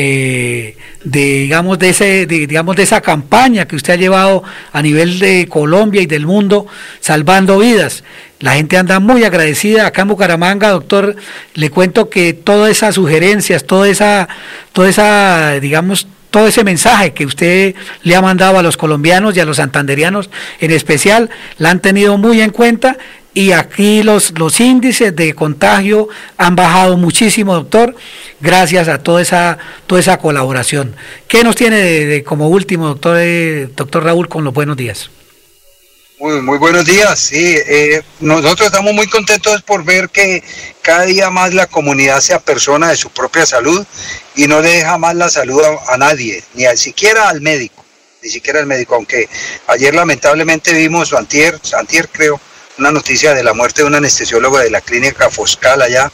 eh, 0.00 0.76
de, 1.02 1.20
digamos, 1.40 1.76
de 1.80 1.88
ese, 1.88 2.26
digamos, 2.26 2.76
de 2.76 2.84
esa 2.84 3.00
campaña 3.00 3.66
que 3.66 3.74
usted 3.74 3.94
ha 3.94 3.96
llevado 3.96 4.44
a 4.72 4.80
nivel 4.80 5.18
de 5.18 5.48
Colombia 5.48 6.00
y 6.00 6.06
del 6.06 6.24
mundo, 6.24 6.68
salvando 7.00 7.58
vidas? 7.58 8.04
La 8.38 8.52
gente 8.52 8.76
anda 8.76 9.00
muy 9.00 9.24
agradecida 9.24 9.86
acá 9.86 10.02
en 10.02 10.08
Bucaramanga, 10.08 10.70
doctor. 10.70 11.16
Le 11.54 11.70
cuento 11.70 12.08
que 12.08 12.32
todas 12.32 12.70
esas 12.70 12.94
sugerencias, 12.94 13.64
toda 13.64 13.88
esa, 13.88 14.28
toda 14.72 14.88
esa, 14.88 15.58
digamos, 15.58 16.06
todo 16.30 16.46
ese 16.46 16.62
mensaje 16.62 17.12
que 17.12 17.26
usted 17.26 17.74
le 18.04 18.14
ha 18.14 18.22
mandado 18.22 18.56
a 18.56 18.62
los 18.62 18.76
colombianos 18.76 19.36
y 19.36 19.40
a 19.40 19.44
los 19.44 19.56
santanderianos 19.56 20.30
en 20.60 20.70
especial, 20.70 21.30
la 21.56 21.70
han 21.70 21.80
tenido 21.80 22.18
muy 22.18 22.40
en 22.40 22.50
cuenta 22.50 22.98
y 23.34 23.52
aquí 23.52 24.02
los, 24.02 24.38
los 24.38 24.58
índices 24.60 25.14
de 25.14 25.34
contagio 25.34 26.08
han 26.36 26.56
bajado 26.56 26.96
muchísimo, 26.96 27.54
doctor, 27.54 27.94
gracias 28.40 28.88
a 28.88 29.02
toda 29.02 29.22
esa, 29.22 29.58
toda 29.86 30.00
esa 30.00 30.18
colaboración. 30.18 30.96
¿Qué 31.28 31.44
nos 31.44 31.56
tiene 31.56 31.76
de, 31.76 32.24
como 32.24 32.48
último, 32.48 32.88
doctor, 32.88 33.16
eh, 33.20 33.68
doctor 33.76 34.04
Raúl, 34.04 34.28
con 34.28 34.44
los 34.44 34.54
buenos 34.54 34.76
días? 34.76 35.10
Muy, 36.20 36.58
buenos 36.58 36.84
días, 36.84 37.16
sí. 37.16 37.56
eh, 37.64 38.02
nosotros 38.18 38.66
estamos 38.66 38.92
muy 38.92 39.06
contentos 39.06 39.62
por 39.62 39.84
ver 39.84 40.08
que 40.08 40.42
cada 40.82 41.04
día 41.04 41.30
más 41.30 41.54
la 41.54 41.68
comunidad 41.68 42.18
se 42.20 42.34
apersona 42.34 42.88
de 42.88 42.96
su 42.96 43.10
propia 43.10 43.46
salud 43.46 43.86
y 44.34 44.48
no 44.48 44.60
le 44.60 44.70
deja 44.70 44.98
más 44.98 45.14
la 45.14 45.28
salud 45.28 45.62
a, 45.88 45.96
nadie, 45.96 46.42
ni 46.54 46.64
a, 46.64 46.76
siquiera 46.76 47.28
al 47.28 47.40
médico, 47.40 47.84
ni 48.20 48.30
siquiera 48.30 48.58
al 48.58 48.66
médico, 48.66 48.96
aunque 48.96 49.28
ayer 49.68 49.94
lamentablemente 49.94 50.72
vimos, 50.72 51.12
antier, 51.12 51.60
antier 51.78 52.08
creo, 52.08 52.40
una 52.78 52.92
noticia 52.92 53.34
de 53.34 53.42
la 53.42 53.52
muerte 53.52 53.82
de 53.82 53.88
un 53.88 53.94
anestesiólogo 53.94 54.58
de 54.58 54.70
la 54.70 54.80
clínica 54.80 55.30
Foscal 55.30 55.82
allá. 55.82 56.10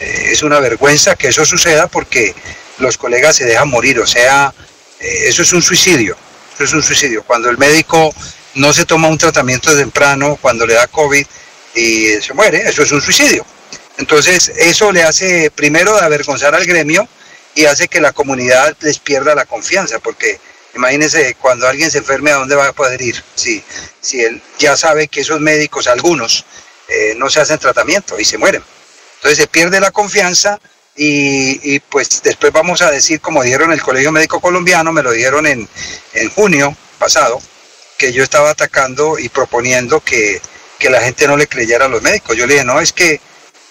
Eh, 0.00 0.28
es 0.32 0.42
una 0.42 0.60
vergüenza 0.60 1.16
que 1.16 1.28
eso 1.28 1.44
suceda 1.44 1.86
porque 1.88 2.34
los 2.78 2.96
colegas 2.96 3.36
se 3.36 3.44
dejan 3.44 3.68
morir, 3.68 4.00
o 4.00 4.06
sea, 4.06 4.52
eh, 5.00 5.24
eso 5.26 5.42
es 5.42 5.52
un 5.52 5.62
suicidio, 5.62 6.16
eso 6.54 6.64
es 6.64 6.72
un 6.72 6.82
suicidio. 6.82 7.22
Cuando 7.24 7.50
el 7.50 7.58
médico 7.58 8.12
no 8.54 8.72
se 8.72 8.84
toma 8.84 9.08
un 9.08 9.18
tratamiento 9.18 9.76
temprano, 9.76 10.38
cuando 10.40 10.66
le 10.66 10.74
da 10.74 10.86
COVID, 10.86 11.26
y 11.74 12.06
se 12.20 12.34
muere, 12.34 12.68
eso 12.68 12.82
es 12.82 12.92
un 12.92 13.02
suicidio. 13.02 13.44
Entonces, 13.98 14.52
eso 14.56 14.92
le 14.92 15.02
hace 15.02 15.50
primero 15.50 15.96
avergonzar 15.96 16.54
al 16.54 16.64
gremio 16.64 17.08
y 17.54 17.64
hace 17.66 17.88
que 17.88 18.00
la 18.00 18.12
comunidad 18.12 18.76
les 18.80 18.98
pierda 18.98 19.34
la 19.34 19.44
confianza, 19.44 19.98
porque 19.98 20.40
imagínense 20.74 21.36
cuando 21.40 21.66
alguien 21.66 21.90
se 21.90 21.98
enferme, 21.98 22.30
¿a 22.30 22.36
dónde 22.36 22.54
va 22.54 22.68
a 22.68 22.72
poder 22.72 23.00
ir? 23.00 23.22
Si, 23.34 23.62
si 24.00 24.20
él 24.22 24.40
ya 24.58 24.76
sabe 24.76 25.08
que 25.08 25.20
esos 25.20 25.40
médicos, 25.40 25.86
algunos, 25.86 26.44
eh, 26.88 27.14
no 27.16 27.30
se 27.30 27.40
hacen 27.40 27.58
tratamiento 27.58 28.18
y 28.18 28.24
se 28.24 28.38
mueren. 28.38 28.62
Entonces 29.16 29.38
se 29.38 29.46
pierde 29.46 29.80
la 29.80 29.90
confianza 29.90 30.60
y, 30.96 31.74
y, 31.74 31.80
pues 31.80 32.22
después 32.22 32.52
vamos 32.52 32.82
a 32.82 32.90
decir, 32.90 33.20
como 33.20 33.42
dieron 33.42 33.72
el 33.72 33.82
Colegio 33.82 34.12
Médico 34.12 34.40
Colombiano, 34.40 34.92
me 34.92 35.02
lo 35.02 35.12
dieron 35.12 35.46
en, 35.46 35.68
en 36.12 36.30
junio 36.30 36.76
pasado, 36.98 37.40
que 37.98 38.12
yo 38.12 38.22
estaba 38.22 38.50
atacando 38.50 39.18
y 39.18 39.28
proponiendo 39.28 40.00
que, 40.00 40.40
que, 40.78 40.90
la 40.90 41.00
gente 41.00 41.26
no 41.26 41.36
le 41.36 41.48
creyera 41.48 41.86
a 41.86 41.88
los 41.88 42.02
médicos. 42.02 42.36
Yo 42.36 42.46
le 42.46 42.54
dije, 42.54 42.64
no, 42.64 42.80
es 42.80 42.92
que, 42.92 43.20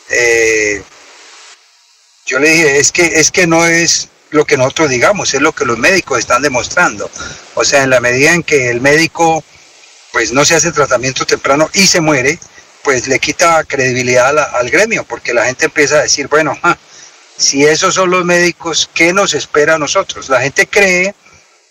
eh, 0.09 0.81
yo 2.25 2.39
le 2.39 2.49
dije, 2.49 2.79
es 2.79 2.91
que, 2.91 3.05
es 3.19 3.31
que 3.31 3.47
no 3.47 3.65
es 3.65 4.09
lo 4.33 4.45
que 4.45 4.57
nosotros 4.57 4.89
digamos, 4.89 5.33
es 5.33 5.41
lo 5.41 5.53
que 5.53 5.65
los 5.65 5.77
médicos 5.77 6.19
están 6.19 6.41
demostrando. 6.41 7.09
O 7.53 7.63
sea, 7.63 7.83
en 7.83 7.89
la 7.89 7.99
medida 7.99 8.33
en 8.33 8.43
que 8.43 8.69
el 8.69 8.81
médico 8.81 9.43
pues 10.11 10.31
no 10.31 10.45
se 10.45 10.55
hace 10.55 10.71
tratamiento 10.71 11.25
temprano 11.25 11.69
y 11.73 11.87
se 11.87 12.01
muere, 12.01 12.37
pues 12.83 13.07
le 13.07 13.19
quita 13.19 13.63
credibilidad 13.63 14.37
al 14.37 14.69
gremio, 14.69 15.03
porque 15.05 15.33
la 15.33 15.45
gente 15.45 15.65
empieza 15.65 15.95
a 15.95 16.03
decir, 16.03 16.27
bueno, 16.27 16.57
si 17.37 17.65
esos 17.65 17.95
son 17.95 18.11
los 18.11 18.23
médicos, 18.25 18.89
¿qué 18.93 19.13
nos 19.13 19.33
espera 19.33 19.75
a 19.75 19.79
nosotros? 19.79 20.29
La 20.29 20.41
gente 20.41 20.67
cree 20.67 21.15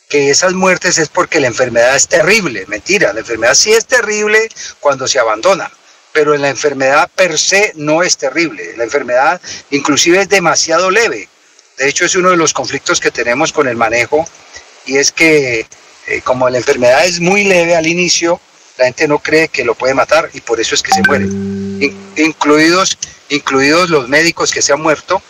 que 0.09 0.31
esas 0.31 0.53
muertes 0.55 0.99
es 0.99 1.09
porque 1.09 1.41
la 1.41 1.47
enfermedad 1.47 1.95
es 1.95 2.09
terrible. 2.09 2.65
Mentira, 2.67 3.13
la 3.13 3.21
enfermedad 3.21 3.55
sí 3.55 3.73
es 3.73 3.87
terrible 3.87 4.49
cuando 4.81 5.07
se 5.07 5.19
abandona, 5.19 5.71
pero 6.13 6.37
la 6.37 6.49
enfermedad 6.49 7.11
per 7.15 7.39
se 7.39 7.73
no 7.77 8.03
es 8.03 8.17
terrible. 8.17 8.77
La 8.77 8.85
enfermedad 8.85 9.41
inclusive 9.71 10.21
es 10.21 10.29
demasiado 10.29 10.91
leve. 10.91 11.29
De 11.79 11.89
hecho, 11.89 12.05
es 12.05 12.15
uno 12.17 12.31
de 12.31 12.37
los 12.37 12.53
conflictos 12.53 13.01
que 13.01 13.11
tenemos 13.11 13.53
con 13.53 13.69
el 13.69 13.77
manejo 13.77 14.25
y 14.87 14.97
es 14.97 15.13
que 15.13 15.67
eh, 16.07 16.21
como 16.23 16.49
la 16.51 16.59
enfermedad 16.59 17.05
es 17.05 17.21
muy 17.21 17.45
leve 17.45 17.77
al 17.77 17.87
inicio, 17.87 18.41
la 18.79 18.87
gente 18.87 19.07
no 19.09 19.19
cree 19.19 19.49
que 19.49 19.65
lo 19.65 19.75
puede 19.75 19.95
matar 19.95 20.29
y 20.33 20.41
por 20.41 20.61
eso 20.61 20.75
es 20.75 20.83
que 20.83 20.93
se 20.93 21.03
muere. 21.03 21.27
In, 21.27 21.97
incluidos, 22.17 22.99
incluidos 23.29 23.91
los 23.91 24.09
médicos 24.09 24.53
que 24.53 24.63
se 24.63 24.73
han 24.73 24.81
muerto. 24.81 25.23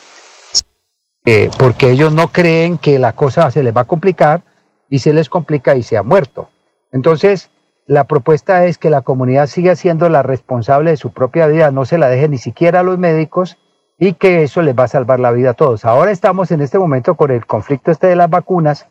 Eh, 1.24 1.50
porque 1.58 1.90
ellos 1.90 2.12
no 2.12 2.32
creen 2.32 2.78
que 2.78 2.98
la 2.98 3.12
cosa 3.12 3.50
se 3.50 3.62
les 3.62 3.76
va 3.76 3.82
a 3.82 3.86
complicar 3.86 4.42
y 4.90 4.98
se 4.98 5.12
les 5.12 5.28
complica 5.28 5.76
y 5.76 5.82
se 5.82 5.96
ha 5.96 6.02
muerto. 6.02 6.50
Entonces, 6.90 7.50
la 7.86 8.04
propuesta 8.04 8.66
es 8.66 8.78
que 8.78 8.90
la 8.90 9.02
comunidad 9.02 9.46
siga 9.46 9.76
siendo 9.76 10.08
la 10.08 10.22
responsable 10.22 10.90
de 10.90 10.96
su 10.96 11.12
propia 11.12 11.46
vida, 11.46 11.70
no 11.70 11.84
se 11.84 11.98
la 11.98 12.08
deje 12.08 12.28
ni 12.28 12.38
siquiera 12.38 12.80
a 12.80 12.82
los 12.82 12.98
médicos 12.98 13.56
y 14.02 14.14
que 14.14 14.42
eso 14.42 14.62
les 14.62 14.76
va 14.76 14.82
a 14.82 14.88
salvar 14.88 15.20
la 15.20 15.30
vida 15.30 15.50
a 15.50 15.54
todos. 15.54 15.84
Ahora 15.84 16.10
estamos 16.10 16.50
en 16.50 16.60
este 16.60 16.76
momento 16.76 17.14
con 17.14 17.30
el 17.30 17.46
conflicto 17.46 17.92
este 17.92 18.08
de 18.08 18.16
las 18.16 18.28
vacunas 18.28 18.88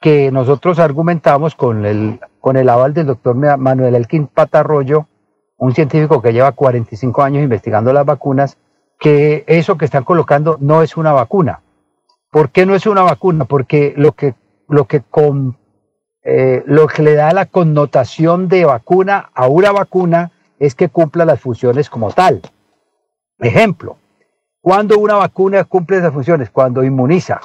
que 0.00 0.32
nosotros 0.32 0.78
argumentamos 0.78 1.54
con 1.54 1.84
el, 1.84 2.20
con 2.40 2.56
el 2.56 2.66
aval 2.70 2.94
del 2.94 3.04
doctor 3.04 3.34
Manuel 3.34 3.94
Elkin 3.94 4.28
Patarroyo, 4.28 5.08
un 5.58 5.74
científico 5.74 6.22
que 6.22 6.32
lleva 6.32 6.52
45 6.52 7.22
años 7.22 7.42
investigando 7.42 7.92
las 7.92 8.06
vacunas, 8.06 8.56
que 8.98 9.44
eso 9.46 9.76
que 9.76 9.84
están 9.84 10.04
colocando 10.04 10.56
no 10.58 10.80
es 10.80 10.96
una 10.96 11.12
vacuna. 11.12 11.60
¿Por 12.30 12.48
qué 12.48 12.64
no 12.64 12.74
es 12.74 12.86
una 12.86 13.02
vacuna? 13.02 13.44
Porque 13.44 13.92
lo 13.94 14.12
que 14.12 14.36
lo 14.68 14.86
que, 14.86 15.02
con, 15.02 15.58
eh, 16.22 16.62
lo 16.64 16.86
que 16.86 17.02
le 17.02 17.14
da 17.14 17.30
la 17.32 17.44
connotación 17.44 18.48
de 18.48 18.64
vacuna 18.64 19.28
a 19.34 19.48
una 19.48 19.70
vacuna 19.70 20.32
es 20.58 20.74
que 20.74 20.88
cumpla 20.88 21.26
las 21.26 21.40
funciones 21.40 21.90
como 21.90 22.10
tal. 22.10 22.40
Ejemplo, 23.38 23.98
cuando 24.66 24.98
una 24.98 25.14
vacuna 25.14 25.62
cumple 25.62 25.98
esas 25.98 26.12
funciones, 26.12 26.50
cuando 26.50 26.82
inmuniza. 26.82 27.40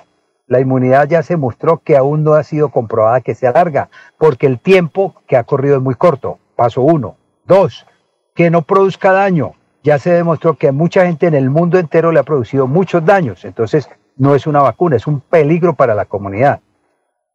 La 0.47 0.59
inmunidad 0.59 1.07
ya 1.07 1.21
se 1.21 1.37
mostró 1.37 1.77
que 1.77 1.95
aún 1.95 2.23
no 2.23 2.33
ha 2.33 2.43
sido 2.43 2.69
comprobada 2.69 3.21
que 3.21 3.35
sea 3.35 3.51
larga, 3.51 3.89
porque 4.17 4.47
el 4.47 4.57
tiempo 4.57 5.13
que 5.27 5.37
ha 5.37 5.43
corrido 5.43 5.75
es 5.75 5.83
muy 5.83 5.93
corto. 5.93 6.39
Paso 6.55 6.81
uno. 6.81 7.17
Dos, 7.45 7.85
que 8.33 8.49
no 8.49 8.63
produzca 8.63 9.11
daño. 9.11 9.51
Ya 9.83 9.99
se 9.99 10.09
demostró 10.09 10.55
que 10.55 10.69
a 10.69 10.71
mucha 10.71 11.05
gente 11.05 11.27
en 11.27 11.35
el 11.35 11.51
mundo 11.51 11.77
entero 11.77 12.11
le 12.11 12.19
ha 12.19 12.23
producido 12.23 12.65
muchos 12.65 13.05
daños. 13.05 13.45
Entonces, 13.45 13.87
no 14.17 14.33
es 14.33 14.47
una 14.47 14.63
vacuna, 14.63 14.95
es 14.95 15.05
un 15.05 15.19
peligro 15.19 15.75
para 15.75 15.93
la 15.93 16.05
comunidad. 16.05 16.61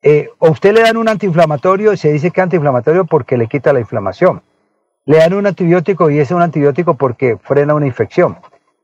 Eh, 0.02 0.30
usted 0.40 0.74
le 0.74 0.82
dan 0.82 0.96
un 0.96 1.08
antiinflamatorio 1.08 1.92
y 1.92 1.96
se 1.96 2.10
dice 2.10 2.32
que 2.32 2.40
antiinflamatorio 2.40 3.04
porque 3.04 3.36
le 3.36 3.46
quita 3.46 3.72
la 3.72 3.78
inflamación. 3.78 4.42
Le 5.04 5.18
dan 5.18 5.34
un 5.34 5.46
antibiótico 5.46 6.10
y 6.10 6.18
es 6.18 6.32
un 6.32 6.42
antibiótico 6.42 6.94
porque 6.94 7.36
frena 7.36 7.72
una 7.72 7.86
infección. 7.86 8.36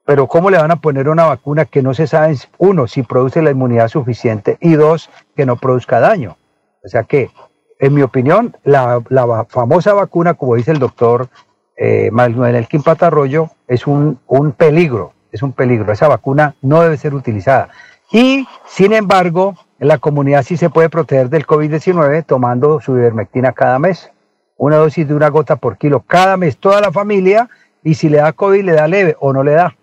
Pero 0.04 0.26
¿cómo 0.26 0.50
le 0.50 0.58
van 0.58 0.70
a 0.70 0.80
poner 0.80 1.08
una 1.08 1.26
vacuna 1.26 1.64
que 1.64 1.82
no 1.82 1.94
se 1.94 2.06
sabe, 2.06 2.36
uno, 2.58 2.88
si 2.88 3.02
produce 3.02 3.40
la 3.40 3.50
inmunidad 3.50 3.88
suficiente 3.88 4.58
y 4.60 4.72
dos, 4.72 5.10
que 5.36 5.46
no 5.46 5.56
produzca 5.56 6.00
daño? 6.00 6.36
O 6.84 6.88
sea 6.88 7.04
que, 7.04 7.30
en 7.78 7.94
mi 7.94 8.02
opinión, 8.02 8.56
la, 8.64 9.02
famosa 9.48 9.92
vacuna, 9.94 10.34
como 10.34 10.56
dice 10.56 10.72
el 10.72 10.80
doctor 10.80 11.28
eh, 11.76 12.10
Manuel 12.10 12.56
Elkin 12.56 12.82
Patarroyo, 12.82 13.50
es 13.68 13.86
un, 13.86 14.18
un 14.26 14.52
peligro, 14.52 15.12
es 15.30 15.42
un 15.42 15.52
peligro. 15.52 15.92
Esa 15.92 16.08
vacuna 16.08 16.56
no 16.62 16.82
debe 16.82 16.96
ser 16.96 17.14
utilizada. 17.14 17.68
Y, 18.10 18.46
sin 18.66 18.92
embargo, 18.92 19.54
la 19.78 19.98
comunidad 19.98 20.42
sí 20.42 20.56
se 20.56 20.70
puede 20.70 20.90
proteger 20.90 21.28
del 21.28 21.46
COVID-19 21.46 22.24
tomando 22.26 22.80
su 22.80 22.96
ivermectina 22.96 23.52
cada 23.52 23.78
mes. 23.78 24.10
Una 24.56 24.76
dosis 24.76 25.08
de 25.08 25.14
una 25.14 25.28
gota 25.28 25.56
por 25.56 25.78
kilo 25.78 26.00
cada 26.00 26.36
mes, 26.36 26.58
toda 26.58 26.80
la 26.80 26.92
familia, 26.92 27.48
y 27.82 27.94
si 27.94 28.08
le 28.08 28.18
da 28.18 28.32
COVID, 28.32 28.64
le 28.64 28.72
da 28.72 28.86
leve 28.86 29.16
o 29.18 29.32
no 29.32 29.42
le 29.42 29.52
da. 29.52 29.74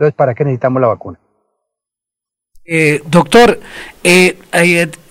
Entonces, 0.00 0.16
¿para 0.16 0.34
qué 0.34 0.44
necesitamos 0.44 0.80
la 0.80 0.88
vacuna? 0.88 1.18
Eh, 2.64 3.02
doctor, 3.04 3.60
eh, 4.02 4.38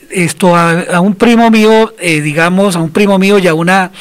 esto 0.10 0.56
a, 0.56 1.00
un 1.00 1.14
primo 1.14 1.52
mío, 1.52 1.94
eh, 2.00 2.22
digamos, 2.22 2.76
a 2.76 2.80
un 2.80 2.90
primo 2.90 3.20
mío 3.20 3.38
y 3.38 3.48
a 3.48 3.54
una, 3.54 3.92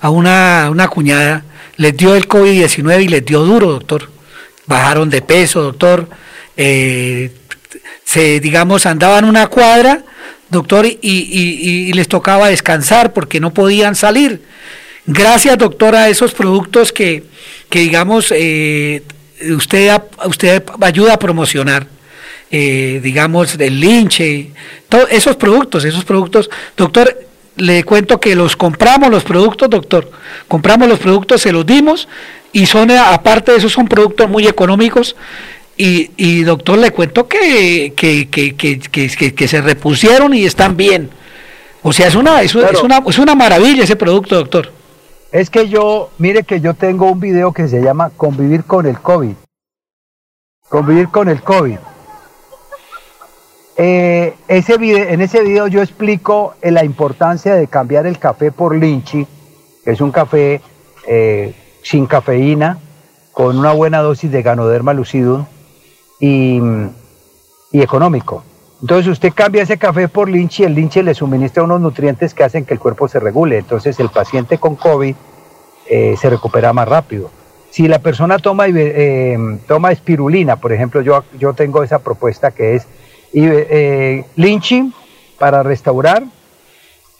a 0.00 0.08
una, 0.08 0.68
una 0.70 0.88
cuñada, 0.88 1.44
les 1.76 1.94
dio 1.94 2.14
el 2.14 2.26
COVID-19 2.26 3.04
y 3.04 3.08
les 3.08 3.26
dio 3.26 3.40
duro, 3.40 3.72
doctor. 3.72 4.08
Bajaron 4.64 5.10
de 5.10 5.20
peso, 5.20 5.60
doctor. 5.60 6.08
Eh, 6.56 7.30
se, 8.04 8.40
digamos, 8.40 8.86
andaban 8.86 9.26
una 9.26 9.48
cuadra, 9.48 10.02
doctor, 10.48 10.86
y, 10.86 11.92
les 11.92 12.08
tocaba 12.08 12.48
descansar 12.48 13.12
porque 13.12 13.38
no 13.38 13.52
podían 13.52 13.94
salir. 13.94 14.40
Gracias, 15.04 15.58
doctor, 15.58 15.94
a 15.94 16.08
esos 16.08 16.32
productos 16.32 16.90
que, 16.90 17.24
que 17.68 17.80
digamos, 17.80 18.32
eh, 18.34 19.02
usted, 19.56 20.00
usted 20.24 20.62
ayuda 20.80 21.14
a 21.14 21.18
promocionar. 21.18 21.86
Eh, 22.50 23.00
digamos, 23.02 23.58
del 23.58 23.78
linche, 23.78 24.52
todos 24.88 25.06
esos 25.10 25.36
productos, 25.36 25.84
esos 25.84 26.02
productos, 26.06 26.48
doctor, 26.78 27.14
le 27.56 27.84
cuento 27.84 28.18
que 28.18 28.34
los 28.34 28.56
compramos 28.56 29.10
los 29.10 29.22
productos, 29.22 29.68
doctor, 29.68 30.10
compramos 30.46 30.88
los 30.88 30.98
productos, 30.98 31.42
se 31.42 31.52
los 31.52 31.66
dimos 31.66 32.08
y 32.52 32.64
son, 32.64 32.90
aparte 32.90 33.52
de 33.52 33.58
eso, 33.58 33.68
son 33.68 33.86
productos 33.86 34.30
muy 34.30 34.46
económicos 34.46 35.14
y, 35.76 36.10
y, 36.16 36.42
doctor, 36.42 36.78
le 36.78 36.90
cuento 36.90 37.28
que, 37.28 37.92
que, 37.94 38.28
que, 38.28 38.54
que, 38.56 39.48
se 39.48 39.60
repusieron 39.60 40.34
y 40.34 40.44
están 40.44 40.76
bien. 40.76 41.10
O 41.82 41.92
sea, 41.92 42.08
es 42.08 42.14
una, 42.14 42.42
es, 42.42 42.52
claro. 42.52 42.78
es, 42.78 42.82
una, 42.82 43.02
es 43.06 43.18
una 43.18 43.34
maravilla 43.34 43.84
ese 43.84 43.94
producto, 43.94 44.36
doctor. 44.36 44.72
Es 45.30 45.50
que 45.50 45.68
yo, 45.68 46.08
mire 46.18 46.44
que 46.44 46.60
yo 46.60 46.72
tengo 46.72 47.10
un 47.10 47.20
video 47.20 47.52
que 47.52 47.68
se 47.68 47.82
llama 47.82 48.10
Convivir 48.16 48.64
con 48.64 48.86
el 48.86 48.98
COVID. 48.98 49.34
Convivir 50.70 51.08
con 51.08 51.28
el 51.28 51.42
COVID. 51.42 51.78
Eh, 53.76 54.34
ese 54.48 54.78
video, 54.78 55.06
en 55.06 55.20
ese 55.20 55.42
video 55.42 55.66
yo 55.68 55.82
explico 55.82 56.54
eh, 56.62 56.70
la 56.70 56.84
importancia 56.84 57.54
de 57.54 57.68
cambiar 57.68 58.06
el 58.06 58.18
café 58.18 58.50
por 58.50 58.74
Linchi, 58.74 59.26
que 59.84 59.90
es 59.90 60.00
un 60.00 60.10
café 60.10 60.62
eh, 61.06 61.54
sin 61.82 62.06
cafeína, 62.06 62.78
con 63.32 63.58
una 63.58 63.72
buena 63.72 64.00
dosis 64.00 64.32
de 64.32 64.42
Ganoderma 64.42 64.94
lucidum, 64.94 65.44
y, 66.18 66.60
y, 67.70 67.82
económico. 67.82 68.42
Entonces 68.80 69.08
usted 69.08 69.32
cambia 69.34 69.62
ese 69.62 69.76
café 69.76 70.08
por 70.08 70.28
linche 70.28 70.62
y 70.62 70.66
el 70.66 70.74
linche 70.74 71.02
le 71.02 71.14
suministra 71.14 71.64
unos 71.64 71.80
nutrientes 71.80 72.32
que 72.32 72.44
hacen 72.44 72.64
que 72.64 72.74
el 72.74 72.80
cuerpo 72.80 73.08
se 73.08 73.18
regule. 73.18 73.58
Entonces 73.58 73.98
el 73.98 74.08
paciente 74.08 74.58
con 74.58 74.76
COVID 74.76 75.14
eh, 75.90 76.16
se 76.20 76.30
recupera 76.30 76.72
más 76.72 76.86
rápido. 76.86 77.30
Si 77.70 77.88
la 77.88 77.98
persona 77.98 78.38
toma, 78.38 78.66
eh, 78.68 79.36
toma 79.66 79.92
espirulina, 79.92 80.56
por 80.56 80.72
ejemplo, 80.72 81.02
yo, 81.02 81.24
yo 81.38 81.54
tengo 81.54 81.82
esa 81.82 81.98
propuesta 81.98 82.50
que 82.50 82.76
es 82.76 82.86
eh, 83.34 84.24
linchi 84.36 84.92
para 85.38 85.62
restaurar, 85.62 86.24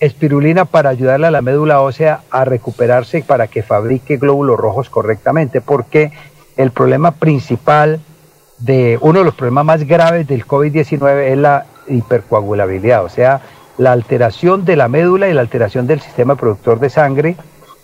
espirulina 0.01 0.65
para 0.65 0.91
ayudarle 0.91 1.27
a 1.27 1.31
la 1.31 1.43
médula 1.43 1.81
ósea 1.81 2.23
a 2.31 2.45
recuperarse 2.45 3.23
para 3.23 3.49
que 3.49 3.63
fabrique 3.63 4.17
glóbulos 4.17 4.59
rojos 4.59 4.89
correctamente, 4.89 5.61
porque 5.61 6.13
el 6.57 6.71
problema 6.71 7.13
principal 7.13 8.01
de 8.59 8.99
uno 9.01 9.21
de 9.21 9.25
los 9.25 9.35
problemas 9.35 9.65
más 9.65 9.85
graves 9.85 10.27
del 10.27 10.47
COVID-19 10.47 11.33
es 11.33 11.39
la 11.39 11.67
hipercoagulabilidad, 11.87 13.05
o 13.05 13.09
sea, 13.09 13.41
la 13.77 13.93
alteración 13.93 14.65
de 14.65 14.77
la 14.77 14.89
médula 14.89 15.29
y 15.29 15.35
la 15.35 15.41
alteración 15.41 15.87
del 15.87 16.01
sistema 16.01 16.35
productor 16.35 16.81
de 16.81 16.91
sangre 16.91 17.37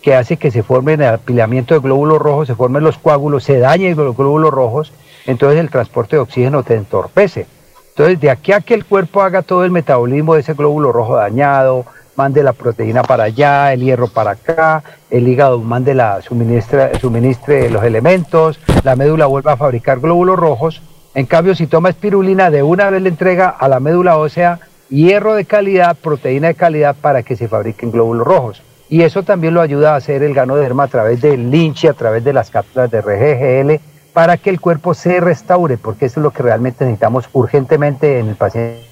que 0.03 0.15
hace 0.15 0.37
que 0.37 0.51
se 0.51 0.63
formen 0.63 1.01
el 1.01 1.15
apilamiento 1.15 1.75
de 1.75 1.81
glóbulos 1.81 2.19
rojos, 2.19 2.49
se 2.49 2.55
formen 2.55 2.85
los 2.85 2.99
coágulos, 2.99 3.45
se 3.45 3.59
dañen 3.59 3.97
los 3.97 4.15
glóbulos 4.15 4.53
rojos, 4.53 4.93
entonces 5.25 5.59
el 5.59 5.71
transporte 5.71 6.17
de 6.17 6.21
oxígeno 6.21 6.63
te 6.63 6.75
entorpece. 6.75 7.47
Entonces, 7.91 8.21
de 8.21 8.29
aquí 8.29 8.53
a 8.53 8.61
que 8.61 8.75
el 8.75 8.85
cuerpo 8.85 9.23
haga 9.23 9.43
todo 9.43 9.65
el 9.65 9.71
metabolismo 9.71 10.35
de 10.35 10.41
ese 10.41 10.53
glóbulo 10.53 10.93
rojo 10.93 11.17
dañado, 11.17 11.87
mande 12.17 12.43
la 12.43 12.53
proteína 12.53 13.03
para 13.03 13.25
allá, 13.25 13.73
el 13.73 13.81
hierro 13.81 14.09
para 14.09 14.33
acá, 14.33 14.83
el 15.11 15.27
hígado 15.29 15.61
mande 15.61 15.95
la 15.95 16.23
suministra, 16.23 16.99
suministre 16.99 17.71
los 17.71 17.85
elementos, 17.85 18.61
la 18.83 18.97
médula 18.97 19.27
vuelve 19.27 19.51
a 19.51 19.57
fabricar 19.57 20.01
glóbulos 20.01 20.39
rojos. 20.39 20.83
En 21.15 21.27
cambio, 21.27 21.55
si 21.55 21.67
toma 21.67 21.91
espirulina, 21.91 22.51
de 22.51 22.63
una 22.63 22.91
vez 22.91 23.03
le 23.03 23.09
entrega 23.09 23.49
a 23.49 23.69
la 23.69 23.81
médula 23.81 24.19
ósea 24.19 24.61
hierro 24.89 25.35
de 25.35 25.45
calidad, 25.45 25.97
proteína 25.97 26.49
de 26.49 26.55
calidad 26.55 26.97
para 27.01 27.23
que 27.23 27.37
se 27.37 27.49
fabriquen 27.49 27.91
glóbulos 27.91 28.27
rojos. 28.27 28.63
Y 28.89 29.03
eso 29.03 29.23
también 29.23 29.55
lo 29.55 29.61
ayuda 29.61 29.95
a 29.95 29.97
hacer 29.97 30.23
el 30.23 30.35
ganoderma 30.35 30.85
a 30.85 30.89
través 30.89 31.21
del 31.21 31.51
linche, 31.51 31.89
a 31.89 31.95
través 31.95 32.23
de 32.23 32.33
las 32.33 32.51
cápsulas 32.51 32.91
de 32.91 33.01
RGGL, 33.01 33.81
para 34.13 34.37
que 34.37 34.51
el 34.51 34.61
cuerpo 34.61 34.95
se 34.95 35.21
restaure, 35.21 35.79
porque 35.79 36.07
eso 36.07 36.21
es 36.21 36.25
lo 36.25 36.31
que 36.31 36.43
realmente 36.43 36.85
necesitamos 36.85 37.29
urgentemente 37.33 38.19
en 38.19 38.29
el 38.29 38.37
paciente. 38.37 38.85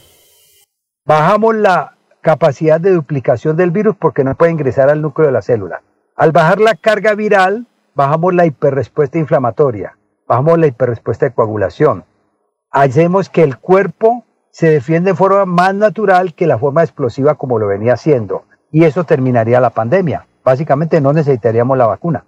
Bajamos 1.05 1.55
la 1.57 1.92
capacidad 2.23 2.81
de 2.81 2.93
duplicación 2.93 3.57
del 3.57 3.71
virus 3.71 3.97
porque 3.97 4.25
no 4.25 4.35
puede 4.35 4.53
ingresar 4.53 4.89
al 4.89 5.03
núcleo 5.03 5.27
de 5.27 5.33
la 5.33 5.43
célula. 5.43 5.83
Al 6.17 6.33
bajar 6.33 6.61
la 6.61 6.75
carga 6.75 7.15
viral, 7.15 7.67
bajamos 7.95 8.33
la 8.35 8.47
hiperrespuesta 8.47 9.19
inflamatoria, 9.19 9.99
bajamos 10.27 10.59
la 10.59 10.69
hiperrespuesta 10.69 11.27
de 11.27 11.35
coagulación. 11.35 12.05
Hacemos 12.71 13.29
que 13.29 13.43
el 13.43 13.59
cuerpo 13.59 14.25
se 14.51 14.71
defiende 14.71 15.11
de 15.11 15.17
forma 15.17 15.45
más 15.45 15.75
natural 15.75 16.35
que 16.35 16.47
la 16.47 16.59
forma 16.59 16.83
explosiva 16.83 17.35
como 17.35 17.59
lo 17.59 17.67
venía 17.67 17.95
haciendo. 17.95 18.45
Y 18.71 18.85
eso 18.85 19.05
terminaría 19.05 19.61
la 19.61 19.71
pandemia. 19.71 20.27
Básicamente 20.45 21.01
no 21.01 21.13
necesitaríamos 21.13 21.77
la 21.77 21.87
vacuna. 21.87 22.25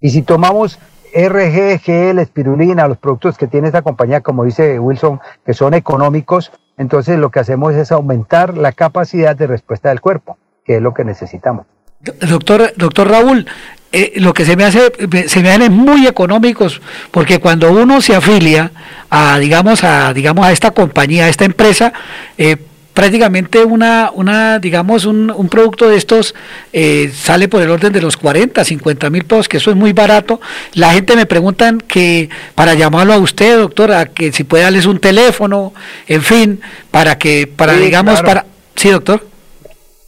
Y 0.00 0.10
si 0.10 0.22
tomamos 0.22 0.78
RGGL, 1.14 2.18
espirulina, 2.18 2.88
los 2.88 2.98
productos 2.98 3.38
que 3.38 3.46
tiene 3.46 3.68
esta 3.68 3.82
compañía, 3.82 4.20
como 4.20 4.44
dice 4.44 4.78
Wilson, 4.78 5.20
que 5.44 5.54
son 5.54 5.74
económicos, 5.74 6.52
entonces 6.78 7.18
lo 7.18 7.30
que 7.30 7.40
hacemos 7.40 7.74
es 7.74 7.92
aumentar 7.92 8.56
la 8.56 8.72
capacidad 8.72 9.36
de 9.36 9.46
respuesta 9.46 9.88
del 9.88 10.00
cuerpo, 10.00 10.38
que 10.64 10.76
es 10.76 10.82
lo 10.82 10.94
que 10.94 11.04
necesitamos. 11.04 11.66
Doctor, 12.00 12.72
doctor 12.76 13.08
Raúl, 13.08 13.46
eh, 13.92 14.12
lo 14.16 14.34
que 14.34 14.44
se 14.44 14.56
me 14.56 14.64
hace, 14.64 14.92
se 15.28 15.40
me 15.40 15.50
hacen 15.50 15.72
muy 15.72 16.06
económicos, 16.06 16.82
porque 17.10 17.40
cuando 17.40 17.72
uno 17.72 18.00
se 18.00 18.14
afilia 18.14 18.70
a, 19.08 19.38
digamos, 19.38 19.82
a, 19.84 20.12
digamos, 20.12 20.46
a 20.46 20.52
esta 20.52 20.72
compañía, 20.72 21.24
a 21.24 21.28
esta 21.28 21.44
empresa, 21.44 21.92
eh, 22.36 22.56
prácticamente 22.96 23.62
una, 23.62 24.10
una 24.14 24.58
digamos, 24.58 25.04
un, 25.04 25.30
un 25.30 25.50
producto 25.50 25.86
de 25.86 25.98
estos 25.98 26.34
eh, 26.72 27.12
sale 27.14 27.46
por 27.46 27.60
el 27.60 27.68
orden 27.68 27.92
de 27.92 28.00
los 28.00 28.16
40, 28.16 28.64
50 28.64 29.10
mil 29.10 29.26
pesos, 29.26 29.50
que 29.50 29.58
eso 29.58 29.70
es 29.70 29.76
muy 29.76 29.92
barato. 29.92 30.40
La 30.72 30.94
gente 30.94 31.14
me 31.14 31.26
preguntan 31.26 31.78
que 31.78 32.30
para 32.54 32.72
llamarlo 32.72 33.12
a 33.12 33.18
usted, 33.18 33.58
doctor, 33.58 33.92
a 33.92 34.06
que 34.06 34.32
si 34.32 34.44
puede 34.44 34.64
darles 34.64 34.86
un 34.86 34.98
teléfono, 34.98 35.74
en 36.06 36.22
fin, 36.22 36.62
para 36.90 37.18
que, 37.18 37.46
para, 37.46 37.74
digamos, 37.74 38.22
para... 38.22 38.46
Sí, 38.76 38.88
doctor. 38.88 39.26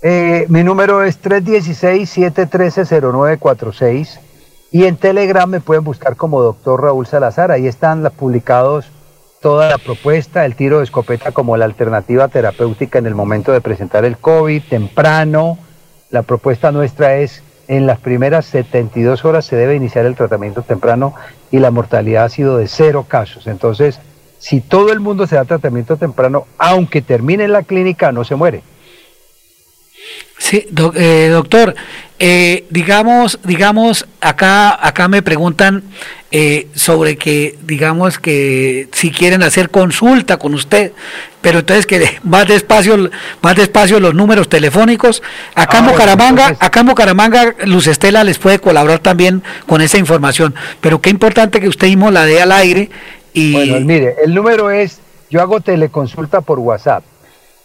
Eh, 0.01 0.47
mi 0.49 0.65
número 0.65 1.05
es 1.05 1.21
316-713-0946 1.21 4.19
y 4.73 4.85
en 4.85 4.97
Telegram 4.97 5.51
me 5.51 5.61
pueden 5.61 5.85
buscar 5.85 6.17
como 6.17 6.41
doctor 6.41 6.85
Raúl 6.85 7.07
Salazar. 7.07 7.53
Ahí 7.53 7.67
están 7.67 8.11
publicados 8.17 8.87
toda 9.41 9.69
la 9.69 9.79
propuesta, 9.79 10.45
el 10.45 10.55
tiro 10.55 10.79
de 10.79 10.85
escopeta 10.85 11.33
como 11.33 11.57
la 11.57 11.65
alternativa 11.65 12.29
terapéutica 12.29 12.99
en 12.99 13.07
el 13.07 13.15
momento 13.15 13.53
de 13.53 13.61
presentar 13.61 14.05
el 14.05 14.19
COVID, 14.19 14.63
temprano. 14.69 15.59
La 16.11 16.23
propuesta 16.23 16.73
nuestra 16.73 17.17
es 17.17 17.43
en 17.69 17.87
las 17.87 18.01
primeras 18.01 18.47
72 18.47 19.25
horas 19.25 19.45
se 19.45 19.55
debe 19.55 19.77
iniciar 19.77 20.07
el 20.07 20.17
tratamiento 20.17 20.63
temprano 20.63 21.15
y 21.51 21.59
la 21.59 21.71
mortalidad 21.71 22.25
ha 22.25 22.29
sido 22.31 22.57
de 22.57 22.67
cero 22.67 23.05
casos. 23.07 23.47
Entonces, 23.47 24.01
si 24.39 24.61
todo 24.61 24.91
el 24.91 25.01
mundo 25.01 25.27
se 25.27 25.37
da 25.37 25.45
tratamiento 25.45 25.97
temprano, 25.97 26.47
aunque 26.57 27.03
termine 27.03 27.45
en 27.45 27.53
la 27.53 27.63
clínica, 27.63 28.11
no 28.11 28.25
se 28.25 28.37
muere. 28.37 28.63
Sí, 30.39 30.67
eh, 30.95 31.29
doctor, 31.33 31.75
eh, 32.21 32.65
digamos, 32.71 33.41
digamos, 33.43 34.07
acá, 34.21 34.87
acá 34.87 35.09
me 35.09 35.21
preguntan 35.21 35.83
eh, 36.31 36.69
sobre 36.75 37.17
que, 37.17 37.59
digamos 37.63 38.19
que 38.19 38.89
si 38.93 39.11
quieren 39.11 39.43
hacer 39.43 39.71
consulta 39.71 40.37
con 40.37 40.55
usted, 40.55 40.93
pero 41.41 41.61
entonces 41.61 41.87
que 41.87 42.19
más 42.23 42.47
despacio, 42.47 43.11
más 43.43 43.57
despacio 43.57 43.99
los 43.99 44.15
números 44.15 44.49
telefónicos. 44.49 45.23
Acá 45.55 45.79
en 45.79 45.87
Ah, 45.87 45.89
Bucaramanga, 45.91 46.57
acá 46.61 46.81
en 46.81 46.87
Bucaramanga, 46.87 47.55
Luz 47.65 47.89
Estela 47.89 48.23
les 48.25 48.39
puede 48.39 48.59
colaborar 48.61 49.01
también 49.01 49.43
con 49.67 49.81
esa 49.81 49.99
información. 49.99 50.55
Pero 50.81 51.01
qué 51.01 51.11
importante 51.11 51.61
que 51.61 51.69
usted 51.69 51.89
mismo 51.89 52.11
la 52.11 52.25
dé 52.25 52.41
al 52.41 52.53
aire 52.53 52.91
y 53.33 53.53
Bueno, 53.53 53.81
mire, 53.81 54.15
el 54.25 54.35
número 54.35 54.71
es, 54.71 55.01
yo 55.31 55.41
hago 55.41 55.61
teleconsulta 55.61 56.41
por 56.41 56.59
WhatsApp, 56.61 57.03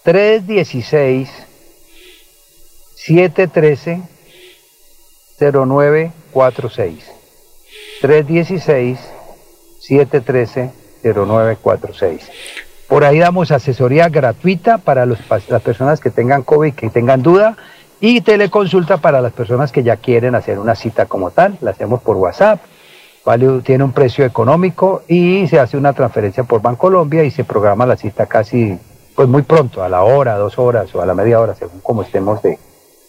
316 0.04 1.30
713 3.06 4.02
0946. 5.38 7.12
316 8.02 9.00
713 9.80 10.72
0946. 11.04 12.32
Por 12.88 13.04
ahí 13.04 13.20
damos 13.20 13.52
asesoría 13.52 14.08
gratuita 14.08 14.78
para 14.78 15.06
los 15.06 15.20
las 15.50 15.62
personas 15.62 16.00
que 16.00 16.12
tengan 16.12 16.44
COVID, 16.44 16.74
que 16.76 16.90
tengan 16.90 17.22
duda, 17.22 17.58
y 18.00 18.22
teleconsulta 18.22 18.98
para 18.98 19.20
las 19.20 19.34
personas 19.34 19.74
que 19.74 19.84
ya 19.84 19.98
quieren 19.98 20.36
hacer 20.36 20.58
una 20.58 20.76
cita 20.76 21.06
como 21.06 21.32
tal. 21.32 21.58
La 21.60 21.72
hacemos 21.72 22.02
por 22.02 22.16
WhatsApp, 22.16 22.62
vale, 23.26 23.62
tiene 23.64 23.84
un 23.84 23.92
precio 23.92 24.24
económico 24.24 25.04
y 25.10 25.46
se 25.50 25.60
hace 25.60 25.76
una 25.76 25.92
transferencia 25.92 26.46
por 26.46 26.62
Bancolombia 26.62 27.26
y 27.26 27.32
se 27.32 27.44
programa 27.44 27.86
la 27.86 27.98
cita 27.98 28.28
casi, 28.28 28.80
pues 29.14 29.28
muy 29.28 29.42
pronto, 29.42 29.84
a 29.84 29.90
la 29.90 30.04
hora, 30.04 30.38
dos 30.38 30.58
horas 30.58 30.94
o 30.96 31.02
a 31.02 31.06
la 31.06 31.14
media 31.14 31.42
hora, 31.42 31.54
según 31.54 31.82
como 31.82 32.04
estemos 32.04 32.42
de, 32.42 32.58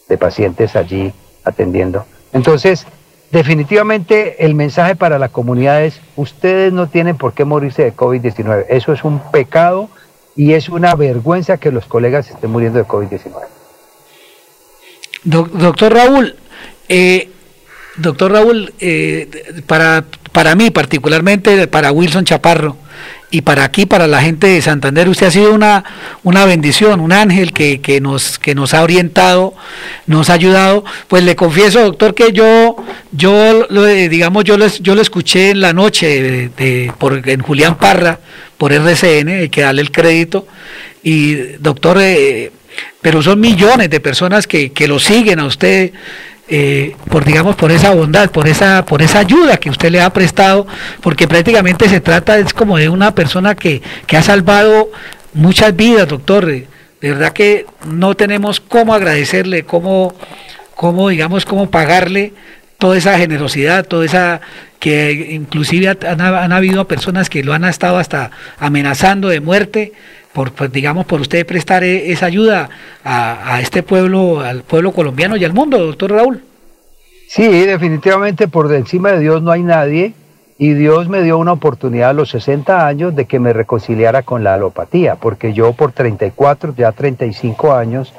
de 0.09 0.19
pacientes 0.19 0.77
allí 0.77 1.13
atendiendo. 1.45 2.05
Entonces, 2.33 2.87
definitivamente 3.31 4.45
el 4.45 4.55
mensaje 4.55 4.97
para 4.97 5.19
la 5.19 5.29
comunidad 5.29 5.85
es, 5.85 6.01
ustedes 6.17 6.73
no 6.73 6.89
tienen 6.89 7.17
por 7.17 7.33
qué 7.33 7.45
morirse 7.45 7.83
de 7.85 7.95
COVID-19. 7.95 8.67
Eso 8.69 8.93
es 8.93 9.05
un 9.05 9.19
pecado 9.31 9.89
y 10.37 10.53
es 10.55 10.69
una 10.69 10.95
vergüenza 10.95 11.57
que 11.59 11.71
los 11.71 11.87
colegas 11.87 12.31
estén 12.31 12.51
muriendo 12.51 12.79
de 12.79 12.85
COVID-19. 12.87 13.33
Doc- 15.25 15.51
doctor 15.53 15.93
Raúl, 15.95 16.37
eh, 16.89 17.31
doctor 17.97 18.33
Raúl, 18.33 18.75
eh, 18.81 19.63
para, 19.67 20.05
para 20.33 20.55
mí 20.55 20.71
particularmente, 20.71 21.67
para 21.69 21.93
Wilson 21.93 22.25
Chaparro 22.25 22.77
y 23.35 23.41
para 23.43 23.65
aquí, 23.65 23.85
para 23.85 24.07
la 24.07 24.23
gente 24.23 24.47
de 24.47 24.63
Santander, 24.63 25.09
usted 25.09 25.27
ha 25.27 25.31
sido 25.33 25.53
una, 25.53 25.83
una 26.23 26.45
bendición, 26.45 27.01
un 27.01 27.11
ángel 27.11 27.53
que, 27.53 27.81
que, 27.81 28.01
nos, 28.01 28.39
que 28.39 28.55
nos 28.55 28.75
ha 28.75 28.83
orientado, 28.85 29.55
nos 30.07 30.31
ha 30.31 30.35
ayudado. 30.35 30.85
Pues 31.09 31.25
le 31.25 31.35
confieso, 31.35 31.81
doctor, 31.81 32.15
que 32.15 32.31
yo, 32.31 32.77
yo 33.11 33.67
digamos, 34.09 34.45
yo 34.45 34.57
lo, 34.57 34.69
yo 34.69 34.95
lo 34.95 35.03
escuché 35.03 35.51
en 35.51 35.61
la 35.63 35.73
noche 35.73 36.51
de- 36.57 36.93
por, 36.97 37.29
en 37.29 37.41
Julián 37.41 37.77
Parra, 37.77 38.21
por 38.57 38.73
RCN, 38.73 39.29
hay 39.41 39.49
que 39.49 39.63
darle 39.63 39.83
el 39.83 39.91
crédito. 39.91 40.47
Y 41.03 41.35
doctor, 41.59 41.99
eh, 42.01 42.53
pero 43.03 43.21
son 43.21 43.41
millones 43.41 43.91
de 43.91 43.99
personas 43.99 44.47
que, 44.47 44.71
que 44.71 44.87
lo 44.87 45.01
siguen 45.01 45.41
a 45.41 45.47
usted 45.47 45.91
eh, 46.49 46.95
por 47.09 47.25
digamos 47.25 47.57
por 47.57 47.73
esa 47.73 47.91
bondad, 47.95 48.31
por 48.31 48.49
esa 48.49 48.85
por 48.85 49.01
esa 49.01 49.21
ayuda 49.21 49.57
que 49.57 49.71
usted 49.71 49.91
le 49.91 50.01
ha 50.01 50.11
prestado, 50.11 50.67
porque 51.01 51.27
prácticamente 51.27 51.89
se 51.89 52.01
trata 52.01 52.39
es 52.39 52.53
como 52.53 52.77
de 52.77 52.89
una 52.89 53.15
persona 53.15 53.55
que, 53.55 53.81
que 54.07 54.17
ha 54.17 54.23
salvado 54.23 54.91
muchas 55.33 55.75
vidas, 55.75 56.09
doctor. 56.09 56.47
De 56.47 57.11
verdad 57.11 57.33
que 57.33 57.67
no 57.87 58.15
tenemos 58.15 58.61
cómo 58.61 58.95
agradecerle, 58.95 59.65
cómo, 59.65 60.15
cómo 60.75 61.09
digamos, 61.09 61.45
cómo 61.45 61.71
pagarle 61.71 62.33
toda 62.79 62.97
esa 62.97 63.19
generosidad, 63.19 63.87
toda 63.87 64.05
esa 64.05 64.41
que 64.81 65.13
inclusive 65.31 65.89
han, 65.89 66.21
han 66.21 66.53
habido 66.53 66.87
personas 66.87 67.31
que 67.31 67.43
lo 67.43 67.55
han 67.55 67.65
estado 67.65 67.97
hasta 67.97 68.31
amenazando 68.59 69.29
de 69.29 69.41
muerte 69.41 69.93
por 70.35 70.53
pues, 70.53 70.71
digamos 70.71 71.07
por 71.07 71.21
usted 71.23 71.47
prestar 71.47 71.83
e- 71.85 72.13
esa 72.13 72.27
ayuda 72.27 72.69
a, 73.05 73.55
a 73.55 73.61
este 73.63 73.83
pueblo, 73.83 74.41
al 74.41 74.63
pueblo 74.65 74.93
colombiano 74.93 75.37
y 75.37 75.45
al 75.45 75.55
mundo, 75.55 75.79
doctor 75.79 76.13
Raúl. 76.13 76.43
Sí, 77.29 77.49
definitivamente 77.65 78.49
por 78.49 78.73
encima 78.75 79.13
de 79.13 79.21
Dios 79.21 79.43
no 79.43 79.51
hay 79.51 79.63
nadie 79.63 80.13
y 80.59 80.75
Dios 80.75 81.09
me 81.09 81.23
dio 81.23 81.39
una 81.39 81.53
oportunidad 81.53 82.11
a 82.11 82.13
los 82.13 82.31
60 82.31 82.87
años 82.87 83.15
de 83.17 83.25
que 83.25 83.41
me 83.41 83.53
reconciliara 83.53 84.23
con 84.23 84.45
la 84.45 84.55
alopatía, 84.55 85.17
porque 85.17 85.53
yo 85.53 85.73
por 85.73 85.93
34, 85.93 86.75
ya 86.77 86.93
35 86.93 87.73
años, 87.73 88.13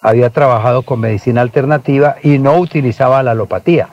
había 0.00 0.30
trabajado 0.30 0.82
con 0.82 1.00
medicina 1.00 1.40
alternativa 1.40 2.16
y 2.22 2.38
no 2.38 2.58
utilizaba 2.58 3.22
la 3.22 3.32
alopatía. 3.32 3.88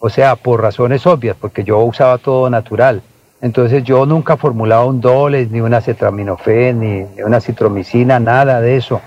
O 0.00 0.10
sea, 0.10 0.36
por 0.36 0.60
razones 0.60 1.06
obvias, 1.06 1.36
porque 1.40 1.64
yo 1.64 1.78
usaba 1.78 2.18
todo 2.18 2.50
natural. 2.50 3.02
Entonces 3.46 3.84
yo 3.84 4.04
nunca 4.06 4.36
formulaba 4.36 4.84
un 4.84 5.00
Doles, 5.00 5.50
ni 5.50 5.60
una 5.60 5.78
acetaminofén, 5.78 6.80
ni, 6.80 7.04
ni 7.16 7.22
una 7.22 7.40
citromicina, 7.40 8.18
nada 8.18 8.60
de 8.60 8.76
eso. 8.76 9.00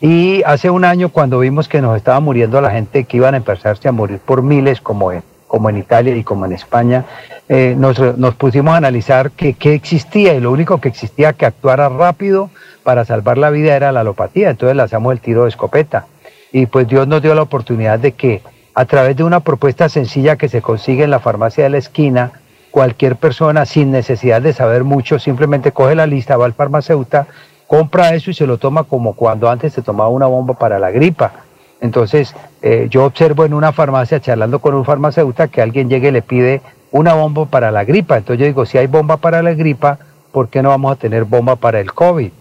Y 0.00 0.42
hace 0.42 0.68
un 0.68 0.84
año 0.84 1.08
cuando 1.10 1.38
vimos 1.38 1.68
que 1.68 1.80
nos 1.80 1.96
estaba 1.96 2.18
muriendo 2.18 2.60
la 2.60 2.72
gente, 2.72 3.04
que 3.04 3.16
iban 3.16 3.34
a 3.34 3.36
empezarse 3.36 3.88
a 3.88 3.92
morir 3.92 4.18
por 4.18 4.42
miles 4.42 4.80
como 4.80 5.12
en, 5.12 5.22
como 5.46 5.70
en 5.70 5.78
Italia 5.78 6.14
y 6.16 6.24
como 6.24 6.44
en 6.44 6.52
España, 6.52 7.04
eh, 7.48 7.74
nos, 7.78 8.00
nos 8.18 8.34
pusimos 8.34 8.74
a 8.74 8.78
analizar 8.78 9.30
qué 9.30 9.56
existía 9.72 10.34
y 10.34 10.40
lo 10.40 10.50
único 10.50 10.80
que 10.80 10.88
existía 10.88 11.32
que 11.32 11.46
actuara 11.46 11.88
rápido 11.88 12.50
para 12.82 13.04
salvar 13.04 13.38
la 13.38 13.50
vida 13.50 13.76
era 13.76 13.92
la 13.92 14.00
alopatía. 14.00 14.50
Entonces 14.50 14.76
lanzamos 14.76 15.12
el 15.12 15.20
tiro 15.20 15.44
de 15.44 15.50
escopeta. 15.50 16.06
Y 16.52 16.66
pues 16.66 16.88
Dios 16.88 17.06
nos 17.06 17.22
dio 17.22 17.34
la 17.34 17.42
oportunidad 17.42 17.98
de 18.00 18.12
que 18.12 18.42
a 18.74 18.84
través 18.86 19.16
de 19.16 19.22
una 19.22 19.40
propuesta 19.40 19.88
sencilla 19.88 20.36
que 20.36 20.48
se 20.48 20.60
consigue 20.60 21.04
en 21.04 21.10
la 21.10 21.20
farmacia 21.20 21.64
de 21.64 21.70
la 21.70 21.78
esquina, 21.78 22.32
cualquier 22.74 23.14
persona 23.14 23.66
sin 23.66 23.92
necesidad 23.92 24.42
de 24.42 24.52
saber 24.52 24.82
mucho, 24.82 25.20
simplemente 25.20 25.70
coge 25.70 25.94
la 25.94 26.08
lista, 26.08 26.36
va 26.36 26.46
al 26.46 26.54
farmacéutico, 26.54 27.24
compra 27.68 28.16
eso 28.16 28.32
y 28.32 28.34
se 28.34 28.48
lo 28.48 28.58
toma 28.58 28.82
como 28.82 29.12
cuando 29.12 29.48
antes 29.48 29.74
se 29.74 29.80
tomaba 29.80 30.08
una 30.08 30.26
bomba 30.26 30.54
para 30.54 30.80
la 30.80 30.90
gripa. 30.90 31.34
Entonces, 31.80 32.34
eh, 32.62 32.88
yo 32.90 33.04
observo 33.04 33.44
en 33.44 33.54
una 33.54 33.70
farmacia, 33.70 34.18
charlando 34.18 34.58
con 34.58 34.74
un 34.74 34.84
farmacéutico, 34.84 35.48
que 35.52 35.62
alguien 35.62 35.88
llegue 35.88 36.08
y 36.08 36.10
le 36.10 36.22
pide 36.22 36.62
una 36.90 37.14
bomba 37.14 37.44
para 37.44 37.70
la 37.70 37.84
gripa. 37.84 38.16
Entonces 38.16 38.40
yo 38.40 38.46
digo, 38.46 38.66
si 38.66 38.76
hay 38.76 38.88
bomba 38.88 39.18
para 39.18 39.40
la 39.40 39.54
gripa, 39.54 40.00
¿por 40.32 40.48
qué 40.48 40.60
no 40.60 40.70
vamos 40.70 40.90
a 40.90 40.96
tener 40.96 41.22
bomba 41.22 41.54
para 41.54 41.78
el 41.78 41.94
COVID? 41.94 42.32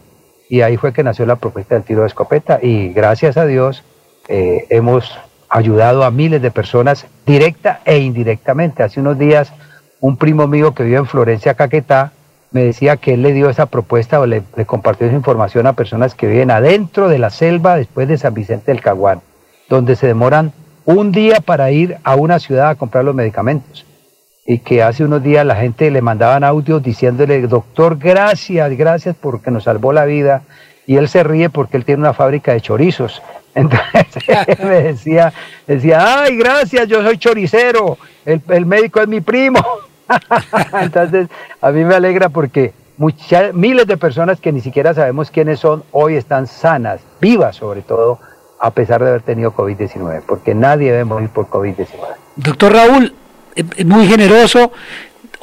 Y 0.50 0.62
ahí 0.62 0.78
fue 0.78 0.94
que 0.94 1.04
nació 1.04 1.28
la 1.28 1.36
propuesta 1.36 1.76
del 1.76 1.84
tiro 1.84 2.02
de 2.02 2.08
escopeta. 2.08 2.58
Y 2.60 2.92
gracias 2.92 3.38
a 3.38 3.46
Dios 3.46 3.84
eh, 4.28 4.66
hemos 4.72 5.16
ayudado 5.48 6.04
a 6.04 6.10
miles 6.10 6.42
de 6.42 6.50
personas 6.50 7.06
directa 7.24 7.82
e 7.86 8.00
indirectamente. 8.00 8.82
Hace 8.82 9.00
unos 9.00 9.20
días 9.20 9.54
un 10.04 10.18
primo 10.18 10.48
mío 10.48 10.74
que 10.74 10.84
vive 10.84 10.98
en 10.98 11.06
Florencia, 11.06 11.54
Caquetá, 11.54 12.12
me 12.52 12.66
decía 12.66 12.98
que 12.98 13.14
él 13.14 13.22
le 13.22 13.32
dio 13.32 13.50
esa 13.50 13.68
propuesta 13.68 14.20
o 14.20 14.26
le, 14.26 14.44
compartió 14.66 15.08
esa 15.08 15.16
información 15.16 15.66
a 15.66 15.78
personas 15.78 16.14
que 16.14 16.28
viven 16.28 16.52
adentro 16.52 17.08
de 17.08 17.20
la 17.20 17.30
selva 17.30 17.78
después 17.78 18.10
de 18.10 18.18
San 18.18 18.34
Vicente 18.34 18.74
del 18.74 18.82
Caguán, 18.82 19.22
donde 19.70 19.96
se 19.96 20.08
demoran 20.08 20.52
un 20.84 21.14
día 21.14 21.40
para 21.40 21.72
ir 21.72 22.00
a 22.04 22.16
una 22.16 22.40
ciudad 22.40 22.68
a 22.68 22.76
comprar 22.76 23.06
los 23.06 23.16
medicamentos. 23.16 23.86
Y 24.46 24.60
que 24.60 24.84
hace 24.84 25.06
unos 25.06 25.24
días 25.24 25.46
la 25.46 25.56
gente 25.56 25.90
le 25.90 26.02
mandaban 26.02 26.44
audios 26.44 26.84
diciéndole, 26.84 27.40
doctor, 27.48 27.98
gracias, 27.98 28.76
gracias 28.76 29.16
porque 29.16 29.52
nos 29.52 29.64
salvó 29.64 29.94
la 29.94 30.04
vida. 30.04 30.42
Y 30.86 30.98
él 30.98 31.08
se 31.08 31.24
ríe 31.24 31.50
porque 31.50 31.78
él 31.78 31.86
tiene 31.86 32.02
una 32.02 32.14
fábrica 32.14 32.52
de 32.52 32.60
chorizos. 32.60 33.22
Entonces 33.56 34.60
me 34.60 34.82
decía, 34.84 35.32
decía, 35.66 36.24
ay, 36.24 36.36
gracias, 36.36 36.90
yo 36.90 37.02
soy 37.04 37.18
choricero, 37.18 37.98
el, 38.26 38.42
el 38.50 38.66
médico 38.66 39.00
es 39.00 39.08
mi 39.08 39.22
primo. 39.22 39.64
Entonces, 40.82 41.28
a 41.62 41.72
mí 41.72 41.84
me 41.84 41.96
alegra 41.96 42.30
porque 42.30 42.74
muchas, 42.98 43.54
miles 43.54 43.88
de 43.88 43.98
personas 43.98 44.40
que 44.40 44.52
ni 44.52 44.62
siquiera 44.62 44.94
sabemos 44.94 45.32
quiénes 45.32 45.60
son, 45.60 45.84
hoy 45.92 46.16
están 46.16 46.48
sanas, 46.48 47.02
vivas 47.20 47.56
sobre 47.56 47.82
todo, 47.82 48.20
a 48.60 48.72
pesar 48.72 49.04
de 49.04 49.10
haber 49.10 49.22
tenido 49.22 49.54
COVID-19, 49.54 50.24
porque 50.26 50.56
nadie 50.56 50.92
debe 50.92 51.04
morir 51.04 51.30
por 51.30 51.48
COVID-19. 51.48 51.88
Doctor 52.36 52.74
Raúl, 52.74 53.14
eh, 53.56 53.84
muy 53.84 54.08
generoso, 54.08 54.72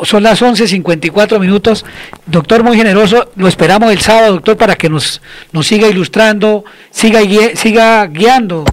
son 0.02 0.22
las 0.22 0.40
11.54 0.40 1.38
minutos. 1.38 1.84
Doctor, 2.26 2.62
muy 2.62 2.76
generoso, 2.76 3.30
lo 3.36 3.48
esperamos 3.48 3.92
el 3.92 4.00
sábado, 4.00 4.32
doctor, 4.34 4.56
para 4.56 4.76
que 4.76 4.88
nos, 4.88 5.20
nos 5.52 5.66
siga 5.66 5.88
ilustrando, 5.88 6.64
siga, 6.90 7.20
siga 7.54 8.06
guiando 8.06 8.64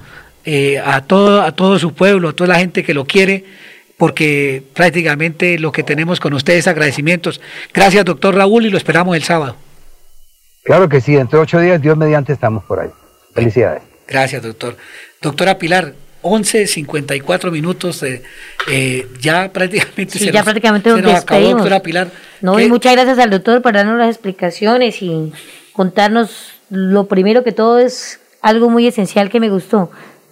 eh, 0.45 0.79
a, 0.79 1.01
todo, 1.01 1.41
a 1.41 1.51
todo 1.51 1.77
su 1.77 1.93
pueblo, 1.93 2.29
a 2.29 2.33
toda 2.33 2.49
la 2.49 2.59
gente 2.59 2.83
que 2.83 2.93
lo 2.93 3.05
quiere 3.05 3.43
porque 3.97 4.63
prácticamente 4.73 5.57
lo 5.59 5.71
que 5.71 5.83
tenemos 5.83 6.19
con 6.19 6.33
ustedes 6.33 6.59
es 6.59 6.67
agradecimientos. 6.67 7.41
Gracias, 7.73 8.05
doctor 8.05 8.35
Raúl, 8.35 8.65
y 8.65 8.69
lo 8.69 8.77
esperamos 8.77 9.15
el 9.15 9.23
sábado. 9.23 9.55
Claro 10.63 10.87
que 10.87 11.01
sí, 11.01 11.15
dentro 11.15 11.39
de 11.39 11.43
ocho 11.43 11.59
días, 11.59 11.81
Dios 11.81 11.97
mediante, 11.97 12.33
estamos 12.33 12.63
por 12.63 12.79
ahí. 12.79 12.89
Felicidades. 13.33 13.81
Gracias, 14.07 14.43
doctor. 14.43 14.77
Doctora 15.21 15.57
Pilar, 15.57 15.93
11.54 16.21 17.51
minutos, 17.51 18.03
eh, 18.03 18.21
eh, 18.69 19.07
ya 19.19 19.51
prácticamente 19.51 20.19
sí, 20.19 20.31
ya 20.31 20.43
prácticamente 20.43 20.89
nos, 20.89 21.15
acabó, 21.15 21.49
doctora 21.49 21.81
Pilar. 21.81 22.11
No, 22.41 22.59
y 22.59 22.69
muchas 22.69 22.93
gracias 22.93 23.17
al 23.17 23.31
doctor 23.31 23.61
por 23.61 23.73
darnos 23.73 23.97
las 23.97 24.09
explicaciones 24.09 25.01
y 25.01 25.33
contarnos 25.73 26.53
lo 26.69 27.07
primero 27.07 27.43
que 27.43 27.51
todo 27.51 27.79
es 27.79 28.19
algo 28.41 28.69
muy 28.69 28.85
esencial 28.87 29.29
que 29.29 29.39
me 29.39 29.49
gustó. 29.49 29.89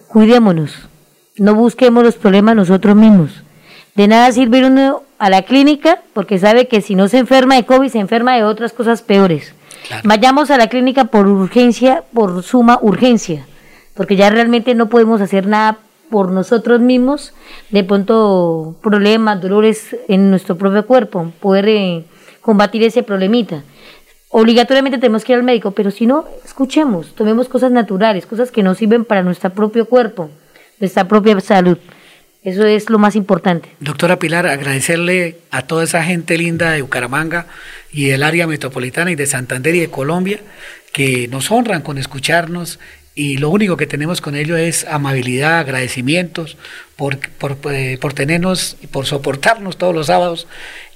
Cuidémonos, 0.08 0.88
no 1.36 1.54
busquemos 1.54 2.04
los 2.04 2.14
problemas 2.14 2.54
nosotros 2.54 2.94
mismos 2.94 3.42
de 3.96 4.08
nada 4.08 4.30
sirve 4.32 4.58
ir 4.58 4.64
uno 4.66 5.02
a 5.18 5.30
la 5.30 5.42
clínica 5.42 6.00
porque 6.12 6.38
sabe 6.38 6.68
que 6.68 6.80
si 6.80 6.94
no 6.94 7.08
se 7.08 7.18
enferma 7.18 7.56
de 7.56 7.64
COVID, 7.64 7.88
se 7.88 7.98
enferma 7.98 8.36
de 8.36 8.44
otras 8.44 8.72
cosas 8.72 9.02
peores. 9.02 9.54
Vayamos 10.04 10.50
a 10.50 10.58
la 10.58 10.68
clínica 10.68 11.06
por 11.06 11.26
urgencia, 11.26 12.04
por 12.12 12.42
suma 12.42 12.78
urgencia, 12.82 13.46
porque 13.94 14.16
ya 14.16 14.30
realmente 14.30 14.74
no 14.74 14.88
podemos 14.88 15.20
hacer 15.20 15.46
nada 15.46 15.78
por 16.10 16.30
nosotros 16.30 16.80
mismos, 16.80 17.32
de 17.70 17.84
pronto 17.84 18.76
problemas, 18.82 19.40
dolores 19.40 19.96
en 20.08 20.30
nuestro 20.30 20.56
propio 20.56 20.86
cuerpo, 20.86 21.32
poder 21.40 21.68
eh, 21.68 22.04
combatir 22.40 22.82
ese 22.82 23.02
problemita. 23.02 23.62
Obligatoriamente 24.30 24.98
tenemos 24.98 25.24
que 25.24 25.32
ir 25.32 25.38
al 25.38 25.44
médico, 25.44 25.70
pero 25.70 25.90
si 25.90 26.06
no, 26.06 26.26
escuchemos, 26.44 27.14
tomemos 27.14 27.48
cosas 27.48 27.70
naturales, 27.70 28.26
cosas 28.26 28.50
que 28.50 28.62
nos 28.62 28.78
sirven 28.78 29.04
para 29.04 29.22
nuestro 29.22 29.50
propio 29.50 29.86
cuerpo, 29.86 30.30
nuestra 30.78 31.04
propia 31.04 31.40
salud. 31.40 31.78
Eso 32.42 32.64
es 32.64 32.90
lo 32.90 32.98
más 32.98 33.16
importante. 33.16 33.70
Doctora 33.80 34.18
Pilar, 34.18 34.46
agradecerle 34.46 35.38
a 35.50 35.62
toda 35.62 35.84
esa 35.84 36.04
gente 36.04 36.38
linda 36.38 36.70
de 36.70 36.82
Bucaramanga 36.82 37.46
y 37.92 38.06
del 38.06 38.22
área 38.22 38.46
metropolitana 38.46 39.10
y 39.10 39.16
de 39.16 39.26
Santander 39.26 39.74
y 39.74 39.80
de 39.80 39.90
Colombia 39.90 40.40
que 40.92 41.28
nos 41.28 41.50
honran 41.50 41.82
con 41.82 41.98
escucharnos 41.98 42.78
y 43.14 43.38
lo 43.38 43.50
único 43.50 43.76
que 43.76 43.86
tenemos 43.86 44.20
con 44.20 44.36
ellos 44.36 44.58
es 44.58 44.84
amabilidad, 44.84 45.58
agradecimientos 45.58 46.56
por, 46.96 47.18
por, 47.30 47.56
eh, 47.72 47.98
por 48.00 48.12
tenernos 48.12 48.76
y 48.82 48.86
por 48.86 49.06
soportarnos 49.06 49.78
todos 49.78 49.94
los 49.94 50.06
sábados 50.06 50.46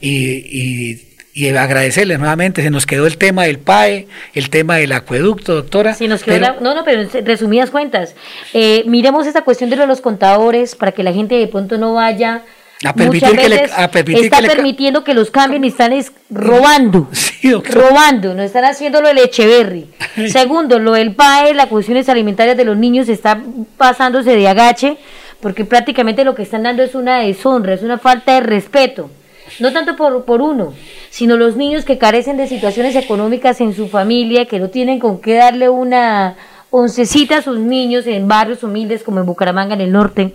y, 0.00 0.16
y 0.46 1.09
y 1.40 1.56
agradecerle 1.56 2.18
nuevamente, 2.18 2.62
se 2.62 2.68
nos 2.68 2.84
quedó 2.84 3.06
el 3.06 3.16
tema 3.16 3.44
del 3.44 3.58
PAE, 3.58 4.06
el 4.34 4.50
tema 4.50 4.76
del 4.76 4.92
acueducto, 4.92 5.54
doctora. 5.54 5.94
Sí, 5.94 6.06
nos 6.06 6.22
quedó 6.22 6.60
no, 6.60 6.74
no, 6.74 6.84
pero 6.84 7.00
en 7.00 7.26
resumidas 7.26 7.70
cuentas, 7.70 8.14
eh, 8.52 8.84
miremos 8.86 9.26
esta 9.26 9.42
cuestión 9.42 9.70
de 9.70 9.76
los 9.86 10.02
contadores 10.02 10.74
para 10.74 10.92
que 10.92 11.02
la 11.02 11.14
gente 11.14 11.36
de 11.36 11.46
pronto 11.46 11.78
no 11.78 11.94
vaya... 11.94 12.42
A 12.84 12.94
permitir 12.94 13.36
que 13.36 13.48
le, 13.48 13.70
a 13.74 13.90
permitir 13.90 14.24
está 14.24 14.40
permitiendo 14.40 15.04
que 15.04 15.12
los 15.12 15.30
cambien 15.30 15.64
y 15.64 15.68
están 15.68 15.92
robando, 16.30 17.08
sí, 17.12 17.52
robando, 17.52 18.34
no 18.34 18.42
están 18.42 18.64
haciendo 18.64 19.00
lo 19.00 19.08
del 19.08 19.18
Echeverry. 19.18 19.86
Segundo, 20.30 20.78
lo 20.78 20.92
del 20.92 21.14
PAE, 21.14 21.54
las 21.54 21.66
cuestiones 21.66 22.08
alimentarias 22.10 22.56
de 22.56 22.64
los 22.64 22.76
niños 22.76 23.08
está 23.08 23.42
pasándose 23.78 24.36
de 24.36 24.48
agache, 24.48 24.98
porque 25.40 25.64
prácticamente 25.64 26.24
lo 26.24 26.34
que 26.34 26.42
están 26.42 26.62
dando 26.62 26.82
es 26.82 26.94
una 26.94 27.20
deshonra, 27.20 27.74
es 27.74 27.82
una 27.82 27.98
falta 27.98 28.34
de 28.34 28.40
respeto 28.40 29.10
no 29.58 29.72
tanto 29.72 29.96
por, 29.96 30.24
por 30.24 30.40
uno, 30.42 30.72
sino 31.10 31.36
los 31.36 31.56
niños 31.56 31.84
que 31.84 31.98
carecen 31.98 32.36
de 32.36 32.46
situaciones 32.46 32.94
económicas 32.94 33.60
en 33.60 33.74
su 33.74 33.88
familia, 33.88 34.46
que 34.46 34.58
no 34.58 34.68
tienen 34.68 34.98
con 34.98 35.20
qué 35.20 35.34
darle 35.34 35.68
una 35.68 36.36
oncecita 36.70 37.38
a 37.38 37.42
sus 37.42 37.58
niños 37.58 38.06
en 38.06 38.28
barrios 38.28 38.62
humildes 38.62 39.02
como 39.02 39.20
en 39.20 39.26
Bucaramanga, 39.26 39.74
en 39.74 39.80
el 39.80 39.92
norte, 39.92 40.34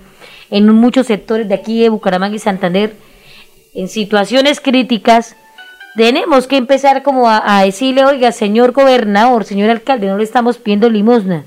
en 0.51 0.67
muchos 0.67 1.07
sectores 1.07 1.47
de 1.47 1.55
aquí 1.55 1.81
de 1.81 1.89
Bucaramanga 1.89 2.35
y 2.35 2.39
Santander, 2.39 2.93
en 3.73 3.87
situaciones 3.87 4.59
críticas, 4.59 5.35
tenemos 5.95 6.47
que 6.47 6.57
empezar 6.57 7.03
como 7.03 7.29
a, 7.29 7.57
a 7.59 7.63
decirle, 7.63 8.03
oiga, 8.03 8.31
señor 8.31 8.73
gobernador, 8.73 9.45
señor 9.45 9.69
alcalde, 9.69 10.07
no 10.07 10.17
le 10.17 10.23
estamos 10.23 10.57
pidiendo 10.57 10.89
limosna 10.89 11.45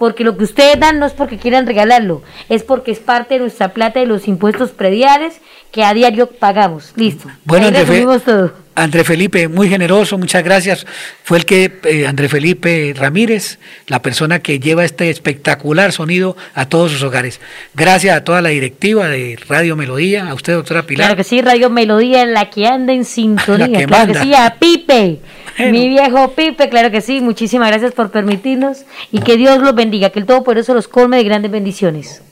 porque 0.00 0.24
lo 0.24 0.34
que 0.38 0.44
ustedes 0.44 0.80
dan 0.80 0.98
no 0.98 1.04
es 1.04 1.12
porque 1.12 1.36
quieran 1.36 1.66
regalarlo, 1.66 2.22
es 2.48 2.62
porque 2.62 2.90
es 2.90 2.98
parte 2.98 3.34
de 3.34 3.40
nuestra 3.40 3.74
plata 3.74 4.00
de 4.00 4.06
los 4.06 4.28
impuestos 4.28 4.70
prediales 4.70 5.42
que 5.72 5.84
a 5.84 5.92
diario 5.92 6.26
pagamos. 6.26 6.94
Listo. 6.96 7.28
Bueno, 7.44 7.66
André, 7.66 7.84
todo. 8.24 8.54
André 8.74 9.04
Felipe, 9.04 9.48
muy 9.48 9.68
generoso, 9.68 10.16
muchas 10.16 10.42
gracias. 10.42 10.86
Fue 11.22 11.36
el 11.36 11.44
que, 11.44 11.80
eh, 11.84 12.06
André 12.06 12.30
Felipe 12.30 12.94
Ramírez, 12.96 13.58
la 13.88 14.00
persona 14.00 14.38
que 14.38 14.58
lleva 14.58 14.86
este 14.86 15.10
espectacular 15.10 15.92
sonido 15.92 16.34
a 16.54 16.64
todos 16.64 16.92
sus 16.92 17.02
hogares. 17.02 17.38
Gracias 17.74 18.16
a 18.16 18.24
toda 18.24 18.40
la 18.40 18.48
directiva 18.48 19.06
de 19.06 19.38
Radio 19.48 19.76
Melodía, 19.76 20.30
a 20.30 20.34
usted, 20.34 20.54
doctora 20.54 20.84
Pilar. 20.84 21.08
Claro 21.08 21.16
que 21.18 21.24
sí, 21.24 21.42
Radio 21.42 21.68
Melodía, 21.68 22.24
la 22.24 22.48
que 22.48 22.66
anda 22.66 22.94
en 22.94 23.04
sintonía. 23.04 23.86
claro 23.86 24.14
que 24.14 24.18
sí, 24.20 24.32
a 24.32 24.56
Pipe. 24.58 25.20
Mi 25.58 25.88
viejo 25.88 26.32
Pipe, 26.32 26.68
claro 26.68 26.90
que 26.90 27.00
sí. 27.00 27.20
Muchísimas 27.20 27.68
gracias 27.68 27.92
por 27.92 28.10
permitirnos 28.10 28.84
y 29.12 29.20
que 29.20 29.36
Dios 29.36 29.58
los 29.58 29.74
bendiga, 29.74 30.10
que 30.10 30.20
el 30.20 30.26
Todopoderoso 30.26 30.74
los 30.74 30.88
colme 30.88 31.16
de 31.18 31.24
grandes 31.24 31.50
bendiciones. 31.50 32.22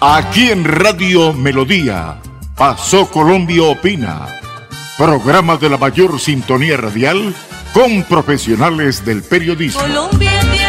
Aquí 0.00 0.50
en 0.50 0.64
Radio 0.64 1.32
Melodía, 1.32 2.18
Pasó 2.56 3.10
Colombia 3.10 3.62
Opina, 3.64 4.26
programa 4.96 5.58
de 5.58 5.68
la 5.68 5.76
mayor 5.76 6.18
sintonía 6.18 6.78
radial 6.78 7.34
con 7.74 8.02
profesionales 8.04 9.04
del 9.04 9.22
periodismo. 9.22 9.82
Colombia. 9.82 10.65